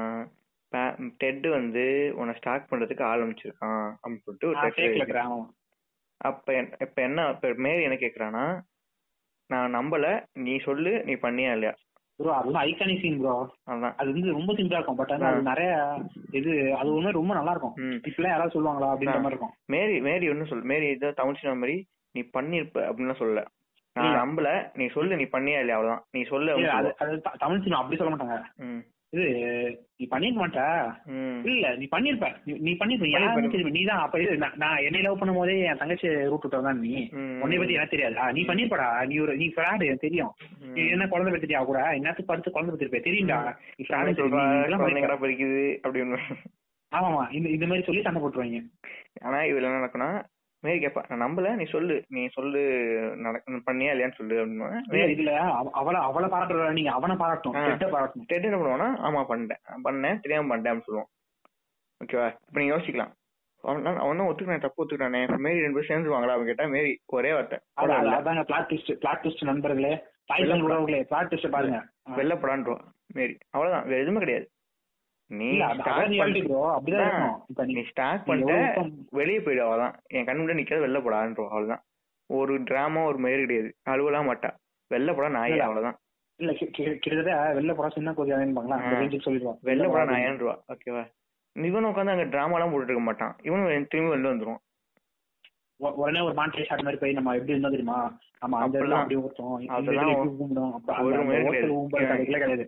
டெட் 1.18 1.46
வந்து 1.56 1.82
உன்னை 2.14 2.32
ஸ்டாக் 2.38 2.70
பண்றதுக்கு 2.70 3.02
ஆள் 3.04 3.24
அமைச்சிருக்கான் 3.24 3.84
அப்படின்னு 3.94 4.24
சொல்லிட்டு 4.24 4.48
ஒரு 4.48 4.60
லெட்டர் 4.94 5.20
அப்ப 6.20 6.52
இப்ப 6.80 6.98
என்ன 7.02 7.20
இப்ப 7.30 7.48
மேரி 7.66 7.82
என்ன 7.82 7.96
கேக்குறானா 7.96 8.44
நான் 9.50 9.74
நம்பல 9.76 10.06
நீ 10.44 10.52
சொல்லு 10.58 10.92
நீ 11.04 11.14
பண்ணியா 11.24 11.50
இல்லையா? 11.52 11.72
ப்ரோ 12.18 12.30
அதெல்லாம் 12.32 12.64
ஐகானிக் 12.64 13.02
சீன் 13.02 13.18
ப்ரோ 13.20 13.32
அதான். 13.66 13.94
அது 14.00 14.08
வந்து 14.12 14.36
ரொம்ப 14.36 14.50
சிம்பிளா 14.52 14.78
இருக்கும். 14.78 14.98
பட் 15.00 15.12
ஆனா 15.12 15.28
அது 15.28 15.42
நிறைய 15.42 15.70
இது 16.30 16.50
அது 16.76 16.88
ஒண்ணு 16.94 17.18
ரொம்ப 17.18 17.32
நல்லா 17.34 17.54
இருக்கும். 17.54 17.74
இப்பெல்லாம் 18.08 18.34
யாராவது 18.34 18.54
சொல்லுவாங்களா 18.56 18.90
அப்படின்ற 18.92 19.18
மாதிரி 19.18 19.34
இருக்கும். 19.34 19.54
மேரி 19.66 19.96
மேரி 20.00 20.28
ஒன்னும் 20.30 20.50
சொல்லு 20.52 20.70
மேரி 20.72 20.86
ஏதோ 20.88 21.10
தமிழ் 21.12 21.38
சினிமா 21.40 21.56
மாதிரி 21.62 21.76
நீ 22.14 22.22
பண்ணிருப்ப 22.36 22.78
அப்படின்னு 22.88 23.20
சொல்லல. 23.22 23.42
நான். 23.94 24.28
நம்பல 24.28 24.70
நீ 24.74 24.86
சொல்லு 24.86 25.16
நீ 25.16 25.22
பண்ணியா 25.22 25.58
இல்லையா? 25.58 25.74
அவ்வளவுதான். 25.74 26.04
நீ 26.10 26.22
சொல்லு 26.22 26.52
அது 26.98 27.22
தமிழ் 27.38 27.56
சினிமா 27.56 27.76
அப்படி 27.76 27.96
சொல்ல 27.96 28.14
மாட்டாங்க. 28.14 28.42
இது 29.10 29.24
நீ 29.96 30.08
பண்ணிருக்க 30.10 30.40
மாட்ட. 30.40 30.60
இல்ல 31.44 31.76
நீ 31.76 31.88
பண்ணிருப்ப. 31.96 32.34
நீ- 32.44 32.76
பண்ணிருப்ப. 32.78 33.70
நீ 33.70 33.84
தான் 33.84 33.98
அப்ப 33.98 34.20
இது 34.20 34.38
நான் 34.56 34.76
என்னை 34.76 35.00
லவ் 35.00 35.18
பண்ணும் 35.18 35.36
போதே 35.36 35.58
என் 35.58 35.76
தங்கச்சி 35.76 36.08
ரூட் 36.08 36.42
விட்டவன் 36.42 36.62
தான் 36.62 36.80
நீ. 36.80 37.08
உன்னை 37.40 37.58
பத்தி 37.58 37.72
எனக்கு 37.72 37.96
தெரியாதா. 37.96 38.32
நீ 38.32 38.42
பண்ணிருப்படா. 38.42 39.06
நீ 39.06 39.18
ஒரு 39.18 39.36
நீ 39.36 39.52
ஃப்ராடு 39.56 39.84
எனக்கு 39.84 39.96
தெரியும். 39.96 40.34
நீ 40.58 40.86
என்ன 40.88 41.06
குழந்தை 41.06 41.32
பெற்றுட்டியா 41.32 41.64
கூட? 41.64 41.78
என்னத்துக்கு 41.90 42.24
படுத்து 42.24 42.50
குழந்தை 42.50 42.76
பெற்றிருப்ப? 42.76 43.02
தெரியும்டா. 43.02 43.56
நீ 43.76 43.84
ஃப்ராடு 43.88 44.10
சொல்றா 44.14 44.68
பறிக்குது 45.16 45.78
அப்படின்னு. 45.88 46.18
ஆமாமா. 46.94 47.32
இந்த 47.32 47.48
இந்த 47.48 47.66
மாதிரி 47.66 47.86
சொல்லி 47.86 48.02
சண்டை 48.02 48.22
போட்டுருவாங்க. 48.22 48.64
ஆனா 49.20 49.38
இதுல 49.40 49.62
என்ன 49.62 49.78
நடக்கும்னா 49.78 50.24
மேரி 50.64 50.86
கேப்பா 50.86 51.14
நான் 51.14 51.22
நம்பல 51.22 51.54
நீ 51.54 51.64
சொல்லு 51.64 52.04
நீ 52.08 52.26
சொல்லு 52.26 52.60
நடக்க 53.16 53.52
பண்ணியா 53.52 53.92
இல்லையான்னு 53.94 54.12
சொல்லு 54.12 54.40
இல்ல, 54.40 54.64
அப்படின்னு 54.66 55.34
அவ- 55.34 55.70
அவள 55.70 55.94
அவளை 55.94 56.28
பாராட்டுற 56.28 56.72
நீங்க 56.72 56.90
அவனை 56.90 57.16
பாராட்டணும். 57.16 57.50
டெட்டை 57.50 57.88
பாராட்டணும். 57.90 58.24
டெட் 58.26 58.44
என்ன 58.44 58.56
பண்ணுவானா 58.56 59.02
ஆமா 59.02 59.24
பண்ணிட்டேன். 59.28 59.62
பண்ணேன் 59.84 60.20
தெரியாம 60.20 60.56
பண்ணிட்டேன் 60.56 60.80
சொல்லுவான் 60.90 61.10
ஓகேவா? 62.04 62.26
இப்ப 62.26 62.60
நீங்க 62.60 62.76
யோசிக்கலாம். 62.76 63.12
அவன் 63.62 63.84
அவன் 63.86 64.16
தான் 64.16 64.26
ஒத்துக்கிட்டான் 64.26 64.60
தப்பு 64.60 64.84
ஒத்துக்கிட்டானே 64.84 65.38
மேரி 65.38 65.60
ரெண்டு 65.60 65.80
பேரும் 65.80 66.04
சேர்ந்துருவாங்களா 66.04 66.28
அவன் 66.28 66.44
கேட்டா 66.44 66.64
மேரி 66.64 67.00
ஒரே 67.06 67.32
வார்த்தை. 67.32 67.58
அதாங்க 67.80 68.42
பிளாட் 68.44 68.70
ட்விஸ்ட் 68.70 68.92
பிளாட் 68.92 69.20
ட்விஸ்ட் 69.22 69.44
நண்பர்களே. 69.44 70.04
பாருங்க. 71.50 71.84
போடான்றுவா 72.34 72.78
மேரி. 73.14 73.38
அவ்வளவுதான் 73.50 73.88
வேற 73.88 73.96
எதுவுமே 73.96 74.18
கிடையாது. 74.18 74.50
நீ 75.38 75.48
ஸ்டார்ட் 77.88 78.26
பண்ணிட்ட 78.26 78.54
வெளியே 79.10 79.40
போயிடு 79.40 79.62
அவ்வளவுதான். 79.62 79.94
என் 80.08 80.26
கண்ணு 80.26 80.42
முன்னாடி 80.42 80.60
நிக்காத 80.60 80.84
வெளில 80.86 81.00
போடான்றோம் 81.00 81.50
அவ்வளவுதான். 81.50 81.82
ஒரு 82.30 82.62
டிராமா 82.62 83.00
ஒரு 83.04 83.18
மேரி 83.18 83.40
கிடையாது. 83.40 83.70
அழுவலாம் 83.90 84.28
மாட்டா. 84.30 84.50
வெளில 84.90 85.14
போடா 85.14 85.28
நாயே. 85.36 85.58
அவ்வளவுதான். 85.58 85.98
இல்ல 86.40 86.52
கிட்டத்தட்ட 86.52 87.32
வெளில 87.58 87.72
போறா 87.74 87.90
சின்ன 87.90 88.12
கோதி 88.12 88.30
பாங்களா 88.30 88.76
அந்த 88.78 88.96
ஆ. 88.96 89.00
ரேஞ்சுக்கு 89.00 89.26
சொல்லிடுவான். 89.26 89.58
வெளில 89.62 89.86
போடா 89.86 90.02
போறா 90.02 90.12
நாயன்றுவா 90.12 90.54
ஓகேவா 90.72 91.02
இவன் 91.56 91.84
உட்காந்து 91.84 92.14
அங்க 92.14 92.24
டிராமா 92.24 92.54
எல்லாம் 92.54 92.70
போட்டுட்டு 92.70 92.92
இருக்க 92.92 93.00
மாட்டான். 93.00 93.34
இவனும் 93.42 93.86
திரும்பி 93.88 94.12
வெளில 94.14 94.32
வந்துருவான். 94.32 94.62
உடனே 95.76 96.20
ஒரு 96.20 96.34
மாண்டேஜ் 96.34 96.66
ஷாட் 96.66 96.82
மாதிரி 96.82 96.96
போய் 96.96 97.12
நம்ம 97.12 97.32
எப்படி 97.32 97.50
இருந்தோம் 97.50 97.70
தெரியுமா? 97.70 97.98
நம்ம 98.40 98.58
அந்த 98.58 98.78
இடத்துல 98.78 98.98
அப்படி 98.98 99.16
ஊத்தோம் 99.16 99.66
அதெல்லாம் 99.66 100.10
ஒரு 100.14 100.30
கிடையாது. 102.24 102.64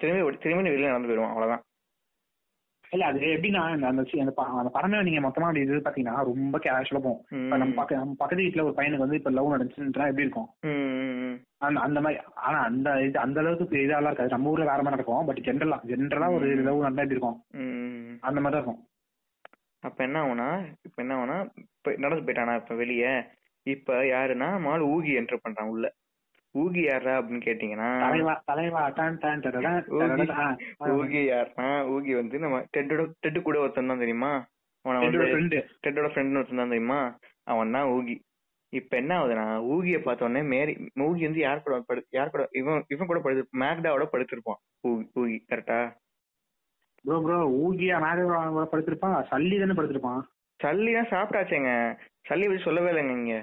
திரும்பி 0.00 0.36
திரும்பி 0.38 0.70
வெளில 0.70 0.86
நடந்து 0.86 1.08
போயிடுவான். 1.08 1.28
அவ்வளவுதான். 1.28 1.62
இல்ல 2.90 3.04
அது 3.04 3.20
எப்படின்னா 3.34 3.62
அந்த 4.60 4.70
படமே 4.76 4.98
நீங்க 5.02 5.20
மொத்தமா 5.20 5.48
இது 5.60 5.80
பாத்தீங்கன்னா 5.86 6.24
ரொம்ப 6.24 6.58
கேஷுவலா 6.58 7.02
போகும். 7.06 7.20
நம்ம 7.52 7.74
பக்க 7.74 7.94
நம்ம 7.94 8.14
பக்கத்து 8.18 8.44
வீட்டுல 8.44 8.64
ஒரு 8.64 8.74
பையனுக்கு 8.76 9.04
வந்து 9.06 9.16
இப்ப 9.16 9.30
லவ் 9.30 9.52
நடந்துச்சுன்னா 9.52 10.08
எப்படி 10.12 10.26
இருக்கும். 10.26 10.48
அந்த 11.58 11.80
அந்த 11.80 12.00
மாதிரி 12.00 12.20
ஆனா 12.46 12.58
அந்த 12.62 12.88
இது 13.02 13.18
அந்த 13.18 13.40
அளவுக்கு 13.40 13.82
இதெல்லாம் 13.82 14.10
இருக்காது. 14.10 14.30
நம்ம 14.30 14.50
ஊர்ல 14.50 14.64
வேற 14.64 14.80
மாதிரி 14.82 14.96
நடக்கும். 14.96 15.26
பட் 15.26 15.42
ஜென்ரலா 15.48 15.78
ஜென்ரலா 15.92 16.28
ஒரு. 16.32 16.48
லவ் 16.68 16.82
நடந்தா 16.82 17.02
எப்படி 17.02 17.18
இருக்கும். 17.18 17.38
அந்த 18.20 18.40
மாதிரி 18.40 18.60
இருக்கும். 18.60 18.80
அப்ப 19.82 20.04
என்ன 20.04 20.18
ஆகும்னா 20.22 20.48
இப்ப 20.82 20.98
என்ன 21.02 21.40
இப்ப 21.64 21.94
நடந்து 21.96 22.26
போயிட்டானா 22.26 22.54
இப்ப 22.56 22.74
வெளிய? 22.74 23.04
இப்ப 23.66 23.94
யாருன்னா 24.14 24.48
மாலு 24.66 24.84
ஊகி 24.94 25.12
என்டர் 25.20 25.44
பண்றான் 25.44 25.72
உள்ள. 25.74 25.86
ஊகி 26.62 26.82
யாரா 26.84 27.14
அப்படின்னு 27.18 27.46
கேட்டீங்கன்னா. 27.46 27.88
ஊகி 30.96 31.20
யாருன்னா 31.30 31.68
ஊகி 31.94 32.12
வந்து 32.20 32.36
நம்ம 32.44 32.58
டெட்டோட 32.76 33.04
டெட்டு 33.24 33.40
கூட 33.48 33.56
ஒருத்தன் 33.64 33.92
தான் 33.92 34.04
தெரியுமா? 34.04 34.32
அவன. 34.84 35.00
டெட்டோட 35.84 36.08
ஃப்ரெண்ட் 36.12 36.38
ஒருத்தன் 36.40 36.62
தான் 36.62 36.72
தெரியுமா? 36.74 37.00
அவன் 37.52 37.74
தான் 37.76 37.90
ஊகி. 37.96 38.16
இப்ப 38.72 38.92
என்ன 39.00 39.12
ஆகுதுன்னா 39.18 39.44
ஊகிய 39.74 39.98
பார்த்த 40.02 40.26
உடனே 40.26 40.40
மேரி 40.52 40.72
ஊகி 41.06 41.22
வந்து 41.26 41.40
யார் 41.44 41.64
கூட 41.66 41.76
படு 41.88 42.00
யார் 42.16 42.32
கூட 42.34 42.44
இவன் 42.60 42.86
இவன் 42.94 43.08
கூட 43.10 43.20
படுத்து 43.20 43.60
மேக்டாவோட 43.62 44.06
படுத்திருப்பான். 44.14 44.60
ஊகி 44.88 45.04
ஊகி 45.20 45.36
கரெக்டா? 45.50 45.78
bro 47.04 47.16
bro 47.24 47.36
ஊகியா 47.64 47.96
கூட 48.20 48.64
படுத்திருப்பான் 48.72 49.16
சல்லி 49.30 49.56
தானே 49.62 49.76
படுத்திருப்பான்? 49.78 50.20
சல்லி 50.60 50.92
தான் 50.98 51.12
சாப்பிட்டாச்சேங்க. 51.12 51.72
சல்லி 52.28 52.46
பத்தி 52.48 52.66
சொல்லவே 52.66 52.90
இல்லைங்க 52.92 53.14
இங்க. 53.20 53.36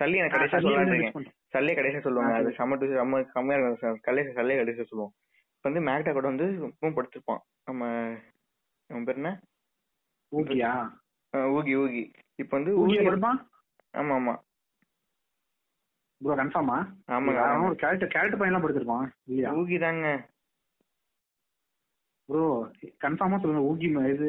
சல்லி 0.00 0.20
எனக்கு 0.20 0.36
கடைசியா 0.36 0.84
சல்லி 0.84 1.08
சல்லே 1.54 1.72
கடைசியா 1.72 2.00
சொல்லுவாங்க. 2.00 2.34
அது 2.34 2.52
சரி. 2.52 2.56
செம்ம 2.56 2.74
டு- 2.74 2.96
செம்ம 2.98 3.32
கம்மியா 3.32 3.58
இருக்கும். 3.58 4.00
கல்லே 4.06 4.20
சல்லே 4.38 4.56
கடைசியா 4.60 4.84
சொல்லுவோம். 4.84 5.12
இப்ப 5.56 5.70
வந்து 5.70 5.80
மேக்டா 5.80 6.12
கூட 6.12 6.26
வந்து 6.28 6.44
இப்பவும் 6.44 6.94
படுத்திருப்பான் 6.94 7.42
நம்ம 7.64 7.84
அவன் 8.90 9.04
பேர் 9.04 9.14
என்ன? 9.14 9.30
ஊகியா? 10.32 10.72
ஊகி 11.32 11.72
ஊகி. 11.76 12.02
இப்ப 12.34 12.56
வந்து 12.56 12.72
ஊகி 12.78 12.96
ஆமா 13.92 14.14
ஆமா. 14.18 14.34
ப்ரோ 16.20 16.34
கன்ஃபார்மா 16.36 16.76
ஆமாங்க 17.08 17.38
அவன். 17.38 17.64
ஒரு 17.64 17.74
கேரக்டர் 17.74 18.08
கேரக்டர் 18.08 18.40
பையன்லாம் 18.40 18.64
படுத்திருப்பான் 18.64 19.08
இல்லையா 19.24 19.50
ஊகி 19.54 19.80
தாங்க 19.80 20.06
ப்ரோ 22.28 22.44
கன்ஃபார்மா 23.00 23.38
சொல்லுங்க. 23.38 23.62
ஊகி 23.70 23.88
இது 24.14 24.28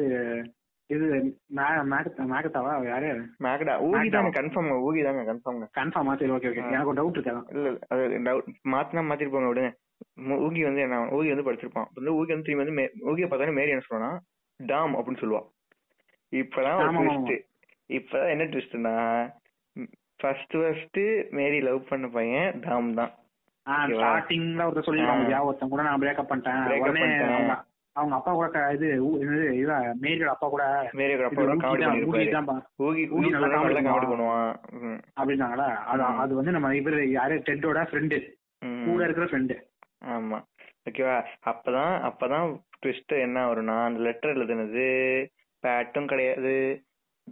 இது 0.86 1.06
மே- 1.54 1.84
மேக- 1.84 2.26
மேகத்தாவா? 2.26 2.86
யாரு? 2.86 3.08
மேகடா. 3.42 3.72
ஊகி. 3.86 4.10
தாங்க 4.10 4.30
கன்ஃபார்ம் 4.36 4.70
ஊகி 4.82 5.02
தாங்க 5.04 5.22
கன்ஃபார்ம்ங்க 5.24 5.66
கன்ஃபார்மா 5.74 6.14
சரி 6.18 6.30
ஓகே 6.30 6.50
ஓகே. 6.50 6.62
எனக்கு 6.66 6.88
ஒரு 6.88 6.98
டவுட் 6.98 7.16
இருக்கா 7.16 7.42
இல்ல 7.48 7.68
இல்ல 7.68 7.78
அது 7.88 8.02
டவுட் 8.20 8.48
மாத்தினா 8.70 9.02
மாத்திட்டு 9.08 9.30
போங்க 9.30 9.50
விடுங்க. 9.52 9.70
ஊகி 10.38 10.62
வந்து 10.62 10.80
என்ன 10.80 11.04
ஊகி 11.06 11.28
வந்து 11.28 11.46
படிச்சிருப்பான். 11.46 11.88
வந்து 11.94 12.12
ஊகி 12.12 12.28
வந்து 12.28 12.42
திரும்பி 12.42 12.64
வந்து 12.64 12.92
ஊகியை 13.06 13.28
பார்த்தாலே 13.28 13.52
மேரி 13.52 13.70
என்ன 13.70 13.84
சொல்லுவானா 13.86 14.10
டாம் 14.66 14.96
அப்படின்னு 14.96 15.22
சொல்லுவா. 15.22 15.42
இப்பதான் 16.32 16.80
ட்விஸ்ட் 16.98 17.34
இப்பதான் 17.90 18.30
என்ன 18.30 18.44
ட்விஸ்ட்னா 18.44 18.94
ஃபர்ஸ்ட் 20.20 20.52
ஃபர்ஸ்ட் 20.52 21.00
மேரி 21.30 21.60
லவ் 21.60 21.88
பண்ண 21.88 22.08
பையன் 22.08 22.60
டாம் 22.60 22.94
தான்? 22.94 23.12
ஸ்டார்டிங்ல 23.92 24.62
ஒருத்தர் 24.62 24.88
சொல்லிருக்காங்க 24.88 25.40
ஒருத்தன் 25.40 25.68
கூட 25.68 25.82
நான் 25.82 26.00
பிரேக்கப் 26.00 26.30
பண்ணிட்டேன். 26.30 27.56
அவங்க 27.96 28.14
அப்பா 28.14 28.32
கூட 28.32 28.62
இது 28.72 28.86
இவ 29.60 29.70
மேரியோட 30.02 30.30
அப்பா 30.34 30.48
கூட 30.48 30.64
மேரியோட 30.92 31.26
அப்பா 31.28 31.42
இது 31.42 33.08
கூட 33.10 33.28
காமெடி 33.46 34.08
பண்ணுவான். 34.12 34.50
அப்படின்னாங்களா 35.18 35.68
அது. 35.84 36.02
அது 36.24 36.32
வந்து 36.34 36.50
நம்ம 36.50 36.74
இவரு 36.74 37.00
யாரு 37.10 37.36
டெட்டோட 37.48 37.82
ஃப்ரெண்டு. 37.90 38.18
கூட 38.86 39.00
இருக்கிற 39.04 39.26
ஃப்ரெண்டு 39.26 39.56
ஆமா. 40.14 40.38
ஓகேவா 40.88 41.16
அப்பதான் 41.50 41.94
அப்பதான் 42.08 42.48
ட்விஸ்ட் 42.80 43.14
என்ன 43.20 43.38
வரும்னா 43.46 43.76
அந்த 43.84 44.00
லெட்டர் 44.00 44.34
எழுதுனது 44.36 44.84
பேட்டும் 45.64 46.06
கிடையாது. 46.06 46.52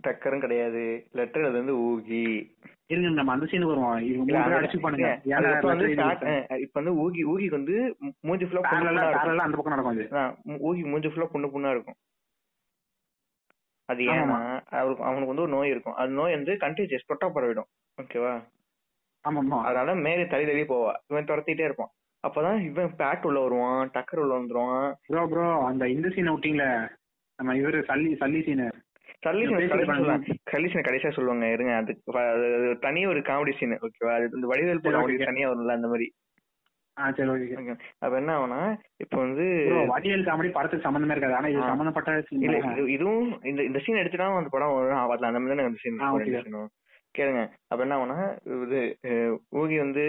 டக்கரும் 0.02 0.40
கிடையாது. 0.40 1.06
லெட்டர் 1.12 1.42
எழுதுனது 1.42 1.68
ஊகி. 1.68 2.52
இருங்க 2.86 3.10
நம்ம 3.10 3.32
அந்த 3.32 3.46
சீனுக்கு 3.46 3.64
வருவோம். 3.64 3.92
அது- 3.92 4.14
அது 6.48 6.60
இப்ப 6.60 6.80
வந்து 6.80 6.82
வந்து 6.82 6.92
ஊகி 6.92 7.14
ஊகிக்கு 7.14 7.48
வந்து 7.48 7.96
மூஞ்சி 8.20 8.44
ஃபுல்லா 8.44 8.48
புண்ணு 8.48 9.36
அந்த 9.36 9.56
பக்கம் 9.56 9.66
நடக்கும் 9.66 9.98
ஊகி 10.46 10.60
மூஞ்சி 10.60 11.08
ஃபுல்லா 11.08 11.20
புண்ணு 11.32 11.42
புண்ணா 11.54 11.70
இருக்கும். 11.70 11.94
அது. 13.84 14.02
ஏன்னா 14.02 14.60
அவருக்கு 14.68 15.04
அவனுக்கு 15.04 15.26
வந்து 15.26 15.42
ஒரு 15.42 15.48
நோய் 15.48 15.70
இருக்கும். 15.70 15.94
அது 15.94 16.08
நோய் 16.08 16.34
வந்து 16.34 16.52
கண்டிஜியஸ் 16.52 17.04
தொட்டா 17.08 17.20
பரவிடும். 17.20 17.68
ஓகேவா 18.02 18.44
ஆமாமா. 19.28 19.62
அதனால 19.62 19.94
மேலே 19.94 20.26
தள்ளி 20.26 20.46
தள்ளி 20.46 20.62
போவா. 20.62 20.92
இவன் 21.06 21.24
துரத்திட்டே 21.24 21.46
இருப்பான். 21.46 21.90
அப்பதான் 22.28 22.64
இவன் 22.64 22.94
பேட் 22.98 23.26
உள்ள 23.26 23.40
வருவான் 23.40 23.90
டக்கர் 23.90 24.16
உள்ள 24.16 24.38
வந்துருவான். 24.38 24.94
ப்ரோ 25.06 25.26
ப்ரோ 25.26 25.64
அந்த 25.64 25.88
இந்த 25.88 26.08
சீன் 26.08 26.30
விட்டீங்களே. 26.30 26.88
நம்ம 27.36 27.54
இவரு 27.54 27.68
சல்லி 27.72 28.16
சல்லி 28.20 28.42
சீனு 28.42 28.70
கலீசன் 29.24 30.86
கடைசியா 30.86 31.12
சொல்லுவாங்க 31.12 31.46
இருங்க. 31.50 31.72
அது 31.76 31.92
தனி 32.80 33.06
ஒரு 33.06 33.20
காமெடி 33.20 33.52
சீன் 33.58 33.78
ஓகேவா 33.86 34.14
அது 34.16 34.28
இந்த 34.34 34.46
வடிவேல் 34.46 34.82
okay. 35.02 35.24
தனியா 35.24 35.48
வரும்ல 35.50 35.78
அந்த 35.78 35.88
மாதிரி. 35.88 36.08
அப்ப 38.00 38.16
என்ன 38.16 38.32
ஆகும்னா 38.34 38.58
இப்ப 38.96 39.14
வந்து 39.16 39.44
வடிவேல் 39.88 40.26
காமெடி 40.26 40.50
படத்துக்கு 40.52 40.86
சம்பந்தமே 40.86 41.14
இருக்காது. 41.14 41.34
ஆனா 41.34 41.48
இது. 41.48 41.62
சம்பந்தப்பட்ட 41.62 42.10
இல்ல 42.38 42.58
இதுவும் 42.86 43.40
இந்த 43.42 43.60
இந்த 43.62 43.78
சீன் 43.78 43.96
எடுத்துட்டா 43.96 44.36
அந்த 44.36 44.48
படம் 44.48 44.74
வரும். 44.74 44.96
ஆ, 44.96 45.08
வரல 45.08 45.30
அந்த 45.30 45.40
மாதிரி 45.40 45.54
தானே 45.54 45.68
அந்த 45.68 45.80
சீன் 45.82 46.70
கேளுங்க. 47.14 47.42
அப்ப 47.68 47.80
என்ன 47.84 47.96
ஆகும்னா 47.96 48.18
இது 48.62 48.80
ஊகி 49.52 49.76
வந்து 49.76 50.04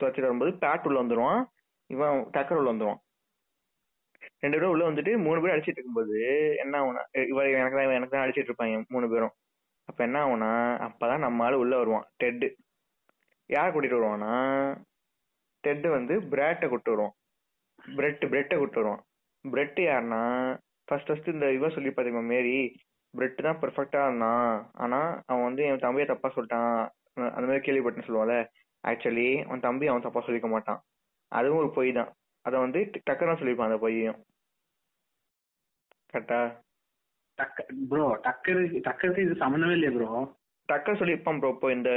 துவச்சிட்டு 0.00 0.28
வரும்போது 0.28 0.52
பேட் 0.60 0.86
உள்ள 0.86 1.02
வந்துருவான். 1.02 1.40
இவன் 1.90 2.26
டக்கர் 2.32 2.58
உள்ள 2.60 2.72
வந்துருவான். 2.72 3.00
ரெண்டு 4.42 4.56
பேரும் 4.56 4.72
உள்ள 4.74 4.84
வந்துட்டு 4.88 5.12
மூணு 5.18 5.40
பேரும் 5.40 5.54
அடிச்சிட்டு 5.56 5.78
இருக்கும்போது 5.78 6.16
என்ன 6.62 6.74
ஆகும்னா 6.80 7.02
அஹ் 7.16 7.28
இவ 7.32 7.40
எனக்கு 7.58 7.76
தான் 7.78 7.98
எனக்கு 7.98 8.14
தான் 8.16 8.24
அடிச்சிட்டு 8.26 8.50
இருப்பாங்க 8.50 8.82
மூணு 8.88 9.06
பேரும். 9.08 9.34
அப்ப 9.88 10.00
என்ன 10.04 10.18
ஆகும்னா 10.24 10.50
அப்பதான் 10.86 11.24
நம்ம 11.26 11.44
ஆள் 11.44 11.60
உள்ள 11.62 11.74
வருவான் 11.76 12.06
டெட்டு 12.22 12.48
யார் 13.50 13.72
கூட்டிட்டு 13.74 13.98
வருவான்னா 13.98 14.34
டெட் 15.64 15.86
வந்து 15.88 16.14
பிராட்டை 16.32 16.68
கூட்டு 16.68 16.90
வருவான். 16.90 17.14
பிரெட் 17.96 18.24
பிரெட்டை 18.32 18.56
கூட்டு 18.58 18.78
வருவான். 18.80 19.02
பிரெட் 19.44 19.80
யாருன்னா 19.80 20.22
ஃபர்ஸ்ட் 20.88 21.08
ஃபர்ஸ்ட் 21.08 21.28
இந்த 21.28 21.52
இவன் 21.52 21.70
சொல்லி 21.70 21.90
பாத்தீங்க 21.90 22.22
மேரி 22.22 22.56
பிரெட் 23.14 23.42
தான் 23.42 23.60
பெர்ஃபெக்டா 23.62 24.00
இருந்தான். 24.06 24.50
ஆனா 24.74 24.98
அவன் 25.26 25.46
வந்து 25.48 25.62
என் 25.64 25.84
தம்பியை 25.84 26.06
தப்பா 26.08 26.28
சொல்லிட்டான். 26.36 26.78
அந்த 27.36 27.46
மாதிரி 27.48 27.64
கேள்விப்பட்டேன்னு 27.66 28.08
சொல்லுவான்ல. 28.08 28.36
ஆக்சுவலி 28.84 29.28
அவன் 29.46 29.60
தம்பி 29.60 29.86
அவன் 29.86 30.02
தப்பா 30.02 30.20
சொல்லிக்க 30.26 30.48
மாட்டான். 30.48 30.80
அதுவும் 31.32 31.58
ஒரு 31.58 31.70
பொய் 31.70 31.92
தான். 31.92 32.10
அதை 32.44 32.56
வந்து 32.60 32.80
டக்குன்னு 33.10 33.38
சொல்லியிருப்பான் 33.40 33.70
அந்த 33.70 33.80
பொய்யையும். 33.86 34.18
கரெக்டா? 36.10 36.40
ப்ரோ 37.90 38.06
டக்கரு 38.24 38.62
டக்கருக்கு 38.86 39.26
இது 39.26 39.34
சம்பந்தமே 39.42 39.74
இல்லையா 39.76 39.92
ப்ரோ 39.94 40.08
டக்கர் 40.68 40.98
சொல்லியிருப்பான் 40.98 41.38
ப்ரோ 41.40 41.50
இப்போ 41.54 41.68
இந்த 41.72 41.90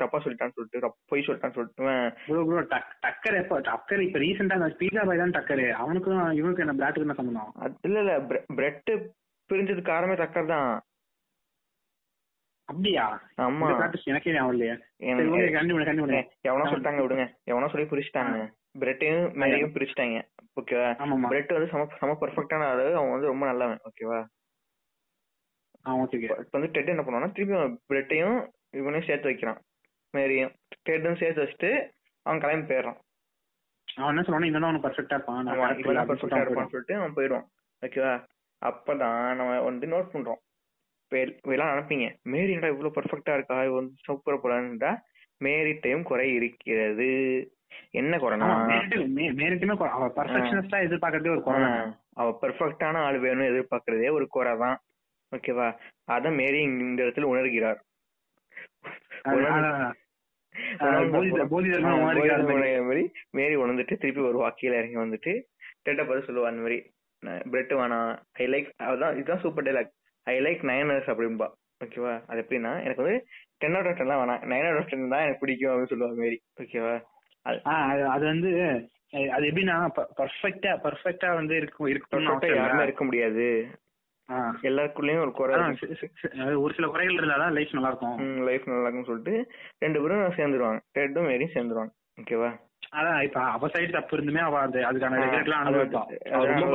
தப்பா 0.00 0.18
சொல்லிட்டான்னு 0.22 0.54
சொல்லிட்டு 0.56 0.78
பொய் 1.10 1.26
சொல்லிட்டான்னு 1.26 1.56
சொல்லிட்டு 1.56 1.84
ப்ரோ 2.24 2.40
ப்ரோ 2.46 2.62
டக் 2.72 2.94
டக்கர் 3.04 3.36
எப்போ 3.40 3.56
டக்கர் 3.68 4.02
இப்ப 4.06 4.18
ரீசெண்டா 4.18 4.56
அந்த 4.58 4.68
பீஸா 4.80 5.04
பாய் 5.08 5.22
தான் 5.22 5.36
டக்கரு. 5.36 5.66
அவனுக்கும் 5.74 6.22
இவனுக்கு 6.38 6.64
என்ன 6.64 6.74
பிளாட்டுக்கு 6.78 7.06
என்ன 7.06 7.18
சம்பந்தம் 7.18 7.52
அது 7.60 7.76
இல்ல 7.88 8.00
இல்ல 8.04 8.14
பிரெட் 8.56 8.90
பிரிஞ்சதுக்கு 9.50 9.90
காரணமே 9.90 10.16
டக்கர் 10.16 10.52
தான். 10.52 10.70
அப்படியா? 12.68 13.04
ஆமா. 13.38 13.66
எனக்கே 14.06 14.32
ஞாபகம் 14.32 14.54
இல்லையா. 14.54 14.74
கண்டிப்பா 15.10 15.82
கண்டிப்பா 15.88 16.22
எவனோ 16.48 16.64
சொல்லிட்டாங்க 16.66 17.02
விடுங்க. 17.04 17.26
எவனோ 17.46 17.68
சொல்லி 17.72 17.86
பிரிச்சுட்டாங்க 17.90 18.38
பிரெட்டையும் 18.82 19.26
மேரியும் 19.40 19.74
பிரிச்சுட்டாங்க. 19.76 20.18
ஓகேவா 20.60 20.90
பிரெட் 21.30 21.54
வந்து 21.56 21.70
சம 21.72 21.86
சம 22.00 22.16
பர்ஃபெக்டான 22.20 22.66
ஆளு. 22.70 22.86
அவன் 22.98 23.14
வந்து 23.14 23.30
ரொம்ப 23.32 23.46
நல்லவன். 23.46 23.80
ஓகேவா 23.90 24.20
இப்ப 26.12 26.54
வந்து 26.58 26.70
டெட் 26.76 26.92
என்ன 26.92 27.02
பண்ணுவான்னா 27.02 27.32
திருப்பி 27.34 27.56
பிரெட்டையும் 27.90 28.38
இவனையும் 28.78 29.08
சேர்த்து 29.08 29.30
வைக்கிறான். 29.30 29.60
மேரியும் 30.14 30.54
டெட்டும் 30.88 31.20
சேர்த்து 31.20 31.44
வச்சுட்டு 31.44 31.70
அவன் 32.26 32.40
கிளம்பி 32.44 32.66
போயிடுறான். 32.70 32.98
அவன் 33.98 34.10
என்ன 34.12 34.24
சொல்லுவானா 34.26 34.48
இவன் 34.50 34.84
பர்ஃபெக்டா 34.86 35.16
இருப்பான். 35.18 35.52
இவன் 35.82 36.08
பர்ஃபெக்டா 36.10 36.22
சொல்லிட்டு 36.22 36.40
இருப்பான்னு 36.46 36.74
சொல்லிட்டு 36.74 36.96
அவன் 37.00 37.16
போயிடுவான். 37.18 37.46
ஓகேவா 37.82 38.14
அப்பதான் 38.62 39.22
நம்ம 39.40 39.60
வந்து 39.68 39.86
நோட் 39.86 40.12
பண்றோம். 40.14 40.40
எல்லாம் 41.54 41.72
நினைப்பீங்க 41.72 42.06
மேரி 42.32 42.52
என்னடா 42.52 42.72
இவ்வளவு 42.72 42.96
பர்ஃபெக்டா 42.96 43.34
இருக்கா? 43.38 43.56
இவ 43.64 43.76
வந்து 43.80 43.94
சூப்பரா 44.06 44.38
போறான்டா 44.44 44.92
மேரிட்டையும் 45.40 46.08
குறை 46.10 46.26
இருக்கிறது. 46.38 47.10
என்ன 47.92 48.16
குறைனா 48.18 48.48
மேரிட்டுமே 49.36 49.74
கொ- 49.74 49.92
அவ 49.92 50.06
பர்ஃபெக்ஷனிஸ்டா 50.16 50.78
எதிர்பார்க்கறதே 50.82 51.30
ஒரு 51.30 51.42
குறை 51.42 51.60
அவ 52.14 52.28
பெர்ஃபெக்டான 52.42 53.02
ஆள் 53.02 53.18
வேணும்னு 53.20 53.50
எதிர்பார்க்கறதே 53.50 54.10
ஒரு 54.12 54.26
குறை 54.28 54.52
தான் 54.58 54.76
ஓகேவா? 55.32 55.68
அத 56.08 56.30
மேரி 56.32 56.58
இந்த 56.66 57.00
இடத்துல 57.02 57.26
உணர்கிறார். 57.30 57.80
மேரி 63.34 63.54
உணர்ந்துட்டு 63.56 63.94
திருப்பி 63.96 64.22
வருவா 64.22 64.48
கீழே 64.54 64.76
இறங்கி 64.76 64.98
வந்துட்டு 64.98 65.32
டெட்ட 65.84 66.00
பார்த்து 66.02 66.26
சொல்லுவா 66.28 66.50
அந்த 66.50 66.62
மாதிரி 66.62 66.78
பிரெட் 67.46 67.74
வேணாம் 67.74 68.10
ஐ 68.36 68.46
லைக் 68.46 68.68
அதான் 68.86 69.14
இதுதான் 69.14 69.42
சூப்பர் 69.42 69.66
டைலாக் 69.66 69.90
ஐ 70.26 70.36
லைக் 70.40 70.62
நைனர்ஸ் 70.66 71.10
அப்படின்பா 71.12 71.48
ஓகேவா? 71.80 72.12
அது 72.26 72.38
எப்படின்னா 72.42 72.72
எனக்கு 72.82 73.02
வந்து 73.02 73.16
டென் 73.58 73.74
அவுட் 73.74 73.88
ஆஃப் 73.88 73.98
டென்லாம் 73.98 74.20
வேணாம். 74.22 74.42
நைன் 74.50 74.66
அவுட் 74.66 74.80
ஆஃப் 74.80 74.90
டென் 74.90 75.08
தான் 75.08 75.22
எனக்கு 75.22 75.40
பிடிக்கும் 75.40 75.72
அப்படின்னு 75.72 75.92
சொல்லுவா 75.92 76.10
மேரி 76.16 76.38
ஓகேவா? 76.62 76.94
அது 78.14 78.24
வந்து 78.24 78.50
அது 79.12 79.44
எப்படின்னா 79.50 79.76
பர்ஃபெக்டா 80.20 80.72
பர்ஃபெக்டா 80.84 81.34
வந்து 81.34 81.56
இருக்கும் 81.56 81.86
இருக்கணும்னு. 81.86 82.82
இருக்க 82.82 83.04
முடியாது. 83.04 83.46
எல்லாருக்குள்ளயும் 84.62 85.20
ஒரு 85.20 85.32
குறை 85.32 85.56
ஒரு 86.54 86.74
சில 86.74 86.86
குறைகள் 86.86 87.14
இருந்தாதான் 87.14 87.52
லைஃப் 87.52 87.72
நல்லா 87.72 87.88
இருக்கும் 87.88 88.44
லைஃப் 88.44 88.66
நல்லா 88.66 88.88
இருக்கும்னு 88.88 89.04
சொல்லிட்டு 89.04 89.34
ரெண்டு 89.78 90.00
பேரும் 90.02 90.36
சேர்ந்துருவாங்க. 90.38 90.80
டெட்டும் 90.92 91.28
மேரியும் 91.28 91.54
சேர்ந்துருவாங்க. 91.54 91.92
ஓகேவா? 92.20 92.50
அதான் 92.96 93.22
இப்ப 93.22 93.40
அவ 93.40 93.68
சைடு 93.68 93.92
தப்பு 93.92 94.16
இருந்துமே 94.16 94.38
அவ 94.38 94.60
அந்த 94.60 94.78
அதுக்கான 94.78 95.30
ரொம்ப 95.62 95.84
அனுபவிப்பா. 95.86 96.12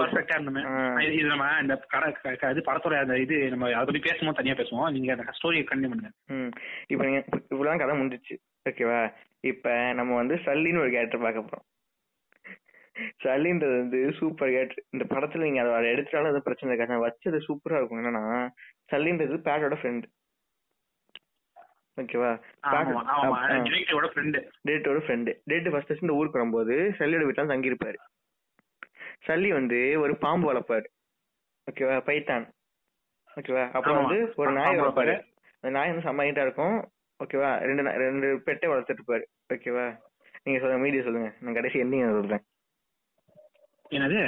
பர்ஃபெக்டா 0.05 0.37
இருந்துமே. 0.37 0.65
ஆ. 0.65 0.95
இது- 0.95 1.25
நம்ம 1.25 1.57
இந்த 1.61 1.75
கட 1.87 2.13
இது 2.31 2.61
படத்தோட 2.61 2.99
அந்த 2.99 3.19
இது 3.19 3.49
நம்ம 3.49 3.65
அதை 3.65 3.85
பத்தி 3.85 3.99
பேசும்போது 3.99 4.43
தனியா 4.43 4.53
பேசுவோம். 4.53 4.91
நீங்க 4.91 5.11
அந்த 5.11 5.23
ஸ்டோரியை 5.23 5.61
கண்டினியூ 5.61 5.89
பண்ணுங்க. 5.89 6.09
இப்போ 6.87 7.05
நீங்க 7.05 7.23
இவ்வளவு 7.49 7.77
கதை 7.77 7.99
முடிஞ்சிச்சு. 7.99 8.37
ஓகேவா 8.69 9.13
இப்ப 9.39 9.93
நம்ம 9.93 10.15
வந்து 10.15 10.35
சல்லின்னு 10.35 10.79
ஒரு 10.79 10.89
கேரக்டர் 10.89 11.21
பார்க்க 11.21 11.39
போறோம். 11.39 11.69
சல்லின்றது 13.23 13.77
வந்து 13.77 14.13
சூப்பர் 14.17 14.49
கேரக்டர் 14.49 14.83
இந்த 14.89 15.05
படத்துல 15.15 15.41
நீங்க 15.41 15.73
அதை 15.73 15.93
எடுத்துட்டாலும் 15.93 16.27
அது 16.27 16.43
பிரச்சனை 16.43 16.75
இருக்காது. 16.75 17.07
வச்சது 17.07 17.41
சூப்பரா 17.47 17.75
இருக்கும். 17.75 18.03
என்னன்னா 18.03 18.49
சல்லின்றது 18.91 19.37
பேட்டோட 19.37 19.75
ஃப்ரெண்ட் 19.81 20.03
ஓகேவா? 21.97 22.29
டிரெக்டரோட 23.67 24.07
ஃப்ரெண்டு 24.13 24.39
டேட்டோட 24.67 24.99
ஃப்ரெண்டு 25.05 25.31
டேட் 25.43 25.69
ஃபர்ஸ்ட் 25.71 25.87
ஃபர்ஸ்ட் 25.87 26.03
இந்த 26.03 26.13
ஊருக்கு 26.13 26.37
வரும்போது 26.37 26.75
சல்லியோட 26.97 27.25
வீட்டுல 27.27 27.47
தங்கி 27.47 27.71
இருப்பாரு 27.71 27.97
சல்லி 29.27 29.49
வந்து 29.53 29.99
ஒரு 29.99 30.17
பாம்பு 30.17 30.53
வளர்ப்பாரு. 30.53 30.87
ஓகேவா? 31.71 31.95
பைத்தான். 32.05 32.45
ஓகேவா? 33.37 33.71
அப்புறம். 33.71 34.05
வந்து 34.05 34.33
ஒரு 34.35 34.51
நாய் 34.51 34.79
வளர்ப்பாரு. 34.79 35.13
அந்த 35.61 35.69
நாய் 35.69 35.91
வந்து 35.91 36.05
செம்மையிட்டா 36.07 36.41
இருக்கும். 36.41 36.77
ஓகேவா? 37.19 37.49
ரெண்டு 37.59 37.83
ரெண்டு 37.83 38.41
பெட்டை 38.41 38.69
வளர்த்துட்டு 38.69 39.01
இருப்பாரு. 39.01 39.23
ஓகேவா? 39.53 39.85
நீங்க 40.43 40.59
சொல்லுங்க 40.59 40.83
மீடியா 40.83 41.03
சொல்லுங்க. 41.03 41.33
நான் 41.39 41.53
கடைசி 41.53 41.83
எண்டிங் 41.83 42.19
சொல்றேன். 42.19 42.43
என்னது? 43.89 44.19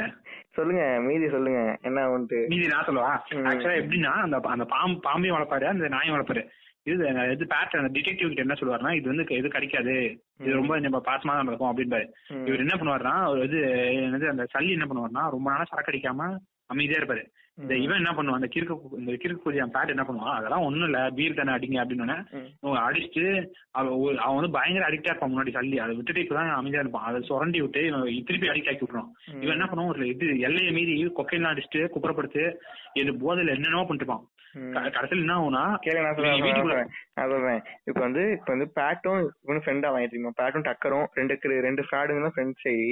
சொல்லுங்க 0.50 1.00
மீதி 1.00 1.30
சொல்லுங்க. 1.30 1.78
என்ன 1.82 2.08
வந்துட்டு 2.08 2.48
மீதி 2.48 2.68
நான் 2.68 2.84
சொல்லவா. 2.84 3.26
ஆக்சுவலா 3.30 3.74
எப்படின்னா 3.82 4.12
அந்த 4.22 4.40
அந்த 4.44 4.66
பாம்பு 4.66 5.00
பாம்பையும் 5.10 5.38
வளர்ப்பாரு 5.38 5.64
அந்த 5.64 5.88
நாயும் 5.88 6.16
வளர்ப்பாரு. 6.16 6.50
இது 6.86 7.04
இது 7.34 7.44
பேட்டர் 7.50 7.80
அந்த 7.80 7.92
டிடெக்டிவ் 7.94 8.30
கிட்ட 8.30 8.42
என்ன 8.42 8.56
சொல்லுவாருன்னா 8.56 8.94
இது 8.94 9.08
வந்து 9.08 9.26
இது 9.34 9.48
கிடைக்காது. 9.50 9.94
இது 10.42 10.58
ரொம்ப 10.58 10.80
நம்ம 10.82 11.02
பாசமா 11.06 11.34
தான் 11.34 11.48
இருக்கும் 11.48 11.72
அப்படின்பாரு. 11.72 12.08
இவர் 12.42 12.64
என்ன 12.64 12.76
பண்ணுவாருன்னா 12.76 13.16
ஒரு 13.30 13.44
இது 13.44 13.60
என்னது 14.02 14.28
அந்த 14.30 14.46
சல்லி 14.54 14.76
என்ன 14.76 14.88
பண்ணுவாருன்னா 14.88 15.24
ரொம்ப 15.32 15.48
நாளா 15.50 15.66
சரக்கு 15.66 15.94
அடிக்காம 15.94 16.28
அமைதியா 16.70 17.00
இருப்பாரு. 17.00 17.24
இந்த 17.58 17.74
இவன் 17.78 18.00
என்ன 18.00 18.12
பண்ணுவான் 18.12 18.40
அந்த 18.40 18.48
கிறுக்கு 18.48 18.76
இந்த 19.00 19.16
கிறுக்கு 19.16 19.44
குதியான் 19.44 19.74
பேட் 19.74 19.92
என்ன 19.92 20.04
பண்ணுவான் 20.06 20.38
அதெல்லாம் 20.38 20.64
ஒண்ணும் 20.66 20.88
இல்ல 20.88 21.00
பீர் 21.12 21.36
தானே 21.36 21.52
அடிங்க 21.54 21.78
அப்படின்னு 21.82 22.16
அடிச்சுட்டு 22.84 23.26
அவன் 23.74 24.38
வந்து 24.38 24.50
பயங்கர 24.52 24.88
அடிக்டா 24.88 25.12
இருப்பான் 25.12 25.32
முன்னாடி 25.32 25.52
சல்லி 25.54 25.78
அதை 25.80 25.94
விட்டுட்டு 25.96 26.24
இப்பதான் 26.24 26.50
அமைதியா 26.56 26.82
இருப்பான். 26.82 27.06
அதை 27.10 27.20
சுரண்டி 27.22 27.62
விட்டு 27.62 27.82
திருப்பி 28.24 28.50
அடிக்ட் 28.50 28.72
ஆக்கி 28.72 28.84
விட்டுருவான் 28.84 29.12
இவன் 29.38 29.56
என்ன 29.56 29.68
பண்ணுவான் 29.68 29.92
ஒரு 29.94 30.08
இது 30.08 30.28
எல்லையை 30.48 30.72
மீறி 30.72 30.96
கொக்கையெல்லாம் 31.12 31.54
அடிச்சுட்டு 31.54 31.84
குப்புறப்படுத்து 31.94 32.44
இது 32.94 33.12
போதையில 33.22 33.56
என்னென்னவோ. 33.56 33.86
க- 34.04 34.24
கடைசியில 34.96 35.24
என்ன 35.24 35.36
ஆகும்னா 35.38 35.64
கேளுங்க 35.84 36.08
நான் 36.08 36.18
சொல்றேன், 36.18 36.90
நான் 37.18 37.32
சொல்றேன் 37.34 37.62
இப்போ 37.90 38.02
வந்து 38.08 38.24
இப்போ 38.38 38.52
வந்து 38.54 38.68
பேட்டும் 38.80 39.22
இவனும் 39.46 39.64
ஃப்ரெண்ட் 39.66 39.88
தெரியுமா 40.08 40.34
பேட்டும் 40.42 40.66
டக்கரும் 40.68 41.08
ரெண்டு 41.20 41.62
ரெண்டு 41.68 41.86
ஃப்ராடுங்களும் 41.88 42.36
ஃப்ரெண்ட்ஸ் 42.36 42.66
சரி 42.66 42.90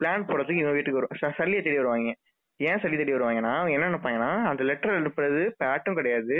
பிளான் 0.00 0.26
போடுறதுக்கு 0.28 0.62
இவன் 0.62 0.76
வீட்டுக்கு 0.76 1.00
வரும் 1.00 1.36
சல்லியை 1.40 1.60
தேடி 1.66 1.78
வருவாங்க. 1.80 2.12
ஏன் 2.60 2.80
சல்லி 2.82 2.98
தேடி 2.98 3.14
வருவாங்கன்னா 3.14 3.54
என்ன 3.74 3.88
நினைப்பாங்கன்னா 3.88 4.30
அந்த 4.50 4.62
லெட்டர் 4.68 4.98
அனுப்புறது 5.00 5.42
பேட்டும் 5.62 5.98
கிடையாது 5.98 6.36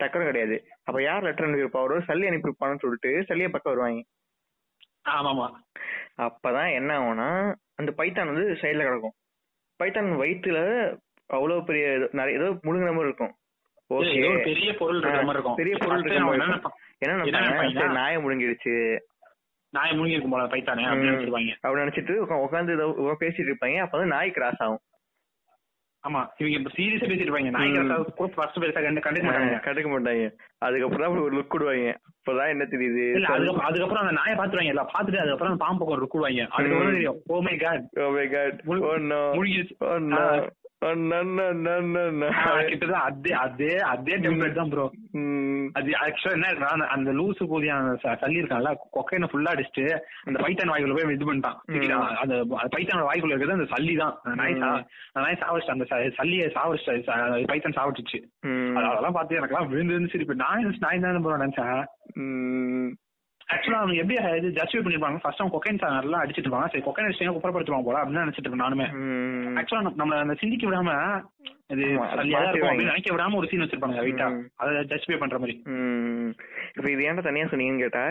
டக்கரும் 0.00 0.30
கிடையாது. 0.30 0.56
அப்ப 0.86 0.98
யார் 1.02 1.26
லெட்டர் 1.26 1.46
அனுப்பியிருப்பா? 1.46 1.82
ஒரு 1.86 1.96
சல்லி 2.08 2.28
அனுப்பியிருப்பான்னு 2.30 2.82
சொல்லிட்டு 2.84 3.10
சல்லியை 3.28 3.50
பக்கம் 3.52 3.72
வருவாங்க. 3.74 4.02
ஆமாமா. 5.14 5.46
அப்பதான் 6.26 6.70
என்ன 6.78 6.90
ஆகும்னா 6.98 7.30
அந்த 7.80 7.90
பைத்தான் 7.98 8.30
வந்து 8.30 8.44
சைடுல 8.62 8.86
கிடக்கும். 8.88 9.16
பைத்தான் 9.80 10.10
வயிற்றுல 10.22 10.60
அவ்வளவு 11.30 11.66
பெரிய 11.68 11.86
நிறைய 12.18 12.40
ஏதோ 12.40 12.48
முழுங்கின 12.66 12.94
மாதிரி 12.96 13.10
இருக்கும். 13.10 13.34
பெரிய 13.86 14.74
பொருள் 14.74 14.98
இருக்கிற 14.98 15.24
மாதிரி 15.24 15.32
இருக்கும். 15.32 15.54
பெரிய 15.54 15.76
பொருள் 15.78 16.02
என்ன 16.98 17.92
நாயை 17.92 18.24
முழுங்கிடுச்சு. 18.24 18.98
நாயை 19.70 19.98
முழுங்கி 19.98 20.08
இருக்கும் 20.08 20.30
போல 20.30 20.44
பைத்தானே 20.44 20.84
அப்படின்னு 20.84 21.40
நினைச்சிட்டு 21.62 22.14
உட்காந்து 22.18 23.14
பேசிட்டு 23.20 23.52
இருப்பாங்க. 23.52 23.78
அப்ப 23.78 23.98
வந்து 23.98 24.14
நாய் 24.14 24.30
கிராஸ் 24.30 24.62
ஆகும். 24.62 24.78
ஆமா 26.08 26.26
இவங்க 26.36 26.58
இப்ப 26.58 26.70
சீரியஸா 26.76 27.08
பேசிட்டு 27.08 27.22
இருப்பாங்க. 27.22 27.50
நாய்க்கு 27.50 28.04
கூட 28.04 28.32
ஃபர்ஸ்ட் 28.34 28.60
பேச 28.60 28.80
கண்டு 28.80 29.00
கண்டுக்க 29.00 29.24
மாட்டாங்க 29.24 29.58
கண்டுக்க 29.60 29.88
மாட்டாங்க. 29.88 30.32
அதுக்கப்புறம் 30.58 31.22
ஒரு 31.22 31.36
லுக் 31.36 31.48
விடுவாங்க. 31.48 32.00
இப்பதான் 32.20 32.48
என்ன 32.48 32.64
தெரியுது? 32.64 33.12
அதுக்கப்புறம் 33.12 33.58
அதுக்கப்புறம் 33.58 34.06
அந்த 34.06 34.20
நாயை 34.24 34.38
பாத்துருவாங்க. 34.38 34.68
எல்லாம் 34.68 34.86
பாத்துட்டு 34.86 35.16
அதுக்கப்புறம் 35.16 35.52
அந்த 35.52 35.64
பாம்பு 35.64 35.86
பக்கம் 35.86 36.00
ருக்குவாங்க 36.00 36.40
அதுக்கப்புறம் 36.40 36.88
ம். 36.88 36.90
தெரியும். 36.90 37.20
Oh 37.26 37.40
my 37.40 37.56
god 37.56 37.84
Oh 37.94 38.14
my 38.14 38.26
god. 38.26 38.60
முழு- 38.66 39.74
Oh. 39.80 40.48
கிட்டத்தட்ட 42.62 42.98
அதே 43.00 43.30
அதே 43.38 43.78
அதே 43.86 44.14
டெம்ப்ளேட் 44.16 44.52
தான் 44.52 44.68
ப்ரோ. 44.68 44.84
அது 45.72 45.90
ஆக்சுவலா 46.00 46.34
என்ன 46.34 46.48
அந்த- 46.86 47.14
லூசு 47.14 47.42
கூதியான 47.44 47.94
சல்லி 48.14 48.40
இருக்கான்ல 48.40 48.72
கொக்கைன 48.92 49.28
ஃபுல்லா 49.30 49.54
அடிச்சுட்டு 49.54 49.84
அந்த 50.24 50.36
பைத்தான் 50.42 50.72
வாய்க்குள்ள 50.72 50.96
போய் 50.98 51.16
இது 51.16 51.28
பண்ணிட்டான். 51.30 51.58
அந்த 52.20 52.34
பைத்தானோட 52.74 53.06
வாய்க்குள்ள 53.08 53.34
இருக்கிறது 53.34 53.58
அந்த 53.58 53.68
சல்லி 53.72 53.94
தான் 53.96 54.14
அந்த 54.24 54.36
நாய் 54.36 54.58
நாய் 55.18 55.40
சாவடிச்சு 55.40 55.74
அந்த 55.74 55.86
சல்லியை 56.18 56.48
சாவடிச்சு 56.54 56.98
பைத்தான் 57.46 57.78
சாவடிச்சு. 57.78 58.20
அதெல்லாம் 58.82 59.12
பார்த்து 59.12 59.38
எனக்கெல்லாம் 59.40 59.68
விழுந்து 59.68 59.92
விழுந்து 59.92 60.12
சிரிப்பு 60.12 60.40
நான் 60.42 60.62
நினைச்சு 60.62 60.86
நாய் 60.86 61.04
தான் 61.06 61.22
ப்ரோ 61.22 61.38
நினைச்சேன். 61.38 61.82
ஆக்சுவலா 63.48 63.80
அவங்க 63.80 63.94
எப்படி 64.02 64.14
இது 64.38 64.48
ஜஸ்டிஃபை 64.56 64.80
பண்ணிருப்பாங்க. 64.82 65.18
ஃபர்ஸ்ட் 65.22 65.40
அவங்க 65.40 65.54
கொக்கைன் 65.56 65.76
நல்லா 65.96 66.20
அடிச்சிட்டு 66.22 66.46
இருப்பாங்க. 66.46 66.70
சரி 66.72 66.84
கொக்கைன் 66.86 67.06
அடிச்சு 67.06 67.34
குப்பரப்படுத்துவாங்க 67.36 67.86
போல 67.88 68.00
அப்படின்னு 68.00 68.24
நினைச்சிட்டு 68.24 68.46
இருக்கேன் 68.46 68.64
நானுமே. 68.64 68.86
ஆக்சுவலா 69.60 69.92
நம்ம 70.00 70.16
அந்த 70.22 70.34
சிந்திக்க 70.40 70.66
விடாம 70.66 70.94
இது 71.74 71.84
நினைக்க 72.80 73.08
விடாம 73.14 73.38
ஒரு 73.40 73.48
சீன் 73.50 73.62
வச்சிருப்பாங்க 73.62 74.02
ம். 74.32 74.42
அதை 74.56 74.82
ஜஸ்டிஃபை 74.92 75.18
பண்ற 75.18 75.38
மாதிரி. 75.38 75.54
இப்ப 76.76 76.86
இது 76.90 77.06
ஏன்டா 77.08 77.22
தனியா 77.22 77.46
சொன்னீங்கன்னு 77.52 77.84
கேட்டா 77.84 78.04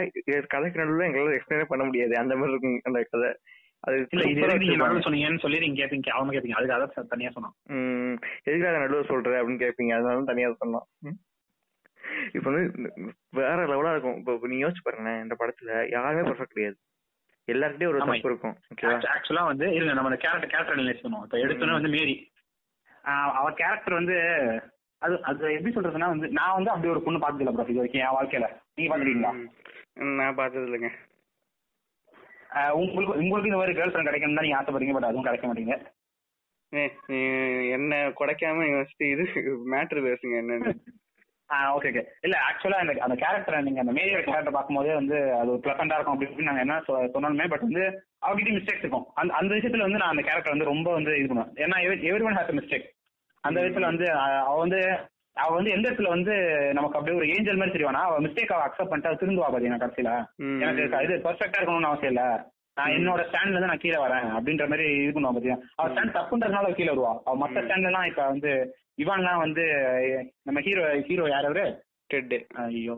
கதைக்கு 0.53 0.81
நடுவுல 0.81 1.07
எங்களால 1.09 1.37
எக்ஸ்பிளைன் 1.37 1.71
பண்ண 1.73 1.83
முடியாது. 1.83 2.15
அந்த 2.23 2.35
மாதிரி 2.35 2.53
இருக்கும் 2.53 2.79
அந்த 2.89 3.01
கதை. 3.11 3.29
அது 3.83 3.97
இல்ல 4.13 4.23
இது 4.25 4.41
நீங்க 4.61 5.05
சொன்னீங்கன்னு 5.07 5.43
சொல்லி 5.43 5.57
நீங்க 5.59 5.77
கேப்பீங்க. 5.79 6.09
அவங்க 6.17 6.33
கேப்பீங்க. 6.33 6.57
அதுக்கு 6.59 6.75
அதை 6.77 7.07
தனியா 7.13 7.31
சொன்னோம் 7.35 7.55
ம் 7.73 8.15
எதுக்கு 8.47 8.69
அதை 8.69 8.79
நடுவில் 8.79 9.09
சொல்ற 9.11 9.35
அப்படின்னு 9.39 9.63
கேட்பீங்க 9.63 9.93
அதனால 9.97 10.17
தான் 10.19 10.31
தனியா 10.31 10.49
சொன்னோம். 10.63 10.85
இப்ப 12.33 12.45
வந்து 12.49 12.63
வேற 13.39 13.57
லெவலா 13.71 13.93
இருக்கும். 13.95 14.17
இப்போ 14.19 14.47
நீங்க 14.51 14.63
யோசிச்சு 14.65 14.85
பாருங்களேன் 14.85 15.21
இந்த 15.23 15.35
படத்துல 15.41 15.71
யாருமே 15.93 16.27
பர்ஃபெக்ட் 16.29 16.55
கிடையாது. 16.55 16.77
எல்லார்கிட்டயும் 17.47 17.91
ஒரு. 17.91 17.99
தப்பு 18.03 18.29
இருக்கும் 18.31 18.55
ஆக்சுவலா 19.15 19.43
வந்து 19.49 19.65
இருங்க 19.77 19.95
நம்ம 19.97 20.11
அந்த 20.11 20.19
கேரக்டர் 20.23 20.53
கேரக்டர் 20.53 20.77
அனலைஸ் 20.77 21.03
பண்ணுவோம். 21.03 21.25
இப்ப 21.27 21.41
எடுத்தோன்னே 21.43 21.77
வந்து 21.79 21.93
மேரி. 21.97 22.15
அவ 23.39 23.47
கேரக்டர் 23.59 23.99
வந்து 23.99 24.15
அது 25.01 25.15
அது 25.29 25.45
எப்படி 25.55 25.73
சொல்றதுன்னா 25.75 26.07
வந்து 26.13 26.27
நான் 26.31 26.55
வந்து 26.57 26.71
அப்படி 26.73 26.91
ஒரு 26.93 27.03
பொண்ணு 27.05 27.19
பார்த்ததில்ல 27.23 27.53
ப்ரோ 27.55 27.65
இது 27.71 27.81
வரைக்கும் 27.81 28.03
என் 28.03 28.15
வாழ்க்கையில. 28.17 28.47
நீங்க 28.75 28.89
பாத்துருக்கீங்களா 28.91 29.33
நான் 30.19 30.39
பார்த்தது 30.39 30.65
இல்லைங்க. 30.67 30.89
உங்களுக்கு 32.79 33.13
உங்களுக்கு 33.21 33.49
இந்த 33.49 33.59
மாதிரி 33.59 33.75
கேர்ள் 33.77 33.91
ஃப்ரெண்ட் 33.91 34.09
கிடைக்கணும் 34.09 34.37
தான் 34.37 34.47
நீங்க 34.47 34.59
ஆசைப்படுறீங்க 34.59 34.95
பட் 34.97 35.09
அதுவும் 35.09 35.27
கிடைக்க 35.27 35.45
மாட்டீங்க. 35.47 35.75
நீ 36.73 37.17
என்ன 37.75 37.95
குடைக்காம 38.19 38.67
இது 39.13 39.25
மேட்ரு 39.73 40.07
பேசுங்க 40.09 40.35
என்னன்னு. 40.43 40.71
ஓகே 41.75 41.89
ஓகே 41.91 42.03
இல்ல 42.25 42.35
ஆக்சுவலா 42.47 42.79
அந்த 42.83 42.93
அந்த 43.05 43.15
கேரக்டர் 43.23 43.65
நீங்க 43.65 43.81
அந்த 43.83 43.93
மேரியோட 43.97 44.21
கேரக்டர் 44.27 44.55
பார்க்கும்போதே 44.55 44.93
வந்து 44.99 45.17
அது 45.39 45.51
ஒரு 45.53 45.61
பிளசண்டா 45.65 45.97
இருக்கும் 45.97 46.15
அப்படி 46.15 46.27
இப்படின்னு 46.27 46.51
நாங்க 46.51 46.63
என்ன 46.65 46.77
சொன்னாலுமே 47.15 47.47
பட் 47.53 47.65
வந்து 47.67 47.83
அவகிட்ட 48.27 48.53
மிஸ்டேக்ஸ் 48.55 48.83
இருக்கும். 48.83 49.07
அந்த 49.19 49.33
அந்த 49.39 49.51
விஷயத்துல 49.57 49.87
வந்து 49.87 50.01
நான் 50.01 50.13
அந்த 50.13 50.23
கேரக்டர் 50.27 50.55
வந்து 50.55 50.71
ரொம்ப 50.71 50.87
வந்து 50.97 51.11
இது 51.19 51.29
பண்ணுவேன். 51.31 51.51
ஏன்னா 51.63 51.77
எவ்ரி 52.07 52.25
ஒன் 52.29 52.37
ஹேஸ் 52.39 52.57
மிஸ்டேக் 52.59 52.87
அந்த 53.43 53.57
விதத்துல 53.61 53.91
வந்து 53.91 54.07
அவ 54.47 54.55
வந்து 54.63 54.79
அவ 55.37 55.49
வந்து 55.55 55.73
எந்த 55.75 55.85
இடத்துல 55.87 56.11
வந்து 56.13 56.33
நமக்கு 56.77 56.97
அப்படியே 56.97 57.17
ஒரு 57.19 57.27
ஏஞ்சல் 57.35 57.59
மாதிரி 57.59 57.75
தெரியுவானா 57.75 58.03
அவ 58.07 58.19
மிஸ்டேக் 58.25 58.53
அவ 58.55 58.65
அக்செப்ட் 58.67 58.91
பண்ணிட்டு 58.91 59.11
அவ 59.11 59.17
திருந்துவா 59.21 59.49
பாத்தீங்கன்னா 59.49 59.83
கடைசியில. 59.83 60.11
எனக்கு 60.63 60.83
இது 61.07 61.15
பெர்ஃபெக்டா 61.25 61.59
இருக்கணும்னு 61.59 61.91
அவசியம் 61.91 62.13
இல்ல. 62.13 62.23
நான் 62.77 62.93
என்னோட 62.95 63.21
ஸ்டாண்ட்ல 63.27 63.53
இருந்து 63.53 63.71
நான் 63.71 63.83
கீழே 63.83 63.99
வரேன் 64.03 64.29
அப்படின்ற 64.37 64.65
மாதிரி 64.71 64.87
இது 65.01 65.11
பண்ணுவா 65.15 65.35
பாத்தீங்க 65.35 65.57
அவ 65.77 65.85
ஸ்டாண்ட் 65.91 66.17
தப்புன்றதுனால 66.17 66.71
கீழே 66.79 66.91
வருவா. 66.93 67.13
அவ 67.27 67.35
மத்த 67.43 67.63
ஸ்டாண்ட்ல 67.65 67.91
எல்லாம் 67.91 68.09
இப்ப 68.11 68.23
வந்து 68.33 68.51
இவான்லாம் 68.97 69.39
வந்து 69.39 69.63
நம்ம 70.43 70.59
ஹீரோ 70.61 70.83
ஹீரோ 71.07 71.25
யார் 71.29 71.47
அவரு? 71.47 71.65
டெட்டு 72.09 72.37
ஐயோ. 72.63 72.95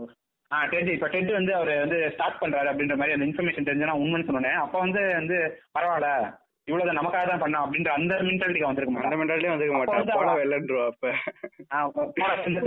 ஆ 0.52 0.58
டெட் 0.66 0.90
இப்ப 0.90 1.08
டெட் 1.08 1.32
வந்து 1.32 1.54
அவர் 1.56 1.72
வந்து 1.80 1.98
ஸ்டார்ட் 2.12 2.42
பண்றாரு 2.42 2.70
அப்படின்ற 2.72 2.96
மாதிரி 2.98 3.16
அந்த 3.16 3.28
இன்ஃபர்மேஷன் 3.28 3.68
தெரிஞ்சா 3.68 3.96
உண்மைன்னு 3.98 4.30
சொன்னேன் 4.30 4.60
அப்ப 4.62 4.76
வந்து 4.80 5.02
வந்து 5.14 5.38
பரவாயில்ல 5.76 6.10
இவ்வளவு 6.68 6.94
நமக்காக 6.94 7.26
தான் 7.26 7.42
பண்ணோம் 7.42 7.66
அப்படின்ற 7.66 7.92
அந்த 7.94 8.14
மென்டாலிட்டிக்கு 8.24 8.68
வந்திருக்க 8.68 8.94
அந்த 8.94 9.04
மாட்டான் 9.04 9.22
மெண்டாலே 9.22 9.52
வந்துக்க 9.52 9.76
அப்ப 9.76 9.84
மாட்டேன். 9.92 10.18
போட 10.18 10.32
வெள்ளன்றுவா 10.40 10.86
அப்ப. 10.88 11.06
போடா, 12.18 12.34
சின்ன 12.44 12.64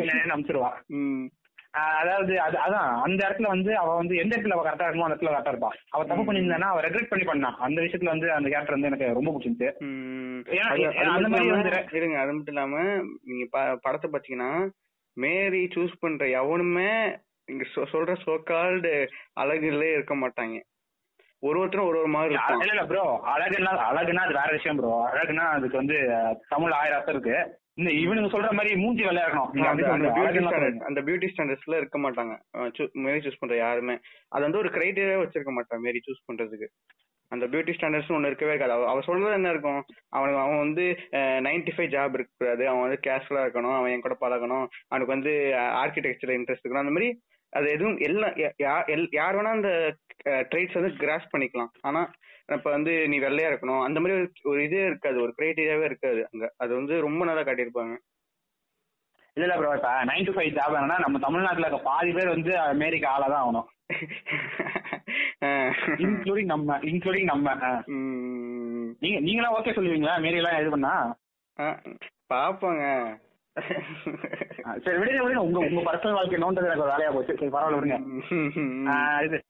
அதாவது 1.75 2.35
அது 2.41 2.57
அதான் 2.59 2.89
அந்த 3.05 3.21
இடத்துல 3.25 3.49
வந்து 3.49 3.71
அவ 3.77 3.91
வந்து 3.95 4.15
எந்த 4.17 4.33
இடத்துல 4.35 4.57
அவ 4.57 4.65
கரெக்டா 4.65 4.87
இருக்கணும் 4.87 5.07
அந்த 5.07 5.15
இடத்துல 5.15 5.33
கரெக்டா 5.33 5.53
இருப்பா. 5.53 5.71
அவ 5.91 6.01
தப்பு 6.05 6.23
பண்ணியிருந்தானா 6.25 6.69
அவ 6.71 6.81
ரெக்ரெட் 6.81 7.11
பண்ணி 7.11 7.25
பண்ணா. 7.25 7.51
அந்த 7.61 7.79
விஷயத்துல 7.81 8.09
வந்து 8.09 8.29
அந்த 8.33 8.49
கேரக்டர் 8.49 8.77
வந்து 8.77 8.91
எனக்கு 8.91 9.09
ரொம்ப 9.13 9.31
பிடிச்சிருந்துச்சு. 9.31 9.71
அந்த 11.11 11.29
மாதிரி 11.29 11.51
இருங்க 11.99 12.19
அது 12.21 12.33
மட்டும் 12.33 12.55
இல்லாம 12.55 12.83
நீங்க 13.25 13.45
படத்தை 13.83 14.11
பாத்தீங்கன்னா 14.11 14.51
மேரி 15.17 15.63
சூஸ் 15.75 15.95
பண்ற 15.99 16.25
எவனுமே 16.39 16.91
இங்க 17.49 17.65
சொ- 17.71 17.89
சொல்ற 17.93 18.13
சோகால்டு 18.23 18.93
அழகுலே 19.41 19.89
இருக்க 19.93 20.15
மாட்டாங்க. 20.17 20.59
ஒரு 21.43 21.57
ஒருத்தரும் 21.61 21.89
ஒரு 21.89 21.99
ஒரு 21.99 22.09
மாதிரி 22.09 22.35
இல்ல 22.57 22.73
இல்ல 22.73 22.85
ப்ரோ 22.87 23.05
அழகுன்னா 23.33 23.71
அழகுனா 23.87 24.23
அது 24.23 24.35
வேற 24.35 24.51
விஷயம் 24.53 24.77
ப்ரோ 24.77 24.91
அழகுனா 25.07 25.45
அதுக்கு 25.53 25.77
வந்து 25.77 25.97
தமிழ் 26.49 26.73
ஆயிரம் 26.73 26.99
அர்த்தம் 26.99 27.17
இருக்கு. 27.17 27.37
இந்த 27.81 27.91
இவனுங்க 27.91 28.25
சொல்ற 28.25 28.51
மாதிரி 28.51 28.77
மூஞ்சி 28.77 29.03
நீங்க 29.03 29.69
அந்த. 29.69 30.09
பியூட்டி 30.09 30.13
அழகுன்னா 30.13 30.39
ஸ்டாண்டர்ட் 30.39 30.73
சொல்றீங்க. 30.73 30.81
அந்த 30.81 31.01
பியூட்டி 31.01 31.29
ஸ்டாண்டர்ட்ஸ்ல 31.37 31.77
இருக்க 31.77 31.99
மாட்டாங்க. 31.99 32.39
மேரி 32.93 33.29
சூஸ் 33.29 33.37
பண்ற 33.39 33.57
யாருமே. 33.57 33.99
அது 34.29 34.43
வந்து 34.43 34.59
ஒரு 34.59 34.69
கிரைட்டீரியா 34.69 35.27
வச்சிருக்க 35.27 35.51
மாட்டான் 35.51 35.81
மேரி 35.81 36.01
சூஸ் 36.07 36.33
பண்றதுக்கு. 36.33 36.67
அந்த 37.29 37.47
பியூட்டி 37.47 37.71
ஸ்டாண்டர்ட்ஸ் 37.71 38.13
ஒண்ணு 38.13 38.27
இருக்கவே 38.27 38.55
இருக்காது. 38.55 38.87
அவ- 38.87 39.01
சொல்றது 39.01 39.33
என்ன 39.33 39.51
இருக்கும்? 39.51 39.85
அவன் 40.09 40.35
அவன் 40.35 40.59
வந்து 40.59 40.97
நைன்டி 41.13 41.71
ஃபைவ் 41.77 41.93
ஜாப் 41.97 42.13
இருக்கக்கூடாது. 42.13 42.69
அவன் 42.69 42.81
வந்து 42.81 43.01
கேஷுவலா 43.07 43.49
இருக்கணும். 43.49 43.77
அவன் 43.77 43.91
என் 43.91 44.01
கூட 44.01 44.15
பழகணும். 44.21 44.67
அவனுக்கு 44.89 45.13
வந்து 45.15 45.31
ஆர்கிடெக்சர் 45.57 46.31
இன்ட்ரெஸ்ட் 46.31 46.69
இருக்கணும். 46.69 46.85
அந்த 46.85 46.91
மாதிரி 46.91 47.21
அது 47.51 47.71
எதுவும் 47.71 47.99
எல்லாம் 47.99 48.33
யார் 49.11 49.37
வேணா 49.37 49.43
அந்த 49.43 49.97
ட்ரைட்ஸ் 50.25 50.81
வந்து 50.81 50.97
கிராஸ் 50.97 51.37
பண்ணிக்கலாம். 51.37 51.69
ஆனா 51.81 52.11
இப்ப 52.53 52.71
வந்து 52.71 53.09
நீ 53.09 53.19
வெள்ளையா 53.19 53.57
இருக்கணும். 53.57 53.85
அந்த 53.85 54.01
மாதிரி 54.01 54.31
ஒரு- 54.45 54.63
இதே 54.63 54.85
இருக்காது. 54.85 55.23
ஒரு 55.23 55.35
கிரைட்டீரியாவே 55.39 55.85
இருக்காது 55.85 56.29
அங்க. 56.33 56.53
அது 56.57 56.75
வந்து 56.75 57.01
ரொம்ப 57.01 57.25
நல்லா 57.25 57.41
காட்டியிருப்பாங்க. 57.41 57.97
இல்ல 59.35 59.55
இல்ல 59.55 59.57
ப்ரோ 59.57 59.75
இப்ப 59.75 60.05
நைன் 60.05 60.25
டு 60.25 60.33
ஃபைவ் 60.33 60.59
ஜாப் 60.59 60.99
நம்ம 60.99 61.19
தமிழ்நாட்டுல 61.19 61.67
இருக்க 61.67 61.85
பாதி 61.85 62.13
பேர் 62.13 62.29
வந்து 62.29 62.59
அமெரிக்கா 62.59 63.11
ஆளா 63.11 63.27
தான் 63.27 63.45
ஆகணும். 63.45 63.65
இன்க்ளூடிங் 65.85 66.45
நம்ம 66.45 66.79
இன்க்ளூடிங் 66.79 67.25
நம்ம. 67.25 67.55
நீங்க 68.99 69.21
நீங்களாம் 69.21 69.61
ஓகே 69.61 69.69
சொல்லுவீங்களா? 69.69 70.21
மேரி 70.21 70.37
எல்லாம் 70.37 70.61
இது 70.61 70.71
பண்ணா? 70.71 71.17
பாப்போங்க. 72.35 73.17
சரி 74.81 74.97
விடுங்க 74.97 75.21
விடுங்க. 75.21 75.37
உங்க 75.37 75.59
உங்க 75.59 75.93
பர்சனல் 75.93 76.13
வாழ்க்கை 76.13 76.43
நோண்டது 76.43 76.65
எனக்கு 76.65 76.81
ஒரு 76.81 76.91
வேலையா 76.91 77.13
போச்சு. 77.13 77.37
சரி 77.37 77.51
பரவாயில்ல 77.51 77.79
விடுங்க. 77.79 79.25
இது. 79.25 79.45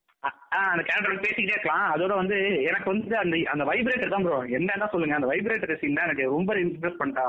அந்த 0.71 0.83
கேரக்டர் 0.89 1.23
பேசிக்கிட்டே 1.25 1.55
இருக்கலாம். 1.57 1.85
அதோட 1.95 2.13
வந்து 2.21 2.37
எனக்கு 2.71 2.89
வந்து 2.93 3.15
அந்த 3.23 3.37
அந்த 3.53 3.65
வைப்ரேட்டர் 3.71 4.15
தான் 4.15 4.25
ப்ரோ 4.27 4.39
என்ன 4.59 4.89
சொல்லுங்க 4.95 5.19
அந்த 5.19 5.29
வைப்ரேட்டர் 5.33 5.81
சீன் 5.83 5.99
தான் 5.99 6.09
எனக்கு 6.09 6.27
ரொம்ப 6.37 6.57
இம்ப்ரெஸ் 6.65 7.01
பண்ணிட்டா 7.01 7.25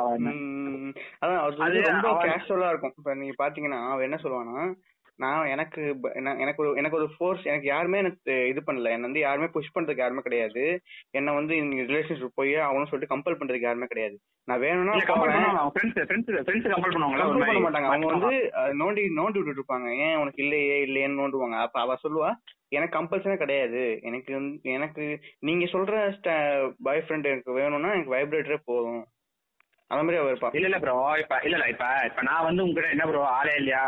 அதான் 1.22 1.44
ரொம்ப 1.90 2.14
கேஷுவலா 2.26 2.72
இருக்கும். 2.74 2.96
இப்ப 3.00 3.14
நீங்க 3.22 3.36
பாத்தீங்கன்னா 3.44 3.82
அவன் 3.92 4.08
என்ன 4.10 4.20
சொல்லுவானா 4.24 4.58
நான் 5.22 5.48
எனக்கு 5.48 5.82
ப- 6.02 6.14
நான் 6.20 6.40
எனக்கு 6.40 6.62
ஒரு 6.64 6.72
எனக்கு 6.78 6.98
ஒரு 6.98 7.08
ஃபோர்ஸ் 7.14 7.44
எனக்கு 7.46 7.68
யாருமே 7.68 7.98
எனக்கு 7.98 8.34
இது 8.48 8.62
பண்ணல. 8.62 8.92
என்ன 8.92 9.08
வந்து 9.08 9.20
யாருமே 9.20 9.48
புஷ் 9.48 9.74
பண்றதுக்கு 9.74 10.04
யாருமே 10.04 10.22
கிடையாது. 10.22 10.64
என்ன 11.12 11.34
வந்து 11.34 11.54
ரிலேஷன்ஷிப் 11.90 12.36
போய் 12.36 12.54
அவனும் 12.66 12.90
சொல்லிட்டு 12.90 13.14
கம்பல் 13.14 13.38
பண்றதுக்கு 13.40 13.68
யாருமே 13.68 13.88
கிடையாது. 13.88 14.16
நான் 14.48 14.64
வேணும்னா 14.64 14.94
இல்ல 14.94 15.06
கம்பல் 15.06 15.22
போவேன். 15.24 15.36
பண்ணுவாங்க 15.38 15.62
அவன் 15.62 15.74
ஃப்ரெண்ட்ஸ் 15.76 16.00
ஃப்ரெண்ட்ஸ் 16.02 16.32
ஃப்ரெண்ட்ஸ் 16.40 16.72
கம்பல் 16.74 16.94
பண்ணுவாங்களா 16.94 17.24
ஒரு 17.24 17.34
கம்பல் 17.34 17.42
பண்ண 17.42 17.54
மாதிரி 17.54 17.66
மாட்டாங்க 17.68 17.90
அவங்க 17.90 18.10
வந்து 18.16 18.32
அஹ், 18.60 18.74
நோண்டி 18.82 19.04
நோண்டி 19.16 19.38
விட்டுட்டு 19.38 19.62
இருப்பாங்க 19.62 19.88
ஏன் 20.06 20.18
உனக்கு 20.18 20.44
இல்லையே 20.44 20.78
இல்லையேன்னு 20.86 21.20
நோண்டுவாங்க. 21.22 21.58
அப்ப 21.62 21.80
அவ 21.82 21.98
சொல்லுவா 22.04 22.32
எனக்கு 22.72 22.98
கம்பல்சனே 22.98 23.38
கிடையாது. 23.38 23.80
எனக்கு 24.02 24.32
வந்து 24.34 24.70
எனக்கு 24.72 25.06
நீங்க 25.42 25.66
சொல்ற 25.68 25.96
பாய் 26.82 27.04
ஃப்ரெண்ட் 27.06 27.32
எனக்கு 27.32 27.54
வேணும்னா 27.54 27.92
எனக்கு 27.92 28.16
வைப்ரேட்டரே 28.16 28.60
போதும். 28.66 29.02
அந்த 29.92 30.02
மாதிரி 30.02 30.20
அவ 30.20 30.32
இருப்பா. 30.32 30.50
இல்ல 30.54 30.68
இல்ல 30.68 30.80
ப்ரோ 30.80 30.94
இப்ப 31.20 31.38
இல்ல 31.44 31.56
இல்ல. 31.58 31.68
இப்ப 31.68 31.86
இப்ப 32.06 32.22
நான் 32.24 32.46
வந்து 32.46 32.64
உங்ககிட்ட 32.64 32.96
என்ன 32.96 33.08
ப்ரோ 33.08 33.24
ஆளே 33.34 33.56
இல்லையா? 33.56 33.86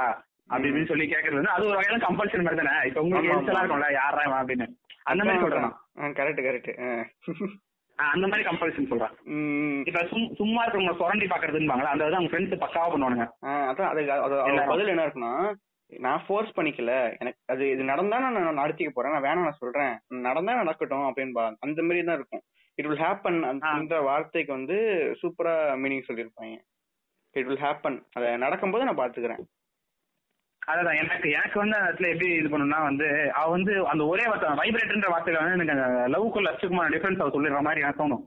அப்படி 0.47 0.69
இப்படின்னு 0.69 0.85
சொல்லி 0.85 1.11
கேக்குறது 1.11 1.33
வந்து 1.33 1.49
அது 1.49 1.65
ஒரு 1.65 1.79
வகையில 1.79 2.01
கம்பல்சரி 2.01 2.43
மாதிரி 2.43 2.67
தானே? 2.67 2.87
இப்ப 2.87 3.01
உங்களுக்கு 3.01 3.33
எரிச்சலா. 3.33 3.61
இருக்கும்ல 3.61 3.93
யாரா 3.93 4.43
அப்படின்னு. 4.43 4.67
அந்த 5.03 5.23
மாதிரி 5.23 5.41
சொல்றேன். 5.41 5.71
கரெக்ட் 5.97 6.39
கரெக்ட் 6.39 7.47
அந்த 7.95 8.27
மாதிரி 8.27 8.49
கம்பல்சன் 8.49 8.87
சொல்றேன். 8.87 9.83
இப்ப 9.85 9.99
சும்- 9.99 10.35
சும்மா 10.35 10.65
இருக்கவங்க 10.65 10.95
சுரண்டி 10.95 11.25
பாக்குறதுன்னு 11.25 11.67
அந்த 11.67 12.05
அவங்க 12.05 12.37
ஃப்ரெண்ட்ஸ் 12.37 12.59
பக்காவா 12.59 12.91
பண்ணுவானுங்க. 12.91 13.27
அதான் 13.47 14.07
அது. 14.15 14.67
பதில் 14.67 14.87
என்ன 14.87 15.07
இருக்குன்னா 15.07 15.53
நான் 15.87 16.23
ஃபோர்ஸ் 16.27 16.59
பண்ணிக்கல 16.59 17.19
எனக்கு 17.19 17.39
அது 17.45 17.69
இது 17.69 17.83
நடந்தா 17.83 18.29
நான் 18.29 18.57
நடத்திக்க 18.57 18.89
போறேன் 18.93 19.11
நான் 19.11 19.23
வேணாம் 19.23 19.41
நான் 19.41 19.55
சொல்றேன். 19.57 19.99
நடந்தா 20.07 20.53
நடக்கட்டும் 20.53 21.13
அப்படின்பா 21.15 21.55
அந்த 21.59 21.81
மாதிரி 21.81 22.03
தான் 22.03 22.15
இருக்கும். 22.15 22.41
It 22.75 22.85
will 22.85 22.99
happen. 22.99 23.59
அந்த 23.59 24.01
வார்த்தைக்கு 24.01 24.53
வந்து 24.53 24.73
சூப்பரா 25.21 25.55
மீனிங் 25.77 26.03
சொல்லியிருப்பாங்க. 26.07 26.57
இட் 27.31 27.45
வில் 27.45 27.61
ஹேப்பன் 27.61 28.01
அதை 28.13 28.37
நடக்கும்போது 28.37 28.85
நான் 28.85 28.97
பாத்துக்கிறேன் 28.97 29.39
அதான் 30.71 30.99
எனக்கு 31.01 31.27
எனக்கு 31.37 31.57
வந்து 31.61 31.75
அந்த 31.77 31.87
இடத்துல 31.89 32.11
எப்படி 32.13 32.29
இது 32.39 32.51
பண்ணணும்னா 32.51 32.79
வந்து 32.89 33.07
அவ 33.39 33.47
வந்து 33.55 33.73
அந்த 33.91 34.03
ஒரே 34.11 34.25
வார்த்தை 34.29 34.51
வைப்ரேட்டர்ன்ற 34.61 35.09
வார்த்தையில 35.13 35.41
வந்து 35.41 35.57
எனக்கு 35.57 35.75
அந்த 35.75 36.07
லவ்க்குள்ள 36.13 36.47
லட்சுக்குமான 36.49 36.91
டிஃபரன்ஸ் 36.95 37.23
அவ 37.23 37.33
சொல்லிடுற 37.35 37.61
மாதிரி 37.67 37.83
எனக்கு 37.85 38.01
தோணும். 38.03 38.23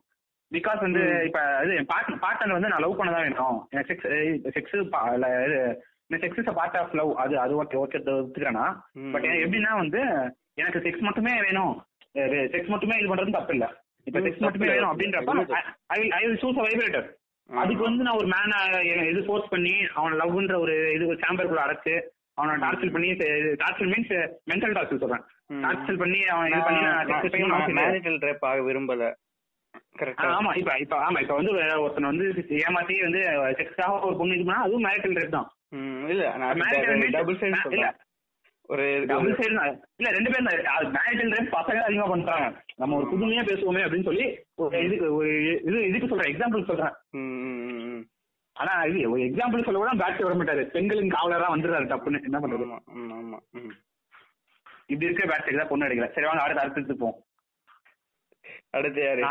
பிகாஸ் 0.52 0.80
வந்து 0.86 1.02
இப்ப 1.28 1.38
இது 1.64 1.76
பாட் 1.92 2.10
பார்ட்னர் 2.24 2.56
வந்து 2.56 2.72
நான் 2.72 2.84
லவ் 2.84 2.98
பண்ண 2.98 3.12
தான் 3.14 3.26
வேணும். 3.26 3.58
எனக்கு 3.72 3.90
செக்ஸ் 3.92 4.08
செக்ஸ் 4.56 4.76
இது 6.08 6.18
sex 6.24 6.40
is 6.42 6.52
part 6.58 6.78
of 6.80 6.94
love 7.00 7.12
அது 7.22 7.34
அது 7.44 7.54
ஓகே 7.62 7.78
ஓகே 7.84 8.00
ஒத்துக்கிறேன்னா. 8.16 8.66
பட் 9.14 9.26
எப்படின்னா 9.44 9.72
வந்து 9.82 10.00
எனக்கு 10.62 10.82
செக்ஸ் 10.86 11.06
மட்டுமே 11.08 11.32
வேணும். 11.46 11.72
செக்ஸ் 12.54 12.72
மட்டுமே 12.74 12.98
இது 13.00 13.10
பண்றது 13.12 13.38
தப்பு 13.38 13.54
இல்ல. 13.56 13.66
இப்ப 14.06 14.20
செக்ஸ் 14.26 14.44
மட்டுமே. 14.44 14.68
வேணும் 14.74 14.92
அப்படின்றப்ப 14.92 15.62
I 15.94 15.98
will 16.00 16.14
I 16.18 16.22
will 16.26 16.42
choose 16.44 16.60
vibrator 16.66 17.08
அதுக்கு 17.48 17.82
வந்து 17.88 18.04
நான் 18.06 18.20
ஒரு 18.20 18.28
மேன 18.34 18.52
இது 19.10 19.20
ஃபோர்ஸ் 19.26 19.50
பண்ணி 19.54 19.74
அவனை 19.98 20.14
லவ்ன்ற 20.20 20.54
ஒரு 20.64 20.76
இது 20.96 21.04
ஒரு 21.10 21.18
சாம்பருக்குள்ள 21.24 21.64
அடைச்சு 21.66 21.94
அவனை 22.38 22.54
டார்ச்சர் 22.62 22.92
பண்ணி 22.92 23.10
டார்ச்சர் 23.60 23.90
மீன்ஸ் 23.92 24.12
மென்டல் 24.50 24.74
டார்ச்சர் 24.76 25.02
சொல்றேன். 25.02 25.22
ம். 25.48 25.62
டார்ச்சர் 25.64 25.98
பண்ணி 25.98 26.18
அவன் 26.26 26.48
இது 26.48 26.60
பண்ணி. 26.62 26.80
மேரிட்டல் 27.80 28.18
ரேப் 28.24 28.46
ஆக 28.46 28.62
விரும்பல. 28.62 29.06
ஆமா 30.32 30.50
இப்ப 30.56 30.72
இப்ப 30.78 30.96
ஆமா 31.04 31.18
இப்ப 31.20 31.34
வந்து 31.34 31.52
ஒருத்தன் 31.78 32.10
வந்து 32.10 32.26
ஏமாத்தி 32.58 32.96
வந்து 33.02 33.20
செக்ஸாக 33.60 34.00
ஒரு 34.06 34.16
பொண்ணு 34.16 34.36
இது 34.36 34.44
பண்ணா 34.44 34.64
அதுவும் 34.64 34.86
மேரிட்டல் 34.86 35.18
ரேப் 35.18 35.36
தான். 35.36 35.48
இல்ல 36.12 36.24
டபுள் 37.16 37.38
சைடு 37.40 37.72
இல்ல 37.76 37.86
ஒரு 38.68 38.84
டபுள் 39.06 39.36
சைடு 39.38 39.52
இல்ல 39.98 40.10
ரெண்டு 40.10 40.30
பேரும் 40.30 40.48
மேரிட்டல் 40.96 41.34
ரேப் 41.36 41.56
பசங்க 41.56 41.80
அதிகமா 41.82 42.06
பண்றாங்க. 42.06 42.46
நம்ம 42.76 42.96
ஒரு 42.96 43.06
புதுமையா 43.12 43.44
பேசுவோமே 43.50 43.84
அப்படின்னு 43.84 44.08
சொல்லி 44.10 44.26
ஒரு 44.58 44.80
இதுக்கு 44.86 45.08
ஒரு 45.14 45.30
இது 45.62 45.78
இதுக்கு 45.88 46.08
சொல்றேன். 46.08 46.32
எக்ஸாம்பிள் 46.32 46.68
சொல்றேன். 46.70 46.94
ஆனா 48.56 48.72
இது 48.90 48.98
ஒரு 49.12 49.20
எக்ஸாம்பிள் 49.26 49.64
சொல்ல 49.64 49.80
கூட 49.80 49.92
பேட் 50.02 50.24
வர 50.26 50.34
மாட்டாரு. 50.40 50.62
பெண்களின் 50.74 51.14
காவலரா 51.14 51.48
வந்துடுறாரு 51.54 51.92
தப்புன்னு 51.92 52.22
என்ன 52.28 52.38
பண்றது? 52.42 52.66
ஆமா. 53.18 53.38
இப்படி 54.90 55.06
இருக்க 55.08 55.24
பேட் 55.30 55.60
தான் 55.60 55.70
பொண்ணு 55.70 55.86
அடிக்கல. 55.86 56.08
சரி 56.14 56.26
வாங்க 56.28 56.42
அடுத்து 56.44 56.64
அடுத்து 56.64 56.96
போவோம் 56.96 57.20
அடுத்து 58.76 59.00
யாரு? 59.02 59.22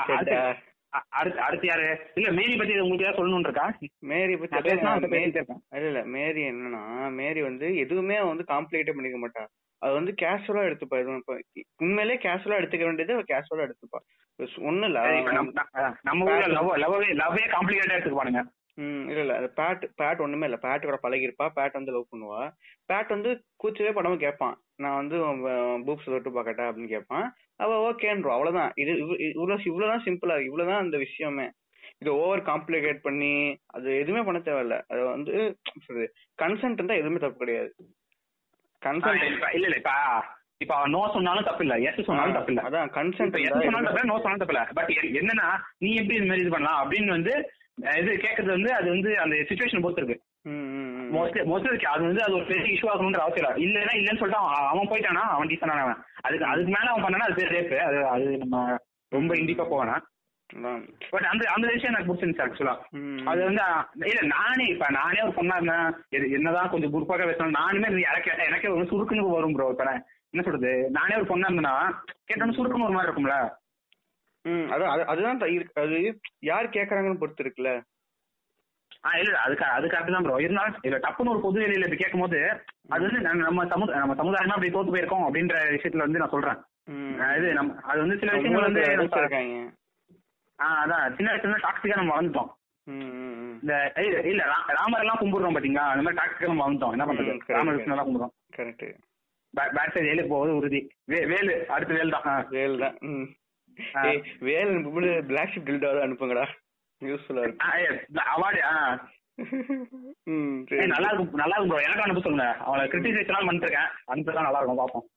அடுத்து 1.18 1.40
அடுத்து 1.46 1.68
யாரு? 1.70 1.88
இல்ல 2.18 2.30
மேரி 2.32 2.54
பத்தி 2.60 2.74
உங்களுக்கு 2.84 3.06
ஏதாவது 3.06 3.20
சொல்லணும்னு 3.20 3.48
இருக்கா? 3.50 3.66
மேரி 4.12 4.34
பத்தி 4.42 4.60
இல்ல 5.74 5.88
இல்ல 5.90 6.02
மேரி 6.16 6.42
என்னன்னா 6.50 6.84
மேரி 7.20 7.42
வந்து 7.42 7.68
எதுவுமே 7.84 8.18
வந்து 8.30 8.44
காம்ப்ளிகேட்டே 8.52 8.96
பண்ணிக்க 8.98 9.18
மாட்டா 9.18 9.44
அது 9.82 9.94
வந்து 9.94 10.12
கேஷுவலா 10.22 10.68
எடுத்துப்பா. 10.68 11.00
எதுவும் 11.02 11.20
இப்ப 11.22 11.34
உண்மையிலே 11.78 12.16
கேஷுவலா 12.26 12.60
எடுத்துக்க 12.62 12.86
வேண்டியது 12.86 13.16
கேஷுவலா 13.32 13.66
எடுத்துப்பா. 13.68 14.00
ஒண்ணு 14.70 14.88
இல்ல 14.88 15.02
நம்ம 16.04 16.30
லவ்வே 16.84 17.10
லவ்வே 17.22 17.44
காம்ப்ளிகேட்டா 17.56 17.96
எடுத்துக்குவானுங்க. 17.98 18.44
ம் 18.78 19.08
இல்ல 19.08 19.20
இல்ல. 19.20 19.36
அது 19.36 19.52
பேட் 19.56 19.90
பேட் 20.02 20.22
ஒண்ணுமே 20.22 20.44
இல்ல. 20.44 20.58
பேட் 20.62 20.98
கூட 20.98 21.00
பழகிருப்பா 21.04 21.50
பேட் 21.56 21.74
வந்து 21.74 21.92
லவ் 21.92 22.08
பண்ணுவா. 22.12 22.52
பேட் 22.94 23.08
வந்து 23.08 23.44
கூச்சவே 23.56 24.02
படாம 24.02 24.18
கேட்பான். 24.18 24.62
நான் 24.76 24.96
வந்து 24.96 25.18
பூப்ஸ் 25.78 26.06
தொட்டு 26.06 26.30
பார்க்கட்டா 26.30 26.66
அப்படின்னு 26.66 26.88
கேட்பான். 26.88 27.34
அவ 27.56 27.92
ஓகேன்றோம் 27.92 28.32
அவ்வளவுதான். 28.32 28.72
இது 28.76 28.94
இவ்வ- 28.94 29.30
இவ்வளவு 29.30 29.62
இவ்வளவுதான் 29.66 30.04
சிம்பிளா 30.06 30.44
இவ்வளவுதான் 30.44 30.82
அந்த 30.82 30.98
விஷயமே. 30.98 31.52
இது 32.00 32.16
ஓவர் 32.16 32.44
காம்ப்ளிகேட் 32.44 33.00
பண்ணி 33.02 33.58
அது 33.66 33.98
எதுவுமே 33.98 34.24
பண்ண 34.24 34.40
தேவையில்ல. 34.40 34.82
அது 34.88 35.04
வந்து 35.04 35.58
சொல்றது 35.86 36.14
கன்சென்ட் 36.42 36.72
இருந்தா 36.72 36.94
எதுவுமே 36.94 37.18
தப்பு 37.18 37.38
கிடையாது. 37.38 37.76
ஆ, 38.86 38.90
கன்சென்ட் 38.90 39.36
இப்ப 39.36 39.50
இல்ல 39.54 39.66
இல்ல. 39.66 39.76
இப்ப 39.76 39.92
இப்ப 40.58 40.88
நோ 40.88 41.10
சொன்னாலும் 41.14 41.44
தப்பு 41.44 41.66
இல்ல. 41.66 41.92
எஸ் 41.92 42.06
சொன்னாலும் 42.06 42.34
தப்பு 42.34 42.54
இல்ல. 42.54 42.62
அதான் 42.62 42.86
இப்ப 42.86 43.04
கன்சென்ட் 43.04 43.42
எஸ் 43.42 43.50
சொன்னாலும் 43.50 43.84
தப்பு 43.84 44.06
நோ 44.06 44.14
சொன்னாலும் 44.14 44.38
தப்பு 44.38 44.54
இல்ல. 44.54 44.68
பட் 44.74 44.90
என்னன்னா 44.90 45.60
நீ 45.78 45.90
எப்படி 45.90 46.14
இது 46.14 46.26
மாதிரி 46.26 46.42
இது 46.42 46.50
பண்ணலாம் 46.50 46.92
அப்படின்னு 46.92 47.08
வந்து 47.08 47.50
இது 48.00 48.12
கேக்குறது 48.18 48.52
வந்து 48.52 48.70
அது 48.74 48.88
வந்து 48.90 49.12
அந்த 49.20 49.36
சுச்சுவேஷன் 49.48 49.84
பொறுத்து 49.84 50.02
இருக்கு 50.04 50.18
மோஸ்ட்லி 51.16 51.42
மோஸ்ட்லி 51.50 51.88
அது 51.94 52.04
வந்து 52.06 52.24
அது 52.26 52.36
ஒரு 52.38 52.46
பெரிய 52.50 52.74
இஷ்யூ 52.74 52.90
ஆகணுன்ற 52.92 53.22
அவசியம் 53.24 53.44
இல்லை. 53.44 53.54
இல்லைன்னா 53.66 53.94
இல்லைன்னு 54.00 54.22
சொல்லிட்டு 54.22 54.42
அவன் 54.44 54.70
அவன் 54.72 54.90
போயிட்டானா? 54.92 55.24
அவன் 55.34 55.50
டீசனானவன் 55.52 56.00
அதுக்கு 56.26 56.46
அதுக்கு 56.46 56.74
மேல 56.76 56.92
அவன் 56.92 57.06
பண்ணனா 57.06 57.28
அது 57.28 57.40
பேர் 57.40 57.56
ரேப்பு 57.56 57.80
அது 57.86 57.98
அது 58.14 58.28
நம்ம 58.44 58.60
ரொம்ப 59.12 59.34
இண்டிப்பா 59.36 59.66
போவேனா 59.66 59.98
பட் 61.12 61.28
அந்த 61.30 61.44
அந்த 61.54 61.66
விஷயம் 61.70 61.92
எனக்கு 61.92 62.10
பிடிச்சிருந்துச்சு 62.10 62.46
ஆக்சுவலா 62.46 62.76
அது 63.32 63.40
வந்து 63.46 63.64
இல்ல 64.12 64.22
நானே 64.34 64.66
இப்ப 64.74 64.90
நானே 64.98 65.20
ஒரு 65.22 65.34
பொண்ணா 65.38 65.56
இருந்தேன் 65.58 65.88
என்னதான் 66.38 66.72
கொஞ்சம் 66.74 66.94
குரூப்பாக 66.94 67.28
பேசணும் 67.30 67.58
நானுமே 67.60 67.88
கேட்டா 68.20 68.50
எனக்கே 68.50 68.74
ஒரு 68.76 68.90
சுருக்குன்னு 68.92 69.38
வரும் 69.38 69.56
ப்ரோ 69.56 69.70
இப்ப 69.74 69.88
என்ன 70.34 70.44
சொல்றது? 70.46 70.72
நானே 70.92 71.18
ஒரு 71.18 71.28
பொண்ணா 71.28 71.50
இருந்தேன்னா 71.50 71.76
கேட்டோன்னு 72.28 72.58
சுருக்குன்னு 72.58 72.88
ஒரு 72.88 72.96
மாதிரி 72.96 73.10
இருக்கும்ல. 73.10 73.36
ம் 74.46 74.66
அதான் 74.72 74.94
அது- 74.94 75.06
அதுதான். 75.06 75.40
அது 75.76 76.00
யார் 76.42 76.70
கேக்குறாங்கன்னு 76.70 77.18
பொறுத்து 77.18 77.44
இருக்குல்ல. 77.44 77.70
ஆ 79.06 79.10
இல்ல 79.18 79.38
அதுக்கு 79.38 79.66
அது 79.68 79.88
கரெக்ட் 79.88 80.12
தான் 80.12 80.24
ப்ரோ 80.24 80.36
இருந்தாலும் 80.38 80.80
இல்ல 80.82 80.98
தப்புன்னு 80.98 81.30
ஒரு 81.30 81.42
பொது 81.42 81.60
வெளியில 81.62 81.78
இப்படி 81.78 81.96
கேட்கும்போது 81.96 82.40
அது 82.90 83.04
வந்து 83.06 83.20
நம்ம- 83.22 83.68
சமுதாய 83.68 84.00
நம்ம 84.00 84.16
சமுதாயமா 84.16 84.56
அப்படி 84.56 84.70
தோத்து 84.70 84.94
போயிருக்கோம் 84.94 85.26
அப்படின்ற 85.28 85.56
விஷயத்துல 85.76 85.98
வந்து 85.98 86.20
நான் 86.20 86.30
சொல்றேன். 86.30 86.60
இது 87.38 87.54
நம்ம 87.54 87.76
அது 87.84 88.00
வந்து 88.00 88.18
சில 88.18 88.32
விஷயங்கள் 88.32 88.64
வந்து 88.64 88.82
வந்து 88.82 88.96
நம்ம- 88.96 89.20
இருக்காங்க 89.20 89.56
ஆ 90.60 90.86
அதான் 90.86 91.16
சின்ன 91.16 91.32
வயசுல 91.32 91.60
டாக்ஸிக்கா 91.66 91.96
நம்ம 91.96 92.14
வளர்ந்துட்டோம். 92.16 92.52
இந்த 93.62 93.74
இல்ல, 94.26 94.42
ராமர் 94.70 95.00
எல்லாம் 95.00 95.20
கும்பிடுறோம் 95.22 95.56
பாத்தீங்களா? 95.56 95.86
அந்த 95.94 96.04
மாதிரி 96.04 96.20
டாக்ஸிக்கா 96.22 96.48
நம்ம 96.48 96.64
வளர்ந்துட்டோம் 96.66 96.92
என்ன 96.92 97.06
பண்றது? 97.06 97.34
ம், 97.34 97.38
correct, 97.38 97.56
ராமர் 97.58 97.76
கிருஷ்ணன் 97.76 97.98
எல்லாம் 97.98 98.10
கும்பிடுறோம். 98.10 98.34
கரெக்ட் 98.58 98.86
பேட் 99.54 99.94
சைடு 99.94 100.04
வேலு 100.04 100.28
போவது 100.28 100.56
உறுதி. 100.56 100.80
வேலு 101.06 101.68
அடுத்து 101.68 101.94
வேல் 101.94 102.14
தான். 102.16 102.48
வேல் 102.50 102.80
தான் 102.80 102.96
ம். 103.76 103.98
ஆ. 103.98 104.04
ஏய், 104.04 104.24
வேல் 104.40 104.68
அனுப்பும்போது 104.68 105.26
பிளாக் 105.26 105.50
ஷிப் 105.56 105.70
டில்டாவது 105.70 106.02
அனுப்புங்கடா. 106.02 106.48
யூஸ்ஃபுல்லா 107.04 107.58
ஏய், 107.78 108.06
அவார்டு 108.36 108.64
நல்லா 110.86 111.10
இருக்கும் 111.12 111.34
நல்லா 111.34 111.58
இருக்கும் 111.58 111.68
ப்ரோ 111.68 111.84
எனக்கு 111.84 112.02
அனுப்ப 112.02 112.22
சொல்லுங்க. 112.22 112.54
அவளை 112.54 112.88
கிரிட்டிசைஸ்லாம் 112.88 113.46
பண்ணிட்டு 113.46 113.68
இருக்கேன் 113.68 113.88
அனுப்பிதான் 114.08 114.42
நல்லா 114.42 114.60
இருக்கும் 114.60 114.88
பாப்போம். 114.88 115.14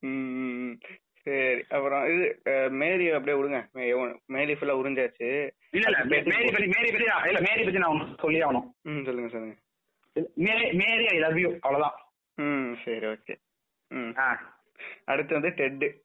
சரி 1.22 1.64
அப்புறம் 1.68 2.04
இது 2.04 2.40
மேரி 2.70 3.10
அப்படியே 3.10 3.42
விடுங்க. 3.42 3.70
மேரி 4.26 4.52
ஃபுல்லா 4.52 4.56
உறிஞ்சாச்சு. 4.56 5.50
இல்ல 5.70 5.90
இல்ல 5.90 6.04
மேரி 6.04 6.22
பத்தி 6.24 6.66
மேரி 6.66 6.90
பத்தி 6.90 7.06
நான்- 7.06 7.26
இல்ல 7.26 7.40
மேரி 7.40 7.62
பத்தி 7.62 7.78
நான் 7.78 7.90
ஒண்ணு 7.90 8.18
சொல்லி 8.20 8.40
ஆகணும். 8.42 8.70
ம் 8.82 9.04
சொல்லுங்க 9.04 9.28
சொல்லுங்க. 9.28 9.56
மேரி 10.34 10.72
மேரி 10.72 11.06
ஐ 11.06 11.18
லவ் 11.18 11.38
யூ 11.38 11.50
அவ்வளவுதான். 11.60 11.94
ம் 12.34 12.74
சரி 12.84 13.06
ஓகே. 13.06 13.36
ம். 13.88 14.10
ஆ. 14.16 14.56
அடுத்து 15.04 15.32
வந்து 15.32 15.48
டெட் 15.48 15.78
டெட். 15.78 16.02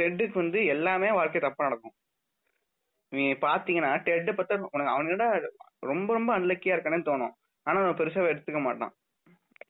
டெட்டுக்கு 0.00 0.34
வந்து 0.34 0.64
எல்லாமே 0.66 1.12
வாழ்க்கை 1.12 1.40
தப்பா 1.40 1.64
நடக்கும். 1.64 1.94
நீ 3.12 3.32
பாத்தீங்கன்னா 3.32 3.90
டெட் 4.02 4.30
பார்த்தா 4.30 4.56
உனக்கு 4.74 4.94
அவனோட 4.94 5.24
ரொம்ப 5.80 6.12
ரொம்ப 6.12 6.30
அன்லக்கியா 6.38 6.74
இருக்கானே 6.76 7.00
தோணும். 7.08 7.34
ஆனா 7.66 7.82
அவன் 7.82 7.98
பெருசா 8.00 8.20
எடுத்துக்க 8.32 8.60
மாட்டான். 8.60 8.92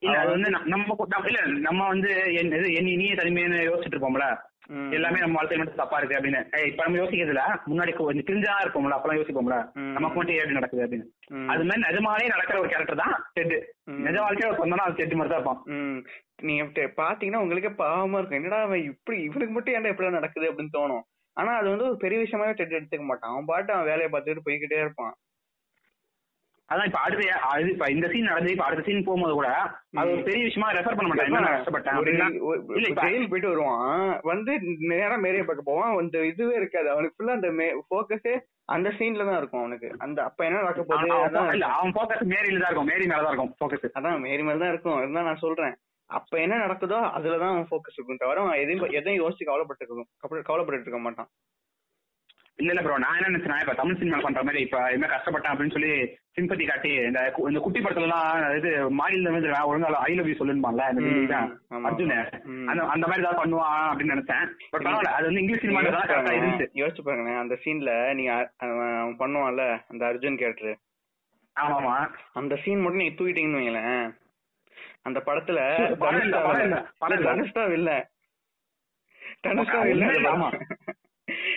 இல்ல 0.03 0.19
அது 0.19 0.31
வந்து 0.31 0.51
நம்ம- 0.51 0.97
இல்ல 1.27 1.41
நம்ம 1.69 1.87
வந்து 1.89 2.11
என் 2.35 2.53
இது 2.53 2.73
என் 2.73 2.87
இனிய 2.87 3.15
தனிமையான 3.15 3.55
யோசிச்சுட்டு 3.71 3.97
இருப்போம்ல. 3.97 4.27
எல்லாமே 4.91 5.19
நம்ம 5.19 5.35
வாழ்க்கை 5.35 5.57
மட்டும் 5.59 5.77
தப்பா 5.77 5.99
இருக்கு 5.99 6.17
அப்படின்னு. 6.17 6.41
இப்ப 6.67 6.83
நம்ம 6.85 6.99
யோசிக்கிறதுல 6.99 7.43
முன்னாடி 7.67 7.97
கொஞ்சம் 7.97 8.25
தெரிஞ்சா 8.25 8.55
இருப்போம்ல 8.63 8.97
அப்பெல்லாம் 8.97 9.21
யோசிப்போம்ல. 9.21 9.57
நமக்கு 9.97 10.17
மட்டும் 10.17 10.35
ஏன் 10.35 10.45
இப்படி 10.45 10.59
நடக்குது 10.59 10.83
அப்படின்னு. 10.87 11.07
அது 11.49 11.65
மாதிரி 11.65 11.83
நிஜமாலே 11.87 12.29
நடக்கிற 12.35 12.59
ஒரு 12.61 12.69
கேரக்டர் 12.69 12.97
தான் 12.97 13.15
டெட். 13.35 13.55
நிஜ 14.07 14.21
வாழ்க்கையில 14.21 14.57
சொன்னா 14.57 14.85
அது 14.85 14.95
டெட் 14.95 15.13
மாதிரி 15.13 15.35
தான் 15.35 15.41
இருப்பான். 15.41 15.61
நீங்க 16.43 16.65
பாத்தீங்கன்னா 17.03 17.37
உங்களுக்கே 17.37 17.85
பாவமா 17.85 18.17
இருக்கும். 18.19 18.43
என்னடா 18.43 18.61
அவன் 18.63 18.83
இப்படி 18.83 19.23
இவனுக்கு 19.23 19.55
மட்டும் 19.55 19.75
ஏன்டா 19.75 19.89
இப்படி 19.89 20.11
நடக்குது 20.11 20.53
அப்படின்னு 20.53 20.77
தோணும். 20.79 21.05
ஆனா 21.37 21.53
அது 21.57 21.69
வந்து 21.69 21.85
ஒரு 21.85 21.97
பெரிய 21.97 22.21
விஷயமாவே 22.23 22.53
டெட் 22.53 22.73
எடுத்துக்க 22.73 23.05
மாட்டான். 23.05 23.31
அவன் 23.31 23.45
பாட்டு 23.45 23.73
அவன் 23.73 23.87
வேலையை 23.87 24.11
பார்த்துட்டு 24.13 24.49
போய்கிட்டே 24.49 24.79
இருப்பான். 24.81 25.15
அதான் 26.69 26.89
இப்ப 26.89 27.01
அடுத்த 27.01 27.35
அது 27.49 27.67
இப்ப 27.73 27.87
இந்த 27.95 28.07
சீன் 28.13 28.29
நடந்து 28.31 28.53
இப்ப 28.55 28.65
அடுத்த 28.67 28.83
சீன் 28.87 29.05
போகும்போது 29.09 29.35
கூட 29.39 29.49
அது 30.01 30.13
ஒரு 30.15 30.23
பெரிய 30.29 30.43
விஷயமா 30.47 30.69
ரெஃபர் 30.77 30.97
பண்ண 30.99 31.09
மாட்டான் 31.11 31.29
என்ன 31.31 31.43
நான் 31.45 31.57
கஷ்டப்பட்டேன் 31.57 33.03
ஜெயில் 33.03 33.29
போயிட்டு 33.31 33.53
வருவான். 33.53 34.11
வந்து 34.31 34.53
நேரா 34.93 35.17
மேரிய 35.25 35.45
பார்க்க 35.49 35.71
போவான். 35.71 35.93
அந்த 36.03 36.25
இதுவே 36.31 36.55
இருக்காது. 36.61 36.89
அவனுக்கு 36.95 37.17
ஃபுல்லா 37.17 37.37
அந்த 37.39 37.51
போக்கஸே 37.93 38.35
அந்த 38.75 38.89
சீன்ல 38.99 39.27
தான் 39.29 39.39
இருக்கும் 39.41 39.63
அவனுக்கு. 39.63 39.89
அந்த 40.07 40.19
அப்ப 40.29 40.45
என்ன 40.49 40.63
நடக்க 40.63 40.83
போகுது? 40.89 41.13
அவன் 41.39 41.55
இல்ல 41.57 41.69
ஃபோக்கஸ் 41.97 42.25
மேரியில 42.35 42.63
தான் 42.63 42.71
இருக்கும். 42.71 42.91
மேரி 42.93 43.07
மேல 43.13 43.23
தான் 43.23 43.33
இருக்கும் 43.33 43.55
ஃபோக்கஸ் 43.61 43.97
அதான் 43.99 44.25
மேரி 44.29 44.43
மாதிரி 44.49 44.63
தான் 44.65 44.73
இருக்கும். 44.75 44.99
அதுதான் 45.01 45.29
நான் 45.31 45.43
சொல்றேன். 45.45 45.77
அப்ப 46.11 46.33
என்ன 46.43 46.61
நடக்குதோ 46.65 46.99
அதுலதான் 47.17 47.55
அவன் 47.55 47.71
ஃபோக்கஸ் 47.71 47.97
இருக்கும் 47.99 48.23
தவிர 48.23 48.43
அவன் 48.45 48.61
எதையும் 48.65 48.93
எதையும் 48.99 49.23
யோசிச்சு 49.23 49.49
கவலைப்பட்டு 49.49 49.85
இருக்கும் 49.85 50.45
கவலைப்பட்டு 50.51 50.87
இருக்க 50.87 51.01
மாட்டான். 51.07 51.31
இல்ல 52.59 52.71
இல்ல 52.73 52.83
ப்ரோ 52.85 53.01
நான் 53.05 53.17
என்ன 53.19 53.31
நினைச்சேன் 53.31 53.65
இப்ப 53.65 53.75
தமிழ் 53.81 53.99
சினிமா 54.03 54.19
பண்ற 54.27 54.43
மாதிரி 54.49 54.61
இப்ப 54.67 54.79
என்ன 54.97 55.09
கஷ்டப்பட்டேன் 55.15 55.53
அப்படின்னு 55.53 55.77
சொல்லி 55.77 55.91
சிம்பத்தி 56.37 56.65
காட்டி 56.69 56.91
இந்த 57.09 57.21
இந்த 57.49 57.61
குட்டி 57.65 57.81
படத்துல 57.81 58.07
எல்லாம் 58.07 58.27
இது 58.57 58.71
மாடியில 58.99 59.31
வந்து 59.35 59.51
ஒழுங்கா 59.69 60.01
ஐ 60.07 60.15
லவ் 60.17 60.29
யூ. 60.31 60.35
ஆமா. 61.71 61.87
அர்ஜுன். 61.89 62.11
அந்த 62.71 62.81
அந்த 62.95 63.05
மாதிரி 63.07 63.23
ஏதாவது 63.23 63.41
பண்ணுவான் 63.43 63.87
அப்படின்னு 63.91 64.15
நினைச்சேன். 64.15 64.45
பட் 64.73 64.85
பரவாயில்ல 64.87 65.13
அது 65.19 65.29
வந்து 65.29 65.43
இங்கிலீஷ் 65.43 65.63
சினிமா 65.65 65.83
தான் 65.87 66.09
கரெக்டா 66.11 66.35
இருந்துச்சு. 66.39 66.67
யோசிச்சு 66.81 67.05
பாருங்க 67.07 67.33
அந்த 67.45 67.57
சீன்ல 67.65 67.93
நீங்க 68.19 68.33
பண்ணுவான்ல 69.23 69.65
அந்த 69.93 70.03
அர்ஜுன் 70.11 70.39
கேரக்டர். 70.43 70.77
ஆமா 71.57 71.77
ஆமா 71.81 71.95
அந்த 72.41 72.55
சீன் 72.65 72.83
மட்டும் 72.83 73.03
நீங்க 73.03 73.17
தூக்கிட்டீங்கன்னு 73.19 73.61
வைங்களேன். 73.61 74.05
அந்த 75.09 75.19
படத்துல 75.27 75.59
படம் 76.05 76.23
இல்ல, 76.27 76.37
படம் 77.01 77.17
இல்ல. 77.79 77.93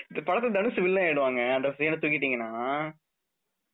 இந்த 0.10 0.22
படத்துல 0.28 0.56
தனுஷ் 0.58 0.82
வில்ல 0.86 1.04
ஆயிடுவாங்க. 1.06 1.42
அந்த 1.58 1.70
சீனை 1.78 1.98
தூக்கிட்டீங்கன்னா. 2.04 2.52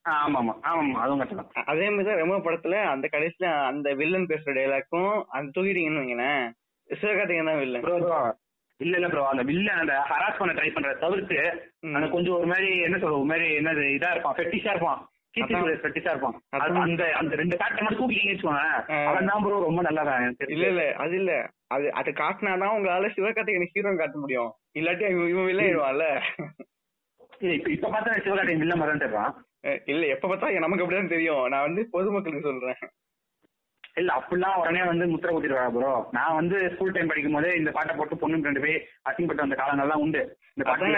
ஆ, 0.06 0.12
ஆமா 0.18 0.38
ஆமா 0.40 0.52
ஆமா 0.64 0.80
ஆமா 0.80 0.98
அதுவும் 1.02 1.20
கரெக்ட் 1.22 1.38
தான். 1.40 1.68
அதே 1.72 1.86
மாதிரி 1.88 2.08
தான் 2.08 2.20
ரெமோ 2.20 2.36
படத்துல 2.42 2.76
அந்த 2.90 3.06
கடைசியில 3.08 3.48
அந்த 3.68 3.88
வில்லன் 4.00 4.28
பேசுற 4.30 4.52
டைலாக்கும் 4.58 5.12
அந்த 5.36 5.48
தூக்கிட்டீங்கன்னு 5.56 6.02
வைங்களேன் 6.02 6.44
சிவகார்த்திகேயன் 6.90 7.50
தான் 7.50 7.60
வில்லன் 7.62 7.86
இல்ல 8.80 8.94
இல்ல 8.96 9.06
ப்ரோ 9.08 9.22
அந்த 9.28 9.42
வில்ல 9.44 9.68
அந்த 9.74 9.92
ஹராஸ் 10.08 10.38
பண்ண 10.38 10.54
ட்ரை 10.56 10.70
பண்ற 10.70 10.90
தவிர்த்து. 11.02 11.36
அந்த 11.92 12.06
கொஞ்சம் 12.08 12.34
ஒரு 12.38 12.48
மாதிரி 12.50 12.70
என்ன 12.86 12.96
சொல்ற 12.96 13.14
ஒரு 13.16 13.30
மாதிரி 13.30 13.46
என்னது 13.58 13.84
இதா 13.94 14.10
இருப்பான் 14.10 14.36
ஃபெட்டிஷா 14.38 14.72
இருப்பான். 14.74 15.00
கீர்த்தி 15.34 15.54
இருப்பான். 16.04 16.36
அந்த 16.82 17.06
அந்த 17.20 17.32
ரெண்டு 17.40 17.56
ஃபேக்டர் 17.58 17.84
மட்டும் 17.84 18.00
தூக்கிட்டீங்கன்னு 18.00 18.34
வச்சுக்கோங்க. 18.34 18.66
அவன் 19.08 19.30
தான் 19.30 19.42
ப்ரோ 19.44 19.62
ரொம்ப 19.64 19.80
எனக்கு 20.18 20.40
தெரிஞ்சு. 20.40 20.54
இல்ல 20.56 20.68
இல்ல 20.72 20.84
அது 20.96 21.16
இல்ல. 21.16 21.32
அது 21.68 21.86
அது 21.92 22.10
காட்டினாதான் 22.20 22.74
உங்களால 22.76 23.10
சிவகார்த்திகேயன் 23.16 23.72
ஹீரோ 23.74 23.96
காட்ட 23.96 24.16
முடியும். 24.18 24.52
இல்லாட்டி 24.74 25.06
இவன் 25.26 25.48
வில்ல 25.48 25.66
ஆயிடுவான்ல. 25.66 26.06
இப்ப 27.70 27.88
பார்த்தா 27.88 28.16
சிவகார்த்திகேயன் 28.20 28.62
வில்ல 28.64 28.76
தான் 29.16 29.24
அஹ் 29.24 29.34
இல்ல 29.84 30.06
எப்ப 30.06 30.28
பார்த்தா 30.28 30.58
நமக்கு 30.58 30.90
அப்படிதான் 30.90 31.08
தெரியும். 31.08 31.48
நான் 31.48 31.62
வந்து 31.62 31.88
பொதுமக்களுக்கு 31.90 32.50
சொல்றேன். 32.50 32.74
இல்ல 33.94 34.14
அப்படிலாம் 34.14 34.54
உடனே 34.54 34.84
வந்து 34.84 35.06
முத்திர 35.06 35.34
குத்திடுவா 35.34 35.70
ப்ரோ 35.70 36.08
நான் 36.12 36.34
வந்து 36.34 36.70
ஸ்கூல் 36.74 36.90
டைம் 36.90 37.06
படிக்கும் 37.06 37.32
போதே 37.32 37.54
இந்த 37.56 37.70
பாட்டை 37.70 37.96
போட்டு 37.96 38.16
பொண்ணு 38.16 38.42
ரெண்டு 38.42 38.60
பேர் 38.60 38.88
அசிங்கப்பட்ட 39.10 39.40
அந்த 39.40 39.54
காலங்கள்லாம் 39.54 39.98
உண்டு. 39.98 40.38
இந்த 40.54 40.70
பாட்டுல 40.70 40.96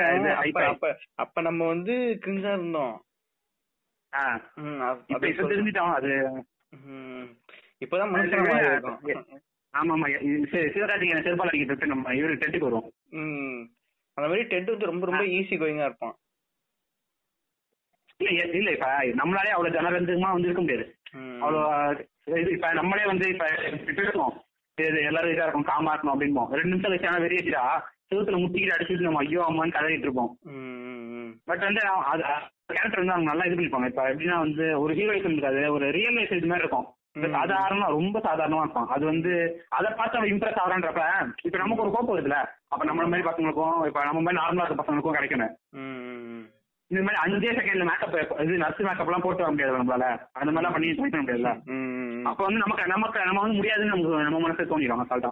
அப்ப. 0.69 0.99
அப்ப 1.15 1.41
நம்ம 1.41 1.67
வந்து 1.67 2.19
கிரிஞ்சா 2.27 2.53
இருந்தோம். 2.53 3.03
தெரிஞ்சுட்டோம் 5.49 5.95
அது. 5.95 6.45
இப்பதான் 7.85 8.11
மனுஷன் 8.11 8.47
ஆமா 9.75 9.91
ஆமா 9.91 10.23
இது 10.23 10.49
சி- 10.51 10.71
சிவகார்த்திகேயன் 10.73 11.23
செருப்பால் 11.23 11.47
அடிக்கிறது 11.47 11.87
நம்ம 11.87 12.13
இவரு 12.13 12.37
டெட்டுக்கு 12.37 12.59
வருவோம். 12.59 12.93
அந்த 14.15 14.29
மாதிரி 14.29 14.43
டெட் 14.43 14.67
வந்து 14.67 14.87
ரொம்ப 14.87 15.07
ரொம்ப 15.07 15.23
ஈஸி 15.25 15.59
கோயிங்கா 15.59 15.85
இருப்பான். 15.85 16.17
இல்ல 18.21 18.31
இல்ல 18.61 18.71
இப்ப 18.77 18.87
நம்மளாலே 19.21 19.53
அவ்வளவு 19.55 19.77
ஜனரஞ்சகமா 19.77 20.31
வந்து 20.35 20.49
இருக்க 20.49 20.63
முடியாது. 20.63 20.87
அவ்வளவு 21.43 22.07
இது 22.41 22.51
இப்ப 22.57 22.73
நம்மளே 22.79 23.05
வந்து 23.13 23.27
இப்ப 23.35 23.45
இது 24.79 24.99
எல்லாரும் 25.11 25.33
இதா 25.35 25.47
இருக்கும் 25.47 25.71
காமா 25.71 25.93
இருக்கணும் 25.93 26.15
அப்படின்போம் 26.15 26.51
ரெண்டு 26.59 26.73
நிமிஷம் 26.73 26.93
வச்சான 26.95 27.21
வெறியடிச்சா 27.23 27.63
செவுத்துல 28.11 28.39
முட்டிக்கிட்டு 28.43 28.75
அடிச்சுட்டு 28.75 29.07
நம்ம 29.07 29.23
ஐயோ 29.25 29.41
அம்மான்னு 29.47 29.75
கதறிட்டு 29.77 30.07
இருப்போம். 30.07 30.31
பட் 31.49 31.65
வந்து 31.69 31.83
அது 32.13 32.23
கேரக்டர் 32.75 33.03
வந்து 33.03 33.15
அவங்க 33.15 33.31
நல்லா 33.31 33.47
இது 33.49 33.57
பண்ணிப்பாங்க. 33.57 33.89
இப்ப 33.93 34.05
எப்படின்னா 34.13 34.39
வந்து 34.45 34.65
ஒரு 34.83 34.93
ஹீரோயிசம் 34.99 35.35
இருக்காது 35.35 35.63
ஒரு 35.77 35.87
ரியல் 35.97 36.17
லைஃப் 36.19 36.39
இது 36.39 36.51
மாதிரி 36.53 36.65
இருக்கும். 36.65 36.87
சாதாரணமா 37.37 37.87
ரொம்ப 37.99 38.17
சாதாரணமா 38.27 38.63
இருப்பான். 38.65 38.91
அது 38.95 39.05
வந்து 39.11 39.33
அதை 39.79 39.89
பார்த்து 39.99 40.19
அவன் 40.19 40.33
இம்ப்ரெஸ் 40.33 40.61
ஆகிறான்றப்ப 40.63 41.05
இப்ப 41.47 41.59
நமக்கு 41.63 41.85
ஒரு 41.85 41.95
கோப்பம் 41.97 42.15
இருக்குல்ல 42.17 42.41
அப்ப 42.73 42.83
நம்மள 42.91 43.07
மாதிரி 43.13 43.29
பசங்களுக்கும் 43.29 43.79
இப்ப 43.91 44.05
நம்ம 44.09 44.23
மாதிரி 44.27 44.41
நார்மலா 44.43 44.67
இருக்க 44.67 44.83
பசங்களுக்கும் 44.83 45.19
கிடைக்கணும். 45.19 45.55
இந்த 46.89 47.05
மாதிரி 47.05 47.23
அஞ்சே 47.25 47.51
செகண்ட்ல 47.51 47.85
மேக்கப் 47.85 48.41
இது 48.41 48.57
நர்ஸ் 48.57 48.81
மேக்கப் 48.81 49.07
எல்லாம் 49.07 49.21
போட்டு 49.21 49.43
வர 49.43 49.49
முடியாது 49.49 49.77
நம்மளால. 49.77 50.29
அந்த 50.33 50.51
மாதிரி 50.51 50.57
எல்லாம் 50.57 50.73
பண்ணி 50.73 50.91
ட்ரை 50.91 51.11
பண்ண 51.11 51.23
முடியாதுல்ல. 51.23 51.63
அப்ப 52.23 52.45
வந்து 52.45 52.59
நமக்கு 52.59 52.87
நமக்கு 52.87 53.25
நம்ம 53.25 53.41
வந்து 53.41 53.57
முடியாதுன்னு 53.57 53.97
நமக்கு 53.97 54.23
நம்ம 54.23 54.39
மனசு 54.39 54.63
தோணிடும் 54.63 55.05
அசால்ட்டா. 55.07 55.31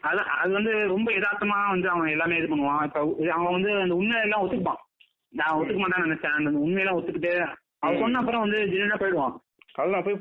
அது 0.00 0.20
அது 0.20 0.52
வந்து 0.52 0.86
ரொம்ப 0.86 1.12
யதார்த்தமா 1.12 1.68
வந்து 1.68 1.88
அவன் 1.88 2.08
எல்லாமே 2.08 2.36
இது 2.36 2.56
பண்ணுவான். 2.56 2.82
இப்ப 2.82 3.00
அவன் 3.32 3.52
வந்து 3.52 3.80
அந்த 3.80 3.94
உண்மையெல்லாம் 3.94 4.42
ஒத்துப்பான். 4.42 4.80
நான் 5.28 5.60
ஒத்துக்க 5.60 5.80
மாட்டான்னு 5.80 6.06
நினைச்சேன். 6.06 6.26
அந்த 6.26 6.50
உண்மையெல்லாம் 6.50 6.94
ஒத்துக்கிட்டு 6.94 7.54
அவன் 7.78 7.98
சொன்ன 7.98 8.18
அப்புறம் 8.18 8.40
வந்து 8.40 8.58
ஜெனினா 8.58 8.98
போயிடுவான். 8.98 9.40
அதுல 9.72 9.94
நான் 9.94 10.02
போய் 10.02 10.16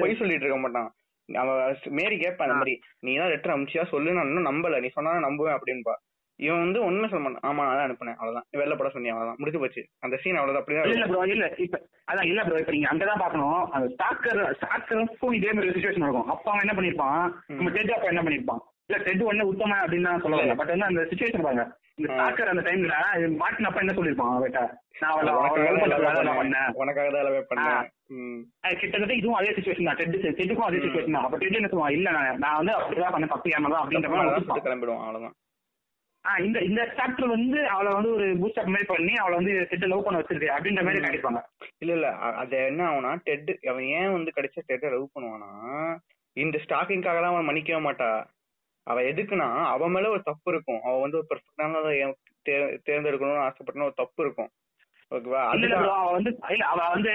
பொய் 0.00 0.16
சொல்லிட்டு 0.16 0.46
இருக்க- 0.46 0.58
மாட்டான். 0.58 0.92
அவன் 1.34 1.76
மேரி 1.84 2.18
கேட்பான் 2.18 2.48
அந்த 2.48 2.58
மாதிரி 2.58 2.80
நீ 3.00 3.16
தான் 3.16 3.28
லெட்டர் 3.28 3.58
அனுப்பிச்சியா 3.58 3.84
சொல்லு 3.84 4.12
நான் 4.12 4.24
இன்னும் 4.24 4.46
நம்பல. 4.46 4.80
நீ 4.80 4.88
சொன்னா 4.88 5.10
நம்புவேன் 5.10 5.58
அப்படின்பா 5.58 5.94
இவன் 6.38 6.62
வந்து 6.64 6.80
ஒண்ணுமே 6.84 7.08
சொல்ல 7.08 7.22
மாட்டான். 7.22 7.46
ஆமா 7.48 7.62
நான் 7.64 7.78
தான் 7.78 7.86
அனுப்புனேன். 7.86 8.16
அவ்வளவுதான். 8.18 8.46
வெளில 8.60 8.76
பட 8.76 8.90
சொன்னியா 8.94 9.12
அவ்வளவுதான். 9.12 9.38
முடிஞ்சு 9.40 9.62
போச்சு. 9.62 9.82
அந்த 10.04 10.16
சீன் 10.22 10.38
அவ்வளவுதான். 10.38 10.62
அப்படிதான் 10.62 10.92
இல்ல. 10.92 11.06
ப்ரோ 11.10 11.24
இல்ல 11.34 11.46
இப்ப 11.64 11.80
அதான் 12.08 12.28
இல்ல 12.30 12.40
ப்ரோ 12.44 12.60
இப்ப 12.62 12.74
நீங்க 12.76 12.90
அங்கதான் 12.90 13.22
பாக்கணும் 13.22 13.60
அந்த 13.76 13.86
ஸ்டாக்கர் 13.94 14.40
ஸ்டாக்கருக்கும் 14.60 15.36
இதே 15.38 15.52
மாதிரி 15.52 15.74
சுச்சுவேஷன் 15.74 16.06
இருக்கும் 16.06 16.30
அப்ப 16.34 16.46
அவன் 16.50 16.64
என்ன 16.66 16.76
பண்ணிருப்பான்? 16.76 17.22
நம்ம 17.52 17.72
டெட் 17.76 17.94
அப்ப 17.96 18.12
என்ன 18.12 18.22
பண்ணிருப்பான்? 18.22 18.62
இல்ல 18.88 18.98
டெட் 19.04 19.24
ஒண்ணு 19.30 19.50
உத்தம 19.50 19.78
அப்படின்னு 19.82 20.08
தான் 20.10 20.22
சொல்ல 20.24 20.54
பட் 20.60 20.72
வந்து 20.74 20.88
அந்த 20.88 21.02
சுச்சுவேஷன் 21.10 21.46
பாருங்க. 21.46 21.64
இந்த 21.98 22.08
ஸ்டாக்கர் 22.12 22.50
அந்த 22.50 22.62
டைம்ல 22.66 22.96
மாட்டினப்ப 23.40 23.82
என்ன 23.82 23.94
சொல்லிருப்பான் 23.96 24.34
அவட்ட 24.34 24.60
நான் 25.00 25.12
அவளை 25.12 25.32
பண்ணேன். 26.38 26.70
உனக்காக 26.80 27.08
தான். 27.10 27.48
பண்ணேன். 27.50 27.84
கிட்டத்தட்ட 28.80 29.14
இதுவும் 29.14 29.38
அதே 29.40 29.52
சுச்சுவேஷன் 29.56 29.88
தான். 29.90 29.98
டெட் 30.00 30.14
டெட்டுக்கும் 30.38 30.68
அதே 30.68 30.80
சுச்சுவேஷன் 30.84 31.16
தான். 31.16 31.26
அப்ப 31.26 31.38
டெட் 31.42 31.58
என்ன 31.60 31.70
சொல்லுவான்? 31.72 31.96
இல்ல 31.98 32.08
நான் 32.16 32.40
நான் 32.44 32.58
வந்து 32.60 32.74
அப்படிதான் 32.78 33.14
பண்ண 33.16 33.28
தப்பு 33.34 33.54
ஏமாதான் 33.56 33.82
அப்படின்ற 33.82 34.10
மாதிரி 34.12 34.32
அதான் 34.32 34.66
கிளம்பிடுவான். 34.68 35.04
அவ்வளவுதான். 35.04 35.36
இந்த 36.24 36.58
இந்த 36.60 36.82
சாப்டர் 36.96 37.28
வந்து 37.28 37.58
அவளை 37.66 37.90
வந்து 37.92 38.10
ஒரு 38.12 38.26
பூஸ்டப் 38.32 38.72
மாதிரி 38.72 38.86
பண்ணி 38.86 39.12
அவளை 39.14 39.34
வந்து 39.36 39.52
டெட் 39.70 39.86
லவ் 39.86 40.04
பண்ண 40.04 40.18
வச்சிருக்கு 40.18 40.48
அப்படின்ற 40.54 40.82
மாதிரி 40.82 41.02
காட்டிருப்பாங்க 41.02 41.40
இல்ல 41.78 41.92
இல்ல 41.92 42.08
அது 42.36 42.56
என்ன 42.66 42.82
ஆகும்னா 42.88 43.12
டெட் 43.22 43.50
அவன் 43.66 43.86
ஏன் 43.98 44.12
வந்து 44.12 44.34
கடைசியா 44.36 44.64
டெட்டை 44.68 44.90
லவ் 44.90 45.14
பண்ணுவானா 45.14 45.50
இந்த 46.36 46.56
ஸ்டாக்கிங்காக 46.64 47.20
தான் 47.20 47.32
அவன் 47.32 47.48
மன்னிக்கவே 47.48 47.80
மாட்டா. 47.84 48.08
அவ 48.86 49.00
எதுக்குன்னா 49.02 49.48
அவன் 49.66 49.90
மேல 49.90 50.10
ஒரு 50.10 50.22
தப்பு 50.22 50.48
இருக்கும். 50.52 50.82
அவ 50.82 50.94
வந்து 51.00 51.18
ஒரு 51.18 51.26
பெர்ஃபெக்டான 51.30 51.80
தேர்ந்தெடுக்கணும்னு 52.86 53.44
ஆசைப்பட்டன 53.46 53.86
ஒரு 53.88 53.96
தப்பு 53.96 54.20
இருக்கும். 54.24 54.50
ஓகேவா? 55.14 55.54
இல்ல 55.54 55.76
அவ 55.76 56.10
வந்து 56.10 56.38
இல்ல 56.48 56.66
அவ 56.66 56.88
வந்து 56.88 57.10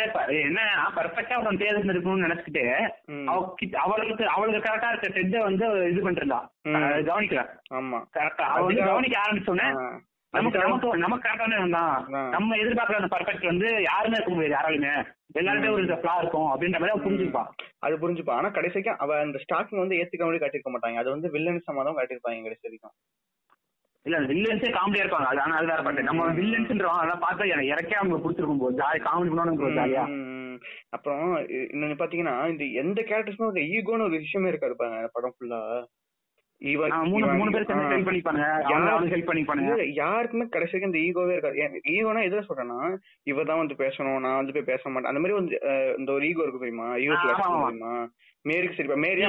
பர்ஃபெக்டா 0.95 1.33
அவன் 1.33 1.57
தேர்ந்தெடுக்கணும்னு 1.57 2.27
நினைச்சிட்டு 2.27 2.89
ம். 3.05 3.27
அவ 3.27 3.53
கிட்ட- 3.55 3.79
அவளுக்கு 3.79 4.27
அவளுக்கு 4.27 4.69
கரெக்டா 4.69 4.97
இருக்க 4.97 5.19
டெட்ட 5.19 5.43
வந்து 5.43 5.89
இது. 5.89 6.01
அஹ் 6.03 7.03
கவனிக்கல. 7.09 7.47
ஆமா. 7.73 8.05
கரெக்டா 8.13 8.41
அவ 8.41 8.65
வந்து 8.65 8.83
கவனிக்க 8.83 9.21
ஆரம்பிச்சோன்னே 9.21 9.77
ஆ. 9.77 9.99
நமக்கு 10.29 10.59
நமக்கு 10.59 10.97
நமக்கு 10.97 11.29
கரெக்டான. 11.29 12.29
நம்ம 12.29 12.55
எதிர்பார்க்கற 12.55 12.95
அந்த 12.95 13.17
பர்ஃபெக்ட் 13.17 13.45
வந்து 13.45 13.81
யாருமே 13.81 14.13
இருக்க 14.13 14.33
முடியாது 14.33 14.53
யாராலுமே 14.53 15.05
எல்லாருமே 15.31 15.67
ஒரு 15.67 15.83
ஃபிளா 15.83 16.17
இருக்கும் 16.17 16.45
அப்படின்ற 16.45 16.79
மாதிரி 16.79 16.89
அவ 16.89 17.01
புரிஞ்சுப்பா 17.03 17.47
அது 17.79 17.97
புரிஞ்சுப்பா. 17.97 18.31
ஆனா 18.31 18.49
கடைசிக்கு 18.49 18.95
அவ 18.97 19.19
அந்த 19.19 19.39
ஸ்டாக்கிங் 19.43 19.77
வந்து 19.77 19.95
ஏத்துக்க 19.95 20.19
மாதிரி 20.19 20.45
காட்டியிருக்க 20.45 20.69
மாட்டாங்க. 20.69 20.95
அது 20.95 21.09
வந்து 21.09 21.29
வில்லனிசமா 21.29 21.83
தான் 21.83 21.95
காட்டியிருப்பாங்க 21.95 22.19
கடைசி 22.21 22.59
வரைக்கும். 22.61 22.91
இல்ல 24.05 24.17
வில்லன்ஸே 24.29 24.69
காமெடியா 24.77 25.03
இருப்பாங்க. 25.03 25.29
அது 25.31 25.41
ஆனா 25.43 25.55
அது 25.57 25.71
வேற 25.71 25.81
பாட்டு. 25.81 26.07
நம்ம 26.09 26.27
வில்லன்ஸ்ன்றோம் 26.39 26.97
அதெல்லாம் 26.99 27.23
பார்த்தா 27.25 27.49
எனக்கு 27.53 27.73
இறக்கே 27.73 27.99
அவங்க 27.99 28.17
பிடிச்சிருக்கும் 28.23 28.63
போது. 28.63 28.79
ஜாலி 28.81 28.99
காமெடி 29.07 29.31
பண்ணணும் 29.31 29.77
ஜாலியா. 29.79 30.05
அப்புறம் 30.95 31.25
இன்னொன்னு 31.73 31.99
பாத்தீங்கன்னா 31.99 32.35
இந்த 32.51 32.63
எந்த 32.81 32.99
கேரக்டர்ஸும் 33.01 33.51
ஒரு 33.51 33.61
ஈகோன்னு 33.75 34.07
ஒரு 34.09 34.17
விஷயமே 34.25 34.51
இருக்காது 34.51 34.75
பாருங்க 34.75 35.01
அந்த 35.01 35.11
படம் 35.13 35.35
ஃபுல்லா 35.37 35.61
யாருக்குமே 39.99 40.45
கடைசி 40.45 40.73
வரைக்கும் 40.73 40.91
இந்த 40.91 40.99
ஈகோவே 41.05 41.33
இருக்காது. 41.35 41.57
ஈகோனா 41.93 42.21
எதுல 42.27 42.43
சொல்றேன்னா 42.49 42.77
இவ 43.31 43.43
தான் 43.43 43.61
வந்து 43.61 43.75
பேசணும் 43.81 44.21
நான் 44.25 44.37
வந்து 44.39 44.55
போய் 44.57 44.69
பேச 44.69 44.81
மாட்டேன். 44.89 45.11
அந்த 45.11 45.21
மாதிரி 45.21 45.37
வந்து 45.39 45.55
இந்த 45.99 46.09
ஒரு 46.17 46.27
ஈகோ 46.29 46.43
இருக்கு 46.43 46.63
தெரியுமா? 46.63 46.87
ஈகோ. 47.05 47.17
தெரியுமா? 47.23 47.93
மேரிக்கு 48.45 48.77
சரி. 48.77 48.99
மேரி 49.05 49.21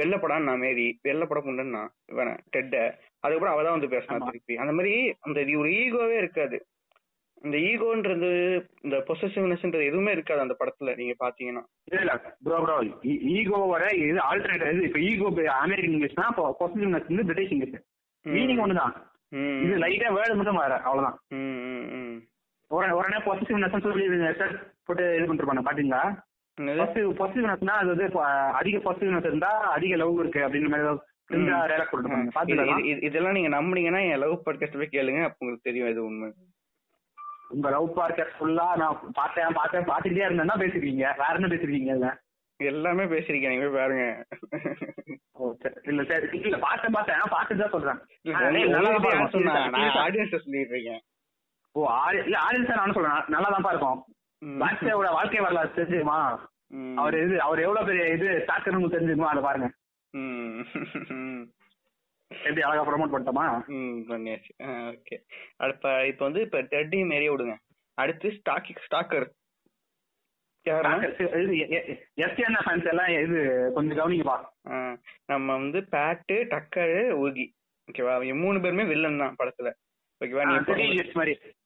வெள்ளப்படான்னு 0.00 0.48
நான் 0.50 0.64
மேரி. 0.66 0.86
வெள்ளப்பட 1.08 1.40
புண்டன்னா 1.46 1.82
இவன 2.12 2.28
டெட்ட 2.54 2.76
அதுக்கப்புறம் 3.22 3.54
அவ 3.54 3.62
தான் 3.62 3.76
வந்து 3.76 3.92
பேசினா. 3.94 4.18
திருப்பி. 4.26 4.56
அந்த 4.56 4.72
மாதிரி 4.72 4.92
அந்த 5.20 5.38
ஒரு 5.56 5.70
ஈகோவே 5.78 6.16
இருக்காது. 6.16 6.58
இந்த 7.44 7.56
ஈகோன்றது 7.56 8.28
இந்த 8.82 8.96
பொசசிவ்னஸ்ன்றது 9.08 9.84
எதுவுமே 9.84 10.12
இருக்காது 10.12 10.40
அந்த 10.40 10.54
படத்துல 10.60 10.94
நீங்க 10.96 11.14
பாத்தீங்கன்னா. 11.20 11.62
இல்ல 11.84 12.00
இல்ல. 12.00 12.14
ப்ரோ 12.44 12.56
ப்ரோ 12.62 12.76
ஈகோ 13.36 13.58
வர 13.66 13.84
இது 14.00 14.20
ஆல்டர்னேட் 14.30 14.72
இது 14.72 14.82
இப்ப 14.82 15.00
ஈகோ 15.00 15.28
அமெரிக்கன் 15.60 15.94
இங்கிலீஷ்னா 15.94 16.26
இப்போ 16.28 16.56
பொசிட்டிவ்னஸ் 16.60 17.10
வந்து 17.10 17.24
பிரிட்டிஷ் 17.24 17.52
இங்கிலீஷ் 17.52 17.84
மீனிங் 18.24 18.62
ஒண்ணுதான். 18.64 18.94
இது 19.64 19.74
லைட்டா 19.78 20.08
வேர்டு 20.14 20.34
மட்டும் 20.34 20.56
வேற 20.56 20.74
அவ்வளவுதான். 20.80 21.18
ம். 21.30 22.16
உடனே 22.70 23.18
பொசிட்டிவ்னஸ் 23.24 23.76
சொல்லி 23.80 24.06
போட்டு 24.84 25.04
இது 25.16 25.26
பண்ணிருப்பாங்க 25.26 25.64
பாத்தீங்களா? 25.68 26.02
பாசிட்டிவ்னஸ்னா 27.18 27.74
அது 27.80 27.88
வந்து 27.88 28.06
அதிக 28.52 28.76
பாசிட்டிவ்னஸ் 28.78 29.28
இருந்தா 29.28 29.50
அதிக 29.68 29.96
லவ் 29.96 30.20
இருக்கு 30.20 30.40
அப்படின்ற 30.40 30.68
மாதிரி 30.68 30.88
இதெல்லாம் 33.06 33.32
நீங்க 33.32 33.50
நம்புனீங்கன்னா 33.56 34.00
என் 34.10 34.22
லவ் 34.22 34.44
பாட்காஸ்ட் 34.46 34.78
போய் 34.80 34.94
கேளுங்க. 34.94 35.22
அப்ப 35.22 35.36
உங்களுக்கு 35.38 35.68
தெரியும் 35.68 35.88
இது 35.88 36.04
உண்மை. 36.04 36.28
உங்க 37.48 37.70
லவ் 37.70 37.94
பார்க்க 37.94 38.32
ஃபுல்லா 38.38 38.76
நான் 38.76 39.00
பார்த்தேன் 39.12 39.52
பார்த்தேன் 39.52 39.88
பார்த்துட்டே 39.90 40.24
இருந்தேன்னா 40.28 40.56
பேசிருக்கீங்க 40.62 41.04
வேற 41.22 41.32
என்ன 41.34 41.46
பேசிருக்கீங்க 41.46 41.92
இல்ல 41.96 42.08
எல்லாமே 42.60 43.04
பேசிருக்கேன். 43.04 43.52
நீங்க 43.52 43.66
போய் 43.66 43.80
பாருங்க. 43.80 44.04
இல்ல 45.82 46.02
சரி. 46.04 46.26
இல்ல 46.38 46.56
பார்த்தேன் 46.58 46.92
பார்த்தேன். 46.92 47.20
பார்த்துட்டு 47.34 47.62
தான் 47.62 47.74
சொல்றேன். 47.76 48.00
சொன்னா? 49.30 49.54
நான் 49.68 49.94
சொல்லிட்டு 50.32 50.74
இருக்கேன். 50.74 51.02
ஓ 51.74 51.86
ஆடி 51.86 52.18
இல்ல 52.18 52.38
ஆடியன்ஸ் 52.46 52.78
நானும் 52.80 52.96
சொல்றேன். 52.98 53.24
நல்லா 53.28 53.48
தான் 53.48 53.72
இருக்கும் 53.72 54.00
வாழ்க்கை 55.18 55.40
வரலாறு 55.40 55.76
தெரிஞ்சுமா. 55.76 56.18
அவர் 56.96 57.14
இது 57.24 57.36
அவர் 57.42 57.64
எவ்வளவு 57.66 57.86
பெரிய 57.86 58.04
இது 58.16 58.44
தாக்கணும்னு 58.50 58.94
தெரிஞ்சுக்குமா? 58.94 59.30
அதை 59.34 59.42
பாருங்க. 59.42 59.68
எப்படி 62.30 62.62
அழகா 62.62 62.82
ப்ரொமோட் 62.88 63.12
பண்ணிட்டோமா? 63.12 63.44
ம், 63.68 63.98
பண்ணியாச்சு. 64.08 64.52
ஓகே. 64.92 65.16
இப்ப 65.68 66.06
இப்ப 66.06 66.24
வந்து 66.24 66.40
இப்ப 66.40 66.62
டெட்டி 66.62 66.98
மாரியே 67.04 67.32
விடுங்க. 67.32 67.54
அடுத்து 67.98 68.28
ஸ்டாக்கி 68.30 68.72
ஸ்டாக்கர் 68.86 69.26
யாருன்னா 70.66 71.08
எஸ்டிஎன் 72.16 72.64
ஃபேன்ஸ் 72.64 72.88
எல்லாம் 72.88 73.10
இது 73.24 73.38
கொஞ்சம் 73.74 73.98
கவனிங்கப்பா. 73.98 74.36
நம்ம 75.26 75.56
வந்து 75.56 75.80
பேட்டு 75.90 76.36
டக்கரு 76.52 76.98
ஊகி 77.16 77.46
ஓகேவா 77.88 78.14
இவங்க 78.16 78.34
மூணு 78.34 78.60
பேருமே 78.60 78.84
வில்லன் 78.84 79.18
தான் 79.18 79.36
படத்துல. 79.38 79.70
ஓகேவா 80.20 80.44
நீங்க 80.44 81.04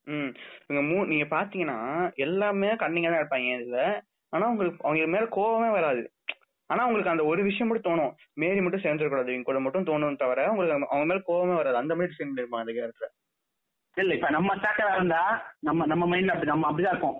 ம். 0.06 0.30
இவங்க 0.68 0.82
மூ 0.90 1.04
நீங்க 1.04 1.26
பாத்தீங்கன்னா 1.36 1.78
எல்லாமே 2.16 2.70
கண்ணிங்க 2.74 3.10
தான் 3.10 3.20
இருப்பாங்க 3.22 3.50
இதுல. 3.58 3.80
ஆனா 4.32 4.44
உங்களுக்கு 4.48 4.84
அவங்க 4.84 5.06
மேல 5.06 5.24
கோவமே 5.36 5.70
வராது. 5.70 6.02
ஆனா 6.70 6.84
உங்களுக்கு 6.84 7.10
அந்த 7.10 7.24
ஒரு 7.24 7.42
விஷயம் 7.42 7.68
மட்டும் 7.68 7.92
தோணும். 7.92 8.12
மேரி 8.34 8.60
மட்டும் 8.60 8.80
சேர்ந்துடக்கூடாது 8.80 9.28
இவங்க 9.28 9.42
கூட 9.42 9.60
மட்டும் 9.60 9.84
தோணும் 9.84 10.16
தவிர 10.16 10.50
உங்களுக்கு 10.50 10.86
அவங்க- 10.86 11.06
மேல 11.06 11.20
கோவமே 11.26 11.56
வராது. 11.56 11.76
அந்த 11.76 11.94
மாதிரி 11.94 12.14
சீன் 12.14 12.34
இருப்பாங்க 12.34 12.62
அந்த 12.62 12.72
கேரக்டர் 12.72 13.12
இல்ல 13.96 14.14
இப்ப 14.14 14.30
நம்ம 14.30 14.54
ஸ்டாக்கரா 14.54 14.94
இருந்தா 14.94 15.22
நம்ம 15.60 15.86
நம்ம 15.86 16.06
மைண்ட்ல 16.06 16.28
அப்படி 16.28 16.46
நம்ம 16.46 16.70
அப்படிதான் 16.70 16.92
இருக்கும் 16.92 17.18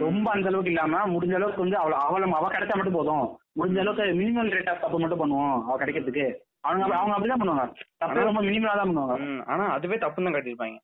ரொம்ப 0.00 0.30
அந்த 0.30 0.46
அளவுக்கு 0.46 0.72
இல்லாம 0.72 0.96
முடிஞ்ச 1.08 1.34
அளவுக்கு 1.34 1.60
வந்து 1.60 1.76
அவள 1.76 1.94
அவள 2.06 2.24
அவ 2.30 2.48
கிடைச்சா 2.48 2.74
மட்டும் 2.74 2.92
போதும். 2.92 3.26
முடிஞ்ச 3.56 3.78
அளவுக்கு 3.78 4.02
மினிமம் 4.14 4.50
ரேட் 4.50 4.70
ஆஃப் 4.70 4.80
தப்பு 4.80 4.98
மட்டும் 4.98 5.20
பண்ணுவோம் 5.20 5.64
அவ 5.64 5.76
கிடைக்கிறதுக்கு. 5.78 6.26
அவங்க 6.60 6.96
அவங்க 6.96 7.14
அப்படிதான் 7.16 7.40
பண்ணுவாங்க. 7.42 7.64
தப்பு 7.96 8.24
ரொம்ப 8.24 8.42
மினிமலா 8.42 8.74
தான் 8.74 8.88
பண்ணுவாங்க. 8.88 9.14
ஆனா 9.46 9.64
அதுவே 9.68 9.96
தப்புன்னு 9.96 10.24
தான் 10.24 10.34
காட்டியிருப்பாங்க. 10.34 10.76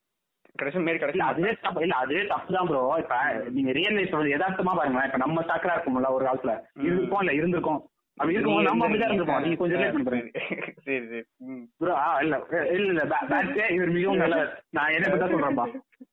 கடைசி 0.58 0.78
மாரி 0.80 0.98
கடைசி 0.98 1.20
அதுவே 1.26 1.50
தப்பு 1.62 1.82
இல்ல 1.82 1.96
அதுவே 1.96 2.22
தப்பு 2.26 2.56
தான் 2.56 2.68
ப்ரோ 2.70 2.84
இப்ப 3.02 3.16
நீங்க 3.56 3.72
ரியல் 3.72 3.98
லைஃப் 3.98 4.32
யதார்த்தமா 4.34 4.78
பாருங்களேன். 4.78 5.08
இப்ப 5.10 5.20
நம்ம 5.24 5.42
ஸ்டாக்கரா 5.42 5.76
இருக்கும்ல 5.76 6.14
ஒரு 6.16 6.26
காலத்துல. 6.26 6.54
இருந்திருக்கோம் 6.86 7.22
இல்ல 7.24 7.34
இருந்திருக்கும். 7.40 7.82
அப்படி 8.18 8.34
இருக்கும்போது 8.34 8.66
நம்ம 8.66 8.84
அப்படிதான் 8.84 9.08
இருந்திருப்போம். 9.08 9.42
நீங்க 9.44 9.56
கொஞ்சம் 9.60 9.78
ரிலேட் 9.78 9.94
பண்ணி 9.94 10.06
பாருங்க. 10.06 10.30
சரி 10.84 11.02
சரி. 11.08 11.20
ப்ரோ 11.80 11.94
இல்ல 12.22 12.36
இல்ல 12.76 12.86
இல்ல 12.94 13.02
பேட்ஸே 13.24 13.66
இவர் 13.74 13.92
மிகவும் 13.96 14.22
நல்ல 14.22 14.36
நான் 14.72 14.94
என்ன 14.96 15.10
பத்தி 15.12 15.34
சொல்றேன்பா 15.34 15.66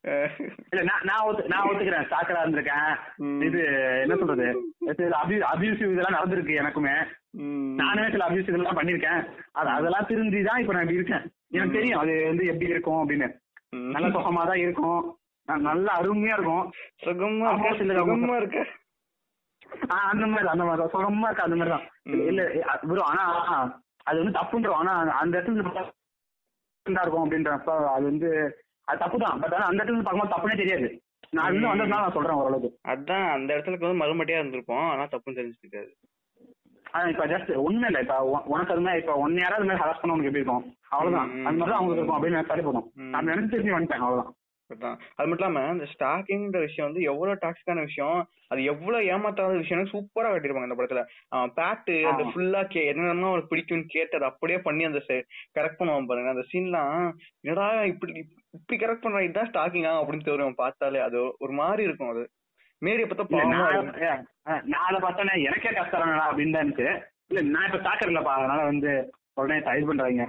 இல்ல 0.71 0.81
நான் 0.83 1.05
நான் 1.09 1.25
ஒத்து 1.27 1.43
நான் 1.51 1.67
ஒத்துக்கிறேன். 1.67 2.05
ஸ்டாக்கரா 2.07 2.41
இருந்திருக்கேன். 2.41 2.89
இது 3.47 3.59
என்ன 4.03 4.15
சொல்றது? 4.15 4.47
அபியூசிவ் 5.51 5.93
இதெல்லாம் 5.93 6.17
நடந்திருக்கு 6.17 6.59
எனக்குமே. 6.61 6.95
ம். 7.41 7.71
நானுமே 7.79 8.09
சில 8.11 8.25
அபியூஸ் 8.27 8.51
இதெல்லாம் 8.51 8.79
பண்ணிருக்கேன் 8.79 9.21
அது 9.53 9.69
அதெல்லாம் 9.69 10.09
திருந்தி 10.09 10.41
தான் 10.43 10.61
இப்ப 10.61 10.73
நான் 10.73 10.85
இப்படி 10.85 10.99
இருக்கேன். 11.01 11.25
எனக்கு 11.51 11.77
தெரியும். 11.77 12.01
அது 12.01 12.13
வந்து 12.29 12.45
எப்படி 12.45 12.73
இருக்கும் 12.73 13.01
அப்படின்னு. 13.01 13.29
நல்ல 13.93 14.07
சுகமா 14.15 14.43
தான் 14.49 14.61
இருக்கும் 14.63 15.01
நல்ல 15.67 15.87
அருமையா 15.99 16.35
இருக்கும். 16.37 16.65
சுகமா 17.03 17.47
சுகமா 17.79 18.35
இருக்க? 18.41 18.59
ஆ, 19.89 19.95
அந்த 20.11 20.25
மாதிரி 20.27 20.49
அந்த 20.53 20.63
மாதிரி 20.63 20.81
தான். 20.81 20.93
சுகமா 20.95 21.27
இருக்கு 21.29 21.45
அந்த 21.45 21.57
மாதிரி 21.59 21.73
தான். 21.75 21.85
இல்ல 22.29 22.41
ப்ரோ 22.83 23.05
ஆனா 23.11 23.23
அது 24.07 24.17
வந்து 24.21 24.37
தப்புன்றோம் 24.39 24.79
ஆனா 24.79 24.93
அந்த 25.21 25.33
இடத்துல 25.37 25.63
இருக்கும் 26.97 27.23
அப்படின்றப்ப 27.23 27.73
அது 27.93 28.05
வந்து 28.11 28.29
அது 28.87 29.01
தப்பு 29.03 29.17
தான். 29.19 29.37
பட் 29.41 29.55
ஆனா 29.57 29.67
அந்த 29.69 29.81
இடத்துல 29.81 30.05
பார்க்கும்போது 30.05 30.33
தப்புனே 30.33 30.55
தெரியாது. 30.55 30.87
நான் 31.33 31.53
இன்னும் 31.53 31.71
வந்ததுனால 31.71 32.03
நான் 32.03 32.15
சொல்றேன் 32.15 32.39
ஓரளவுக்கு. 32.39 32.69
அதான் 32.91 33.27
அந்த 33.35 33.49
இடத்துல 33.55 33.77
வந்து 33.81 34.01
மறுமட்டியா 34.01 34.41
இருந்திருப்போம். 34.41 34.87
ஆனா 34.89 35.03
தப்புன்னு 35.13 35.39
தெரிஞ்சுக்காது 35.39 35.91
இப்ப 37.11 37.25
ஜஸ்ட் 37.27 37.55
ஒண்ணுமே 37.55 37.85
இல்ல. 37.85 37.99
இப்ப 37.99 38.17
உனக்கு 38.53 38.73
அது 38.73 38.81
மாதிரி 38.81 39.01
இப்ப 39.01 39.15
ஒன்னு 39.15 39.41
யாராவது 39.41 39.67
மாதிரி 39.67 39.83
ஹராஸ் 39.83 40.01
பண்ண 40.01 40.15
உனக்கு 40.15 40.31
எப்படி 40.31 40.43
இருக்கும்? 40.43 40.65
அவ்வளவுதான். 40.89 41.31
அந்த 41.45 41.59
மாதிரி 41.59 41.77
அவங்களுக்கு 41.77 42.03
இருக்கும். 42.03 42.19
அப்படின்னு 42.19 42.47
சரி 42.47 42.61
போதும். 42.61 42.87
நான் 43.13 43.27
நினைச்சு 43.27 43.53
தெரிஞ்சு 43.53 43.75
வந்துட்டேன். 43.75 44.05
அவ்வளவுதான். 44.05 44.31
அது 45.15 45.27
மட்டும் 45.29 45.47
இல்லாம 45.47 45.71
இந்த 45.73 45.85
ஸ்டாக்கிங்ன்ற 45.93 46.59
விஷயம் 46.59 46.91
வந்து 46.91 47.01
எவ்வளவு 47.01 47.39
டாக்ஸிக்கான 47.41 47.81
விஷயம் 47.81 48.19
அது 48.47 48.63
எவ்வளவு 48.63 49.09
ஏமாத்தாத 49.13 49.57
விஷயம் 49.57 49.89
சூப்பரா 49.91 50.29
காட்டியிருப்பாங்க 50.29 50.67
இந்த 50.67 50.77
படத்துல. 50.77 51.01
பேட்டு 51.57 51.95
அந்த. 52.11 52.23
ஃபுல்லா 52.31 52.61
கே 52.67 52.85
என்னென்ன 52.85 53.27
அவனுக்கு 53.27 53.51
பிடிக்கும்னு 53.55 53.93
கேட்டு 53.95 54.17
அதை 54.17 54.29
அப்படியே 54.29 54.59
பண்ணி 54.59 54.83
அந்த 54.83 55.01
கரெக்ட் 55.07 55.79
பண்ணுவான் 55.79 56.07
பாருங்க. 56.11 56.33
அந்த 56.35 56.45
சீன்லாம் 56.53 57.11
என்னடா 57.47 57.67
இப்படி 57.83 58.13
இப்படி 58.51 58.79
கரெக்ட் 58.83 59.03
பண்றான் 59.03 59.27
இதுதான் 59.27 59.51
ஸ்டாக்கிங்கா 59.51 59.93
அப்படின்னு 59.99 60.27
தெரியும் 60.29 60.59
பார்த்தாலே 60.63 60.99
அது 60.99 61.21
ஒரு 61.39 61.51
மாதிரி 61.51 61.83
இருக்கும் 61.83 62.13
அது. 62.15 62.23
மேரி 62.83 63.03
பார்த்தா 63.03 63.41
நான் 64.65 64.87
அதை 64.87 64.99
பார்த்தோன்னே 64.99 65.35
எனக்கே 65.43 65.71
கஷ்டம் 65.71 66.01
அப்படின்னு 66.23 66.53
தான் 66.53 66.63
இருந்துச்சு 66.63 66.89
இல்ல 67.29 67.41
நான் 67.51 67.67
இப்ப 67.67 67.79
இல்லப்பா 68.07 68.33
அதனால 68.33 68.61
வந்து 68.63 68.91
உடனே 69.33 69.57
இது 69.57 69.85
பண்றாங்க. 69.85 70.25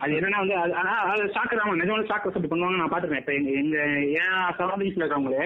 அது 0.00 0.12
என்னன்னா 0.14 0.38
வந்து 0.38 0.56
அது- 0.56 0.74
ஆனா 0.74 0.92
அது 1.06 1.22
ஸ்டாக்கர் 1.26 1.60
தான். 1.60 1.70
நிஜமான 1.76 2.02
ஸ்டாக்கர் 2.02 2.30
அப்படி 2.30 2.50
பண்ணுவாங்க. 2.50 2.76
நான் 2.76 2.90
பாத்துருக்கேன் 2.90 3.22
இப்ப 3.22 3.34
எங்க 3.34 3.50
எங்க 3.60 3.76
என் 4.16 4.58
சரௌண்டிங்ஸ்ல 4.58 5.02
இருக்கவங்களே. 5.02 5.44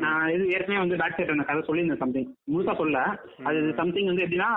நான் 0.00 0.30
இது 0.30 0.44
ஏற்கனவே 0.50 0.80
வந்து 0.80 0.98
சைட் 1.16 1.30
அந்த 1.30 1.44
கதை 1.44 1.62
சொல்லியிருந்தேன் 1.62 2.02
சம்திங் 2.02 2.28
முழுசா 2.52 2.74
சொல்ல 2.76 2.98
அது 3.44 3.74
சம்திங் 3.74 4.06
வந்து 4.06 4.24
எப்படின்னா 4.24 4.50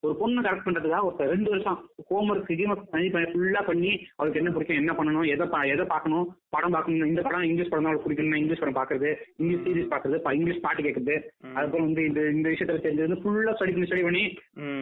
ஒரு 0.00 0.14
பொண்ணு 0.16 0.42
கரெக்ட் 0.42 0.66
பண்றதுக்காக 0.66 1.06
ஒரு 1.06 1.30
ரெண்டு 1.30 1.50
வருஷம் 1.50 1.78
ஹோம்ஒர்க் 2.08 2.50
ஹோம்ஒர்க் 2.50 2.90
பண்ணி 2.90 3.08
பண்ணி 3.08 3.28
ஃபுல்லா 3.30 3.62
பண்ணி 3.62 3.90
அவளுக்கு 4.16 4.40
என்ன 4.40 4.50
பிடிக்கும் 4.50 4.76
என்ன 4.76 4.92
பண்ணணும் 4.92 5.28
எதை 5.28 5.46
பா- 5.46 5.66
எதை 5.66 5.84
பார்க்கணும் 5.86 6.26
படம் 6.48 6.70
பார்க்கணும் 6.70 7.08
இந்த 7.08 7.22
படம் 7.22 7.42
இங்கிலீஷ் 7.42 7.68
படம் 7.68 7.82
தான் 7.82 7.90
அவளுக்கு 7.90 8.08
பிடிக்கணும் 8.08 8.40
இங்கிலீஷ் 8.40 8.60
படம் 8.60 8.78
பாக்குறது 8.78 9.10
இங்கிலீஷ் 9.36 9.64
சீரிஸ் 9.64 9.90
பாக்குறது 9.90 10.34
இங்கிலீஷ் 10.34 10.60
பாட்டு 10.60 10.82
கேட்கறது 10.82 11.16
அதுக்கப்புறம் 11.48 11.86
வந்து 11.86 12.04
இந்த 12.04 12.20
இந்த 12.30 12.48
விஷயத்துல 12.48 12.84
தெரிஞ்சது 12.84 13.08
வந்து 13.08 13.22
ஃபுல்லா 13.22 13.54
ஸ்டடி 13.54 13.74
பண்ணி 13.74 13.88
ஸ்டடி 13.88 14.02
பண்ணி. 14.02 14.24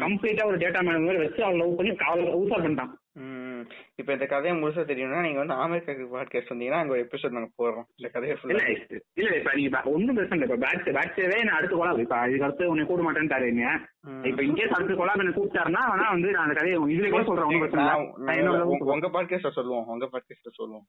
கம்ப்ளீட்டா 0.02 0.46
ஒரு 0.46 0.56
டேட்டா 0.56 0.82
மாதிரி 0.84 1.18
வச்சு 1.18 1.44
அவளை 1.44 1.58
லவ் 1.58 1.76
பண்ணி 1.76 1.92
அவளை 2.06 2.32
ஊசா 2.34 2.56
பண்ணிட்டான். 2.58 2.92
ம். 3.16 3.60
இப்ப 3.96 4.12
இந்த 4.12 4.26
கதையை 4.26 4.54
முழுசா 4.58 4.82
தெரியணும்னா 4.84 5.20
நீங்க 5.20 5.40
வந்து 5.42 5.54
அமெரிக்காக்கு 5.56 6.04
பாட்காஸ்ட் 6.10 6.50
வந்தீங்கன்னா 6.50 6.78
அங்க 6.78 6.92
ஒரு 6.92 7.02
எபிசோட் 7.02 7.30
நாங்க 7.30 7.50
போடுறோம். 7.58 7.86
இந்த 7.94 8.08
கதையை 8.08 8.36
இல்ல 8.42 8.62
ஃபுல்லா 8.62 8.64
இல்ல 9.16 9.36
இப்ப 9.36 9.52
நீங்க 9.54 9.80
ஒண்ணும் 9.90 10.16
பிரச்சனை 10.16 10.36
இல்ல 10.38 10.48
இப்ப 10.48 10.58
பேட்ச் 10.64 10.90
பேட்சவே 10.96 11.38
நான் 11.42 11.56
அடுத்து 11.56 11.76
கொலாப் 11.76 11.98
இப்ப 11.98 12.18
இதுக்கு 12.26 12.44
அடுத்து 12.44 12.68
உன்னை 12.68 12.84
கூட 12.86 13.02
மாட்டேன்ட்டாருங்க 13.02 13.64
ம். 14.06 14.22
இப்ப 14.24 14.42
இங்கே 14.42 14.66
அடுத்து 14.70 14.94
கொலாப் 14.94 15.18
என்ன 15.18 15.34
கூப்பிட்டாருன்னா 15.34 15.82
வேணா 15.90 16.06
வந்து 16.10 16.30
நான் 16.30 16.44
அந்த 16.44 16.54
கதையை 16.54 16.78
இதுல 16.88 17.10
கூட 17.10 17.24
சொல்றேன் 17.24 17.46
ஒண்ணும் 17.46 17.64
பிரச்சனை 17.64 17.84
இல்ல. 18.38 18.52
உங்க- 18.92 19.12
பாட்காஸ்ட்ல 19.12 19.50
சொல்லுவோம் 19.50 19.86
உங்க 19.86 20.08
பாட்காஸ்ட்ல 20.12 20.50
சொல்லுவோம். 20.52 20.86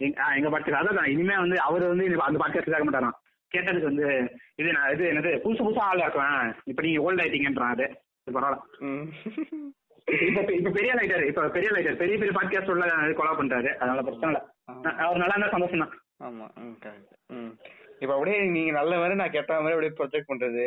எங்க- 0.00 0.50
பாட்டு 0.50 0.72
அதான் 0.72 1.08
இனிமே 1.08 1.36
வந்து 1.36 1.60
அவர் 1.60 1.88
வந்து 1.88 2.06
அந்த 2.20 2.38
பாட்காஸ்ட் 2.38 2.70
கேட்க 2.70 2.86
மாட்டாராம். 2.86 3.16
கேட்டதுக்கு 3.52 3.82
வந்து 3.82 4.06
இது 4.56 4.72
நான் 4.72 4.92
இது 4.92 5.04
என்னது 5.12 5.30
புதுசு 5.44 5.62
புதுசா 5.62 5.84
ஆள் 5.84 5.98
இருக்குவேன் 5.98 6.54
இப்ப 6.64 6.82
நீங்க 6.82 7.02
ஓல்ட் 7.02 7.20
ஆயிட்டீங்கன்றான் 7.20 7.74
அது 7.74 7.86
பரவாயில்ல. 8.26 8.62
இப்ப 10.08 10.52
இப்ப- 10.52 10.72
பெரிய 10.72 10.90
லைட்டர் 10.94 11.24
இப்ப 11.26 11.48
பெரிய 11.48 11.70
லைட்டர் 11.70 11.96
பெரிய 11.96 12.16
பெரிய 12.16 12.32
பாட்காஸ்ட் 12.32 12.70
உள்ள 12.70 12.84
கொலா 13.14 13.32
பண்றாரு. 13.38 13.70
அதனால 13.74 14.02
பிரச்சனை 14.02 14.28
இல்ல. 14.28 14.40
அவர் 15.00 15.18
நல்லா 15.18 15.34
இருந்தா 15.34 15.50
சந்தோஷம் 15.50 15.82
தான் 15.84 15.94
ஆமா 16.26 16.46
ம் 17.34 17.50
இப்ப 18.00 18.12
அப்படியே 18.14 18.38
நீங்க 18.48 18.72
நல்ல 18.72 18.96
மாதிரி 18.96 19.14
நான் 19.14 19.30
கெட்ட 19.30 19.52
மாதிரி 19.56 19.74
அப்படியே 19.74 19.94
ப்ரொஜெக்ட் 19.98 20.30
பண்றது. 20.30 20.64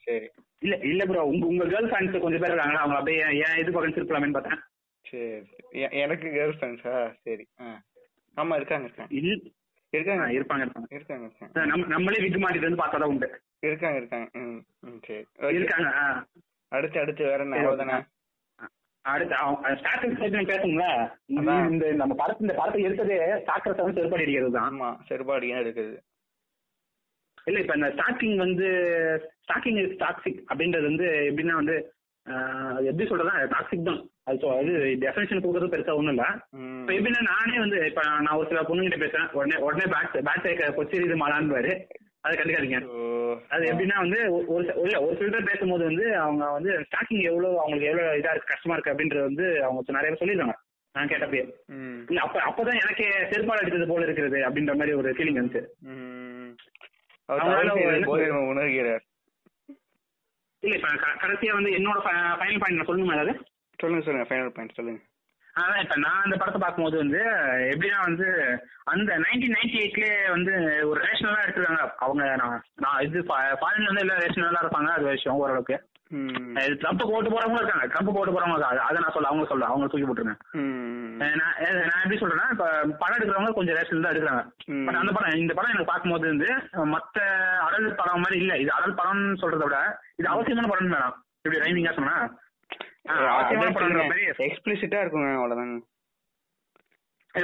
சரி. 0.00 0.26
இல்ல 0.62 0.74
இல்ல 0.84 1.04
ப்ரோ 1.04 1.22
உங்க 1.24 1.46
உங்க 1.46 1.64
கேர்ள் 1.64 1.88
ஃபிரெண்ட்ஸ் 1.88 2.18
கொஞ்சம் 2.18 2.40
பேர் 2.40 2.52
இருக்காங்க 2.52 2.78
அவங்க 2.78 2.96
அப்படியே 2.96 3.22
ஏன் 3.40 3.58
இது 3.58 3.72
பக்கம் 3.72 3.94
திருப்பலாமேன்னு 3.94 4.32
பார்த்தேன் 4.32 4.60
சரி 5.04 5.80
எனக்கு 6.00 6.26
கேர்ள் 6.28 6.56
ஃப்ரெண்ட்ஸா 6.56 6.94
சரி 7.22 7.44
ஆமா 8.36 8.54
இருக்காங்க 8.56 8.86
இருக்காங்க. 8.86 9.10
இல்ல 9.12 9.32
இருக்காங்க. 9.92 10.26
இருப்பாங்க 10.32 10.62
இருப்பாங்க. 10.62 10.86
இருக்காங்க 10.90 11.24
இருக்காங்க. 11.26 11.64
நம்ம 11.66 11.86
நம்மளே 11.86 12.20
விட்டு 12.20 12.38
மாட்டிட்டு 12.38 12.68
வந்து 12.68 12.82
பார்த்தா 12.82 13.04
உண்டு. 13.06 13.28
இருக்காங்க 13.62 13.98
இருக்காங்க. 13.98 14.28
ம் 14.38 14.60
சரி. 15.02 15.24
இருக்காங்க. 15.56 15.88
அடுத்து 16.72 17.00
அடுத்து 17.00 17.22
வேற 17.24 17.42
என்ன? 17.42 17.56
அவ்வளவுதானே? 17.58 17.98
அடுத்து 19.04 19.36
ஸ்டார்டர்ஸ் 19.80 20.20
பத்தி 20.20 20.38
அதான். 21.40 21.64
இந்த 21.72 21.86
நம்ம 22.00 22.14
படத்து 22.20 22.44
இந்த 22.46 22.54
படத்தை 22.58 22.82
எடுத்ததே 22.88 23.16
ஸ்டார்டர்ஸ் 23.42 23.82
வந்து 23.82 23.98
செருப்படி 24.00 24.24
அடிக்கிறது 24.24 24.56
தான். 24.56 24.68
ஆமா 24.70 24.88
செருப்பாடியா 25.08 25.58
இருக்குது 25.64 25.94
இல்ல 27.46 27.58
இப்ப 27.62 27.74
இந்த 27.78 27.88
ஸ்டாக்கிங் 27.94 28.36
வந்து 28.44 28.66
ஸ்டாக்கிங் 29.44 29.80
இஸ் 29.82 29.96
டாக்ஸிக் 30.02 30.40
அப்படின்றது 30.50 30.86
வந்து 30.90 31.06
எப்படின்னா 31.30 31.56
வந்து 31.60 31.76
எப்படி 32.88 33.06
சொல்றதா 33.10 33.32
டாக்ஸிக் 33.54 33.88
தான். 33.88 34.00
அது 34.30 34.50
அது 34.58 34.72
டெஃபினேஷன் 35.04 35.42
கொடுக்கறது 35.44 35.72
பெருசா 35.72 35.96
ஒண்ணும் 36.00 36.14
இல்ல. 36.14 36.26
இப்ப 36.82 36.92
எப்படின்னா 36.98 37.22
நானே 37.30 37.56
வந்து 37.64 37.78
இப்ப 37.90 38.02
நான் 38.26 38.36
ஒரு 38.40 38.48
சில 38.50 38.62
பொண்ணுகிட்ட 38.68 38.98
பேசுறேன். 39.02 39.30
உடனே 39.38 39.56
உடனே 39.66 39.86
பேட் 39.94 40.16
பேட் 40.28 40.76
கொச்சி 40.78 41.02
இது 41.08 41.16
மாலான்னு 41.22 41.74
அதை 42.24 42.38
கண்டுக்காதீங்க. 42.38 42.78
அது 43.48 43.64
எப்படின்னா 43.64 43.96
வந்து 43.96 44.18
ஒரு 44.46 44.64
சில- 44.66 44.80
இல்ல 44.80 45.02
ஒரு 45.02 45.16
சில 45.16 45.30
பேர் 45.30 45.44
பேசும்போது 45.44 45.84
வந்து 45.84 46.16
அவங்க 46.16 46.50
வந்து 46.50 46.72
ஸ்டாக்கிங் 46.80 47.22
எவ்வளவு 47.22 47.58
அவங்களுக்கு 47.58 47.88
எவ்வளவு 47.88 48.12
இதா 48.12 48.30
இருக்கு 48.30 48.44
கஷ்டமா 48.46 48.74
இருக்கு 48.74 48.92
அப்படின்றது 48.92 49.22
வந்து 49.22 49.64
அவங்க 49.64 49.92
நிறைய 49.92 50.10
பேர் 50.10 50.20
சொல்லிடுறாங்க 50.20 50.54
நான் 50.94 51.08
கேட்டப்பயே. 51.08 51.44
இல்ல 52.08 52.20
அப்ப 52.20 52.40
அப்பதான் 52.40 52.80
எனக்கே 52.80 53.08
செருப்பால் 53.30 53.60
அடித்தது 53.60 53.86
போல 53.86 54.04
இருக்கிறது 54.04 54.38
அப்படின்ற 54.40 54.74
மாதிரி 54.74 54.92
ஒரு 54.92 55.10
ஃபீலிங் 55.10 55.40
வந்துச்சு? 55.40 55.62
உணர்கிறார். 58.50 59.02
இல்ல 60.62 60.76
இப்ப 60.76 60.88
கடைசியா 61.22 61.52
வந்து 61.52 61.70
என்னோட 61.70 61.98
ஃபைனல் 62.04 62.58
பாயிண்ட் 62.58 62.88
சொல்லணுமா 62.88 63.12
ஏதாவது? 63.12 63.32
சொல்லுங்க 63.78 64.04
சொல்லுங்க 64.04 64.34
ஃபைனல் 64.34 64.48
பாயிண்ட் 64.48 64.74
சொல்லுங்க. 64.74 65.00
அதான் 65.54 65.82
இப்ப 65.84 65.96
நான் 66.02 66.24
அந்த 66.24 66.36
படத்தை 66.40 66.58
பார்க்கும்போது 66.60 66.96
வந்து 67.02 67.20
எப்படின்னா 67.72 67.98
வந்து 68.08 68.26
அந்த 68.92 69.10
நைன்டீன் 69.24 69.56
நைன்டி 69.56 69.76
எயிட்லயே 69.82 70.14
வந்து 70.34 70.52
ஒரு 70.90 70.98
ரேஷனலா 71.06 71.42
எடுத்துருக்காங்க. 71.44 71.86
அவங்க 72.04 72.22
நான் 72.84 73.02
இது 73.06 73.20
ஃபாரின்ல 73.62 73.90
வந்து 73.90 74.04
எல்லாம் 74.04 74.22
ரேஷனலா 74.24 74.62
இருப்பாங்க 74.64 74.92
அது 74.96 75.06
விஷயம் 75.08 75.40
ஓரளவுக்கு. 75.42 75.78
ட்ரம்ப் 76.80 77.02
போட்டு 77.10 77.30
போறவங்களும் 77.32 77.62
இருக்காங்க. 77.62 77.86
ட்ரம்ப் 77.92 78.16
போட்டு 78.16 78.32
போறவங்க 78.34 78.56
இருக்காங்க. 78.56 78.82
அதை 78.88 78.96
நான் 79.02 79.14
சொல்ல 79.16 79.30
அவங்க 79.30 79.44
சொல்ல 79.50 79.68
அவங்க 79.70 79.86
தூக்கி 79.92 80.06
போட்டுருங்க. 80.08 80.34
நான் 81.40 82.02
எப்படி 82.02 82.18
சொல்றேன்னா 82.22 82.48
இப்ப 82.54 82.66
படம் 83.02 83.16
எடுக்கிறவங்க 83.18 83.52
கொஞ்சம் 83.58 83.78
ரேஷனல் 83.78 84.04
தான் 84.06 84.14
எடுக்கிறாங்க. 84.14 84.42
பட் 84.86 85.00
அந்த 85.02 85.12
படம் 85.16 85.40
இந்த 85.42 85.54
படம் 85.58 85.72
எனக்கு 85.72 85.90
பார்க்கும்போது 85.92 86.26
வந்து 86.32 86.50
மத்த 86.94 87.18
அடல் 87.66 87.88
படம் 88.00 88.24
மாதிரி 88.24 88.38
இல்ல. 88.44 88.54
இது 88.64 88.72
அடல் 88.78 88.98
படம்னு 89.00 89.40
சொல்றதை 89.44 89.66
விட 89.68 89.78
இது 90.20 90.28
அவசியமான 90.34 90.70
படம் 90.72 90.92
வேணாம். 90.96 91.16
இப்படி 91.44 91.62
ரைமிங்கா 91.64 91.94
சொன்னா 91.98 92.16
எக்ஸ்பிளிசிட்டா 94.46 94.98
இருக்குங்க 95.02 95.28
அவ்வளவுதாங்க. 95.38 95.78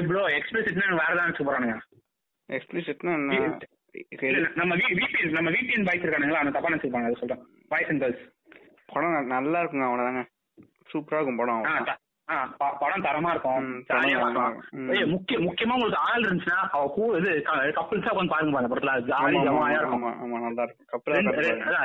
ப்ரோ 0.09 0.23
எக்ஸ்பிரஸ் 0.39 0.71
வேற 1.01 1.13
தான் 1.19 1.29
வச்சு 1.29 1.47
போறானுங்க 1.49 1.77
எக்ஸ்பிளிசிட்னா 2.49 3.15
நம்ம 4.61 4.73
விபிஎன் 4.81 5.37
நம்ம 5.37 5.51
விபிஎன் 5.55 5.87
பாய்ஸ் 5.89 6.05
இருக்கானுங்களா? 6.05 6.43
அந்த 6.43 6.53
தப்பா 6.57 6.71
நினைச்சிருப்பாங்க 6.73 7.09
அதை 7.11 7.19
சொல்றேன். 7.23 7.43
பாய்ஸ் 7.73 7.91
அண்ட் 7.93 8.03
கேர்ள்ஸ் 8.03 8.25
படம் 8.93 9.33
நல்லா 9.37 9.61
இருக்குங்க 9.63 9.87
அவ்வளவுதாங்க. 9.89 10.23
சூப்பரா 10.93 11.19
இருக்கும் 11.19 11.41
படம். 11.43 11.65
படம் 12.81 13.03
தரமா 13.03 13.31
இருக்கும். 13.31 13.83
முக்கிய 15.07 15.39
முக்கியமா 15.39 15.73
உங்களுக்கு 15.73 16.01
ஆள் 16.01 16.21
இருந்துச்சுன்னா 16.21 16.71
அவ 16.71 16.93
கூ 16.95 17.17
இது 17.17 17.45
கப்பிள்ஸா 17.49 18.11
உட்காந்து 18.11 18.27
பாருங்க 18.27 18.59
அந்த 18.59 18.75
படத்துல. 18.75 19.07
ஜாலி 19.07 19.47
ஜமாயா 19.47 19.79
இருக்கும். 19.79 20.03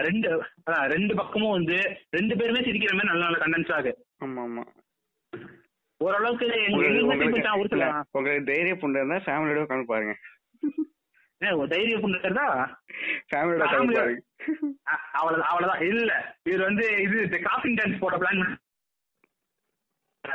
ரெண்டு 0.02 0.46
அதான் 0.68 0.88
ரெண்டு 0.88 1.16
பக்கமும் 1.16 1.52
வந்து 1.52 2.00
ரெண்டு 2.10 2.36
பேருமே 2.36 2.60
சிரிக்கிற 2.60 2.94
மாதிரி 2.94 3.08
நல்ல 3.08 3.24
நல்ல 3.24 3.38
கண்டென்ட்ஸ் 3.38 3.74
ஆகு 3.74 3.98
ஆமா 4.26 4.48
ஆமா. 4.48 4.64
ஓரளவுக்கு 6.02 6.46
உங்களுக்கு- 6.46 6.86
தைரிய 8.46 8.76
புண்டு 8.76 8.98
இருந்தா 8.98 9.18
ஃபேமிலியோட 9.18 9.64
உட்காந்து 9.64 9.84
பாருங்க. 9.84 10.16
தைரிய 11.68 11.98
புண்ணுறதா 11.98 12.74
ஃபேமிலியோட 13.32 13.64
பாருங்க. 13.94 14.22
அவ்வளவு 15.12 15.44
அவ்வளவுதான் 15.44 15.88
இல்ல 15.88 16.36
இவர் 16.44 16.64
வந்து 16.64 17.02
இது 17.02 17.40
காஃபிங் 17.44 17.74
டான்ஸ் 17.74 18.00
போட 18.00 18.18
பிளான் 18.18 18.58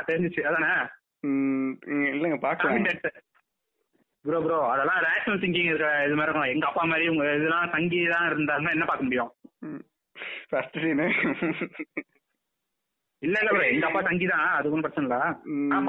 தெரிஞ்சிச்சு 0.09 0.41
அதானே? 0.49 0.71
இல்லங்க 2.13 2.37
பாக்கலாம் 2.45 2.85
ப்ரோ 4.25 4.39
ப்ரோ 4.45 4.57
அதெல்லாம் 4.71 5.03
ரேஷனல் 5.05 5.41
திங்கிங் 5.41 5.69
இருக்கிற 5.69 5.89
இது 6.05 6.15
மாதிரி 6.15 6.29
இருக்கும் 6.29 6.53
எங்க 6.53 6.65
அப்பா 6.69 6.83
மாதிரி 6.91 7.05
உங்க 7.11 7.25
இதெல்லாம் 7.37 7.73
தங்கி 7.75 7.99
தான் 8.13 8.27
இருந்தாருன்னா 8.29 8.73
என்ன 8.75 8.85
பார்க்க 8.89 9.07
முடியும்? 9.07 9.31
ஃபர்ஸ்ட் 10.49 10.79
சீனு 10.83 11.05
இல்ல 13.21 13.37
இல்ல 13.39 13.49
ப்ரோ 13.53 13.63
எங்க 13.69 13.85
அப்பா 13.87 14.01
தங்கி 14.07 14.25
தான் 14.31 14.45
அது 14.57 14.67
ஒன்றும் 14.69 14.85
பிரச்சனை 14.85 15.05
இல்ல. 15.05 15.17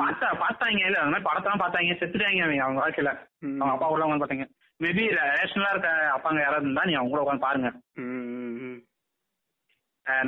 பார்த்தா 0.00 0.28
பார்த்தாங்க 0.44 0.80
இல்ல 0.88 1.00
அந்த 1.02 1.12
மாதிரி 1.12 1.28
படத்தெல்லாம் 1.28 1.62
பார்த்தாங்க 1.62 1.98
செத்துட்டாங்க 2.00 2.44
அவங்க 2.46 2.64
அவங்க 2.66 2.82
வாழ்க்கையில. 2.82 3.12
அவங்க 3.60 3.74
அப்பா 3.74 3.88
கூட 3.90 4.04
உட்காந்து 4.06 4.22
பார்த்தாங்க. 4.24 4.46
மேபி 4.80 5.04
ரேஷனலா 5.18 5.72
இருக்க 5.74 5.90
அப்பாங்க 6.16 6.40
யாராவது 6.44 6.66
இருந்தா 6.66 6.86
நீ 6.88 6.94
அவங்க 6.98 7.12
கூட 7.14 7.22
உட்காந்து 7.24 7.46
பாருங்க. 7.46 7.70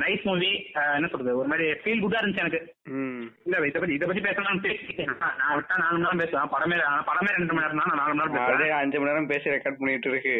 நைஸ் 0.03 0.27
மூவி 0.27 0.51
என்ன 0.97 1.07
சொல்றது 1.11 1.39
ஒரு 1.39 1.49
மாதிரி 1.51 1.65
ஃபீல் 1.81 2.03
குட்டா 2.03 2.19
இருந்துச்சு 2.21 2.43
எனக்கு. 2.45 2.61
இல்ல 3.53 3.67
இதை 3.69 3.79
பத்தி 3.79 3.95
இதை 3.95 4.05
பத்தி 4.09 4.21
பேசலாம் 4.21 4.59
நான் 5.39 5.55
விட்டா 5.57 5.75
நாலு 5.81 5.95
மணி 5.95 6.03
நேரம் 6.05 6.21
பேசுவேன். 6.21 6.51
படமே 6.53 6.77
படமே 7.09 7.31
ரெண்டு 7.35 7.53
மணி 7.53 7.63
நேரம் 7.63 7.79
தான் 7.81 7.89
நான் 7.91 7.99
நாலு 8.01 8.13
மணி 8.13 8.33
நேரம் 8.33 8.49
பேசுவேன். 8.51 8.77
அஞ்சு 8.79 8.97
மணி 8.99 9.09
நேரம் 9.11 9.29
பேசி 9.31 9.53
ரெக்கார்ட் 9.53 9.79
பண்ணிட்டு 9.79 10.09
இருக்கு. 10.11 10.35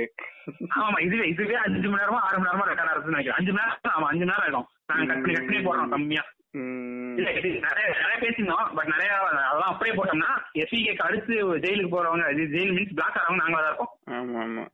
ஆமா 0.79 0.97
இதுவே 1.05 1.25
இதுவே 1.33 1.57
அஞ்சு 1.65 1.87
மணி 1.87 2.01
நேரமா 2.01 2.21
ஆறு 2.27 2.37
மணி 2.37 2.49
நேரமா 2.49 2.67
ரெக்கார்ட் 2.69 2.91
ஆகுதுன்னு 2.93 3.15
நினைக்கிறேன். 3.15 3.39
அஞ்சு 3.39 3.53
மணி 3.53 3.63
நேரம் 3.63 3.95
ஆமா 3.95 4.07
அஞ்சு 4.11 4.23
மணி 4.23 4.33
நேரம் 4.33 4.47
ஆகும். 4.49 4.67
நாங்க 4.89 5.05
கட் 5.11 5.21
பண்ணி 5.23 5.35
கட் 5.37 5.47
பண்ணி 5.49 5.61
போடுறோம் 5.67 5.93
கம்மியா. 5.95 6.23
இல்ல 7.19 7.29
இது 7.37 7.49
நிறைய 7.65 7.85
நிறைய 7.95 8.17
பேசியிருந்தோம் 8.23 8.67
பட் 8.77 8.89
நிறைய 8.91 9.11
அதெல்லாம் 9.19 9.71
அப்படியே 9.71 9.93
போட்டோம்னா 9.97 10.31
எஸ்விகேக்கு 10.61 11.05
அடுத்து 11.05 11.33
ஜெயிலுக்கு 11.63 11.93
போறவங்க 11.93 12.25
இது 12.35 12.43
ஜெயில் 12.53 12.73
மீன்ஸ் 12.75 12.95
பிளாக் 12.97 13.17
ஆகிறவங்க 13.19 13.43
நாங்களா 13.43 13.61
தான் 13.61 13.71
இருக்கோம் 13.71 13.93
ஆமா 14.17 14.41
ஆமா. 14.45 14.65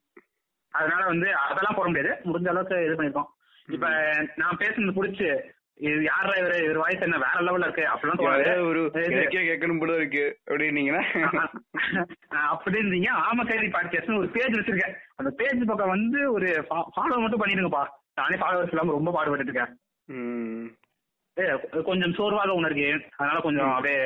அதனால 0.73 1.03
வந்து 1.07 1.27
அதெல்லாம் 1.43 1.77
போட 1.77 1.87
முடியாது. 1.89 2.11
முடிஞ்ச 2.27 2.49
அளவுக்கு 2.51 2.83
இது 2.87 2.97
பண்ணிருக்கோம் 2.97 3.29
இப்ப 3.67 3.87
நான் 4.37 4.59
பேசுனது 4.61 4.97
புடிச்சு 4.97 5.29
இது 5.87 5.97
யாரா 6.03 6.31
இவரு? 6.39 6.55
இவர் 6.63 6.79
வாய்ஸ் 6.81 7.03
என்ன 7.05 7.17
வேற 7.23 7.37
லெவல்ல 7.47 7.67
இருக்கு? 7.67 7.83
அப்படிலாம் 7.91 8.65
ஒரு 8.69 8.81
எனக்கே 9.01 9.43
கேட்கணும் 9.49 9.79
போல 9.81 9.93
இருக்கு 9.99 10.23
அப்படின்னீங்கன்னா. 10.49 11.03
அப்படி 12.53 12.81
இருந்தீங்க 12.81 13.09
ஆமா 13.27 13.43
கேள்வி 13.49 13.69
பாட்காஸ்ட்னு 13.75 14.19
ஒரு 14.21 14.29
பேஜ் 14.35 14.57
வச்சிருக்கேன். 14.57 14.95
அந்த 15.19 15.29
பேஜ் 15.41 15.63
பக்கம் 15.69 15.93
வந்து 15.95 16.19
ஒரு 16.35 16.49
ஃபாலோ 16.69 17.21
மட்டும் 17.23 17.43
பண்ணிடுங்கப்பா. 17.43 17.83
நானே 18.21 18.39
ஃபாலோவர்ஸ் 18.41 18.73
இல்லாம 18.73 18.95
ரொம்ப 18.97 19.13
பாடுபட்டு 19.17 19.47
இருக்கேன். 19.47 19.71
கொஞ்சம் 21.89 22.15
சோர்வாக 22.19 22.59
உணர்கிறேன். 22.59 23.03
அதனால 23.19 23.39
கொஞ்சம் 23.47 23.71
அப்படியே 23.77 24.03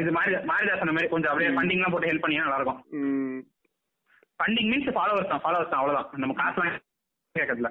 இது 0.00 0.10
மாதிரி 0.16 0.32
மாரிதாசன 0.50 0.92
மாதிரி 0.96 1.10
கொஞ்சம் 1.12 1.30
அப்படியே 1.30 1.52
ஃபண்டிங் 1.54 1.80
எல்லாம் 1.80 1.94
போட்டு 1.94 2.10
ஹெல்ப் 2.10 2.24
பண்ணியா 2.24 2.44
நல்லா 2.44 2.58
இருக்கும். 2.60 2.82
ஃபண்டிங் 4.38 4.68
மீன்ஸ் 4.72 4.96
ஃபாலோவர்ஸ் 4.98 5.32
தான் 5.32 5.44
ஃபாலோவர்ஸ் 5.44 5.72
தான் 5.72 5.80
அவ்வளவுதான். 5.82 6.10
நம்ம 6.22 6.34
காசு 6.42 6.60
கேட்கறதுல. 7.34 7.70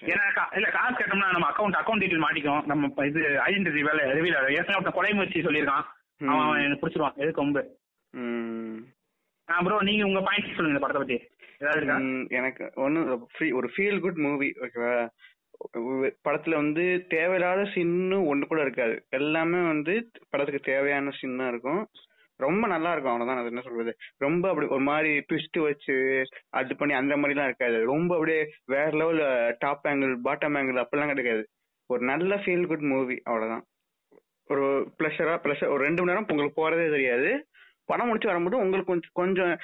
ஏன்னா 0.00 0.54
இல்ல 0.54 0.70
காசு 0.70 0.94
கேட்டோம்னா 0.94 1.30
நம்ம 1.30 1.50
அக்கௌண்ட் 1.50 1.72
அக்கௌண்ட் 1.72 2.02
டீடைல் 2.02 2.24
மாட்டிக்கும். 2.24 2.64
நம்ம 2.64 3.06
இது 3.06 3.20
ஐடென்டிட்டி 3.20 3.80
வேலை 3.80 4.04
ரிவீல் 4.04 4.50
ஏற்கனவே 4.50 4.68
ஒருத்தன் 4.68 4.92
கொலை 4.92 5.12
முயற்சி 5.12 5.40
சொல்லியிருக்கான். 5.40 5.82
அவன் 6.26 6.62
எனக்கு 6.62 6.88
பிடிச்சிருவான். 6.88 7.14
எது 7.14 7.32
கொம்பு? 7.32 7.76
ம். 8.10 8.76
ப்ரோ 9.64 9.82
நீங்க 9.82 10.04
உங்க 10.04 10.20
பாயிண்ட் 10.20 10.54
சொல்லுங்க 10.54 10.68
இந்த 10.68 10.78
படத்தை 10.78 11.06
பத்தி. 11.06 11.28
ஏதாவது 11.58 11.86
எனக்கு 12.28 12.72
free- 13.38 13.52
ஒரு 13.52 13.70
ஃபீல் 13.76 14.00
குட் 14.00 14.16
மூவி 14.16 14.54
ஓகேவா 14.60 15.08
படத்துல 16.28 16.54
வந்து 16.54 17.04
தேவையில்லாத 17.08 17.62
சின்னு 17.62 18.24
ஒண்ணு 18.32 18.40
கூட 18.40 18.60
இருக்காது. 18.60 19.06
எல்லாமே 19.08 19.66
வந்து 19.66 20.10
படத்துக்கு 20.30 20.72
தேவையான 20.72 21.10
சின்னா 21.22 21.48
இருக்கும். 21.48 21.88
ரொம்ப 22.40 22.66
நல்லா 22.66 22.92
இருக்கும் 22.92 23.12
அவ்வளவுதான். 23.12 23.44
அது 23.44 23.54
என்ன 23.54 23.68
சொல்றது? 23.68 23.96
ரொம்ப 24.16 24.48
அப்படி 24.48 24.66
ஒரு 24.66 24.80
மாதிரி 24.80 25.24
ட்விஸ்ட் 25.28 25.62
வச்சு 25.62 25.94
அது 26.50 26.76
பண்ணி 26.76 26.94
அந்த 26.94 27.16
மாதிரிலாம் 27.16 27.44
இருக்காது. 27.44 27.84
ரொம்ப 27.84 28.14
அப்படியே 28.14 28.42
வேற 28.64 28.90
level 28.90 29.56
top 29.58 29.84
angle 29.84 30.16
bottom 30.24 30.56
angle 30.58 30.84
அப்படிலாம் 30.84 31.12
கிடைக்காது. 31.12 31.44
ஒரு 31.86 32.02
நல்ல 32.04 32.34
ஃபீல் 32.34 32.66
குட் 32.66 32.88
மூவி 32.92 33.20
அவ்வளவுதான். 33.24 33.64
ஒரு 34.48 34.64
ப்ளஷரா 34.98 35.36
ப்ளஷர் 35.42 35.72
ஒரு 35.74 35.82
ரெண்டு 35.84 36.02
மணி 36.02 36.12
நேரம் 36.12 36.26
உங்களுக்கு 36.28 36.58
போறதே 36.60 36.90
தெரியாது. 36.90 37.46
படம் 37.84 38.06
முடிச்சு 38.06 38.28
வரும்போது 38.28 38.56
உங்களுக்கு 38.62 38.92
கொஞ்சம் 38.92 39.10
கொஞ்சம் 39.12 39.58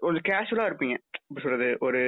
ஒரு 0.00 0.20
கேஷுவலா 0.28 0.66
இருப்பீங்க. 0.68 0.96
எப்படி 1.28 1.40
சொல்றது? 1.42 1.76
ஒரு 1.80 2.00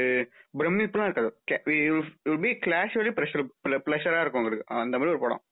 பிரமிப்புலாம் 0.59 1.03
இருக்காது. 1.03 1.31
பி 1.45 2.51
கிளாஷுவலி 2.67 3.13
ப்ரெஷர் 3.19 3.49
ப்ளஷரா 3.69 4.21
இருக்கும் 4.21 4.43
உங்களுக்கு. 4.43 4.75
அந்த 4.75 4.99
மாதிரி 4.99 5.15
ஒரு 5.15 5.19
படம். 5.19 5.43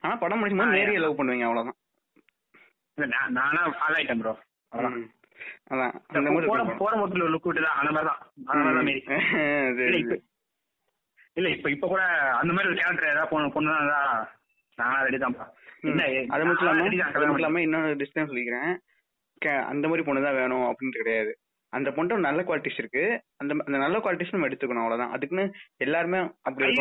ஆனா 0.00 0.14
படம் 0.16 0.38
முடிக்கும் 0.38 0.66
போது 0.66 0.78
நேரிய 0.78 0.98
லவ் 0.98 1.18
பண்ணுவீங்க 1.18 1.46
அவ்வளவுதான். 1.48 1.79
நான்- 3.08 3.36
ஃபாலோ 3.74 3.96
ஆயிட்டேன் 3.96 4.20
ப்ரோ. 4.22 4.32
அதான் 4.72 5.92
அந்த 6.10 6.28
மாதிரி 6.30 6.48
போற 6.50 6.62
போற 6.80 6.92
மொத்தத்துல 6.96 7.28
லுக் 7.32 7.46
விட்டு 7.46 7.62
தான் 7.62 7.78
அந்த 7.80 7.90
மாதிரி 7.92 8.08
தான் 8.08 8.20
அந்த 8.48 8.62
மாதிரி 8.80 9.00
தான் 9.02 9.18
இல்ல 11.36 11.48
இப்ப 11.48 11.70
இப்ப 11.70 11.86
கூட 11.86 12.02
அந்த 12.38 12.52
மாதிரி 12.52 12.70
ஒரு 12.70 12.78
கேரக்டர் 12.78 13.10
ஏதாவது 13.10 13.30
பொண்ணு 13.30 13.48
பொண்ணு 13.50 13.74
தான் 13.90 14.08
நானா 14.78 14.96
ரெடி 15.06 15.18
தான்ப்பா 15.18 15.44
அது 16.30 16.44
மட்டும் 16.44 16.64
இல்லாம 16.64 16.86
அது 17.08 17.20
மட்டும் 17.20 17.38
இல்லாம 17.38 17.60
இன்னொரு 17.60 17.94
டிஸ்டன்ஸ் 18.00 18.30
சொல்லிக்கிறேன். 18.30 18.72
அந்த 19.68 19.84
மாதிரி 19.88 20.02
பொண்ணு 20.06 20.24
தான் 20.24 20.38
வேணும் 20.38 20.66
அப்படின்ட்டு 20.66 21.02
கிடையாது. 21.02 21.32
அந்த 21.72 21.88
பொண்ணு 21.96 22.18
நல்ல 22.26 22.40
குவாலிட்டிஸ் 22.46 22.80
இருக்கு. 22.82 23.02
அந்த 23.40 23.52
அந்த 23.66 23.76
நல்ல 23.84 23.96
குவாலிட்டிஸ் 24.04 24.34
நம்ம 24.34 24.48
எடுத்துக்கணும் 24.48 24.82
அவ்வளவுதான். 24.84 25.14
அதுக்குன்னு 25.16 25.44
எல்லாருமே 25.86 26.20
அப்படி 26.48 26.74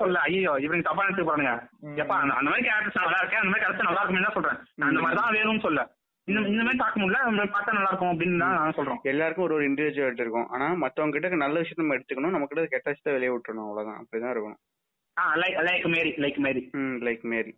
சொல்ல 0.00 0.24
ஐயோ 0.26 0.52
இவங்க 0.66 0.82
தப்பா 0.88 1.04
நினைச்சு 1.06 1.28
போறாங்க 1.28 1.52
எப்பா 2.02 2.16
அந்த 2.40 2.48
மாதிரி 2.50 2.66
கேரக்டர்ஸ் 2.68 3.00
நல்லா 3.04 3.20
இருக்கேன் 3.22 3.42
அந்த 3.42 3.52
மாதிரி 3.52 3.64
கேரக்டர் 3.64 3.90
நல்லா 3.90 4.02
இருக்குமே 4.02 4.24
தான் 4.26 4.36
சொல்றேன்? 4.38 4.58
நான் 4.78 4.90
அந்த 4.92 5.02
மாதிரி 5.04 5.20
தான் 5.22 5.34
வேணும்னு 5.38 5.66
சொல்ல 5.68 5.84
இந்த 6.28 6.40
இந்த 6.52 6.62
மாதிரி 6.64 6.80
பார்க்க 6.80 7.00
முடியல. 7.02 7.44
பார்த்தா 7.52 7.76
நல்லா 7.76 7.90
இருக்கும் 7.90 8.10
அப்படின்னு 8.12 8.40
நான் 8.42 8.74
சொல்றோம். 8.78 8.98
எல்லாருக்கும் 9.12 9.46
ஒரு 9.46 9.54
ஒரு 9.58 9.64
இண்டிவிஜுவல் 9.68 10.22
இருக்கும். 10.24 10.48
ஆனா 10.54 10.66
மத்தவங்க 10.82 11.14
கிட்ட 11.16 11.44
நல்ல 11.44 11.60
விஷயத்த 11.62 11.84
நம்ம 11.84 11.96
எடுத்துக்கணும். 11.98 12.34
நம்ம 12.34 12.48
கிட்ட 12.48 12.64
கெட்ட 12.74 12.88
விஷயத்த 12.92 13.14
வெளியே 13.16 13.30
விட்டுறணும். 13.34 13.68
அவ்வளவுதான். 13.68 14.00
அப்படிதான் 14.02 14.34
இருக்கணும் 14.34 14.60
ஆ 15.16 15.24
லைக் 15.42 15.56
லைக் 15.68 15.86
மேரி 15.94 16.10
லைக் 16.24 16.36
மேரி 16.46 16.62
ம் 16.80 16.98
லைக் 17.06 17.24
மேரி 17.32 17.52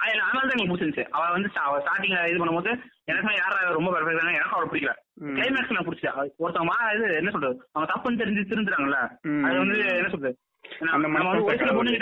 அது 0.00 0.12
அதனால 0.26 0.44
தான் 0.46 0.54
எனக்கு 0.56 0.70
பிடிச்சிருந்துச்சு. 0.70 1.06
அவ 1.16 1.22
வந்து 1.36 1.48
ஸ்டார்டிங்ல 1.54 2.20
இது 2.30 2.38
பண்ணும்போது 2.40 2.70
எனக்கு 3.10 3.34
யாரா 3.40 3.58
ரொம்ப 3.78 3.88
பர்ஃபெக்டான 3.94 4.34
எனக்கு 4.38 4.56
அவளை 4.56 4.68
பிடிக்கல. 4.70 4.92
கிளைமேக்ஸ் 5.32 5.74
நான் 5.74 5.86
பிடிச்சா 5.86 6.10
ஒருத்தவங்க 6.38 6.74
இது 6.94 7.06
என்ன 7.16 7.30
சொல்றது? 7.30 7.56
அவங்க 7.68 7.86
தப்புன்னு 7.92 8.20
தெரிஞ்சு 8.22 8.42
திருந்துறாங்கல்ல. 8.50 9.00
அது 9.46 9.56
வந்து 9.58 9.76
என்ன 9.92 10.08
சொல்றது? 10.08 10.36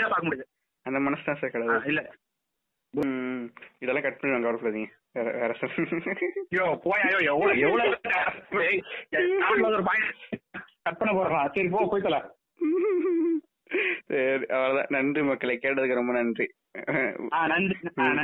பார்க்க 0.07 0.27
முடியுது. 0.27 0.45
அந்த 0.85 0.99
மனசு 0.99 1.25
தான் 1.25 1.39
சார் 1.39 1.49
ஆ, 1.49 1.53
கடவுள் 1.53 1.87
இல்ல 1.91 2.01
இதெல்லாம் 3.81 4.05
கட் 4.05 4.17
பண்ணி 4.19 4.33
கவலைப்படாதீங்க. 4.37 4.89
வேற 5.15 5.27
வேற 5.37 5.51
சார் 5.53 5.73
ஐயோ 6.47 6.65
போயா 6.85 7.05
ஐயோ 7.09 7.19
எவ்வளவு 7.27 7.91
ஒரு 9.69 9.83
பாயிண்ட். 9.83 10.11
கட் 10.85 10.99
பண்ண 10.99 11.11
போடுறான் 11.13 11.51
சரி 11.55 11.69
போ 11.69 11.85
போய்த்தல 11.91 12.19
சரி 14.07 14.45
அவ்வளவுதான். 14.45 14.85
நன்றி 14.89 15.21
மக்களை. 15.23 15.59
கேட்டதுக்கு 15.61 15.93
ரொம்ப 15.93 16.13
நன்றி. 16.13 16.47
நன்றி. 17.37 17.75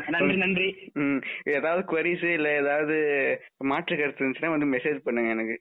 நன்றி 0.07 0.36
நன்றி. 0.36 0.91
ம் 0.94 1.19
ஏதாவது 1.44 1.82
queries 1.91 2.24
இல்ல 2.34 2.56
ஏதாவது 2.56 2.95
மாற்று 3.57 3.98
கருத்து 3.98 4.26
இருந்துச்சுன்னா 4.26 4.49
வந்து 4.49 4.65
மெசேஜ் 4.65 4.98
பண்ணுங்க 4.98 5.30
எனக்கு. 5.30 5.57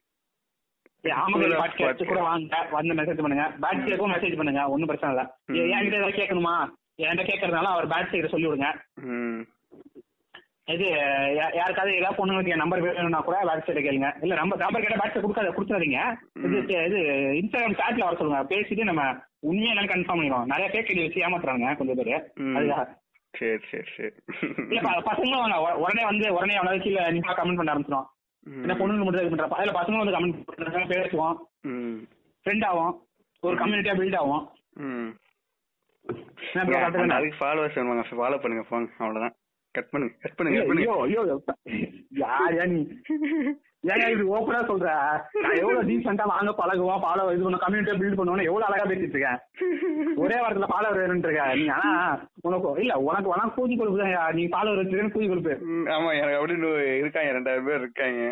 கூட 2.05 2.19
வாங்க. 2.19 2.67
வந்து 2.71 2.93
மெசேஜ் 2.93 3.21
பண்ணுங்க. 3.21 3.45
பேட் 3.61 3.79
சைடுக்கும் 3.79 4.13
மெசேஜ் 4.15 4.35
பண்ணுங்க. 4.35 4.69
ஒன்றும் 4.69 4.87
பிரச்சனை 4.87 5.15
இல்ல. 5.15 5.23
என்கிட்ட 5.51 5.93
ஏதாவது 5.93 6.17
கேட்கணுமா? 6.17 6.55
என்கிட்ட 6.97 7.27
கேட்கறதுனால 7.27 7.67
அவர் 7.73 7.87
பேட் 7.87 8.13
சைடு 8.13 8.27
சொல்லி 8.27 8.47
விடுங்க 8.47 8.69
இது 10.73 10.85
யாருக்காவது 11.57 11.91
ஏதாவது 11.99 12.17
பொண்ணுங்களுக்கு 12.17 12.53
என் 12.53 12.61
நம்பர் 12.61 12.83
வேணும்னா 12.85 13.19
கூட 13.25 13.37
சைடு 13.67 13.81
கேளுங்க. 13.85 14.09
இல்ல 14.23 14.33
நம்பர் 14.39 14.63
நம்பர் 14.63 14.83
கேட்ட 14.83 14.97
பேட் 15.01 15.13
சைடு 15.13 15.25
கொடுக்காத 15.25 15.51
கொடுத்துறாதீங்க. 15.57 15.99
இது 16.45 16.57
இது 16.87 16.99
இன்ஸ்டாகிராம் 17.39 17.79
சாட்ல 17.81 18.07
வர 18.07 18.17
சொல்லுங்க. 18.19 18.41
பேசிட்டு 18.53 18.89
நம்ம 18.89 19.03
உண்மையா 19.49 19.71
என்னன்னு 19.73 19.93
கன்ஃபார்ம் 19.93 20.19
பண்ணிடுவோம். 20.19 20.49
நிறைய 20.53 20.67
ஃபேக் 20.73 20.91
ஐடி 20.93 21.05
வச்சு 21.05 21.23
ஏமாத்துறாங்க 21.25 21.75
கொஞ்சம் 21.79 21.99
பேர். 21.99 22.11
அதுக்காக 22.57 22.85
சரி 23.33 23.57
சரி 23.71 23.89
சரி. 23.95 24.11
இல்ல 24.71 24.81
பசங்களும் 25.09 25.41
உடனே 25.83 26.03
வந்து 26.11 26.25
உடனே 26.37 26.59
அவனால 26.59 26.77
கீழே 26.85 27.01
நீங்க 27.15 27.37
கமெண்ட் 27.39 27.59
பண்ண 27.59 27.73
ஆரம்பிச்சிடும். 27.73 28.07
என்ன 28.63 28.75
பொண்ணுங்க 28.79 29.05
மட்டும் 29.05 29.23
இது 29.23 29.33
பண்றப்ப 29.33 29.59
அதுல 29.61 29.77
பசங்களும் 29.79 30.03
வந்து 30.03 30.17
கமெண்ட் 30.17 30.37
பண்றாங்க 30.51 30.87
பேசுவோம். 30.93 31.35
ஃப்ரெண்ட் 32.45 32.67
ஆகும் 32.71 32.93
ஒரு 33.43 33.55
கம்யூனிட்டியா 33.63 33.97
பில்ட் 33.99 34.21
ஆகும்? 34.21 34.45
அதுக்கு 37.17 37.41
ஃபாலோவர்ஸ் 37.41 37.77
வேணுவாங்க 37.79 38.05
ஃபாலோ 38.11 38.39
பண்ணுங்க 38.43 38.63
போங்க 38.69 38.89
அவ்வளவுதான். 39.03 39.35
கட் 39.75 39.91
பண்ணுங்க 39.91 40.13
கட் 40.23 40.35
பண்ணுங்க 40.37 40.59
கட் 40.59 40.69
பண்ணுங்க. 40.69 40.93
ஐயோ 41.05 41.23
யார் 42.23 42.59
நீ 42.73 42.79
ஏன் 43.93 44.13
இது 44.13 44.23
ஓப்பனா 44.35 44.59
சொல்ற? 44.69 44.87
நான் 45.43 45.57
எவ்வளவு 45.59 45.83
டீசெண்டா 45.89 46.25
வாங்க 46.31 46.51
பழகுவோம் 46.59 47.03
ஃபாலோ 47.03 47.25
இது 47.33 47.45
பண்ண 47.45 47.59
கம்யூனிட்டியா 47.61 47.97
பில்ட் 47.99 48.17
பண்ணுவோம் 48.19 48.47
எவ்வளவு 48.47 48.67
அழகா 48.67 48.85
பேசிட்டு 48.89 49.15
இருக்கேன். 49.15 49.39
ஒரே 50.23 50.37
வாரத்துல 50.41 50.69
ஃபாலோ 50.71 50.89
வேணும்னு 50.97 51.27
இருக்க. 51.27 51.45
நீ 51.59 51.65
ஆனா 51.75 51.91
உனக்கு 52.47 52.71
இல்ல 52.83 52.95
உனக்கு 53.07 53.31
உனக்கு 53.33 53.55
பூஜை 53.57 53.75
கொழுப்பு 53.75 54.01
தான் 54.01 54.35
நீ 54.39 54.45
ஃபாலோ 54.53 54.73
வச்சிருக்கேன்னு 54.79 55.31
கொழுப்பு. 55.31 55.53
ம், 55.69 55.85
ஆமா 55.95 56.09
எனக்கு 56.19 56.39
அப்படின்னு 56.39 56.71
இருக்காங்க 57.03 57.37
ரெண்டாயிரம் 57.37 57.69
பேர் 57.69 57.83
இருக்காங்க. 57.83 58.23